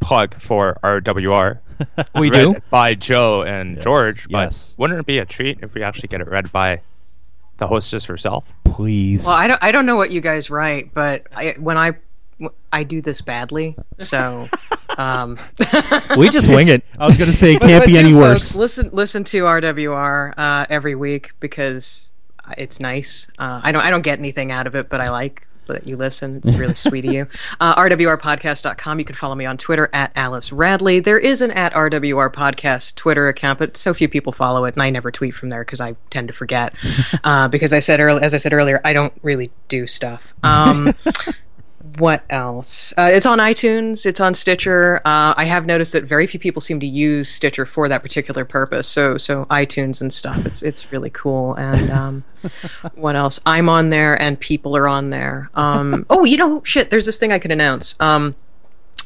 plug 0.00 0.40
for 0.40 0.76
RWR. 0.82 1.60
We 2.16 2.30
read 2.30 2.54
do. 2.54 2.60
by 2.70 2.94
Joe 2.94 3.42
and 3.42 3.80
George. 3.80 4.28
But 4.28 4.46
yes. 4.46 4.74
wouldn't 4.76 4.98
it 4.98 5.06
be 5.06 5.18
a 5.18 5.24
treat 5.24 5.58
if 5.62 5.74
we 5.74 5.82
actually 5.82 6.08
get 6.08 6.20
it 6.20 6.28
read 6.28 6.50
by 6.50 6.80
the 7.58 7.66
hostess 7.66 8.04
herself? 8.06 8.44
Please. 8.64 9.24
Well, 9.24 9.34
I 9.34 9.46
don't 9.48 9.62
I 9.62 9.72
don't 9.72 9.86
know 9.86 9.96
what 9.96 10.10
you 10.10 10.20
guys 10.20 10.50
write, 10.50 10.94
but 10.94 11.26
I, 11.34 11.54
when 11.58 11.76
I 11.78 11.92
I 12.72 12.84
do 12.84 13.00
this 13.00 13.20
badly, 13.20 13.76
so 13.98 14.48
um, 14.98 15.38
We 16.16 16.28
just 16.28 16.48
wing 16.48 16.68
it. 16.68 16.84
I 16.98 17.06
was 17.06 17.16
gonna 17.16 17.32
say 17.32 17.54
it 17.54 17.60
can't 17.60 17.82
but 17.82 17.88
be 17.88 17.98
any 17.98 18.12
folks, 18.12 18.54
worse. 18.54 18.56
Listen, 18.56 18.90
listen 18.92 19.24
to 19.24 19.44
RWR 19.44 20.34
uh, 20.36 20.66
every 20.68 20.94
week 20.94 21.32
because 21.40 22.08
it's 22.58 22.80
nice. 22.80 23.28
Uh, 23.38 23.60
I 23.62 23.72
don't, 23.72 23.84
I 23.84 23.90
don't 23.90 24.02
get 24.02 24.18
anything 24.18 24.52
out 24.52 24.66
of 24.66 24.74
it, 24.74 24.88
but 24.88 25.00
I 25.00 25.10
like 25.10 25.46
that 25.66 25.86
you 25.86 25.96
listen. 25.96 26.36
It's 26.36 26.54
really 26.54 26.74
sweet 26.74 27.04
of 27.04 27.12
you. 27.12 27.26
Uh, 27.60 27.74
RWRpodcast.com. 27.76 28.98
You 28.98 29.04
can 29.04 29.14
follow 29.14 29.34
me 29.34 29.46
on 29.46 29.56
Twitter 29.56 29.88
at 29.92 30.12
Alice 30.16 30.52
Radley. 30.52 30.98
There 30.98 31.18
is 31.18 31.40
an 31.40 31.50
at 31.52 31.72
RWR 31.72 32.32
Podcast 32.32 32.96
Twitter 32.96 33.28
account, 33.28 33.58
but 33.58 33.76
so 33.76 33.94
few 33.94 34.08
people 34.08 34.32
follow 34.32 34.64
it, 34.64 34.74
and 34.74 34.82
I 34.82 34.90
never 34.90 35.10
tweet 35.10 35.34
from 35.34 35.50
there 35.50 35.64
because 35.64 35.80
I 35.80 35.94
tend 36.10 36.28
to 36.28 36.34
forget. 36.34 36.74
uh, 37.24 37.48
because 37.48 37.72
I 37.72 37.78
said 37.78 38.00
earlier, 38.00 38.22
as 38.22 38.34
I 38.34 38.38
said 38.38 38.52
earlier, 38.52 38.80
I 38.84 38.92
don't 38.92 39.12
really 39.22 39.50
do 39.68 39.86
stuff. 39.86 40.34
Um, 40.42 40.94
what 41.98 42.24
else? 42.30 42.92
Uh, 42.96 43.10
it's 43.12 43.26
on 43.26 43.38
iTunes. 43.38 44.06
It's 44.06 44.20
on 44.20 44.34
Stitcher. 44.34 44.96
Uh, 45.04 45.34
I 45.36 45.44
have 45.44 45.66
noticed 45.66 45.92
that 45.92 46.04
very 46.04 46.26
few 46.26 46.40
people 46.40 46.60
seem 46.60 46.80
to 46.80 46.86
use 46.86 47.28
Stitcher 47.28 47.66
for 47.66 47.88
that 47.88 48.02
particular 48.02 48.44
purpose. 48.44 48.86
So, 48.88 49.18
so 49.18 49.44
iTunes 49.46 50.00
and 50.00 50.12
stuff. 50.12 50.44
It's 50.46 50.62
it's 50.62 50.90
really 50.92 51.10
cool. 51.10 51.54
And 51.54 51.90
um, 51.90 52.24
what 52.94 53.16
else? 53.16 53.40
I'm 53.46 53.68
on 53.68 53.90
there, 53.90 54.20
and 54.20 54.38
people 54.38 54.76
are 54.76 54.88
on 54.88 55.10
there. 55.10 55.50
Um, 55.54 56.06
oh, 56.10 56.24
you 56.24 56.36
know, 56.36 56.62
shit. 56.64 56.90
There's 56.90 57.06
this 57.06 57.18
thing 57.18 57.32
I 57.32 57.38
can 57.38 57.50
announce. 57.50 57.96
Um, 58.00 58.34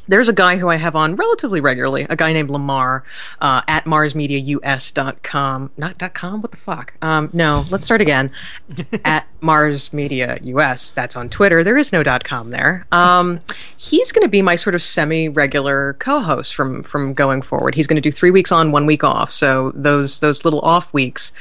there's 0.09 0.27
a 0.27 0.33
guy 0.33 0.57
who 0.57 0.67
I 0.69 0.75
have 0.75 0.95
on 0.95 1.15
relatively 1.15 1.61
regularly, 1.61 2.07
a 2.09 2.15
guy 2.15 2.33
named 2.33 2.49
Lamar 2.49 3.03
uh, 3.39 3.61
at 3.67 3.85
marsmediaus.com. 3.85 5.71
Not 5.77 6.13
.com? 6.13 6.41
What 6.41 6.51
the 6.51 6.57
fuck? 6.57 6.93
Um, 7.01 7.29
no, 7.31 7.63
let's 7.69 7.85
start 7.85 8.01
again. 8.01 8.31
at 9.05 9.27
marsmediaus, 9.39 10.93
That's 10.93 11.15
on 11.15 11.29
Twitter. 11.29 11.63
There 11.63 11.77
is 11.77 11.93
no 11.93 12.03
.com 12.23 12.49
there. 12.49 12.87
Um, 12.91 13.39
he's 13.77 14.11
going 14.11 14.25
to 14.25 14.29
be 14.29 14.41
my 14.41 14.55
sort 14.55 14.75
of 14.75 14.81
semi-regular 14.81 15.93
co-host 15.99 16.55
from 16.55 16.83
from 16.83 17.13
going 17.13 17.43
forward. 17.43 17.75
He's 17.75 17.85
going 17.87 17.95
to 17.95 18.01
do 18.01 18.11
three 18.11 18.31
weeks 18.31 18.51
on, 18.51 18.71
one 18.71 18.87
week 18.87 19.03
off. 19.03 19.31
So 19.31 19.71
those 19.75 20.19
those 20.21 20.43
little 20.43 20.61
off 20.61 20.91
weeks 20.91 21.31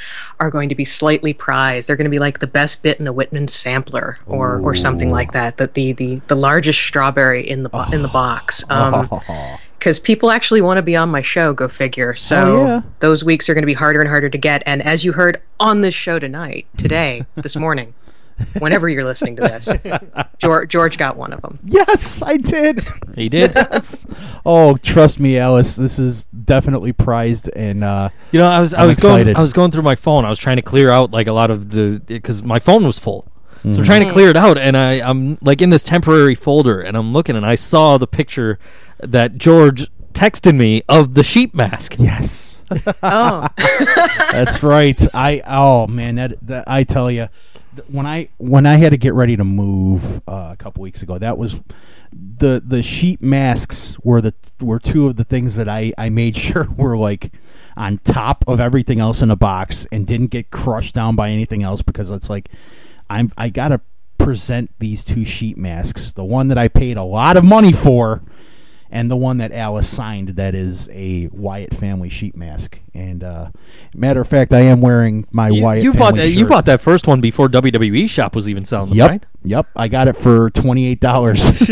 are 0.41 0.51
going 0.51 0.69
to 0.69 0.75
be 0.75 0.85
slightly 0.85 1.33
prized. 1.33 1.89
They're 1.89 1.97
going 1.97 2.05
to 2.05 2.11
be 2.11 2.19
like 2.19 2.39
the 2.41 2.47
best 2.47 2.83
bit 2.83 3.01
in 3.01 3.07
a 3.07 3.13
Whitman 3.13 3.49
sampler 3.49 4.19
or 4.27 4.61
or 4.61 4.75
something 4.75 5.11
like 5.11 5.33
that. 5.33 5.57
That 5.57 5.75
the 5.75 5.93
the 5.93 6.21
the 6.29 6.35
largest 6.37 6.81
strawberry 6.81 7.41
in 7.49 7.63
the 7.63 7.69
bo- 7.69 7.91
in 7.93 8.03
the 8.03 8.09
box. 8.09 8.63
Um, 8.71 9.09
because 9.79 10.01
people 10.01 10.31
actually 10.33 10.61
want 10.61 10.79
to 10.79 10.83
be 10.83 10.97
on 10.97 11.09
my 11.09 11.23
show. 11.23 11.53
Go 11.55 11.69
figure. 11.69 12.15
So 12.17 12.37
Oh, 12.57 12.67
yeah. 12.67 12.83
those 12.99 13.23
weeks 13.25 13.49
are 13.49 13.55
going 13.55 13.63
to 13.63 13.67
be 13.67 13.75
harder 13.75 14.01
and 14.01 14.09
harder 14.09 14.29
to 14.29 14.39
get. 14.39 14.63
And 14.67 14.83
as 14.83 15.05
you 15.05 15.13
heard 15.13 15.41
on 15.61 15.83
this 15.83 15.95
show 15.95 16.19
tonight, 16.19 16.67
today, 16.77 17.25
this 17.35 17.55
morning, 17.55 17.95
whenever 18.59 18.89
you're 18.89 19.05
listening 19.05 19.37
to 19.37 19.43
this, 19.43 19.69
George, 20.39 20.69
George 20.69 20.99
got 20.99 21.17
one 21.17 21.33
of 21.33 21.43
them. 21.43 21.59
Yes, 21.65 22.23
I 22.23 22.37
did. 22.37 22.81
He 23.15 23.29
did. 23.29 23.53
Yes. 23.55 24.07
Oh, 24.47 24.77
trust 24.77 25.21
me, 25.21 25.39
Alice. 25.39 25.77
This 25.77 25.99
is 25.99 26.27
definitely 26.27 26.93
prized, 26.93 27.51
and 27.55 27.83
uh, 27.85 28.11
You 28.33 28.39
know, 28.39 28.49
I 28.49 28.61
was 28.61 28.75
I 28.75 28.83
I'm 28.83 28.89
was 28.89 28.99
going. 28.99 29.35
I 29.37 29.41
was 29.41 29.53
going 29.53 29.71
through 29.71 29.83
my 29.83 29.95
phone. 29.95 30.25
I 30.25 30.31
was 30.31 30.39
trying 30.39 30.57
to 30.57 30.63
clear 30.63 30.91
out 30.91 31.11
like 31.11 31.27
a 31.27 31.33
lot 31.33 31.51
of 31.51 31.71
the 31.71 32.01
because 32.07 32.43
my 32.43 32.59
phone 32.59 32.85
was 32.87 32.99
full. 32.99 33.31
So. 33.65 33.79
I'm 33.79 33.85
trying 33.85 34.07
to 34.07 34.13
clear 34.13 34.31
it 34.31 34.37
out, 34.37 34.57
and 34.57 34.77
I 34.77 35.01
I'm 35.01 35.37
like 35.43 35.61
in 35.61 35.71
this 35.71 35.83
temporary 35.83 36.37
folder, 36.37 36.81
and 36.81 36.97
I'm 36.97 37.13
looking, 37.13 37.35
and 37.35 37.45
I 37.45 37.57
saw 37.57 37.99
the 37.99 38.07
picture 38.07 38.59
that 39.01 39.37
George 39.37 39.91
texted 40.13 40.57
me 40.57 40.83
of 40.89 41.15
the 41.15 41.25
sheep 41.25 41.55
mask. 41.57 41.97
yes, 41.99 42.57
Oh, 43.03 43.47
that's 44.33 44.63
right. 44.63 45.01
I 45.13 45.43
oh 45.47 45.87
man, 45.89 46.15
that, 46.17 46.35
that 46.47 46.65
I 46.69 46.85
tell 46.85 47.11
you, 47.11 47.29
when 47.89 48.07
I 48.07 48.29
when 48.39 48.67
I 48.67 48.77
had 48.77 48.91
to 48.91 48.97
get 48.97 49.15
ready 49.15 49.37
to 49.37 49.45
move 49.45 50.23
uh, 50.29 50.51
a 50.53 50.57
couple 50.57 50.83
weeks 50.83 51.03
ago, 51.03 51.19
that 51.19 51.39
was 51.39 51.61
the 52.13 52.63
the 52.65 52.83
sheet 52.83 53.23
masks 53.23 53.97
were 54.03 54.21
the 54.21 54.35
were 54.61 54.79
two 54.79 55.07
of 55.07 55.17
the 55.17 55.25
things 55.25 55.57
that 55.57 55.69
I 55.69 55.93
I 55.99 56.09
made 56.09 56.37
sure 56.47 56.69
were 56.77 56.97
like 56.97 57.33
on 57.77 57.99
top 57.99 58.45
of 58.49 58.61
everything 58.61 59.01
else 59.01 59.23
in 59.23 59.31
a 59.31 59.37
box 59.37 59.87
and 59.93 60.07
didn't 60.07 60.29
get 60.29 60.51
crushed 60.51 60.95
down 60.95 61.17
by 61.17 61.31
anything 61.31 61.63
else 61.63 61.83
because 61.83 62.11
it's 62.11 62.29
like 62.29 62.49
I'm 63.09 63.33
I 63.37 63.49
gotta 63.49 63.81
present 64.19 64.71
these 64.79 65.05
two 65.05 65.25
sheet 65.25 65.57
masks, 65.57 66.13
the 66.13 66.25
one 66.25 66.49
that 66.49 66.59
I 66.59 66.69
paid 66.69 66.97
a 66.97 67.05
lot 67.05 67.37
of 67.37 67.45
money 67.45 67.73
for, 67.73 68.23
and 68.91 69.11
the 69.11 69.17
one 69.17 69.39
that 69.39 69.53
Alice 69.53 69.89
signed 69.89 70.31
that 70.31 70.55
is 70.55 70.89
a 70.93 71.29
Wyatt 71.33 71.75
family 71.75 72.09
sheet 72.09 72.37
mask. 72.37 72.81
And 72.95 73.23
uh, 73.23 73.51
matter 73.95 74.21
of 74.21 74.29
fact, 74.29 74.53
I 74.53 74.61
am 74.61 74.81
wearing 74.81 75.27
my 75.31 75.49
You, 75.49 75.63
Wyatt 75.63 75.85
you 75.85 75.93
family 75.93 76.05
bought 76.05 76.15
that. 76.17 76.31
You 76.31 76.47
bought 76.47 76.65
that 76.67 76.81
first 76.81 77.07
one 77.07 77.21
before 77.21 77.49
WWE 77.49 78.09
shop 78.09 78.35
was 78.35 78.49
even 78.49 78.65
selling 78.65 78.91
them, 78.91 78.99
Yep, 78.99 79.11
right? 79.11 79.27
Yep. 79.45 79.67
I 79.77 79.89
got 79.89 80.09
it 80.09 80.17
for 80.17 80.51
twenty 80.51 80.87
eight 80.87 81.01
dollars. 81.01 81.43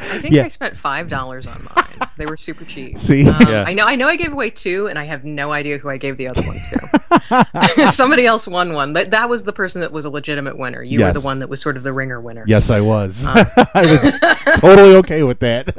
I 0.00 0.20
think 0.20 0.34
Yeah. 0.34 0.44
I 0.44 0.48
spent 0.48 0.76
five 0.76 1.08
dollars 1.08 1.46
on 1.46 1.68
mine. 1.76 2.08
They 2.16 2.26
were 2.26 2.36
super 2.36 2.64
cheap. 2.64 2.98
See? 2.98 3.28
Um, 3.28 3.36
Yeah. 3.48 3.64
I 3.66 3.74
know. 3.74 3.84
I 3.84 3.94
know. 3.94 4.08
I 4.08 4.16
gave 4.16 4.32
away 4.32 4.50
two, 4.50 4.86
and 4.88 4.98
I 4.98 5.04
have 5.04 5.24
no 5.24 5.52
idea 5.52 5.78
who 5.78 5.88
I 5.88 5.98
gave 5.98 6.16
the 6.16 6.26
other 6.28 6.42
one 6.42 6.60
to. 6.60 7.92
Somebody 7.92 8.26
else 8.26 8.46
won 8.48 8.72
one. 8.72 8.94
That 8.94 9.10
that 9.12 9.28
was 9.28 9.44
the 9.44 9.52
person 9.52 9.80
that 9.82 9.92
was 9.92 10.04
a 10.04 10.10
legitimate 10.10 10.58
winner. 10.58 10.82
You 10.82 11.04
were 11.04 11.12
the 11.12 11.20
one 11.20 11.38
that 11.40 11.48
was 11.48 11.60
sort 11.60 11.76
of 11.76 11.82
the 11.84 11.92
ringer 11.92 12.20
winner. 12.20 12.44
yes, 12.48 12.70
I 12.70 12.80
was. 12.80 13.24
Uh. 13.24 13.44
I 13.74 13.86
was 13.86 14.60
totally 14.60 14.96
okay 14.96 15.22
with 15.22 15.38
that. 15.40 15.76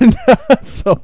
and, 0.00 0.14
uh, 0.28 0.62
so, 0.62 1.00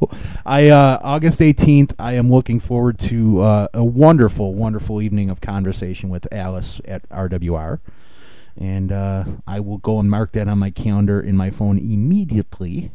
I 0.46 0.68
uh, 0.68 0.98
August 1.02 1.40
eighteenth. 1.42 1.94
I 1.98 2.12
am 2.14 2.30
looking 2.30 2.60
forward 2.60 2.98
to 3.00 3.40
uh, 3.40 3.68
a 3.74 3.84
wonderful, 3.84 4.54
wonderful 4.54 5.00
evening 5.02 5.30
of 5.30 5.40
conversation 5.40 6.08
with 6.10 6.26
Alice 6.32 6.80
at 6.86 7.08
RWR. 7.08 7.80
And 8.56 8.92
uh, 8.92 9.24
I 9.46 9.60
will 9.60 9.78
go 9.78 9.98
and 10.00 10.10
mark 10.10 10.32
that 10.32 10.48
on 10.48 10.58
my 10.58 10.70
calendar 10.70 11.20
in 11.20 11.36
my 11.36 11.50
phone 11.50 11.78
immediately. 11.78 12.90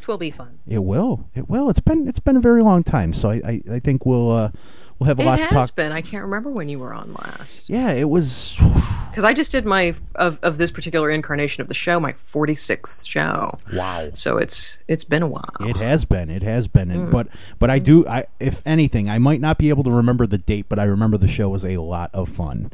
It 0.00 0.08
will 0.08 0.18
be 0.18 0.30
fun. 0.30 0.58
It 0.66 0.84
will. 0.84 1.28
It 1.34 1.48
will. 1.48 1.68
It's 1.68 1.80
been 1.80 2.06
it's 2.06 2.20
been 2.20 2.36
a 2.36 2.40
very 2.40 2.62
long 2.62 2.82
time, 2.84 3.12
so 3.12 3.30
I 3.30 3.34
I, 3.44 3.62
I 3.72 3.78
think 3.80 4.06
we'll 4.06 4.30
uh, 4.30 4.50
we'll 4.98 5.08
have 5.08 5.18
a 5.18 5.22
It 5.22 5.26
lot 5.26 5.38
to 5.40 5.44
talk. 5.46 5.74
been. 5.74 5.90
I 5.90 6.00
can't 6.00 6.22
remember 6.22 6.50
when 6.50 6.68
you 6.68 6.78
were 6.78 6.94
on 6.94 7.12
last. 7.12 7.68
Yeah, 7.68 7.92
it 7.92 8.08
was. 8.08 8.60
Because 9.16 9.30
I 9.30 9.32
just 9.32 9.50
did 9.50 9.64
my 9.64 9.94
of, 10.16 10.38
of 10.42 10.58
this 10.58 10.70
particular 10.70 11.08
incarnation 11.08 11.62
of 11.62 11.68
the 11.68 11.74
show, 11.74 11.98
my 11.98 12.12
forty 12.12 12.54
sixth 12.54 13.06
show. 13.06 13.58
Wow. 13.72 14.10
So 14.12 14.36
it's 14.36 14.78
it's 14.88 15.04
been 15.04 15.22
a 15.22 15.26
while. 15.26 15.56
It 15.60 15.78
has 15.78 16.04
been. 16.04 16.28
It 16.28 16.42
has 16.42 16.68
been. 16.68 16.90
Mm. 16.90 17.10
But 17.10 17.28
but 17.58 17.70
I 17.70 17.78
do. 17.78 18.06
I 18.06 18.26
if 18.40 18.62
anything, 18.66 19.08
I 19.08 19.16
might 19.16 19.40
not 19.40 19.56
be 19.56 19.70
able 19.70 19.84
to 19.84 19.90
remember 19.90 20.26
the 20.26 20.36
date, 20.36 20.66
but 20.68 20.78
I 20.78 20.84
remember 20.84 21.16
the 21.16 21.28
show 21.28 21.48
was 21.48 21.64
a 21.64 21.78
lot 21.78 22.10
of 22.12 22.28
fun. 22.28 22.70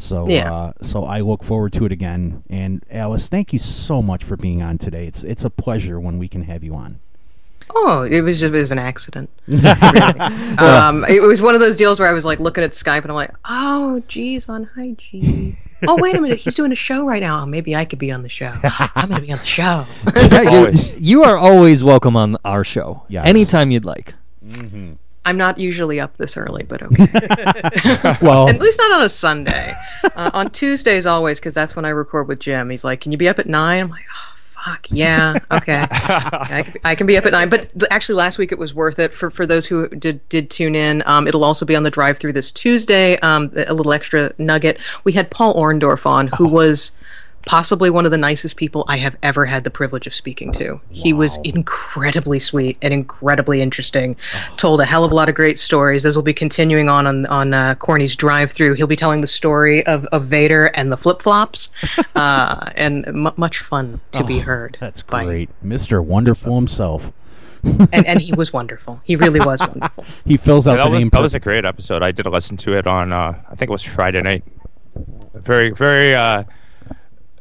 So 0.00 0.28
Yeah. 0.28 0.52
uh, 0.52 0.72
so 0.82 1.04
I 1.04 1.20
look 1.20 1.42
forward 1.44 1.72
to 1.74 1.84
it 1.84 1.92
again. 1.92 2.42
And 2.50 2.84
Alice, 2.90 3.28
thank 3.28 3.52
you 3.52 3.58
so 3.58 4.00
much 4.02 4.24
for 4.24 4.36
being 4.36 4.62
on 4.62 4.78
today. 4.78 5.06
It's 5.06 5.24
it's 5.24 5.44
a 5.44 5.50
pleasure 5.50 6.00
when 6.00 6.18
we 6.18 6.28
can 6.28 6.42
have 6.42 6.64
you 6.64 6.74
on. 6.74 7.00
Oh, 7.72 8.02
it 8.02 8.22
was 8.22 8.42
it 8.42 8.50
was 8.50 8.72
an 8.72 8.78
accident. 8.78 9.30
really. 9.46 9.68
um, 10.58 11.04
it 11.04 11.22
was 11.22 11.40
one 11.40 11.54
of 11.54 11.60
those 11.60 11.76
deals 11.76 12.00
where 12.00 12.08
I 12.08 12.12
was 12.12 12.24
like 12.24 12.40
looking 12.40 12.64
at 12.64 12.72
Skype 12.72 13.02
and 13.02 13.10
I'm 13.12 13.14
like, 13.14 13.32
oh, 13.44 14.02
geez, 14.08 14.48
on 14.48 14.64
hi 14.74 14.94
G. 14.96 15.54
Oh, 15.88 15.96
wait 15.98 16.14
a 16.14 16.20
minute, 16.20 16.38
he's 16.40 16.54
doing 16.54 16.72
a 16.72 16.74
show 16.74 17.06
right 17.06 17.22
now. 17.22 17.46
Maybe 17.46 17.74
I 17.74 17.86
could 17.86 17.98
be 17.98 18.12
on 18.12 18.20
the 18.20 18.28
show. 18.28 18.52
I'm 18.94 19.08
going 19.08 19.18
to 19.22 19.26
be 19.26 19.32
on 19.32 19.38
the 19.38 19.46
show. 19.46 19.86
Yeah, 20.14 20.68
you, 20.68 20.72
you 20.98 21.24
are 21.24 21.38
always 21.38 21.82
welcome 21.82 22.16
on 22.16 22.36
our 22.44 22.64
show. 22.64 23.04
Yes. 23.08 23.26
Anytime 23.26 23.70
you'd 23.70 23.86
like. 23.86 24.12
I'm 25.24 25.36
not 25.36 25.58
usually 25.58 26.00
up 26.00 26.16
this 26.16 26.36
early, 26.36 26.64
but 26.64 26.82
okay. 26.82 27.06
Well, 28.22 28.48
At 28.48 28.60
least 28.60 28.78
not 28.78 28.92
on 28.92 29.02
a 29.02 29.08
Sunday. 29.08 29.74
Uh, 30.16 30.30
on 30.32 30.50
Tuesdays, 30.50 31.04
always, 31.06 31.38
because 31.38 31.54
that's 31.54 31.76
when 31.76 31.84
I 31.84 31.90
record 31.90 32.26
with 32.28 32.40
Jim. 32.40 32.70
He's 32.70 32.84
like, 32.84 33.00
"Can 33.00 33.12
you 33.12 33.18
be 33.18 33.28
up 33.28 33.38
at 33.38 33.46
9? 33.46 33.80
I'm 33.82 33.88
like, 33.90 34.04
"Oh, 34.10 34.32
fuck, 34.36 34.86
yeah, 34.90 35.34
okay, 35.52 35.86
I, 35.90 36.62
can, 36.64 36.74
I 36.84 36.94
can 36.94 37.06
be 37.06 37.16
up 37.18 37.26
at 37.26 37.32
nine." 37.32 37.48
But 37.50 37.70
th- 37.70 37.84
actually, 37.90 38.16
last 38.16 38.38
week 38.38 38.50
it 38.50 38.58
was 38.58 38.74
worth 38.74 38.98
it 38.98 39.12
for 39.12 39.30
for 39.30 39.44
those 39.46 39.66
who 39.66 39.88
did 39.88 40.26
did 40.30 40.48
tune 40.50 40.74
in. 40.74 41.02
Um, 41.06 41.26
it'll 41.26 41.44
also 41.44 41.66
be 41.66 41.76
on 41.76 41.82
the 41.82 41.90
drive 41.90 42.18
through 42.18 42.32
this 42.32 42.50
Tuesday. 42.50 43.18
Um, 43.18 43.50
a 43.68 43.74
little 43.74 43.92
extra 43.92 44.32
nugget. 44.38 44.78
We 45.04 45.12
had 45.12 45.30
Paul 45.30 45.54
Orndorff 45.54 46.06
on, 46.06 46.28
who 46.28 46.48
was. 46.48 46.92
Possibly 47.46 47.88
one 47.88 48.04
of 48.04 48.10
the 48.10 48.18
nicest 48.18 48.56
people 48.56 48.84
I 48.86 48.98
have 48.98 49.16
ever 49.22 49.46
had 49.46 49.64
the 49.64 49.70
privilege 49.70 50.06
of 50.06 50.14
speaking 50.14 50.52
to. 50.52 50.80
He 50.90 51.12
was 51.14 51.38
incredibly 51.38 52.38
sweet 52.38 52.76
and 52.82 52.92
incredibly 52.92 53.62
interesting. 53.62 54.16
Told 54.56 54.80
a 54.80 54.84
hell 54.84 55.04
of 55.04 55.10
a 55.12 55.14
lot 55.14 55.28
of 55.30 55.34
great 55.34 55.58
stories. 55.58 56.02
Those 56.02 56.16
will 56.16 56.22
be 56.22 56.34
continuing 56.34 56.88
on 56.88 57.06
on, 57.06 57.24
on 57.26 57.54
uh, 57.54 57.74
Corny's 57.76 58.14
drive 58.14 58.50
through. 58.50 58.74
He'll 58.74 58.86
be 58.86 58.94
telling 58.96 59.22
the 59.22 59.26
story 59.26 59.84
of, 59.86 60.04
of 60.06 60.26
Vader 60.26 60.70
and 60.74 60.92
the 60.92 60.96
flip 60.98 61.22
flops, 61.22 61.70
uh, 62.14 62.70
and 62.76 63.06
m- 63.08 63.32
much 63.36 63.58
fun 63.58 64.00
to 64.12 64.22
be 64.22 64.38
heard. 64.40 64.76
Oh, 64.76 64.84
that's 64.84 65.02
by- 65.02 65.24
great, 65.24 65.50
Mister 65.62 66.02
Wonderful 66.02 66.54
himself. 66.56 67.12
and 67.64 68.06
and 68.06 68.20
he 68.20 68.32
was 68.34 68.52
wonderful. 68.52 69.00
He 69.04 69.16
really 69.16 69.40
was 69.40 69.60
wonderful. 69.68 70.04
He 70.24 70.36
fills 70.36 70.68
out 70.68 70.76
that 70.76 70.84
the 70.84 70.90
was 70.90 71.04
name. 71.04 71.10
that 71.10 71.22
was 71.22 71.34
a 71.34 71.40
great 71.40 71.64
episode. 71.64 72.02
I 72.02 72.12
did 72.12 72.26
listen 72.26 72.56
to 72.58 72.74
it 72.76 72.86
on 72.86 73.12
uh, 73.12 73.42
I 73.50 73.54
think 73.54 73.68
it 73.68 73.72
was 73.72 73.82
Friday 73.82 74.20
night. 74.22 74.44
Very 75.34 75.70
very 75.70 76.14
uh, 76.14 76.44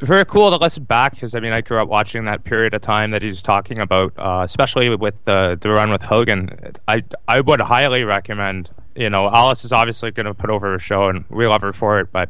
very 0.02 0.26
cool 0.26 0.50
to 0.50 0.58
listen 0.58 0.84
back 0.84 1.14
because 1.14 1.36
I 1.36 1.40
mean 1.40 1.52
I 1.54 1.62
grew 1.62 1.82
up 1.82 1.88
watching 1.88 2.26
that 2.26 2.44
period 2.44 2.74
of 2.74 2.82
time 2.82 3.12
that 3.12 3.22
he's 3.22 3.42
talking 3.42 3.80
about, 3.80 4.14
uh, 4.18 4.42
especially 4.44 4.90
with 4.96 5.24
the 5.26 5.58
the 5.60 5.70
run 5.70 5.92
with 5.92 6.02
Hogan. 6.02 6.74
I 6.88 7.04
I 7.28 7.42
would 7.42 7.62
highly 7.62 8.04
recommend. 8.04 8.70
You 8.96 9.10
know, 9.10 9.30
Alice 9.30 9.64
is 9.64 9.72
obviously 9.72 10.12
going 10.12 10.26
to 10.26 10.34
put 10.34 10.50
over 10.50 10.76
a 10.76 10.80
show, 10.80 11.08
and 11.08 11.24
we 11.30 11.48
love 11.48 11.62
her 11.62 11.72
for 11.72 12.00
it. 12.00 12.12
But 12.12 12.30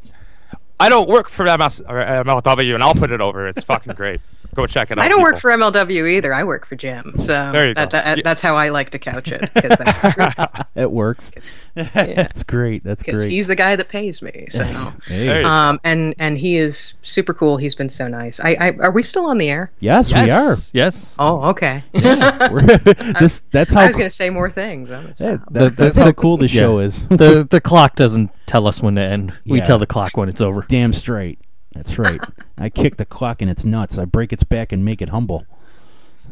I 0.80 0.90
don't 0.90 1.10
work 1.10 1.30
for 1.30 1.46
MS 1.46 1.82
or 1.82 1.96
MLW, 1.96 2.74
and 2.74 2.84
I'll 2.84 2.94
put 2.94 3.12
it 3.12 3.22
over. 3.22 3.48
It's 3.48 3.64
fucking 3.64 3.94
great. 3.94 4.22
Go 4.60 4.68
check 4.68 4.92
it 4.92 5.00
out. 5.00 5.06
I 5.06 5.08
don't 5.08 5.22
work 5.22 5.38
for 5.38 5.52
MLW 5.52 6.10
either. 6.10 6.34
I 6.34 6.44
work 6.44 6.66
for 6.66 6.76
Jim. 6.76 7.14
So 7.18 7.52
There 7.52 7.70
you 7.70 7.74
that, 7.76 7.92
go. 7.92 7.98
that- 7.98 8.24
that's 8.24 8.42
how 8.42 8.56
I 8.56 8.70
like 8.70 8.90
to 8.92 9.00
couch 9.00 9.32
it. 9.32 9.50
Because. 9.54 9.80
It 10.76 10.92
works. 10.92 11.32
That's 11.76 12.44
great. 12.44 12.84
That's 12.86 13.04
great. 13.04 13.30
he's 13.30 13.48
the 13.48 13.56
guy 13.56 13.76
that 13.76 13.90
pays 13.90 14.22
me. 14.22 14.46
So. 14.50 14.64
Hey. 14.64 14.94
There 15.10 15.38
you 15.38 15.44
go. 15.44 15.50
Um, 15.50 15.80
and 15.84 16.16
and 16.20 16.38
he 16.38 16.56
is 16.56 16.94
super 17.02 17.34
cool. 17.34 17.58
He's 17.58 17.76
been 17.76 17.90
so 17.90 18.08
nice. 18.08 18.40
I, 18.40 18.56
I 18.60 18.72
are 18.80 18.92
we 18.92 19.04
still 19.04 19.26
on 19.26 19.40
the 19.40 19.50
air? 19.50 19.72
yes, 19.80 20.14
we 20.14 20.20
are. 20.22 20.28
Yes. 20.28 20.72
Yes. 20.74 21.16
Oh, 21.20 21.50
okay. 21.50 21.84
We're- 21.94 22.78
this 23.20 23.42
that's 23.52 23.74
how 23.74 23.82
I 23.82 23.88
was 23.88 23.96
going 23.96 24.08
to 24.08 24.16
say 24.16 24.30
more 24.30 24.50
things. 24.50 24.90
Yeah, 24.90 25.38
that- 25.52 25.76
that's 25.76 25.98
how 25.98 26.12
cool 26.14 26.38
the 26.38 26.48
show 26.48 26.80
is. 26.80 27.06
the 27.08 27.46
the 27.50 27.60
clock 27.60 27.96
doesn't 27.96 28.32
tell 28.46 28.66
us 28.68 28.82
when 28.82 28.96
to 28.96 29.02
end. 29.02 29.34
We 29.46 29.60
tell 29.62 29.80
the 29.80 29.88
clock 29.88 30.16
when 30.16 30.30
it's 30.30 30.42
over. 30.42 30.62
Damn 30.68 30.94
straight. 30.94 31.40
That's 31.74 31.98
right. 31.98 32.20
I 32.58 32.70
kick 32.70 32.98
the 32.98 33.06
clock 33.06 33.42
in 33.42 33.50
its 33.50 33.64
nuts. 33.64 33.98
I 33.98 34.06
break 34.06 34.34
its 34.34 34.44
back 34.44 34.72
and 34.72 34.84
make 34.84 35.02
it 35.02 35.10
humble. 35.10 35.46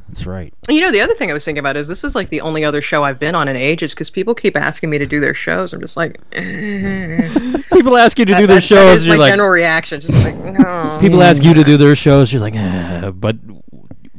That's 0.07 0.26
right. 0.26 0.53
You 0.69 0.80
know, 0.80 0.91
the 0.91 1.01
other 1.01 1.14
thing 1.15 1.30
I 1.30 1.34
was 1.34 1.43
thinking 1.43 1.59
about 1.59 1.76
is 1.76 1.88
this 1.89 2.03
is 2.03 2.15
like 2.15 2.30
the 2.30 2.39
only 2.41 2.64
other 2.64 2.81
show 2.81 3.03
I've 3.03 3.19
been 3.19 3.35
on 3.35 3.47
in 3.49 3.55
ages 3.57 3.93
because 3.93 4.09
people 4.09 4.34
keep 4.35 4.55
asking 4.55 4.89
me 4.89 4.97
to 4.99 5.05
do 5.05 5.19
their 5.19 5.34
shows. 5.34 5.73
I'm 5.73 5.81
just 5.81 5.97
like, 5.97 6.19
eh. 6.31 7.57
People 7.73 7.97
ask 7.97 8.18
you 8.18 8.23
to 8.26 8.31
That- 8.31 8.39
do 8.39 8.47
their 8.47 8.55
that- 8.57 8.61
shows. 8.64 8.85
That 8.85 8.95
is 8.97 9.05
you're 9.07 9.18
my 9.18 9.23
like, 9.23 9.31
general 9.34 9.49
reaction. 9.49 9.99
Just 9.99 10.14
like, 10.15 10.35
no. 10.38 10.97
people 11.01 11.22
ask 11.22 11.43
you 11.43 11.53
to 11.53 11.64
do 11.64 11.76
their 11.77 11.95
shows. 11.95 12.31
You're 12.31 12.41
like, 12.41 12.55
eh, 12.55 13.09
but 13.11 13.35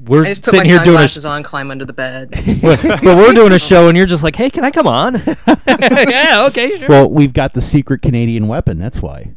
we're 0.09 0.25
I 0.25 0.29
just 0.29 0.43
put 0.43 0.55
my 0.55 0.59
sitting 0.59 0.71
here 0.73 0.79
doing 0.85 0.97
a. 0.97 1.09
sunglasses 1.09 1.25
on, 1.25 1.43
climb 1.43 1.71
under 1.71 1.85
the 1.85 1.93
bed. 1.93 2.31
but 2.63 3.03
we're 3.05 3.33
doing 3.33 3.53
a 3.53 3.59
show, 3.59 3.89
and 3.89 3.97
you're 3.97 4.07
just 4.07 4.23
like, 4.23 4.35
hey, 4.37 4.51
can 4.51 4.65
I 4.65 4.71
come 4.71 4.87
on? 4.87 5.15
yeah, 5.67 6.47
okay, 6.49 6.79
sure. 6.79 6.89
Well, 6.89 7.11
we've 7.11 7.33
got 7.33 7.55
the 7.55 7.61
secret 7.61 8.03
Canadian 8.03 8.49
weapon. 8.49 8.79
That's 8.79 9.01
why 9.03 9.35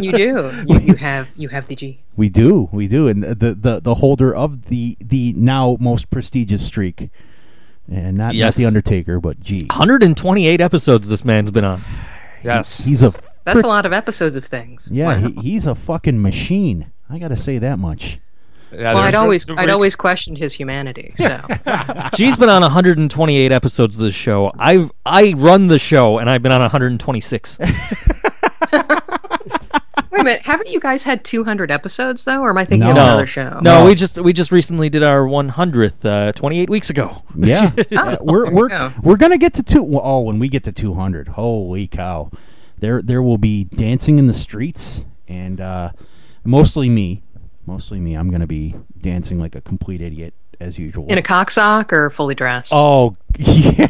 you 0.00 0.12
do. 0.12 0.64
You, 0.68 0.80
you 0.80 0.94
have 0.96 1.28
you 1.36 1.48
have 1.48 1.66
the 1.68 1.74
G. 1.76 2.00
we 2.16 2.28
do. 2.28 2.68
We 2.72 2.88
do, 2.88 3.08
and 3.08 3.22
the 3.24 3.54
the 3.54 3.80
the 3.80 3.94
holder 3.96 4.34
of 4.34 4.66
the 4.66 4.96
the 5.00 5.32
now 5.34 5.76
most 5.80 6.10
prestigious 6.10 6.64
streak, 6.66 7.10
and 7.90 8.16
not 8.16 8.34
Yes. 8.34 8.56
not 8.56 8.60
the 8.60 8.66
Undertaker, 8.66 9.20
but 9.20 9.40
G. 9.40 9.66
128 9.66 10.60
episodes 10.60 11.08
this 11.08 11.24
man's 11.24 11.50
been 11.50 11.64
on. 11.64 11.82
Yes. 12.44 12.78
He's 12.78 13.02
a 13.02 13.10
That's 13.44 13.54
frick- 13.54 13.64
a 13.64 13.68
lot 13.68 13.86
of 13.86 13.92
episodes 13.92 14.36
of 14.36 14.44
things. 14.44 14.88
yeah. 14.92 15.18
Wow. 15.20 15.28
He, 15.28 15.50
he's 15.50 15.66
a 15.66 15.74
fucking 15.74 16.20
machine. 16.20 16.90
I 17.08 17.18
gotta 17.18 17.36
say 17.36 17.58
that 17.58 17.78
much. 17.78 18.18
Yeah, 18.72 18.94
well, 18.94 19.02
I'd 19.02 19.14
always 19.14 19.48
I'd 19.50 19.70
always 19.70 19.94
questioned 19.96 20.38
his 20.38 20.54
humanity. 20.54 21.14
So 21.18 21.40
G's 22.14 22.36
been 22.36 22.48
on 22.48 22.62
128 22.62 23.52
episodes 23.52 23.98
of 23.98 24.04
this 24.06 24.14
show. 24.14 24.50
I've, 24.58 24.90
I 25.06 25.34
run 25.36 25.68
the 25.68 25.78
show, 25.78 26.18
and 26.18 26.28
I've 26.30 26.42
been 26.42 26.52
on 26.52 26.60
126. 26.60 27.58
wait 27.60 27.70
a 30.20 30.24
minute, 30.24 30.42
haven't 30.42 30.70
you 30.70 30.80
guys 30.80 31.02
had 31.02 31.24
200 31.24 31.70
episodes 31.70 32.24
though, 32.24 32.40
or 32.40 32.50
am 32.50 32.58
I 32.58 32.64
thinking 32.64 32.88
of 32.90 32.96
No. 32.96 33.02
another 33.04 33.26
show? 33.26 33.58
No, 33.60 33.84
we 33.84 33.94
just 33.94 34.18
we 34.18 34.32
just 34.32 34.50
recently 34.52 34.88
did 34.88 35.02
our 35.02 35.20
100th 35.20 36.04
uh, 36.04 36.32
28 36.32 36.70
weeks 36.70 36.90
ago. 36.90 37.22
Yeah, 37.36 37.72
Uh, 37.96 38.16
we're 38.20 38.44
there 38.44 38.52
we 38.54 38.60
we're 38.62 38.68
go. 38.68 38.92
we're 39.02 39.16
gonna 39.16 39.38
get 39.38 39.54
to 39.54 39.62
two. 39.62 39.82
Well, 39.82 40.02
oh, 40.04 40.20
when 40.22 40.38
we 40.38 40.48
get 40.48 40.64
to 40.64 40.72
two 40.72 40.94
hundred, 40.94 41.28
holy 41.28 41.86
cow! 41.86 42.30
There 42.78 43.02
there 43.02 43.22
will 43.22 43.38
be 43.38 43.64
dancing 43.64 44.18
in 44.18 44.26
the 44.26 44.34
streets, 44.34 45.04
and 45.28 45.60
uh, 45.60 45.90
mostly 46.44 46.88
me, 46.88 47.22
mostly 47.66 48.00
me. 48.00 48.14
I'm 48.14 48.30
gonna 48.30 48.46
be 48.46 48.74
dancing 49.00 49.38
like 49.38 49.54
a 49.54 49.60
complete 49.60 50.00
idiot 50.00 50.34
as 50.60 50.78
usual. 50.78 51.06
In 51.06 51.18
a 51.18 51.22
cock 51.22 51.50
sock 51.50 51.92
or 51.92 52.10
fully 52.10 52.34
dressed? 52.34 52.72
oh 52.74 53.16
yeah, 53.38 53.88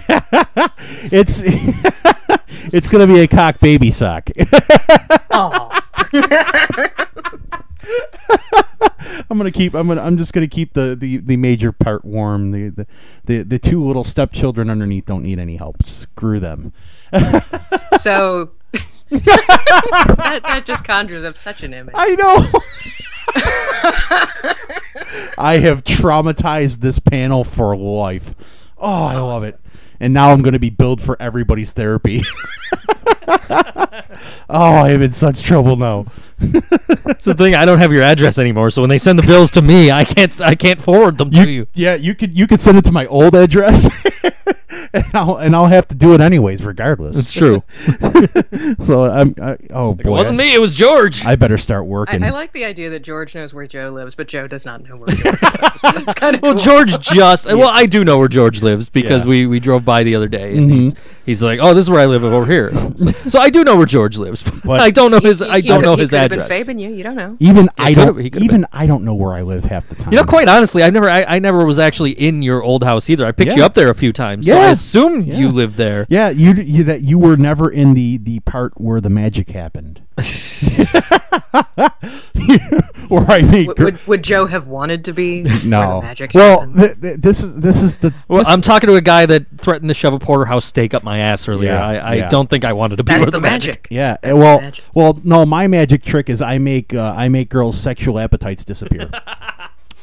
it's 1.10 1.42
it's 2.72 2.88
gonna 2.88 3.06
be 3.06 3.20
a 3.20 3.28
cock 3.28 3.60
baby 3.60 3.90
sock. 3.90 4.30
Oh. 5.30 5.70
I'm 9.30 9.38
gonna 9.38 9.50
keep. 9.50 9.74
I'm 9.74 9.88
gonna. 9.88 10.02
I'm 10.02 10.16
just 10.16 10.32
gonna 10.32 10.46
keep 10.46 10.74
the, 10.74 10.94
the, 10.94 11.18
the 11.18 11.36
major 11.36 11.72
part 11.72 12.04
warm. 12.04 12.50
The, 12.50 12.68
the 12.68 12.86
the 13.24 13.42
the 13.42 13.58
two 13.58 13.84
little 13.84 14.04
stepchildren 14.04 14.70
underneath 14.70 15.06
don't 15.06 15.22
need 15.22 15.38
any 15.38 15.56
help. 15.56 15.82
Screw 15.84 16.38
them. 16.38 16.72
So 17.98 18.50
that, 19.10 20.40
that 20.44 20.62
just 20.64 20.84
conjures 20.84 21.24
up 21.24 21.36
such 21.36 21.62
an 21.62 21.74
image. 21.74 21.94
I 21.96 22.10
know. 22.10 22.60
I 25.38 25.58
have 25.58 25.84
traumatized 25.84 26.80
this 26.80 26.98
panel 26.98 27.44
for 27.44 27.76
life. 27.76 28.34
Oh, 28.78 29.04
I 29.04 29.16
love 29.16 29.44
it. 29.44 29.58
And 30.00 30.12
now 30.12 30.32
I'm 30.32 30.42
going 30.42 30.54
to 30.54 30.58
be 30.58 30.70
billed 30.70 31.00
for 31.00 31.16
everybody's 31.20 31.72
therapy. 31.72 32.24
oh, 33.28 34.02
I 34.48 34.90
am 34.90 35.02
in 35.02 35.12
such 35.12 35.42
trouble 35.42 35.76
now. 35.76 36.06
That's 36.38 37.24
the 37.24 37.34
thing. 37.34 37.54
I 37.54 37.64
don't 37.64 37.78
have 37.78 37.92
your 37.92 38.02
address 38.02 38.38
anymore, 38.38 38.70
so 38.70 38.82
when 38.82 38.90
they 38.90 38.98
send 38.98 39.18
the 39.18 39.22
bills 39.22 39.50
to 39.52 39.62
me, 39.62 39.90
I 39.90 40.04
can't. 40.04 40.40
I 40.40 40.54
can't 40.54 40.80
forward 40.80 41.18
them 41.18 41.30
to 41.30 41.48
you. 41.48 41.66
Yeah, 41.74 41.94
you 41.94 42.14
could 42.14 42.36
you 42.36 42.46
could 42.46 42.60
send 42.60 42.78
it 42.78 42.84
to 42.86 42.92
my 42.92 43.06
old 43.06 43.34
address, 43.34 43.88
and 45.04 45.04
I'll 45.14 45.36
and 45.36 45.56
I'll 45.56 45.66
have 45.66 45.88
to 45.88 45.94
do 45.94 46.14
it 46.14 46.20
anyways, 46.20 46.64
regardless. 46.64 47.16
It's 47.18 47.32
true. 47.32 47.62
so 48.84 49.04
I'm 49.10 49.34
I, 49.40 49.56
oh 49.70 49.94
boy, 49.94 50.02
It 50.04 50.10
wasn't 50.10 50.36
me. 50.38 50.54
It 50.54 50.60
was 50.60 50.72
George. 50.72 51.24
I 51.24 51.36
better 51.36 51.58
start 51.58 51.86
working. 51.86 52.22
I 52.22 52.30
like 52.30 52.52
the 52.52 52.64
idea 52.64 52.90
that 52.90 53.00
George 53.00 53.34
knows 53.34 53.54
where 53.54 53.66
Joe 53.66 53.88
lives, 53.90 54.14
but 54.14 54.28
Joe 54.28 54.46
does 54.46 54.64
not 54.64 54.82
know 54.86 54.96
where 54.98 55.08
George 55.08 55.42
lives. 55.62 55.82
That's 55.82 56.14
kind 56.14 56.36
of 56.36 56.42
Well, 56.42 56.52
cool. 56.54 56.60
George 56.62 56.98
just 57.00 57.46
well, 57.46 57.68
I 57.70 57.86
do 57.86 58.04
know 58.04 58.18
where 58.18 58.28
George 58.28 58.62
lives 58.62 58.88
because 58.88 59.24
Yeah. 59.24 59.30
we, 59.30 59.46
we 59.46 59.60
drove 59.60 59.84
by 59.84 60.02
the 60.04 60.14
other 60.14 60.28
day, 60.28 60.56
and 60.56 60.70
Mhm. 60.70 60.74
he's 60.74 60.94
he's 61.24 61.42
like, 61.42 61.60
"Oh, 61.62 61.72
this 61.74 61.82
is 61.82 61.90
where 61.90 62.00
I 62.00 62.06
live 62.06 62.24
over 62.24 62.46
here." 62.50 62.70
So, 62.96 63.06
so 63.28 63.38
I 63.40 63.50
do 63.50 63.64
know 63.64 63.76
where 63.76 63.86
George 63.86 64.18
lives. 64.18 64.42
But- 64.64 64.80
I 64.80 64.90
don't 64.90 65.10
know 65.10 65.20
his 65.20 65.40
He- 65.40 65.46
I 65.46 65.60
don't 65.60 65.80
could- 65.80 65.86
know 65.86 65.94
he 65.96 66.02
his 66.02 66.12
address. 66.14 66.48
Been 66.48 66.64
fabing 66.66 66.80
you. 66.80 66.90
You 66.90 67.02
don't 67.02 67.16
know. 67.16 67.36
even 67.40 67.68
I 67.78 67.94
could've- 67.94 68.14
don't 68.16 68.22
he 68.22 68.30
could've 68.30 68.44
even 68.44 68.66
I 68.72 68.86
don't 68.86 69.04
know 69.04 69.14
where 69.14 69.32
I 69.32 69.42
live 69.42 69.64
half 69.64 69.88
the 69.88 69.94
time. 69.94 70.12
You 70.12 70.18
know, 70.18 70.24
quite 70.24 70.48
honestly, 70.48 70.82
I've 70.82 70.92
never 70.92 71.08
I, 71.10 71.24
I 71.24 71.38
never 71.38 71.64
was 71.64 71.78
actually 71.78 72.12
in 72.12 72.42
your 72.42 72.62
old 72.62 72.84
house 72.84 73.08
either. 73.10 73.24
I 73.26 73.32
picked 73.32 73.56
you 73.56 73.64
up 73.64 73.74
there 73.74 73.90
a 73.90 73.94
few 73.94 74.12
times, 74.12 74.46
so 74.46 74.52
I 74.82 74.84
Yeah. 74.84 75.00
assume 75.02 75.22
you 75.30 75.48
lived 75.48 75.76
there. 75.76 76.06
Yeah, 76.08 76.30
you, 76.30 76.52
you 76.54 76.84
that 76.84 77.02
you 77.02 77.18
were 77.18 77.36
never 77.36 77.70
in 77.70 77.94
the 77.94 78.16
the 78.18 78.40
part 78.40 78.80
where 78.80 79.00
the 79.00 79.10
magic 79.10 79.50
happened. 79.50 80.02
where 83.08 83.24
I 83.28 83.42
made 83.42 83.66
Would, 83.68 83.78
would, 83.78 84.06
would 84.06 84.24
Joe 84.24 84.46
have 84.46 84.66
wanted 84.66 85.04
to 85.06 85.12
be 85.12 85.42
where 85.44 85.58
the 85.58 85.66
no. 85.68 86.00
magic 86.02 86.32
well, 86.34 86.66
th- 86.74 87.00
th- 87.00 87.16
this 87.18 87.42
is 87.42 87.54
this 87.56 87.82
is 87.82 87.96
the 87.98 88.12
Well, 88.28 88.40
this- 88.40 88.48
I'm 88.48 88.60
talking 88.62 88.88
to 88.88 88.94
a 88.96 89.00
guy 89.00 89.26
that 89.26 89.46
threatened 89.58 89.88
to 89.88 89.94
shove 89.94 90.14
a 90.14 90.18
porterhouse 90.18 90.64
steak 90.64 90.94
up 90.94 91.02
my 91.04 91.18
ass 91.18 91.46
earlier. 91.48 91.70
Yeah, 91.72 91.86
I, 91.86 91.94
I 91.96 92.14
yeah. 92.14 92.28
don't 92.28 92.48
think 92.50 92.64
I 92.64 92.72
wanted 92.72 92.96
to 92.96 93.04
be 93.04 93.12
That's 93.12 93.30
the 93.30 93.40
magic. 93.40 93.88
yeah. 93.90 94.16
That's 94.22 94.34
the 94.34 94.40
well, 94.42 94.60
magic. 94.60 94.84
well, 94.94 95.20
no. 95.24 95.44
My 95.46 95.66
magic 95.66 96.02
trick 96.02 96.28
is 96.30 96.42
I 96.42 96.58
make 96.58 96.94
uh, 96.94 97.14
I 97.16 97.28
make 97.28 97.48
girls' 97.48 97.78
sexual 97.78 98.18
appetites 98.18 98.64
disappear. 98.64 99.10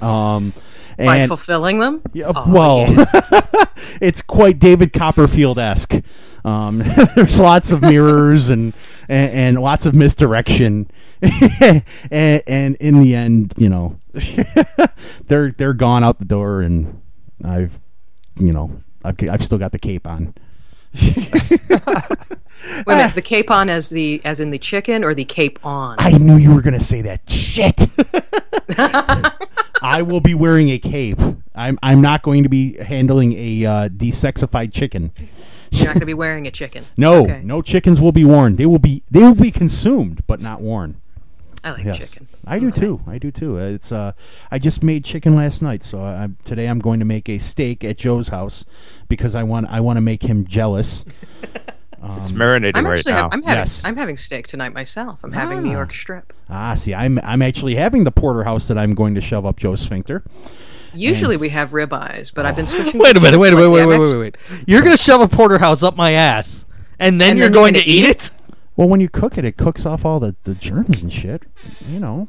Um, 0.01 0.53
By 0.97 1.17
and 1.17 1.27
fulfilling 1.27 1.79
them? 1.79 2.01
Yeah, 2.13 2.31
Oh, 2.35 2.45
well, 2.47 2.85
yeah. 2.91 3.65
it's 4.01 4.21
quite 4.21 4.59
David 4.59 4.93
Copperfield 4.93 5.59
esque. 5.59 6.01
Um, 6.45 6.79
there's 7.15 7.39
lots 7.39 7.71
of 7.71 7.81
mirrors 7.81 8.49
and, 8.49 8.73
and 9.09 9.31
and 9.31 9.59
lots 9.61 9.85
of 9.85 9.93
misdirection, 9.93 10.89
and, 11.21 11.83
and 12.11 12.75
in 12.77 13.01
the 13.01 13.13
end, 13.15 13.53
you 13.57 13.67
know, 13.69 13.99
they're 15.27 15.51
they're 15.51 15.73
gone 15.73 16.03
out 16.03 16.19
the 16.19 16.25
door, 16.25 16.61
and 16.61 17.01
I've, 17.43 17.79
you 18.37 18.53
know, 18.53 18.81
I've, 19.03 19.17
I've 19.29 19.43
still 19.43 19.57
got 19.57 19.73
the 19.73 19.79
cape 19.79 20.07
on. 20.07 20.33
Wait 20.93 21.59
a 21.67 22.83
minute, 22.87 23.15
the 23.15 23.21
cape 23.23 23.51
on 23.51 23.69
as 23.69 23.89
the 23.89 24.21
as 24.23 24.39
in 24.39 24.49
the 24.51 24.57
chicken 24.57 25.03
or 25.03 25.13
the 25.13 25.25
cape 25.25 25.59
on? 25.63 25.97
I 25.99 26.11
knew 26.17 26.37
you 26.37 26.53
were 26.53 26.61
gonna 26.61 26.79
say 26.79 27.01
that. 27.01 27.29
Shit. 27.29 27.85
I 29.81 30.01
will 30.01 30.21
be 30.21 30.33
wearing 30.33 30.69
a 30.69 30.79
cape. 30.79 31.19
I'm 31.55 31.77
I'm 31.83 32.01
not 32.01 32.21
going 32.21 32.43
to 32.43 32.49
be 32.49 32.73
handling 32.77 33.33
a 33.33 33.65
uh, 33.65 33.89
desexified 33.89 34.73
chicken. 34.73 35.11
You're 35.71 35.85
not 35.87 35.93
going 35.95 35.99
to 36.01 36.05
be 36.05 36.13
wearing 36.13 36.47
a 36.47 36.51
chicken. 36.51 36.83
No, 36.97 37.23
Okay. 37.23 37.41
no 37.43 37.61
chickens 37.61 38.01
will 38.01 38.11
be 38.11 38.25
worn. 38.25 38.55
They 38.55 38.65
will 38.65 38.79
be 38.79 39.03
they 39.11 39.21
will 39.21 39.35
be 39.35 39.51
consumed, 39.51 40.23
but 40.27 40.41
not 40.41 40.61
worn. 40.61 40.99
I 41.63 41.71
like 41.71 41.83
Yes, 41.83 42.11
chicken. 42.11 42.27
I 42.47 42.57
do 42.59 42.69
Okay. 42.69 42.79
too. 42.81 43.01
I 43.05 43.17
do 43.17 43.31
too. 43.31 43.59
Uh, 43.59 43.63
It's 43.65 43.91
uh, 43.91 44.13
I 44.49 44.59
just 44.59 44.81
made 44.81 45.03
chicken 45.03 45.35
last 45.35 45.61
night, 45.61 45.83
so 45.83 46.01
I, 46.01 46.29
today 46.45 46.67
I'm 46.67 46.79
going 46.79 46.99
to 46.99 47.05
make 47.05 47.27
a 47.29 47.37
steak 47.37 47.83
at 47.83 47.97
Joe's 47.97 48.29
house 48.29 48.65
because 49.09 49.35
I 49.35 49.43
want 49.43 49.67
I 49.69 49.79
want 49.81 49.97
to 49.97 50.01
make 50.01 50.23
him 50.23 50.45
jealous. 50.47 51.03
It's 52.17 52.31
marinating 52.31 52.71
I'm 52.75 52.85
right 52.85 53.05
now. 53.05 53.13
ha- 53.23 53.29
I'm 53.33 53.43
having 53.43 53.59
Yes. 53.59 53.83
I'm 53.85 53.97
having 53.97 54.15
steak 54.17 54.47
tonight 54.47 54.73
myself. 54.73 55.19
I'm 55.23 55.31
having 55.33 55.63
New 55.63 55.69
Ah. 55.69 55.73
York 55.73 55.93
strip. 55.93 56.31
Ah, 56.49 56.73
see, 56.75 56.93
I'm 56.93 57.19
I'm 57.23 57.41
actually 57.41 57.75
having 57.75 58.03
the 58.05 58.11
porterhouse 58.11 58.67
that 58.69 58.77
I'm 58.77 58.93
going 58.95 59.15
to 59.15 59.21
shove 59.21 59.45
up 59.45 59.57
Joe's 59.57 59.81
sphincter. 59.81 60.23
Usually 60.93 61.37
we 61.37 61.49
have 61.49 61.69
ribeyes, 61.71 62.33
but 62.33 62.45
I've 62.45 62.55
been 62.55 62.67
switching. 62.67 62.99
Wait 62.99 63.15
a 63.15 63.19
minute, 63.19 63.39
wait, 63.39 63.49
strips 63.49 63.61
wait, 63.61 63.67
wait, 63.67 63.81
I've 63.83 63.87
wait, 63.89 63.99
wait, 63.99 64.17
wait, 64.17 64.37
wait. 64.49 64.63
You're 64.65 64.81
gonna 64.81 64.97
shove 64.97 65.21
a 65.21 65.27
porterhouse 65.27 65.83
up 65.83 65.95
my 65.95 66.11
ass, 66.11 66.65
and 66.99 67.19
then 67.21 67.31
And 67.31 67.37
you're 67.39 67.47
then 67.47 67.53
you're 67.53 67.61
going 67.61 67.73
gonna 67.73 67.83
eat 67.85 68.05
eat 68.05 68.09
it? 68.09 68.31
Well, 68.75 68.87
when 68.87 69.01
you 69.01 69.09
cook 69.09 69.37
it, 69.37 69.43
it 69.45 69.57
cooks 69.57 69.85
off 69.85 70.05
all 70.05 70.19
the, 70.21 70.35
the 70.45 70.55
germs 70.55 71.03
and 71.03 71.11
shit. 71.11 71.43
You 71.89 71.99
know. 71.99 72.27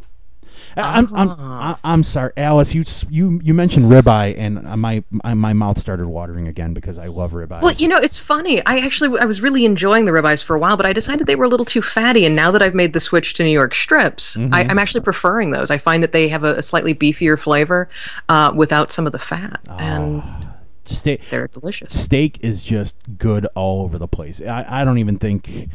I- 0.76 0.98
I'm, 0.98 1.08
I'm. 1.14 1.30
I- 1.30 1.76
I'm 1.84 2.02
sorry, 2.02 2.32
Alice. 2.36 2.74
You 2.74 2.84
you 3.08 3.40
you 3.42 3.54
mentioned 3.54 3.86
ribeye, 3.86 4.34
and 4.38 4.66
uh, 4.66 4.76
my, 4.76 5.02
my 5.10 5.52
mouth 5.52 5.78
started 5.78 6.06
watering 6.06 6.46
again 6.48 6.74
because 6.74 6.98
I 6.98 7.06
love 7.06 7.32
ribeye. 7.32 7.62
Well, 7.62 7.74
you 7.74 7.88
know, 7.88 7.96
it's 7.98 8.18
funny. 8.18 8.64
I 8.66 8.78
actually 8.78 9.18
I 9.18 9.24
was 9.24 9.40
really 9.40 9.64
enjoying 9.64 10.04
the 10.04 10.12
ribeyes 10.12 10.42
for 10.42 10.54
a 10.54 10.58
while, 10.58 10.76
but 10.76 10.86
I 10.86 10.92
decided 10.92 11.26
they 11.26 11.36
were 11.36 11.44
a 11.44 11.48
little 11.48 11.66
too 11.66 11.82
fatty. 11.82 12.24
And 12.26 12.34
now 12.36 12.50
that 12.50 12.62
I've 12.62 12.74
made 12.74 12.92
the 12.92 13.00
switch 13.00 13.34
to 13.34 13.42
New 13.42 13.50
York 13.50 13.74
strips, 13.74 14.36
Mm-hmm. 14.36 14.54
I, 14.54 14.66
I'm 14.68 14.78
actually 14.78 15.00
preferring 15.02 15.50
those. 15.50 15.70
I 15.70 15.78
find 15.78 16.02
that 16.02 16.12
they 16.12 16.28
have 16.28 16.44
a, 16.44 16.56
a 16.56 16.62
slightly 16.62 16.94
beefier 16.94 17.38
flavor 17.38 17.88
uh, 18.28 18.52
without 18.54 18.90
some 18.90 19.06
of 19.06 19.12
the 19.12 19.18
fat, 19.18 19.60
and 19.78 20.22
steak 20.84 21.28
they're 21.30 21.48
delicious. 21.48 21.98
steak 21.98 22.38
is 22.42 22.62
just 22.62 22.96
good 23.18 23.46
all 23.54 23.82
over 23.82 23.98
the 23.98 24.08
place. 24.08 24.40
I, 24.42 24.64
I 24.82 24.84
don't 24.84 24.98
even 24.98 25.18
think. 25.18 25.68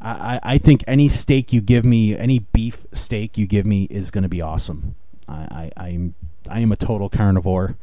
I, 0.00 0.40
I 0.42 0.58
think 0.58 0.84
any 0.86 1.08
steak 1.08 1.52
you 1.52 1.60
give 1.60 1.84
me, 1.84 2.16
any 2.16 2.40
beef 2.40 2.86
steak 2.92 3.36
you 3.36 3.46
give 3.46 3.66
me, 3.66 3.84
is 3.90 4.10
going 4.10 4.22
to 4.22 4.28
be 4.28 4.40
awesome. 4.40 4.94
I, 5.28 5.70
I 5.76 5.88
I'm 5.88 6.14
I 6.48 6.60
am 6.60 6.72
a 6.72 6.76
total 6.76 7.08
carnivore. 7.08 7.76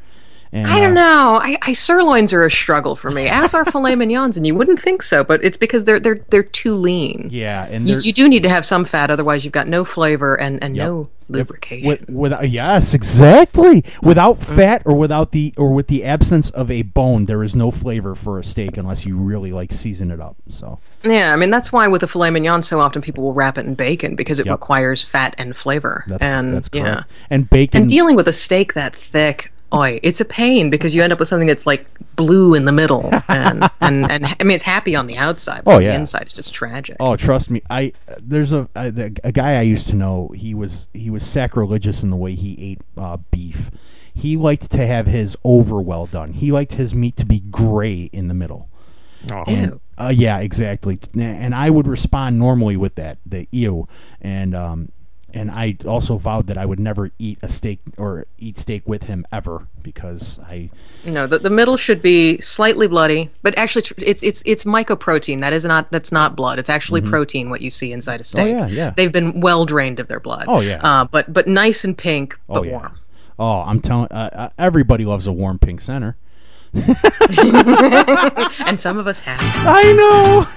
And, 0.56 0.68
I 0.68 0.80
don't 0.80 0.92
uh, 0.98 1.02
know. 1.02 1.40
I, 1.44 1.58
I 1.64 1.74
sirloins 1.74 2.32
are 2.32 2.46
a 2.46 2.50
struggle 2.52 2.96
for 2.96 3.12
me, 3.12 3.28
as 3.28 3.54
are 3.54 3.66
filet 3.72 3.96
mignons, 3.96 4.38
and 4.38 4.48
you 4.48 4.56
wouldn't 4.56 4.80
think 4.80 5.02
so, 5.02 5.22
but 5.24 5.44
it's 5.44 5.58
because 5.58 5.84
they're 5.84 6.00
they're 6.00 6.22
they're 6.30 6.44
too 6.44 6.76
lean. 6.76 7.28
Yeah, 7.30 7.68
and 7.70 7.88
You, 7.90 7.98
you 8.00 8.14
do 8.14 8.30
need 8.30 8.44
to 8.44 8.50
have 8.50 8.66
some 8.66 8.86
fat, 8.86 9.12
otherwise 9.12 9.44
you've 9.44 9.52
got 9.52 9.68
no 9.68 9.84
flavor 9.84 10.40
and, 10.40 10.64
and 10.64 10.76
Yep. 10.78 10.86
no 10.88 11.10
lubrication. 11.28 11.88
With, 11.88 12.10
without 12.10 12.50
yes, 12.50 12.94
exactly. 12.94 13.84
Without 14.02 14.38
fat 14.38 14.84
or 14.86 14.96
without 14.96 15.32
the 15.32 15.54
or 15.58 15.74
with 15.74 15.88
the 15.88 16.06
absence 16.06 16.52
of 16.52 16.72
a 16.72 16.84
bone, 16.84 17.26
there 17.26 17.44
is 17.44 17.54
no 17.56 17.70
flavor 17.72 18.16
for 18.16 18.40
a 18.40 18.44
steak 18.44 18.78
unless 18.78 19.06
you 19.06 19.18
really 19.18 19.52
like 19.52 19.74
season 19.74 20.10
it 20.12 20.22
up. 20.22 20.38
So 20.48 20.80
Yeah, 21.04 21.34
I 21.34 21.36
mean 21.36 21.50
that's 21.50 21.74
why 21.74 21.88
with 21.88 22.04
a 22.04 22.08
filet 22.08 22.30
mignon, 22.30 22.62
so 22.62 22.80
often 22.80 23.02
people 23.02 23.24
will 23.24 23.34
wrap 23.34 23.58
it 23.58 23.66
in 23.66 23.76
bacon 23.76 24.16
because 24.16 24.40
it 24.40 24.46
Yep. 24.46 24.54
requires 24.54 25.02
fat 25.04 25.36
and 25.38 25.56
flavor. 25.58 26.04
that's 26.08 26.24
and 26.24 26.54
that's 26.54 26.70
yeah. 26.72 27.04
And 27.30 27.50
bacon. 27.50 27.82
and 27.82 27.90
dealing 27.90 28.16
with 28.16 28.28
a 28.28 28.34
steak 28.34 28.74
that 28.76 28.96
thick, 28.96 29.52
oi, 29.74 30.00
it's 30.04 30.22
a 30.22 30.26
pain 30.26 30.70
because 30.70 30.96
you 30.96 31.02
end 31.02 31.12
up 31.14 31.20
with 31.20 31.28
something 31.28 31.48
that's 31.48 31.66
like 31.66 31.86
blue 32.16 32.54
in 32.54 32.66
the 32.66 32.72
middle, 32.72 33.10
and 33.28 33.64
and, 33.82 34.10
and 34.12 34.26
I 34.26 34.36
mean 34.44 34.52
it's 34.56 34.64
happy 34.64 34.96
on 34.96 35.08
the 35.08 35.18
outside, 35.18 35.64
but 35.64 35.76
Oh, 35.76 35.80
yeah. 35.80 35.90
the 35.90 35.96
inside 35.96 36.28
is 36.28 36.34
just 36.34 36.54
tragic. 36.54 36.98
Oh, 37.00 37.16
trust 37.16 37.50
me. 37.50 37.62
I 37.70 37.94
there's 38.22 38.52
a 38.54 38.70
a, 38.76 38.88
a 39.24 39.32
guy 39.32 39.58
I 39.58 39.62
used 39.62 39.88
to 39.90 39.96
know. 39.96 40.30
He 40.36 40.54
was 40.54 40.88
he 40.94 41.10
was 41.10 41.26
sacrilegious 41.26 42.04
in 42.04 42.10
the 42.10 42.18
way 42.18 42.36
he 42.36 42.56
ate 42.72 42.82
uh, 42.98 43.18
beef. 43.32 43.72
He 44.14 44.38
liked 44.38 44.72
to 44.72 44.86
have 44.88 45.08
his 45.08 45.36
over 45.44 45.82
well 45.82 46.06
done. 46.06 46.32
He 46.34 46.52
liked 46.52 46.74
his 46.76 46.96
meat 46.96 47.18
to 47.18 47.26
be 47.26 47.42
gray 47.42 48.10
in 48.14 48.30
the 48.30 48.34
middle. 48.34 48.70
Oh. 49.32 49.44
Ew. 49.48 49.82
Uh, 49.98 50.14
yeah, 50.16 50.40
exactly. 50.40 50.98
And 51.18 51.54
I 51.56 51.70
would 51.70 51.88
respond 51.88 52.38
normally 52.40 52.78
with 52.78 52.96
that, 52.96 53.18
the 53.26 53.48
ew. 53.52 53.88
And 54.22 54.56
um, 54.56 54.92
and 55.36 55.52
I 55.52 55.76
also 55.86 56.18
vowed 56.18 56.48
that 56.48 56.58
I 56.58 56.66
would 56.66 56.80
never 56.80 57.12
eat 57.20 57.38
a 57.42 57.50
steak 57.50 57.80
or 57.98 58.26
eat 58.40 58.58
steak 58.58 58.88
with 58.88 59.04
him 59.04 59.28
ever 59.32 59.68
because 59.84 60.40
I. 60.40 60.70
No, 61.04 61.28
the, 61.28 61.40
the 61.40 61.50
middle 61.50 61.76
should 61.76 62.02
be 62.02 62.40
slightly 62.40 62.88
bloody, 62.88 63.30
but 63.44 63.56
actually 63.58 63.84
it's 63.98 64.24
it's 64.24 64.42
it's 64.46 64.64
mycoprotein. 64.64 65.42
That 65.42 65.52
is 65.52 65.66
not 65.66 65.92
that's 65.92 66.12
not 66.12 66.36
blood. 66.36 66.58
It's 66.58 66.70
actually 66.70 67.02
protein. 67.02 67.50
What 67.50 67.62
you 67.62 67.70
see 67.70 67.92
inside 67.92 68.22
a 68.22 68.24
steak. 68.24 68.56
Mm-hmm. 68.56 68.64
Oh, 68.64 68.68
yeah, 68.68 68.74
yeah. 68.74 68.90
They've 68.92 69.12
been 69.12 69.42
well 69.42 69.66
drained 69.66 70.00
of 70.00 70.08
their 70.08 70.22
blood. 70.22 70.46
Oh, 70.48 70.62
yeah. 70.62 70.80
Uh, 70.82 71.06
but 71.06 71.32
but 71.32 71.48
nice 71.48 71.84
and 71.84 71.98
pink, 71.98 72.40
but 72.48 72.60
oh 72.60 72.64
yeah. 72.64 72.72
warm. 72.72 72.96
Oh, 73.38 73.62
I'm 73.62 73.82
telling. 73.82 74.08
Uh, 74.12 74.30
uh, 74.32 74.50
everybody 74.58 75.04
loves 75.04 75.28
a 75.28 75.34
warm 75.34 75.60
pink 75.60 75.82
center. 75.82 76.16
and 76.76 78.80
some 78.80 78.98
of 78.98 79.08
us 79.08 79.22
have. 79.22 79.40
I 79.66 79.94
know. 79.94 80.46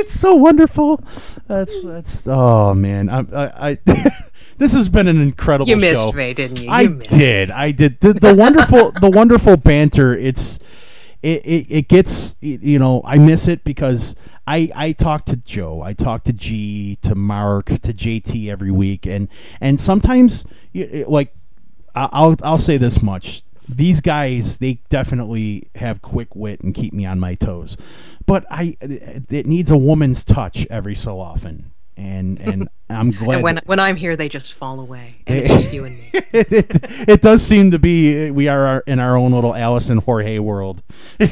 it's 0.00 0.12
so 0.12 0.34
wonderful. 0.34 1.02
That's 1.46 1.82
that's. 1.82 2.26
Oh 2.26 2.74
man, 2.74 3.08
I. 3.08 3.20
I, 3.20 3.70
I 3.70 3.78
this 4.58 4.72
has 4.72 4.88
been 4.88 5.06
an 5.06 5.20
incredible. 5.20 5.68
You 5.68 5.76
missed 5.76 6.10
show. 6.10 6.12
me, 6.12 6.34
didn't 6.34 6.58
you? 6.58 6.64
You 6.64 6.70
I 6.70 6.86
did. 6.86 7.50
I 7.50 7.70
did. 7.70 8.00
The, 8.00 8.12
the 8.14 8.34
wonderful, 8.34 8.90
the 9.00 9.10
wonderful 9.10 9.56
banter. 9.56 10.14
It's. 10.16 10.58
It, 11.22 11.44
it, 11.46 11.66
it 11.70 11.88
gets 11.88 12.36
you 12.40 12.78
know 12.78 13.00
I 13.04 13.16
miss 13.16 13.48
it 13.48 13.64
because 13.64 14.14
I 14.46 14.70
I 14.76 14.92
talk 14.92 15.24
to 15.24 15.36
Joe 15.36 15.80
I 15.80 15.92
talk 15.92 16.22
to 16.24 16.32
G 16.32 16.98
to 17.02 17.16
Mark 17.16 17.66
to 17.66 17.92
JT 17.92 18.48
every 18.48 18.70
week 18.70 19.06
and 19.06 19.26
and 19.60 19.80
sometimes 19.80 20.44
like 20.74 21.34
I'll 21.96 22.36
I'll 22.44 22.58
say 22.58 22.76
this 22.76 23.02
much 23.02 23.42
these 23.68 24.00
guys 24.00 24.58
they 24.58 24.80
definitely 24.88 25.68
have 25.74 26.02
quick 26.02 26.34
wit 26.36 26.60
and 26.60 26.74
keep 26.74 26.92
me 26.92 27.04
on 27.04 27.18
my 27.18 27.34
toes 27.34 27.76
but 28.26 28.44
I 28.50 28.76
it 28.80 29.46
needs 29.46 29.70
a 29.70 29.76
woman's 29.76 30.24
touch 30.24 30.66
every 30.70 30.94
so 30.94 31.20
often 31.20 31.72
and 31.96 32.40
and 32.40 32.68
I'm 32.88 33.10
glad. 33.10 33.36
And 33.36 33.42
when 33.42 33.60
when 33.64 33.80
I'm 33.80 33.96
here, 33.96 34.14
they 34.16 34.28
just 34.28 34.54
fall 34.54 34.78
away, 34.80 35.16
and 35.26 35.38
it's 35.38 35.48
just 35.48 35.72
you 35.72 35.84
and 35.84 35.98
me. 35.98 36.10
it, 36.12 36.52
it, 36.52 37.08
it 37.08 37.20
does 37.22 37.42
seem 37.42 37.72
to 37.72 37.78
be 37.78 38.30
we 38.30 38.48
are 38.48 38.64
our, 38.66 38.84
in 38.86 39.00
our 39.00 39.16
own 39.16 39.32
little 39.32 39.54
Alice 39.54 39.90
and 39.90 40.00
Jorge 40.00 40.38
world. 40.38 40.82
but 41.18 41.30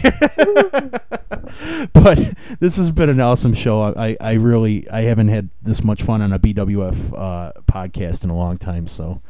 this 2.58 2.76
has 2.76 2.90
been 2.90 3.08
an 3.08 3.20
awesome 3.20 3.54
show. 3.54 3.94
I, 3.94 4.16
I 4.20 4.32
really 4.34 4.88
I 4.90 5.02
haven't 5.02 5.28
had 5.28 5.50
this 5.62 5.84
much 5.84 6.02
fun 6.02 6.22
on 6.22 6.32
a 6.32 6.38
BWF 6.38 7.12
uh, 7.16 7.52
podcast 7.70 8.24
in 8.24 8.30
a 8.30 8.36
long 8.36 8.56
time. 8.56 8.88
So. 8.88 9.20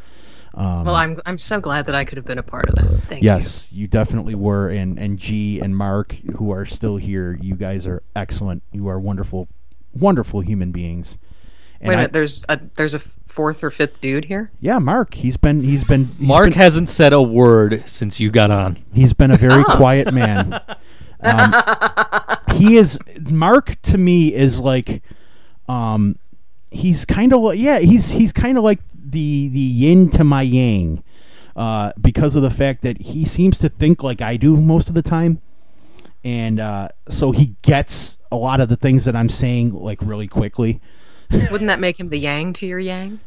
Um, 0.57 0.85
Well, 0.85 0.95
I'm 0.95 1.21
I'm 1.27 1.39
so 1.39 1.61
glad 1.61 1.87
that 1.87 1.95
I 1.95 2.05
could 2.05 2.17
have 2.17 2.25
been 2.25 2.39
a 2.39 2.43
part 2.43 2.69
of 2.69 2.75
that. 2.77 3.03
Thank 3.09 3.23
you. 3.23 3.27
yes, 3.27 3.73
you. 3.73 3.87
definitely 3.89 4.35
were, 4.35 4.69
and 4.69 4.99
and 4.99 5.19
G 5.19 5.61
and 5.61 5.77
Mark, 5.77 6.13
who 6.37 6.51
are 6.53 6.65
still 6.65 6.97
here, 6.97 7.37
you 7.41 7.55
guys 7.57 7.87
are 7.87 8.03
excellent. 8.15 8.63
You 8.73 8.89
are 8.89 8.99
wonderful, 9.01 9.49
wonderful 9.93 10.41
human 10.41 10.71
beings. 10.73 11.19
And 11.81 11.89
Wait 11.89 11.95
a 11.95 11.97
I- 11.97 12.01
minute. 12.03 12.13
There's 12.13 12.45
a 12.49 12.61
there's 12.77 12.95
a 12.95 12.99
fourth 12.99 13.65
or 13.65 13.71
fifth 13.73 14.01
dude 14.01 14.27
here. 14.27 14.53
yeah, 14.61 14.79
Mark. 14.79 15.15
He's 15.15 15.37
been 15.37 15.63
he's 15.63 15.83
been 15.85 16.07
he's 16.07 16.21
Mark 16.29 16.45
been- 16.51 16.53
hasn't 16.53 16.89
said 16.89 17.13
a 17.13 17.21
word 17.21 17.83
since 17.87 18.21
you 18.21 18.31
got 18.31 18.51
on. 18.53 18.77
He's 18.93 19.13
been 19.13 19.33
a 19.33 19.37
very 19.37 19.65
Oh. 19.69 19.77
quiet 19.77 20.13
man. 20.15 20.61
Um, 21.27 21.55
he 22.55 22.77
is 22.77 22.99
Mark 23.31 23.81
to 23.83 23.97
me 23.97 24.35
is 24.35 24.61
like, 24.61 25.03
um, 25.71 26.19
he's 26.71 27.07
kind 27.07 27.33
of 27.33 27.41
like 27.41 27.59
yeah 27.59 27.79
he's 27.79 28.11
he's 28.11 28.31
kind 28.31 28.59
of 28.59 28.65
like 28.65 28.79
the 29.15 29.49
the 29.49 29.61
yin 29.61 30.11
to 30.11 30.25
my 30.25 30.43
yang, 30.43 31.03
uh, 31.57 31.93
because 32.01 32.37
of 32.37 32.43
the 32.43 32.51
fact 32.51 32.83
that 32.83 33.01
he 33.01 33.25
seems 33.25 33.59
to 33.61 33.69
think 33.69 34.03
like 34.03 34.21
I 34.21 34.37
do 34.37 34.57
most 34.57 34.89
of 34.89 34.95
the 34.95 35.03
time, 35.03 35.41
and 36.23 36.61
uh, 36.61 36.89
so 37.09 37.31
he 37.31 37.55
gets 37.63 38.19
a 38.31 38.37
lot 38.37 38.61
of 38.61 38.69
the 38.69 38.77
things 38.77 39.07
that 39.07 39.17
I'm 39.17 39.29
saying 39.31 39.73
like 39.73 40.01
really 40.03 40.29
quickly. 40.29 40.81
Wouldn't 41.31 41.69
that 41.69 41.81
make 41.81 41.99
him 41.99 42.11
the 42.11 42.19
yang 42.19 42.53
to 42.55 42.67
your 42.67 42.79
yang? 42.79 43.21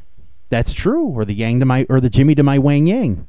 That's 0.49 0.73
true, 0.73 1.05
or 1.05 1.25
the 1.25 1.33
yang 1.33 1.59
to 1.61 1.65
my 1.65 1.85
or 1.89 1.99
the 1.99 2.09
Jimmy 2.09 2.35
to 2.35 2.43
my 2.43 2.59
Wang 2.59 2.85
Yang. 2.85 3.27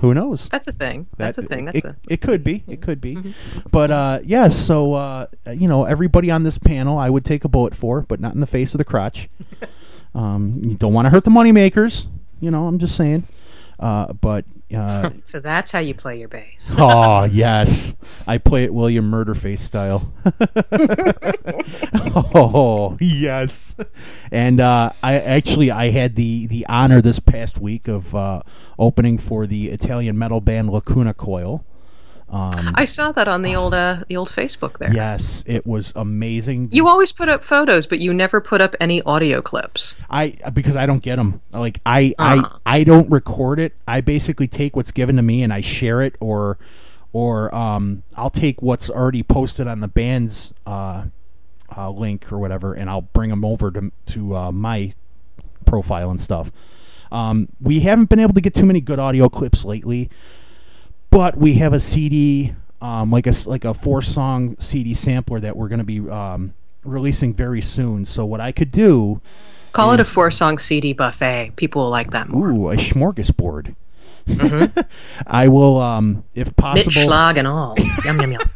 Who 0.00 0.12
knows? 0.12 0.48
That's 0.50 0.66
a 0.66 0.72
thing. 0.72 1.06
That's 1.16 1.38
a 1.38 1.42
thing. 1.42 1.64
That's 1.64 1.78
it, 1.78 1.84
a. 1.84 1.96
it 2.08 2.20
could 2.20 2.44
be. 2.44 2.62
It 2.68 2.82
could 2.82 3.00
be. 3.00 3.34
But 3.70 3.90
uh, 3.90 4.20
yes, 4.22 4.54
so 4.54 4.92
uh, 4.92 5.26
you 5.50 5.68
know, 5.68 5.84
everybody 5.84 6.30
on 6.30 6.42
this 6.42 6.58
panel, 6.58 6.98
I 6.98 7.08
would 7.08 7.24
take 7.24 7.44
a 7.44 7.48
bullet 7.48 7.74
for, 7.74 8.02
but 8.02 8.20
not 8.20 8.34
in 8.34 8.40
the 8.40 8.46
face 8.46 8.74
of 8.74 8.78
the 8.78 8.84
crotch. 8.84 9.30
um, 10.16 10.60
you 10.64 10.74
don't 10.74 10.94
want 10.94 11.06
to 11.06 11.10
hurt 11.10 11.24
the 11.24 11.30
moneymakers. 11.30 12.06
You 12.40 12.50
know, 12.50 12.66
I'm 12.66 12.78
just 12.78 12.96
saying. 12.96 13.24
Uh, 13.78 14.12
but 14.14 14.46
uh, 14.74 15.10
So 15.24 15.38
that's 15.38 15.70
how 15.70 15.80
you 15.80 15.94
play 15.94 16.18
your 16.18 16.28
bass. 16.28 16.72
oh 16.78 17.24
yes, 17.24 17.94
I 18.26 18.38
play 18.38 18.64
it 18.64 18.72
William 18.72 19.10
Murderface 19.10 19.58
style. 19.58 20.10
oh 22.34 22.96
yes, 22.98 23.76
and 24.32 24.60
uh, 24.60 24.90
I 25.02 25.14
actually 25.14 25.70
I 25.70 25.90
had 25.90 26.16
the 26.16 26.46
the 26.46 26.66
honor 26.66 27.02
this 27.02 27.20
past 27.20 27.58
week 27.58 27.86
of 27.86 28.14
uh, 28.14 28.40
opening 28.78 29.18
for 29.18 29.46
the 29.46 29.68
Italian 29.68 30.18
metal 30.18 30.40
band 30.40 30.70
Lacuna 30.70 31.12
Coil. 31.12 31.64
Um, 32.28 32.72
I 32.74 32.86
saw 32.86 33.12
that 33.12 33.28
on 33.28 33.42
the 33.42 33.54
old 33.54 33.72
uh, 33.72 34.02
the 34.08 34.16
old 34.16 34.30
Facebook 34.30 34.78
there. 34.78 34.92
yes, 34.92 35.44
it 35.46 35.64
was 35.64 35.92
amazing. 35.94 36.70
You 36.72 36.88
always 36.88 37.12
put 37.12 37.28
up 37.28 37.44
photos, 37.44 37.86
but 37.86 38.00
you 38.00 38.12
never 38.12 38.40
put 38.40 38.60
up 38.60 38.74
any 38.80 39.00
audio 39.02 39.40
clips. 39.40 39.94
I 40.10 40.36
because 40.52 40.74
I 40.74 40.86
don't 40.86 41.02
get 41.02 41.16
them. 41.16 41.40
Like 41.52 41.80
I 41.86 42.14
Ah. 42.18 42.58
I 42.66 42.78
I 42.80 42.84
don't 42.84 43.08
record 43.10 43.60
it. 43.60 43.74
I 43.86 44.00
basically 44.00 44.48
take 44.48 44.74
what's 44.74 44.90
given 44.90 45.16
to 45.16 45.22
me 45.22 45.44
and 45.44 45.52
I 45.52 45.60
share 45.60 46.02
it, 46.02 46.16
or 46.18 46.58
or 47.12 47.54
um 47.54 48.02
I'll 48.16 48.30
take 48.30 48.60
what's 48.60 48.90
already 48.90 49.22
posted 49.22 49.68
on 49.68 49.78
the 49.78 49.88
band's 49.88 50.52
uh, 50.66 51.04
uh 51.76 51.90
link 51.90 52.32
or 52.32 52.38
whatever, 52.38 52.74
and 52.74 52.90
I'll 52.90 53.02
bring 53.02 53.30
them 53.30 53.44
over 53.44 53.70
to 53.70 53.92
to 54.06 54.36
uh, 54.36 54.52
my 54.52 54.92
profile 55.64 56.10
and 56.10 56.20
stuff. 56.20 56.50
Um, 57.12 57.48
we 57.60 57.80
haven't 57.80 58.08
been 58.08 58.18
able 58.18 58.34
to 58.34 58.40
get 58.40 58.52
too 58.54 58.66
many 58.66 58.80
good 58.80 58.98
audio 58.98 59.28
clips 59.28 59.64
lately, 59.64 60.10
but 61.16 61.34
we 61.34 61.54
have 61.54 61.72
a 61.72 61.80
CD, 61.80 62.52
um, 62.82 63.10
like 63.10 63.26
a 63.26 63.32
like 63.46 63.64
a 63.64 63.72
four 63.72 64.02
song 64.02 64.54
CD 64.58 64.92
sampler 64.92 65.40
that 65.40 65.56
we're 65.56 65.68
going 65.68 65.78
to 65.78 65.84
be 65.84 66.00
um, 66.10 66.52
releasing 66.84 67.32
very 67.32 67.62
soon. 67.62 68.04
So 68.04 68.26
what 68.26 68.42
I 68.42 68.52
could 68.52 68.70
do 68.70 69.22
Call 69.72 69.92
it 69.92 70.00
a 70.00 70.04
four 70.04 70.30
song 70.30 70.58
CD 70.58 70.94
buffet. 70.94 71.52
People 71.56 71.84
will 71.84 71.90
like 71.90 72.10
that 72.10 72.28
more. 72.28 72.48
Ooh, 72.48 72.70
a 72.70 72.76
smorgasbord. 72.76 73.76
I 75.26 75.48
will, 75.48 75.78
um, 75.78 76.24
if 76.34 76.56
possible, 76.56 76.92
Schlag 76.92 77.36
and 77.36 77.46
all. 77.46 77.74
yum 78.04 78.20
yum 78.20 78.32
yum. 78.32 78.50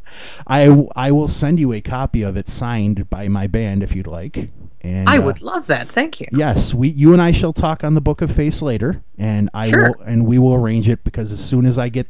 I, 0.46 0.86
I 0.94 1.12
will 1.12 1.28
send 1.28 1.58
you 1.58 1.72
a 1.72 1.80
copy 1.80 2.22
of 2.22 2.36
it 2.36 2.46
signed 2.46 3.08
by 3.08 3.28
my 3.28 3.46
band 3.46 3.82
if 3.82 3.96
you'd 3.96 4.06
like. 4.06 4.50
And 4.86 5.08
I 5.08 5.18
uh, 5.18 5.22
would 5.22 5.42
love 5.42 5.66
that. 5.66 5.90
Thank 5.90 6.20
you. 6.20 6.26
Yes, 6.30 6.72
we 6.72 6.88
you 6.88 7.12
and 7.12 7.20
I 7.20 7.32
shall 7.32 7.52
talk 7.52 7.82
on 7.82 7.94
the 7.94 8.00
Book 8.00 8.22
of 8.22 8.30
Face 8.30 8.62
later, 8.62 9.02
and 9.18 9.50
I 9.52 9.68
Sure. 9.68 9.92
will 9.96 10.04
and 10.04 10.26
we 10.26 10.38
will 10.38 10.54
arrange 10.54 10.88
it 10.88 11.02
because 11.02 11.32
as 11.32 11.44
soon 11.44 11.66
as 11.66 11.76
I 11.76 11.88
get 11.88 12.06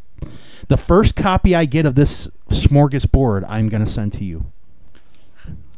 the 0.68 0.76
first 0.76 1.16
copy 1.16 1.54
I 1.54 1.64
get 1.64 1.86
of 1.86 1.94
this 1.94 2.28
smorgasbord, 2.50 3.44
I'm 3.48 3.68
going 3.68 3.84
to 3.84 3.90
send 3.90 4.12
to 4.14 4.24
you. 4.24 4.52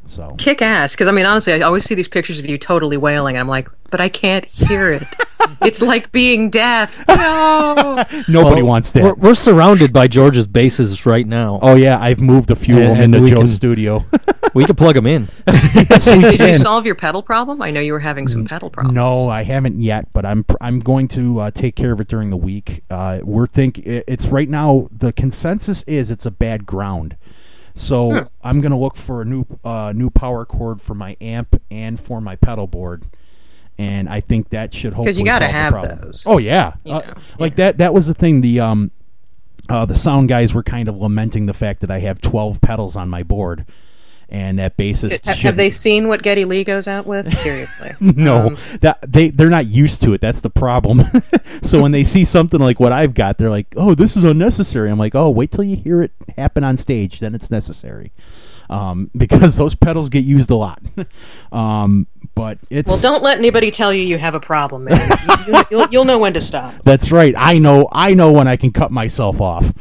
So 0.08 0.34
Kick 0.38 0.62
ass. 0.62 0.94
Because 0.94 1.06
I 1.06 1.12
mean, 1.12 1.26
honestly, 1.26 1.52
I 1.52 1.60
always 1.60 1.84
see 1.84 1.94
these 1.94 2.08
pictures 2.08 2.38
of 2.38 2.46
you 2.46 2.56
totally 2.58 2.96
wailing, 2.96 3.36
and 3.36 3.40
I'm 3.42 3.48
like, 3.48 3.68
but 3.90 4.00
I 4.00 4.08
can't 4.08 4.44
hear 4.46 4.90
it. 4.92 5.02
it's 5.62 5.80
like 5.82 6.10
being 6.12 6.50
deaf. 6.50 7.04
No. 7.18 8.04
nobody 8.28 8.62
Oh, 8.62 8.64
wants 8.66 8.92
that. 8.92 9.02
We're, 9.02 9.14
we're 9.14 9.34
surrounded 9.34 9.92
by 9.92 10.08
George's 10.08 10.46
bases 10.46 11.04
right 11.06 11.26
now. 11.26 11.58
oh 11.62 11.74
yeah, 11.74 11.98
I've 12.00 12.20
moved 12.20 12.50
a 12.50 12.56
few 12.56 12.76
of 12.76 12.82
And- 12.82 12.96
them 12.96 13.14
into 13.14 13.20
we 13.22 13.30
Joe's 13.30 13.38
can- 13.40 13.48
studio. 13.48 14.04
We 14.54 14.64
can 14.64 14.76
plug 14.76 14.94
them 14.94 15.06
in. 15.06 15.28
yes, 15.46 16.06
we 16.08 16.20
Did 16.20 16.40
you 16.40 16.54
solve 16.54 16.86
your 16.86 16.94
pedal 16.94 17.22
problem? 17.22 17.60
I 17.60 17.70
know 17.70 17.80
you 17.80 17.92
were 17.92 17.98
having 18.00 18.26
some 18.26 18.46
pedal 18.46 18.70
problems. 18.70 18.94
No, 18.94 19.28
I 19.28 19.42
haven't 19.42 19.82
yet, 19.82 20.10
but 20.14 20.24
I'm 20.24 20.42
pr- 20.44 20.56
I'm 20.62 20.78
going 20.78 21.06
to 21.08 21.38
uh, 21.40 21.50
take 21.50 21.76
care 21.76 21.92
of 21.92 22.00
it 22.00 22.08
during 22.08 22.30
the 22.30 22.36
week. 22.38 22.82
Uh, 22.88 23.20
we're 23.22 23.46
think 23.46 23.78
i- 23.80 24.02
it's 24.08 24.28
right 24.28 24.48
now. 24.48 24.88
The 24.90 25.12
consensus 25.12 25.82
is 25.82 26.10
it's 26.10 26.24
a 26.24 26.30
bad 26.30 26.64
ground, 26.64 27.18
so 27.78 28.26
I'm 28.42 28.60
going 28.60 28.72
to 28.72 28.76
look 28.78 28.96
for 28.96 29.22
a 29.22 29.24
new 29.24 29.44
uh, 29.64 29.92
new 29.94 30.10
power 30.10 30.44
cord 30.44 30.80
for 30.80 30.94
my 30.94 31.16
amp 31.20 31.60
and 31.70 31.98
for 31.98 32.20
my 32.20 32.36
pedal 32.36 32.66
board, 32.66 33.04
and 33.78 34.08
I 34.08 34.20
think 34.20 34.50
that 34.50 34.74
should 34.74 34.92
hopefully 34.92 35.18
you 35.18 35.24
gotta 35.24 35.44
solve 35.50 35.82
the 35.82 35.88
have 35.88 36.02
those. 36.02 36.24
Oh 36.26 36.38
yeah, 36.38 36.74
Uh, 36.86 37.02
like 37.38 37.56
that. 37.56 37.78
That 37.78 37.94
was 37.94 38.06
the 38.06 38.14
thing. 38.14 38.40
The 38.40 38.60
um, 38.60 38.90
uh, 39.68 39.84
the 39.84 39.94
sound 39.94 40.28
guys 40.28 40.54
were 40.54 40.62
kind 40.62 40.88
of 40.88 40.96
lamenting 40.96 41.46
the 41.46 41.54
fact 41.54 41.80
that 41.80 41.90
I 41.90 41.98
have 42.00 42.20
12 42.20 42.60
pedals 42.60 42.96
on 42.96 43.08
my 43.10 43.22
board, 43.22 43.66
and 44.28 44.58
that 44.58 44.76
bassist 44.76 45.24
Have, 45.26 45.56
they 45.56 45.70
seen 45.70 46.08
what 46.08 46.22
Geddy 46.22 46.44
Lee 46.44 46.64
goes 46.64 46.86
out 46.86 47.06
with? 47.06 47.36
Seriously. 47.38 47.92
no, 48.00 48.48
Um, 48.48 48.56
that 48.80 48.98
they 49.06 49.30
they're 49.30 49.48
not 49.48 49.66
used 49.66 50.02
to 50.02 50.12
it. 50.12 50.20
That's 50.20 50.40
the 50.40 50.50
problem. 50.50 51.02
so 51.62 51.80
when 51.80 51.92
they 51.92 52.04
see 52.04 52.24
something 52.24 52.60
like 52.60 52.78
what 52.78 52.92
I've 52.92 53.14
got, 53.14 53.38
they're 53.38 53.50
like, 53.50 53.66
"Oh, 53.76 53.94
this 53.94 54.16
is 54.16 54.24
unnecessary." 54.24 54.90
I'm 54.90 54.98
like, 54.98 55.14
"Oh, 55.14 55.30
wait 55.30 55.50
till 55.50 55.64
you 55.64 55.76
hear 55.76 56.02
it 56.02 56.12
happen 56.36 56.62
on 56.64 56.76
stage, 56.76 57.20
then 57.20 57.34
it's 57.34 57.50
necessary." 57.50 58.12
Um, 58.70 59.10
because 59.16 59.56
those 59.56 59.74
pedals 59.74 60.10
get 60.10 60.24
used 60.24 60.50
a 60.50 60.56
lot. 60.56 60.82
um, 61.52 62.06
but 62.34 62.58
it's 62.70 62.88
well, 62.88 63.00
don't 63.00 63.22
let 63.22 63.38
anybody 63.38 63.70
tell 63.70 63.92
you 63.92 64.02
you 64.02 64.18
have 64.18 64.34
a 64.34 64.40
problem, 64.40 64.84
man. 64.84 65.10
you, 65.46 65.54
you, 65.54 65.64
you'll, 65.70 65.88
you'll 65.88 66.04
know 66.04 66.18
when 66.18 66.34
to 66.34 66.40
stop. 66.40 66.74
That's 66.84 67.10
right. 67.10 67.34
I 67.36 67.58
know. 67.58 67.88
I 67.90 68.14
know 68.14 68.30
when 68.30 68.46
I 68.46 68.56
can 68.56 68.72
cut 68.72 68.92
myself 68.92 69.40
off. 69.40 69.72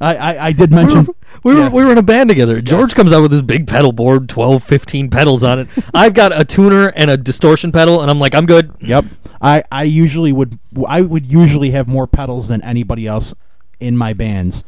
I, 0.00 0.14
I 0.16 0.46
I 0.46 0.52
did 0.52 0.70
mention. 0.72 1.06
We 1.44 1.54
were, 1.54 1.60
Yeah. 1.60 1.68
we 1.68 1.84
were 1.84 1.92
in 1.92 1.98
a 1.98 2.02
band 2.02 2.28
together. 2.28 2.60
George 2.60 2.88
Yes. 2.88 2.94
comes 2.94 3.12
out 3.12 3.22
with 3.22 3.30
this 3.30 3.42
big 3.42 3.66
pedal 3.66 3.92
board, 3.92 4.28
12, 4.28 4.62
15 4.64 5.10
pedals 5.10 5.42
on 5.44 5.60
it. 5.60 5.68
I've 5.94 6.14
got 6.14 6.38
a 6.38 6.44
tuner 6.44 6.88
and 6.96 7.10
a 7.10 7.16
distortion 7.16 7.70
pedal, 7.72 8.00
and 8.00 8.10
I'm 8.10 8.18
like, 8.18 8.34
I'm 8.34 8.46
good. 8.46 8.72
Yep. 8.80 9.04
I, 9.42 9.62
I 9.70 9.84
usually 9.84 10.32
would 10.32 10.58
I 10.88 11.00
would 11.02 11.30
usually 11.30 11.70
have 11.70 11.86
more 11.88 12.06
pedals 12.06 12.48
than 12.48 12.62
anybody 12.62 13.06
else 13.06 13.34
in 13.78 13.96
my 13.96 14.12
bands, 14.12 14.64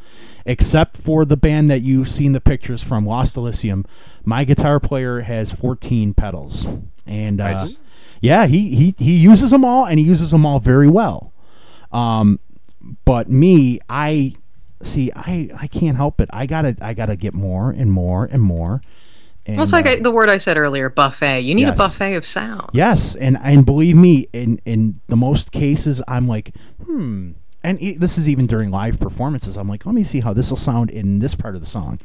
except 0.46 0.96
for 0.96 1.24
the 1.24 1.36
band 1.36 1.70
that 1.70 1.82
you've 1.82 2.08
seen 2.08 2.32
the 2.32 2.40
pictures 2.40 2.82
from, 2.82 3.04
Lost 3.06 3.36
Elysium. 3.36 3.84
My 4.24 4.44
guitar 4.44 4.80
player 4.80 5.20
has 5.20 5.50
14 5.52 6.14
pedals, 6.14 6.66
and 7.06 7.40
uh, 7.40 7.52
Nice. 7.52 7.78
yeah, 8.20 8.46
he, 8.46 8.74
he 8.74 8.94
he 8.98 9.16
uses 9.16 9.50
them 9.50 9.64
all, 9.64 9.84
and 9.86 9.98
he 9.98 10.04
uses 10.06 10.30
them 10.30 10.46
all 10.46 10.58
very 10.60 10.88
well. 10.88 11.32
Um, 11.90 12.38
but 13.04 13.28
me, 13.28 13.80
I 13.90 14.34
see, 14.82 15.10
I 15.14 15.50
I 15.58 15.66
can't 15.66 15.96
help 15.96 16.20
it. 16.20 16.28
I 16.32 16.46
gotta 16.46 16.76
I 16.80 16.94
gotta 16.94 17.16
get 17.16 17.34
more 17.34 17.70
and 17.70 17.90
more 17.90 18.24
and 18.26 18.42
more. 18.42 18.82
And, 19.44 19.56
Well, 19.56 19.64
it's 19.64 19.72
like 19.72 19.86
uh, 19.86 19.90
I, 19.90 20.00
the 20.00 20.12
word 20.12 20.28
I 20.28 20.38
said 20.38 20.56
earlier, 20.56 20.88
buffet. 20.88 21.40
You 21.40 21.54
need 21.56 21.66
Yes. 21.66 21.74
a 21.74 21.78
buffet 21.78 22.14
of 22.14 22.24
sounds. 22.24 22.70
Yes, 22.72 23.16
and 23.16 23.36
and 23.42 23.66
believe 23.66 23.96
me, 23.96 24.28
in 24.32 24.60
in 24.64 25.00
the 25.08 25.16
most 25.16 25.50
cases, 25.52 26.00
I'm 26.06 26.28
like, 26.28 26.54
hmm. 26.84 27.32
And 27.64 27.80
e 27.82 27.96
this 27.96 28.18
is 28.18 28.28
even 28.28 28.46
during 28.46 28.70
live 28.70 28.98
performances. 29.00 29.56
I'm 29.56 29.68
like, 29.68 29.84
let 29.86 29.94
me 29.94 30.04
see 30.04 30.20
how 30.20 30.32
this 30.32 30.50
will 30.50 30.56
sound 30.56 30.90
in 30.90 31.18
this 31.20 31.34
part 31.34 31.54
of 31.54 31.60
the 31.60 31.66
song, 31.66 31.98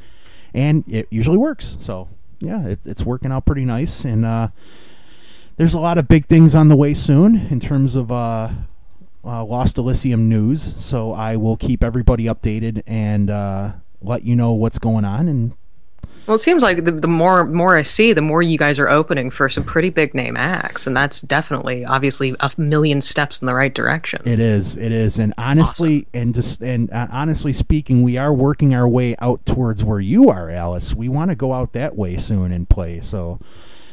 and 0.54 0.84
it 0.88 1.08
usually 1.12 1.38
works. 1.38 1.78
So 1.80 2.10
yeah, 2.40 2.64
it, 2.68 2.80
it's 2.86 3.04
working 3.04 3.32
out 3.32 3.46
pretty 3.46 3.66
nice. 3.66 4.06
And 4.06 4.24
uh, 4.26 4.50
there's 5.58 5.74
a 5.74 5.80
lot 5.80 5.98
of 5.98 6.08
big 6.08 6.28
things 6.28 6.54
on 6.56 6.68
the 6.70 6.76
way 6.76 6.94
soon 6.94 7.48
in 7.50 7.60
terms 7.60 7.96
of 7.96 8.12
uh, 8.12 8.50
uh, 9.28 9.44
Lost 9.44 9.78
Elysium 9.78 10.30
news. 10.30 10.74
So 10.84 11.12
I 11.14 11.36
will 11.36 11.58
keep 11.58 11.84
everybody 11.84 12.26
updated 12.26 12.82
and 12.88 13.30
uh, 13.30 13.74
let 14.02 14.24
you 14.24 14.36
know 14.36 14.54
what's 14.54 14.80
going 14.80 15.06
on. 15.06 15.28
And 15.28 15.54
Well, 16.26 16.36
it 16.36 16.40
seems 16.40 16.64
like 16.64 16.86
the, 16.86 16.92
the 16.92 17.08
more 17.08 17.46
more 17.46 17.76
I 17.76 17.82
see, 17.82 18.14
the 18.14 18.22
more 18.22 18.42
you 18.42 18.58
guys 18.58 18.80
are 18.80 18.90
opening 18.90 19.30
for 19.30 19.50
some 19.50 19.64
pretty 19.64 19.90
big 19.90 20.14
name 20.14 20.38
acts, 20.38 20.88
and 20.88 20.96
that's 20.96 21.22
definitely, 21.22 21.86
obviously, 21.86 22.36
a 22.40 22.52
million 22.58 23.02
steps 23.02 23.42
in 23.42 23.46
the 23.46 23.54
right 23.54 23.74
direction. 23.74 24.22
It 24.26 24.40
is. 24.40 24.78
It 24.78 24.92
is. 24.92 25.20
And 25.20 25.34
honestly, 25.38 26.08
and 26.14 26.34
just 26.34 26.62
and 26.62 26.92
uh, 26.92 27.08
honestly 27.12 27.54
speaking, 27.54 28.04
we 28.04 28.18
are 28.18 28.34
working 28.34 28.74
our 28.74 28.88
way 28.88 29.16
out 29.20 29.46
towards 29.46 29.84
where 29.84 30.00
you 30.00 30.30
are, 30.30 30.50
Alice. 30.50 30.96
We 30.96 31.10
want 31.10 31.32
to 31.32 31.36
go 31.36 31.54
out 31.54 31.74
that 31.74 31.96
way 31.96 32.18
soon 32.18 32.52
and 32.52 32.68
play. 32.70 33.02
So 33.02 33.40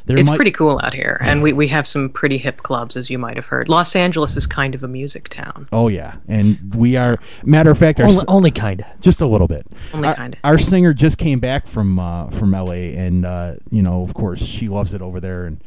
there 0.07 0.19
it's 0.19 0.29
might, 0.29 0.37
pretty 0.37 0.51
cool 0.51 0.79
out 0.83 0.93
here, 0.93 1.19
and 1.23 1.43
we, 1.43 1.55
we 1.55 1.69
have 1.69 1.87
some 1.87 2.11
pretty 2.11 2.37
hip 2.37 2.59
clubs, 2.63 2.95
as 2.95 3.09
you 3.09 3.19
might 3.19 3.37
have 3.37 3.47
heard. 3.47 3.71
Los 3.71 3.97
Angeles 3.97 4.37
is 4.37 4.47
kind 4.47 4.75
of 4.75 4.83
a 4.83 4.89
music 4.89 5.31
town. 5.31 5.67
Oh 5.73 5.89
yeah, 5.89 6.17
and 6.29 6.75
we 6.75 6.97
are. 6.97 7.19
Matter 7.45 7.71
of 7.71 7.79
fact, 7.79 8.01
our, 8.01 8.07
Only, 8.07 8.25
only 8.29 8.51
kind 8.51 8.83
of. 8.83 8.87
just 9.01 9.23
a 9.23 9.27
little 9.27 9.49
bit. 9.49 9.67
Only 9.95 10.09
our, 10.09 10.15
kinda. 10.15 10.39
Our 10.45 10.59
singer 10.59 10.93
just 10.93 11.17
came 11.17 11.41
back 11.41 11.67
from 11.67 11.99
uh, 11.99 12.29
from 12.31 12.51
LA, 12.51 12.73
and 12.73 13.25
uh, 13.25 13.55
you 13.71 13.81
know, 13.81 14.03
of 14.03 14.13
course, 14.13 14.43
she 14.45 14.69
loves 14.69 14.93
it 14.93 15.01
over 15.01 15.21
there. 15.21 15.47
And 15.47 15.65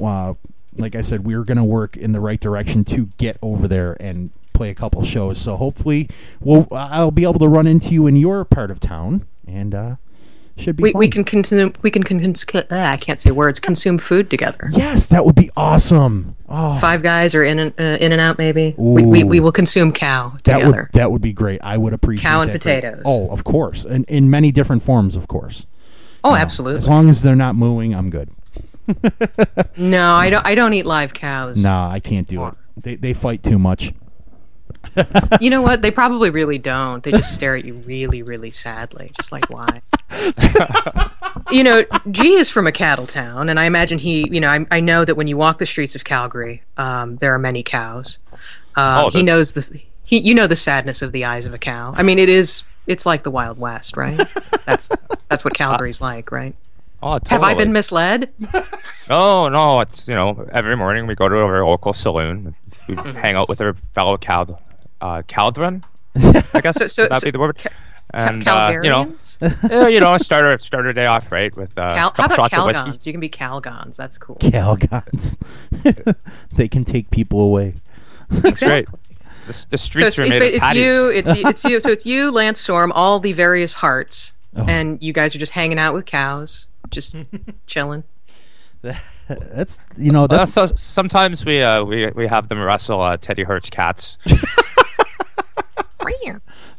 uh, 0.00 0.34
like 0.76 0.94
I 0.94 1.02
said, 1.02 1.26
we 1.26 1.34
are 1.34 1.44
going 1.44 1.58
to 1.58 1.64
work 1.64 1.98
in 1.98 2.12
the 2.12 2.20
right 2.20 2.40
direction 2.40 2.84
to 2.86 3.06
get 3.18 3.36
over 3.42 3.68
there 3.68 3.96
and 4.00 4.30
play 4.54 4.70
a 4.70 4.74
couple 4.74 5.04
shows. 5.04 5.38
So 5.38 5.56
hopefully, 5.56 6.08
we'll 6.40 6.66
I'll 6.72 7.10
be 7.10 7.24
able 7.24 7.40
to 7.40 7.48
run 7.48 7.66
into 7.66 7.92
you 7.92 8.06
in 8.06 8.16
your 8.16 8.44
part 8.46 8.70
of 8.70 8.80
town, 8.80 9.26
and 9.46 9.74
uh, 9.74 9.96
should 10.58 10.76
be. 10.76 10.82
We, 10.84 10.92
we 10.92 11.08
can 11.08 11.24
consume. 11.24 11.72
We 11.82 11.90
can 11.90 12.02
convince. 12.02 12.44
Uh, 12.54 12.62
I 12.70 12.96
can't 12.96 13.18
say 13.18 13.30
words. 13.30 13.58
Consume 13.60 13.98
food 13.98 14.28
together. 14.30 14.68
Yes, 14.72 15.08
that 15.08 15.24
would 15.24 15.34
be 15.34 15.50
awesome. 15.56 16.36
Five 16.48 17.02
guys 17.02 17.34
or 17.34 17.44
in 17.44 17.58
and 17.58 17.72
uh, 17.78 17.82
in 18.00 18.12
and 18.12 18.20
out 18.20 18.36
maybe. 18.38 18.74
We, 18.76 19.04
we, 19.04 19.24
we 19.24 19.40
will 19.40 19.52
consume 19.52 19.92
cow 19.92 20.30
that 20.44 20.54
together. 20.56 20.88
would 20.92 20.98
that 21.00 21.12
would 21.12 21.22
be 21.22 21.32
great. 21.32 21.60
I 21.62 21.76
would 21.78 21.92
appreciate 21.94 22.22
Cow 22.24 22.40
and 22.42 22.50
that 22.50 22.60
great. 22.62 22.80
potatoes. 22.82 23.02
Oh, 23.06 23.28
of 23.30 23.44
course, 23.44 23.84
and 23.84 24.04
in 24.06 24.28
many 24.30 24.50
different 24.52 24.82
forms, 24.82 25.14
of 25.16 25.28
course. 25.28 25.66
oh, 26.24 26.34
As 26.34 26.42
absolutely. 26.42 26.78
As 26.78 26.88
long 26.88 27.08
as 27.08 27.22
they're 27.22 27.36
not 27.36 27.54
mooing, 27.54 27.94
I'm 27.94 28.10
good. 28.10 28.30
No, 29.76 30.14
I 30.14 30.30
don't. 30.30 30.44
I 30.46 30.54
don't 30.54 30.72
eat 30.74 30.86
live 30.86 31.14
cows. 31.14 31.62
No, 31.62 31.72
I 31.72 32.00
can't 32.00 32.26
do 32.26 32.46
it. 32.46 32.54
They 32.76 32.96
they 32.96 33.12
fight 33.14 33.42
too 33.42 33.58
much. 33.58 33.92
You 35.40 35.50
know 35.50 35.62
what? 35.62 35.82
They 35.82 35.90
probably 35.90 36.30
really 36.30 36.58
don't. 36.58 37.02
They 37.02 37.12
just 37.12 37.34
stare 37.34 37.56
at 37.56 37.64
you 37.64 37.74
really, 37.74 38.22
really 38.22 38.50
sadly, 38.50 39.12
just 39.16 39.30
like 39.32 39.48
why. 39.48 39.82
you 41.50 41.62
know, 41.64 41.84
G 42.10 42.34
is 42.34 42.50
from 42.50 42.66
a 42.66 42.72
cattle 42.72 43.06
town, 43.06 43.48
and 43.48 43.58
I 43.58 43.64
imagine 43.64 43.98
he. 43.98 44.28
You 44.30 44.40
know, 44.40 44.48
I, 44.48 44.66
I 44.70 44.80
know 44.80 45.04
that 45.04 45.14
when 45.14 45.28
you 45.28 45.36
walk 45.36 45.58
the 45.58 45.66
streets 45.66 45.94
of 45.94 46.04
Calgary, 46.04 46.62
um, 46.76 47.16
there 47.16 47.32
are 47.34 47.38
many 47.38 47.62
cows. 47.62 48.18
Uh, 48.76 49.04
Oh, 49.06 49.10
he 49.10 49.22
knows 49.22 49.52
this. 49.52 49.72
He, 50.04 50.18
you 50.18 50.34
know, 50.34 50.46
the 50.46 50.56
sadness 50.56 51.02
of 51.02 51.12
the 51.12 51.24
eyes 51.24 51.46
of 51.46 51.54
a 51.54 51.58
cow. 51.58 51.94
I 51.96 52.02
mean, 52.02 52.18
it 52.18 52.28
is. 52.28 52.64
It's 52.86 53.06
like 53.06 53.22
the 53.22 53.30
Wild 53.30 53.58
West, 53.58 53.96
right? 53.96 54.20
That's 54.66 54.90
that's 55.28 55.44
what 55.44 55.54
Calgary's 55.54 56.00
like, 56.00 56.32
right? 56.32 56.54
Oh, 57.02 57.18
Have 57.28 57.42
I 57.42 57.54
been 57.54 57.72
misled? 57.72 58.30
No, 59.08 59.48
no. 59.48 59.80
It's 59.80 60.06
you 60.08 60.14
know 60.14 60.46
every 60.52 60.76
morning 60.76 61.06
we 61.06 61.14
go 61.14 61.28
to 61.28 61.36
our 61.36 61.64
local 61.64 61.92
saloon. 61.92 62.54
We 62.88 62.94
hang 62.96 63.36
out 63.36 63.48
with 63.48 63.60
our 63.60 63.74
fellow 63.94 64.16
cal, 64.16 64.60
uh, 65.00 65.22
caldron. 65.28 65.84
I 66.16 66.60
guess 66.62 66.76
So- 66.78 66.88
so- 66.88 67.02
would 67.04 67.16
so- 67.16 67.24
be 67.26 67.30
the 67.30 67.38
word. 67.38 67.56
Ca- 67.58 67.70
And 68.12 68.46
uh, 68.48 68.70
you 68.82 68.90
know, 68.90 69.14
yeah, 69.70 69.86
you 69.86 70.00
know, 70.00 70.18
start 70.18 70.44
our 70.44 70.58
start 70.58 70.84
our 70.84 70.92
day 70.92 71.06
off 71.06 71.30
right 71.30 71.54
with 71.54 71.78
uh, 71.78 71.94
Cal- 71.94 72.08
a 72.08 72.20
how 72.20 72.24
about 72.24 72.36
shots 72.36 72.58
of 72.58 72.66
whiskey. 72.66 72.82
Calgons? 72.82 73.06
You 73.06 73.12
can 73.12 73.20
be 73.20 73.28
Calgons. 73.28 73.96
That's 73.96 74.18
cool. 74.18 74.34
Calgons. 74.40 75.36
they 76.56 76.66
can 76.66 76.84
take 76.84 77.10
people 77.12 77.40
away. 77.40 77.74
That's 78.28 78.62
right. 78.62 78.88
The, 79.46 79.50
s- 79.50 79.64
the 79.66 79.78
So 79.78 79.84
streets 79.86 80.06
it's, 80.08 80.18
are 80.18 80.22
it's, 80.22 80.30
made 80.30 80.36
of 80.42 80.42
it's 80.54 80.58
patties. 80.58 80.82
you, 80.82 81.08
it's 81.10 81.30
it's 81.30 81.64
you. 81.64 81.80
So 81.80 81.90
it's 81.90 82.04
you, 82.04 82.32
Lance 82.32 82.60
Storm, 82.60 82.90
all 82.96 83.20
the 83.20 83.32
various 83.32 83.74
Harts, 83.74 84.32
Oh. 84.56 84.66
and 84.68 85.00
you 85.00 85.12
guys 85.12 85.36
are 85.36 85.38
just 85.38 85.52
hanging 85.52 85.78
out 85.78 85.94
with 85.94 86.04
cows, 86.04 86.66
just 86.90 87.14
chilling. 87.66 88.02
That's 89.28 89.80
you 89.96 90.10
know 90.10 90.24
Uh, 90.24 90.26
that's 90.26 90.52
so 90.52 90.66
sometimes 90.74 91.44
we 91.44 91.62
uh, 91.62 91.84
we 91.84 92.08
we 92.16 92.26
have 92.26 92.48
them 92.48 92.58
wrestle 92.60 93.00
uh, 93.00 93.16
Teddy 93.16 93.44
Hart's 93.44 93.70
cats. 93.70 94.18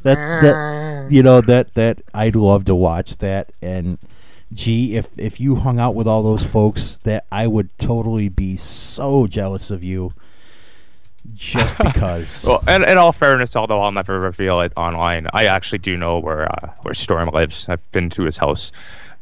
That 0.04 0.16
that 0.42 1.08
you 1.12 1.24
know 1.24 1.42
that 1.42 1.74
that 1.76 2.02
I'd 2.14 2.36
love 2.36 2.66
to 2.66 2.76
watch 2.76 3.18
that 3.18 3.52
and 3.62 3.98
gee 4.54 4.96
if 4.96 5.10
if 5.18 5.40
you 5.40 5.56
hung 5.56 5.80
out 5.80 5.96
with 5.96 6.08
all 6.08 6.24
those 6.24 6.46
folks 6.46 6.98
that 7.04 7.26
I 7.32 7.48
would 7.48 7.70
totally 7.78 8.30
be 8.30 8.56
so 8.58 9.28
jealous 9.28 9.72
of 9.72 9.84
you 9.84 10.14
just 11.34 11.78
because 11.84 12.44
Well, 12.46 12.64
in, 12.68 12.84
in 12.84 12.98
all 12.98 13.12
fairness, 13.12 13.56
although 13.56 13.82
I'll 13.82 13.92
never 13.92 14.20
reveal 14.20 14.60
it 14.62 14.74
online, 14.76 15.28
I 15.34 15.46
actually 15.46 15.78
do 15.80 15.96
know 15.96 16.20
where 16.20 16.52
uh, 16.52 16.72
where 16.82 16.94
Storm 16.94 17.30
lives. 17.30 17.70
I've 17.70 17.90
been 17.92 18.10
to 18.12 18.24
his 18.24 18.38
house. 18.38 18.72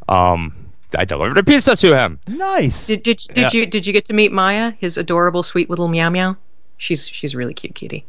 Um, 0.08 0.56
I 0.98 1.06
delivered 1.06 1.38
a 1.38 1.44
pizza 1.44 1.76
to 1.76 1.96
him. 1.96 2.20
nice 2.28 2.88
Did 2.88 3.04
did, 3.04 3.18
did 3.34 3.38
Yeah. 3.38 3.50
you 3.54 3.66
did 3.68 3.86
you 3.86 3.94
get 3.94 4.06
to 4.06 4.14
meet 4.14 4.32
Maya, 4.32 4.74
his 4.80 4.98
adorable, 4.98 5.44
sweet 5.44 5.70
little 5.70 5.88
meow 5.90 6.10
meow? 6.10 6.38
She's 6.78 7.08
she's 7.08 7.34
a 7.36 7.38
really 7.38 7.54
cute 7.54 7.76
kitty. 7.76 8.06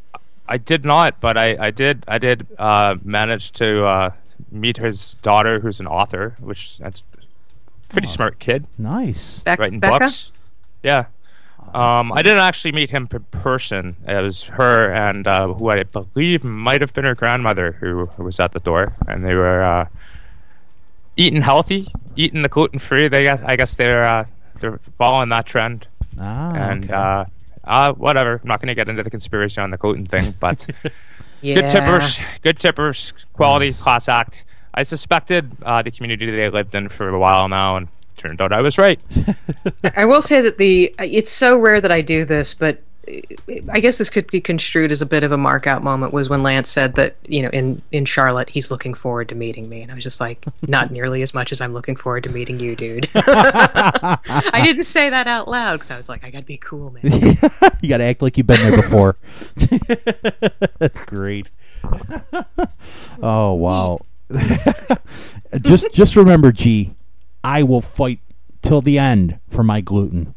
I 0.50 0.58
did 0.58 0.84
not, 0.84 1.20
but 1.20 1.38
I, 1.38 1.56
I 1.58 1.70
did 1.70 2.04
I 2.08 2.18
did 2.18 2.44
uh, 2.58 2.96
manage 3.04 3.52
to 3.52 3.86
uh, 3.86 4.10
meet 4.50 4.78
his 4.78 5.14
daughter, 5.22 5.60
who's 5.60 5.78
an 5.78 5.86
author, 5.86 6.34
which 6.40 6.78
that's 6.78 7.04
a 7.14 7.88
pretty 7.88 8.08
smart 8.08 8.40
kid, 8.40 8.66
nice 8.76 9.42
Bec- 9.44 9.60
writing 9.60 9.78
Becca? 9.78 10.00
books. 10.00 10.32
Yeah. 10.82 11.06
Um, 11.72 12.12
I 12.12 12.22
didn't 12.22 12.40
actually 12.40 12.72
meet 12.72 12.90
him 12.90 13.06
in 13.12 13.24
person. 13.30 13.94
It 14.08 14.20
was 14.20 14.42
her 14.44 14.92
and 14.92 15.24
uh, 15.28 15.54
who 15.54 15.70
I 15.70 15.84
believe 15.84 16.42
might 16.42 16.80
have 16.80 16.92
been 16.92 17.04
her 17.04 17.14
grandmother 17.14 17.72
who, 17.72 18.06
who 18.06 18.24
was 18.24 18.40
at 18.40 18.50
the 18.50 18.58
door, 18.58 18.96
and 19.06 19.24
they 19.24 19.36
were 19.36 19.62
uh, 19.62 19.86
eating 21.16 21.42
healthy, 21.42 21.86
eating 22.16 22.42
the 22.42 22.48
gluten 22.48 22.80
free. 22.80 23.06
They 23.06 23.22
guess 23.22 23.40
I 23.44 23.54
guess 23.54 23.76
they're 23.76 24.02
uh, 24.02 24.24
they're 24.58 24.78
following 24.98 25.28
that 25.28 25.46
trend, 25.46 25.86
ah, 26.18 26.52
and 26.54 26.90
okay. 26.90 27.30
Uh, 27.70 27.92
whatever. 27.94 28.40
I'm 28.42 28.48
not 28.48 28.60
going 28.60 28.68
to 28.68 28.74
get 28.74 28.88
into 28.88 29.02
the 29.02 29.10
conspiracy 29.10 29.60
on 29.60 29.70
the 29.70 29.76
gluten 29.78 30.04
thing, 30.06 30.34
but 30.40 30.66
Yeah. 31.40 31.54
good 31.54 31.68
tippers, 31.70 32.20
good 32.42 32.58
tippers, 32.58 33.14
quality 33.32 33.66
Nice. 33.66 33.80
class 33.82 34.08
act. 34.08 34.44
I 34.74 34.82
suspected 34.82 35.50
uh, 35.62 35.82
the 35.82 35.90
community 35.90 36.26
that 36.26 36.36
they 36.36 36.48
lived 36.50 36.74
in 36.74 36.88
for 36.88 37.08
a 37.08 37.18
while 37.18 37.48
now, 37.48 37.76
and 37.76 37.88
turned 38.16 38.40
out 38.40 38.52
I 38.52 38.60
was 38.60 38.76
right. 38.78 39.00
I 39.96 40.04
will 40.04 40.22
say 40.22 40.40
that 40.42 40.58
the 40.58 40.94
it's 40.98 41.30
so 41.30 41.58
rare 41.58 41.80
that 41.80 41.90
I 41.90 42.02
do 42.02 42.24
this, 42.24 42.54
but 42.54 42.82
I 43.72 43.80
guess 43.80 43.98
this 43.98 44.10
could 44.10 44.26
be 44.30 44.40
construed 44.40 44.92
as 44.92 45.02
a 45.02 45.06
bit 45.06 45.24
of 45.24 45.32
a 45.32 45.36
mark 45.38 45.66
out 45.66 45.82
moment 45.82 46.12
was 46.12 46.28
when 46.28 46.42
Lance 46.42 46.68
said 46.68 46.94
that 46.94 47.16
you 47.26 47.42
know 47.42 47.48
in 47.48 47.80
in 47.92 48.04
Charlotte 48.04 48.48
he's 48.50 48.70
looking 48.70 48.94
forward 48.94 49.28
to 49.30 49.34
meeting 49.34 49.68
me, 49.68 49.82
and 49.82 49.90
I 49.90 49.94
was 49.94 50.04
just 50.04 50.20
like, 50.20 50.44
not 50.68 50.90
nearly 50.90 51.22
as 51.22 51.32
much 51.34 51.50
as 51.50 51.60
I'm 51.60 51.72
looking 51.72 51.96
forward 51.96 52.22
to 52.24 52.30
meeting 52.30 52.60
you, 52.60 52.76
dude. 52.76 53.08
I 53.14 54.60
didn't 54.64 54.84
say 54.84 55.08
that 55.10 55.26
out 55.26 55.48
loud 55.48 55.76
because 55.76 55.90
I 55.90 55.96
was 55.96 56.08
like, 56.08 56.24
I 56.24 56.30
gotta 56.30 56.44
be 56.44 56.58
cool, 56.58 56.90
man. 56.90 57.02
you 57.80 57.88
got 57.88 57.98
to 57.98 58.04
act 58.04 58.22
like 58.22 58.36
you've 58.36 58.46
been 58.46 58.60
there 58.60 58.76
before. 58.76 59.16
That's 60.78 61.00
great. 61.00 61.48
oh 63.22 63.54
wow. 63.54 63.98
just 65.62 65.92
just 65.92 66.16
remember, 66.16 66.52
G, 66.52 66.94
I 67.42 67.62
will 67.62 67.80
fight 67.80 68.20
till 68.62 68.80
the 68.82 68.98
end 68.98 69.38
for 69.48 69.62
my 69.62 69.80
gluten. 69.80 70.34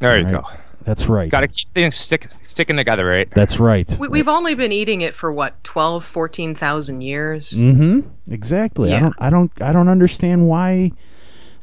There 0.00 0.18
you 0.18 0.24
Right. 0.24 0.32
go. 0.32 0.44
That's 0.84 1.06
right. 1.06 1.30
Got 1.30 1.40
to 1.40 1.48
keep 1.48 1.68
things 1.68 1.96
stick, 1.96 2.28
sticking 2.42 2.76
together, 2.76 3.04
right? 3.04 3.30
That's 3.30 3.60
right. 3.60 3.94
We, 3.98 4.08
we've 4.08 4.28
only 4.28 4.54
been 4.54 4.72
eating 4.72 5.02
it 5.02 5.14
for 5.14 5.32
what 5.32 5.62
12, 5.64 6.04
14,000 6.04 7.00
years. 7.00 7.52
Mm-hmm. 7.52 8.00
Exactly. 8.32 8.94
I 8.94 9.00
don't. 9.00 9.14
I 9.18 9.30
don't. 9.30 9.52
I 9.60 9.72
don't 9.72 9.88
understand 9.88 10.48
why. 10.48 10.92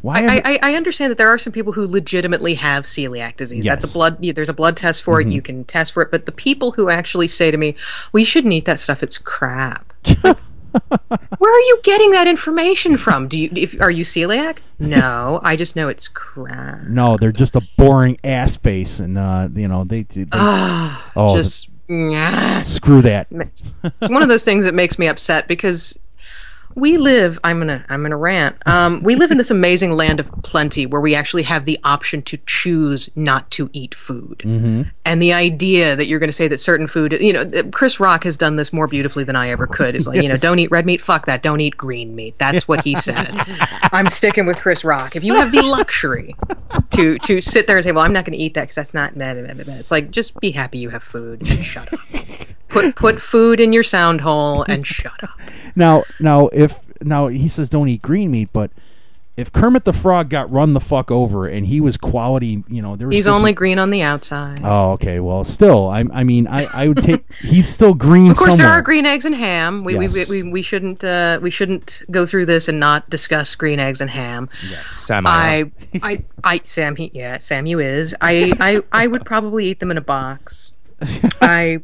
Why? 0.01 0.19
I, 0.19 0.41
I, 0.45 0.59
I 0.61 0.75
understand 0.75 1.11
that 1.11 1.17
there 1.17 1.29
are 1.29 1.37
some 1.37 1.51
people 1.51 1.73
who 1.73 1.87
legitimately 1.87 2.53
have 2.55 2.83
celiac 2.83 3.35
disease. 3.37 3.65
That's 3.65 3.83
a 3.83 3.91
blood. 3.91 4.21
There's 4.21 4.49
a 4.49 4.53
blood 4.53 4.77
test 4.77 5.03
for 5.03 5.19
it. 5.19 5.27
You 5.29 5.41
can 5.41 5.63
test 5.65 5.93
for 5.93 6.03
it. 6.03 6.11
But 6.11 6.25
the 6.25 6.31
people 6.31 6.71
who 6.73 6.89
actually 6.89 7.27
say 7.27 7.49
to 7.51 7.57
me, 7.57 7.75
"We 8.11 8.23
shouldn't 8.23 8.53
eat 8.53 8.65
that 8.65 8.79
stuff. 8.79 9.01
It's 9.01 9.17
crap." 9.17 9.93
Like, 10.23 10.37
Where 11.37 11.55
are 11.55 11.61
you 11.61 11.79
getting 11.83 12.11
that 12.11 12.27
information 12.27 12.97
from? 12.97 13.27
Do 13.27 13.39
you? 13.41 13.49
If, 13.55 13.79
are 13.81 13.91
you 13.91 14.03
celiac? 14.03 14.59
No, 14.79 15.39
I 15.43 15.55
just 15.55 15.75
know 15.75 15.87
it's 15.89 16.07
crap. 16.07 16.83
no, 16.83 17.17
they're 17.17 17.31
just 17.31 17.55
a 17.55 17.61
boring 17.77 18.17
ass 18.23 18.57
face, 18.57 18.99
and 18.99 19.17
uh, 19.17 19.49
you 19.53 19.67
know 19.67 19.83
they. 19.83 20.03
they 20.03 20.25
Ah, 20.33 21.11
oh, 21.15 21.35
just 21.35 21.69
nah. 21.87 22.61
screw 22.61 23.01
that. 23.01 23.27
it's 23.31 23.63
one 24.09 24.21
of 24.23 24.29
those 24.29 24.45
things 24.45 24.65
that 24.65 24.73
makes 24.75 24.99
me 24.99 25.07
upset 25.07 25.47
because 25.47 25.97
we 26.77 26.95
live 26.95 27.39
i'm 27.43 27.57
gonna 27.57 27.83
i'm 27.89 28.03
gonna 28.03 28.15
rant 28.15 28.55
um, 28.67 29.01
we 29.01 29.15
live 29.15 29.31
in 29.31 29.37
this 29.39 29.49
amazing 29.49 29.93
land 29.93 30.19
of 30.19 30.31
plenty 30.43 30.85
where 30.85 31.01
we 31.01 31.15
actually 31.15 31.41
have 31.41 31.65
the 31.65 31.79
option 31.83 32.21
to 32.21 32.37
choose 32.45 33.09
not 33.15 33.49
to 33.49 33.69
eat 33.73 33.95
food. 33.95 34.43
And 35.05 35.21
the 35.21 35.33
idea 35.33 35.95
that 35.95 36.05
you're 36.05 36.19
going 36.19 36.27
to 36.27 36.33
say 36.33 36.47
that 36.47 36.59
certain 36.59 36.87
food 36.87 37.17
you 37.19 37.33
know 37.33 37.49
chris 37.71 37.99
rock 37.99 38.23
has 38.25 38.37
done 38.37 38.57
this 38.57 38.71
more 38.71 38.87
beautifully 38.87 39.23
than 39.23 39.35
i 39.35 39.49
ever 39.49 39.65
could. 39.77 39.95
Is 39.95 40.07
like 40.07 40.21
you 40.21 40.29
know 40.29 40.37
don't 40.37 40.59
eat 40.59 40.69
red 40.69 40.85
meat 40.85 41.01
fuck 41.01 41.25
that 41.25 41.41
don't 41.41 41.61
eat 41.61 41.75
green 41.75 42.15
meat. 42.15 42.37
That's 42.37 42.67
what 42.67 42.83
he 42.83 42.95
said. 42.95 43.31
I'm 43.91 44.09
sticking 44.09 44.45
with 44.45 44.57
chris 44.57 44.85
rock. 44.85 45.15
If 45.15 45.23
you 45.23 45.33
have 45.33 45.51
the 45.51 45.63
luxury 45.63 46.35
to 46.91 47.17
to 47.19 47.41
sit 47.41 47.65
there 47.65 47.77
and 47.77 47.83
say 47.83 47.91
well 47.91 48.03
i'm 48.03 48.13
not 48.13 48.25
going 48.25 48.37
to 48.37 48.43
eat 48.43 48.53
that 48.53 48.63
because 48.63 48.75
that's 48.75 48.93
not 48.93 49.15
meh, 49.15 49.33
meh, 49.33 49.53
meh, 49.53 49.63
meh. 49.63 49.77
it's 49.77 49.91
like 49.91 50.11
just 50.11 50.39
be 50.39 50.51
happy 50.51 50.77
you 50.77 50.89
have 50.89 51.03
food. 51.03 51.49
And 51.49 51.65
shut 51.65 51.91
up 51.91 51.99
put 52.81 52.95
put 53.15 53.21
food 53.21 53.59
in 53.59 53.73
your 53.73 53.83
sound 53.83 54.21
hole 54.21 54.63
and 54.67 54.85
shut 54.85 55.23
up. 55.23 55.31
Now, 55.75 56.05
now, 56.19 56.47
if 56.47 56.79
now 57.03 57.27
he 57.27 57.47
says 57.47 57.69
don't 57.69 57.87
eat 57.87 58.01
green 58.01 58.31
meat, 58.31 58.49
but 58.51 58.71
if 59.37 59.53
Kermit 59.53 59.85
the 59.85 59.93
Frog 59.93 60.27
got 60.31 60.51
run 60.51 60.73
the 60.73 60.79
fuck 60.79 61.11
over 61.11 61.45
and 61.45 61.67
he 61.67 61.79
was 61.79 61.95
quality, 61.95 62.63
you 62.67 62.81
know, 62.81 62.95
there 62.95 63.05
was 63.05 63.15
He's 63.15 63.27
only 63.27 63.53
green 63.53 63.77
on 63.77 63.91
the 63.91 64.01
outside. 64.01 64.59
Oh, 64.63 64.93
okay. 64.93 65.19
Well, 65.19 65.43
still, 65.43 65.87
I, 65.87 66.03
I 66.11 66.23
mean, 66.23 66.47
I, 66.47 66.65
I 66.73 66.87
would 66.87 67.03
take. 67.03 67.31
he's 67.41 67.69
still 67.69 67.93
green. 67.93 68.31
Of 68.31 68.37
course, 68.37 68.57
there 68.57 68.65
somewhere. 68.65 68.79
are 68.79 68.81
green 68.81 69.05
eggs 69.05 69.25
and 69.25 69.35
ham. 69.35 69.83
We, 69.83 69.99
Yes. 69.99 70.27
we, 70.27 70.41
we, 70.41 70.49
we 70.49 70.61
shouldn't 70.63 71.03
uh, 71.03 71.37
we 71.39 71.51
shouldn't 71.51 72.01
go 72.09 72.25
through 72.25 72.47
this 72.47 72.67
and 72.67 72.79
not 72.79 73.07
discuss 73.11 73.53
green 73.53 73.79
eggs 73.79 74.01
and 74.01 74.09
ham. 74.09 74.49
Yes, 74.67 74.87
Sam, 74.87 75.27
I, 75.27 75.69
I, 76.01 76.23
I, 76.43 76.59
Sam, 76.63 76.95
he, 76.95 77.11
yeah, 77.13 77.37
Sam, 77.37 77.67
you 77.67 77.77
is. 77.79 78.15
I, 78.19 78.53
I, 78.59 78.81
I 78.91 79.05
would 79.05 79.25
probably 79.25 79.67
eat 79.67 79.79
them 79.79 79.91
in 79.91 79.97
a 79.97 80.01
box. 80.01 80.71
I 81.39 81.81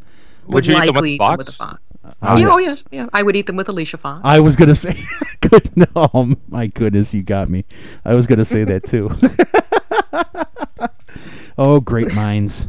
would, 0.47 0.53
Would 0.55 0.67
you 0.67 0.77
eat 0.77 0.85
them 0.85 0.95
with 0.95 1.03
a 1.03 1.07
eat 1.07 1.17
them 1.17 1.19
box? 1.27 1.37
with 1.37 1.49
a 1.49 1.51
fox. 1.51 1.81
I 2.21 2.37
yeah, 2.37 2.49
oh 2.49 2.57
yes, 2.57 2.83
yeah. 2.91 3.07
I 3.13 3.23
would 3.23 3.35
eat 3.35 3.47
them 3.47 3.55
with 3.55 3.69
Alicia 3.69 3.97
Fox. 3.97 4.21
I 4.23 4.39
was 4.39 4.55
gonna 4.55 4.75
say, 4.75 5.01
good. 5.41 5.69
No, 5.75 6.35
my 6.49 6.67
goodness, 6.67 7.13
you 7.13 7.23
got 7.23 7.49
me. 7.49 7.65
I 8.03 8.15
was 8.15 8.27
gonna 8.27 8.45
say 8.45 8.63
that 8.65 8.83
too. 8.83 9.09
oh, 11.57 11.79
great 11.79 12.13
minds. 12.13 12.67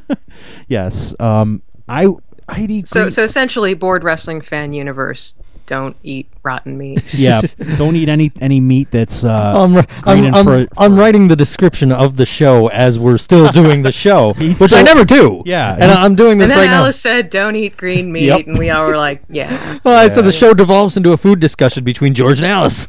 yes. 0.68 1.14
Um. 1.20 1.62
I. 1.88 2.08
I'd 2.48 2.70
eat. 2.70 2.88
so, 2.88 3.02
green- 3.02 3.10
so 3.10 3.24
essentially, 3.24 3.74
bored 3.74 4.04
wrestling 4.04 4.40
fan 4.40 4.72
universe. 4.72 5.34
Don't 5.66 5.96
eat 6.02 6.28
rotten 6.42 6.76
meat. 6.78 7.02
yeah. 7.14 7.40
Don't 7.76 7.96
eat 7.96 8.08
any 8.08 8.32
any 8.40 8.60
meat 8.60 8.90
that's. 8.90 9.24
Uh, 9.24 9.54
I'm, 9.56 9.76
ri- 9.76 9.84
I'm, 10.04 10.34
I'm, 10.34 10.44
for- 10.44 10.66
I'm 10.76 10.98
writing 10.98 11.28
the 11.28 11.36
description 11.36 11.92
of 11.92 12.16
the 12.16 12.26
show 12.26 12.68
as 12.68 12.98
we're 12.98 13.18
still 13.18 13.48
doing 13.50 13.82
the 13.82 13.92
show, 13.92 14.32
He's 14.38 14.60
which 14.60 14.72
I 14.72 14.82
never 14.82 15.04
do. 15.04 15.42
Yeah, 15.46 15.74
and 15.74 15.90
I'm 15.90 16.14
doing 16.14 16.38
this 16.38 16.44
And 16.44 16.52
then 16.52 16.58
right 16.58 16.66
now. 16.70 16.82
Alice 16.82 17.00
said, 17.00 17.30
"Don't 17.30 17.56
eat 17.56 17.76
green 17.76 18.12
meat," 18.12 18.24
Yep. 18.24 18.46
and 18.46 18.58
we 18.58 18.70
all 18.70 18.86
were 18.86 18.96
like, 18.96 19.22
"Yeah." 19.28 19.78
Well, 19.84 19.96
I 19.96 20.08
said 20.08 20.24
the 20.24 20.32
show 20.32 20.54
devolves 20.54 20.96
into 20.96 21.12
a 21.12 21.16
food 21.16 21.40
discussion 21.40 21.84
between 21.84 22.14
George 22.14 22.38
and 22.40 22.46
Alice. 22.46 22.88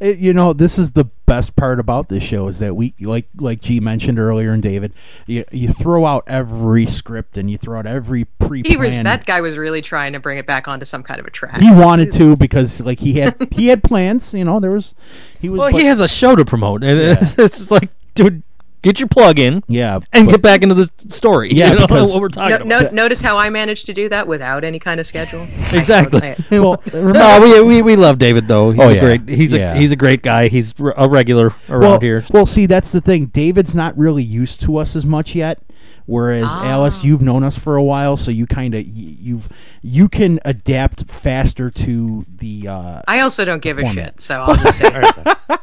It- 0.00 0.18
you 0.18 0.32
know, 0.32 0.52
this 0.52 0.78
is 0.78 0.92
the 0.92 1.04
best 1.26 1.56
part 1.56 1.80
about 1.80 2.08
this 2.08 2.22
show 2.22 2.46
is 2.48 2.58
that 2.60 2.74
we, 2.76 2.94
like, 3.00 3.26
like 3.36 3.60
G 3.60 3.80
mentioned 3.80 4.18
earlier, 4.18 4.52
and 4.52 4.62
David, 4.62 4.92
you, 5.26 5.44
you 5.50 5.68
throw 5.68 6.04
out 6.06 6.24
every 6.26 6.86
script 6.86 7.36
and 7.38 7.50
you 7.50 7.56
throw 7.56 7.78
out 7.78 7.86
every 7.86 8.24
pre-planned. 8.24 8.66
He 8.66 8.76
was 8.76 9.02
that 9.02 9.24
guy 9.26 9.40
was 9.40 9.56
really 9.58 9.82
trying 9.82 10.12
to 10.12 10.20
bring 10.20 10.38
it 10.38 10.46
back 10.46 10.68
onto 10.68 10.84
some 10.84 11.02
kind 11.02 11.15
of 11.18 11.26
a 11.26 11.30
track. 11.30 11.60
he 11.60 11.70
wanted 11.72 12.12
to 12.12 12.36
because 12.36 12.80
like 12.80 13.00
he 13.00 13.14
had 13.14 13.36
he 13.52 13.68
had 13.68 13.82
plans 13.90 14.32
you 14.34 14.44
know 14.44 14.60
there 14.60 14.70
was 14.72 14.94
he 15.40 15.48
was 15.48 15.58
well, 15.58 15.70
but- 15.72 15.78
he 15.80 15.86
has 15.86 16.00
a 16.00 16.08
show 16.08 16.34
to 16.36 16.44
promote, 16.44 16.82
and 16.84 16.98
Yeah. 16.98 17.16
it's 17.44 17.70
like, 17.70 17.90
dude, 18.14 18.42
get 18.82 19.00
your 19.00 19.08
plug 19.08 19.38
in 19.38 19.62
yeah 19.68 19.98
and 20.12 20.26
but- 20.26 20.32
get 20.32 20.42
back 20.42 20.62
into 20.62 20.74
the 20.74 20.90
story. 21.08 21.50
Yeah, 21.52 21.72
you 21.72 21.78
know 21.80 21.86
because- 21.86 22.12
what 22.12 22.20
we're 22.20 22.28
talking 22.28 22.68
No, 22.68 22.78
about. 22.78 22.92
no, 22.94 23.02
notice 23.02 23.20
how 23.20 23.36
I 23.36 23.50
managed 23.50 23.86
to 23.86 23.92
do 23.94 24.08
that 24.10 24.26
without 24.28 24.62
any 24.64 24.78
kind 24.78 25.00
of 25.00 25.06
schedule. 25.06 25.46
Exactly. 25.72 26.34
well 26.50 26.82
no, 26.92 27.40
we, 27.42 27.60
we 27.62 27.82
we 27.82 27.96
love 27.96 28.18
David 28.18 28.46
though. 28.48 28.70
He's 28.70 28.80
Oh, 28.82 28.88
a 28.88 28.94
yeah. 28.94 29.00
great 29.00 29.28
he's 29.28 29.52
Yeah. 29.52 29.72
a 29.74 29.76
he's 29.78 29.92
a 29.92 29.96
great 29.96 30.22
guy. 30.22 30.48
He's 30.48 30.74
r- 30.80 30.94
a 30.96 31.08
regular 31.08 31.54
around 31.68 31.80
well, 31.80 32.00
here. 32.00 32.24
well 32.30 32.46
see 32.46 32.66
that's 32.66 32.92
the 32.92 33.00
thing 33.00 33.26
david's 33.26 33.74
not 33.74 33.96
really 33.98 34.22
used 34.22 34.60
to 34.62 34.76
us 34.76 34.94
as 34.96 35.04
much 35.04 35.34
yet 35.34 35.58
whereas 36.06 36.46
Ah. 36.48 36.64
alice 36.66 37.04
you've 37.04 37.22
known 37.22 37.42
us 37.44 37.58
for 37.58 37.76
a 37.76 37.82
while 37.82 38.16
so 38.16 38.30
you 38.30 38.46
kind 38.46 38.74
of 38.74 38.86
you've 38.86 39.48
you 39.82 40.08
can 40.08 40.40
adapt 40.44 41.08
faster 41.10 41.70
to 41.70 42.24
the 42.38 42.66
uh 42.68 43.02
I 43.06 43.20
also 43.20 43.44
don't 43.44 43.62
give 43.62 43.78
a 43.78 43.86
shit, 43.92 44.18
so 44.20 44.42
I'll 44.42 44.56
just 44.56 44.78
say 44.78 44.90
this. 44.90 45.48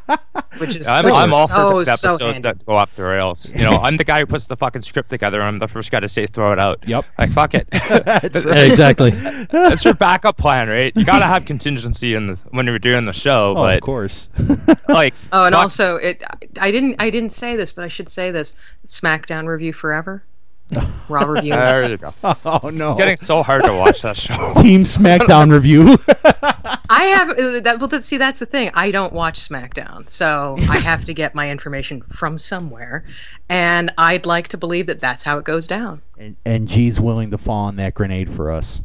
Which 0.59 0.75
is, 0.75 0.87
I'm, 0.87 1.03
which 1.05 1.13
I'm 1.15 1.25
is 1.25 1.31
all 1.31 1.47
so, 1.47 1.69
for 1.69 1.85
the 1.85 1.95
so 1.97 2.09
episodes 2.11 2.21
handy. 2.21 2.41
that 2.43 2.65
go 2.65 2.75
off 2.75 2.93
the 2.93 3.03
rails. 3.03 3.49
You 3.49 3.63
know, 3.63 3.71
I'm 3.77 3.97
the 3.97 4.03
guy 4.03 4.19
who 4.19 4.27
puts 4.27 4.45
the 4.45 4.55
fucking 4.55 4.83
script 4.83 5.09
together. 5.09 5.41
I'm 5.41 5.57
the 5.57 5.67
first 5.67 5.89
guy 5.91 5.99
to 5.99 6.07
say 6.07 6.27
throw 6.27 6.53
it 6.53 6.59
out. 6.59 6.87
Yep. 6.87 7.05
Like 7.17 7.31
fuck 7.31 7.55
it. 7.55 7.67
That's 7.89 8.45
Yeah, 8.45 8.55
exactly. 8.59 9.09
That's 9.11 9.83
your 9.83 9.95
backup 9.95 10.37
plan, 10.37 10.69
right? 10.69 10.93
You 10.95 11.05
gotta 11.05 11.25
have 11.25 11.45
contingency 11.45 12.13
in 12.13 12.27
the 12.27 12.35
when 12.51 12.67
you're 12.67 12.77
doing 12.79 13.05
the 13.05 13.13
show, 13.13 13.51
oh, 13.57 13.63
but 13.65 13.75
of 13.77 13.81
course 13.81 14.29
like 14.87 15.15
Oh, 15.31 15.45
and 15.45 15.53
fuck- 15.55 15.63
also, 15.63 15.95
it. 15.97 16.23
I 16.61 16.69
didn't. 16.71 16.95
I 17.01 17.09
didn't 17.09 17.31
say 17.31 17.55
this, 17.55 17.73
but 17.73 17.83
I 17.83 17.87
should 17.87 18.07
say 18.07 18.29
this. 18.31 18.53
SmackDown 18.85 19.47
review 19.47 19.73
forever. 19.73 20.21
Raw 21.09 21.25
review. 21.25 21.53
there 21.53 21.89
you 21.89 21.97
go. 21.97 22.13
oh 22.23 22.69
no 22.73 22.91
It's 22.91 22.97
getting 22.97 23.17
so 23.17 23.43
hard 23.43 23.63
to 23.63 23.73
watch 23.73 24.01
that 24.01 24.17
show. 24.17 24.53
team 24.61 24.83
smackdown 24.83 25.51
review 25.51 25.97
I 26.89 27.03
have 27.05 27.29
uh, 27.31 27.59
that. 27.61 27.77
Well, 27.79 27.87
that, 27.87 28.03
see, 28.03 28.17
that's 28.17 28.39
the 28.39 28.45
thing. 28.45 28.69
I 28.73 28.91
don't 28.91 29.13
watch 29.13 29.39
SmackDown, 29.39 30.07
so 30.07 30.57
I 30.69 30.77
have 30.77 31.05
to 31.05 31.13
get 31.13 31.33
my 31.33 31.49
information 31.49 32.01
from 32.01 32.37
somewhere, 32.37 33.05
and 33.49 33.91
I'd 33.97 34.25
like 34.25 34.49
to 34.49 34.57
believe 34.57 34.87
that 34.87 34.99
that's 34.99 35.23
how 35.23 35.37
it 35.37 35.45
goes 35.45 35.65
down. 35.65 36.01
and, 36.17 36.35
and 36.45 36.67
g's 36.67 36.99
willing 36.99 37.31
to 37.31 37.37
fall 37.37 37.65
on 37.65 37.77
that 37.77 37.93
grenade 37.93 38.29
for 38.29 38.51
us 38.51 38.81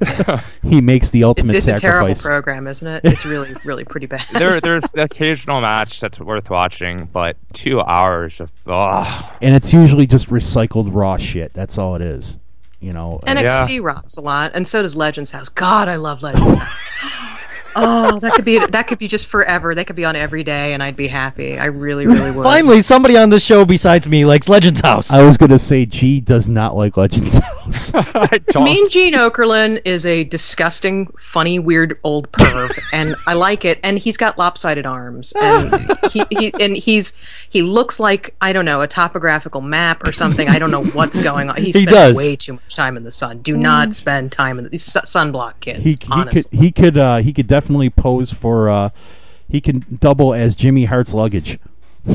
he 0.62 0.80
makes 0.80 1.10
the 1.10 1.20
It's, 1.20 1.26
ultimate 1.26 1.56
it's 1.56 1.68
a 1.68 1.76
terrible 1.76 2.14
program, 2.14 2.66
isn't 2.66 2.86
it? 2.86 3.00
It's 3.04 3.24
really, 3.24 3.54
really 3.64 3.84
pretty 3.84 4.06
bad. 4.06 4.24
there, 4.32 4.60
there's 4.60 4.84
the 4.92 5.02
occasional 5.02 5.60
match 5.60 6.00
that's 6.00 6.18
worth 6.20 6.50
watching, 6.50 7.06
but 7.12 7.36
two 7.52 7.80
hours 7.80 8.40
of 8.40 8.50
oh, 8.66 9.36
and 9.40 9.54
it's 9.54 9.72
usually 9.72 10.06
just 10.06 10.28
recycled 10.28 10.90
raw 10.92 11.16
shit. 11.16 11.52
That's 11.52 11.78
all 11.78 11.96
it 11.96 12.02
is. 12.02 12.38
You 12.80 12.92
know. 12.92 13.20
NXT 13.26 13.82
rocks 13.82 14.16
a 14.16 14.20
lot, 14.20 14.52
and 14.54 14.66
so 14.66 14.82
does 14.82 14.96
Legends 14.96 15.30
House. 15.30 15.48
God, 15.48 15.88
I 15.88 15.96
love 15.96 16.22
Legends 16.22 16.56
House. 16.56 17.38
Oh, 17.74 18.18
that 18.20 18.34
could 18.34 18.44
be 18.44 18.58
that 18.58 18.86
could 18.86 18.98
be 18.98 19.08
just 19.08 19.26
forever. 19.26 19.74
They 19.74 19.84
could 19.84 19.96
be 19.96 20.04
on 20.04 20.16
every 20.16 20.44
day, 20.44 20.72
and 20.74 20.82
I'd 20.82 20.96
be 20.96 21.08
happy. 21.08 21.58
I 21.58 21.66
really, 21.66 22.06
really 22.06 22.30
would. 22.30 22.42
Finally, 22.42 22.82
somebody 22.82 23.16
on 23.16 23.30
this 23.30 23.44
show 23.44 23.64
besides 23.64 24.06
me 24.08 24.24
likes 24.24 24.48
Legends 24.48 24.80
House. 24.80 25.10
I 25.10 25.22
was 25.24 25.36
gonna 25.36 25.58
say 25.58 25.84
G 25.86 26.20
does 26.20 26.48
not 26.48 26.76
like 26.76 26.96
Legends 26.96 27.38
House. 27.38 27.92
I 27.94 28.38
don't. 28.48 28.64
Mean 28.64 28.88
Gene 28.90 29.14
Okerlund 29.14 29.80
is 29.84 30.04
a 30.06 30.24
disgusting, 30.24 31.06
funny, 31.18 31.58
weird 31.58 31.98
old 32.04 32.30
perv, 32.32 32.78
and 32.92 33.14
I 33.26 33.34
like 33.34 33.64
it. 33.64 33.78
And 33.82 33.98
he's 33.98 34.16
got 34.16 34.36
lopsided 34.38 34.86
arms, 34.86 35.32
and 35.40 35.90
he, 36.10 36.24
he 36.30 36.52
and 36.60 36.76
he's 36.76 37.12
he 37.48 37.62
looks 37.62 37.98
like 37.98 38.34
I 38.40 38.52
don't 38.52 38.64
know 38.64 38.82
a 38.82 38.86
topographical 38.86 39.60
map 39.60 40.06
or 40.06 40.12
something. 40.12 40.48
I 40.48 40.58
don't 40.58 40.70
know 40.70 40.84
what's 40.84 41.20
going 41.20 41.48
on. 41.48 41.56
He, 41.56 41.66
He 41.66 41.72
spends 41.72 41.90
does. 41.90 42.16
way 42.16 42.36
too 42.36 42.54
much 42.54 42.74
time 42.74 42.96
in 42.96 43.02
the 43.02 43.10
sun. 43.10 43.38
Do 43.38 43.56
not 43.56 43.94
spend 43.94 44.30
time 44.32 44.58
in 44.58 44.64
the 44.64 44.70
these 44.70 44.84
su- 44.84 45.00
sunblock 45.00 45.60
kids. 45.60 45.82
he 45.82 45.90
he 45.92 45.98
honestly. 46.10 46.42
could 46.42 46.58
he 46.58 46.72
could 46.72 46.98
uh, 46.98 47.16
he 47.18 47.32
could 47.32 47.46
definitely 47.46 47.61
pose 47.90 48.32
for. 48.32 48.68
Uh, 48.70 48.90
he 49.48 49.60
can 49.60 49.84
double 50.00 50.32
as 50.32 50.56
Jimmy 50.56 50.84
Hart's 50.86 51.12
luggage. 51.14 51.58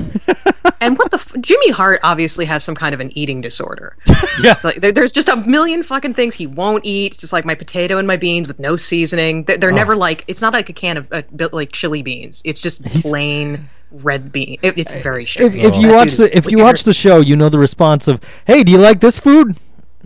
And 0.79 0.95
what 0.99 1.09
the 1.09 1.17
f- 1.17 1.33
Jimmy 1.41 1.71
Hart 1.71 1.99
obviously 2.03 2.45
has 2.45 2.63
some 2.63 2.75
kind 2.75 2.93
of 2.93 2.99
an 2.99 3.09
eating 3.17 3.41
disorder. 3.41 3.97
Yeah. 4.43 4.53
Like 4.63 4.75
there, 4.75 4.91
there's 4.91 5.11
just 5.11 5.29
a 5.29 5.35
million 5.35 5.81
fucking 5.81 6.13
things 6.13 6.35
he 6.35 6.45
won't 6.45 6.85
eat. 6.85 7.17
Just 7.17 7.33
like 7.33 7.43
my 7.43 7.55
potato 7.55 7.97
and 7.97 8.07
my 8.07 8.17
beans 8.17 8.47
with 8.47 8.59
no 8.59 8.77
seasoning. 8.77 9.43
They're, 9.45 9.55
Oh. 9.55 9.59
they're 9.59 9.71
never 9.71 9.95
like 9.95 10.23
it's 10.27 10.41
not 10.43 10.53
like 10.53 10.69
a 10.69 10.73
can 10.73 10.97
of 10.97 11.11
uh, 11.11 11.23
like 11.51 11.71
chili 11.71 12.03
beans. 12.03 12.43
It's 12.45 12.61
just 12.61 12.83
plain 12.85 13.67
red 13.89 14.31
bean. 14.31 14.59
It, 14.61 14.77
it's 14.77 14.91
very 14.91 15.23
if, 15.23 15.29
shitty. 15.29 15.63
if 15.63 15.81
you 15.81 15.91
watch 15.91 16.13
the 16.17 16.37
if 16.37 16.51
you 16.51 16.59
watch 16.59 16.83
the 16.83 16.93
show, 16.93 17.19
you 17.19 17.35
know 17.35 17.49
the 17.49 17.57
response 17.57 18.07
of, 18.07 18.21
"Hey, 18.45 18.63
do 18.63 18.71
you 18.71 18.77
like 18.77 18.99
this 19.01 19.17
food?" 19.17 19.57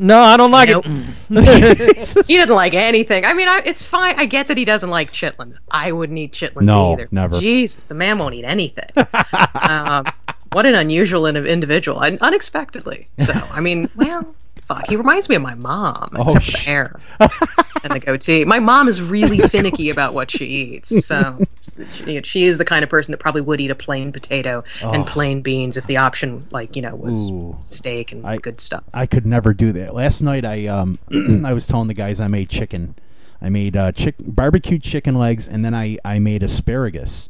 No, 0.03 0.19
I 0.19 0.35
don't 0.35 0.49
like 0.49 0.69
Nope. 0.69 0.85
it. 1.29 2.25
he 2.27 2.35
didn't 2.35 2.55
like 2.55 2.73
anything. 2.73 3.23
I 3.23 3.35
mean, 3.35 3.47
I, 3.47 3.61
it's 3.63 3.83
fine. 3.83 4.15
I 4.17 4.25
get 4.25 4.47
that 4.47 4.57
he 4.57 4.65
doesn't 4.65 4.89
like 4.89 5.11
chitlins. 5.11 5.59
I 5.69 5.91
wouldn't 5.91 6.17
eat 6.17 6.31
chitlins 6.33 6.63
No, 6.63 6.93
either. 6.93 7.07
never. 7.11 7.39
Jesus, 7.39 7.85
the 7.85 7.93
man 7.93 8.17
won't 8.17 8.33
eat 8.33 8.43
anything. 8.43 8.89
um, 9.69 10.05
what 10.53 10.65
an 10.65 10.73
unusual 10.73 11.27
in- 11.27 11.37
individual, 11.37 12.01
and 12.01 12.17
unexpectedly. 12.19 13.09
So, 13.19 13.33
I 13.33 13.61
mean, 13.61 13.89
well, 13.95 14.33
fuck. 14.75 14.87
He 14.87 14.95
reminds 14.95 15.29
me 15.29 15.35
of 15.35 15.41
my 15.41 15.55
mom, 15.55 16.09
Oh, 16.15 16.23
except 16.25 16.45
for 16.45 16.51
the 16.51 16.57
hair 16.59 16.99
and 17.19 17.91
the 17.93 17.99
goatee. 17.99 18.45
My 18.45 18.59
mom 18.59 18.87
is 18.87 19.01
really 19.01 19.37
finicky 19.49 19.89
about 19.89 20.13
what 20.13 20.31
she 20.31 20.45
eats. 20.45 21.05
So, 21.05 21.43
she, 21.89 22.21
she 22.23 22.43
is 22.43 22.57
the 22.57 22.65
kind 22.65 22.83
of 22.83 22.89
person 22.89 23.11
that 23.11 23.17
probably 23.19 23.41
would 23.41 23.59
eat 23.61 23.71
a 23.71 23.75
plain 23.75 24.11
potato 24.11 24.63
and 24.81 25.05
plain 25.05 25.41
beans 25.41 25.77
if 25.77 25.87
the 25.87 25.97
option, 25.97 26.47
like 26.51 26.75
you 26.75 26.81
know, 26.81 26.95
was 26.95 27.27
Oh. 27.27 27.31
Ooh. 27.33 27.57
steak 27.61 28.11
and 28.11 28.25
I- 28.25 28.37
good 28.37 28.59
stuff. 28.61 28.83
I 28.93 29.05
could 29.05 29.25
never 29.25 29.53
do 29.53 29.71
that. 29.73 29.93
Last 29.93 30.21
night 30.21 30.45
I 30.45 30.67
um 30.67 30.99
I 31.45 31.53
was 31.53 31.67
telling 31.67 31.87
the 31.87 31.93
guys 31.93 32.19
I 32.21 32.27
made 32.27 32.49
chicken. 32.49 32.95
I 33.41 33.49
made 33.49 33.75
uh, 33.75 33.91
chick 33.91 34.15
barbecue 34.19 34.77
chicken 34.77 35.15
legs 35.15 35.47
and 35.47 35.65
then 35.65 35.73
I 35.73 35.97
I 36.05 36.19
made 36.19 36.43
asparagus. 36.43 37.29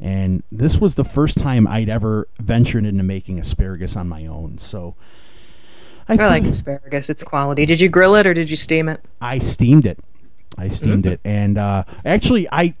And 0.00 0.42
this 0.50 0.78
was 0.78 0.96
the 0.96 1.04
first 1.04 1.38
time 1.38 1.66
I'd 1.68 1.88
ever 1.88 2.26
ventured 2.40 2.84
into 2.84 3.04
making 3.04 3.38
asparagus 3.38 3.96
on 3.96 4.08
my 4.08 4.26
own. 4.26 4.58
So 4.58 4.96
I, 6.08 6.14
I 6.14 6.26
like 6.28 6.44
asparagus. 6.44 7.08
It's 7.10 7.22
quality. 7.22 7.66
Did 7.66 7.80
you 7.80 7.88
grill 7.88 8.14
it 8.14 8.26
or 8.26 8.34
did 8.34 8.50
you 8.50 8.56
steam 8.56 8.88
it? 8.88 9.00
I 9.20 9.38
steamed 9.38 9.86
it. 9.86 9.98
I 10.58 10.68
steamed 10.68 11.04
Mm-hmm. 11.04 11.12
it, 11.14 11.20
and 11.24 11.58
uh, 11.58 11.84
actually, 12.04 12.46
I 12.52 12.74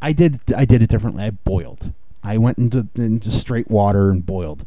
I 0.00 0.12
did 0.12 0.40
I 0.56 0.64
did 0.64 0.82
it 0.82 0.88
differently. 0.90 1.24
I 1.24 1.30
boiled. 1.30 1.92
I 2.22 2.38
went 2.38 2.58
into 2.58 2.86
into 2.96 3.30
straight 3.30 3.70
water 3.70 4.10
and 4.10 4.24
boiled. 4.24 4.64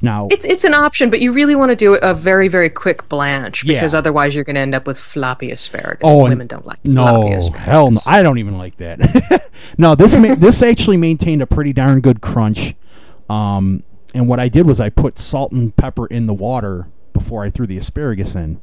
Now 0.00 0.28
It's 0.30 0.44
it's 0.44 0.62
an 0.64 0.74
option, 0.74 1.10
but 1.10 1.20
you 1.20 1.32
really 1.32 1.56
want 1.56 1.70
to 1.72 1.76
do 1.76 1.96
a 1.96 2.14
very 2.14 2.46
very 2.48 2.70
quick 2.70 3.08
blanch 3.08 3.64
Yeah. 3.64 3.74
because 3.78 3.94
otherwise 3.94 4.32
you're 4.34 4.44
going 4.44 4.54
to 4.54 4.60
end 4.62 4.74
up 4.74 4.86
with 4.86 4.96
floppy 4.98 5.50
asparagus. 5.50 6.02
Oh, 6.08 6.22
women 6.22 6.46
don't 6.46 6.64
like 6.64 6.82
no, 6.84 7.04
floppy 7.04 7.32
asparagus. 7.32 7.66
hell 7.66 7.90
no. 7.90 8.00
I 8.06 8.22
don't 8.22 8.38
even 8.38 8.56
like 8.56 8.76
that. 8.76 9.50
no, 9.78 9.94
this 9.96 10.14
ma- 10.14 10.36
this 10.36 10.62
actually 10.62 10.96
maintained 10.98 11.42
a 11.42 11.46
pretty 11.46 11.72
darn 11.72 12.00
good 12.00 12.20
crunch. 12.20 12.74
Um, 13.28 13.82
and 14.14 14.28
what 14.28 14.38
I 14.40 14.48
did 14.48 14.66
was 14.66 14.80
I 14.80 14.88
put 14.88 15.18
salt 15.18 15.50
and 15.52 15.74
pepper 15.76 16.06
in 16.06 16.26
the 16.26 16.34
water 16.34 16.86
before 17.18 17.44
I 17.44 17.50
threw 17.50 17.66
the 17.66 17.78
asparagus 17.78 18.34
in, 18.34 18.60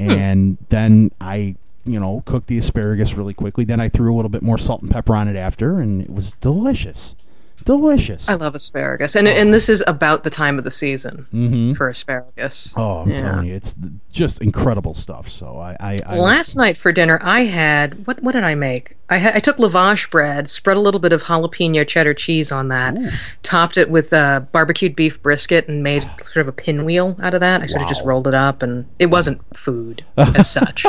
Hmm. 0.00 0.10
and 0.10 0.58
then 0.68 1.10
I 1.20 1.56
you 1.84 1.98
know, 1.98 2.22
cooked 2.26 2.48
the 2.48 2.58
asparagus 2.58 3.14
really 3.14 3.32
quickly. 3.32 3.64
Then 3.64 3.80
I 3.80 3.88
threw 3.88 4.12
a 4.12 4.16
little 4.16 4.28
bit 4.28 4.42
more 4.42 4.58
salt 4.58 4.82
and 4.82 4.90
pepper 4.90 5.14
on 5.14 5.26
it 5.26 5.36
after, 5.36 5.80
and 5.80 6.02
it 6.02 6.10
was 6.12 6.34
delicious. 6.42 7.16
Delicious. 7.64 8.28
I 8.28 8.34
love 8.34 8.54
asparagus, 8.54 9.14
and 9.16 9.26
and 9.26 9.54
this 9.54 9.70
is 9.70 9.82
about 9.86 10.22
the 10.22 10.28
time 10.30 10.58
of 10.58 10.64
the 10.64 10.70
season 10.70 11.26
Mhm. 11.32 11.76
for 11.78 11.88
asparagus. 11.88 12.74
Oh, 12.76 12.98
I'm 12.98 13.10
Yeah. 13.10 13.16
telling 13.16 13.46
you, 13.46 13.54
it's 13.54 13.74
just 14.12 14.38
incredible 14.42 14.92
stuff. 14.92 15.30
So 15.30 15.56
I, 15.58 15.76
I, 15.80 15.98
I 16.06 16.18
Last 16.18 16.56
night 16.56 16.76
for 16.76 16.92
dinner, 16.92 17.18
I 17.22 17.44
had 17.44 18.06
what? 18.06 18.22
What 18.22 18.32
did 18.32 18.44
I 18.44 18.54
make? 18.54 18.96
I 19.10 19.36
I 19.36 19.40
took 19.40 19.56
lavash 19.56 20.10
bread, 20.10 20.48
spread 20.48 20.76
a 20.76 20.80
little 20.80 21.00
bit 21.00 21.12
of 21.12 21.24
jalapeno 21.24 21.86
cheddar 21.86 22.14
cheese 22.14 22.52
on 22.52 22.68
that, 22.68 22.96
topped 23.42 23.76
it 23.76 23.90
with 23.90 24.12
uh, 24.12 24.40
barbecued 24.52 24.94
beef 24.96 25.22
brisket, 25.22 25.68
and 25.68 25.82
made 25.82 26.02
sort 26.22 26.36
of 26.36 26.48
a 26.48 26.52
pinwheel 26.52 27.16
out 27.22 27.34
of 27.34 27.40
that. 27.40 27.62
I 27.62 27.66
sort 27.66 27.82
of 27.82 27.88
just 27.88 28.04
rolled 28.04 28.28
it 28.28 28.34
up, 28.34 28.62
and 28.62 28.86
it 28.98 29.06
wasn't 29.06 29.40
food 29.56 30.04
as 30.16 30.50
such. 30.58 30.84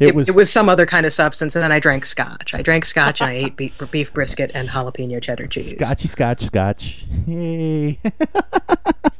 it, 0.00 0.14
was 0.14 0.28
it 0.28 0.34
was 0.34 0.52
some 0.52 0.68
other 0.68 0.86
kind 0.86 1.06
of 1.06 1.12
substance, 1.12 1.54
and 1.54 1.62
then 1.62 1.72
I 1.72 1.78
drank 1.78 2.04
scotch. 2.04 2.54
I 2.54 2.62
drank 2.62 2.84
scotch, 2.84 3.20
and 3.20 3.30
I 3.30 3.34
ate 3.34 3.56
beef, 3.56 3.80
beef 3.90 4.12
brisket 4.12 4.54
and 4.54 4.68
jalapeno 4.68 5.22
cheddar 5.22 5.46
cheese. 5.46 5.74
scotchy, 5.78 6.08
scotch, 6.08 6.44
scotch. 6.44 7.04
Yay! 7.26 7.98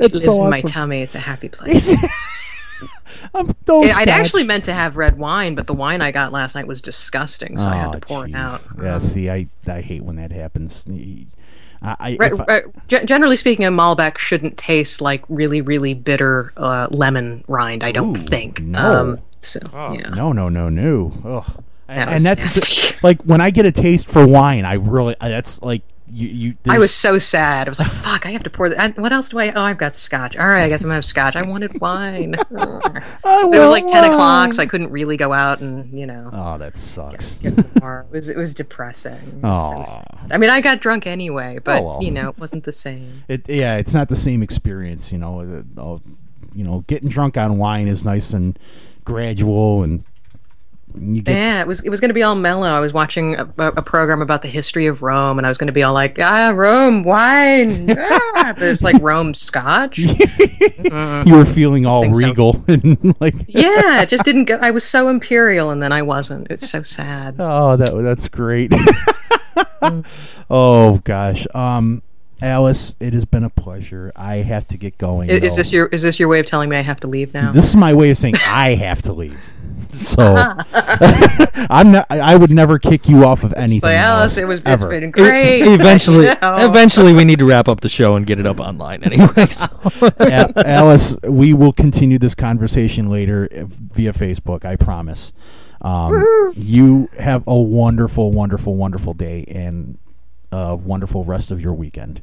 It 0.01 0.13
lives 0.13 0.25
so 0.37 0.45
in 0.45 0.51
my 0.51 0.61
tummy. 0.61 1.03
It's 1.03 1.15
a 1.15 1.21
happy 1.21 1.49
place. 1.49 1.97
I'm 3.35 3.55
so 3.67 3.83
I'd 3.83 4.09
actually 4.09 4.45
meant 4.45 4.65
to 4.65 4.73
have 4.73 4.97
red 4.97 5.19
wine, 5.19 5.55
but 5.55 5.67
the 5.67 5.75
wine 5.75 6.01
I 6.03 6.11
got 6.13 6.33
last 6.33 6.55
night 6.55 6.67
was 6.67 6.81
disgusting, 6.83 7.59
so 7.59 7.69
I 7.69 7.77
had 7.77 7.93
to 7.93 8.01
pour 8.01 8.27
it 8.27 8.35
out. 8.35 8.61
Yeah, 8.81 8.99
see, 8.99 9.31
I, 9.31 9.47
I 9.67 9.81
hate 9.81 10.03
when 10.03 10.17
that 10.17 10.33
happens. 10.33 10.87
I, 11.83 11.97
I, 12.01 12.17
Re- 12.19 12.31
I- 12.49 12.61
re- 12.91 13.05
generally 13.05 13.37
speaking, 13.37 13.65
a 13.67 13.71
Malbec 13.71 14.19
shouldn't 14.19 14.57
taste 14.57 15.01
like 15.01 15.23
really, 15.29 15.61
really 15.61 15.95
bitter 15.95 16.53
uh, 16.57 16.89
lemon 16.91 17.45
rind. 17.49 17.85
I 17.85 17.93
don't 17.93 18.15
think. 18.15 18.61
no. 18.61 18.79
Um, 19.01 19.21
so 19.39 19.59
yeah, 19.93 20.09
no, 20.11 20.33
no, 20.33 20.49
no, 20.49 20.69
no. 20.71 21.13
Ugh. 21.25 21.65
That 21.87 21.99
And, 21.99 22.11
was 22.13 22.25
and 22.27 22.39
that's 22.39 22.45
nasty. 22.57 22.97
like 23.03 23.21
when 23.25 23.43
I 23.43 23.51
get 23.51 23.67
a 23.67 23.73
taste 23.73 24.09
for 24.09 24.27
wine, 24.27 24.65
I 24.65 24.75
really 24.75 25.17
that's 25.21 25.61
like 25.61 25.83
you. 26.07 26.29
you 26.29 26.57
I 26.69 26.79
was 26.79 26.95
so 26.95 27.19
sad. 27.19 27.67
I 27.67 27.71
was 27.71 27.79
like, 27.79 27.89
"Fuck! 28.05 28.27
I 28.27 28.31
have 28.31 28.43
to 28.45 28.51
pour 28.51 28.69
that. 28.69 28.99
What 28.99 29.13
else 29.13 29.29
do 29.31 29.39
I? 29.39 29.51
Oh, 29.53 29.63
I've 29.63 29.79
got 29.79 29.95
scotch. 29.95 30.37
All 30.37 30.47
right, 30.47 30.63
I 30.65 30.69
guess 30.69 30.83
I'm 30.83 30.87
gonna 30.89 30.97
have 30.97 31.05
scotch. 31.05 31.37
I 31.37 31.49
wanted 31.49 31.81
wine. 31.81 32.37
but 32.51 33.03
it 33.23 33.59
was 33.59 33.71
like 33.71 33.87
ten 33.87 34.05
o'clock, 34.05 34.53
so 34.53 34.63
I 34.63 34.67
couldn't 34.67 34.91
really 34.91 35.17
go 35.17 35.33
out 35.33 35.61
and 35.61 35.99
you 35.99 36.07
know. 36.07 36.31
Oh, 36.33 36.59
that 36.59 36.77
sucks. 36.77 37.39
get 37.39 37.81
more. 37.81 38.07
It 38.11 38.17
was 38.17 38.29
it 38.29 38.37
was 38.37 38.55
depressing. 38.55 39.15
It 39.15 39.35
was 39.43 39.91
so. 39.99 40.05
I 40.31 40.39
mean, 40.39 40.51
I 40.51 40.61
got 40.61 40.81
drunk 40.81 41.07
anyway, 41.07 41.59
but 41.63 41.81
Oh, 41.83 41.85
well. 41.87 41.99
you 42.03 42.11
know, 42.11 42.29
it 42.31 42.39
wasn't 42.39 42.65
the 42.65 42.73
same. 42.73 43.25
It 43.29 43.49
yeah, 43.49 43.77
it's 43.77 43.95
not 43.95 44.09
the 44.09 44.17
same 44.17 44.43
experience. 44.43 45.11
You 45.13 45.19
know, 45.19 45.41
uh, 45.79 45.99
you 46.55 46.65
know, 46.65 46.85
getting 46.87 47.09
drunk 47.09 47.37
on 47.37 47.59
wine 47.59 47.89
is 47.89 48.05
nice 48.05 48.33
and 48.33 48.59
gradual, 49.05 49.83
and 49.83 50.05
get 50.95 51.33
Yeah, 51.33 51.61
it 51.61 51.67
was 51.67 51.81
it 51.83 51.91
was 51.91 52.01
going 52.01 52.09
to 52.11 52.15
be 52.15 52.23
all 52.23 52.35
mellow. 52.35 52.69
I 52.69 52.81
was 52.81 52.93
watching 52.93 53.35
a, 53.35 53.49
a, 53.59 53.83
program 53.83 54.23
about 54.23 54.43
the 54.43 54.49
history 54.49 54.87
of 54.87 55.03
Rome, 55.03 55.39
and 55.39 55.47
I 55.47 55.51
was 55.51 55.59
going 55.59 55.67
to 55.67 55.73
be 55.73 55.83
all 55.83 55.95
like, 55.95 56.19
ah, 56.21 56.53
Rome 56.55 57.05
wine, 57.05 57.91
ah, 57.99 58.53
but 58.57 58.63
it's 58.63 58.83
like 58.83 59.01
Rome 59.03 59.35
scotch. 59.35 59.99
Mm-mm. 59.99 61.27
you 61.27 61.35
were 61.35 61.47
feeling 61.47 61.87
all 61.87 62.09
regal 62.11 62.63
and 62.69 63.17
like 63.21 63.35
yeah, 63.49 64.03
it 64.03 64.09
just 64.09 64.25
didn't 64.25 64.45
go. 64.45 64.59
I 64.61 64.71
was 64.71 64.85
so 64.85 65.09
imperial, 65.09 65.71
and 65.71 65.83
then 65.83 65.93
I 65.93 66.03
wasn't. 66.03 66.49
It's 66.51 66.69
so 66.69 66.83
sad. 66.83 67.37
Oh, 67.39 67.77
that 67.77 67.91
that's 68.03 68.29
great. 68.29 68.73
oh 70.51 71.01
gosh, 71.05 71.47
um, 71.55 72.03
Alice, 72.43 72.95
it 73.01 73.15
has 73.15 73.25
been 73.25 73.45
a 73.45 73.51
pleasure. 73.51 74.13
I 74.15 74.37
have 74.37 74.69
to 74.69 74.77
get 74.77 74.99
going. 74.99 75.31
Is, 75.31 75.41
is 75.41 75.57
this 75.57 75.73
your 75.73 75.87
is 75.87 76.03
this 76.03 76.19
your 76.19 76.29
way 76.29 76.41
of 76.41 76.47
telling 76.47 76.69
me 76.69 76.77
I 76.77 76.83
have 76.83 77.01
to 77.01 77.07
leave 77.07 77.33
now? 77.33 77.53
This 77.53 77.69
is 77.69 77.77
my 77.77 77.95
way 77.95 78.11
of 78.11 78.19
saying 78.19 78.35
I 78.47 78.75
have 78.75 79.03
to 79.03 79.13
leave. 79.13 79.39
So 80.15 80.35
I'm 81.71 81.93
not. 81.93 82.07
I 82.11 82.19
I 82.35 82.37
would 82.37 82.51
never 82.51 82.79
kick 82.79 83.09
you 83.09 83.25
off 83.25 83.45
of 83.45 83.53
anything. 83.55 83.81
so 83.81 83.89
Alice, 83.89 84.37
it 84.39 84.47
was 84.47 84.59
it's 84.61 84.69
ever. 84.69 84.89
been 84.89 85.11
great. 85.11 85.63
eventually, 85.67 86.27
You 86.27 86.35
know? 86.43 86.57
eventually, 86.69 87.13
we 87.13 87.25
need 87.25 87.39
to 87.39 87.45
wrap 87.47 87.69
up 87.69 87.81
the 87.81 87.89
show 87.89 88.17
and 88.17 88.27
get 88.27 88.39
it 88.41 88.47
up 88.47 88.61
online 88.61 89.03
anyway. 89.05 89.47
So. 89.47 89.67
A- 90.21 90.53
Alice, 90.69 91.17
we 91.25 91.53
will 91.55 91.73
continue 91.73 92.19
this 92.19 92.35
conversation 92.35 93.09
later 93.11 93.49
uh, 93.55 93.65
via 93.67 94.13
Facebook. 94.13 94.65
I 94.65 94.77
promise. 94.77 95.33
Um, 95.83 96.53
you 96.57 97.09
have 97.19 97.45
a 97.47 97.57
wonderful, 97.57 98.31
wonderful, 98.33 98.75
wonderful 98.75 99.13
day 99.13 99.45
and 99.49 99.99
a 100.51 100.75
wonderful 100.75 101.25
rest 101.25 101.51
of 101.51 101.61
your 101.61 101.75
weekend. 101.75 102.23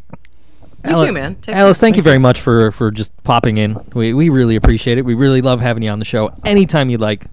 You 0.84 0.96
Ali- 0.96 1.08
too, 1.08 1.14
man. 1.14 1.36
Take 1.36 1.56
Alice, 1.56 1.78
care. 1.78 1.86
thank 1.86 1.98
you 1.98 2.02
very 2.04 2.18
much 2.18 2.42
for 2.42 2.72
for 2.72 2.90
just 2.90 3.12
popping 3.24 3.58
in. 3.58 3.80
We 3.94 4.14
we 4.14 4.30
really 4.30 4.56
appreciate 4.56 4.98
it. 4.98 5.06
We 5.06 5.14
really 5.14 5.42
love 5.42 5.62
having 5.62 5.84
you 5.84 5.92
on 5.92 6.00
the 6.00 6.06
show. 6.06 6.34
Anytime 6.44 6.90
you'd 6.90 7.02
like, 7.02 7.26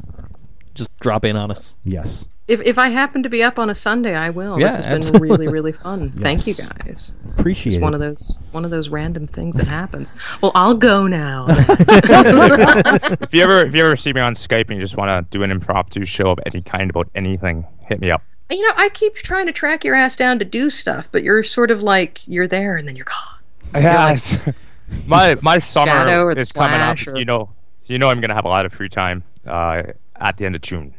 just 0.78 0.96
drop 1.00 1.24
in 1.24 1.36
on 1.36 1.50
us. 1.50 1.74
Yes. 1.84 2.26
If 2.46 2.62
if 2.62 2.78
I 2.78 2.88
happen 2.88 3.22
to 3.24 3.28
be 3.28 3.42
up 3.42 3.58
on 3.58 3.68
a 3.68 3.74
Sunday, 3.74 4.14
I 4.14 4.30
will. 4.30 4.58
Yeah, 4.58 4.68
this 4.68 4.86
has 4.86 5.10
been 5.10 5.20
really 5.20 5.48
really 5.48 5.72
fun. 5.72 6.10
Thank 6.18 6.46
you 6.46 6.54
guys. 6.54 7.12
Appreciate 7.38 7.74
It's 7.74 7.76
it. 7.76 7.82
one 7.82 7.92
of 7.92 8.00
those 8.00 8.36
one 8.52 8.64
of 8.64 8.70
those 8.70 8.88
random 8.88 9.26
things 9.26 9.58
that 9.58 9.66
happens. 9.66 10.14
Well, 10.40 10.52
I'll 10.54 10.74
go 10.74 11.06
now. 11.06 11.44
if 11.48 13.34
you 13.34 13.42
ever 13.42 13.60
if 13.66 13.74
you 13.74 13.84
ever 13.84 13.96
see 13.96 14.12
me 14.12 14.20
on 14.20 14.32
Skype 14.34 14.68
and 14.68 14.76
you 14.76 14.80
just 14.80 14.96
want 14.96 15.30
to 15.30 15.36
do 15.36 15.42
an 15.42 15.50
impromptu 15.50 16.04
show 16.06 16.26
of 16.28 16.38
any 16.46 16.62
kind 16.62 16.88
about 16.88 17.08
anything, 17.14 17.66
hit 17.86 18.00
me 18.00 18.10
up. 18.10 18.22
you 18.50 18.62
know, 18.66 18.72
I 18.76 18.88
keep 18.88 19.14
trying 19.16 19.46
to 19.46 19.52
track 19.52 19.84
your 19.84 19.94
ass 19.94 20.16
down 20.16 20.38
to 20.38 20.44
do 20.46 20.70
stuff, 20.70 21.08
but 21.12 21.22
you're 21.22 21.42
sort 21.42 21.70
of 21.70 21.82
like 21.82 22.26
you're 22.26 22.48
there 22.48 22.76
and 22.76 22.88
then 22.88 22.96
you're 22.96 23.04
gone. 23.04 23.82
Yeah, 23.82 24.12
it's- 24.12 24.54
my 25.06 25.36
my 25.42 25.58
summer 25.58 25.92
Shadow 25.92 26.24
or 26.24 26.34
The 26.34 26.40
is 26.40 26.52
coming 26.52 26.80
up. 26.80 26.96
Or- 27.06 27.18
You 27.18 27.26
know, 27.26 27.50
you 27.86 27.98
know 27.98 28.08
I'm 28.08 28.20
gonna 28.22 28.34
have 28.34 28.46
a 28.46 28.48
lot 28.48 28.64
of 28.64 28.72
free 28.72 28.88
time 28.88 29.22
uh, 29.46 29.82
at 30.20 30.36
the 30.36 30.46
end 30.46 30.54
of 30.54 30.62
June. 30.62 30.94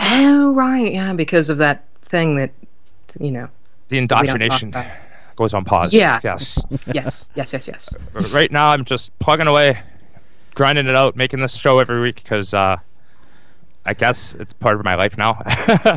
Oh 0.00 0.54
right, 0.54 0.92
yeah, 0.92 1.12
because 1.12 1.48
of 1.50 1.58
that 1.58 1.84
thing 2.02 2.36
that 2.36 2.52
you 3.18 3.30
know. 3.30 3.48
The 3.88 3.98
indoctrination 3.98 4.74
goes 5.36 5.54
on 5.54 5.64
pause. 5.64 5.92
Yeah. 5.92 6.20
Yes. 6.22 6.64
Yes, 6.92 7.30
yes, 7.34 7.52
yes, 7.52 7.68
yes. 7.68 7.94
right 8.32 8.50
now, 8.50 8.70
I'm 8.70 8.84
just 8.84 9.16
plugging 9.18 9.46
away, 9.46 9.78
grinding 10.54 10.86
it 10.86 10.96
out, 10.96 11.16
making 11.16 11.40
this 11.40 11.54
show 11.54 11.78
every 11.78 12.00
week 12.00 12.16
because 12.16 12.54
uh, 12.54 12.76
I 13.84 13.94
guess 13.94 14.34
it's 14.34 14.52
part 14.52 14.76
of 14.76 14.84
my 14.84 14.94
life 14.94 15.18
now. 15.18 15.42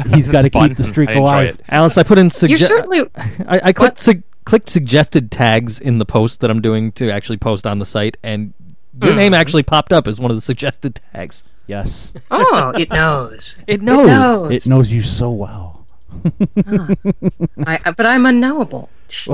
He's 0.13 0.27
got 0.27 0.41
to 0.43 0.49
keep 0.49 0.75
the 0.75 0.83
streak 0.83 1.09
alive. 1.11 1.59
Alice, 1.69 1.97
I 1.97 2.03
put 2.03 2.19
in 2.19 2.25
You 2.25 2.31
suggest. 2.31 2.67
certainly 2.67 3.01
I, 3.47 3.61
I 3.65 3.73
clicked 3.73 3.99
su- 3.99 4.23
clicked 4.45 4.69
suggested 4.69 5.31
tags 5.31 5.79
in 5.79 5.97
the 5.97 6.05
post 6.05 6.41
that 6.41 6.49
I'm 6.49 6.61
doing 6.61 6.91
to 6.93 7.09
actually 7.09 7.37
post 7.37 7.65
on 7.65 7.79
the 7.79 7.85
site, 7.85 8.17
and 8.23 8.53
your 9.01 9.15
name 9.15 9.33
actually 9.33 9.63
popped 9.63 9.93
up 9.93 10.07
as 10.07 10.19
one 10.19 10.31
of 10.31 10.37
the 10.37 10.41
suggested 10.41 10.99
tags. 11.13 11.43
Yes. 11.67 12.13
Oh, 12.31 12.71
it 12.77 12.89
knows. 12.89 13.57
It 13.67 13.81
knows. 13.81 14.07
knows. 14.07 14.51
It 14.51 14.69
knows 14.69 14.91
you 14.91 15.01
so 15.01 15.31
well. 15.31 15.85
I, 17.65 17.77
I- 17.85 17.91
but 17.91 18.05
I'm 18.05 18.25
unknowable. 18.25 18.89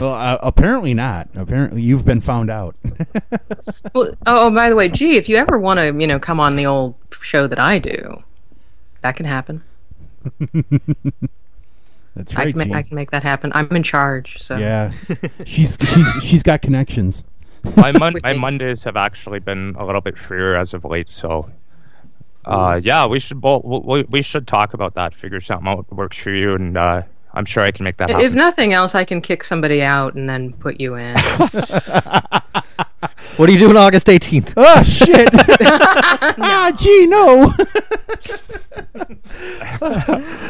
Well, 0.00 0.14
uh, 0.14 0.38
apparently 0.42 0.94
not. 0.94 1.28
Apparently, 1.34 1.82
you've 1.82 2.04
been 2.06 2.20
found 2.20 2.48
out. 2.50 2.76
Well, 3.94 4.14
oh, 4.26 4.50
by 4.54 4.70
the 4.70 4.76
way, 4.76 4.88
gee, 4.88 5.16
if 5.16 5.28
you 5.28 5.36
ever 5.36 5.58
want 5.58 5.80
to, 5.80 5.86
you 5.92 6.06
know, 6.06 6.18
come 6.18 6.40
on 6.40 6.56
the 6.56 6.64
old 6.64 6.94
show 7.20 7.46
that 7.46 7.58
I 7.58 7.78
do, 7.78 8.22
that 9.02 9.16
can 9.16 9.26
happen. 9.26 9.62
That's 12.14 12.34
I 12.36 12.44
right. 12.44 12.54
can, 12.56 12.68
ma- 12.70 12.76
I 12.76 12.82
can 12.82 12.94
make 12.94 13.10
that 13.10 13.22
happen. 13.22 13.50
I'm 13.54 13.68
in 13.72 13.82
charge, 13.82 14.40
so 14.40 14.56
Yeah, 14.56 14.92
she's 15.44 15.76
she's 15.80 16.22
she's 16.22 16.42
got 16.42 16.62
connections. 16.62 17.24
My 17.76 17.92
mon- 17.98 18.20
my. 18.22 18.34
Mondays 18.34 18.84
have 18.84 18.96
actually 18.96 19.38
been 19.38 19.74
a 19.78 19.84
little 19.84 20.00
bit 20.00 20.18
freer 20.18 20.56
as 20.56 20.74
of 20.74 20.84
late, 20.84 21.10
so 21.10 21.50
uh, 22.44 22.80
yeah, 22.82 23.06
we 23.06 23.18
should 23.18 23.40
both 23.40 23.64
we, 23.64 24.02
we 24.04 24.22
should 24.22 24.46
talk 24.46 24.74
about 24.74 24.94
that. 24.94 25.14
Figure 25.14 25.40
something 25.40 25.68
out 25.68 25.88
that 25.88 25.94
works 25.94 26.16
for 26.16 26.30
you, 26.32 26.54
and 26.54 26.76
uh, 26.76 27.02
I'm 27.34 27.44
sure 27.44 27.62
I 27.62 27.70
can 27.70 27.84
make 27.84 27.96
that 27.98 28.10
happen. 28.10 28.24
if 28.24 28.34
nothing 28.34 28.72
else, 28.72 28.94
I 28.94 29.04
can 29.04 29.20
kick 29.20 29.44
somebody 29.44 29.82
out 29.82 30.14
and 30.14 30.28
then 30.28 30.52
put 30.54 30.80
you 30.80 30.94
in. 30.96 31.16
What 33.36 33.48
are 33.48 33.52
you 33.52 33.58
doing 33.58 33.76
August 33.78 34.08
18th? 34.08 34.52
Oh 34.56 34.82
shit! 34.82 35.28
ah, 35.32 36.70
gee, 36.76 37.06
no. 37.06 37.44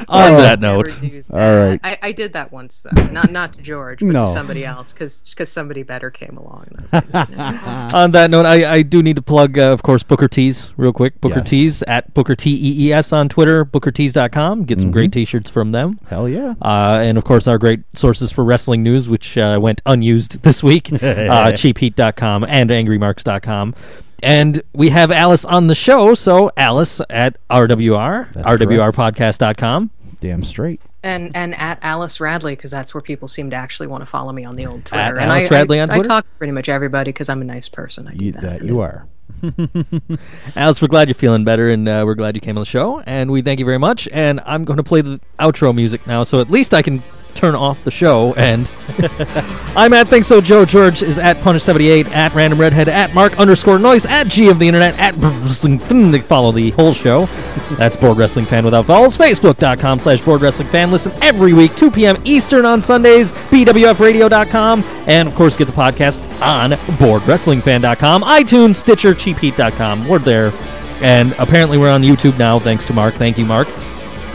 On 0.09 0.37
that 0.37 0.59
note, 0.61 0.89
that. 0.89 1.25
All 1.31 1.67
right. 1.69 1.81
I, 1.85 1.99
I 2.03 2.13
did 2.13 2.33
that 2.33 2.53
once 2.53 2.83
though, 2.83 3.03
not 3.05 3.31
not 3.31 3.53
to 3.55 3.63
George, 3.63 4.01
but 4.01 4.09
No. 4.09 4.21
to 4.25 4.27
somebody 4.27 4.65
else, 4.65 4.93
because 4.93 5.23
somebody 5.49 5.83
better 5.85 6.11
came 6.11 6.37
along. 6.37 6.67
And 6.71 6.79
I 6.79 6.83
was 6.83 6.93
like, 6.93 7.31
no. 7.31 7.99
on 7.99 8.11
that 8.13 8.31
note, 8.31 8.47
I, 8.47 8.71
I 8.75 8.83
do 8.83 9.03
need 9.03 9.17
to 9.17 9.23
plug, 9.23 9.59
uh, 9.59 9.73
of 9.73 9.83
course, 9.83 10.03
Booker 10.03 10.29
Tees 10.29 10.73
real 10.77 10.93
quick. 10.93 11.21
Booker 11.21 11.39
Yes. 11.39 11.51
Tees 11.51 11.83
at 11.85 12.13
Booker 12.15 12.35
T 12.35 12.51
E 12.51 12.89
E 12.89 12.93
S 12.93 13.13
on 13.13 13.29
Twitter, 13.29 13.65
BookerTees.com. 13.65 14.65
Get 14.65 14.81
some 14.81 14.91
great 14.91 15.13
T-shirts 15.13 15.49
from 15.49 15.73
them. 15.73 15.99
Hell 16.09 16.29
yeah. 16.29 16.55
Uh, 16.61 16.72
and 17.03 17.19
of 17.19 17.25
course, 17.25 17.47
our 17.47 17.59
great 17.59 17.81
sources 17.95 18.31
for 18.33 18.45
wrestling 18.45 18.83
news, 18.83 19.09
which 19.09 19.37
uh, 19.39 19.59
went 19.61 19.81
unused 19.87 20.43
this 20.43 20.63
week, 20.63 20.93
uh, 20.93 21.53
cheapheat.com 21.53 22.45
and 22.45 22.71
angrymarks.com. 22.71 23.75
And 24.23 24.63
we 24.73 24.91
have 24.91 25.11
Alice 25.11 25.45
on 25.45 25.67
the 25.67 25.75
show, 25.75 26.15
so 26.15 26.51
Alice 26.57 27.01
at 27.11 27.37
RWR, 27.51 28.33
That's 28.33 28.47
RWRpodcast.com. 28.47 29.91
Damn 30.21 30.45
straight. 30.45 30.81
and 31.03 31.35
and 31.35 31.53
at 31.57 31.81
Alice 31.83 32.21
Radley 32.21 32.55
because 32.55 32.71
that's 32.71 32.95
where 32.95 33.03
people 33.03 33.27
seem 33.27 33.51
to 33.51 33.57
actually 33.57 33.89
want 33.89 34.03
to 34.03 34.07
follow 34.07 34.33
me 34.33 34.45
on 34.45 34.55
the 34.55 34.67
old 34.67 34.85
Twitter. 34.85 35.03
At 35.03 35.17
and 35.17 35.33
Alice 35.33 35.51
I, 35.51 35.55
Radley 35.57 35.81
I, 35.81 35.83
on 35.83 35.91
I 35.91 35.95
Twitter? 35.97 36.09
talk 36.09 36.25
to 36.25 36.31
pretty 36.39 36.53
much 36.53 36.69
everybody 36.69 37.09
because 37.11 37.29
I'm 37.29 37.41
a 37.43 37.45
nice 37.45 37.69
person. 37.69 38.07
I 38.07 38.15
do 38.15 38.27
You, 38.27 38.33
that. 38.33 38.43
that 38.43 38.63
you 38.63 38.79
are. 38.79 39.07
Alice, 40.57 40.81
we're 40.81 40.89
glad 40.89 41.09
you're 41.09 41.15
feeling 41.15 41.45
better, 41.45 41.71
and 41.71 41.89
uh, 41.89 42.03
we're 42.07 42.15
glad 42.15 42.35
you 42.37 42.41
came 42.41 42.57
on 42.57 42.63
the 42.63 42.67
show, 42.67 43.01
and 43.01 43.31
we 43.31 43.43
thank 43.43 43.59
you 43.59 43.67
very 43.67 43.79
much. 43.79 44.09
And 44.13 44.41
I'm 44.47 44.65
going 44.65 44.77
to 44.77 44.83
play 44.83 45.01
the 45.01 45.21
outro 45.39 45.75
music 45.75 46.07
now, 46.07 46.23
so 46.23 46.41
at 46.41 46.51
least 46.51 46.75
I 46.75 46.83
can 46.83 47.03
turn 47.35 47.55
off 47.55 47.83
the 47.85 47.91
show. 47.91 48.35
And 48.35 48.71
I'm 49.77 49.93
at 49.93 50.09
Think 50.09 50.25
So 50.25 50.41
Joe. 50.41 50.65
George 50.65 51.03
is 51.03 51.19
at 51.19 51.37
Punish78, 51.39 52.07
at 52.11 52.35
Random 52.35 52.61
Redhead, 52.61 52.89
at 52.89 53.15
Mark 53.15 53.39
underscore 53.39 53.79
Noise, 53.79 54.07
at 54.07 54.29
G 54.29 54.49
of 54.49 54.59
the 54.59 54.67
Internet, 54.69 54.99
at 54.99 55.15
Wrestling 55.17 55.79
Fan 55.79 56.21
follow 56.23 56.53
the 56.53 56.71
whole 56.71 56.93
show. 56.93 57.27
That's 57.73 57.97
Bored 57.97 58.17
Wrestling 58.19 58.47
Fan 58.47 58.65
without 58.65 58.85
vowels. 58.87 59.17
Facebook.com 59.17 59.99
slash 60.01 60.21
Bored 60.23 60.41
Wrestling 60.43 60.69
Fan. 60.69 60.91
Listen 60.91 61.13
every 61.23 61.53
week, 61.53 61.75
2 61.77 61.91
p.m. 61.91 62.21
Eastern 62.25 62.65
on 62.67 62.81
Sundays. 62.81 63.33
BWFRadio.com. 63.33 64.83
And 65.07 65.29
of 65.29 65.35
course, 65.35 65.57
get 65.57 65.67
the 65.67 65.73
podcast 65.73 66.21
on 66.43 66.73
BoredWrestlingFan.com, 66.99 68.23
iTunes, 68.23 68.77
Stitcher, 68.77 69.15
CheapHeat.com. 69.15 70.09
We're 70.09 70.19
there. 70.19 70.53
And 71.01 71.33
apparently, 71.39 71.79
we're 71.79 71.91
on 71.91 72.03
YouTube 72.03 72.39
now, 72.39 72.59
thanks 72.59 72.85
to 72.85 72.93
Mark. 72.93 73.15
Thank 73.15 73.37
you, 73.39 73.45
Mark. 73.45 73.67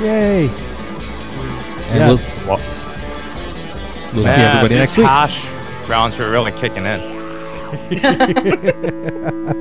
Yay! 0.02 0.48
And 0.50 1.96
Yes. 2.00 2.42
we'll, 2.46 2.58
Well, 2.58 2.77
we'll 4.18 4.26
see 4.26 4.38
man, 4.38 4.58
everybody 4.58 4.76
these 4.76 4.82
next 4.82 4.98
week. 4.98 5.08
hash 5.08 5.48
browns 5.88 6.20
are 6.20 6.30
really 6.30 6.52
kicking 6.54 6.86
in. 6.86 7.18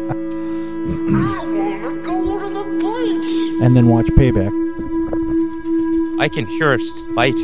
And 3.58 3.74
then 3.74 3.88
watch 3.88 4.06
Payback. 4.08 4.52
I 6.20 6.28
can 6.28 6.46
hear 6.46 6.74
a 6.74 6.78
light. 7.08 7.34